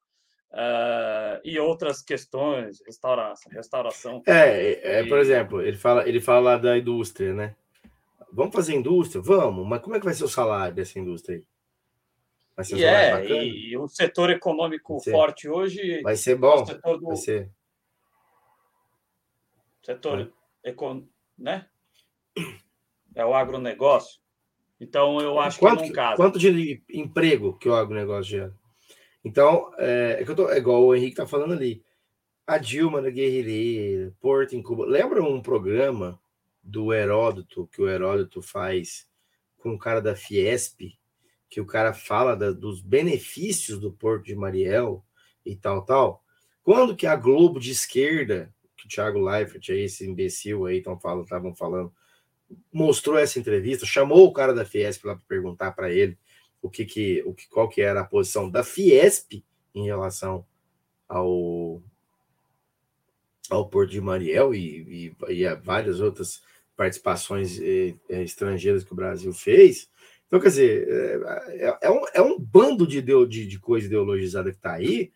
Uh, 0.55 1.43
e 1.43 1.59
outras 1.59 2.01
questões, 2.01 2.81
restauração, 2.87 3.51
restauração. 3.51 4.23
É, 4.25 5.01
é, 5.01 5.07
por 5.09 5.19
exemplo, 5.19 5.61
ele 5.61 5.77
fala, 5.77 6.09
ele 6.09 6.21
fala 6.21 6.57
da 6.57 6.79
indústria, 6.79 7.35
né? 7.35 7.57
Vamos 8.33 8.55
fazer 8.55 8.73
indústria? 8.73 9.21
Vamos, 9.21 9.67
mas 9.67 9.81
como 9.83 9.97
é 9.97 9.99
que 9.99 10.05
vai 10.05 10.15
ser 10.15 10.23
o 10.23 10.29
salário 10.29 10.73
dessa 10.73 10.97
indústria 10.97 11.39
aí? 11.39 11.45
Vai 12.55 12.65
ser 12.65 12.75
um 12.77 12.79
e 12.79 12.85
é, 12.85 13.27
e, 13.27 13.71
e 13.71 13.79
um 13.79 13.89
setor 13.89 14.31
econômico 14.31 15.01
forte 15.01 15.49
hoje. 15.49 16.01
Vai 16.03 16.15
ser 16.15 16.37
bom. 16.37 16.65
É 16.69 16.97
do... 16.99 17.07
Vai 17.09 17.17
ser. 17.17 17.51
Setor 19.83 20.33
é 20.63 20.75
né? 21.37 21.67
É 23.13 23.25
o 23.25 23.35
agronegócio. 23.35 24.21
Então, 24.81 25.21
eu 25.21 25.39
acho 25.41 25.59
quanto, 25.59 25.83
que 25.83 25.89
não 25.89 25.95
caso. 25.95 26.17
Quanto 26.17 26.39
de 26.39 26.83
emprego 26.89 27.59
que 27.59 27.69
o 27.69 27.75
agronegócio 27.75 28.31
gera? 28.31 28.64
Então, 29.25 29.73
é, 29.79 30.19
é, 30.21 30.35
tô, 30.35 30.51
é 30.51 30.59
igual 30.59 30.85
o 30.85 30.95
Henrique 30.95 31.17
tá 31.17 31.27
falando 31.27 31.55
ali. 31.55 31.83
A 32.47 32.59
Dilma 32.59 33.01
da 33.01 33.09
Guerrilheira, 33.09 34.15
Porto 34.21 34.55
em 34.55 34.63
Cuba. 34.63 34.85
Lembra 34.85 35.23
um 35.23 35.41
programa 35.41 36.21
do 36.63 36.93
Heródoto, 36.93 37.67
que 37.69 37.81
o 37.81 37.89
Heródoto 37.89 38.43
faz 38.43 39.09
com 39.57 39.75
o 39.75 39.79
cara 39.79 40.01
da 40.03 40.15
Fiesp, 40.15 40.99
que 41.49 41.61
o 41.61 41.67
cara 41.67 41.95
fala 41.95 42.37
da, 42.37 42.51
dos 42.51 42.83
benefícios 42.83 43.79
do 43.79 43.91
Porto 43.91 44.27
de 44.27 44.35
Mariel 44.35 45.03
e 45.45 45.57
tal, 45.57 45.83
tal? 45.87 46.23
Quando 46.63 46.95
que 46.95 47.07
a 47.07 47.17
Globo 47.17 47.59
de 47.59 47.71
esquerda 47.71 48.53
que 48.77 48.87
o 48.87 48.89
Thiago 48.89 49.21
Leifert, 49.21 49.71
esse 49.71 50.07
imbecil 50.07 50.67
aí, 50.67 50.79
estavam 50.79 51.01
falando, 51.01 51.57
falando, 51.57 51.93
mostrou 52.71 53.17
essa 53.19 53.39
entrevista, 53.39 53.87
chamou 53.87 54.27
o 54.27 54.33
cara 54.33 54.53
da 54.53 54.67
Fiesp 54.67 55.07
lá 55.07 55.15
para 55.17 55.25
perguntar 55.27 55.73
para 55.73 55.91
ele 55.91 56.19
o 56.65 56.71
que 56.71 56.87
que, 56.87 57.23
o 57.27 57.35
que, 57.35 57.47
qual 57.47 57.69
que 57.69 57.83
era 57.83 58.01
a 58.01 58.07
posição 58.07 58.51
da 58.51 58.65
Fiesp 58.65 59.45
em 59.75 59.85
relação 59.85 60.47
ao 61.07 61.83
ao 63.51 63.69
Porto 63.69 63.91
de 63.91 64.01
Mariel 64.01 64.55
e, 64.55 65.13
e, 65.29 65.35
e 65.35 65.47
a 65.47 65.55
várias 65.55 66.01
outras 66.01 66.43
participações 66.75 67.61
eh, 67.61 67.95
eh, 68.09 68.23
estrangeiras 68.23 68.83
que 68.83 68.93
o 68.95 68.97
Brasil 68.97 69.35
fez. 69.35 69.91
Então, 70.27 70.41
quer 70.41 70.49
dizer, 70.49 70.89
é, 70.89 71.67
é, 71.67 71.79
é 71.83 71.91
um, 71.91 72.05
é 72.15 72.23
um 72.23 72.41
bando 72.41 72.87
de, 72.87 73.03
de, 73.03 73.47
de 73.47 73.59
coisa 73.61 73.87
ideologizada 73.87 74.51
que 74.51 74.57
está 74.57 74.73
aí, 74.73 75.13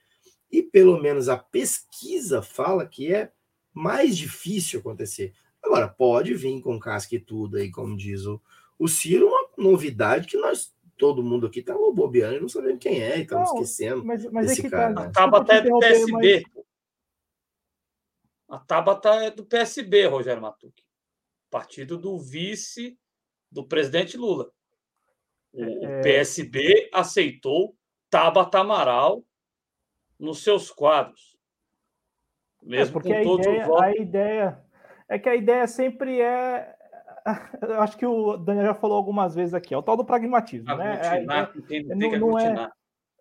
e 0.53 0.63
pelo 0.63 1.01
menos 1.01 1.31
a 1.31 1.39
pesquisa 1.39 2.43
fala 2.43 2.87
que 2.87 3.13
é 3.13 3.33
mais 3.73 4.15
difícil 4.15 4.81
acontecer. 4.81 5.33
Agora, 5.63 5.89
pode 5.89 6.35
vir 6.35 6.61
com 6.61 6.79
casca 6.79 7.15
e 7.15 7.19
tudo 7.19 7.57
aí, 7.57 7.71
como 7.71 7.97
diz 7.97 8.27
o, 8.27 8.39
o 8.79 8.87
Ciro, 8.87 9.27
uma 9.27 9.49
novidade 9.57 10.29
que 10.29 10.37
nós, 10.37 10.73
todo 10.99 11.23
mundo 11.23 11.47
aqui 11.47 11.63
tá 11.63 11.75
bobeando 11.75 12.37
e 12.37 12.41
não 12.41 12.49
sabemos 12.49 12.79
quem 12.81 13.03
é, 13.03 13.19
e 13.19 13.23
estamos 13.23 13.51
esquecendo 13.51 14.05
mas, 14.05 14.25
mas 14.31 14.47
é 14.47 14.49
desse 14.49 14.67
é 14.67 14.71
cara. 14.71 14.95
Tá, 14.95 15.01
né? 15.03 15.07
A 15.07 15.11
Tabata 15.11 15.55
é 15.55 15.61
do 15.63 15.79
PSB. 15.79 16.45
Mas... 16.55 16.65
A 18.49 18.59
Tabata 18.59 19.09
é 19.25 19.31
do 19.31 19.45
PSB, 19.45 20.07
Rogério 20.07 20.43
Matuque. 20.43 20.83
Partido 21.51 21.97
do 21.99 22.19
vice 22.19 22.99
do 23.51 23.67
presidente 23.67 24.17
Lula. 24.17 24.51
O, 25.53 25.63
é... 25.63 26.03
PSB 26.03 26.91
aceitou 26.93 27.77
Tabata 28.11 28.61
Amaral 28.61 29.25
nos 30.19 30.43
seus 30.43 30.71
quadros. 30.71 31.37
Mesmo 32.63 32.91
é 32.91 33.01
porque 33.01 33.13
a 33.13 33.23
ideia, 33.23 33.69
a 33.81 33.91
ideia 33.93 34.65
é 35.09 35.19
que 35.19 35.29
a 35.29 35.37
ideia 35.37 35.67
sempre 35.67 36.21
é. 36.21 36.77
Eu 37.63 37.81
acho 37.81 37.97
que 37.97 38.07
o 38.07 38.37
Daniel 38.37 38.67
já 38.67 38.75
falou 38.75 38.97
algumas 38.97 39.35
vezes 39.35 39.55
aqui, 39.55 39.75
é 39.75 39.79
o 39.79 39.83
tal 39.83 39.97
do 39.97 40.05
pragmatismo, 40.05 40.75
né? 40.77 41.01
É, 41.03 41.95
não, 41.95 42.19
não 42.19 42.39
é, 42.39 42.71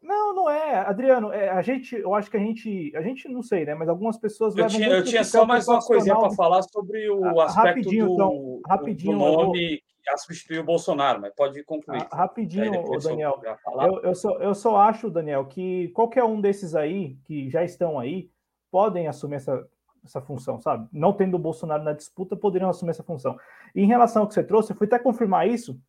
Não, 0.01 0.35
não 0.35 0.49
é, 0.49 0.79
Adriano. 0.79 1.31
É, 1.31 1.49
a 1.49 1.61
gente, 1.61 1.95
eu 1.95 2.13
acho 2.13 2.29
que 2.29 2.37
a 2.37 2.39
gente, 2.39 2.91
a 2.95 3.01
gente 3.01 3.27
não 3.27 3.41
sei, 3.41 3.65
né? 3.65 3.75
Mas 3.75 3.89
algumas 3.89 4.17
pessoas 4.17 4.55
eu 4.55 4.67
tinha, 4.67 4.87
eu 4.89 5.03
tinha 5.03 5.23
só 5.23 5.45
mais 5.45 5.67
uma 5.67 5.79
coisinha 5.79 6.15
para 6.15 6.31
falar 6.31 6.61
sobre 6.63 7.09
o 7.09 7.39
ah, 7.39 7.45
aspecto 7.45 7.89
do, 7.89 7.95
então, 7.95 8.61
rapidinho, 8.67 9.13
do 9.13 9.17
nome 9.17 9.81
a 10.09 10.17
substituir 10.17 10.59
o 10.59 10.63
Bolsonaro, 10.63 11.19
mas 11.19 11.33
pode 11.35 11.61
concluir. 11.63 12.05
Ah, 12.09 12.15
rapidinho, 12.15 12.71
Daniel. 12.99 13.41
Eu, 13.81 14.01
eu, 14.03 14.15
só, 14.15 14.37
eu 14.39 14.55
só 14.55 14.77
acho, 14.77 15.09
Daniel, 15.09 15.45
que 15.45 15.89
qualquer 15.89 16.23
um 16.23 16.39
desses 16.39 16.75
aí 16.75 17.17
que 17.25 17.49
já 17.49 17.63
estão 17.63 17.99
aí 17.99 18.29
podem 18.71 19.07
assumir 19.07 19.35
essa, 19.35 19.67
essa 20.03 20.21
função, 20.21 20.59
sabe? 20.59 20.87
Não 20.91 21.13
tendo 21.13 21.35
o 21.35 21.39
Bolsonaro 21.39 21.83
na 21.83 21.93
disputa, 21.93 22.35
poderiam 22.35 22.69
assumir 22.69 22.91
essa 22.91 23.03
função. 23.03 23.37
E 23.75 23.81
em 23.81 23.87
relação 23.87 24.23
ao 24.23 24.27
que 24.27 24.33
você 24.33 24.43
trouxe, 24.43 24.71
eu 24.71 24.77
fui 24.77 24.87
até 24.87 24.99
confirmar 24.99 25.47
isso. 25.47 25.79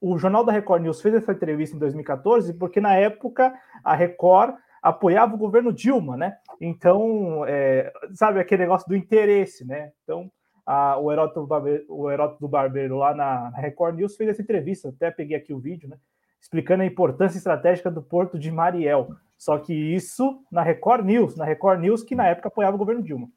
O 0.00 0.16
Jornal 0.16 0.44
da 0.44 0.52
Record 0.52 0.82
News 0.82 1.00
fez 1.00 1.14
essa 1.14 1.32
entrevista 1.32 1.74
em 1.74 1.78
2014, 1.78 2.54
porque 2.54 2.80
na 2.80 2.94
época 2.94 3.52
a 3.82 3.94
Record 3.94 4.54
apoiava 4.82 5.34
o 5.34 5.38
governo 5.38 5.72
Dilma, 5.72 6.16
né? 6.16 6.36
Então, 6.60 7.44
é, 7.46 7.92
sabe 8.14 8.40
aquele 8.40 8.62
negócio 8.62 8.88
do 8.88 8.96
interesse, 8.96 9.66
né? 9.66 9.92
Então, 10.02 10.30
a, 10.64 10.98
o, 10.98 11.10
Heródoto 11.10 11.46
Barbeiro, 11.46 11.84
o 11.88 12.10
Heródoto 12.10 12.40
do 12.40 12.48
Barbeiro 12.48 12.96
lá 12.96 13.14
na, 13.14 13.48
Record 13.50 13.96
News 13.96 14.16
fez 14.16 14.30
essa 14.30 14.42
entrevista, 14.42 14.90
até 14.90 15.10
peguei 15.10 15.36
aqui 15.36 15.52
o 15.52 15.58
vídeo, 15.58 15.88
né? 15.88 15.96
Explicando 16.40 16.82
a 16.82 16.86
importância 16.86 17.38
estratégica 17.38 17.90
do 17.90 18.02
porto 18.02 18.38
de 18.38 18.50
Mariel. 18.50 19.16
Só 19.36 19.58
que 19.58 19.72
isso 19.72 20.42
na 20.50 20.62
Record 20.62 21.04
News, 21.04 21.36
na 21.36 21.44
Record 21.44 21.80
News 21.80 22.02
que 22.02 22.14
na 22.14 22.26
época 22.26 22.48
apoiava 22.48 22.74
o 22.74 22.78
governo 22.78 23.02
Dilma. 23.02 23.30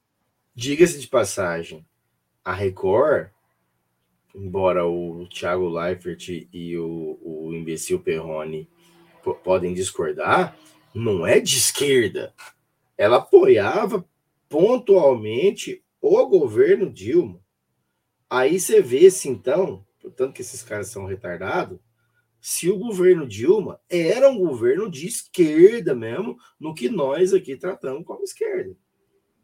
Diga-se 0.53 0.99
de 0.99 1.07
passagem, 1.07 1.85
a 2.43 2.53
Record, 2.53 3.29
embora 4.35 4.85
o 4.85 5.27
Thiago 5.27 5.69
Leifert 5.69 6.47
e 6.51 6.77
o, 6.77 7.19
o 7.21 7.53
imbecil 7.53 7.99
Perrone 7.99 8.69
podem 9.43 9.73
discordar, 9.73 10.55
não 10.93 11.25
é 11.25 11.39
de 11.39 11.57
esquerda. 11.57 12.33
Ela 12.97 13.17
apoiava 13.17 14.05
pontualmente 14.49 15.83
o 16.01 16.25
governo 16.25 16.91
Dilma. 16.91 17.39
Aí 18.29 18.59
você 18.59 18.81
vê 18.81 19.09
se 19.11 19.29
então, 19.29 19.85
portanto 20.01 20.33
que 20.33 20.41
esses 20.41 20.63
caras 20.63 20.87
são 20.87 21.05
retardados, 21.05 21.79
se 22.41 22.69
o 22.69 22.77
governo 22.77 23.27
Dilma 23.27 23.79
era 23.87 24.27
um 24.27 24.37
governo 24.37 24.89
de 24.89 25.07
esquerda 25.07 25.93
mesmo, 25.93 26.37
no 26.59 26.73
que 26.73 26.89
nós 26.89 27.33
aqui 27.33 27.55
tratamos 27.55 28.03
como 28.03 28.23
esquerda. 28.23 28.75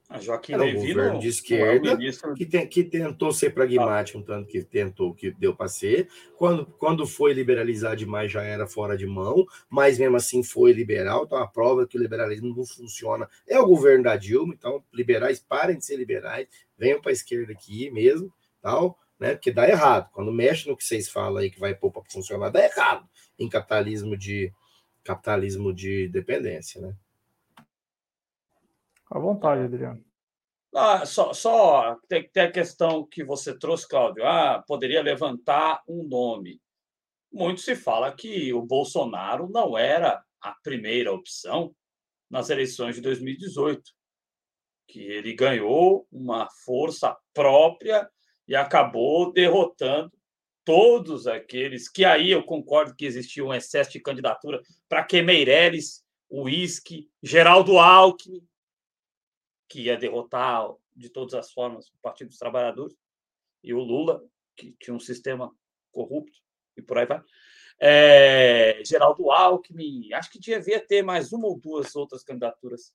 A 0.09 0.19
Joaquim 0.19 0.53
era 0.53 0.63
um 0.63 0.65
Levi 0.65 0.87
governo 0.87 1.13
não, 1.13 1.19
de 1.19 1.27
esquerda 1.27 1.91
é 1.91 2.33
que, 2.33 2.45
tem, 2.45 2.67
que, 2.67 2.83
tentou 2.83 3.31
ser 3.33 3.49
pragmático, 3.49 4.17
um 4.17 4.23
tanto 4.23 4.47
que 4.47 4.63
tentou, 4.63 5.13
que 5.13 5.31
deu 5.31 5.53
para 5.53 5.67
ser. 5.67 6.07
Quando, 6.37 6.65
quando 6.65 7.05
foi 7.05 7.33
liberalizar 7.33 7.93
demais, 7.93 8.31
já 8.31 8.41
era 8.41 8.65
fora 8.65 8.97
de 8.97 9.05
mão, 9.05 9.45
mas 9.69 9.99
mesmo 9.99 10.15
assim 10.15 10.41
foi 10.41 10.71
liberal. 10.71 11.25
Então, 11.25 11.37
a 11.37 11.45
prova 11.47 11.85
que 11.85 11.97
o 11.97 12.01
liberalismo 12.01 12.55
não 12.55 12.65
funciona 12.65 13.29
é 13.45 13.59
o 13.59 13.67
governo 13.67 14.05
da 14.05 14.15
Dilma. 14.15 14.53
Então, 14.53 14.81
liberais, 14.93 15.41
parem 15.41 15.77
de 15.77 15.85
ser 15.85 15.97
liberais, 15.97 16.47
venham 16.77 17.01
para 17.01 17.11
a 17.11 17.13
esquerda 17.13 17.51
aqui 17.51 17.91
mesmo, 17.91 18.31
tal 18.61 18.97
né? 19.19 19.33
Porque 19.33 19.51
dá 19.51 19.67
errado. 19.67 20.09
Quando 20.11 20.31
mexe 20.31 20.67
no 20.67 20.77
que 20.77 20.83
vocês 20.83 21.09
falam 21.09 21.37
aí 21.37 21.49
que 21.49 21.59
vai 21.59 21.75
pôr 21.75 21.91
para 21.91 22.03
funcionar, 22.09 22.49
dá 22.49 22.63
errado 22.63 23.07
em 23.37 23.49
capitalismo 23.49 24.17
de 24.17 24.53
capitalismo 25.03 25.73
de 25.73 26.07
dependência, 26.09 26.81
né? 26.81 26.95
À 29.09 29.17
vontade, 29.17 29.63
Adriano. 29.63 30.03
Ah, 30.75 31.05
só, 31.05 31.33
só 31.33 31.97
tem, 32.09 32.29
tem 32.29 32.43
a 32.43 32.51
questão 32.51 33.05
que 33.05 33.23
você 33.23 33.57
trouxe, 33.57 33.87
Cláudio. 33.87 34.25
Ah, 34.25 34.63
poderia 34.67 35.01
levantar 35.01 35.81
um 35.87 36.03
nome. 36.03 36.61
Muito 37.31 37.61
se 37.61 37.75
fala 37.75 38.13
que 38.13 38.53
o 38.53 38.61
Bolsonaro 38.61 39.49
não 39.49 39.77
era 39.77 40.21
a 40.41 40.53
primeira 40.61 41.13
opção 41.13 41.73
nas 42.29 42.49
eleições 42.49 42.95
de 42.95 43.01
2018, 43.01 43.81
que 44.87 44.99
ele 44.99 45.33
ganhou 45.33 46.05
uma 46.11 46.49
força 46.65 47.17
própria 47.33 48.09
e 48.47 48.55
acabou 48.55 49.31
derrotando 49.31 50.11
todos 50.63 51.27
aqueles 51.27 51.87
que 51.87 52.03
aí 52.03 52.31
eu 52.31 52.43
concordo 52.43 52.95
que 52.95 53.05
existia 53.05 53.43
um 53.43 53.53
excesso 53.53 53.91
de 53.91 53.99
candidatura 53.99 54.61
para 54.89 55.03
que 55.03 55.21
Meirelles, 55.21 56.05
Uísque, 56.29 57.09
Geraldo 57.23 57.77
Alckmin, 57.77 58.45
que 59.69 59.83
ia 59.83 59.97
derrotar 59.97 60.69
de 60.95 61.09
todas 61.09 61.33
as 61.33 61.51
formas 61.51 61.87
o 61.87 61.97
Partido 62.01 62.29
dos 62.29 62.37
Trabalhadores, 62.37 62.95
e 63.63 63.73
o 63.73 63.79
Lula, 63.79 64.23
que 64.55 64.75
tinha 64.79 64.93
um 64.93 64.99
sistema 64.99 65.51
corrupto, 65.91 66.37
e 66.75 66.81
por 66.81 66.97
aí 66.97 67.05
vai. 67.05 67.21
É, 67.79 68.81
Geraldo 68.83 69.31
Alckmin, 69.31 70.11
acho 70.13 70.31
que 70.31 70.39
devia 70.39 70.79
ter 70.79 71.03
mais 71.03 71.31
uma 71.31 71.47
ou 71.47 71.59
duas 71.59 71.95
outras 71.95 72.23
candidaturas 72.23 72.93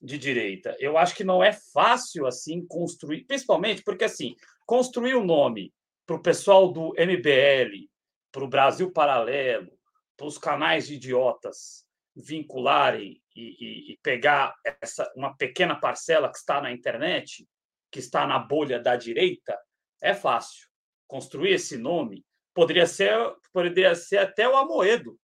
de 0.00 0.16
direita. 0.18 0.76
Eu 0.78 0.96
acho 0.96 1.14
que 1.14 1.24
não 1.24 1.42
é 1.42 1.52
fácil 1.52 2.26
assim 2.26 2.64
construir, 2.66 3.24
principalmente 3.24 3.82
porque 3.82 4.04
assim, 4.04 4.36
construir 4.66 5.14
um 5.14 5.24
nome 5.24 5.72
para 6.06 6.16
o 6.16 6.22
pessoal 6.22 6.72
do 6.72 6.94
MBL, 6.98 7.88
para 8.30 8.44
o 8.44 8.48
Brasil 8.48 8.92
Paralelo, 8.92 9.70
para 10.16 10.26
os 10.26 10.38
canais 10.38 10.86
de 10.86 10.94
idiotas 10.94 11.84
vincularem 12.14 13.22
e, 13.34 13.40
e, 13.40 13.92
e, 13.92 13.98
pegar 14.02 14.54
essa 14.82 15.10
uma 15.16 15.34
pequena 15.36 15.74
parcela 15.74 16.30
que 16.30 16.36
está 16.36 16.60
na 16.60 16.70
internet, 16.70 17.48
que 17.90 17.98
está 17.98 18.26
na 18.26 18.38
bolha 18.38 18.78
da 18.78 18.96
direita, 18.96 19.58
é 20.00 20.14
fácil. 20.14 20.68
Construir 21.06 21.52
esse 21.52 21.78
nome 21.78 22.24
poderia 22.54 22.86
ser, 22.86 23.16
poderia 23.52 23.94
ser 23.94 24.18
até 24.18 24.46
o 24.46 24.56
Amoedo, 24.56 25.18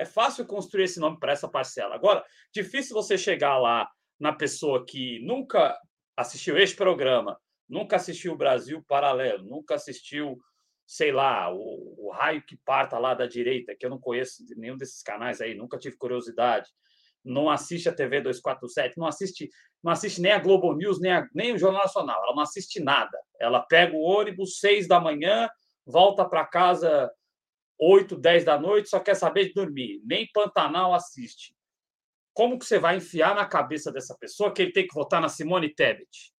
é 0.00 0.04
fácil 0.04 0.46
construir 0.46 0.84
esse 0.84 0.98
nome 0.98 1.18
para 1.18 1.32
essa 1.32 1.46
parcela. 1.46 1.94
Agora, 1.94 2.24
difícil 2.54 2.94
você 2.94 3.18
chegar 3.18 3.58
lá 3.58 3.86
na 4.18 4.32
pessoa 4.32 4.84
que 4.86 5.18
nunca 5.20 5.78
assistiu 6.16 6.56
este 6.56 6.74
programa, 6.74 7.38
nunca 7.70 7.96
assistiu 7.96 8.32
o 8.32 8.36
Brasil 8.36 8.84
Paralelo, 8.86 9.44
nunca 9.44 9.76
assistiu, 9.76 10.38
sei 10.86 11.12
lá, 11.12 11.50
o, 11.54 11.94
o 12.06 12.10
raio 12.10 12.44
que 12.44 12.56
parta 12.64 12.98
lá 12.98 13.14
da 13.14 13.26
direita, 13.26 13.74
que 13.78 13.86
eu 13.86 13.90
não 13.90 13.98
conheço 13.98 14.44
nenhum 14.56 14.76
desses 14.76 15.02
canais 15.02 15.40
aí, 15.40 15.54
nunca 15.54 15.78
tive 15.78 15.96
curiosidade. 15.96 16.68
Não 17.24 17.48
assiste 17.48 17.88
a 17.88 17.94
TV 17.94 18.20
247, 18.20 18.98
não 18.98 19.06
assiste, 19.06 19.48
não 19.82 19.92
assiste 19.92 20.20
nem 20.20 20.32
a 20.32 20.38
Globo 20.38 20.74
News, 20.74 21.00
nem, 21.00 21.12
a, 21.12 21.28
nem 21.32 21.52
o 21.52 21.58
Jornal 21.58 21.82
Nacional. 21.82 22.20
Ela 22.24 22.34
não 22.34 22.42
assiste 22.42 22.80
nada. 22.80 23.16
Ela 23.38 23.60
pega 23.60 23.94
o 23.94 24.00
ônibus 24.00 24.58
seis 24.58 24.88
da 24.88 24.98
manhã, 24.98 25.48
volta 25.86 26.28
para 26.28 26.46
casa 26.46 27.10
8, 27.78 28.16
10 28.16 28.44
da 28.44 28.58
noite, 28.58 28.88
só 28.88 28.98
quer 28.98 29.14
saber 29.14 29.46
de 29.46 29.54
dormir. 29.54 30.00
Nem 30.04 30.28
Pantanal 30.32 30.92
assiste. 30.92 31.54
Como 32.32 32.58
que 32.58 32.64
você 32.64 32.78
vai 32.78 32.96
enfiar 32.96 33.34
na 33.34 33.46
cabeça 33.46 33.92
dessa 33.92 34.16
pessoa 34.18 34.52
que 34.52 34.62
ele 34.62 34.72
tem 34.72 34.86
que 34.86 34.94
votar 34.94 35.20
na 35.20 35.28
Simone 35.28 35.72
Tebet? 35.74 36.32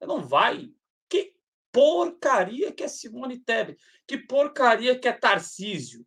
Não 0.00 0.22
vai. 0.22 0.70
Que 1.08 1.34
porcaria 1.72 2.72
que 2.72 2.82
é 2.82 2.88
Simone 2.88 3.38
Tebet. 3.38 3.78
Que 4.06 4.18
porcaria 4.18 4.98
que 4.98 5.08
é 5.08 5.12
Tarcísio 5.12 6.06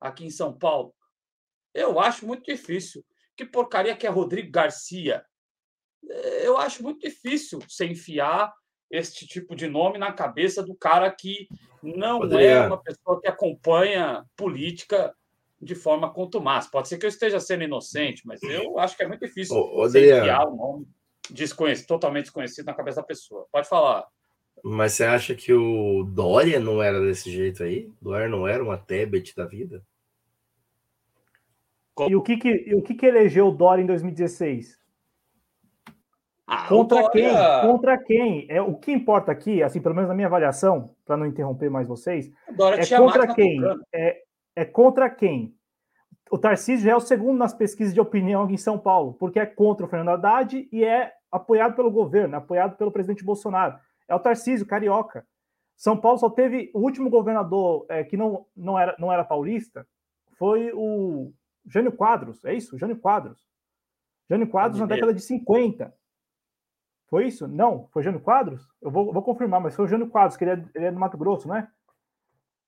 aqui 0.00 0.24
em 0.24 0.30
São 0.30 0.56
Paulo. 0.56 0.94
Eu 1.74 2.00
acho 2.00 2.26
muito 2.26 2.44
difícil. 2.44 3.04
Que 3.36 3.44
porcaria 3.44 3.96
que 3.96 4.06
é 4.06 4.10
Rodrigo 4.10 4.50
Garcia. 4.50 5.24
Eu 6.42 6.56
acho 6.56 6.82
muito 6.82 7.00
difícil 7.00 7.58
você 7.60 7.86
enfiar 7.86 8.52
este 8.90 9.26
tipo 9.26 9.54
de 9.54 9.68
nome 9.68 9.98
na 9.98 10.12
cabeça 10.12 10.62
do 10.62 10.74
cara 10.74 11.10
que 11.10 11.46
não 11.82 12.24
é 12.38 12.66
uma 12.66 12.82
pessoa 12.82 13.20
que 13.20 13.28
acompanha 13.28 14.24
política 14.34 15.14
de 15.60 15.74
forma 15.74 16.12
contumaz. 16.12 16.66
Pode 16.70 16.88
ser 16.88 16.98
que 16.98 17.04
eu 17.04 17.10
esteja 17.10 17.40
sendo 17.40 17.64
inocente, 17.64 18.22
mas 18.26 18.42
eu 18.42 18.78
acho 18.78 18.96
que 18.96 19.02
é 19.02 19.08
muito 19.08 19.26
difícil 19.26 19.56
Ô, 19.56 19.76
você 19.76 20.18
enfiar 20.18 20.46
um 20.48 20.56
nome 20.56 20.88
desconhecido, 21.30 21.86
totalmente 21.86 22.24
desconhecido 22.24 22.66
na 22.66 22.74
cabeça 22.74 23.00
da 23.00 23.06
pessoa. 23.06 23.46
Pode 23.52 23.68
falar. 23.68 24.06
Mas 24.64 24.92
você 24.92 25.04
acha 25.04 25.34
que 25.34 25.52
o 25.52 26.04
Dória 26.04 26.58
não 26.58 26.82
era 26.82 27.00
desse 27.00 27.30
jeito 27.30 27.62
aí? 27.62 27.92
Dória 28.00 28.28
não 28.28 28.46
era 28.46 28.62
uma 28.62 28.76
Tebet 28.76 29.34
da 29.36 29.46
vida? 29.46 29.82
E 32.08 32.14
o 32.14 32.22
que 32.22 32.36
que, 32.36 32.48
e 32.68 32.74
o 32.74 32.82
que, 32.82 32.94
que 32.94 33.06
elegeu 33.06 33.48
o 33.48 33.52
Dória 33.52 33.82
em 33.82 33.86
2016? 33.86 34.78
Ah, 36.46 36.66
contra 36.66 37.10
quem? 37.10 37.28
Contra 37.60 37.98
quem? 37.98 38.46
É 38.48 38.62
o 38.62 38.74
que 38.74 38.90
importa 38.90 39.30
aqui, 39.30 39.62
assim, 39.62 39.82
pelo 39.82 39.94
menos 39.94 40.08
na 40.08 40.14
minha 40.14 40.28
avaliação, 40.28 40.94
para 41.04 41.16
não 41.16 41.26
interromper 41.26 41.68
mais 41.68 41.86
vocês, 41.86 42.32
é 42.48 42.96
contra 42.96 43.34
quem? 43.34 43.60
É, 43.92 44.22
é 44.56 44.64
contra 44.64 45.10
quem? 45.10 45.54
O 46.30 46.38
Tarcísio 46.38 46.90
é 46.90 46.96
o 46.96 47.00
segundo 47.00 47.36
nas 47.36 47.52
pesquisas 47.52 47.92
de 47.92 48.00
opinião 48.00 48.44
aqui 48.44 48.54
em 48.54 48.58
São 48.58 48.78
Paulo, 48.78 49.14
porque 49.14 49.38
é 49.38 49.46
contra 49.46 49.84
o 49.84 49.88
Fernando 49.88 50.10
Haddad 50.10 50.68
e 50.72 50.84
é 50.84 51.12
apoiado 51.30 51.74
pelo 51.74 51.90
governo, 51.90 52.36
apoiado 52.36 52.76
pelo 52.76 52.92
presidente 52.92 53.24
Bolsonaro. 53.24 53.78
É 54.06 54.14
o 54.14 54.20
Tarcísio, 54.20 54.66
carioca. 54.66 55.26
São 55.76 55.96
Paulo 55.96 56.18
só 56.18 56.28
teve 56.28 56.70
o 56.74 56.80
último 56.80 57.08
governador 57.08 57.86
é, 57.88 58.02
que 58.02 58.16
não, 58.16 58.46
não, 58.56 58.78
era, 58.78 58.96
não 58.98 59.12
era 59.12 59.24
paulista, 59.24 59.86
foi 60.36 60.72
o 60.74 61.32
Jânio 61.66 61.92
Quadros, 61.92 62.44
é 62.44 62.54
isso? 62.54 62.76
Jânio 62.78 62.98
Quadros. 62.98 63.46
Jânio 64.28 64.48
Quadros 64.48 64.80
na 64.80 64.86
década 64.86 65.14
de 65.14 65.20
50. 65.20 65.94
Foi 67.08 67.26
isso? 67.26 67.46
Não, 67.46 67.88
foi 67.92 68.02
Jânio 68.02 68.20
Quadros? 68.20 68.68
Eu 68.82 68.90
vou, 68.90 69.12
vou 69.12 69.22
confirmar, 69.22 69.60
mas 69.60 69.74
foi 69.74 69.84
o 69.84 69.88
Jânio 69.88 70.08
Quadros, 70.08 70.36
que 70.36 70.44
ele 70.44 70.50
é, 70.50 70.64
ele 70.74 70.84
é 70.86 70.92
do 70.92 70.98
Mato 70.98 71.16
Grosso, 71.16 71.48
não 71.48 71.56
é? 71.56 71.68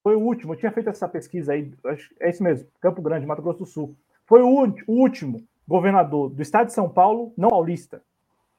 Foi 0.03 0.17
o 0.17 0.21
último, 0.21 0.55
eu 0.55 0.57
tinha 0.57 0.73
feito 0.73 0.89
essa 0.89 1.09
pesquisa 1.09 1.53
aí, 1.53 1.75
é 2.21 2.31
isso 2.31 2.43
mesmo, 2.43 2.69
Campo 2.81 3.03
Grande, 3.03 3.27
Mato 3.27 3.43
Grosso 3.43 3.59
do 3.59 3.67
Sul. 3.67 3.97
Foi 4.25 4.41
o, 4.41 4.49
o 4.49 4.93
último 4.93 5.47
governador 5.69 6.31
do 6.31 6.41
estado 6.41 6.69
de 6.69 6.73
São 6.73 6.89
Paulo, 6.89 7.35
não 7.37 7.51
paulista. 7.51 8.03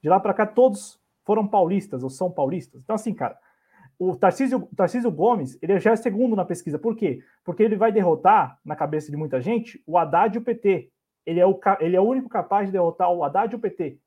De 0.01 0.09
lá 0.09 0.19
para 0.19 0.33
cá, 0.33 0.45
todos 0.45 0.99
foram 1.23 1.47
paulistas 1.47 2.03
ou 2.03 2.09
são 2.09 2.31
paulistas. 2.31 2.81
Então, 2.81 2.95
assim, 2.95 3.13
cara, 3.13 3.37
o 3.99 4.15
Tarcísio, 4.15 4.67
Tarcísio 4.75 5.11
Gomes, 5.11 5.57
ele 5.61 5.79
já 5.79 5.91
é 5.91 5.95
segundo 5.95 6.35
na 6.35 6.43
pesquisa. 6.43 6.79
Por 6.79 6.95
quê? 6.95 7.23
Porque 7.43 7.61
ele 7.61 7.75
vai 7.75 7.91
derrotar, 7.91 8.59
na 8.65 8.75
cabeça 8.75 9.11
de 9.11 9.17
muita 9.17 9.39
gente, 9.39 9.81
o 9.85 9.97
Haddad 9.97 10.35
e 10.35 10.39
o 10.39 10.43
PT. 10.43 10.89
Ele 11.23 11.39
é 11.39 11.45
o, 11.45 11.59
ele 11.79 11.95
é 11.95 12.01
o 12.01 12.03
único 12.03 12.27
capaz 12.27 12.65
de 12.65 12.71
derrotar 12.71 13.11
o 13.11 13.23
Haddad 13.23 13.53
e 13.53 13.55
o 13.55 13.59
PT. 13.59 13.99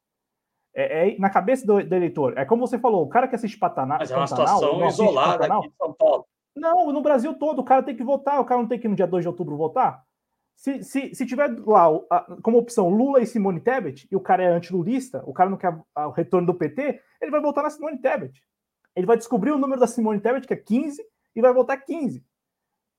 É, 0.74 1.10
é 1.10 1.18
na 1.18 1.30
cabeça 1.30 1.64
do, 1.64 1.80
do, 1.84 1.94
eleitor. 1.94 2.36
É 2.36 2.44
como 2.44 2.66
você 2.66 2.76
falou, 2.76 3.04
o 3.04 3.08
cara 3.08 3.28
que 3.28 3.36
assiste 3.36 3.56
Pantanal... 3.56 3.98
Mas 4.00 4.10
é 4.10 4.16
uma 4.16 4.26
situação 4.26 4.84
isolada 4.84 5.38
Pantanal, 5.38 5.58
aqui 5.60 5.68
em 5.68 5.76
São 5.76 5.92
Paulo. 5.92 6.26
Não, 6.56 6.92
no 6.92 7.00
Brasil 7.00 7.32
todo, 7.34 7.60
o 7.60 7.64
cara 7.64 7.82
tem 7.82 7.94
que 7.94 8.02
votar, 8.02 8.40
o 8.40 8.44
cara 8.44 8.60
não 8.60 8.68
tem 8.68 8.80
que 8.80 8.88
ir 8.88 8.90
no 8.90 8.96
dia 8.96 9.06
2 9.06 9.22
de 9.22 9.28
outubro 9.28 9.56
votar. 9.56 10.02
Se, 10.56 10.82
se, 10.82 11.14
se 11.14 11.26
tiver 11.26 11.50
lá 11.66 11.88
como 12.42 12.58
opção 12.58 12.88
Lula 12.88 13.20
e 13.20 13.26
Simone 13.26 13.60
Tebet, 13.60 14.08
e 14.10 14.16
o 14.16 14.20
cara 14.20 14.42
é 14.42 14.46
antilulista, 14.46 15.22
o 15.26 15.32
cara 15.32 15.50
não 15.50 15.58
quer 15.58 15.76
o 15.96 16.10
retorno 16.10 16.46
do 16.46 16.54
PT, 16.54 17.00
ele 17.20 17.30
vai 17.30 17.40
votar 17.40 17.64
na 17.64 17.70
Simone 17.70 17.98
Tebet. 17.98 18.42
Ele 18.94 19.06
vai 19.06 19.16
descobrir 19.16 19.50
o 19.50 19.58
número 19.58 19.80
da 19.80 19.86
Simone 19.86 20.20
Tebet, 20.20 20.46
que 20.46 20.54
é 20.54 20.56
15, 20.56 21.04
e 21.34 21.40
vai 21.40 21.52
votar 21.52 21.84
15. 21.84 22.24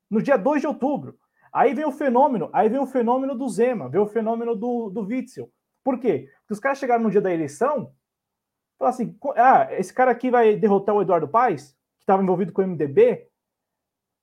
No 0.09 0.21
dia 0.21 0.37
2 0.37 0.61
de 0.61 0.67
outubro. 0.67 1.17
Aí 1.51 1.73
vem 1.73 1.85
o 1.85 1.91
fenômeno, 1.91 2.49
aí 2.51 2.67
vem 2.67 2.79
o 2.79 2.85
fenômeno 2.85 3.33
do 3.33 3.47
Zema, 3.47 3.87
vem 3.87 4.01
o 4.01 4.07
fenômeno 4.07 4.55
do, 4.55 4.89
do 4.89 5.01
Witzel. 5.01 5.49
Por 5.83 5.97
quê? 5.99 6.29
Porque 6.39 6.53
os 6.53 6.59
caras 6.59 6.77
chegaram 6.77 7.03
no 7.03 7.09
dia 7.09 7.21
da 7.21 7.33
eleição, 7.33 7.93
falaram 8.77 8.93
assim: 8.93 9.17
ah, 9.37 9.67
esse 9.71 9.93
cara 9.93 10.11
aqui 10.11 10.29
vai 10.29 10.57
derrotar 10.57 10.93
o 10.93 11.01
Eduardo 11.01 11.29
Paes, 11.29 11.71
que 11.97 12.03
estava 12.03 12.21
envolvido 12.21 12.51
com 12.51 12.61
o 12.61 12.67
MDB, 12.67 13.25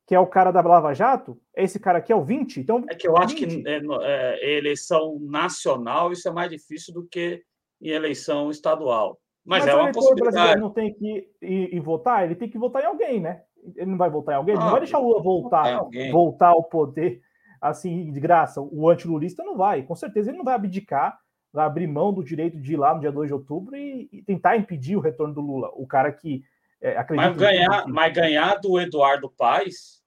que 0.07 0.15
é 0.15 0.19
o 0.19 0.27
cara 0.27 0.51
da 0.51 0.61
Lava 0.61 0.93
Jato, 0.95 1.39
esse 1.55 1.79
cara 1.79 1.99
aqui 1.99 2.13
é 2.13 2.17
o 2.17 2.25
20. 2.25 2.61
Então, 2.61 2.85
é 2.91 2.95
que 2.95 3.07
eu 3.07 3.15
20. 3.15 3.25
acho 3.25 3.37
que 3.37 3.65
é, 3.67 3.81
é, 4.03 4.59
eleição 4.59 5.19
nacional 5.21 6.13
isso 6.13 6.29
é 6.29 6.33
mais 6.33 6.51
difícil 6.51 6.93
do 6.93 7.07
que 7.07 7.43
em 7.81 7.91
eleição 7.91 8.51
estadual. 8.51 9.19
Mas, 9.45 9.65
Mas 9.65 9.75
é 9.75 9.75
uma 9.75 9.93
possibilidade. 9.93 10.61
não 10.61 10.71
tem 10.71 10.95
que 10.95 11.29
ir, 11.41 11.75
ir, 11.75 11.81
votar, 11.81 12.25
ele 12.25 12.37
tem 12.37 12.49
que 12.49 12.59
votar 12.59 12.83
em 12.83 12.87
alguém, 12.87 13.21
né? 13.21 13.43
Ele 13.77 13.91
não 13.91 13.99
vai 13.99 14.09
votar 14.09 14.35
em 14.35 14.39
alguém, 14.39 14.55
ah, 14.55 14.57
ele 14.57 14.65
não 14.65 14.71
vai 14.71 14.81
deixar 14.81 14.99
o 14.99 15.09
Lula 15.09 15.23
voltar, 15.23 15.81
voltar 16.11 16.49
ao 16.49 16.65
poder 16.65 17.21
assim 17.61 18.11
de 18.13 18.21
graça. 18.21 18.61
O 18.61 18.89
antilulista 18.89 19.43
não 19.43 19.57
vai, 19.57 19.83
com 19.83 19.95
certeza 19.95 20.31
ele 20.31 20.39
não 20.39 20.45
vai 20.45 20.55
abdicar, 20.55 21.19
vai 21.53 21.67
abrir 21.67 21.87
mão 21.87 22.13
do 22.13 22.25
direito 22.25 22.61
de 22.61 22.75
ir 22.75 22.77
lá 22.77 22.95
no 22.95 23.01
dia 23.01 23.13
2 23.13 23.29
de 23.29 23.35
outubro 23.35 23.77
e, 23.77 24.09
e 24.13 24.23
tentar 24.23 24.57
impedir 24.57 24.97
o 24.97 25.01
retorno 25.01 25.35
do 25.35 25.41
Lula. 25.41 25.71
O 25.75 25.87
cara 25.87 26.13
que 26.13 26.45
é, 26.83 26.97
mas 27.15 27.37
ganhar, 27.37 27.87
mas 27.87 28.13
ganhar 28.13 28.57
do 28.57 28.81
Eduardo 28.81 29.31
Paes, 29.31 30.03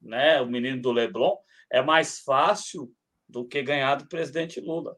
né, 0.00 0.40
o 0.40 0.46
menino 0.46 0.80
do 0.80 0.92
Leblon, 0.92 1.36
é 1.70 1.82
mais 1.82 2.20
fácil 2.20 2.94
do 3.28 3.44
que 3.44 3.60
ganhar 3.62 3.96
do 3.96 4.06
presidente 4.06 4.60
Lula. 4.60 4.96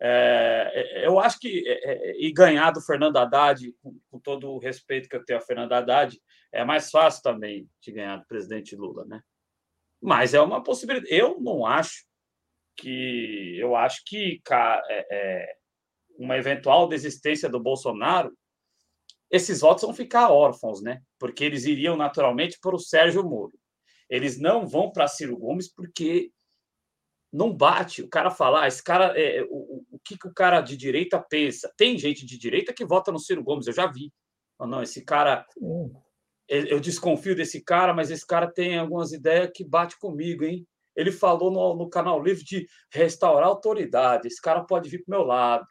É, 0.00 0.72
é 0.74 1.06
eu 1.06 1.20
acho 1.20 1.38
que 1.38 1.62
é, 1.66 1.92
é, 1.92 2.16
e 2.18 2.32
ganhar 2.32 2.70
do 2.70 2.80
Fernando 2.80 3.18
Haddad, 3.18 3.70
com, 3.82 4.00
com, 4.10 4.18
todo 4.18 4.50
o 4.50 4.58
respeito 4.58 5.10
que 5.10 5.16
eu 5.16 5.24
tenho 5.24 5.38
a 5.38 5.42
Fernando 5.42 5.72
Haddad, 5.72 6.18
é 6.52 6.64
mais 6.64 6.90
fácil 6.90 7.22
também 7.22 7.68
de 7.82 7.92
ganhar 7.92 8.16
do 8.16 8.26
presidente 8.26 8.74
Lula, 8.74 9.04
né? 9.04 9.20
Mas 10.00 10.32
é 10.32 10.40
uma 10.40 10.62
possibilidade. 10.62 11.12
Eu 11.14 11.38
não 11.38 11.66
acho 11.66 12.06
que 12.76 13.58
eu 13.58 13.76
acho 13.76 14.02
que 14.06 14.40
é, 15.10 15.56
uma 16.18 16.36
eventual 16.38 16.88
desistência 16.88 17.48
do 17.48 17.60
Bolsonaro 17.60 18.34
esses 19.30 19.60
votos 19.60 19.82
vão 19.82 19.94
ficar 19.94 20.30
órfãos, 20.30 20.80
né? 20.82 21.02
Porque 21.18 21.44
eles 21.44 21.64
iriam 21.64 21.96
naturalmente 21.96 22.58
para 22.60 22.74
o 22.74 22.78
Sérgio 22.78 23.24
Moro. 23.24 23.52
Eles 24.08 24.38
não 24.38 24.66
vão 24.66 24.90
para 24.90 25.08
Ciro 25.08 25.36
Gomes 25.36 25.72
porque 25.72 26.30
não 27.32 27.52
bate. 27.52 28.02
O 28.02 28.08
cara 28.08 28.30
falar, 28.30 28.62
ah, 28.62 28.68
esse 28.68 28.82
cara, 28.82 29.18
é, 29.18 29.38
é, 29.38 29.42
o, 29.44 29.84
o 29.90 29.98
que, 30.04 30.16
que 30.16 30.28
o 30.28 30.34
cara 30.34 30.60
de 30.60 30.76
direita 30.76 31.20
pensa? 31.20 31.72
Tem 31.76 31.98
gente 31.98 32.24
de 32.24 32.38
direita 32.38 32.72
que 32.72 32.84
vota 32.84 33.10
no 33.10 33.18
Ciro 33.18 33.42
Gomes, 33.42 33.66
eu 33.66 33.72
já 33.72 33.86
vi. 33.86 34.12
Não, 34.58 34.66
não 34.66 34.82
esse 34.82 35.04
cara, 35.04 35.44
eu 36.48 36.78
desconfio 36.78 37.34
desse 37.34 37.62
cara, 37.62 37.92
mas 37.92 38.10
esse 38.10 38.26
cara 38.26 38.50
tem 38.50 38.78
algumas 38.78 39.12
ideias 39.12 39.50
que 39.52 39.64
bate 39.64 39.98
comigo, 39.98 40.44
hein? 40.44 40.66
Ele 40.94 41.12
falou 41.12 41.50
no, 41.50 41.74
no 41.74 41.90
canal 41.90 42.22
Livre 42.22 42.42
de 42.42 42.66
restaurar 42.90 43.48
a 43.48 43.50
autoridade. 43.50 44.28
Esse 44.28 44.40
cara 44.40 44.64
pode 44.64 44.88
vir 44.88 45.04
para 45.04 45.14
o 45.14 45.18
meu 45.18 45.26
lado 45.26 45.66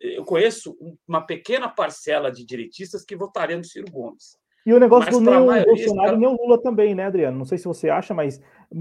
eu 0.00 0.24
conheço 0.24 0.76
uma 1.06 1.20
pequena 1.20 1.68
parcela 1.68 2.30
de 2.30 2.44
direitistas 2.44 3.04
que 3.04 3.16
votariam 3.16 3.58
no 3.58 3.64
Ciro 3.64 3.90
Gomes. 3.90 4.38
E 4.64 4.72
o 4.72 4.80
negócio 4.80 5.06
mas 5.06 5.14
do 5.14 5.20
nem 5.20 5.38
o 5.38 5.64
Bolsonaro 5.64 6.08
cara... 6.08 6.16
nem 6.16 6.28
o 6.28 6.36
Lula 6.36 6.60
também, 6.60 6.92
né, 6.92 7.04
Adriano? 7.04 7.38
Não 7.38 7.44
sei 7.44 7.56
se 7.56 7.66
você 7.66 7.88
acha, 7.88 8.12
mas 8.12 8.40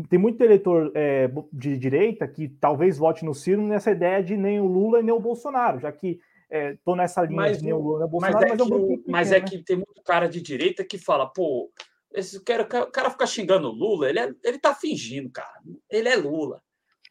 tem 0.09 0.17
muito 0.17 0.41
eleitor 0.41 0.91
é, 0.95 1.29
de 1.53 1.77
direita 1.77 2.27
que 2.27 2.47
talvez 2.47 2.97
vote 2.97 3.23
no 3.23 3.35
Ciro 3.35 3.61
nessa 3.61 3.91
ideia 3.91 4.23
de 4.23 4.35
nem 4.35 4.59
o 4.59 4.65
Lula 4.65 4.99
e 4.99 5.03
nem 5.03 5.13
o 5.13 5.19
Bolsonaro, 5.19 5.79
já 5.79 5.91
que 5.91 6.19
estou 6.49 6.95
é, 6.95 6.97
nessa 6.97 7.21
linha 7.21 7.35
mas, 7.35 7.59
de 7.59 7.65
nem 7.65 7.73
o 7.73 7.79
Lula 7.79 7.99
nem 7.99 8.07
o 8.07 8.09
Bolsonaro, 8.09 8.39
mas 8.39 8.51
é, 8.51 8.55
mas 8.55 8.59
é, 8.59 8.63
um 8.63 8.67
que, 8.67 8.87
pequeno, 8.87 9.03
mas 9.11 9.31
é 9.31 9.39
né? 9.39 9.45
que 9.45 9.63
tem 9.63 9.75
muito 9.75 10.01
cara 10.03 10.27
de 10.27 10.41
direita 10.41 10.83
que 10.83 10.97
fala, 10.97 11.27
pô, 11.27 11.71
esse 12.15 12.43
cara, 12.43 12.63
o 12.63 12.91
cara 12.91 13.11
fica 13.11 13.27
xingando 13.27 13.67
o 13.69 13.73
Lula, 13.73 14.09
ele, 14.09 14.19
é, 14.19 14.31
ele 14.43 14.57
tá 14.57 14.73
fingindo, 14.73 15.29
cara. 15.29 15.61
Ele 15.89 16.09
é 16.09 16.15
Lula. 16.15 16.63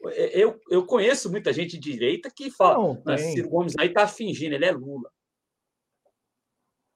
É, 0.08 0.39
eu, 0.39 0.60
eu 0.70 0.84
conheço 0.84 1.31
muita 1.31 1.52
gente 1.52 1.78
de 1.78 1.92
direita 1.92 2.31
que 2.31 2.50
fala, 2.50 2.78
não, 3.05 3.18
Ciro 3.18 3.49
Gomes 3.49 3.74
aí 3.78 3.89
está 3.89 4.07
fingindo, 4.07 4.55
ele 4.55 4.65
é 4.65 4.73
Lula. 4.73 5.10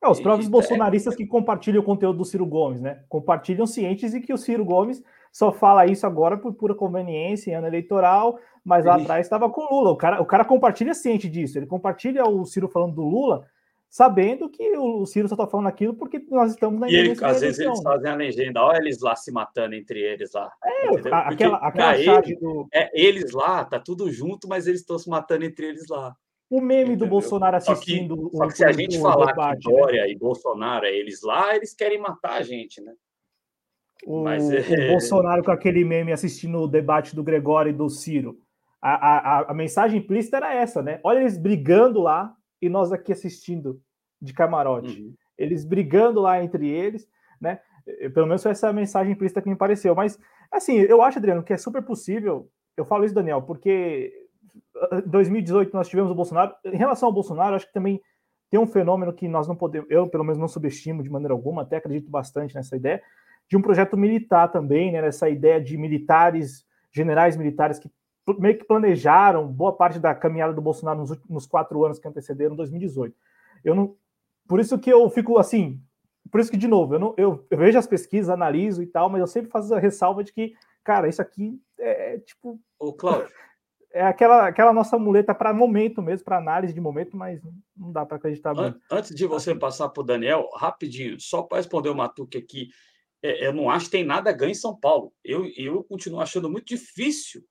É, 0.03 0.09
os 0.09 0.21
próprios 0.21 0.47
e, 0.47 0.51
bolsonaristas 0.51 1.15
é... 1.15 1.17
que 1.17 1.27
compartilham 1.27 1.81
o 1.81 1.85
conteúdo 1.85 2.19
do 2.19 2.25
Ciro 2.25 2.47
Gomes, 2.47 2.81
né? 2.81 3.03
Compartilham 3.09 3.67
cientes 3.67 4.13
de 4.13 4.21
que 4.21 4.33
o 4.33 4.39
Ciro 4.39 4.65
Gomes 4.65 5.03
só 5.33 5.53
fala 5.53 5.87
isso 5.87 6.07
agora 6.07 6.39
por 6.39 6.55
pura 6.55 6.75
conveniência 6.75 7.51
em 7.51 7.55
ano 7.55 7.67
eleitoral, 7.67 8.39
mas 8.65 8.85
lá 8.85 8.97
atrás 8.97 9.27
estava 9.27 9.51
com 9.51 9.63
o 9.63 9.79
Lula. 9.79 9.91
O 9.91 9.97
cara, 9.97 10.21
o 10.23 10.27
cara 10.27 10.45
compartilha 10.45 10.95
ciente 10.95 11.29
disso, 11.29 11.59
ele 11.59 11.67
compartilha 11.67 12.25
o 12.25 12.45
Ciro 12.45 12.69
falando 12.69 12.95
do 12.95 13.03
Lula 13.03 13.47
sabendo 13.89 14.49
que 14.49 14.77
o 14.77 15.07
Ciro 15.07 15.29
só 15.29 15.35
está 15.35 15.47
falando 15.47 15.67
aquilo 15.67 15.95
porque 15.95 16.25
nós 16.31 16.53
estamos 16.53 16.79
na 16.79 16.89
E 16.89 16.95
ele, 16.95 17.25
às 17.25 17.41
vezes 17.41 17.61
eles 17.61 17.83
fazem 17.83 18.11
a 18.11 18.15
legenda, 18.15 18.63
olha 18.63 18.79
eles 18.79 19.01
lá 19.01 19.17
se 19.17 19.33
matando 19.33 19.75
entre 19.75 20.01
eles 20.01 20.33
lá. 20.35 20.51
É, 20.63 20.89
aquela, 21.11 21.57
aquela 21.57 21.97
charge 21.97 22.33
ele, 22.33 22.41
do. 22.41 22.69
É, 22.73 22.91
eles 22.95 23.33
lá, 23.33 23.65
tá 23.65 23.81
tudo 23.81 24.11
junto, 24.11 24.47
mas 24.49 24.67
eles 24.67 24.81
estão 24.81 24.99
se 24.99 25.09
matando 25.09 25.45
entre 25.45 25.67
eles 25.67 25.89
lá. 25.89 26.15
O 26.51 26.61
meme 26.61 26.91
entendeu? 26.91 27.07
do 27.07 27.11
Bolsonaro 27.11 27.57
assistindo. 27.57 28.17
Só 28.17 28.23
que, 28.23 28.37
o, 28.37 28.39
só 28.39 28.47
que 28.47 28.57
se 28.57 28.65
a 28.65 28.73
gente 28.73 28.99
falar 29.01 29.27
debate, 29.27 29.61
que 29.61 29.71
né? 29.71 29.81
Dória 29.81 30.03
né? 30.03 30.11
e 30.11 30.17
Bolsonaro 30.17 30.87
é 30.87 30.95
eles 30.95 31.23
lá, 31.23 31.55
eles 31.55 31.75
querem 31.75 31.99
matar 31.99 32.39
a 32.39 32.43
gente, 32.43 32.81
né? 32.81 32.93
O, 34.07 34.23
mas, 34.23 34.51
é... 34.51 34.61
o 34.61 34.93
Bolsonaro 34.93 35.43
com 35.43 35.51
aquele 35.51 35.85
meme 35.85 36.13
assistindo 36.13 36.59
o 36.59 36.69
debate 36.69 37.15
do 37.15 37.25
Gregório 37.25 37.71
e 37.71 37.75
do 37.75 37.89
Ciro. 37.91 38.39
A, 38.81 38.93
a, 38.93 39.51
a 39.51 39.55
mensagem 39.55 39.99
implícita 39.99 40.37
era 40.37 40.55
essa, 40.55 40.83
né? 40.83 41.01
Olha 41.03 41.19
eles 41.19 41.37
brigando 41.37 42.01
lá, 42.01 42.35
e 42.61 42.69
nós 42.69 42.93
aqui 42.93 43.13
assistindo 43.13 43.81
de 44.21 44.33
camarote. 44.33 45.01
Uhum. 45.01 45.15
Eles 45.37 45.65
brigando 45.65 46.21
lá 46.21 46.43
entre 46.43 46.69
eles, 46.69 47.09
né? 47.41 47.61
Pelo 48.13 48.27
menos 48.27 48.43
foi 48.43 48.53
essa 48.53 48.73
mensagem 48.73 49.13
implícita 49.13 49.41
que 49.41 49.49
me 49.49 49.57
pareceu. 49.57 49.95
Mas, 49.95 50.19
assim, 50.51 50.77
eu 50.77 51.01
acho, 51.01 51.19
Adriano, 51.19 51.43
que 51.43 51.53
é 51.53 51.57
super 51.57 51.83
possível. 51.83 52.51
Eu 52.77 52.85
falo 52.85 53.05
isso, 53.05 53.15
Daniel, 53.15 53.43
porque 53.43 54.13
em 54.93 55.09
2018 55.09 55.73
nós 55.73 55.89
tivemos 55.89 56.11
o 56.11 56.15
Bolsonaro. 56.15 56.55
Em 56.65 56.77
relação 56.77 57.09
ao 57.09 57.13
Bolsonaro, 57.13 57.57
acho 57.57 57.67
que 57.67 57.73
também 57.73 58.01
tem 58.51 58.61
um 58.61 58.67
fenômeno 58.67 59.13
que 59.13 59.29
nós 59.29 59.47
não 59.47 59.57
podemos, 59.57 59.91
eu 59.91 60.09
pelo 60.09 60.25
menos 60.25 60.39
não 60.39 60.49
subestimo 60.49 61.03
de 61.03 61.11
maneira 61.11 61.35
alguma, 61.35 61.63
até 61.63 61.77
acredito 61.77 62.11
bastante 62.11 62.55
nessa 62.55 62.77
ideia, 62.77 63.03
de 63.49 63.57
um 63.57 63.63
projeto 63.63 63.97
militar 63.97 64.49
também, 64.49 64.93
né? 64.93 65.01
Nessa 65.01 65.29
ideia 65.29 65.61
de 65.61 65.77
militares, 65.77 66.67
generais 66.91 67.37
militares 67.37 67.79
que 67.79 67.91
meio 68.39 68.59
que 68.59 68.65
planejaram 68.65 69.47
boa 69.47 69.73
parte 69.73 69.99
da 69.99 70.15
caminhada 70.15 70.53
do 70.53 70.61
Bolsonaro 70.61 71.01
nos, 71.01 71.19
nos 71.29 71.47
quatro 71.47 71.85
anos 71.85 71.99
que 71.99 72.09
antecederam 72.09 72.57
2018. 72.57 73.15
Eu 73.65 73.75
não, 73.75 73.97
por 74.47 74.61
isso 74.61 74.79
que 74.79 74.91
eu 74.91 75.09
fico 75.11 75.39
assim, 75.39 75.81
por 76.31 76.41
isso 76.41 76.51
que, 76.51 76.57
de 76.57 76.69
novo, 76.69 76.95
eu, 76.95 76.99
não, 76.99 77.15
eu, 77.17 77.47
eu 77.51 77.59
vejo 77.59 77.79
as 77.79 77.87
pesquisas, 77.87 78.31
analiso 78.31 78.83
e 78.83 78.87
tal, 78.87 79.09
mas 79.09 79.21
eu 79.21 79.27
sempre 79.27 79.51
faço 79.51 79.75
a 79.75 79.79
ressalva 79.79 80.23
de 80.23 80.33
que, 80.33 80.55
cara, 80.85 81.09
isso 81.09 81.23
aqui 81.23 81.61
é, 81.79 82.15
é 82.15 82.19
tipo. 82.19 82.61
Ô, 82.79 82.93
Cláudio. 82.93 83.29
É 83.91 84.03
aquela, 84.03 84.47
aquela 84.47 84.71
nossa 84.71 84.99
muleta 84.99 85.35
para 85.35 85.51
momento 85.51 86.03
mesmo, 86.03 86.23
para 86.23 86.37
análise 86.37 86.75
de 86.75 86.81
momento, 86.81 87.17
mas 87.17 87.41
não 87.75 87.91
dá 87.91 88.05
para 88.05 88.19
acreditar 88.19 88.53
muito. 88.53 88.79
Antes 88.93 89.15
de 89.15 89.27
você 89.27 89.55
passar 89.55 89.89
para 89.89 90.03
o 90.03 90.05
Daniel, 90.05 90.47
rapidinho, 90.55 91.19
só 91.19 91.43
para 91.43 91.57
responder 91.57 91.89
o 91.89 91.95
Matuque 91.95 92.37
aqui, 92.37 92.69
é, 93.23 93.47
eu 93.47 93.53
não 93.53 93.71
acho 93.71 93.87
que 93.87 93.93
tem 93.93 94.05
nada 94.05 94.29
a 94.29 94.33
ganhar 94.33 94.51
em 94.51 94.55
São 94.55 94.79
Paulo. 94.79 95.11
Eu, 95.25 95.51
eu 95.57 95.83
continuo 95.83 96.21
achando 96.21 96.51
muito 96.51 96.67
difícil 96.67 97.43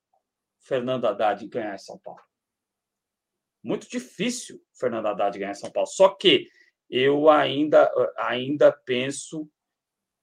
Fernando 0.68 1.06
Haddad 1.06 1.48
ganhar 1.48 1.76
em 1.76 1.80
São 1.80 1.98
Paulo. 1.98 2.22
Muito 3.64 3.90
difícil 3.90 4.62
Fernando 4.74 5.08
Haddad 5.08 5.40
ganhar 5.40 5.52
em 5.52 5.56
São 5.56 5.72
Paulo. 5.72 5.88
Só 5.88 6.10
que 6.10 6.50
eu 6.90 7.30
ainda, 7.30 7.90
ainda 8.18 8.72
penso 8.72 9.50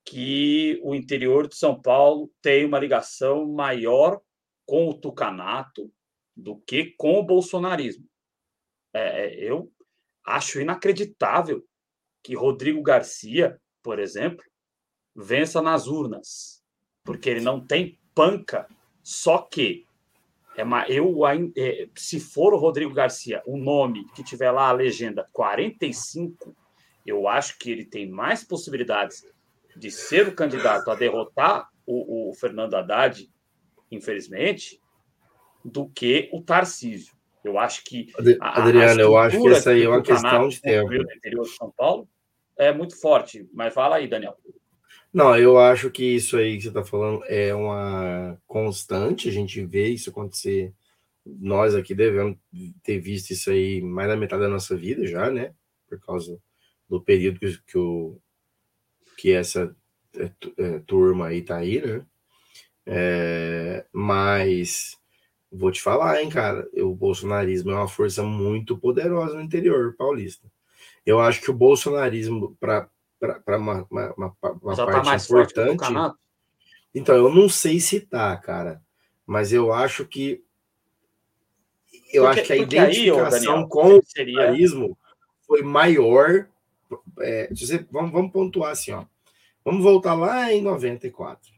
que 0.05 0.78
o 0.82 0.94
interior 0.94 1.48
de 1.48 1.56
São 1.56 1.81
Paulo 1.81 2.31
tem 2.42 2.66
uma 2.66 2.78
ligação 2.78 3.50
maior 3.50 4.20
com 4.66 4.89
o 4.89 4.94
tucanato 4.94 5.90
do 6.36 6.58
que 6.58 6.94
com 6.98 7.18
o 7.18 7.24
bolsonarismo. 7.24 8.06
É, 8.92 9.26
é 9.26 9.34
eu 9.42 9.73
acho 10.26 10.60
inacreditável 10.60 11.66
que 12.23 12.34
Rodrigo 12.34 12.82
Garcia, 12.82 13.60
por 13.82 13.98
exemplo, 13.98 14.44
vença 15.14 15.62
nas 15.62 15.86
urnas, 15.86 16.62
porque 17.02 17.31
ele 17.31 17.40
não 17.40 17.64
tem 17.64 17.98
panca. 18.14 18.66
Só 19.02 19.39
que 19.39 19.86
é 20.57 20.62
uma, 20.62 20.86
eu 20.89 21.15
é, 21.57 21.89
se 21.94 22.20
for 22.20 22.55
o 22.55 22.58
Rodrigo 22.58 22.92
Garcia, 22.92 23.42
o 23.47 23.57
nome 23.57 24.07
que 24.15 24.23
tiver 24.23 24.50
lá 24.50 24.68
a 24.68 24.73
legenda 24.73 25.28
45, 25.33 26.55
eu 27.05 27.28
acho 27.28 27.58
que 27.58 27.70
ele 27.70 27.84
tem 27.84 28.08
mais 28.08 28.44
possibilidades 28.44 29.26
de 29.76 29.91
ser 29.91 30.28
o 30.28 30.34
candidato 30.34 30.91
a 30.91 30.94
derrotar 30.94 31.68
o, 31.86 32.31
o 32.31 32.34
Fernando 32.34 32.74
Haddad, 32.74 33.28
infelizmente, 33.91 34.81
do 35.65 35.89
que 35.89 36.31
o 36.33 36.41
Tarcísio. 36.42 37.15
Eu 37.42 37.58
acho 37.58 37.84
que. 37.84 38.10
Adriano, 38.41 39.00
eu 39.00 39.16
acho 39.18 39.41
que 39.41 39.49
essa 39.49 39.70
aí 39.70 39.83
é 39.83 39.89
uma 39.89 40.02
questão 40.02 40.49
de 40.49 40.60
tempo. 40.60 40.89
No 40.89 41.12
interior 41.12 41.44
de 41.44 41.57
São 41.57 41.73
Paulo 41.76 42.08
é 42.57 42.73
muito 42.73 42.99
forte. 42.99 43.47
Mas 43.52 43.74
fala 43.74 43.97
aí, 43.97 44.08
Daniel. 44.08 44.36
Não, 45.15 45.36
eu 45.39 45.57
acho 45.57 45.93
que 45.93 46.02
isso 46.02 46.36
aí 46.36 46.57
que 46.57 46.65
você 46.65 46.68
está 46.68 46.84
falando 46.84 47.23
é 47.26 47.55
uma 47.55 48.36
constante, 48.49 49.28
a 49.28 49.33
gente 49.33 49.65
vê 49.65 49.86
isso 49.91 50.10
acontecer. 50.10 50.75
Nós 51.25 51.73
aqui 51.76 51.94
devemos 51.94 52.36
ter 52.83 52.99
visto 52.99 53.31
isso 53.31 53.49
aí 53.51 53.81
mais 53.81 54.09
da 54.09 54.17
metade 54.17 54.43
da 54.43 54.49
nossa 54.49 54.76
vida 54.76 55.07
já, 55.07 55.31
né? 55.31 55.55
Por 55.89 56.01
causa 56.01 56.36
do 56.89 57.01
período 57.01 57.39
que, 57.39 57.57
que, 57.65 57.78
o, 57.78 58.18
que 59.17 59.31
essa 59.31 59.75
é, 60.17 60.33
é, 60.59 60.78
turma 60.81 61.28
aí 61.28 61.43
tá 61.43 61.59
aí, 61.59 61.81
né? 61.81 62.05
É, 62.84 63.86
mas 63.93 64.99
vou 65.51 65.70
te 65.70 65.81
falar, 65.81 66.20
hein, 66.23 66.28
cara, 66.28 66.68
o 66.76 66.93
bolsonarismo 66.93 67.70
é 67.70 67.76
uma 67.76 67.89
força 67.89 68.25
muito 68.25 68.76
poderosa 68.76 69.36
no 69.36 69.43
interior 69.43 69.94
paulista. 69.97 70.51
Eu 71.07 71.20
acho 71.20 71.41
que 71.41 71.51
o 71.52 71.55
bolsonarismo, 71.55 72.57
para 72.59 72.89
uma, 73.47 73.86
uma, 73.91 74.15
uma, 74.15 74.36
uma 74.43 74.77
tá 74.77 74.86
parte 74.86 75.09
tá 75.09 75.17
importante. 75.17 75.85
Então, 76.94 77.17
eu 77.17 77.35
não 77.35 77.49
sei 77.49 77.81
se 77.81 78.01
tá, 78.01 78.36
cara, 78.36 78.83
mas 79.27 79.53
eu 79.53 79.73
acho 79.73 80.07
que. 80.07 80.44
Eu 82.12 82.25
porque, 82.25 82.41
acho 82.41 82.47
que 82.47 82.53
a 82.53 82.57
identificação 82.57 83.25
aí, 83.25 83.41
Daniel, 83.41 83.69
com 83.69 83.86
o 83.86 84.01
bolsonarismo 84.01 84.99
foi 85.47 85.62
maior. 85.62 86.49
É, 87.20 87.49
você, 87.53 87.85
vamos, 87.91 88.12
vamos 88.12 88.33
pontuar 88.33 88.73
assim, 88.73 88.93
ó. 88.93 89.05
Vamos 89.65 89.83
voltar 89.83 90.15
lá 90.15 90.53
em 90.53 90.61
94, 90.61 91.51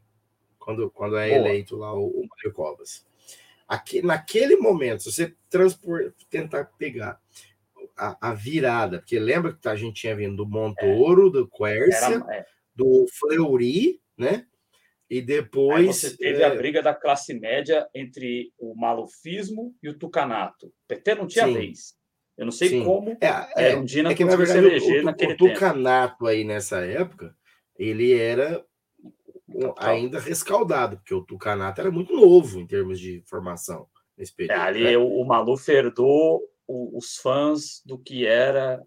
quando, 0.59 0.91
quando 0.91 1.17
é 1.19 1.29
Boa. 1.29 1.41
eleito 1.41 1.77
lá 1.77 1.93
o, 1.93 2.07
o 2.07 2.27
Mário 2.29 2.53
Covas. 2.53 3.05
Aqui, 3.67 4.01
naquele 4.01 4.57
momento, 4.57 5.03
se 5.03 5.13
você 5.13 5.35
transpor, 5.51 6.13
tentar 6.31 6.67
pegar 6.79 7.21
a, 7.97 8.31
a, 8.31 8.35
virada, 8.35 8.99
porque 8.99 9.19
lembra 9.19 9.53
que 9.53 9.69
a 9.69 9.77
gente 9.77 10.01
tinha 10.01 10.15
vindo 10.15 10.37
do 10.37 10.49
Montoro, 10.49 11.29
é. 11.29 11.33
do 11.33 11.49
Quercia, 11.49 12.25
é. 12.31 12.45
do 12.75 13.07
Fleury, 13.19 14.01
né? 14.17 14.47
E 15.09 15.23
depois. 15.23 15.79
Aí 15.79 15.87
você 15.87 16.17
teve 16.17 16.43
é... 16.43 16.47
a 16.47 16.55
briga 16.55 16.83
da 16.83 16.95
classe 16.95 17.33
média 17.35 17.89
entre 17.95 18.53
o 18.59 18.75
malufismo 18.75 19.75
e 19.83 19.89
o 19.89 19.99
tucanato. 19.99 20.67
O 20.67 20.73
PT 20.89 21.15
não 21.15 21.27
tinha 21.27 21.47
Sim. 21.47 21.55
vez. 21.55 21.95
Eu 22.37 22.45
não 22.45 22.53
sei 22.53 22.69
Sim. 22.69 22.85
como 22.85 23.17
é, 23.21 23.27
é, 23.57 23.73
é, 23.73 23.77
um 23.77 23.85
Dina 23.85 24.11
é 24.11 24.15
que, 24.15 24.25
na 24.25 24.37
verdade, 24.37 24.61
o, 24.61 25.07
o, 25.07 25.09
o 25.09 25.37
tucanato 25.37 26.13
tempo. 26.19 26.27
aí 26.27 26.45
nessa 26.45 26.85
época, 26.85 27.35
ele 27.79 28.13
era 28.13 28.63
ainda 29.79 30.21
rescaldado, 30.21 30.97
porque 30.97 31.15
o 31.15 31.23
Tucanato 31.23 31.81
era 31.81 31.91
muito 31.91 32.15
novo 32.15 32.61
em 32.61 32.67
termos 32.67 33.01
de 33.01 33.23
formação 33.27 33.87
nesse 34.17 34.35
período. 34.35 34.59
É, 34.59 34.63
ali 34.63 34.85
né? 34.85 34.99
o, 34.99 35.07
o 35.07 35.25
Maluf 35.25 35.71
herdou 35.71 36.43
os 36.69 37.17
fãs 37.17 37.83
do 37.85 37.99
que 37.99 38.27
era 38.27 38.83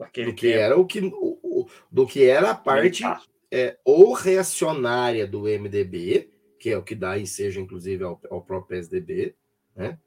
aquele 0.00 0.32
do 0.32 0.36
que 0.36 0.48
tempo. 0.48 0.58
era 0.58 0.78
o 0.78 0.86
que 0.86 1.00
o, 1.00 1.68
do 1.90 2.06
que 2.06 2.24
era 2.24 2.50
a 2.50 2.54
parte 2.54 3.04
é, 3.50 3.78
ou 3.84 4.12
reacionária 4.12 5.26
do 5.26 5.42
MDB, 5.42 6.30
que 6.58 6.70
é 6.70 6.78
o 6.78 6.82
que 6.82 6.94
dá 6.94 7.18
ensejo, 7.18 7.60
inclusive, 7.60 8.02
ao, 8.02 8.20
ao 8.30 8.42
próprio 8.42 8.78
PSDB, 8.78 9.34
né? 9.76 9.98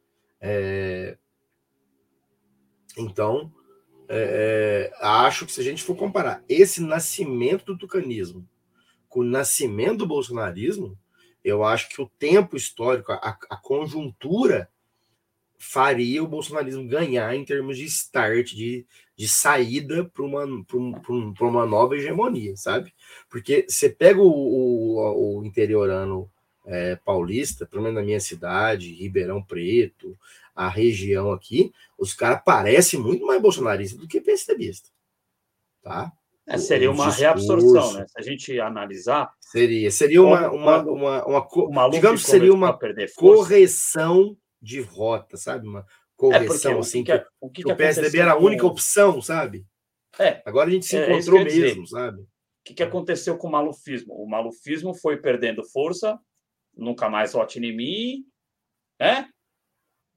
É, 0.42 1.18
então, 2.98 3.52
é, 4.08 4.92
é, 4.92 5.06
acho 5.06 5.46
que 5.46 5.52
se 5.52 5.62
a 5.62 5.64
gente 5.64 5.84
for 5.84 5.96
comparar 5.96 6.44
esse 6.48 6.82
nascimento 6.82 7.66
do 7.66 7.78
tucanismo 7.78 8.48
com 9.08 9.22
o 9.22 9.24
nascimento 9.24 10.00
do 10.00 10.08
bolsonarismo, 10.08 10.98
eu 11.44 11.64
acho 11.64 11.90
que 11.90 12.02
o 12.02 12.10
tempo 12.20 12.58
histórico, 12.58 13.12
a, 13.12 13.38
a 13.50 13.58
conjuntura, 13.58 14.70
faria 15.58 16.24
o 16.24 16.28
bolsonarismo 16.28 16.88
ganhar 16.88 17.36
em 17.36 17.44
termos 17.46 17.78
de 17.78 17.86
start, 17.86 18.54
de, 18.54 18.86
de 19.16 19.28
saída 19.28 20.06
para 20.06 20.24
uma, 20.24 20.46
um, 20.46 21.34
uma 21.40 21.66
nova 21.66 21.96
hegemonia, 21.96 22.56
sabe? 22.56 22.94
Porque 23.30 23.66
você 23.68 23.90
pega 23.90 24.22
o, 24.22 24.28
o, 24.28 25.40
o 25.40 25.46
interiorano 25.46 26.30
é, 26.66 26.96
paulista, 26.96 27.66
pelo 27.66 27.84
menos 27.84 27.96
na 27.96 28.04
minha 28.04 28.20
cidade, 28.20 28.94
Ribeirão 28.94 29.42
Preto, 29.42 30.18
a 30.56 30.70
região 30.70 31.32
aqui, 31.32 31.72
os 31.98 32.14
caras 32.14 32.42
parecem 32.44 33.00
muito 33.00 33.26
mais 33.26 33.42
bolsonaristas 33.42 34.00
do 34.00 34.08
que 34.08 34.22
PSDBista. 34.22 34.90
Tá? 35.84 36.12
É, 36.48 36.58
seria 36.58 36.92
uma 36.92 37.08
discurso, 37.08 37.22
reabsorção, 37.22 37.94
né? 37.94 38.06
Se 38.08 38.20
a 38.20 38.22
gente 38.22 38.60
analisar. 38.60 39.34
Seria, 39.40 39.90
seria 39.90 40.22
uma, 40.22 40.52
uma, 40.52 40.82
uma, 40.84 41.26
uma, 41.26 41.48
uma 41.50 41.90
digamos 41.90 42.24
que 42.24 42.30
seria 42.30 42.54
uma 42.54 42.78
correção 43.16 44.38
de 44.66 44.82
rota, 44.82 45.38
sabe? 45.38 45.68
Uma 45.68 45.86
correção, 46.18 46.78
é 46.78 46.80
assim, 46.80 47.04
que, 47.04 47.12
o 47.40 47.50
que, 47.50 47.64
que, 47.64 47.72
o 47.72 47.76
PSDB 47.76 48.20
era 48.20 48.34
a 48.34 48.38
única 48.38 48.66
opção, 48.66 49.22
sabe? 49.22 49.66
É. 50.18 50.42
Agora 50.46 50.70
a 50.70 50.72
gente 50.72 50.86
se 50.86 50.98
é, 50.98 51.10
encontrou 51.10 51.44
mesmo, 51.44 51.88
sabe? 51.88 52.22
O 52.22 52.28
que, 52.64 52.74
que 52.74 52.84
aconteceu 52.84 53.38
com 53.38 53.48
o 53.48 53.52
malufismo? 53.52 54.14
O 54.14 54.28
malufismo 54.28 54.94
foi 54.96 55.18
perdendo 55.18 55.64
força, 55.64 56.20
nunca 56.76 57.10
mais 57.10 57.34
vote 57.34 57.60
em 57.60 57.76
mim, 57.76 58.26
né? 59.00 59.30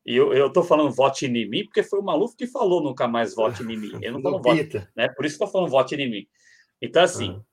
E 0.07 0.17
eu, 0.17 0.33
eu 0.33 0.51
tô 0.51 0.63
falando 0.63 0.91
vote 0.91 1.27
em 1.27 1.49
mim 1.49 1.65
porque 1.65 1.83
foi 1.83 2.01
o 2.01 2.03
Maluf 2.03 2.35
que 2.35 2.47
falou 2.47 2.83
nunca 2.83 3.07
mais 3.07 3.35
vote 3.35 3.63
em 3.63 3.67
mim. 3.77 3.91
Eu 4.03 4.13
não 4.13 4.23
falo 4.23 4.41
vote, 4.41 4.89
né? 4.97 5.07
Por 5.11 5.27
isso 5.27 5.37
que 5.37 5.43
eu 5.43 5.47
tô 5.47 5.53
falando 5.53 5.71
vote 5.71 5.95
em 5.97 6.11
mim. 6.11 6.27
Então, 6.81 7.03
assim, 7.03 7.29
uhum. 7.29 7.45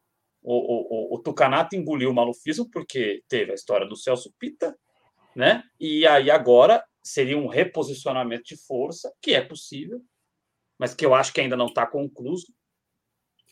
o, 0.41 1.13
o, 1.13 1.15
o, 1.15 1.19
Tucanato 1.19 1.75
engoliu 1.75 2.11
o 2.11 2.13
malufismo 2.13 2.69
porque 2.71 3.21
teve 3.27 3.51
a 3.51 3.55
história 3.55 3.85
do 3.85 3.97
Celso 3.97 4.33
Pita, 4.39 4.73
né? 5.35 5.63
E 5.79 6.07
aí 6.07 6.31
agora 6.31 6.83
seria 7.03 7.37
um 7.37 7.47
reposicionamento 7.47 8.43
de 8.45 8.57
força, 8.57 9.13
que 9.21 9.33
é 9.33 9.41
possível, 9.41 10.01
mas 10.77 10.93
que 10.93 11.05
eu 11.05 11.13
acho 11.13 11.33
que 11.33 11.41
ainda 11.41 11.55
não 11.55 11.67
está 11.67 11.85
concluído 11.85 12.43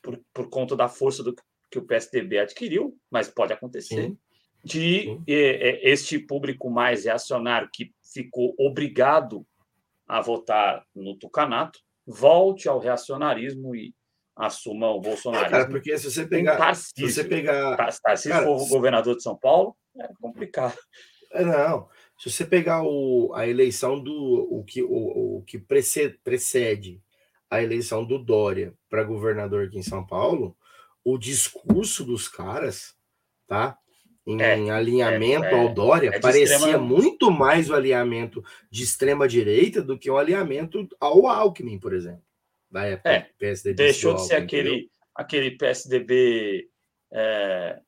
por, 0.02 0.20
por 0.34 0.50
conta 0.50 0.76
da 0.76 0.90
força 0.90 1.24
do 1.24 1.36
que 1.70 1.78
o 1.78 1.86
PSDB 1.86 2.40
adquiriu, 2.40 2.98
mas 3.10 3.28
pode 3.28 3.54
acontecer. 3.54 4.08
Sim. 4.08 4.18
De 4.64 5.04
Sim. 5.04 5.24
este 5.28 6.18
público 6.18 6.70
mais 6.70 7.04
reacionário 7.04 7.70
que 7.74 7.92
ficou 8.14 8.56
obrigado 8.58 9.46
a 10.08 10.22
votar 10.22 10.86
no 10.96 11.18
Tucanato, 11.18 11.80
volte 12.06 12.70
ao 12.70 12.80
reacionarismo 12.80 13.76
e 13.76 13.94
assuma 14.36 14.90
o 14.90 15.02
bolsonarismo. 15.02 15.52
Cara, 15.52 15.70
porque 15.70 15.98
se 15.98 16.10
você 16.10 16.26
pegar. 16.26 16.58
Tarcísio, 16.58 17.08
se 17.08 17.14
você 17.14 17.24
pegar. 17.24 17.76
Tarcísio 17.76 18.32
cara, 18.32 18.46
for 18.46 18.68
governador 18.70 19.16
de 19.16 19.24
São 19.24 19.38
Paulo, 19.38 19.76
é 19.98 20.08
complicado. 20.20 20.78
É, 21.34 21.44
não. 21.44 21.90
Se 22.18 22.30
você 22.30 22.46
pegar 22.46 22.84
o, 22.84 23.34
a 23.34 23.48
eleição 23.48 24.00
do. 24.00 24.48
O 24.50 24.64
que, 24.64 24.82
o, 24.84 25.38
o 25.38 25.44
que 25.44 25.58
precede, 25.58 26.18
precede 26.24 27.02
a 27.50 27.62
eleição 27.62 28.06
do 28.06 28.18
Dória 28.18 28.74
para 28.90 29.04
governador 29.04 29.66
aqui 29.66 29.78
em 29.78 29.84
São 29.84 30.06
Paulo, 30.06 30.56
o 31.04 31.18
discurso 31.18 32.04
dos 32.04 32.28
caras, 32.28 32.96
tá? 33.48 33.78
em 34.26 34.42
é, 34.42 34.72
alinhamento 34.72 35.46
é, 35.46 35.54
ao 35.54 35.68
é. 35.68 35.74
Dória, 35.74 36.10
é 36.10 36.20
parecia 36.20 36.56
extrema... 36.56 36.78
muito 36.78 37.30
mais 37.30 37.70
o 37.70 37.76
alinhamento 37.76 38.44
de 38.72 38.84
extrema 38.84 39.28
direita 39.28 39.82
do 39.82 39.98
que 39.98 40.10
o 40.10 40.18
alinhamento 40.18 40.88
ao 41.00 41.28
Alckmin, 41.28 41.78
por 41.78 41.94
exemplo, 41.94 42.24
da 42.72 42.86
época 42.86 43.10
é, 43.10 43.30
PSDB. 43.38 43.76
Deixou 43.76 44.16
de 44.16 44.26
ser 44.26 44.36
aquele, 44.36 44.90
aquele 45.14 45.52
PSDB 45.52 46.70
é, 47.12 47.80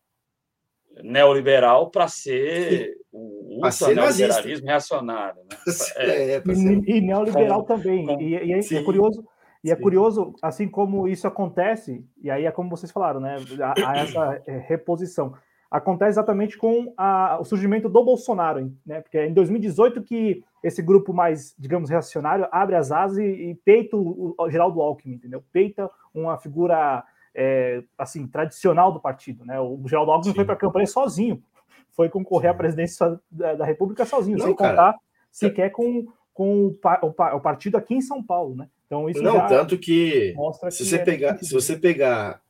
neoliberal 1.03 1.89
para 1.89 2.07
ser 2.07 2.95
o 3.11 3.59
ultra 3.63 3.93
neoliberalismo 3.93 4.67
reacionário. 4.67 5.41
Né? 5.43 5.57
É, 5.97 6.37
e, 6.45 6.97
e, 6.97 7.01
neoliberal 7.01 7.63
como, 7.63 7.77
também. 7.77 8.05
Como, 8.05 8.21
e, 8.21 8.35
e 8.35 8.53
é, 8.53 8.83
curioso. 8.83 9.23
E 9.63 9.71
é 9.71 9.75
curioso, 9.75 10.33
assim 10.43 10.67
como 10.67 11.07
isso 11.07 11.27
acontece, 11.27 12.05
e 12.21 12.29
aí 12.29 12.45
é 12.45 12.51
como 12.51 12.69
vocês 12.69 12.91
falaram, 12.91 13.19
né? 13.19 13.37
A, 13.83 13.97
essa 13.97 14.41
reposição 14.67 15.33
acontece 15.71 16.11
exatamente 16.11 16.57
com 16.57 16.93
a, 16.95 17.37
o 17.39 17.43
surgimento 17.43 17.89
do 17.89 18.03
Bolsonaro, 18.03 18.71
né? 18.85 19.01
Porque 19.01 19.17
é 19.17 19.27
em 19.27 19.33
2018 19.33 20.03
que 20.03 20.43
esse 20.63 20.81
grupo 20.81 21.13
mais, 21.13 21.55
digamos, 21.57 21.89
reacionário 21.89 22.47
abre 22.51 22.75
as 22.75 22.91
asas 22.91 23.17
e, 23.17 23.23
e 23.23 23.55
peita 23.55 23.97
o, 23.97 24.35
o 24.37 24.49
Geraldo 24.49 24.81
Alckmin, 24.81 25.15
entendeu? 25.15 25.43
Peita 25.51 25.89
uma 26.13 26.37
figura 26.37 27.03
é, 27.35 27.83
assim 27.97 28.25
tradicional 28.25 28.91
do 28.91 28.99
partido, 28.99 29.45
né? 29.45 29.59
O 29.59 29.81
Geraldo 29.85 30.11
Alckmin 30.11 30.31
Sim. 30.31 30.35
foi 30.35 30.45
para 30.45 30.53
a 30.55 30.57
campanha 30.57 30.87
sozinho, 30.87 31.43
foi 31.91 32.09
concorrer 32.09 32.51
à 32.51 32.53
presidência 32.53 33.19
da, 33.29 33.55
da 33.55 33.65
República 33.65 34.05
sozinho, 34.05 34.37
Não, 34.37 34.45
sem 34.45 34.55
cara, 34.55 34.69
contar 34.69 34.99
sequer 35.31 35.69
com, 35.71 36.07
com 36.33 36.67
o, 36.67 36.79
o, 37.01 37.07
o, 37.07 37.41
partido 37.41 37.75
aqui 37.75 37.93
em 37.93 38.01
São 38.01 38.23
Paulo, 38.23 38.55
né? 38.55 38.69
Então 38.85 39.09
isso 39.09 39.21
não 39.21 39.45
tanto 39.47 39.77
que 39.77 40.33
mostra 40.35 40.71
se 40.71 40.83
que 40.83 40.89
você 40.89 40.99
pegar, 40.99 41.37
se 41.37 41.53
você 41.53 41.75
pegar 41.75 42.41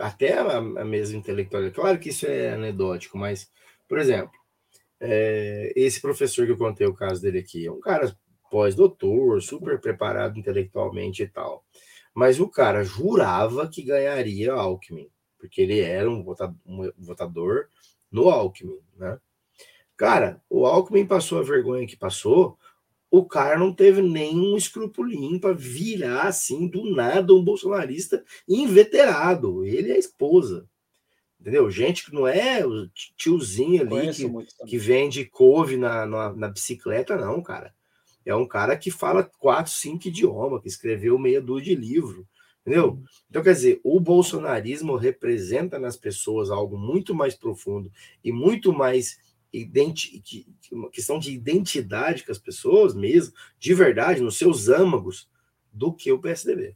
até 0.00 0.38
a, 0.38 0.58
a 0.58 0.84
mesa 0.84 1.16
intelectual. 1.16 1.70
Claro 1.72 1.98
que 1.98 2.10
isso 2.10 2.26
é 2.26 2.52
anedótico, 2.52 3.18
mas, 3.18 3.50
por 3.88 3.98
exemplo, 3.98 4.30
é, 5.00 5.72
esse 5.74 6.00
professor 6.00 6.46
que 6.46 6.52
eu 6.52 6.58
contei 6.58 6.86
o 6.86 6.94
caso 6.94 7.20
dele 7.22 7.38
aqui 7.38 7.66
é 7.66 7.72
um 7.72 7.80
cara 7.80 8.14
pós-doutor, 8.50 9.42
super 9.42 9.80
preparado 9.80 10.38
intelectualmente 10.38 11.22
e 11.22 11.28
tal. 11.28 11.64
Mas 12.18 12.40
o 12.40 12.48
cara 12.48 12.82
jurava 12.82 13.68
que 13.68 13.80
ganharia 13.80 14.52
Alckmin, 14.52 15.08
porque 15.38 15.60
ele 15.60 15.78
era 15.78 16.10
um 16.10 16.24
votador 16.98 17.68
no 18.10 18.28
Alckmin, 18.28 18.80
né? 18.96 19.20
Cara, 19.96 20.42
o 20.50 20.66
Alckmin 20.66 21.06
passou 21.06 21.38
a 21.38 21.44
vergonha 21.44 21.86
que 21.86 21.96
passou, 21.96 22.58
o 23.08 23.24
cara 23.24 23.56
não 23.56 23.72
teve 23.72 24.02
nenhum 24.02 24.56
escrupulinho 24.56 25.38
para 25.38 25.54
virar 25.54 26.22
assim 26.22 26.66
do 26.66 26.92
nada 26.92 27.32
um 27.32 27.44
bolsonarista 27.44 28.24
inveterado. 28.48 29.64
Ele 29.64 29.90
e 29.90 29.92
a 29.92 29.98
esposa. 29.98 30.68
Entendeu? 31.40 31.70
Gente 31.70 32.04
que 32.04 32.12
não 32.12 32.26
é 32.26 32.66
o 32.66 32.88
tiozinho 33.16 33.80
ali 33.82 34.12
que, 34.12 34.66
que 34.66 34.76
vende 34.76 35.24
couve 35.24 35.76
na, 35.76 36.04
na, 36.04 36.34
na, 36.34 36.48
bicicleta, 36.48 37.16
não, 37.16 37.40
cara. 37.40 37.72
É 38.24 38.34
um 38.34 38.46
cara 38.46 38.76
que 38.76 38.90
fala 38.90 39.24
quatro, 39.38 39.72
cinco 39.72 40.08
idiomas, 40.08 40.60
que 40.62 40.68
escreveu 40.68 41.18
meia 41.18 41.40
dúzia 41.40 41.74
de 41.74 41.80
livro. 41.80 42.26
Entendeu? 42.60 43.02
Então, 43.30 43.42
quer 43.42 43.54
dizer, 43.54 43.80
o 43.82 43.98
bolsonarismo 43.98 44.96
representa 44.96 45.78
nas 45.78 45.96
pessoas 45.96 46.50
algo 46.50 46.76
muito 46.76 47.14
mais 47.14 47.34
profundo 47.34 47.90
e 48.22 48.30
muito 48.30 48.72
mais 48.72 49.18
identi 49.50 50.22
uma 50.70 50.90
questão 50.90 51.18
de 51.18 51.32
identidade 51.32 52.24
com 52.24 52.30
as 52.30 52.38
pessoas 52.38 52.94
mesmo, 52.94 53.32
de 53.58 53.72
verdade, 53.72 54.20
nos 54.20 54.36
seus 54.36 54.68
âmagos, 54.68 55.30
do 55.72 55.92
que 55.92 56.12
o 56.12 56.18
PSDB. 56.18 56.74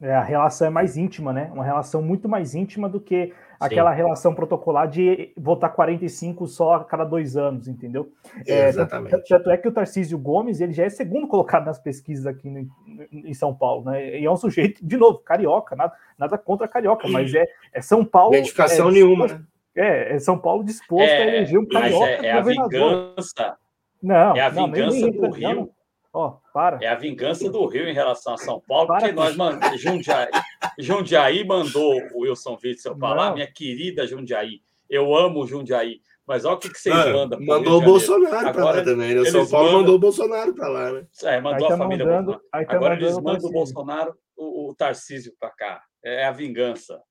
É, 0.00 0.14
a 0.14 0.22
relação 0.22 0.66
é 0.66 0.70
mais 0.70 0.96
íntima, 0.96 1.32
né? 1.32 1.50
Uma 1.52 1.64
relação 1.64 2.02
muito 2.02 2.28
mais 2.28 2.54
íntima 2.54 2.88
do 2.88 3.00
que 3.00 3.32
aquela 3.66 3.90
Sim. 3.90 3.96
relação 3.96 4.34
protocolar 4.34 4.88
de 4.88 5.32
votar 5.36 5.72
45 5.72 6.46
só 6.46 6.74
a 6.74 6.84
cada 6.84 7.04
dois 7.04 7.36
anos, 7.36 7.68
entendeu? 7.68 8.12
É, 8.46 8.68
Exatamente. 8.68 9.22
Tanto 9.28 9.50
é 9.50 9.56
que 9.56 9.68
o 9.68 9.72
Tarcísio 9.72 10.18
Gomes 10.18 10.60
ele 10.60 10.72
já 10.72 10.84
é 10.84 10.90
segundo 10.90 11.26
colocado 11.26 11.66
nas 11.66 11.78
pesquisas 11.78 12.26
aqui 12.26 12.48
no, 12.50 12.68
em 13.12 13.34
São 13.34 13.54
Paulo, 13.54 13.84
né? 13.84 14.18
E 14.18 14.24
é 14.24 14.30
um 14.30 14.36
sujeito, 14.36 14.84
de 14.84 14.96
novo, 14.96 15.18
carioca, 15.18 15.74
nada, 15.74 15.92
nada 16.18 16.36
contra 16.36 16.68
carioca, 16.68 17.08
mas 17.08 17.34
é, 17.34 17.46
é 17.72 17.80
São 17.80 18.04
Paulo. 18.04 18.34
Identificação 18.34 18.88
é, 18.88 18.92
nenhuma, 18.92 19.26
né? 19.26 19.42
É, 19.76 20.14
é 20.14 20.18
São 20.18 20.38
Paulo 20.38 20.62
disposto 20.62 21.10
é, 21.10 21.22
a 21.22 21.26
eleger 21.26 21.58
um 21.58 21.66
carioca. 21.66 22.06
É, 22.06 22.26
é 22.26 22.32
a 22.32 22.40
vingança. 22.40 23.56
Não, 24.02 24.36
é 24.36 24.40
a 24.40 24.52
não, 24.52 24.66
vingança 24.66 25.10
do 25.10 25.30
Rio. 25.30 25.54
Não. 25.54 25.83
Ó, 26.14 26.38
para. 26.52 26.78
É 26.80 26.86
a 26.86 26.94
vingança 26.94 27.50
do 27.50 27.66
Rio 27.66 27.88
em 27.88 27.92
relação 27.92 28.34
a 28.34 28.38
São 28.38 28.60
Paulo, 28.60 28.86
para, 28.86 29.00
porque 29.00 29.12
nós 29.12 29.36
mandamos. 29.36 29.80
Jundiaí, 29.80 30.30
Jundiaí 30.78 31.44
mandou 31.44 32.00
o 32.14 32.20
Wilson 32.20 32.56
Witzel 32.62 32.96
falar, 32.96 33.34
minha 33.34 33.50
querida 33.50 34.06
Jundiaí. 34.06 34.62
Eu 34.88 35.12
amo 35.12 35.44
Jundiaí. 35.44 36.00
Mas 36.24 36.44
olha 36.44 36.54
o 36.54 36.58
que, 36.58 36.70
que 36.70 36.78
vocês 36.78 36.94
ah, 36.94 37.12
mandam. 37.12 37.40
Mandou 37.40 37.82
o 37.82 37.84
Bolsonaro 37.84 38.52
para 38.52 38.64
lá 38.64 38.84
também. 38.84 39.14
Né? 39.14 39.24
São 39.24 39.46
Paulo 39.46 39.66
mandam... 39.66 39.80
mandou 39.80 39.96
o 39.96 39.98
Bolsonaro 39.98 40.54
para 40.54 40.68
lá, 40.68 40.92
né? 40.92 41.06
É, 41.24 41.40
mandou 41.40 41.68
tá 41.68 41.74
a 41.74 41.78
família. 41.78 42.06
Mandando, 42.06 42.40
tá 42.50 42.64
Agora 42.68 42.94
eles 42.94 43.18
mandam 43.18 43.50
o 43.50 43.52
Bolsonaro, 43.52 44.14
o, 44.36 44.70
o 44.70 44.74
Tarcísio 44.74 45.34
para 45.38 45.50
cá. 45.50 45.82
É 46.02 46.26
a 46.26 46.32
vingança. 46.32 47.02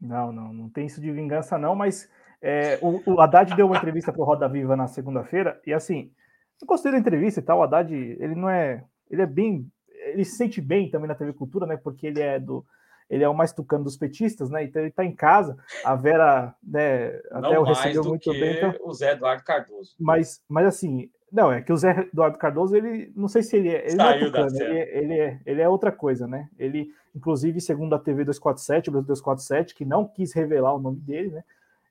Não, 0.00 0.32
não, 0.32 0.52
não 0.52 0.70
tem 0.70 0.86
isso 0.86 1.00
de 1.00 1.10
vingança, 1.10 1.58
não, 1.58 1.74
mas 1.74 2.08
é, 2.40 2.78
o, 2.80 3.02
o 3.04 3.20
Haddad 3.20 3.54
deu 3.56 3.66
uma 3.66 3.76
entrevista 3.76 4.12
para 4.12 4.22
o 4.22 4.24
Roda 4.24 4.48
Viva 4.48 4.76
na 4.76 4.86
segunda-feira, 4.86 5.60
e 5.66 5.72
assim, 5.72 6.12
eu 6.60 6.66
gostei 6.66 6.92
da 6.92 6.98
entrevista 6.98 7.40
e 7.40 7.42
tal, 7.42 7.58
o 7.58 7.62
Haddad, 7.62 7.92
ele 7.94 8.34
não 8.34 8.48
é. 8.48 8.84
Ele 9.10 9.22
é 9.22 9.26
bem. 9.26 9.70
Ele 10.06 10.24
se 10.24 10.36
sente 10.36 10.60
bem 10.60 10.90
também 10.90 11.08
na 11.08 11.14
TV 11.14 11.32
Cultura, 11.32 11.66
né? 11.66 11.76
Porque 11.76 12.06
ele 12.06 12.20
é 12.20 12.38
do. 12.38 12.64
Ele 13.08 13.22
é 13.22 13.28
o 13.28 13.34
mais 13.34 13.52
tucano 13.52 13.84
dos 13.84 13.96
petistas, 13.96 14.50
né? 14.50 14.64
Então 14.64 14.82
ele 14.82 14.88
está 14.88 15.04
em 15.04 15.14
casa. 15.14 15.56
A 15.84 15.94
Vera, 15.94 16.54
né, 16.62 17.20
até 17.30 17.58
o 17.58 17.62
recebeu 17.62 18.02
muito 18.02 18.32
bem. 18.32 18.56
Então... 18.56 18.74
O 18.82 18.92
Zé 18.92 19.12
Eduardo 19.12 19.44
Cardoso. 19.44 19.94
Mas, 19.98 20.42
mas 20.48 20.66
assim, 20.66 21.08
não, 21.30 21.52
é 21.52 21.60
que 21.60 21.72
o 21.72 21.76
Zé 21.76 22.08
Eduardo 22.12 22.38
Cardoso, 22.38 22.74
ele 22.74 23.12
não 23.14 23.28
sei 23.28 23.42
se 23.42 23.56
ele 23.56 23.68
é. 23.68 23.86
Ele, 23.86 23.96
Saiu 23.96 24.30
não 24.32 24.40
é 24.40 24.46
tucano, 24.46 24.62
ele, 24.62 24.78
é, 24.78 24.98
ele, 24.98 25.14
é, 25.14 25.40
ele 25.46 25.62
é 25.62 25.68
outra 25.68 25.92
coisa, 25.92 26.26
né? 26.26 26.48
Ele, 26.58 26.90
inclusive, 27.14 27.60
segundo 27.60 27.94
a 27.94 27.98
TV 27.98 28.24
247, 28.24 28.88
o 28.88 28.92
Brasil 28.92 29.06
247, 29.08 29.74
que 29.74 29.84
não 29.84 30.06
quis 30.06 30.32
revelar 30.32 30.74
o 30.74 30.80
nome 30.80 30.98
dele, 30.98 31.30
né? 31.30 31.44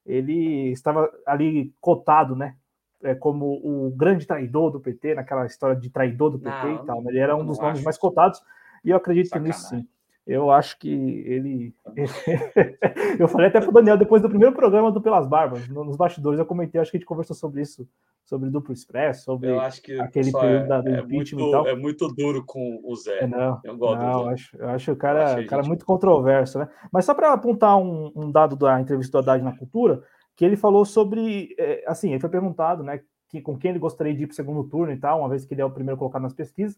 Ele 0.05 0.71
estava 0.71 1.11
ali 1.25 1.73
cotado, 1.79 2.35
né? 2.35 2.55
É, 3.03 3.13
como 3.13 3.59
o 3.63 3.91
grande 3.95 4.25
traidor 4.25 4.71
do 4.71 4.79
PT, 4.79 5.15
naquela 5.15 5.45
história 5.45 5.75
de 5.75 5.89
traidor 5.89 6.31
do 6.31 6.39
PT 6.39 6.65
não, 6.65 6.75
e 6.75 6.85
tal. 6.85 7.01
Né? 7.03 7.11
Ele 7.11 7.19
era 7.19 7.35
um 7.35 7.45
dos 7.45 7.59
nomes 7.59 7.83
mais 7.83 7.97
cotados, 7.97 8.41
e 8.83 8.89
eu 8.89 8.97
acredito 8.97 9.29
Sacanagem. 9.29 9.51
nisso 9.51 9.69
sim. 9.69 9.87
Eu 10.25 10.49
acho 10.49 10.79
que 10.79 10.89
ele. 10.89 11.75
eu 13.19 13.27
falei 13.27 13.47
até 13.47 13.61
para 13.61 13.69
o 13.69 13.73
Daniel 13.73 13.95
depois 13.95 14.23
do 14.23 14.29
primeiro 14.29 14.55
programa 14.55 14.91
do 14.91 14.99
Pelas 14.99 15.27
Barbas, 15.27 15.67
nos 15.67 15.95
bastidores, 15.95 16.39
eu 16.39 16.45
comentei, 16.47 16.81
acho 16.81 16.89
que 16.89 16.97
a 16.97 16.99
gente 16.99 17.07
conversou 17.07 17.35
sobre 17.35 17.61
isso, 17.61 17.87
sobre 18.25 18.49
duplo 18.49 18.73
expresso, 18.73 19.23
sobre 19.23 19.55
acho 19.55 19.81
aquele 19.99 20.31
período 20.31 20.73
é, 20.73 20.81
do 20.81 20.89
é 20.89 20.99
impeachment 21.01 21.41
muito, 21.43 21.49
e 21.49 21.51
tal. 21.51 21.67
É 21.67 21.75
muito 21.75 22.07
duro 22.07 22.43
com 22.43 22.81
o 22.83 22.95
Zé. 22.95 23.19
É, 23.19 23.27
não, 23.27 23.61
eu 23.63 23.77
gosto 23.77 24.01
não, 24.01 24.21
eu 24.21 24.29
acho, 24.29 24.57
eu 24.57 24.69
acho 24.69 24.91
o 24.93 24.95
cara, 24.95 25.43
eu 25.43 25.47
cara 25.47 25.61
gente... 25.61 25.69
muito 25.69 25.85
controverso, 25.85 26.57
né? 26.57 26.67
Mas 26.91 27.05
só 27.05 27.13
para 27.13 27.31
apontar 27.31 27.77
um, 27.77 28.11
um, 28.15 28.31
dado 28.31 28.55
da 28.55 28.81
entrevista 28.81 29.11
do 29.11 29.29
Haddad 29.29 29.43
na 29.43 29.55
cultura, 29.55 30.01
que 30.35 30.43
ele 30.43 30.57
falou 30.57 30.85
sobre. 30.85 31.55
É, 31.57 31.83
assim, 31.87 32.11
ele 32.11 32.19
foi 32.19 32.29
perguntado, 32.29 32.83
né? 32.83 33.01
Que, 33.29 33.41
com 33.41 33.57
quem 33.57 33.71
ele 33.71 33.79
gostaria 33.79 34.13
de 34.13 34.23
ir 34.23 34.27
para 34.27 34.33
o 34.33 34.35
segundo 34.35 34.63
turno 34.65 34.93
e 34.93 34.97
tal, 34.97 35.19
uma 35.19 35.29
vez 35.29 35.45
que 35.45 35.53
ele 35.53 35.61
é 35.61 35.65
o 35.65 35.71
primeiro 35.71 35.97
colocado 35.97 36.21
nas 36.21 36.33
pesquisas. 36.33 36.77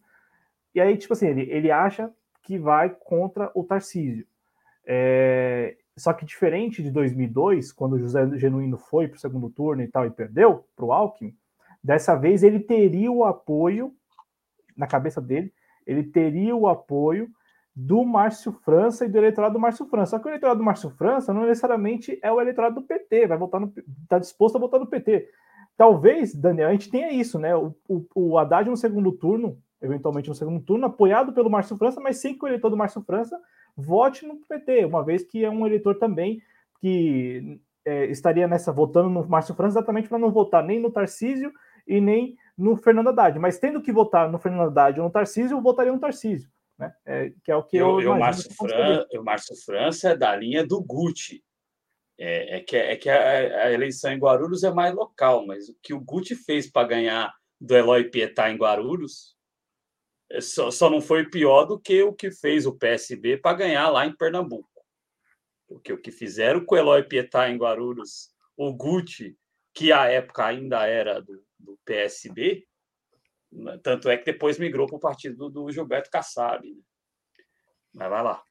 E 0.74 0.80
aí, 0.80 0.98
tipo 0.98 1.14
assim, 1.14 1.27
ele, 1.27 1.50
ele 1.50 1.72
acha 1.72 2.11
que 2.44 2.58
vai 2.58 2.90
contra 2.90 3.52
o 3.53 3.64
Tarcísio. 3.64 4.26
É, 4.86 5.76
só 5.98 6.14
que 6.14 6.26
diferente 6.26 6.82
de 6.82 6.92
2002, 6.92 7.72
quando 7.72 7.94
o 7.94 8.00
José 8.00 8.38
Genuíno 8.38 8.77
foi 8.77 9.08
para 9.08 9.18
o 9.18 9.19
segundo 9.19 9.50
turno 9.50 9.82
e 9.82 9.88
tal 9.88 10.06
e 10.06 10.11
perdeu 10.11 10.66
para 10.76 10.86
o 10.86 10.94
Alckmin, 10.94 11.36
dessa 11.84 12.16
vez 12.16 12.44
ele 12.44 12.60
teria 12.60 13.11
o 13.11 13.26
apoio, 13.26 13.94
na 14.77 14.88
cabeça 14.88 15.19
dele, 15.19 15.52
ele 15.86 16.03
teria 16.03 16.56
o 16.56 16.68
apoio 16.68 17.30
do 17.80 18.04
Márcio 18.04 18.52
França 18.52 19.06
e 19.06 19.10
do 19.10 19.18
eleitorado 19.18 19.54
do 19.54 19.60
Márcio 19.60 19.86
França. 19.86 20.12
Só 20.12 20.20
que 20.20 20.28
o 20.28 20.30
eleitorado 20.30 20.58
do 20.58 20.64
Márcio 20.64 20.90
França 20.90 21.32
não 21.32 21.46
necessariamente 21.46 22.18
é 22.24 22.32
o 22.32 22.42
eleitorado 22.42 22.76
do 22.76 22.82
PT, 22.82 23.28
vai 23.28 23.38
votar 23.38 23.62
no, 23.62 23.72
está 24.04 24.18
disposto 24.18 24.56
a 24.56 24.60
votar 24.60 24.80
no 24.80 24.88
PT. 24.88 25.30
Talvez, 25.78 26.34
Daniel, 26.34 26.70
a 26.70 26.72
gente 26.72 26.90
tenha 26.90 27.12
isso, 27.12 27.38
né? 27.38 27.56
O, 27.56 27.76
o, 27.88 28.06
o 28.16 28.38
Haddad 28.38 28.68
no 28.68 28.76
segundo 28.76 29.12
turno 29.12 29.62
eventualmente 29.82 30.30
no 30.30 30.36
segundo 30.36 30.60
turno, 30.60 30.86
apoiado 30.86 31.34
pelo 31.34 31.50
Márcio 31.50 31.78
França, 31.78 32.02
mas 32.02 32.18
sem 32.18 32.38
que 32.38 32.44
o 32.44 32.48
eleitor 32.48 32.70
do 32.70 32.78
Márcio 32.78 33.02
França 33.04 33.40
vote 33.76 34.26
no 34.26 34.38
PT, 34.38 34.86
uma 34.86 35.04
vez 35.04 35.24
que 35.24 35.46
é 35.46 35.50
um 35.50 35.66
eleitor 35.66 36.00
também 36.00 36.42
que 36.82 37.60
é, 37.86 38.06
estaria 38.06 38.48
nessa 38.48 38.72
votando 38.72 39.10
no 39.10 39.28
Márcio 39.28 39.56
França 39.56 39.78
exatamente 39.78 40.10
para 40.10 40.18
não 40.18 40.32
votar 40.32 40.64
nem 40.64 40.80
no 40.80 40.92
Tarcísio 40.92 41.52
e 41.88 42.02
nem 42.02 42.36
no 42.58 42.76
Fernando 42.76 43.10
Haddad. 43.10 43.38
Mas 43.40 43.60
tendo 43.60 43.82
que 43.82 43.92
votar 43.92 44.32
no 44.32 44.40
Fernando 44.40 44.68
Haddad 44.68 45.00
ou 45.00 45.06
no 45.06 45.12
Tarcísio, 45.12 45.56
eu 45.56 45.62
votaria 45.62 45.94
no 45.94 46.00
Tarcísio, 46.00 46.50
né? 46.78 46.94
É, 47.06 47.32
que 47.44 47.52
é 47.52 47.56
o 47.56 47.64
que 47.64 47.78
eu, 47.78 48.00
eu, 48.00 48.12
eu 48.12 48.18
Márcio, 48.18 48.54
Fran, 48.54 49.06
Márcio 49.24 49.56
França 49.66 50.10
é 50.10 50.16
da 50.16 50.36
linha 50.36 50.66
do 50.66 50.82
Gucci. 50.82 51.44
É, 52.20 52.58
é 52.58 52.60
que, 52.62 52.76
é 52.76 52.96
que 52.96 53.10
a, 53.10 53.66
a, 53.66 53.72
eleição 53.72 54.12
em 54.12 54.18
Guarulhos 54.18 54.64
é 54.64 54.72
mais 54.72 54.94
local, 54.94 55.46
mas 55.46 55.70
o 55.70 55.78
que 55.82 55.94
o 55.94 56.00
Gucci 56.00 56.36
fez 56.36 56.70
para 56.70 56.88
ganhar 56.88 57.34
do 57.60 57.76
Eloy 57.76 58.10
Pietá 58.10 58.50
em 58.50 58.58
Guarulhos 58.58 59.36
é, 60.32 60.42
só, 60.42 60.72
só 60.72 60.90
não 60.90 61.02
foi 61.02 61.30
pior 61.30 61.66
do 61.66 61.80
que 61.80 62.02
o 62.04 62.14
que 62.14 62.32
fez 62.32 62.66
o 62.66 62.76
PSB 62.76 63.38
para 63.38 63.58
ganhar 63.58 63.90
lá 63.90 64.06
em 64.06 64.16
Pernambuco. 64.16 64.70
Porque 65.68 65.92
o 65.92 66.02
que 66.02 66.12
fizeram 66.12 66.64
com 66.64 66.76
o 66.76 66.78
Eloy 66.78 67.04
Pietá 67.04 67.50
em 67.50 67.58
Guarulhos, 67.58 68.30
o 68.56 68.74
Gucci, 68.74 69.38
que 69.74 69.92
à 69.92 70.06
época 70.06 70.46
ainda 70.46 70.86
era 70.88 71.22
do, 71.22 71.44
do 71.60 71.78
PSB, 71.86 72.67
tanto 73.82 74.09
é 74.09 74.17
que 74.17 74.26
depois 74.26 74.59
migrou 74.59 74.88
para 74.88 74.98
o 74.98 75.00
partido 75.00 75.50
do 75.50 75.72
Gilberto 75.72 76.09
Kassab. 76.09 76.67
Né? 76.67 76.82
Mas 77.93 78.09
vai 78.09 78.24
lá. 78.24 78.42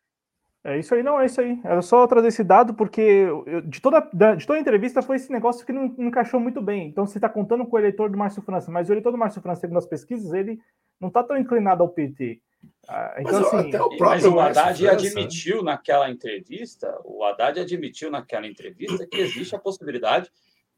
É 0.65 0.77
isso 0.77 0.93
aí, 0.97 1.03
não, 1.03 1.21
é 1.21 1.27
isso 1.27 1.41
aí. 1.41 1.61
Era 1.63 1.81
só 1.81 2.05
trazer 2.09 2.27
esse 2.27 2.43
dado, 2.43 2.75
porque 2.75 3.01
eu, 3.01 3.61
de, 3.61 3.81
toda, 3.81 4.01
de 4.37 4.45
toda 4.45 4.59
a 4.59 4.61
entrevista 4.61 5.01
foi 5.01 5.15
esse 5.15 5.31
negócio 5.31 5.65
que 5.65 5.73
não, 5.73 5.95
não 5.97 6.09
encaixou 6.09 6.41
muito 6.41 6.61
bem. 6.61 6.89
Então, 6.89 7.07
você 7.07 7.19
está 7.19 7.29
contando 7.29 7.65
com 7.65 7.77
o 7.77 7.79
eleitor 7.79 8.11
do 8.11 8.19
Márcio 8.19 8.43
França, 8.43 8.69
mas 8.69 8.89
o 8.89 8.93
eleitor 8.93 9.13
do 9.13 9.19
Márcio 9.19 9.41
França, 9.41 9.61
segundo 9.61 9.79
as 9.79 9.87
pesquisas, 9.87 10.33
ele 10.33 10.59
não 11.01 11.07
está 11.07 11.23
tão 11.23 11.39
inclinado 11.39 11.85
ao 11.85 11.89
PT. 11.89 12.41
Ah, 12.89 13.15
então, 13.21 13.33
mas, 13.33 13.55
assim, 13.55 13.77
o 13.77 13.99
mas 14.01 14.25
o 14.25 14.41
Haddad 14.41 14.83
França... 14.83 14.93
admitiu 14.93 15.63
naquela 15.63 16.11
entrevista, 16.11 16.99
o 17.05 17.23
Haddad 17.23 17.61
admitiu 17.61 18.11
naquela 18.11 18.49
entrevista 18.49 19.07
que 19.07 19.19
existe 19.19 19.55
a 19.55 19.61
possibilidade 19.61 20.33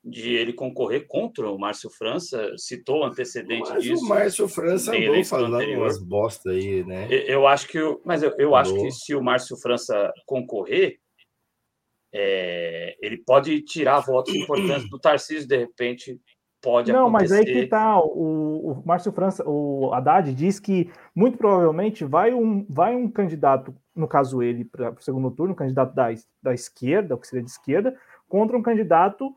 de 0.05 0.35
ele 0.35 0.53
concorrer 0.53 1.07
contra 1.07 1.51
o 1.51 1.59
Márcio 1.59 1.91
França, 1.91 2.53
citou 2.57 3.01
o 3.01 3.05
antecedente 3.05 3.69
mas 3.71 3.83
disso. 3.83 4.05
o 4.05 4.09
Márcio 4.09 4.49
França 4.49 4.95
andou 4.97 5.25
falando 5.25 5.57
anterior. 5.57 5.83
umas 5.83 5.99
bosta 6.03 6.51
aí, 6.51 6.85
né? 6.85 7.07
Eu, 7.11 7.21
eu 7.21 7.47
acho 7.47 7.69
que, 7.69 7.79
mas 8.05 8.23
eu, 8.23 8.35
eu 8.39 8.55
acho 8.55 8.75
que 8.75 8.91
se 8.91 9.15
o 9.15 9.23
Márcio 9.23 9.57
França 9.57 10.13
concorrer, 10.25 10.99
é, 12.15 12.97
ele 13.03 13.19
pode 13.19 13.61
tirar 13.63 14.01
votos 14.01 14.35
importantes 14.35 14.89
do 14.89 14.99
Tarcísio, 14.99 15.49
de 15.49 15.57
repente, 15.57 16.19
pode 16.63 16.93
Não, 16.93 17.09
acontecer. 17.09 17.35
mas 17.35 17.47
aí 17.47 17.53
que 17.53 17.67
tá. 17.67 18.01
O, 18.01 18.73
o 18.73 18.83
Márcio 18.87 19.13
França, 19.13 19.45
o 19.47 19.93
Haddad 19.93 20.33
diz 20.35 20.59
que 20.59 20.91
muito 21.15 21.37
provavelmente 21.37 22.05
vai 22.05 22.33
um, 22.33 22.65
vai 22.69 22.95
um 22.95 23.11
candidato, 23.11 23.75
no 23.95 24.09
caso 24.09 24.43
ele, 24.43 24.65
para 24.65 24.91
o 24.91 25.03
segundo 25.03 25.31
turno, 25.31 25.53
um 25.53 25.57
candidato 25.57 25.95
da, 25.95 26.09
da 26.43 26.55
esquerda, 26.55 27.15
o 27.15 27.19
que 27.19 27.27
seria 27.27 27.45
de 27.45 27.51
esquerda, 27.51 27.97
contra 28.29 28.57
um 28.57 28.63
candidato 28.63 29.35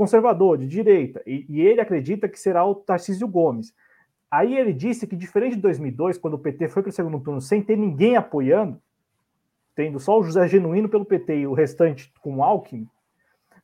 conservador, 0.00 0.56
de 0.56 0.66
direita. 0.66 1.22
E, 1.26 1.44
e 1.46 1.60
ele 1.60 1.78
acredita 1.78 2.26
que 2.26 2.40
será 2.40 2.64
o 2.64 2.74
Tarcísio 2.74 3.28
Gomes. 3.28 3.74
Aí 4.30 4.56
ele 4.56 4.72
disse 4.72 5.06
que, 5.06 5.14
diferente 5.14 5.56
de 5.56 5.60
2002, 5.60 6.16
quando 6.16 6.34
o 6.34 6.38
PT 6.38 6.68
foi 6.68 6.82
para 6.82 6.88
o 6.88 6.92
segundo 6.92 7.20
turno 7.20 7.38
sem 7.38 7.60
ter 7.60 7.76
ninguém 7.76 8.16
apoiando, 8.16 8.80
tendo 9.74 10.00
só 10.00 10.18
o 10.18 10.22
José 10.22 10.48
Genuíno 10.48 10.88
pelo 10.88 11.04
PT 11.04 11.40
e 11.40 11.46
o 11.46 11.52
restante 11.52 12.10
com 12.22 12.36
o 12.36 12.42
Alckmin, 12.42 12.88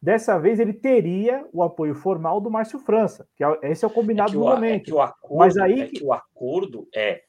dessa 0.02 0.39
vez 0.39 0.60
ele 0.60 0.74
teria 0.74 1.47
o 1.55 1.62
apoio 1.62 1.94
formal 1.94 2.39
do 2.39 2.50
Márcio 2.50 2.81
França, 2.81 3.26
que 3.34 3.42
é, 3.42 3.58
esse 3.62 3.82
é 3.82 3.89
o 3.89 3.90
combinado 3.90 4.34
é 4.34 4.36
o, 4.36 4.40
momento. 4.40 4.90
É 4.90 4.94
o 4.94 5.00
acordo, 5.00 5.39
Mas 5.39 5.56
aí 5.56 5.81
é 5.81 5.86
que... 5.86 6.00
que 6.00 6.05
o 6.05 6.12
acordo 6.12 6.86
é 6.94 7.23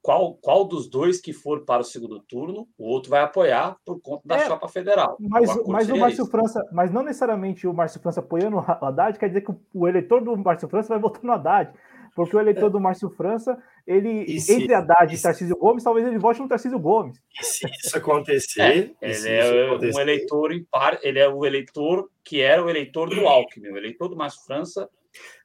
qual, 0.00 0.34
qual 0.34 0.64
dos 0.64 0.88
dois 0.90 1.20
que 1.20 1.32
for 1.32 1.64
para 1.64 1.82
o 1.82 1.84
segundo 1.84 2.20
turno, 2.20 2.66
o 2.76 2.88
outro 2.88 3.10
vai 3.10 3.20
apoiar 3.22 3.76
por 3.84 4.00
conta 4.00 4.22
da 4.26 4.36
É, 4.36 4.46
chapa 4.48 4.66
federal. 4.68 5.16
Mas, 5.20 5.48
acordo 5.50 5.70
mas 5.70 5.88
o 5.90 5.96
Márcio 5.96 6.22
esse. 6.22 6.30
França, 6.30 6.60
mas 6.72 6.90
não 6.92 7.02
necessariamente 7.02 7.66
o 7.66 7.72
Márcio 7.74 8.00
França 8.00 8.20
apoiando 8.20 8.56
o 8.56 8.60
Haddad 8.60 9.18
quer 9.18 9.28
dizer 9.28 9.42
que 9.42 9.52
o, 9.72 9.86
eleitor 9.88 10.20
do 10.22 10.36
Márcio 10.36 10.68
França 10.68 10.88
vai 10.88 10.98
votar 10.98 11.22
no 11.22 11.32
Haddad. 11.32 11.72
Porque 12.14 12.36
o 12.36 12.40
eleitor 12.40 12.68
do 12.68 12.78
Márcio 12.78 13.08
França, 13.08 13.56
ele, 13.86 14.24
E 14.24 14.38
se- 14.38 14.52
entre 14.52 14.74
Haddad 14.74 15.14
e 15.14 15.16
e 15.16 15.22
Tarcísio 15.22 15.56
Gomes, 15.56 15.82
talvez 15.82 16.06
ele 16.06 16.18
vote 16.18 16.40
no 16.42 16.48
Tarcísio 16.48 16.78
Gomes. 16.78 17.16
E 17.40 17.42
se 17.44 17.66
isso 17.70 17.96
acontecer, 17.96 18.60
É, 18.60 18.76
ele 18.76 18.92
é 19.00 19.10
isso 19.10 19.54
um 19.54 19.66
acontecer- 19.72 20.00
eleitor 20.02 20.52
impar, 20.52 20.98
ele 21.02 21.18
é 21.18 21.26
o 21.26 21.42
eleitor 21.46 22.10
que 22.22 22.42
era 22.42 22.62
o 22.62 22.68
eleitor 22.68 23.08
do 23.08 23.26
Alckmin. 23.26 23.70
O 23.70 23.78
eleitor 23.78 24.08
do 24.08 24.16
Márcio 24.16 24.42
França 24.44 24.90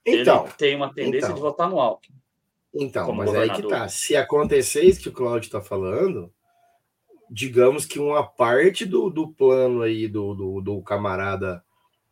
Então, 0.06 0.44
ele 0.44 0.54
tem 0.58 0.76
uma 0.76 0.94
tendência 0.94 1.28
então. 1.28 1.36
de 1.36 1.42
votar 1.42 1.70
no 1.70 1.80
Alckmin. 1.80 2.18
Então, 2.80 3.12
mas 3.14 3.30
aí 3.30 3.50
que 3.50 3.62
governador. 3.62 3.70
tá. 3.70 3.88
Se 3.88 4.16
acontecer 4.16 4.84
isso 4.84 5.02
que 5.02 5.10
o 5.10 5.14
Claudio 5.14 5.48
está 5.48 5.62
falando, 5.62 6.32
digamos 7.30 7.86
que 7.86 8.00
uma 8.00 8.24
parte 8.24 8.86
do, 8.86 9.10
do 9.10 9.28
plano 9.30 9.82
aí 9.82 10.08
do, 10.08 10.34
do, 10.34 10.62
do 10.62 10.82
camarada 10.82 11.64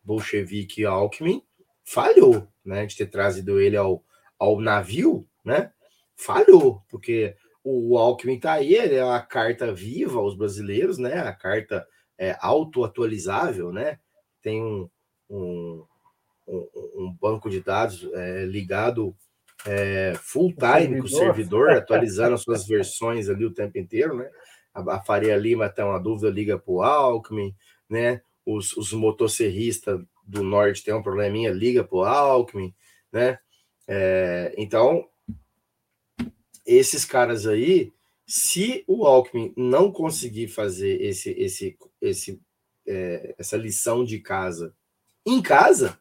bolchevique 0.04 0.84
Alckmin 0.84 1.42
falhou, 1.84 2.46
né? 2.64 2.86
De 2.86 2.96
ter 2.96 3.06
trazido 3.06 3.60
ele 3.60 3.76
ao, 3.76 4.04
ao 4.38 4.60
navio, 4.60 5.26
né? 5.44 5.72
Falhou, 6.16 6.82
porque 6.88 7.36
o 7.62 7.98
Alckmin 7.98 8.38
tá 8.38 8.52
aí, 8.52 8.74
ele 8.74 8.94
é 8.94 9.04
uma 9.04 9.20
carta 9.20 9.72
viva 9.72 10.18
aos 10.18 10.36
brasileiros, 10.36 10.98
né? 10.98 11.18
A 11.18 11.32
carta 11.32 11.86
é 12.18 12.36
auto-atualizável, 12.40 13.72
né? 13.72 13.98
Tem 14.40 14.62
um, 14.62 14.88
um, 15.28 15.84
um, 16.46 16.68
um 16.96 17.12
banco 17.20 17.50
de 17.50 17.60
dados 17.60 18.08
é, 18.14 18.44
ligado 18.44 19.16
é, 19.64 20.14
full 20.20 20.52
time 20.54 20.98
com 20.98 21.06
o 21.06 21.08
servidor. 21.08 21.70
atualizando 21.70 22.34
as 22.34 22.42
suas 22.42 22.66
versões 22.66 23.28
ali 23.28 23.44
o 23.44 23.54
tempo 23.54 23.78
inteiro, 23.78 24.16
né? 24.16 24.28
A, 24.74 24.96
a 24.96 25.02
Faria 25.02 25.36
Lima 25.36 25.68
tem 25.68 25.84
uma 25.84 25.98
dúvida, 25.98 26.28
liga 26.30 26.58
para 26.58 26.72
o 26.72 26.82
Alckmin, 26.82 27.54
né? 27.88 28.20
Os, 28.44 28.76
os 28.76 28.92
motosserristas 28.92 30.00
do 30.24 30.42
norte 30.42 30.84
tem 30.84 30.94
um 30.94 31.02
probleminha, 31.02 31.50
liga 31.50 31.82
para 31.82 31.96
o 31.96 32.04
Alckmin, 32.04 32.74
né? 33.12 33.38
É, 33.88 34.52
então, 34.58 35.08
esses 36.64 37.04
caras 37.04 37.46
aí, 37.46 37.92
se 38.26 38.84
o 38.88 39.06
Alckmin 39.06 39.52
não 39.56 39.92
conseguir 39.92 40.48
fazer 40.48 41.00
esse, 41.00 41.30
esse, 41.30 41.78
esse, 42.00 42.40
é, 42.86 43.34
essa 43.38 43.56
lição 43.56 44.04
de 44.04 44.18
casa 44.18 44.74
em 45.24 45.40
casa, 45.40 45.98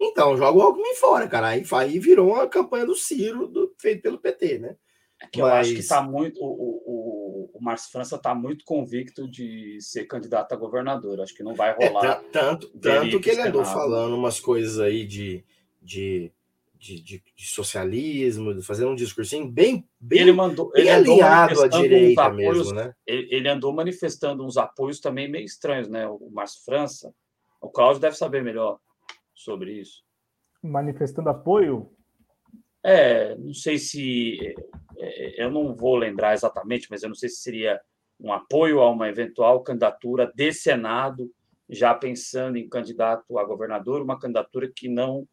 então 0.00 0.36
joga 0.36 0.58
o 0.58 0.62
Alckmin 0.62 0.94
fora, 0.94 1.26
cara. 1.28 1.48
Aí, 1.48 1.64
aí 1.72 1.98
virou 1.98 2.32
uma 2.34 2.46
campanha 2.48 2.86
do 2.86 2.94
Ciro 2.94 3.48
do, 3.48 3.74
feito 3.78 4.02
pelo 4.02 4.18
PT, 4.18 4.58
né? 4.58 4.76
É 5.20 5.26
que 5.26 5.40
eu 5.40 5.46
acho 5.46 5.70
que 5.70 5.76
Mas- 5.78 5.88
tá 5.88 6.00
muito. 6.00 6.40
O, 6.40 6.46
o, 6.46 7.50
o, 7.54 7.60
Márcio 7.60 7.90
França 7.90 8.14
está 8.14 8.34
muito 8.36 8.64
convicto 8.64 9.28
de 9.28 9.78
ser 9.80 10.04
candidato 10.04 10.52
a 10.52 10.56
governador. 10.56 11.20
Acho 11.20 11.34
que 11.34 11.42
não 11.42 11.54
vai 11.56 11.74
É, 11.80 11.88
rolar. 11.88 12.02
ta- 12.02 12.22
tanto, 12.30 12.68
tanto 12.78 13.18
que 13.20 13.30
ele 13.30 13.42
andou 13.42 13.64
falando 13.64 14.14
umas 14.14 14.38
coisas 14.38 14.78
aí 14.78 15.04
de, 15.04 15.44
de, 15.82 16.30
de, 16.76 17.00
de- 17.02 17.22
de 17.36 17.46
socialismo, 17.48 18.62
fazendo 18.62 18.92
um 18.92 18.94
discursinho 18.94 19.50
bem, 19.50 19.84
bem, 19.98 20.20
ele 20.20 20.30
mandou, 20.32 20.70
bem 20.70 20.82
ele 20.82 20.90
alinhado 20.90 21.62
à 21.62 21.66
direita 21.66 22.22
apoios 22.26 22.58
mesmo, 22.58 22.74
né? 22.74 22.94
ele, 23.04 23.26
ele 23.34 23.48
andou 23.48 23.72
manifestando 23.72 24.46
uns 24.46 24.56
apoios 24.56 25.00
também 25.00 25.28
meio 25.28 25.44
estranhos, 25.44 25.88
né? 25.88 26.06
O 26.08 26.30
Márcio 26.30 26.62
França. 26.64 27.12
O 27.60 27.68
Cláudio 27.68 28.00
deve 28.00 28.16
saber 28.16 28.40
melhor 28.44 28.78
sobre 29.38 29.72
isso. 29.72 30.02
Manifestando 30.62 31.28
apoio. 31.30 31.90
É, 32.82 33.36
não 33.36 33.54
sei 33.54 33.78
se. 33.78 34.36
é, 34.98 35.44
Eu 35.44 35.50
não 35.50 35.74
vou 35.74 35.96
lembrar 35.96 36.34
exatamente, 36.34 36.88
mas 36.90 37.02
eu 37.02 37.08
não 37.08 37.14
sei 37.14 37.28
se 37.28 37.36
seria 37.36 37.80
um 38.20 38.32
apoio 38.32 38.80
a 38.80 38.90
uma 38.90 39.08
eventual 39.08 39.62
candidatura 39.62 40.30
de 40.34 40.52
Senado, 40.52 41.30
já 41.68 41.94
pensando 41.94 42.56
em 42.56 42.68
candidato 42.68 43.38
a 43.38 43.44
governador, 43.44 44.02
uma 44.02 44.18
candidatura 44.18 44.68
que 44.74 44.88
não. 44.88 45.26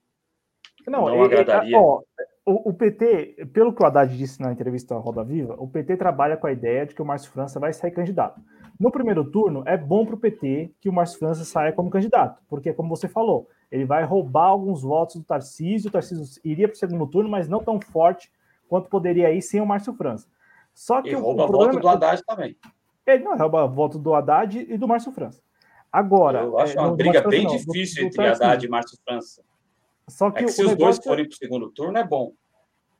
Não, 0.87 1.05
Não 1.07 1.15
é- 1.15 1.17
é- 1.21 1.25
agradaria. 1.25 1.77
ó, 1.79 2.01
o, 2.45 2.69
o 2.69 2.73
PT, 2.73 3.47
pelo 3.53 3.73
que 3.73 3.81
o 3.81 3.85
Haddad 3.85 4.15
disse 4.15 4.39
na 4.41 4.51
entrevista 4.51 4.93
à 4.95 4.97
Roda 4.99 5.23
Viva, 5.23 5.55
o 5.57 5.67
PT 5.67 5.97
trabalha 5.97 6.37
com 6.37 6.47
a 6.47 6.51
ideia 6.51 6.85
de 6.85 6.93
que 6.93 7.01
o 7.01 7.05
Márcio 7.05 7.31
França 7.31 7.59
vai 7.59 7.73
sair 7.73 7.91
candidato. 7.91 8.39
No 8.79 8.91
primeiro 8.91 9.23
turno, 9.31 9.63
é 9.65 9.75
bom 9.77 10.05
para 10.05 10.15
o 10.15 10.19
PT 10.19 10.71
que 10.79 10.89
o 10.89 10.93
Márcio 10.93 11.17
França 11.19 11.43
saia 11.45 11.71
como 11.73 11.89
candidato, 11.89 12.41
porque, 12.47 12.71
como 12.73 12.89
você 12.89 13.07
falou, 13.07 13.47
ele 13.71 13.85
vai 13.85 14.03
roubar 14.03 14.45
alguns 14.47 14.83
votos 14.83 15.15
do 15.15 15.23
Tarcísio, 15.23 15.89
o 15.89 15.91
Tarcísio 15.91 16.41
iria 16.43 16.67
para 16.67 16.75
o 16.75 16.77
segundo 16.77 17.07
turno, 17.07 17.29
mas 17.29 17.47
não 17.47 17.63
tão 17.63 17.79
forte 17.81 18.31
quanto 18.69 18.89
poderia 18.89 19.31
ir 19.33 19.41
sem 19.41 19.59
o 19.61 19.65
Márcio 19.65 19.93
França. 19.93 20.27
Só 20.73 21.01
que 21.01 21.09
E 21.09 21.15
o, 21.15 21.19
rouba 21.21 21.43
o 21.45 21.47
voto 21.47 21.57
problema 21.57 21.79
do 21.81 21.87
Haddad 21.87 22.21
também. 22.25 22.55
ele 23.07 23.23
não 23.23 23.37
rouba 23.37 23.65
voto 23.65 23.97
do 23.97 24.13
Haddad 24.13 24.59
e 24.69 24.77
do 24.77 24.87
Márcio 24.87 25.11
França. 25.11 25.41
Agora, 25.91 26.41
Eu 26.41 26.59
acho 26.59 26.77
é, 26.77 26.81
uma 26.81 26.89
do 26.89 26.95
briga 26.97 27.25
bem 27.27 27.43
não, 27.43 27.51
do- 27.51 27.57
difícil 27.57 28.03
do 28.03 28.07
entre 28.07 28.17
Tarcísio. 28.17 28.45
Haddad 28.45 28.65
e 28.65 28.69
Márcio 28.69 28.97
França. 29.05 29.41
Só 30.07 30.27
É 30.27 30.31
que, 30.31 30.37
que 30.39 30.45
o 30.45 30.49
se 30.49 30.61
os 30.61 30.67
dois 30.67 30.77
negócio- 30.79 31.03
forem 31.03 31.25
para 31.25 31.33
o 31.33 31.37
segundo 31.37 31.71
turno, 31.71 31.97
é 31.97 32.03
bom. 32.03 32.33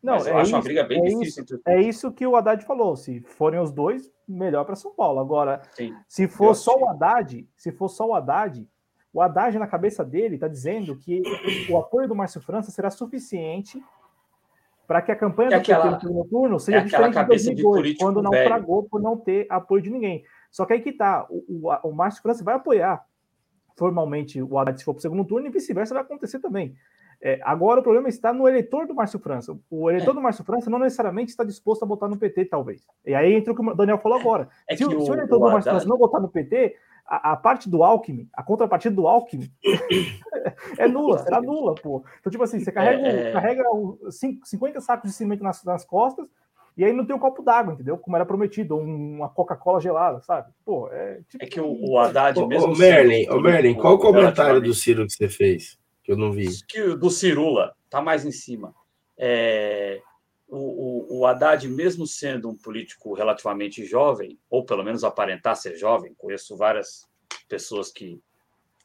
não, 0.01 0.14
Mas 0.16 0.27
eu 0.27 0.38
é 0.38 0.42
acho 0.42 0.51
uma 0.51 0.59
isso, 0.59 0.66
briga 0.67 0.84
bem 0.84 1.00
é 1.00 1.01
difícil 1.03 1.43
isso. 1.43 1.61
É 1.66 1.82
isso 1.82 2.11
que 2.11 2.25
o 2.27 2.35
Haddad 2.35 2.64
falou. 2.66 2.95
Se 2.95 3.22
forem 3.22 3.59
os 3.59 3.72
dois, 3.72 4.11
melhor 4.27 4.66
para 4.66 4.75
São 4.75 4.92
Paulo. 4.93 5.19
Agora, 5.19 5.61
Sim. 5.74 5.95
se 6.08 6.27
for 6.27 6.56
só 6.56 6.72
achei. 6.74 6.84
o 6.84 6.90
Haddad, 6.90 7.50
se 7.56 7.72
for 7.72 7.88
só 7.90 8.08
o 8.08 8.14
Haddad, 8.16 8.67
o 9.14 9.22
Haddad 9.22 9.58
na 9.59 9.67
cabeça 9.67 10.03
dele 10.03 10.35
está 10.35 10.48
dizendo 10.48 10.95
que 10.98 11.22
o 11.69 11.77
apoio 11.77 12.08
do 12.08 12.16
Márcio 12.16 12.42
França 12.42 12.69
será 12.72 12.90
suficiente 12.90 13.82
para 14.88 15.01
que 15.01 15.11
a 15.11 15.16
campanha 15.16 15.48
É 15.50 15.51
do 15.51 15.58
aquela- 15.58 15.84
PT 15.84 15.95
no 15.95 16.01
segundo 16.01 16.30
turno 16.30 16.59
seja 16.59 16.77
é 16.80 16.82
diferente 16.84 17.08
de 17.09 17.14
cabeça 17.16 17.43
de 17.56 17.61
2002, 17.64 17.75
político 17.82 18.03
quando 18.14 18.30
fragou 18.32 18.84
por 18.84 19.01
não 19.01 19.17
ter 19.17 19.48
apoio 19.50 19.82
de 19.82 19.90
ninguém. 19.90 20.24
Só 20.51 20.66
que 20.66 20.74
aí 20.74 20.82
que 20.82 20.92
tá, 20.92 21.25
o, 21.30 21.67
o, 21.69 21.90
o 21.90 21.92
Márcio 21.93 22.22
França 22.22 22.43
vai 22.43 22.56
apoiar 22.56 23.03
formalmente 23.75 24.42
o 24.42 24.58
Haddad 24.58 24.77
se 24.77 24.85
for 24.85 24.93
para 24.93 25.00
o 25.00 25.01
segundo 25.01 25.25
turno 25.25 25.48
e 25.48 25.50
vice-versa 25.50 25.93
vai 25.93 26.03
acontecer 26.03 26.40
também. 26.40 26.75
É, 27.22 27.40
agora 27.44 27.80
o 27.80 27.84
problema 27.84 28.08
está 28.10 28.32
no 28.34 28.48
eleitor 28.48 28.85
do 28.88 28.94
Márcio 28.94 29.19
França. 29.19 29.58
O 29.69 29.90
eleitor 29.90 30.11
É. 30.11 30.14
do 30.14 30.22
Márcio 30.22 30.44
França 30.44 30.69
não 30.69 30.80
necessariamente 30.80 31.32
está 31.32 31.44
disposto 31.44 31.84
a 31.84 31.88
votar 31.88 32.10
no 32.10 32.18
PT, 32.18 32.45
talvez. 32.45 32.82
E 33.06 33.14
aí 33.16 33.34
entra 33.34 33.53
o 33.53 33.56
que 33.56 33.61
o 33.61 33.74
Daniel 33.74 33.98
falou 33.98 34.19
agora. 34.19 34.48
É 34.69 34.76
se, 34.76 34.85
o, 34.85 34.90
se 35.02 35.10
o 35.10 35.14
eleitor 35.14 35.35
o 35.38 35.40
do 35.40 35.52
Márcio 35.52 35.72
França 35.72 35.88
não 35.88 35.98
votar 35.98 36.22
no 36.22 36.30
PT, 36.30 36.76
a, 37.08 37.32
a 37.34 37.35
parte 37.35 37.69
do 37.69 37.84
Alckmin, 37.84 38.27
a 38.34 38.42
contrapartida 38.44 38.95
do 38.95 39.08
Alckmin, 39.08 39.50
é 40.77 40.88
nula, 40.88 41.19
será 41.19 41.42
nula, 41.42 41.76
pô. 41.76 42.03
Então, 42.19 42.32
tipo 42.32 42.44
assim, 42.44 42.60
você 42.60 42.72
carrega, 42.72 43.08
É, 43.08 43.30
é. 43.30 43.32
carrega 43.32 43.64
o- 43.72 44.00
cin- 44.11 44.40
50 44.44 44.82
sacos 44.82 45.10
de 45.11 45.16
cimento 45.16 45.44
nas, 45.44 45.64
nas 45.64 45.85
costas 45.85 46.27
e 46.77 46.84
aí 46.84 46.92
não 46.92 47.06
tem 47.06 47.16
um 47.16 47.19
copo 47.19 47.42
d'água, 47.42 47.74
entendeu? 47.74 47.98
Como 47.98 48.16
era 48.16 48.26
prometido, 48.26 48.76
um- 48.76 49.16
uma 49.18 49.30
Coca-Cola 49.30 49.80
gelada, 49.80 50.19
sabe? 50.22 50.52
Pô, 50.66 50.90
é 50.92 51.19
tipo. 51.30 51.44
é 51.44 51.48
que 51.48 51.61
o, 51.61 51.92
o 51.92 51.98
Haddad 51.98 52.45
mesmo. 52.48 52.74
ô, 52.74 52.76
Merlin, 52.77 53.30
ô, 53.30 53.40
Merlin, 53.40 53.76
qual 53.76 53.94
o 53.95 54.00
comentário 54.00 54.60
do 54.61 54.74
Ciro 54.74 55.06
que 55.06 55.14
você 55.14 55.30
fez? 55.30 55.77
Que 56.06 56.11
eu 56.11 56.17
não 56.17 56.32
vi. 56.32 56.48
do 57.00 57.09
Cirula 57.09 57.75
está 57.85 58.00
mais 58.00 58.24
em 58.24 58.32
cima. 58.32 58.75
É, 59.17 60.00
o, 60.48 60.58
o, 60.58 61.19
o 61.19 61.25
Haddad, 61.25 61.67
mesmo 61.67 62.06
sendo 62.06 62.48
um 62.48 62.56
político 62.56 63.16
relativamente 63.16 63.84
jovem, 63.84 64.38
ou 64.50 64.64
pelo 64.64 64.84
menos 64.84 65.03
aparentar 65.03 65.56
ser 65.56 65.75
jovem, 65.75 66.14
conheço 66.16 66.56
várias 66.56 67.09
pessoas 67.50 67.92
que, 67.92 68.22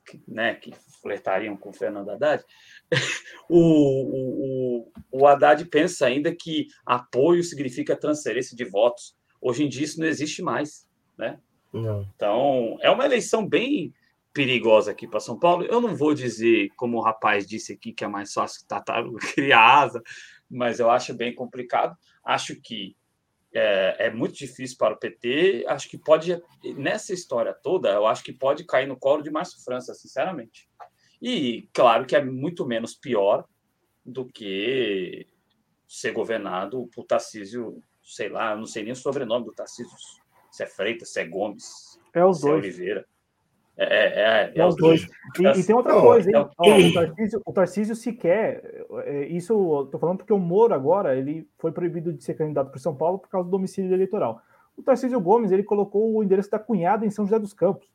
que, 0.06 0.22
né, 0.26 0.54
que 0.54 0.72
flertariam 1.02 1.56
com 1.58 1.68
o 1.68 1.74
Fernando 1.74 2.10
Haddad, 2.10 2.42
o, 3.48 3.58
o, 3.58 4.80
o, 4.80 4.92
o 5.12 5.26
Haddad 5.26 5.62
pensa 5.66 6.06
ainda 6.06 6.34
que 6.34 6.68
apoio 6.86 7.44
significa 7.44 7.94
transferência 7.94 8.56
de 8.56 8.64
votos. 8.64 9.14
Hoje 9.42 9.64
em 9.64 9.68
dia 9.68 9.84
isso 9.84 10.00
não 10.00 10.06
existe 10.06 10.40
mais. 10.40 10.88
Né? 11.18 11.38
Não. 11.70 12.08
Então, 12.16 12.78
é 12.80 12.90
uma 12.90 13.04
eleição 13.04 13.46
bem 13.46 13.92
perigosa 14.32 14.90
aqui 14.90 15.06
para 15.06 15.20
São 15.20 15.38
Paulo. 15.38 15.64
Eu 15.64 15.80
não 15.80 15.94
vou 15.94 16.14
dizer, 16.14 16.68
como 16.76 16.98
o 16.98 17.02
rapaz 17.02 17.46
disse 17.46 17.72
aqui, 17.72 17.92
que 17.92 18.04
é 18.04 18.08
mais 18.08 18.32
fácil 18.32 18.66
tartaruga 18.66 19.18
criar 19.34 19.82
asa, 19.82 20.02
mas 20.48 20.80
eu 20.80 20.90
acho 20.90 21.14
bem 21.14 21.34
complicado. 21.34 21.96
Acho 22.24 22.60
que 22.60 22.96
é, 23.52 24.06
é, 24.06 24.10
muito 24.10 24.34
difícil 24.34 24.76
para 24.78 24.94
o 24.94 24.98
PT. 24.98 25.64
Acho 25.68 25.88
que 25.88 25.98
pode, 25.98 26.40
nessa 26.76 27.12
história 27.12 27.52
toda, 27.52 27.90
eu 27.90 28.06
acho 28.06 28.22
que 28.22 28.32
pode 28.32 28.64
cair 28.64 28.86
no 28.86 28.96
colo 28.96 29.22
de 29.22 29.30
Márcio 29.30 29.62
França, 29.64 29.94
sinceramente. 29.94 30.68
E 31.20 31.68
claro 31.72 32.06
que 32.06 32.16
é 32.16 32.24
muito 32.24 32.64
menos 32.66 32.94
pior 32.94 33.44
do 34.04 34.24
que 34.24 35.26
ser 35.86 36.12
governado 36.12 36.88
por 36.94 37.04
Tarcísio, 37.04 37.82
sei 38.02 38.28
lá, 38.28 38.56
não 38.56 38.64
sei 38.64 38.84
nem 38.84 38.92
o 38.92 38.96
sobrenome 38.96 39.44
do 39.44 39.52
Tarcísio, 39.52 39.96
se 40.50 40.62
é 40.62 40.66
Freitas, 40.66 41.12
se 41.12 41.20
é 41.20 41.26
Gomes, 41.26 41.98
é 42.14 42.24
os 42.24 42.38
se 42.38 42.46
é 42.46 42.50
dois. 42.50 42.64
Oliveira. 42.64 43.06
É, 43.82 43.84
é, 43.86 44.52
é, 44.54 44.58
É 44.58 44.66
os 44.66 44.76
dois. 44.76 45.06
E, 45.38 45.60
e 45.60 45.64
tem 45.64 45.74
outra 45.74 45.98
coisa, 46.00 46.28
hein? 46.28 46.36
é 46.36 46.40
o- 46.40 46.50
Ó, 46.58 46.78
o, 46.78 46.92
Tarcísio, 46.92 47.42
o 47.46 47.52
Tarcísio 47.52 47.96
sequer. 47.96 48.84
é, 49.04 49.24
Isso 49.26 49.52
eu 49.54 49.86
tô 49.86 49.98
falando 49.98 50.18
porque 50.18 50.32
o 50.32 50.38
Moro 50.38 50.74
agora 50.74 51.16
ele 51.16 51.48
foi 51.58 51.72
proibido 51.72 52.12
de 52.12 52.22
ser 52.22 52.34
candidato 52.34 52.70
por 52.70 52.78
São 52.78 52.94
Paulo 52.94 53.18
por 53.18 53.28
causa 53.30 53.46
do 53.48 53.50
domicílio 53.50 53.92
eleitoral. 53.92 54.40
O 54.76 54.82
Tarcísio 54.82 55.20
Gomes 55.20 55.50
ele 55.50 55.62
colocou 55.62 56.14
o 56.14 56.22
endereço 56.22 56.50
da 56.50 56.58
cunhada 56.58 57.06
em 57.06 57.10
São 57.10 57.24
José 57.24 57.38
dos 57.38 57.54
Campos. 57.54 57.88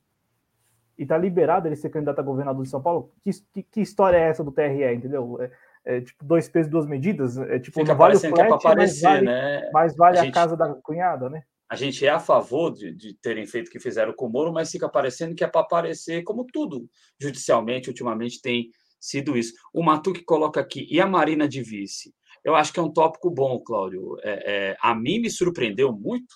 E 0.98 1.06
tá 1.06 1.18
liberado 1.18 1.68
ele 1.68 1.76
ser 1.76 1.90
candidato 1.90 2.20
a 2.20 2.24
governador 2.24 2.64
de 2.64 2.70
São 2.70 2.82
Paulo. 2.82 3.12
Que, 3.24 3.30
que, 3.54 3.64
que 3.64 3.82
história 3.82 4.18
é 4.18 4.30
essa 4.30 4.44
do 4.44 4.52
TRE, 4.52 4.94
entendeu? 4.94 5.38
É, 5.86 5.98
é 5.98 6.02
tipo 6.02 6.24
dois 6.24 6.48
pesos, 6.50 6.72
duas 6.72 6.88
medidas. 6.88 7.38
É 7.38 7.60
tipo, 7.60 7.80
Fica 7.80 7.92
não 7.92 7.98
vale 8.00 8.16
o 8.16 8.20
parecendo 8.22 8.34
que 8.36 8.42
é 8.42 8.48
para 8.48 8.60
flat, 8.60 8.64
mas 8.64 8.74
aparecer, 8.74 9.04
vale, 9.04 9.26
né? 9.26 9.70
mas 9.74 9.96
vale 9.96 10.18
A 10.18 10.22
a, 10.22 10.24
gente- 10.26 10.34
casa 10.34 10.56
da 10.56 10.74
cunhada, 10.76 11.30
né? 11.30 11.44
A 11.70 11.76
gente 11.76 12.06
é 12.06 12.10
a 12.10 12.20
favor 12.20 12.72
de, 12.72 12.94
de 12.94 13.14
terem 13.16 13.46
feito 13.46 13.68
o 13.68 13.72
que 13.72 13.80
fizeram 13.80 14.14
com 14.14 14.28
o 14.28 14.30
Moro, 14.30 14.54
mas 14.54 14.72
fica 14.72 14.88
parecendo 14.88 15.36
que 15.36 15.44
é 15.44 15.48
para 15.48 15.62
aparecer, 15.62 16.24
como 16.24 16.46
tudo 16.46 16.88
judicialmente, 17.20 17.90
ultimamente 17.90 18.42
tem 18.42 18.70
sido 19.00 19.38
isso. 19.38 19.54
O 19.74 19.84
Matuque 19.84 20.24
coloca 20.24 20.60
aqui, 20.60 20.88
e 20.90 21.02
a 21.02 21.08
Marina 21.08 21.48
de 21.48 21.62
vice? 21.62 22.14
Eu 22.44 22.56
acho 22.56 22.72
que 22.72 22.80
é 22.80 22.84
um 22.84 22.94
tópico 22.94 23.30
bom, 23.32 23.60
Cláudio. 23.60 24.18
É, 24.22 24.72
é, 24.72 24.78
a 24.80 24.94
mim 24.94 25.20
me 25.20 25.32
surpreendeu 25.32 25.92
muito 25.92 26.36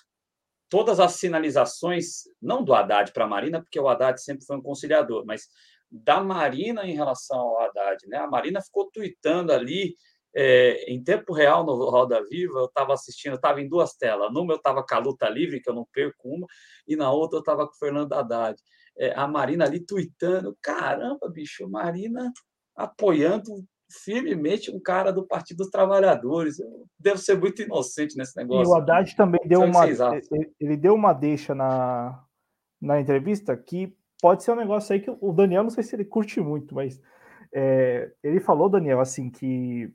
todas 0.68 0.98
as 1.00 1.14
sinalizações, 1.14 2.22
não 2.40 2.64
do 2.64 2.74
Haddad 2.74 3.12
para 3.12 3.24
a 3.24 3.28
Marina, 3.28 3.60
porque 3.60 3.78
o 3.78 3.88
Haddad 3.88 4.20
sempre 4.22 4.44
foi 4.44 4.56
um 4.56 4.62
conciliador, 4.62 5.24
mas 5.26 5.48
da 5.90 6.22
Marina 6.22 6.84
em 6.84 6.94
relação 6.94 7.38
ao 7.38 7.60
Haddad. 7.60 8.06
Né? 8.06 8.18
A 8.18 8.28
Marina 8.28 8.60
ficou 8.62 8.88
tuitando 8.90 9.52
ali 9.52 9.96
é, 10.34 10.84
em 10.92 11.02
tempo 11.02 11.32
real 11.32 11.64
no 11.64 11.74
Roda 11.90 12.22
Viva, 12.28 12.58
eu 12.58 12.66
estava 12.66 12.92
assistindo, 12.92 13.34
estava 13.34 13.60
em 13.60 13.68
duas 13.68 13.94
telas. 13.94 14.32
Numa 14.32 14.52
eu 14.52 14.56
estava 14.58 14.84
com 14.84 14.94
a 14.94 14.98
luta 14.98 15.28
livre, 15.28 15.60
que 15.60 15.68
eu 15.68 15.74
não 15.74 15.86
perco 15.92 16.28
uma, 16.28 16.46
e 16.86 16.96
na 16.96 17.10
outra 17.10 17.38
eu 17.38 17.40
estava 17.40 17.66
com 17.66 17.72
o 17.72 17.78
Fernando 17.78 18.12
Haddad. 18.12 18.60
É, 18.98 19.12
a 19.18 19.26
Marina 19.26 19.64
ali 19.64 19.80
tuitando, 19.80 20.56
caramba, 20.62 21.28
bicho, 21.28 21.68
Marina 21.68 22.32
apoiando 22.76 23.64
firmemente 23.90 24.70
um 24.70 24.80
cara 24.80 25.12
do 25.12 25.26
Partido 25.26 25.58
dos 25.58 25.70
Trabalhadores. 25.70 26.60
Eu 26.60 26.86
devo 26.98 27.18
ser 27.18 27.38
muito 27.38 27.62
inocente 27.62 28.16
nesse 28.16 28.38
E 28.38 28.42
negócio. 28.42 28.72
o 28.72 28.76
Haddad 28.76 29.16
também 29.16 29.40
deu 29.44 29.62
uma. 29.62 29.86
Ele, 29.86 30.52
ele 30.60 30.76
deu 30.76 30.94
uma 30.94 31.12
deixa 31.12 31.54
na, 31.54 32.22
na 32.80 33.00
entrevista 33.00 33.56
que 33.56 33.94
pode 34.20 34.44
ser 34.44 34.52
um 34.52 34.56
negócio 34.56 34.92
aí 34.92 35.00
que 35.00 35.10
o 35.10 35.32
Daniel, 35.32 35.62
não 35.62 35.70
sei 35.70 35.82
se 35.82 35.96
ele 35.96 36.04
curte 36.04 36.40
muito, 36.40 36.74
mas 36.74 37.00
é, 37.52 38.12
ele 38.22 38.38
falou, 38.38 38.68
Daniel, 38.68 39.00
assim, 39.00 39.30
que 39.30 39.92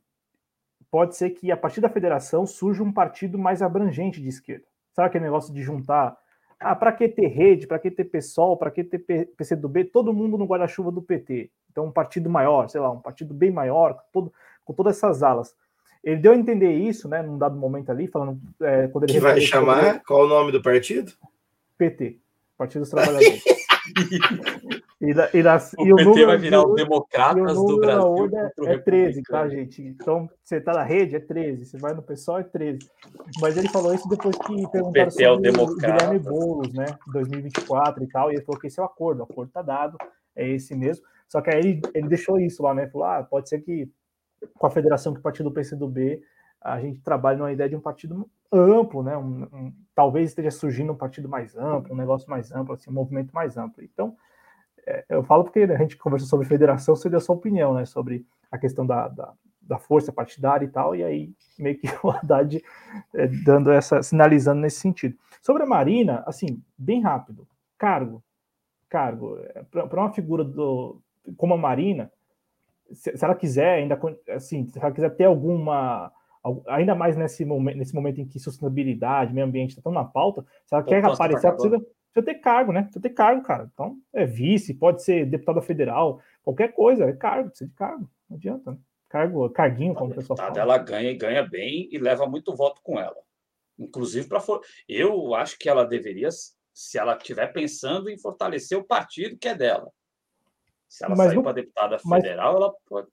pode 0.90 1.16
ser 1.16 1.32
que 1.32 1.52
a 1.52 1.58
partir 1.58 1.82
da 1.82 1.90
federação 1.90 2.46
surja 2.46 2.84
um 2.84 2.92
partido 2.92 3.38
mais 3.38 3.62
abrangente 3.62 4.22
de 4.22 4.30
esquerda. 4.30 4.66
Sabe 4.94 5.08
aquele 5.08 5.26
negócio 5.26 5.54
de 5.54 5.62
juntar. 5.62 6.18
Ah, 6.60 6.76
para 6.76 6.92
que 6.94 7.08
ter 7.10 7.28
rede, 7.28 7.68
para 7.68 7.80
que 7.80 7.92
ter 7.92 8.06
PSOL, 8.06 8.56
para 8.58 8.72
que 8.72 8.84
ter 8.84 9.28
PCdoB, 9.36 9.86
todo 9.86 10.14
mundo 10.14 10.38
no 10.38 10.46
guarda-chuva 10.46 10.92
do 10.92 11.02
PT. 11.02 11.52
Então, 11.70 11.86
um 11.86 11.92
partido 11.92 12.30
maior, 12.30 12.70
sei 12.70 12.80
lá, 12.80 12.90
um 12.90 13.02
partido 13.02 13.34
bem 13.34 13.52
maior, 13.52 13.94
com, 13.94 14.04
todo, 14.14 14.34
com 14.64 14.74
todas 14.74 14.96
essas 14.96 15.22
alas. 15.22 15.54
Ele 16.02 16.22
deu 16.22 16.32
a 16.32 16.36
entender 16.36 16.72
isso, 16.72 17.10
né, 17.10 17.22
num 17.22 17.38
dado 17.38 17.58
momento 17.58 17.90
ali, 17.92 18.08
falando 18.08 18.40
é, 18.62 18.88
quando 18.88 19.04
ele 19.04 19.14
Que 19.14 19.20
vai 19.20 19.42
chamar? 19.42 20.02
Qual 20.04 20.26
o 20.26 20.28
nome 20.30 20.52
do 20.52 20.62
partido? 20.62 21.12
PT, 21.78 22.18
Partido 22.58 22.82
dos 22.82 22.90
Trabalhadores. 22.90 23.44
e, 25.02 25.14
da, 25.14 25.30
e, 25.34 25.44
das, 25.44 25.74
O 25.78 25.86
e 25.86 25.92
o 25.94 25.96
PT 25.98 26.06
número, 26.10 26.28
vai 26.28 26.38
virar 26.38 26.62
o 26.62 26.70
o- 26.70 26.72
o 26.72 26.76
Democratas 26.76 27.58
do 27.68 27.80
Brasil 27.80 28.02
o 28.60 28.68
é 28.68 28.78
13, 28.78 29.24
tá, 29.24 29.48
gente? 29.50 29.82
Então, 29.82 30.30
você 30.44 30.62
tá 30.62 30.72
na 30.74 30.84
rede, 30.84 31.16
é 31.16 31.20
13. 31.20 31.66
Você 31.66 31.78
vai 31.78 31.94
no 31.94 32.02
pessoal, 32.02 32.40
é 32.40 32.44
13. 32.44 32.80
Mas 33.42 33.58
ele 33.58 33.68
falou 33.70 33.94
isso 33.94 34.08
depois 34.08 34.36
que 34.38 34.68
perguntaram 34.70 34.92
PT 35.12 35.24
é 35.24 35.32
o 35.32 35.36
sobre 35.36 35.52
o. 35.62 35.76
Guilherme 35.76 36.20
Boulos, 36.20 36.74
né? 36.74 36.86
2024 37.12 38.04
e 38.04 38.08
tal. 38.08 38.32
E 38.32 38.36
ele 38.36 38.44
falou 38.46 38.60
que 38.60 38.68
esse 38.68 38.80
é 38.80 38.84
o 38.84 38.86
acordo. 38.86 39.20
O 39.20 39.24
acordo 39.24 39.52
tá 39.52 39.62
dado, 39.62 39.98
é 40.36 40.48
esse 40.48 40.76
mesmo. 40.76 41.06
Só 41.28 41.42
que 41.42 41.50
aí 41.50 41.60
ele, 41.60 41.82
ele 41.94 42.08
deixou 42.08 42.40
isso 42.40 42.64
lá, 42.64 42.74
né? 42.74 42.88
Falou, 42.88 43.08
ah, 43.08 43.24
pode 43.24 43.50
ser 43.50 43.60
que 43.60 43.90
com 44.54 44.68
a 44.68 44.70
federação 44.72 45.14
que 45.14 45.22
partiu 45.22 45.44
do 45.44 45.52
PCdoB, 45.52 46.22
a 46.62 46.80
gente 46.80 47.02
trabalhe 47.02 47.38
numa 47.38 47.52
ideia 47.52 47.70
de 47.70 47.76
um 47.76 47.80
partido 47.82 48.30
amplo, 48.52 49.04
né? 49.04 49.18
Um, 49.18 49.44
um- 49.52 49.74
talvez 49.94 50.30
esteja 50.30 50.52
surgindo 50.52 50.94
um 50.94 50.96
partido 50.98 51.28
mais 51.28 51.56
amplo, 51.58 51.94
um 51.94 51.98
negócio 51.98 52.30
mais 52.30 52.52
amplo, 52.52 52.74
assim, 52.76 52.90
um 52.90 52.94
movimento 52.94 53.32
mais 53.34 53.58
amplo. 53.58 53.84
Então, 53.84 54.16
eu 55.10 55.24
falo 55.24 55.44
porque 55.44 55.60
a 55.60 55.78
gente 55.78 55.98
conversou 55.98 56.28
sobre 56.28 56.48
federação, 56.48 56.96
você 56.96 57.10
deu 57.10 57.18
a 57.18 57.22
sua 57.22 57.36
opinião, 57.36 57.74
né? 57.74 57.86
Sobre 57.86 58.26
a 58.52 58.58
questão 58.58 58.86
da, 58.86 59.08
da, 59.08 59.34
da 59.62 59.78
força 59.78 60.12
partidária 60.12 60.66
e 60.66 60.70
tal, 60.70 60.96
e 60.96 61.04
aí 61.04 61.34
meio 61.58 61.78
que 61.78 61.88
o 62.04 62.10
Haddad 62.10 62.62
é, 63.14 63.28
dando 63.28 63.72
essa, 63.72 64.02
sinalizando 64.04 64.62
nesse 64.62 64.80
sentido. 64.80 65.18
Sobre 65.42 65.64
a 65.64 65.66
Marina, 65.66 66.24
assim, 66.26 66.62
bem 66.78 67.02
rápido, 67.02 67.48
cargo, 67.78 68.24
cargo, 68.90 69.38
para 69.72 70.00
uma 70.00 70.12
figura 70.12 70.44
do, 70.44 71.02
como 71.38 71.54
a 71.54 71.58
Marina, 71.58 72.12
se, 72.92 73.16
se 73.18 73.26
ela 73.26 73.36
quiser 73.36 73.80
ainda, 73.80 74.00
assim, 74.30 74.68
se 74.68 74.78
ela 74.80 74.92
quiser 74.92 75.10
ter 75.16 75.26
alguma, 75.26 76.12
al- 76.44 76.64
ainda 76.68 76.94
mais 76.96 77.18
nesse 77.18 77.44
momento, 77.44 77.78
nesse 77.78 77.96
momento 77.96 78.22
em 78.22 78.26
que 78.26 78.40
sustentabilidade, 78.40 79.34
meio 79.34 79.48
ambiente 79.48 79.72
está 79.72 79.82
tão 79.82 79.92
na 79.92 80.06
pauta, 80.06 80.46
se 80.66 80.74
ela 80.74 80.84
quer 80.84 81.02
aparecer, 81.14 81.48
ela 81.48 81.56
precisa, 81.56 81.86
precisa 82.16 82.26
ter 82.26 82.36
cargo, 82.42 82.72
né? 82.72 82.84
Precisa 82.84 83.02
ter 83.02 83.10
cargo, 83.10 83.42
cara. 83.44 83.70
Então, 83.74 83.98
é 84.14 84.26
vice, 84.26 84.74
pode 84.74 85.04
ser 85.04 85.26
deputada 85.26 85.62
federal, 85.62 86.22
qualquer 86.44 86.70
coisa, 86.74 87.06
é 87.06 87.14
cargo, 87.14 87.50
precisa 87.50 87.70
de 87.70 87.76
cargo, 87.76 88.10
não 88.30 88.38
adianta, 88.38 88.72
né? 88.72 88.78
Cargo, 89.10 89.50
carguinho, 89.50 89.94
como 89.94 90.12
o 90.12 90.16
pessoal 90.16 90.36
deputada, 90.36 90.60
fala. 90.62 90.74
ela 90.74 90.84
ganha 90.84 91.12
e 91.12 91.16
ganha 91.16 91.44
bem 91.44 91.88
e 91.92 91.98
leva 91.98 92.26
muito 92.26 92.56
voto 92.56 92.82
com 92.82 93.00
ela. 93.00 93.16
Inclusive 93.78 94.28
para 94.28 94.40
for... 94.40 94.62
eu 94.90 95.36
acho 95.36 95.58
que 95.60 95.70
ela 95.70 95.86
deveria, 95.86 96.30
se 96.74 96.98
ela 96.98 97.16
estiver 97.16 97.48
pensando 97.54 98.10
em 98.10 98.18
fortalecer 98.18 98.78
o 98.78 98.84
partido 98.84 99.38
que 99.38 99.48
é 99.48 99.56
dela. 99.56 99.90
Se 100.88 101.04
ela 101.06 101.16
Mas 101.16 101.28
sair 101.28 101.36
não- 101.36 101.44
para 101.44 101.52
deputada 101.54 101.98
mas- 102.04 102.24
federal, 102.24 102.56
ela 102.56 102.74
pode. 102.88 103.08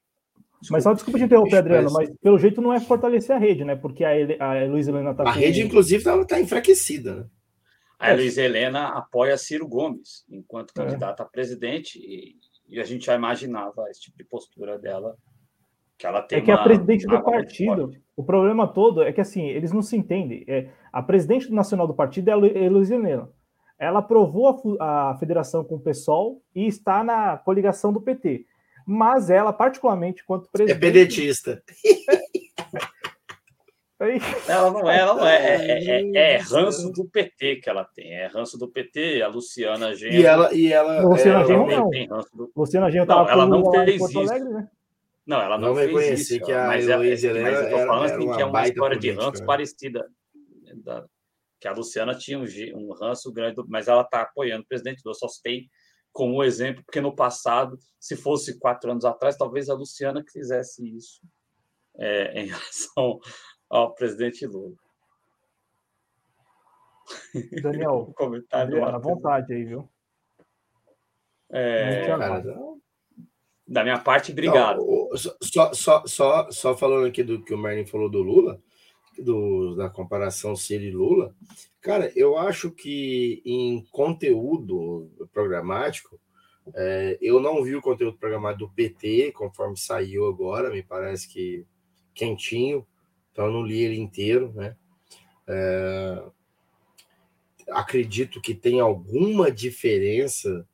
Mas 0.71 0.85
só 0.85 0.93
desculpa 0.93 1.19
te 1.19 1.25
interromper, 1.25 1.57
Adriano, 1.57 1.91
mas- 1.93 2.09
mas 2.09 2.19
pelo 2.21 2.39
jeito 2.39 2.61
não 2.63 2.73
é 2.73 2.79
fortalecer 2.81 3.35
a 3.35 3.39
rede, 3.39 3.65
né? 3.65 3.75
Porque 3.75 4.05
a, 4.05 4.17
Ele- 4.17 4.37
a 4.41 4.65
Luiz 4.67 4.87
Helena 4.87 5.13
tá 5.15 5.25
A 5.25 5.33
rede, 5.33 5.61
inclusive, 5.61 6.09
ela 6.09 6.23
está 6.23 6.41
enfraquecida, 6.41 7.15
né? 7.17 7.27
A 8.11 8.15
Luiz 8.15 8.37
Helena 8.39 8.89
apoia 8.89 9.37
Ciro 9.37 9.67
Gomes 9.69 10.25
enquanto 10.31 10.71
É. 10.71 10.75
candidata 10.85 11.23
a 11.23 11.27
presidente 11.27 11.99
e, 11.99 12.35
e 12.69 12.81
a 12.81 12.85
gente 12.85 13.07
já 13.07 13.15
imaginava 13.15 13.89
esse 13.91 14.01
tipo 14.03 14.17
de 14.19 14.25
postura 14.25 14.79
dela, 14.79 15.17
que 15.99 16.07
ela 16.07 16.21
tem 16.23 16.39
É 16.39 16.41
que 16.41 16.51
a 16.51 16.57
uma 16.57 16.65
presidente 16.65 17.07
do 17.07 17.23
partido, 17.23 17.93
o 18.17 18.25
problema 18.25 18.67
todo 18.67 19.03
é 19.03 19.13
que 19.13 19.21
assim, 19.21 19.47
eles 19.47 19.73
não 19.73 19.83
se 19.83 19.97
entendem. 19.97 20.45
É, 20.49 20.69
a 20.93 21.03
presidente 21.03 21.51
nacional 21.53 21.87
do 21.87 21.95
partido 21.95 22.29
é 22.29 22.33
a 22.33 22.37
Lu- 22.37 22.47
é 22.47 22.67
a 22.67 22.71
Luiz 22.71 22.91
Helena. 22.91 23.29
Ela 23.79 23.99
aprovou 24.01 24.77
a, 24.81 25.11
a 25.11 25.19
federação 25.19 25.65
com 25.65 25.75
o 25.77 25.81
PSOL 25.81 26.43
e 26.55 26.67
está 26.67 27.03
na 27.03 27.37
coligação 27.37 27.93
do 27.93 28.01
PT. 28.01 28.47
Mas 28.87 29.31
ela, 29.31 29.53
particularmente, 29.53 30.25
quanto 30.25 30.47
É 30.47 30.51
presidente. 30.53 30.81
pedetista. 30.81 31.63
Aí- 31.85 32.32
Ela 34.49 34.71
não 34.71 34.91
é, 34.91 34.99
ela 34.99 35.15
não 35.15 35.27
é, 35.27 35.57
é, 35.57 36.03
é, 36.15 36.35
é 36.35 36.37
ranço 36.39 36.91
do 36.93 37.05
PT 37.09 37.57
que 37.57 37.69
ela 37.71 37.85
tem, 37.85 38.13
é 38.13 38.27
ranço 38.27 38.59
do 38.59 38.69
PT, 38.69 39.23
a 39.23 39.29
Luciana 39.29 39.95
Genro 39.95 40.15
E 40.15 40.25
ela, 40.27 40.55
e 40.55 40.73
ela, 40.73 41.03
Luciana 41.03 41.41
é, 41.43 41.47
Genro 41.47 41.61
também 41.63 41.77
não. 41.79 41.91
tem 41.91 42.09
ranço 42.09 42.37
do 42.37 42.53
Luciana 42.57 42.91
Genro 42.91 43.07
Não, 43.07 43.29
ela 43.29 43.47
não 43.47 43.71
fez 43.71 43.99
Porto 43.99 44.11
isso. 44.11 44.31
Alegre, 44.33 44.49
né? 44.49 44.69
Não, 45.27 45.41
ela 45.41 45.57
não 45.59 45.75
Vamos 45.75 45.93
fez 45.93 46.31
isso. 46.31 46.45
que 46.45 46.53
a 46.53 46.67
mas, 46.67 46.89
é, 46.89 46.93
Heloísa 46.93 47.27
Helena 47.29 47.51
mas 47.51 47.61
eu 47.61 47.71
tô 47.71 47.77
falando 47.87 48.05
era 48.07 48.15
assim, 48.17 48.25
uma 48.27 48.37
que 48.37 48.43
é 48.43 48.45
uma 48.45 48.67
história 48.69 48.97
de 48.99 49.07
política, 49.09 49.25
ranço 49.27 49.41
né? 49.41 49.47
parecida. 49.47 50.09
da- 50.77 51.05
que 51.61 51.69
a 51.69 51.73
Luciana 51.73 52.13
tinha 52.17 52.41
um, 52.41 52.45
um 52.75 52.93
ranço 52.93 53.33
grande, 53.33 53.55
do- 53.55 53.67
mas 53.69 53.87
ela 53.87 54.03
está 54.03 54.23
apoiando 54.23 54.65
o 54.65 54.67
presidente 54.67 55.01
Lula. 55.05 55.15
Só 55.15 55.29
citei 55.29 55.67
como 56.13 56.43
exemplo, 56.43 56.83
porque 56.85 57.01
no 57.01 57.15
passado, 57.15 57.79
se 58.01 58.17
fosse 58.17 58.59
quatro 58.59 58.91
anos 58.91 59.05
atrás, 59.05 59.37
talvez 59.37 59.71
a 59.71 59.75
Luciana 59.75 60.25
fizesse 60.31 60.85
isso 60.97 61.21
é, 61.97 62.41
em 62.41 62.47
relação 62.51 63.21
ao 63.73 63.95
presidente 63.95 64.47
Lula. 64.47 64.75
Daniel, 67.63 68.07
O 68.09 68.13
comentário 68.15 68.77
Adriano, 68.77 68.97
à 68.97 68.99
vontade 68.99 69.55
aí, 69.55 69.65
viu? 69.65 69.89
É, 71.51 72.07
da 73.67 73.83
minha 73.83 73.99
parte, 73.99 74.33
obrigado. 74.33 74.79
Não, 74.79 75.17
só, 75.17 75.73
só, 75.73 76.07
só, 76.07 76.51
só 76.51 76.77
falando 76.77 77.07
aqui 77.07 77.23
do 77.23 77.43
que 77.43 77.55
o 77.55 77.59
Merlin 77.59 77.87
falou 77.87 78.11
do 78.11 78.23
Lula, 78.23 78.61
do, 79.19 79.75
da 79.75 79.89
comparação 79.89 80.55
Ciro 80.55 80.85
e 80.85 80.91
Lula, 80.91 81.35
cara, 81.81 82.13
eu 82.15 82.37
acho 82.37 82.71
que 82.71 83.43
em 83.45 83.87
conteúdo 83.91 85.11
programático, 85.33 86.21
é, 86.75 87.19
eu 87.21 87.41
não 87.41 87.63
vi 87.63 87.75
o 87.75 87.83
conteúdo 87.83 88.19
programático 88.19 88.67
do 88.67 88.75
PT, 88.75 89.33
conforme 89.33 89.79
saiu 89.79 90.27
agora, 90.27 90.71
me 90.71 90.83
parece 90.83 91.29
que 91.29 91.67
quentinho, 92.15 92.87
então 93.33 93.47
eu 93.47 93.53
não 93.53 93.63
li 93.65 93.81
ele 93.81 93.99
inteiro, 93.99 94.53
né? 94.55 94.77
É, 95.49 96.23
acredito 97.71 98.41
que 98.41 98.55
tem 98.55 98.81
alguma 98.81 99.51
diferença 99.51 100.67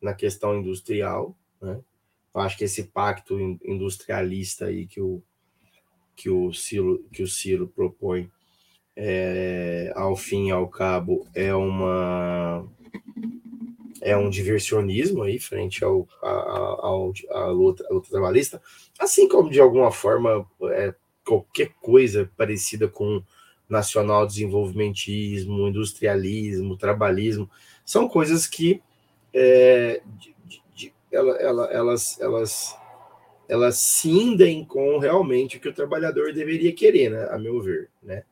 na 0.00 0.14
questão 0.14 0.58
industrial, 0.58 1.36
né? 1.60 1.80
Eu 2.34 2.40
acho 2.40 2.56
que 2.56 2.64
esse 2.64 2.84
pacto 2.84 3.40
in- 3.40 3.58
industrialista 3.64 4.66
aí 4.66 4.86
que 4.86 5.00
o, 5.00 5.22
que 6.16 6.30
o 6.30 6.52
Ciro, 6.52 7.04
que 7.12 7.22
o 7.22 7.28
Ciro 7.28 7.68
propõe, 7.68 8.30
é, 8.96 9.92
ao 9.96 10.16
fim 10.16 10.48
e 10.48 10.50
ao 10.50 10.68
cabo, 10.68 11.26
é 11.34 11.54
uma 11.54 12.66
é 14.00 14.16
um 14.16 14.30
diversionismo 14.30 15.22
aí 15.22 15.38
frente 15.38 15.84
ao, 15.84 16.08
ao, 16.22 17.12
à 17.30 17.46
luta, 17.46 17.86
luta 17.90 18.08
trabalhista, 18.10 18.62
assim 18.98 19.28
como 19.28 19.50
de 19.50 19.60
alguma 19.60 19.90
forma 19.92 20.46
é, 20.70 20.94
qualquer 21.30 21.70
coisa 21.80 22.28
parecida 22.36 22.88
com 22.88 23.22
nacional 23.68 24.26
desenvolvimentismo, 24.26 25.68
industrialismo, 25.68 26.76
trabalhismo, 26.76 27.48
são 27.84 28.08
coisas 28.08 28.48
que 28.48 28.82
é, 29.32 30.02
de, 30.18 30.34
de, 30.74 30.92
ela, 31.12 31.36
ela, 31.36 31.66
elas, 31.66 32.20
elas, 32.20 32.76
elas 33.48 33.76
cindem 33.78 34.64
com 34.64 34.98
realmente 34.98 35.56
o 35.56 35.60
que 35.60 35.68
o 35.68 35.74
trabalhador 35.74 36.32
deveria 36.32 36.72
querer, 36.72 37.10
né, 37.10 37.28
a 37.30 37.38
meu 37.38 37.62
ver, 37.62 37.88
né? 38.02 38.24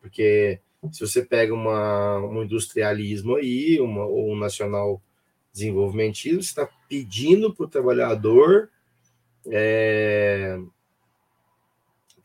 Porque 0.00 0.58
se 0.90 1.00
você 1.00 1.22
pega 1.22 1.52
uma, 1.52 2.18
um 2.20 2.42
industrialismo 2.42 3.36
aí, 3.36 3.78
uma, 3.80 4.06
ou 4.06 4.32
um 4.32 4.38
nacional 4.38 5.02
desenvolvimentismo, 5.52 6.42
você 6.42 6.48
está 6.48 6.68
pedindo 6.88 7.52
para 7.52 7.66
o 7.66 7.68
trabalhador, 7.68 8.70
é, 9.46 10.58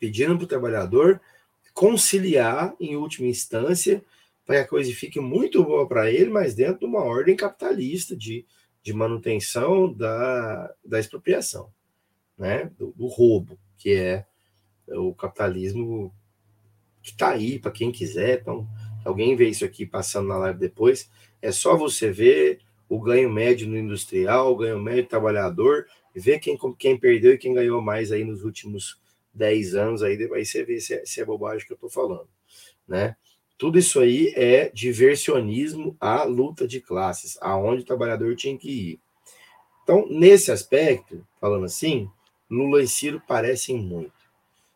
pedindo 0.02 0.36
para 0.36 0.44
o 0.44 0.48
trabalhador 0.48 1.20
conciliar, 1.72 2.74
em 2.80 2.96
última 2.96 3.28
instância, 3.28 4.02
para 4.44 4.56
que 4.56 4.60
a 4.62 4.68
coisa 4.68 4.92
fique 4.92 5.20
muito 5.20 5.62
boa 5.62 5.86
para 5.86 6.10
ele, 6.10 6.28
mas 6.28 6.56
dentro 6.56 6.80
de 6.80 6.86
uma 6.86 7.04
ordem 7.04 7.36
capitalista 7.36 8.16
de, 8.16 8.44
de 8.82 8.92
manutenção 8.92 9.92
da, 9.92 10.74
da 10.84 10.98
expropriação, 10.98 11.70
né? 12.36 12.68
do, 12.76 12.90
do 12.96 13.06
roubo, 13.06 13.56
que 13.78 13.94
é 13.94 14.26
o 14.88 15.14
capitalismo 15.14 16.12
que 17.00 17.12
está 17.12 17.30
aí 17.30 17.60
para 17.60 17.70
quem 17.70 17.92
quiser. 17.92 18.40
Então, 18.40 18.66
alguém 19.04 19.36
vê 19.36 19.48
isso 19.48 19.64
aqui 19.64 19.86
passando 19.86 20.26
na 20.26 20.36
live 20.36 20.58
depois, 20.58 21.08
é 21.40 21.52
só 21.52 21.76
você 21.76 22.10
ver 22.10 22.58
o 22.88 23.00
ganho 23.00 23.30
médio 23.30 23.68
no 23.68 23.78
industrial, 23.78 24.52
o 24.52 24.56
ganho 24.56 24.82
médio 24.82 25.04
do 25.04 25.08
trabalhador, 25.08 25.86
ver 26.12 26.40
quem, 26.40 26.58
quem 26.76 26.98
perdeu 26.98 27.34
e 27.34 27.38
quem 27.38 27.54
ganhou 27.54 27.80
mais 27.80 28.10
aí 28.10 28.24
nos 28.24 28.42
últimos 28.42 29.00
10 29.34 29.74
anos, 29.74 30.02
aí, 30.02 30.16
você 30.26 30.64
vê 30.64 30.80
se 30.80 30.94
é, 30.94 31.06
se 31.06 31.20
é 31.20 31.24
bobagem 31.24 31.66
que 31.66 31.72
eu 31.72 31.76
estou 31.76 31.90
falando, 31.90 32.28
né? 32.86 33.16
Tudo 33.56 33.78
isso 33.78 34.00
aí 34.00 34.32
é 34.34 34.70
diversionismo 34.70 35.96
à 36.00 36.24
luta 36.24 36.66
de 36.66 36.80
classes, 36.80 37.38
aonde 37.40 37.82
o 37.82 37.86
trabalhador 37.86 38.34
tinha 38.34 38.58
que 38.58 38.70
ir. 38.70 39.00
Então, 39.82 40.06
nesse 40.10 40.50
aspecto, 40.50 41.26
falando 41.40 41.64
assim, 41.64 42.08
Lula 42.50 42.82
e 42.82 42.88
Ciro 42.88 43.22
parecem 43.26 43.76
muito. 43.76 44.12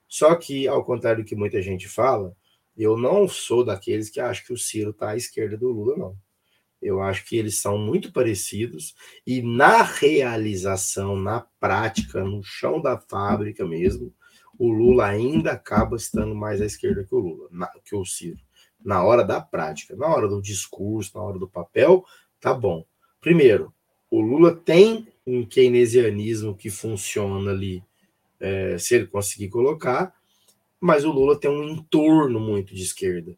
Só 0.09 0.35
que, 0.35 0.69
ao 0.69 0.85
contrário 0.85 1.23
do 1.23 1.27
que 1.27 1.35
muita 1.35 1.61
gente 1.61 1.89
fala, 1.89 2.37
eu 2.77 2.97
não 2.97 3.27
sou 3.27 3.65
daqueles 3.65 4.09
que 4.11 4.21
acham 4.21 4.47
que 4.47 4.53
o 4.53 4.59
Ciro 4.59 4.91
está 4.91 5.11
à 5.11 5.17
esquerda 5.17 5.57
do 5.57 5.69
Lula, 5.69 5.97
não. 5.97 6.17
Eu 6.81 7.01
acho 7.03 7.25
que 7.25 7.37
eles 7.37 7.59
são 7.59 7.79
muito 7.79 8.13
parecidos 8.13 8.95
e 9.27 9.43
na 9.43 9.83
realização, 9.83 11.17
na 11.17 11.41
prática, 11.59 12.23
no 12.23 12.43
chão 12.43 12.81
da 12.81 12.99
fábrica 12.99 13.67
mesmo, 13.67 14.13
o 14.59 14.71
Lula 14.71 15.07
ainda 15.07 15.53
acaba 15.53 15.97
estando 15.97 16.35
mais 16.35 16.61
à 16.61 16.67
esquerda 16.67 17.05
que 17.05 17.15
o 17.15 17.19
Lula, 17.19 17.49
na, 17.51 17.67
que 17.85 17.95
o 17.95 18.05
Ciro. 18.05 18.39
Na 18.85 19.03
hora 19.03 19.25
da 19.25 19.41
prática, 19.41 19.97
na 19.97 20.07
hora 20.07 20.29
do 20.29 20.41
discurso, 20.41 21.17
na 21.17 21.23
hora 21.23 21.39
do 21.39 21.49
papel, 21.49 22.05
tá 22.41 22.55
bom. 22.55 22.85
Primeiro, 23.21 23.73
o 24.11 24.21
Lula 24.21 24.55
tem 24.55 25.09
um 25.27 25.45
keynesianismo 25.45 26.55
que 26.55 26.71
funciona 26.71 27.51
ali, 27.51 27.83
é, 28.39 28.79
se 28.79 28.95
ele 28.95 29.07
conseguir 29.07 29.49
colocar, 29.49 30.15
mas 30.81 31.05
o 31.05 31.11
Lula 31.11 31.39
tem 31.39 31.51
um 31.51 31.69
entorno 31.69 32.39
muito 32.39 32.75
de 32.75 32.83
esquerda. 32.83 33.37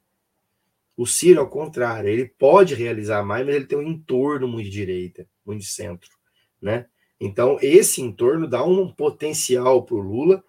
O 0.96 1.06
Ciro, 1.06 1.40
ao 1.40 1.48
contrário, 1.48 2.10
ele 2.10 2.26
pode 2.26 2.74
realizar 2.74 3.24
mais, 3.24 3.46
mas 3.46 3.54
ele 3.54 3.66
tem 3.66 3.78
um 3.78 3.88
entorno 3.88 4.48
muito 4.48 4.66
de 4.66 4.72
direita, 4.72 5.26
muito 5.46 5.60
de 5.60 5.68
centro, 5.68 6.10
né? 6.60 6.86
Então, 7.20 7.58
esse 7.62 8.02
entorno 8.02 8.46
dá 8.46 8.64
um 8.64 8.92
potencial 8.92 9.84
para 9.84 9.96
o 9.96 10.00
Lula 10.00 10.44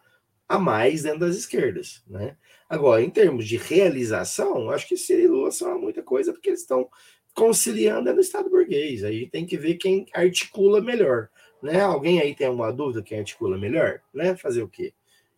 a 0.49 0.57
mais 0.57 1.03
dentro 1.03 1.19
das 1.19 1.35
esquerdas, 1.35 2.03
né? 2.07 2.35
Agora, 2.67 3.03
em 3.03 3.09
termos 3.09 3.47
de 3.47 3.55
realização, 3.55 4.71
acho 4.71 4.87
que 4.87 4.97
Ciro 4.97 5.21
e 5.21 5.27
Lula 5.27 5.51
são 5.51 5.79
muita 5.79 6.01
coisa, 6.01 6.33
porque 6.33 6.49
eles 6.49 6.61
estão 6.61 6.89
conciliando 7.35 8.11
no 8.11 8.19
Estado 8.19 8.49
burguês. 8.49 9.03
Aí 9.03 9.29
tem 9.29 9.45
que 9.45 9.57
ver 9.57 9.75
quem 9.75 10.07
articula 10.11 10.81
melhor, 10.81 11.29
né? 11.61 11.81
Alguém 11.81 12.19
aí 12.19 12.33
tem 12.33 12.47
alguma 12.47 12.73
dúvida 12.73 13.03
quem 13.03 13.19
articula 13.19 13.57
melhor, 13.57 14.01
né? 14.11 14.35
Fazer 14.35 14.63
o 14.63 14.67
quê? 14.67 14.91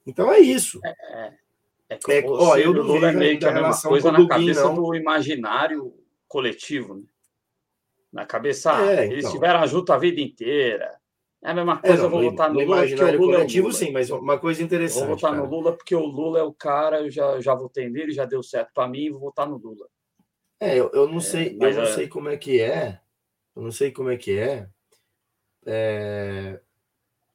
Então 0.07 0.31
é 0.31 0.39
isso. 0.39 0.79
É, 0.83 0.89
é. 0.89 1.33
É 1.89 1.97
que 1.97 2.11
é, 2.13 2.23
ó, 2.25 2.55
eu 2.55 2.73
não 2.73 2.83
Lula 2.83 3.09
é 3.09 3.11
meio 3.11 3.37
que 3.37 3.45
a 3.45 3.51
mesma 3.51 3.81
coisa 3.81 4.13
na 4.13 4.25
cabeça 4.25 4.63
não. 4.63 4.75
do 4.75 4.95
imaginário 4.95 5.93
coletivo, 6.25 6.95
né? 6.95 7.03
Na 8.13 8.25
cabeça, 8.25 8.71
é, 8.71 8.99
ah, 8.99 9.05
eles 9.05 9.19
então. 9.19 9.31
tiveram 9.33 9.67
junto 9.67 9.91
a 9.91 9.97
vida 9.97 10.21
inteira. 10.21 11.00
É 11.43 11.49
a 11.49 11.53
mesma 11.55 11.79
é, 11.83 11.87
coisa, 11.87 11.93
é, 11.93 11.97
não, 11.97 12.03
eu 12.03 12.09
vou 12.09 12.31
votar 12.31 12.49
no, 12.49 12.53
no 12.53 12.61
Lula. 12.61 12.77
Imaginário 12.77 13.19
Lula 13.19 13.37
coletivo, 13.37 13.69
é 13.69 13.73
sim, 13.73 13.91
mas 13.91 14.09
uma 14.11 14.37
coisa 14.37 14.61
interessante. 14.61 15.07
Vou 15.07 15.15
votar 15.15 15.31
cara. 15.31 15.43
no 15.43 15.49
Lula 15.49 15.75
porque 15.75 15.95
o 15.95 16.05
Lula 16.05 16.39
é 16.39 16.43
o 16.43 16.53
cara, 16.53 17.01
eu 17.01 17.09
já, 17.09 17.39
já 17.41 17.55
votei 17.55 17.89
nele, 17.89 18.11
já 18.11 18.25
deu 18.25 18.43
certo 18.43 18.71
para 18.73 18.87
mim, 18.87 19.09
vou 19.09 19.19
votar 19.19 19.49
no 19.49 19.57
Lula. 19.57 19.87
É, 20.59 20.77
eu, 20.77 20.91
eu 20.93 21.07
não 21.07 21.17
é, 21.17 21.21
sei, 21.21 21.57
eu 21.59 21.73
não 21.73 21.85
sei 21.87 22.07
como 22.07 22.29
é 22.29 22.37
que 22.37 22.61
é. 22.61 22.99
Eu 23.55 23.63
não 23.63 23.71
sei 23.71 23.91
como 23.91 24.09
é 24.09 24.17
que 24.17 24.37
é, 24.37 24.69
é 25.65 26.61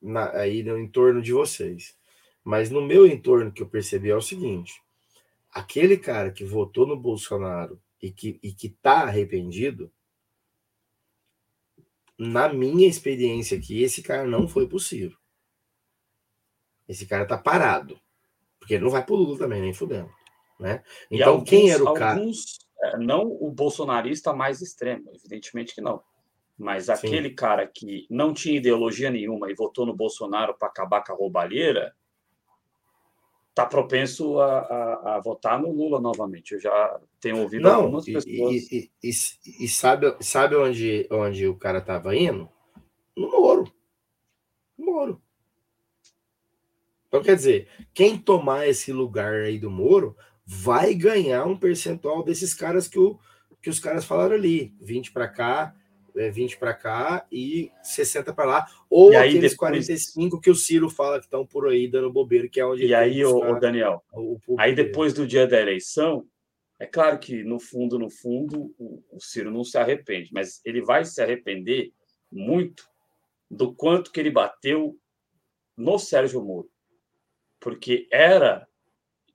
na, 0.00 0.30
aí 0.36 0.62
no 0.62 0.78
entorno 0.78 1.20
de 1.20 1.32
vocês. 1.32 1.96
Mas 2.44 2.70
no 2.70 2.80
meu 2.80 3.06
entorno 3.06 3.50
que 3.50 3.62
eu 3.62 3.68
percebi 3.68 4.10
é 4.10 4.16
o 4.16 4.22
seguinte: 4.22 4.80
aquele 5.50 5.96
cara 5.96 6.30
que 6.30 6.44
votou 6.44 6.86
no 6.86 6.96
Bolsonaro 6.96 7.80
e 8.00 8.10
que 8.12 8.38
e 8.40 8.52
que 8.52 8.68
tá 8.68 9.02
arrependido, 9.02 9.90
na 12.18 12.48
minha 12.48 12.88
experiência 12.88 13.58
aqui, 13.58 13.82
esse 13.82 14.02
cara 14.02 14.26
não 14.26 14.48
foi 14.48 14.68
possível. 14.68 15.16
Esse 16.88 17.06
cara 17.06 17.26
tá 17.26 17.36
parado. 17.36 17.98
Porque 18.58 18.74
ele 18.74 18.84
não 18.84 18.90
vai 18.90 19.04
pro 19.04 19.14
Lula 19.14 19.38
também, 19.38 19.60
nem 19.60 19.74
fudendo. 19.74 20.10
Né? 20.58 20.82
Então, 21.10 21.34
alguns, 21.34 21.48
quem 21.48 21.70
era 21.70 21.84
o 21.84 21.92
cara? 21.92 22.18
Alguns, 22.18 22.58
é, 22.82 22.98
não 22.98 23.26
o 23.26 23.50
bolsonarista 23.50 24.32
mais 24.32 24.62
extremo, 24.62 25.10
evidentemente 25.14 25.74
que 25.74 25.80
não. 25.80 26.02
Mas 26.56 26.88
aquele 26.88 27.28
Sim. 27.28 27.34
cara 27.34 27.66
que 27.66 28.06
não 28.08 28.32
tinha 28.32 28.56
ideologia 28.56 29.10
nenhuma 29.10 29.50
e 29.50 29.54
votou 29.54 29.84
no 29.84 29.94
Bolsonaro 29.94 30.54
para 30.54 30.68
acabar 30.68 31.04
com 31.04 31.12
a 31.12 31.16
roubalheira, 31.16 31.94
está 33.56 33.64
propenso 33.64 34.38
a, 34.38 34.58
a, 34.58 35.16
a, 35.16 35.20
votar 35.20 35.58
no 35.58 35.72
Lula 35.72 35.98
novamente. 35.98 36.52
Eu 36.52 36.60
já 36.60 37.00
tenho 37.18 37.38
ouvido 37.38 37.62
Não, 37.62 37.76
algumas 37.76 38.04
pessoas. 38.04 38.26
E, 38.70 38.90
e, 39.02 39.08
e, 39.08 39.64
e, 39.64 39.68
sabe, 39.68 40.14
sabe 40.20 40.56
onde, 40.56 41.08
onde 41.10 41.46
o 41.46 41.56
cara 41.56 41.78
estava 41.78 42.14
indo? 42.14 42.50
No 43.16 43.30
Moro. 43.30 43.72
No 44.76 44.84
Moro. 44.84 45.22
Então, 47.08 47.22
quer 47.22 47.34
dizer, 47.34 47.68
quem 47.94 48.18
tomar 48.18 48.68
esse 48.68 48.92
lugar 48.92 49.32
aí 49.32 49.58
do 49.58 49.70
Moro 49.70 50.14
vai 50.44 50.92
ganhar 50.92 51.46
um 51.46 51.56
percentual 51.56 52.22
desses 52.22 52.52
caras 52.52 52.86
que, 52.86 52.98
o, 52.98 53.18
que 53.62 53.70
os 53.70 53.80
caras 53.80 54.04
falaram 54.04 54.34
ali. 54.34 54.76
20 54.82 55.12
para 55.12 55.28
cá, 55.28 55.74
é, 56.16 56.30
20 56.30 56.58
para 56.58 56.74
cá 56.74 57.26
e 57.30 57.70
60 57.82 58.32
para 58.32 58.44
lá, 58.44 58.66
ou 58.88 59.12
e 59.12 59.16
aqueles 59.16 59.52
depois... 59.52 59.56
45 59.56 60.40
que 60.40 60.50
o 60.50 60.54
Ciro 60.54 60.88
fala 60.88 61.18
que 61.18 61.26
estão 61.26 61.46
por 61.46 61.68
aí 61.68 61.88
dando 61.88 62.12
bobeiro, 62.12 62.48
que 62.48 62.60
é 62.60 62.66
onde. 62.66 62.86
E 62.86 62.94
aí, 62.94 63.24
o, 63.24 63.58
Daniel, 63.58 64.02
o, 64.12 64.38
o 64.46 64.60
aí 64.60 64.74
depois 64.74 65.12
do 65.12 65.26
dia 65.26 65.46
da 65.46 65.60
eleição, 65.60 66.26
é 66.78 66.86
claro 66.86 67.18
que 67.18 67.42
no 67.42 67.58
fundo, 67.58 67.98
no 67.98 68.10
fundo, 68.10 68.74
o, 68.78 69.02
o 69.10 69.20
Ciro 69.20 69.50
não 69.50 69.64
se 69.64 69.78
arrepende, 69.78 70.30
mas 70.32 70.60
ele 70.64 70.82
vai 70.82 71.04
se 71.04 71.22
arrepender 71.22 71.92
muito 72.30 72.88
do 73.50 73.74
quanto 73.74 74.10
que 74.10 74.20
ele 74.20 74.30
bateu 74.30 74.98
no 75.76 75.98
Sérgio 75.98 76.42
Moro, 76.42 76.68
porque 77.60 78.08
era, 78.10 78.66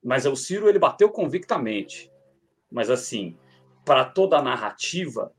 mas 0.02 0.26
o 0.26 0.36
Ciro 0.36 0.68
ele 0.68 0.78
bateu 0.78 1.08
convictamente, 1.08 2.10
mas 2.70 2.90
assim, 2.90 3.36
para 3.84 4.04
toda 4.04 4.38
a 4.38 4.42
narrativa 4.42 5.32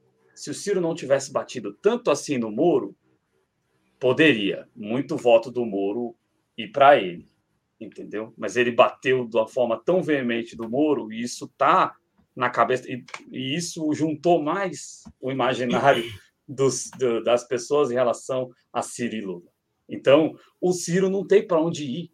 se 0.44 0.50
o 0.50 0.54
Ciro 0.54 0.82
não 0.82 0.94
tivesse 0.94 1.32
batido 1.32 1.72
tanto 1.72 2.12
assim 2.12 2.38
no 2.38 2.52
Moro, 2.52 2.94
poderia 3.98 4.68
muito 4.76 5.16
voto 5.16 5.50
do 5.50 5.66
Moro 5.66 6.18
ir 6.58 6.68
para 6.68 7.00
ele, 7.00 7.26
entendeu? 7.80 8.34
Mas 8.38 8.58
ele 8.58 8.70
bateu 8.70 9.26
de 9.26 9.38
uma 9.38 9.48
forma 9.48 9.82
tão 9.82 10.04
veemente 10.04 10.54
do 10.54 10.70
Moro 10.70 11.14
e 11.14 11.22
isso 11.22 11.48
tá 11.58 11.96
na 12.36 12.50
cabeça 12.50 12.92
e, 12.92 13.06
e 13.32 13.56
isso 13.56 13.94
juntou 13.94 14.44
mais 14.44 15.06
o 15.22 15.32
imaginário 15.32 16.04
dos, 16.46 16.92
do, 17.00 17.24
das 17.24 17.48
pessoas 17.48 17.90
em 17.90 17.94
relação 17.94 18.52
a 18.74 18.82
Ciro 18.82 19.16
e 19.16 19.22
Lula. 19.22 19.50
Então, 19.88 20.38
o 20.60 20.74
Ciro 20.74 21.10
não 21.10 21.26
tem 21.26 21.48
para 21.48 21.62
onde 21.62 21.86
ir. 21.86 22.12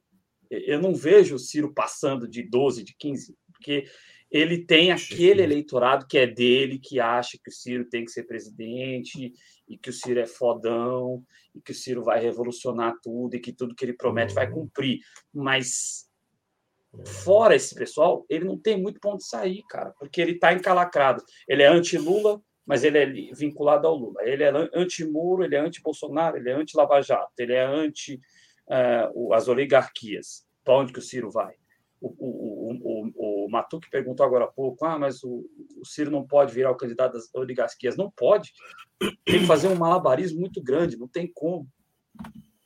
Eu 0.51 0.79
não 0.79 0.93
vejo 0.93 1.33
o 1.33 1.39
Ciro 1.39 1.73
passando 1.73 2.27
de 2.27 2.43
12, 2.43 2.83
de 2.83 2.95
15, 2.95 3.35
porque 3.51 3.85
ele 4.31 4.65
tem 4.65 4.91
aquele 4.91 5.41
eleitorado 5.41 6.05
que 6.07 6.17
é 6.17 6.27
dele, 6.27 6.79
que 6.79 6.99
acha 6.99 7.37
que 7.43 7.49
o 7.49 7.53
Ciro 7.53 7.85
tem 7.89 8.05
que 8.05 8.11
ser 8.11 8.23
presidente 8.23 9.33
e 9.67 9.77
que 9.77 9.89
o 9.89 9.93
Ciro 9.93 10.19
é 10.19 10.25
fodão 10.25 11.23
e 11.55 11.61
que 11.61 11.71
o 11.71 11.75
Ciro 11.75 12.03
vai 12.03 12.19
revolucionar 12.19 12.95
tudo 13.01 13.35
e 13.35 13.39
que 13.39 13.53
tudo 13.53 13.75
que 13.75 13.83
ele 13.83 13.93
promete 13.93 14.33
vai 14.33 14.47
uhum. 14.47 14.61
cumprir. 14.61 14.99
Mas 15.33 16.09
Fora 17.05 17.55
esse 17.55 17.75
pessoal, 17.75 18.25
ele 18.27 18.45
não 18.45 18.57
tem 18.57 18.81
muito 18.81 18.99
ponto 18.99 19.19
de 19.19 19.27
sair, 19.27 19.63
cara, 19.69 19.93
porque 19.99 20.19
ele 20.19 20.31
está 20.31 20.51
encalacrado. 20.53 21.23
Ele 21.47 21.61
é 21.61 21.67
anti-Lula, 21.67 22.41
mas 22.65 22.83
ele 22.83 22.97
é 22.97 23.33
vinculado 23.33 23.87
ao 23.87 23.95
Lula. 23.95 24.21
Ele 24.23 24.43
é 24.43 24.51
anti-Muro, 24.73 25.43
ele 25.43 25.55
é 25.55 25.59
anti-Bolsonaro, 25.59 26.37
ele 26.37 26.49
é 26.49 26.53
anti-Lava 26.53 27.01
Jato, 27.01 27.31
ele 27.37 27.53
é 27.53 27.63
anti 27.63 28.19
uh, 28.67 29.33
as 29.33 29.47
oligarquias. 29.47 30.47
Para 30.63 30.77
onde 30.77 30.91
que 30.91 30.99
o 30.99 31.01
Ciro 31.01 31.29
vai? 31.29 31.53
O, 32.01 32.07
o, 32.17 32.73
o, 32.81 33.45
o, 33.45 33.49
Matuque 33.49 33.89
perguntou 33.89 34.25
agora 34.25 34.45
há 34.45 34.47
pouco: 34.47 34.85
ah, 34.85 34.97
mas 34.97 35.23
o, 35.23 35.45
o 35.79 35.85
Ciro 35.85 36.09
não 36.09 36.25
pode 36.25 36.53
virar 36.53 36.71
o 36.71 36.77
candidato 36.77 37.13
das 37.13 37.33
oligarquias. 37.33 37.97
Não 37.97 38.09
pode. 38.09 38.53
Tem 39.25 39.39
que 39.39 39.45
fazer 39.45 39.67
um 39.67 39.75
malabarismo 39.75 40.39
muito 40.39 40.61
grande, 40.63 40.97
não 40.97 41.07
tem 41.07 41.29
como. 41.33 41.67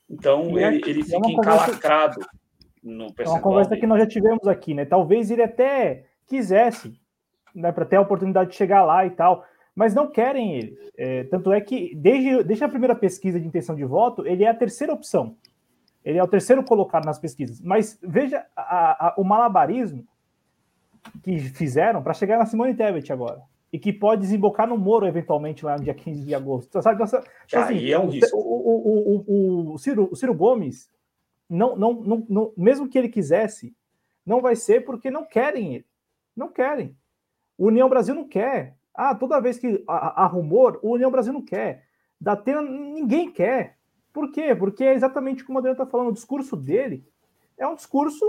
Então, 0.10 0.58
ele, 0.60 0.82
ele 0.86 1.02
é 1.02 1.04
fica 1.04 1.32
encalacrado 1.32 2.20
no 2.84 3.14
percentual. 3.14 3.26
É 3.26 3.30
uma 3.30 3.42
conversa 3.42 3.70
dele. 3.72 3.82
que 3.82 3.88
nós 3.88 4.00
já 4.00 4.08
tivemos 4.08 4.48
aqui, 4.48 4.74
né? 4.74 4.86
Talvez 4.86 5.32
ele 5.32 5.42
até 5.42 6.06
quisesse, 6.28 6.94
né, 7.56 7.72
para 7.72 7.86
ter 7.86 7.96
a 7.96 8.02
oportunidade 8.02 8.52
de 8.52 8.56
chegar 8.56 8.84
lá 8.84 9.06
e 9.06 9.10
tal, 9.10 9.46
mas 9.76 9.96
não 9.96 10.12
querem 10.12 10.56
ele. 10.56 10.78
É, 10.96 11.24
tanto 11.24 11.52
é 11.52 11.60
que, 11.60 11.96
desde, 11.96 12.44
desde 12.44 12.64
a 12.64 12.70
primeira 12.70 12.96
pesquisa 12.96 13.40
de 13.40 13.48
intenção 13.48 13.76
de 13.76 13.84
voto, 13.84 14.26
ele 14.28 14.44
é 14.44 14.50
a 14.50 14.54
terceira 14.54 14.94
opção. 14.94 15.36
Ele 16.04 16.18
é 16.18 16.24
o 16.24 16.28
terceiro 16.28 16.64
colocado 16.64 17.06
nas 17.06 17.20
pesquisas. 17.20 17.62
Mas 17.62 17.98
veja 18.02 18.46
a, 18.56 19.08
a, 19.08 19.14
o 19.18 19.24
malabarismo 19.24 20.06
que 21.24 21.40
fizeram 21.40 22.02
para 22.02 22.14
chegar 22.14 22.38
na 22.38 22.46
Simone 22.46 22.74
Tebet 22.74 23.12
agora. 23.12 23.42
E 23.72 23.80
que 23.80 23.92
pode 23.92 24.22
desembocar 24.22 24.68
no 24.68 24.78
Moro, 24.78 25.08
eventualmente, 25.08 25.66
lá 25.66 25.78
no 25.78 25.84
dia 25.84 25.94
15 25.94 26.24
de 26.24 26.36
agosto. 26.36 26.82
Sabe? 26.82 27.04
Então, 27.04 27.20
assim, 27.62 27.74
Aí 27.74 27.92
é 27.92 27.98
um 27.98 28.10
risco. 28.10 28.38
O, 28.38 28.42
o, 28.42 29.24
o, 29.28 29.74
o, 29.74 29.78
Ciro, 29.80 30.08
o 30.12 30.16
Ciro 30.16 30.34
Gomes, 30.34 30.90
não, 31.50 31.76
não, 31.76 31.94
não, 31.94 32.26
não, 32.30 32.54
mesmo 32.56 32.88
que 32.88 32.98
ele 32.98 33.10
quisesse, 33.10 33.76
não 34.26 34.42
vai 34.42 34.56
ser 34.56 34.86
porque 34.86 35.10
não 35.10 35.26
querem 35.26 35.76
ele. 35.76 35.86
Não 36.36 36.50
querem. 36.50 36.96
O 37.58 37.68
União 37.68 37.90
Brasil 37.90 38.14
não 38.14 38.28
quer. 38.28 38.76
Ah, 38.94 39.16
toda 39.16 39.42
vez 39.42 39.58
que 39.58 39.84
há, 39.88 40.26
rumor, 40.28 40.80
o 40.84 40.94
União 40.94 41.10
Brasil 41.10 41.34
não 41.34 41.42
quer. 41.42 41.86
Da 42.20 42.34
Atena, 42.34 42.62
ninguém 42.62 43.32
quer. 43.32 43.78
Por 44.14 44.32
quê? 44.32 44.56
Porque 44.56 44.84
é 44.84 44.94
exatamente 44.94 45.44
como 45.44 45.58
o 45.58 45.60
Adriano 45.60 45.82
está 45.82 45.90
falando, 45.90 46.10
o 46.10 46.14
discurso 46.14 46.56
dele 46.56 47.04
é 47.58 47.68
um 47.68 47.76
discurso, 47.76 48.26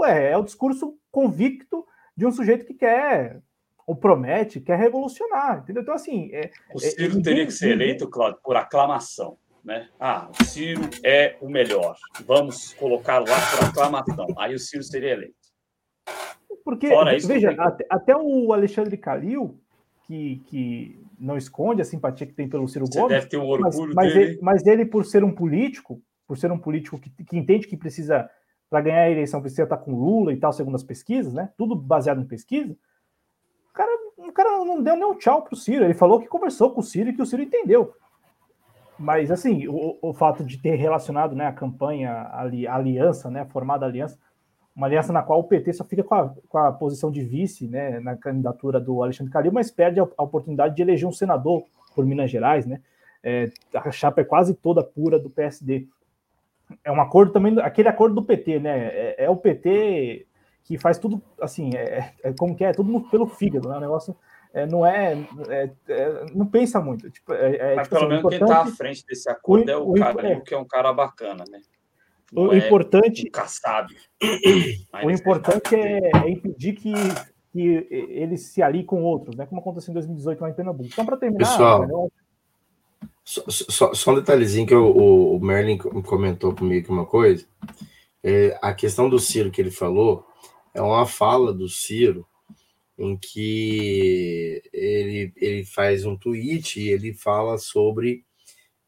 ué, 0.00 0.32
é 0.32 0.36
o 0.36 0.40
um 0.40 0.44
discurso 0.44 0.98
convicto 1.10 1.86
de 2.16 2.26
um 2.26 2.32
sujeito 2.32 2.66
que 2.66 2.74
quer 2.74 3.40
ou 3.86 3.96
promete, 3.96 4.60
quer 4.60 4.78
revolucionar, 4.78 5.58
entendeu? 5.58 5.82
Então, 5.82 5.94
assim. 5.94 6.30
É, 6.32 6.50
o 6.72 6.78
é, 6.78 6.80
Ciro 6.80 7.18
é, 7.18 7.22
teria 7.22 7.46
que 7.46 7.52
ser 7.52 7.70
eleito, 7.70 8.08
Claudio, 8.08 8.40
por 8.42 8.56
aclamação. 8.56 9.36
Né? 9.64 9.88
Ah, 9.98 10.30
o 10.30 10.44
Ciro 10.44 10.82
é 11.04 11.36
o 11.40 11.48
melhor. 11.48 11.96
Vamos 12.24 12.72
colocá-lo 12.74 13.26
lá 13.28 13.36
por 13.50 13.68
aclamação. 13.68 14.26
Aí 14.38 14.54
o 14.54 14.58
Ciro 14.58 14.82
seria 14.82 15.10
eleito. 15.10 15.34
Porque, 16.64 16.88
isso, 17.16 17.26
veja, 17.26 17.50
até, 17.58 17.86
até, 17.90 18.16
o 18.16 18.52
Alexandre 18.52 18.96
Calil, 18.96 19.58
que, 20.06 20.40
que 20.46 21.02
não 21.20 21.36
esconde 21.36 21.82
a 21.82 21.84
simpatia 21.84 22.26
que 22.26 22.32
tem 22.32 22.48
pelo 22.48 22.66
Ciro 22.66 22.86
Você 22.86 22.98
Gomes. 22.98 23.16
Deve 23.16 23.26
ter 23.26 23.36
um 23.36 23.46
orgulho 23.46 23.94
mas, 23.94 23.94
mas 23.94 24.14
dele. 24.14 24.30
Ele, 24.30 24.38
mas 24.42 24.66
ele, 24.66 24.84
por 24.86 25.04
ser 25.04 25.22
um 25.22 25.32
político, 25.32 26.02
por 26.26 26.38
ser 26.38 26.50
um 26.50 26.58
político 26.58 26.98
que, 26.98 27.10
que 27.10 27.36
entende 27.36 27.66
que 27.66 27.76
precisa, 27.76 28.28
para 28.68 28.80
ganhar 28.80 29.02
a 29.02 29.10
eleição, 29.10 29.40
precisa 29.40 29.64
estar 29.64 29.76
com 29.76 29.94
Lula 29.94 30.32
e 30.32 30.36
tal, 30.36 30.52
segundo 30.52 30.74
as 30.74 30.82
pesquisas, 30.82 31.32
né? 31.32 31.50
Tudo 31.56 31.76
baseado 31.76 32.20
em 32.20 32.26
pesquisa. 32.26 32.76
O 33.70 33.72
cara, 33.72 33.90
o 34.16 34.32
cara 34.32 34.64
não 34.64 34.82
deu 34.82 34.96
nem 34.96 35.04
um 35.04 35.16
tchau 35.16 35.42
pro 35.42 35.56
Ciro. 35.56 35.84
Ele 35.84 35.94
falou 35.94 36.20
que 36.20 36.26
conversou 36.26 36.70
com 36.70 36.80
o 36.80 36.84
Ciro 36.84 37.10
e 37.10 37.12
que 37.12 37.22
o 37.22 37.26
Ciro 37.26 37.42
entendeu. 37.42 37.94
Mas, 38.98 39.30
assim, 39.30 39.66
o, 39.66 39.98
o 40.02 40.12
fato 40.12 40.44
de 40.44 40.58
ter 40.58 40.74
relacionado 40.74 41.34
né, 41.34 41.46
a 41.46 41.52
campanha, 41.52 42.10
a, 42.10 42.42
a 42.42 42.74
aliança, 42.74 43.30
né, 43.30 43.40
a 43.40 43.46
formada 43.46 43.86
aliança, 43.86 44.18
uma 44.74 44.86
aliança 44.86 45.12
na 45.12 45.22
qual 45.22 45.40
o 45.40 45.44
PT 45.44 45.72
só 45.72 45.84
fica 45.84 46.02
com 46.02 46.14
a, 46.14 46.34
com 46.48 46.58
a 46.58 46.72
posição 46.72 47.10
de 47.10 47.22
vice 47.22 47.66
né, 47.66 48.00
na 48.00 48.16
candidatura 48.16 48.80
do 48.80 49.02
Alexandre 49.02 49.32
Calil, 49.32 49.52
mas 49.52 49.70
perde 49.70 50.00
a, 50.00 50.08
a, 50.16 50.22
oportunidade 50.22 50.74
de 50.74 50.82
eleger 50.82 51.08
um 51.08 51.12
senador 51.12 51.64
por 51.94 52.06
Minas 52.06 52.30
Gerais, 52.30 52.66
né? 52.66 52.80
É, 53.22 53.50
a 53.74 53.90
chapa 53.90 54.22
é 54.22 54.24
quase 54.24 54.54
toda 54.54 54.82
pura 54.82 55.18
do 55.18 55.28
PSD. 55.28 55.86
É 56.84 56.90
um 56.90 57.00
acordo 57.00 57.32
também, 57.32 57.58
aquele 57.60 57.88
acordo 57.88 58.14
do 58.14 58.22
PT, 58.22 58.60
né? 58.60 58.86
É, 58.86 59.24
é 59.24 59.30
o 59.30 59.36
PT 59.36 60.26
que 60.62 60.78
faz 60.78 60.98
tudo 60.98 61.20
assim, 61.40 61.74
é, 61.74 62.12
é 62.22 62.32
como 62.32 62.54
que 62.54 62.64
é, 62.64 62.72
tudo 62.72 62.90
no, 62.90 63.10
pelo 63.10 63.26
fígado, 63.26 63.68
né? 63.68 63.76
O 63.76 63.80
negócio 63.80 64.16
é, 64.52 64.66
não 64.66 64.86
é, 64.86 65.14
é, 65.48 65.70
é, 65.88 66.26
não 66.34 66.46
pensa 66.46 66.80
muito. 66.80 67.10
Tipo, 67.10 67.34
é, 67.34 67.76
Mas 67.76 67.88
tipo 67.88 67.98
pelo 67.98 68.12
assim, 68.12 68.22
menos 68.22 68.30
quem 68.30 68.42
está 68.42 68.62
à 68.62 68.66
frente 68.66 69.04
desse 69.04 69.28
acordo 69.28 69.68
o, 69.68 69.70
é 69.70 69.76
o, 69.76 69.90
o 69.90 69.94
cara, 69.94 70.40
que 70.40 70.54
é 70.54 70.58
um 70.58 70.64
cara 70.64 70.92
bacana, 70.92 71.44
né? 71.50 71.60
O 72.32 72.54
importante. 72.54 73.26
Um 73.26 73.30
caçado. 73.30 73.94
o 75.04 75.10
importante 75.10 75.74
é, 75.74 76.10
é, 76.14 76.30
impedir 76.30 76.74
que, 76.74 76.92
que 77.52 77.88
eles 77.90 78.46
se 78.46 78.62
aliem 78.62 78.84
com 78.84 79.02
outros, 79.02 79.36
né? 79.36 79.46
Como 79.46 79.60
aconteceu 79.60 79.92
em 79.92 79.94
2018 79.94 80.40
lá 80.40 80.50
em 80.50 80.54
Pernambuco. 80.54 80.88
Então, 80.92 81.04
para 81.04 81.16
terminar. 81.16 81.46
Pessoal, 81.46 81.86
né, 81.86 82.08
só, 83.24 83.44
só, 83.48 83.94
só, 83.94 84.10
um 84.12 84.16
detalhezinho 84.16 84.66
que 84.66 84.74
o, 84.74 85.36
o 85.36 85.40
Merlin 85.40 85.78
comentou 85.78 86.54
comigo 86.54 86.92
uma 86.92 87.06
coisa. 87.06 87.46
É, 88.22 88.58
a 88.60 88.74
questão 88.74 89.08
do 89.08 89.18
Ciro 89.18 89.50
que 89.50 89.60
ele 89.60 89.70
falou 89.70 90.26
é 90.74 90.82
uma 90.82 91.06
fala 91.06 91.52
do 91.52 91.68
Ciro 91.68 92.26
em 92.98 93.16
que 93.16 94.62
ele, 94.72 95.32
ele 95.36 95.64
faz 95.64 96.04
um 96.04 96.16
tweet 96.16 96.80
e 96.80 96.90
ele 96.90 97.14
fala 97.14 97.56
sobre 97.56 98.24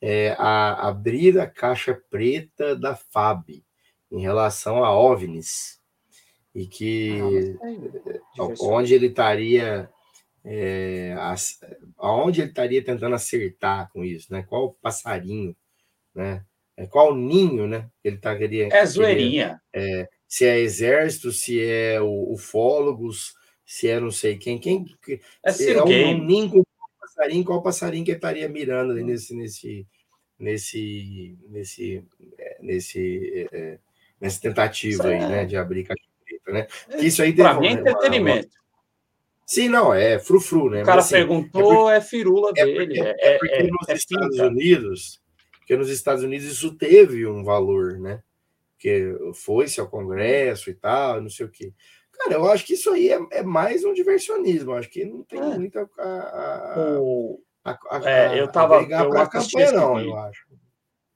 é, 0.02 0.34
a 0.36 0.88
abrir 0.88 1.38
a 1.38 1.46
caixa 1.46 1.94
preta 2.10 2.74
da 2.74 2.96
FAB 2.96 3.62
em 4.10 4.20
relação 4.20 4.84
a 4.84 4.98
OVNIs 4.98 5.80
e 6.52 6.66
que 6.66 7.56
ah, 8.38 8.48
onde 8.60 8.94
ele 8.94 9.06
estaria 9.06 9.88
é, 10.44 11.14
aonde 11.96 12.40
ele 12.40 12.50
estaria 12.50 12.84
tentando 12.84 13.14
acertar 13.14 13.88
com 13.92 14.04
isso, 14.04 14.32
né? 14.32 14.42
Qual 14.42 14.76
passarinho, 14.82 15.56
né? 16.12 16.44
É, 16.76 16.84
qual 16.86 17.14
ninho, 17.14 17.68
né? 17.68 17.88
Ele 18.02 18.16
estaria 18.16 18.68
é 18.72 18.84
zoeirinha. 18.84 19.62
É, 19.72 20.08
se 20.26 20.44
é 20.44 20.58
exército, 20.58 21.30
se 21.30 21.62
é 21.62 22.00
o 22.00 22.32
ufólogos, 22.32 23.34
se 23.64 23.88
é 23.88 24.00
não 24.00 24.10
sei 24.10 24.36
quem, 24.36 24.58
quem 24.58 24.84
é, 25.46 25.50
é 25.72 25.82
um, 25.82 26.16
um 26.16 26.24
ninho 26.24 26.64
passarinho, 27.22 27.44
qual 27.44 27.62
passarinho 27.62 28.04
que 28.04 28.10
ele 28.10 28.18
estaria 28.18 28.48
mirando 28.48 28.92
ali 28.92 29.02
hum. 29.02 29.06
nesse, 29.06 29.34
nesse, 29.34 29.86
nesse, 30.38 31.38
nesse, 31.48 32.04
é, 32.38 32.58
nesse, 32.60 33.48
é, 33.52 33.78
nessa 34.20 34.40
tentativa 34.40 35.08
aí, 35.08 35.20
né, 35.20 35.44
de 35.44 35.56
abrir 35.56 35.84
caixa 35.84 36.02
preta, 36.24 36.52
né? 36.52 36.66
Que 36.98 37.06
isso 37.06 37.22
aí 37.22 37.32
Para 37.32 37.58
mim 37.58 37.68
é 37.68 37.72
entretenimento. 37.72 38.48
Uma... 38.48 38.62
Sim, 39.46 39.68
não, 39.68 39.92
é 39.92 40.18
frufru, 40.18 40.70
né? 40.70 40.82
O 40.82 40.86
cara 40.86 40.96
Mas, 40.96 41.06
assim, 41.06 41.14
perguntou, 41.14 41.90
é, 41.90 41.94
porque, 41.94 41.96
é 41.96 42.00
firula 42.00 42.52
dele. 42.52 43.00
É 43.00 43.12
porque, 43.12 43.24
é, 43.24 43.38
porque 43.38 43.54
é, 43.54 43.62
nos 43.64 43.88
Estados 43.88 44.38
Unidos, 44.38 45.22
porque 45.58 45.76
nos 45.76 45.90
Estados 45.90 46.24
Unidos 46.24 46.46
isso 46.46 46.74
teve 46.74 47.26
um 47.26 47.44
valor, 47.44 47.98
né? 47.98 48.22
Que 48.78 49.14
foi-se 49.34 49.80
ao 49.80 49.88
Congresso 49.88 50.70
e 50.70 50.74
tal, 50.74 51.20
não 51.20 51.28
sei 51.28 51.46
o 51.46 51.50
quê. 51.50 51.72
Cara, 52.22 52.34
eu 52.34 52.50
acho 52.50 52.64
que 52.64 52.74
isso 52.74 52.90
aí 52.90 53.10
é, 53.10 53.18
é 53.32 53.42
mais 53.42 53.84
um 53.84 53.92
diversionismo. 53.92 54.72
Eu 54.72 54.76
acho 54.76 54.88
que 54.88 55.04
não 55.04 55.24
tem 55.24 55.40
é. 55.40 55.58
muita. 55.58 55.90
A, 55.98 56.02
a, 56.04 57.72
a, 57.72 57.78
a, 57.90 58.10
é, 58.10 58.40
eu 58.40 58.50
tava. 58.50 58.82
Eu 58.82 59.28
campanha, 59.28 59.72
não, 59.72 59.96
vídeo. 59.96 60.10
eu 60.10 60.16
acho. 60.18 60.46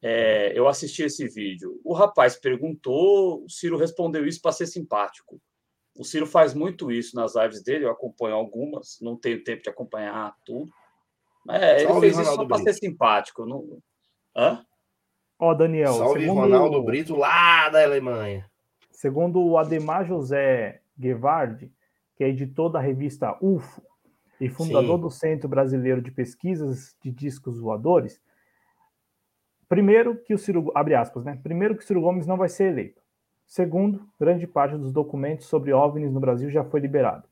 É, 0.03 0.53
eu 0.59 0.69
assisti 0.69 1.03
esse 1.03 1.27
vídeo. 1.29 1.81
O 1.85 1.95
rapaz 1.95 2.37
perguntou, 2.37 3.45
o 3.45 3.49
Ciro 3.49 3.77
respondeu 3.77 4.27
isso 4.27 4.41
para 4.41 4.53
ser 4.53 4.67
simpático. 4.67 5.41
O 5.99 6.05
Ciro 6.05 6.27
faz 6.27 6.55
muito 6.55 6.93
isso 6.93 7.17
nas 7.17 7.35
lives 7.35 7.63
dele, 7.63 7.87
eu 7.87 7.91
acompanho 7.91 8.35
algumas, 8.35 8.99
não 9.01 9.17
tenho 9.17 9.43
tempo 9.43 9.63
de 9.63 9.71
acompanhar 9.71 10.35
tudo. 10.45 10.71
É, 11.49 11.83
ele 11.83 12.01
fez 12.01 12.19
isso 12.19 12.35
só 12.35 12.45
para 12.45 12.63
ser 12.63 12.75
simpático. 12.75 13.47
Não... 13.47 13.79
Hã? 14.37 14.65
Ó, 15.39 15.55
Daniel. 15.55 15.95
Salve 15.95 16.21
segundo... 16.21 16.41
Ronaldo 16.41 16.83
Brito 16.83 17.17
lá 17.17 17.69
da 17.69 17.83
Alemanha. 17.83 18.51
Segundo 18.91 19.43
o 19.43 19.57
Ademar 19.57 20.05
José 20.07 20.83
Guevard, 20.99 21.71
que 22.17 22.25
é 22.25 22.29
editor 22.29 22.71
da 22.71 22.81
revista 22.81 23.37
UFO 23.41 23.83
e 24.41 24.49
fundador 24.49 24.97
Sim. 24.97 25.03
do 25.03 25.11
Centro 25.11 25.49
Brasileiro 25.49 26.01
de 26.01 26.11
Pesquisas 26.11 26.97
de 27.03 27.11
Discos 27.11 27.59
Voadores, 27.59 28.21
primeiro 29.69 30.17
que 30.17 30.35
o 30.35 30.39
Ciro, 30.39 30.71
abre 30.75 30.95
aspas, 30.95 31.25
né? 31.25 31.39
Primeiro 31.43 31.77
que 31.77 31.83
o 31.83 31.87
Ciro 31.87 32.01
Gomes 32.01 32.27
não 32.27 32.37
vai 32.37 32.49
ser 32.49 32.73
eleito. 32.73 33.03
Segundo, 33.47 34.07
grande 34.19 34.47
parte 34.47 34.77
dos 34.77 34.93
documentos 34.93 35.47
sobre 35.47 35.73
OVNIs 35.73 36.13
no 36.13 36.21
Brasil 36.21 36.51
já 36.51 36.65
foi 36.65 36.81
liberado. 36.81 37.29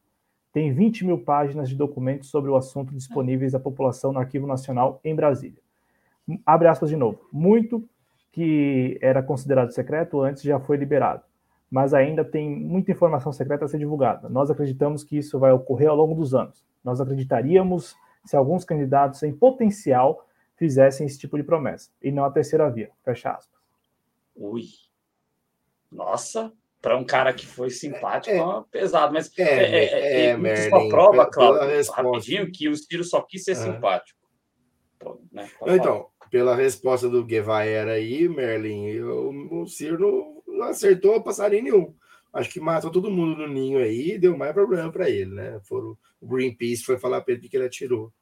Tem 0.52 0.72
20 0.72 1.04
mil 1.04 1.18
páginas 1.18 1.68
de 1.68 1.74
documentos 1.74 2.30
sobre 2.30 2.50
o 2.50 2.56
assunto 2.56 2.94
disponíveis 2.94 3.54
à 3.54 3.60
população 3.60 4.12
no 4.12 4.20
Arquivo 4.20 4.46
Nacional 4.46 5.00
em 5.02 5.14
Brasília. 5.14 5.60
Abre 6.46 6.68
aspas 6.68 6.88
de 6.88 6.96
novo. 6.96 7.28
Muito 7.32 7.86
que 8.30 8.96
era 9.00 9.22
considerado 9.22 9.72
secreto 9.72 10.20
antes 10.20 10.42
já 10.42 10.60
foi 10.60 10.76
liberado 10.76 11.22
mas 11.74 11.92
ainda 11.92 12.24
tem 12.24 12.48
muita 12.48 12.92
informação 12.92 13.32
secreta 13.32 13.64
a 13.64 13.68
ser 13.68 13.78
divulgada. 13.78 14.28
Nós 14.28 14.48
acreditamos 14.48 15.02
que 15.02 15.16
isso 15.18 15.40
vai 15.40 15.50
ocorrer 15.50 15.88
ao 15.90 15.96
longo 15.96 16.14
dos 16.14 16.32
anos. 16.32 16.64
Nós 16.84 17.00
acreditaríamos 17.00 17.96
se 18.24 18.36
alguns 18.36 18.64
candidatos 18.64 19.20
em 19.24 19.32
potencial 19.32 20.24
fizessem 20.54 21.04
esse 21.04 21.18
tipo 21.18 21.36
de 21.36 21.42
promessa, 21.42 21.90
e 22.00 22.12
não 22.12 22.24
a 22.24 22.30
terceira 22.30 22.70
via. 22.70 22.90
Fecha 23.04 23.32
aspas. 23.32 23.60
Ui. 24.36 24.62
Nossa, 25.90 26.52
para 26.80 26.96
um 26.96 27.04
cara 27.04 27.32
que 27.32 27.44
foi 27.44 27.70
simpático, 27.70 28.36
É. 28.36 28.38
é 28.38 28.62
pesado. 28.70 29.12
Mas 29.12 29.28
É, 29.36 29.42
é, 29.42 29.46
é, 29.48 29.84
é, 29.84 30.26
é, 30.26 30.30
isso 30.30 30.40
Merlin, 30.40 30.70
só 30.70 30.88
prova, 30.88 31.26
Cláudio, 31.26 31.92
rapidinho, 31.92 32.52
que 32.52 32.68
o 32.68 32.76
Ciro 32.76 33.02
só 33.02 33.20
quis 33.20 33.42
ser 33.42 33.52
Ah. 33.52 33.56
simpático. 33.56 34.20
Pô, 35.00 35.20
né, 35.32 35.42
Não, 35.42 35.48
falar. 35.48 35.76
então, 35.76 36.06
pela 36.30 36.54
resposta 36.54 37.08
do 37.08 37.24
Guevara 37.24 37.92
aí, 37.94 38.28
Merlin, 38.28 38.86
eu- 38.86 39.30
o 39.50 39.66
Ciro 39.66 40.43
não, 40.64 40.70
acertou 40.70 41.22
passarinho 41.22 41.62
nenhum. 41.64 41.94
Acho 42.32 42.50
que 42.50 42.60
matou 42.60 42.90
todo 42.90 43.10
mundo 43.10 43.36
no 43.36 43.48
ninho 43.48 43.78
aí 43.78 44.12
e 44.12 44.18
deu 44.18 44.36
mais 44.36 44.52
problema 44.52 44.90
para 44.90 45.08
ele, 45.08 45.32
né? 45.32 45.60
Foram, 45.62 45.96
o 46.20 46.26
Greenpeace 46.26 46.84
foi 46.84 46.98
falar 46.98 47.20
para 47.20 47.34
ele 47.34 47.48
que 47.48 47.56
ele 47.56 47.66
atirou 47.66 48.12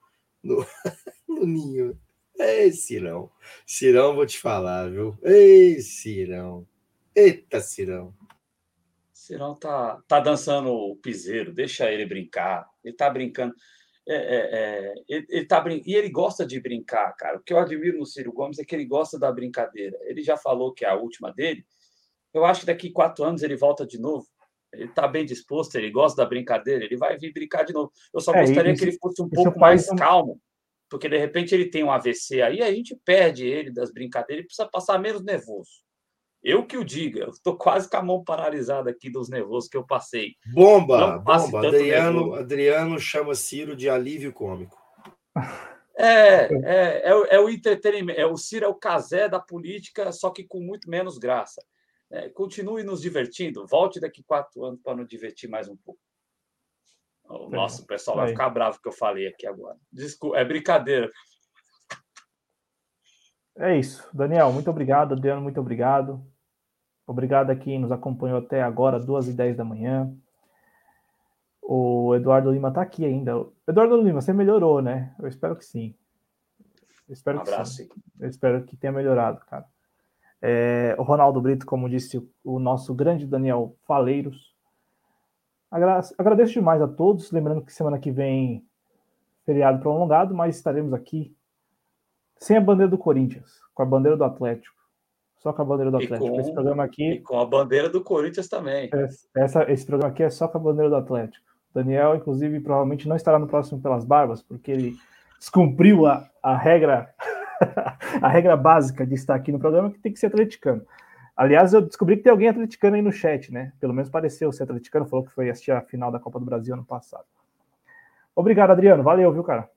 no, 0.42 0.66
no 1.26 1.46
ninho. 1.46 1.98
Ei, 2.38 2.72
Cirão. 2.72 3.30
Cirão, 3.66 4.14
vou 4.14 4.26
te 4.26 4.38
falar, 4.38 4.90
viu? 4.90 5.16
Ei, 5.22 5.80
Cirão. 5.80 6.66
Eita, 7.14 7.60
Cirão. 7.60 8.14
Cirão 9.12 9.54
tá, 9.54 10.02
tá 10.08 10.18
dançando 10.18 10.72
o 10.72 10.96
piseiro, 10.96 11.52
deixa 11.52 11.90
ele 11.90 12.04
brincar. 12.04 12.68
Ele 12.84 12.94
tá 12.94 13.08
brincando. 13.08 13.54
É, 14.06 14.14
é, 14.14 14.48
é, 14.52 14.94
ele, 15.08 15.26
ele 15.28 15.46
tá 15.46 15.60
brin... 15.60 15.80
E 15.86 15.94
ele 15.94 16.10
gosta 16.10 16.44
de 16.44 16.58
brincar, 16.60 17.12
cara. 17.12 17.38
O 17.38 17.42
que 17.42 17.52
eu 17.52 17.58
admiro 17.58 17.98
no 17.98 18.06
Ciro 18.06 18.32
Gomes 18.32 18.58
é 18.58 18.64
que 18.64 18.74
ele 18.74 18.84
gosta 18.84 19.18
da 19.18 19.30
brincadeira. 19.30 19.96
Ele 20.02 20.22
já 20.22 20.36
falou 20.36 20.72
que 20.72 20.84
a 20.84 20.94
última 20.94 21.32
dele. 21.32 21.64
Eu 22.32 22.44
acho 22.44 22.60
que 22.60 22.66
daqui 22.66 22.90
quatro 22.90 23.24
anos 23.24 23.42
ele 23.42 23.56
volta 23.56 23.86
de 23.86 23.98
novo. 24.00 24.26
Ele 24.72 24.84
está 24.84 25.06
bem 25.06 25.24
disposto, 25.24 25.74
ele 25.74 25.90
gosta 25.90 26.22
da 26.22 26.28
brincadeira, 26.28 26.84
ele 26.84 26.96
vai 26.96 27.18
vir 27.18 27.32
brincar 27.32 27.62
de 27.64 27.72
novo. 27.74 27.92
Eu 28.14 28.20
só 28.20 28.32
É, 28.34 28.40
gostaria 28.40 28.72
isso- 28.72 28.82
que 28.82 28.88
ele 28.90 28.98
fosse 28.98 29.20
um 29.22 29.28
pouco 29.28 29.58
mais 29.58 29.86
um- 29.90 29.96
calmo, 29.96 30.40
porque 30.88 31.08
de 31.10 31.18
repente 31.18 31.54
ele 31.54 31.66
tem 31.68 31.84
um 31.84 31.90
AVC 31.90 32.40
aí, 32.40 32.62
a 32.62 32.72
gente 32.72 32.96
perde 33.04 33.46
ele 33.46 33.70
das 33.70 33.92
brincadeiras, 33.92 34.38
ele 34.40 34.46
precisa 34.46 34.66
passar 34.68 34.98
menos 34.98 35.22
nervoso. 35.22 35.70
Eu 36.42 36.66
que 36.66 36.76
o 36.78 36.84
diga, 36.84 37.20
eu 37.20 37.28
estou 37.30 37.56
quase 37.56 37.88
com 37.88 37.96
a 37.98 38.02
mão 38.02 38.24
paralisada 38.24 38.90
aqui 38.90 39.10
dos 39.10 39.28
nervosos 39.28 39.68
que 39.68 39.76
eu 39.76 39.86
passei. 39.86 40.34
Bomba, 40.52 40.98
Não 40.98 41.18
bomba. 41.22 41.66
Adriano, 41.68 42.20
nervoso. 42.20 42.40
Adriano 42.40 42.98
chama 42.98 43.34
Ciro 43.34 43.76
de 43.76 43.88
alívio 43.90 44.32
cômico. 44.32 44.76
É, 45.96 46.48
é, 46.64 47.02
é, 47.10 47.14
o- 47.14 47.24
é 47.26 47.38
o 47.38 47.48
entretenimento. 47.48 48.18
É, 48.18 48.26
o 48.26 48.36
Ciro 48.36 48.64
é 48.64 48.68
o 48.68 48.74
casé 48.74 49.28
da 49.28 49.38
política, 49.38 50.10
só 50.10 50.30
que 50.30 50.42
com 50.44 50.58
muito 50.60 50.88
menos 50.88 51.18
graça. 51.18 51.62
É, 52.12 52.28
continue 52.28 52.82
nos 52.82 53.00
divertindo. 53.00 53.66
Volte 53.66 53.98
daqui 53.98 54.22
quatro 54.22 54.62
anos 54.64 54.80
para 54.82 54.94
nos 54.94 55.08
divertir 55.08 55.48
mais 55.48 55.66
um 55.66 55.76
pouco. 55.76 55.98
O 57.24 57.48
nosso 57.48 57.86
pessoal 57.86 58.18
vai 58.18 58.28
ficar 58.28 58.50
bravo 58.50 58.78
que 58.80 58.88
eu 58.88 58.92
falei 58.92 59.26
aqui 59.26 59.46
agora. 59.46 59.78
Desculpa, 59.90 60.36
é 60.36 60.44
brincadeira. 60.44 61.10
É 63.56 63.78
isso. 63.78 64.06
Daniel, 64.12 64.52
muito 64.52 64.68
obrigado. 64.68 65.12
Adriano, 65.12 65.40
muito 65.40 65.58
obrigado. 65.58 66.22
Obrigado 67.06 67.50
a 67.50 67.56
quem 67.56 67.78
nos 67.78 67.90
acompanhou 67.90 68.38
até 68.38 68.62
agora, 68.62 69.00
2 69.00 69.28
e 69.28 69.32
10 69.32 69.56
da 69.56 69.64
manhã. 69.64 70.14
O 71.62 72.14
Eduardo 72.14 72.52
Lima 72.52 72.68
está 72.68 72.82
aqui 72.82 73.06
ainda. 73.06 73.32
Eduardo 73.66 74.02
Lima, 74.02 74.20
você 74.20 74.34
melhorou, 74.34 74.82
né? 74.82 75.14
Eu 75.18 75.28
espero 75.28 75.56
que 75.56 75.64
sim. 75.64 75.94
Eu 77.08 77.14
espero 77.14 77.38
Um 77.38 77.40
que 77.40 77.46
sim. 77.48 77.54
abraço. 77.54 77.88
Eu 78.20 78.28
espero 78.28 78.64
que 78.64 78.76
tenha 78.76 78.92
melhorado, 78.92 79.40
cara. 79.46 79.66
É, 80.42 80.96
o 80.98 81.02
Ronaldo 81.04 81.40
Brito, 81.40 81.64
como 81.64 81.88
disse 81.88 82.18
o, 82.44 82.58
nosso 82.58 82.92
grande 82.92 83.26
Daniel 83.26 83.76
Faleiros. 83.86 84.52
Agra- 85.70 86.00
agradeço 86.18 86.52
demais 86.54 86.82
a 86.82 86.88
todos. 86.88 87.30
Lembrando 87.30 87.62
que 87.62 87.72
semana 87.72 87.98
que 87.98 88.10
vem, 88.10 88.64
feriado 89.46 89.78
prolongado, 89.78 90.34
mas 90.34 90.56
estaremos 90.56 90.92
aqui 90.92 91.34
sem 92.38 92.56
a 92.56 92.60
bandeira 92.60 92.90
do 92.90 92.98
Corinthians, 92.98 93.60
com 93.72 93.82
a 93.82 93.86
bandeira 93.86 94.16
do 94.16 94.24
Atlético. 94.24 94.74
Só 95.38 95.52
com 95.52 95.62
a 95.62 95.64
bandeira 95.64 95.90
do 95.90 95.96
Atlético. 95.96 96.28
com- 96.30 96.40
Esse 96.40 96.52
programa 96.52 96.84
E 96.84 96.86
aqui, 96.86 97.20
com 97.20 97.38
a 97.38 97.46
bandeira 97.46 97.88
do 97.88 98.02
Corinthians 98.02 98.48
também. 98.48 98.90
essa, 99.36 99.70
esse 99.70 99.86
programa 99.86 100.12
aqui 100.12 100.22
é 100.24 100.30
só 100.30 100.48
com 100.48 100.58
a 100.58 100.60
bandeira 100.60 100.90
do 100.90 100.96
Atlético. 100.96 101.44
Daniel, 101.74 102.16
inclusive, 102.16 102.60
provavelmente 102.60 103.08
não 103.08 103.16
estará 103.16 103.38
no 103.38 103.46
próximo 103.46 103.80
Pelas 103.80 104.04
Barbas, 104.04 104.42
porque 104.42 104.70
ele 104.70 104.96
descumpriu 105.38 106.06
a, 106.06 106.28
a 106.42 106.56
regra 106.56 107.12
a 108.20 108.28
regra 108.28 108.56
básica 108.56 109.06
de 109.06 109.14
estar 109.14 109.34
aqui 109.34 109.52
no 109.52 109.58
programa, 109.58 109.90
que 109.90 109.98
tem 109.98 110.12
que 110.12 110.18
ser 110.18 110.26
atleticano. 110.26 110.84
Aliás, 111.36 111.72
eu 111.72 111.80
descobri 111.80 112.16
que 112.16 112.22
tem 112.22 112.30
alguém 112.30 112.48
atleticano 112.48 112.96
aí 112.96 113.02
no 113.02 113.12
chat, 113.12 113.52
né? 113.52 113.72
Pelo 113.80 113.94
menos 113.94 114.10
pareceu 114.10 114.52
ser 114.52 114.64
atleticano, 114.64 115.06
falou 115.06 115.24
que 115.24 115.32
foi 115.32 115.48
assistir 115.48 115.72
a 115.72 115.80
final 115.80 116.10
da 116.10 116.18
Copa 116.18 116.38
do 116.38 116.44
Brasil 116.44 116.74
ano 116.74 116.84
passado. 116.84 117.24
Obrigado, 118.34 118.70
Adriano. 118.70 119.02
Valeu, 119.02 119.32
viu, 119.32 119.42
cara? 119.42 119.68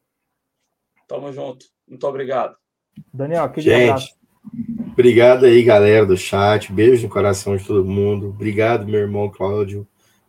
Tamo 1.07 1.31
junto. 1.31 1.65
Muito 1.88 2.05
obrigado. 2.07 2.55
Daniel, 3.14 3.45
aquele 3.45 3.69
Gente, 3.69 3.89
abraço. 3.89 4.15
Obrigado 4.91 5.45
aí, 5.45 5.64
galera 5.64 6.05
do 6.05 6.17
chat. 6.17 6.72
Beijo 6.72 7.07
no 7.07 7.14
coração 7.14 7.55
de 7.55 7.65
todo 7.65 7.83
mundo. 7.83 8.30
Obrigado, 8.30 8.85
meu 8.85 8.99
irmão 8.99 9.30
Cláudio, 9.30 9.88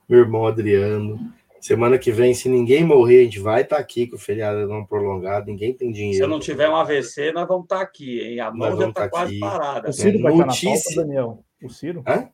meu 0.09 0.21
irmão 0.21 0.47
Adriano. 0.47 1.19
Semana 1.67 1.99
que 1.99 2.13
vem, 2.13 2.33
se 2.33 2.49
ninguém 2.49 2.85
morrer, 2.85 3.21
a 3.21 3.25
gente 3.25 3.41
vai 3.41 3.63
estar 3.63 3.77
aqui 3.77 4.07
com 4.07 4.15
o 4.15 4.19
feriado 4.19 4.69
não 4.69 4.85
prolongado. 4.87 5.47
Ninguém 5.47 5.75
tem 5.75 5.91
dinheiro. 5.91 6.17
Se 6.19 6.23
eu 6.23 6.29
não 6.29 6.39
tiver 6.39 6.69
um 6.69 6.77
AVC, 6.77 7.33
nós 7.33 7.49
vamos 7.49 7.65
estar 7.65 7.81
aqui, 7.81 8.21
hein? 8.21 8.39
A 8.41 8.53
mão 8.53 8.77
já 8.79 8.89
está 8.89 9.01
tá 9.03 9.09
quase 9.09 9.33
aqui. 9.33 9.41
parada. 9.41 9.91
O 9.91 9.93
Ciro 9.93 10.19
É, 10.19 10.23
vai 10.23 10.33
estar 10.33 10.47
notícia- 10.47 10.73
na 10.75 10.81
pauta, 10.81 10.95
Daniel? 11.03 11.45
O 11.65 11.69
Ciro? 11.69 12.05
Hã? 12.07 12.29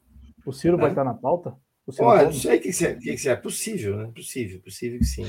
O 0.44 0.52
Ciro 0.52 0.77
vai 0.77 0.86
Hã? 0.86 0.91
estar 0.91 1.05
na 1.05 1.15
pauta? 1.15 1.55
O 1.86 1.93
Ciro 1.93 2.07
Olha, 2.09 2.25
não 2.25 2.33
sei 2.33 2.59
o 2.59 2.61
que, 2.61 2.73
que, 2.73 2.85
é, 2.86 2.91
o 2.93 2.99
que, 2.99 3.17
que 3.17 3.28
é. 3.28 3.36
Possível, 3.36 3.97
né? 3.97 4.11
Possível, 4.15 4.61
possível 4.61 4.99
que 4.99 5.05
sim. 5.07 5.25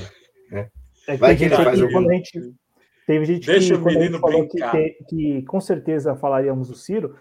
É 1.08 1.16
Vai 1.16 1.34
que 1.36 1.44
ele 1.44 1.56
faz 1.56 1.74
que, 1.76 1.80
algum- 1.82 1.92
quando 1.92 2.10
a 2.10 2.14
gente 2.14 2.54
Teve 3.06 3.24
gente 3.26 3.46
Deixa 3.46 3.68
que, 3.68 3.74
o 3.74 3.82
quando 3.82 3.88
a 3.88 3.90
gente 3.92 4.00
menino 4.02 4.18
falou 4.20 4.42
que, 4.48 4.58
brincar. 4.58 4.72
que, 4.72 4.96
que 5.08 5.42
com 5.42 5.60
certeza 5.60 6.14
falaríamos 6.16 6.68
do 6.68 6.74
Ciro, 6.74 7.16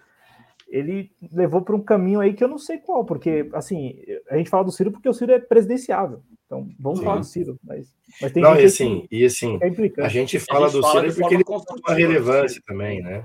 ele 0.73 1.11
levou 1.31 1.61
para 1.61 1.75
um 1.75 1.83
caminho 1.83 2.19
aí 2.19 2.33
que 2.33 2.43
eu 2.43 2.47
não 2.47 2.57
sei 2.57 2.79
qual, 2.79 3.05
porque, 3.05 3.47
assim, 3.53 3.95
a 4.27 4.35
gente 4.37 4.49
fala 4.49 4.63
do 4.63 4.71
Ciro 4.71 4.91
porque 4.91 5.07
o 5.07 5.13
Ciro 5.13 5.31
é 5.31 5.39
presidenciável. 5.39 6.23
Então, 6.47 6.67
vamos 6.79 6.99
Sim. 6.99 7.05
falar 7.05 7.19
do 7.19 7.25
Ciro. 7.25 7.59
Mas, 7.63 7.93
mas 8.19 8.31
tem 8.31 8.41
Não, 8.41 8.53
e 8.55 8.55
gente 8.55 8.65
assim, 8.65 9.07
e 9.11 9.23
assim, 9.25 9.59
é 9.61 10.03
a 10.03 10.09
gente 10.09 10.39
fala 10.39 10.67
gente 10.67 10.77
do 10.77 10.81
fala 10.81 11.01
Ciro 11.01 11.13
porque 11.21 11.33
ele 11.35 11.43
tem 11.43 11.53
uma 11.55 11.59
construtiva, 11.59 11.93
relevância 11.93 12.61
também, 12.65 13.03
né? 13.03 13.23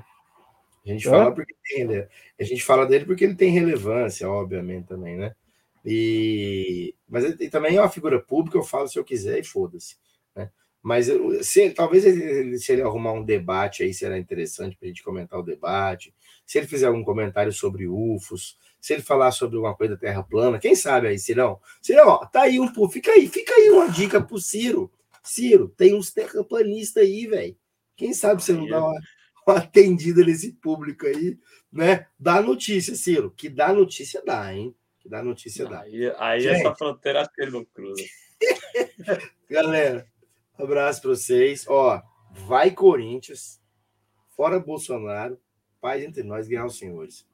A 0.84 0.88
gente 0.90 1.06
Hã? 1.06 1.10
fala 1.10 1.34
porque 1.34 1.54
tem, 1.64 1.86
a 2.38 2.44
gente 2.44 2.62
fala 2.62 2.86
dele 2.86 3.06
porque 3.06 3.24
ele 3.24 3.34
tem 3.34 3.50
relevância, 3.50 4.28
obviamente 4.28 4.86
também, 4.86 5.16
né? 5.16 5.34
E 5.84 6.94
mas 7.08 7.24
ele, 7.24 7.36
ele 7.40 7.50
também 7.50 7.76
é 7.76 7.80
uma 7.80 7.88
figura 7.88 8.20
pública, 8.20 8.58
eu 8.58 8.62
falo 8.62 8.88
se 8.88 8.98
eu 8.98 9.04
quiser 9.04 9.38
e 9.38 9.44
foda-se, 9.44 9.96
né? 10.36 10.50
Mas 10.82 11.08
eu- 11.08 11.42
se, 11.42 11.70
talvez 11.70 12.04
ele, 12.04 12.58
se 12.58 12.72
ele 12.72 12.82
arrumar 12.82 13.12
um 13.12 13.24
debate 13.24 13.82
aí 13.82 13.92
será 13.94 14.18
interessante 14.18 14.76
para 14.76 14.86
a 14.86 14.88
gente 14.88 15.02
comentar 15.02 15.38
o 15.38 15.42
debate. 15.42 16.14
Se 16.48 16.56
ele 16.56 16.66
fizer 16.66 16.86
algum 16.86 17.04
comentário 17.04 17.52
sobre 17.52 17.86
UFOs, 17.86 18.56
se 18.80 18.94
ele 18.94 19.02
falar 19.02 19.32
sobre 19.32 19.56
alguma 19.56 19.76
coisa 19.76 19.92
da 19.94 20.00
Terra 20.00 20.22
plana, 20.22 20.58
quem 20.58 20.74
sabe 20.74 21.08
aí, 21.08 21.18
Cirão? 21.18 21.60
Cirão, 21.82 22.08
ó, 22.08 22.24
tá 22.24 22.44
aí 22.44 22.58
um, 22.58 22.72
pô, 22.72 22.88
fica 22.88 23.12
aí, 23.12 23.28
fica 23.28 23.52
aí 23.52 23.68
uma 23.68 23.90
dica 23.90 24.18
pro 24.18 24.40
Ciro. 24.40 24.90
Ciro, 25.22 25.68
tem 25.76 25.94
uns 25.94 26.10
terraplanistas 26.10 27.02
aí, 27.02 27.26
velho. 27.26 27.54
Quem 27.94 28.14
sabe 28.14 28.42
você 28.42 28.54
não 28.54 28.66
dá 28.66 28.82
uma, 28.82 28.98
uma 29.46 29.58
atendida 29.58 30.24
nesse 30.24 30.52
público 30.52 31.06
aí, 31.06 31.38
né? 31.70 32.06
Dá 32.18 32.40
notícia, 32.40 32.94
Ciro. 32.94 33.30
Que 33.30 33.50
dá 33.50 33.70
notícia, 33.70 34.22
dá, 34.24 34.50
hein? 34.54 34.74
Que 35.00 35.08
dá 35.10 35.22
notícia, 35.22 35.66
dá. 35.66 35.82
Aí, 35.82 36.10
aí 36.16 36.40
Gente. 36.40 36.60
essa 36.60 36.74
fronteira 36.74 37.20
acho 37.20 37.30
que 37.30 37.42
ele 37.42 37.50
não 37.50 37.64
cruza. 37.66 38.02
Galera, 39.50 40.06
abraço 40.56 41.02
pra 41.02 41.10
vocês. 41.10 41.66
Ó, 41.68 42.00
vai 42.46 42.70
Corinthians, 42.70 43.60
fora 44.34 44.58
Bolsonaro, 44.58 45.38
paz 45.80 46.02
entre 46.02 46.22
nós, 46.22 46.48
guerra 46.48 46.64
aos 46.64 46.78
senhores. 46.78 47.26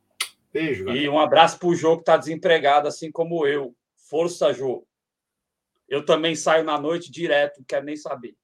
Beijo, 0.53 0.85
galera. 0.85 1.05
E 1.05 1.09
um 1.09 1.19
abraço 1.19 1.59
pro 1.59 1.75
Jô 1.75 1.97
que 1.97 2.03
está 2.03 2.17
desempregado, 2.17 2.87
assim 2.87 3.11
como 3.11 3.47
eu. 3.47 3.75
Força, 3.97 4.53
Jô. 4.53 4.87
Eu 5.89 6.05
também 6.05 6.35
saio 6.35 6.65
na 6.65 6.79
noite 6.79 7.11
direto, 7.11 7.59
não 7.59 7.65
quero 7.65 7.85
nem 7.85 7.97
saber. 7.97 8.37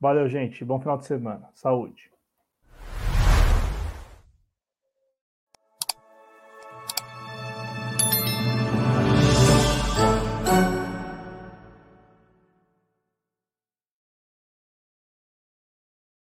Valeu, 0.00 0.28
gente. 0.28 0.64
Bom 0.64 0.80
final 0.80 0.98
de 0.98 1.06
semana. 1.06 1.50
Saúde. 1.54 2.10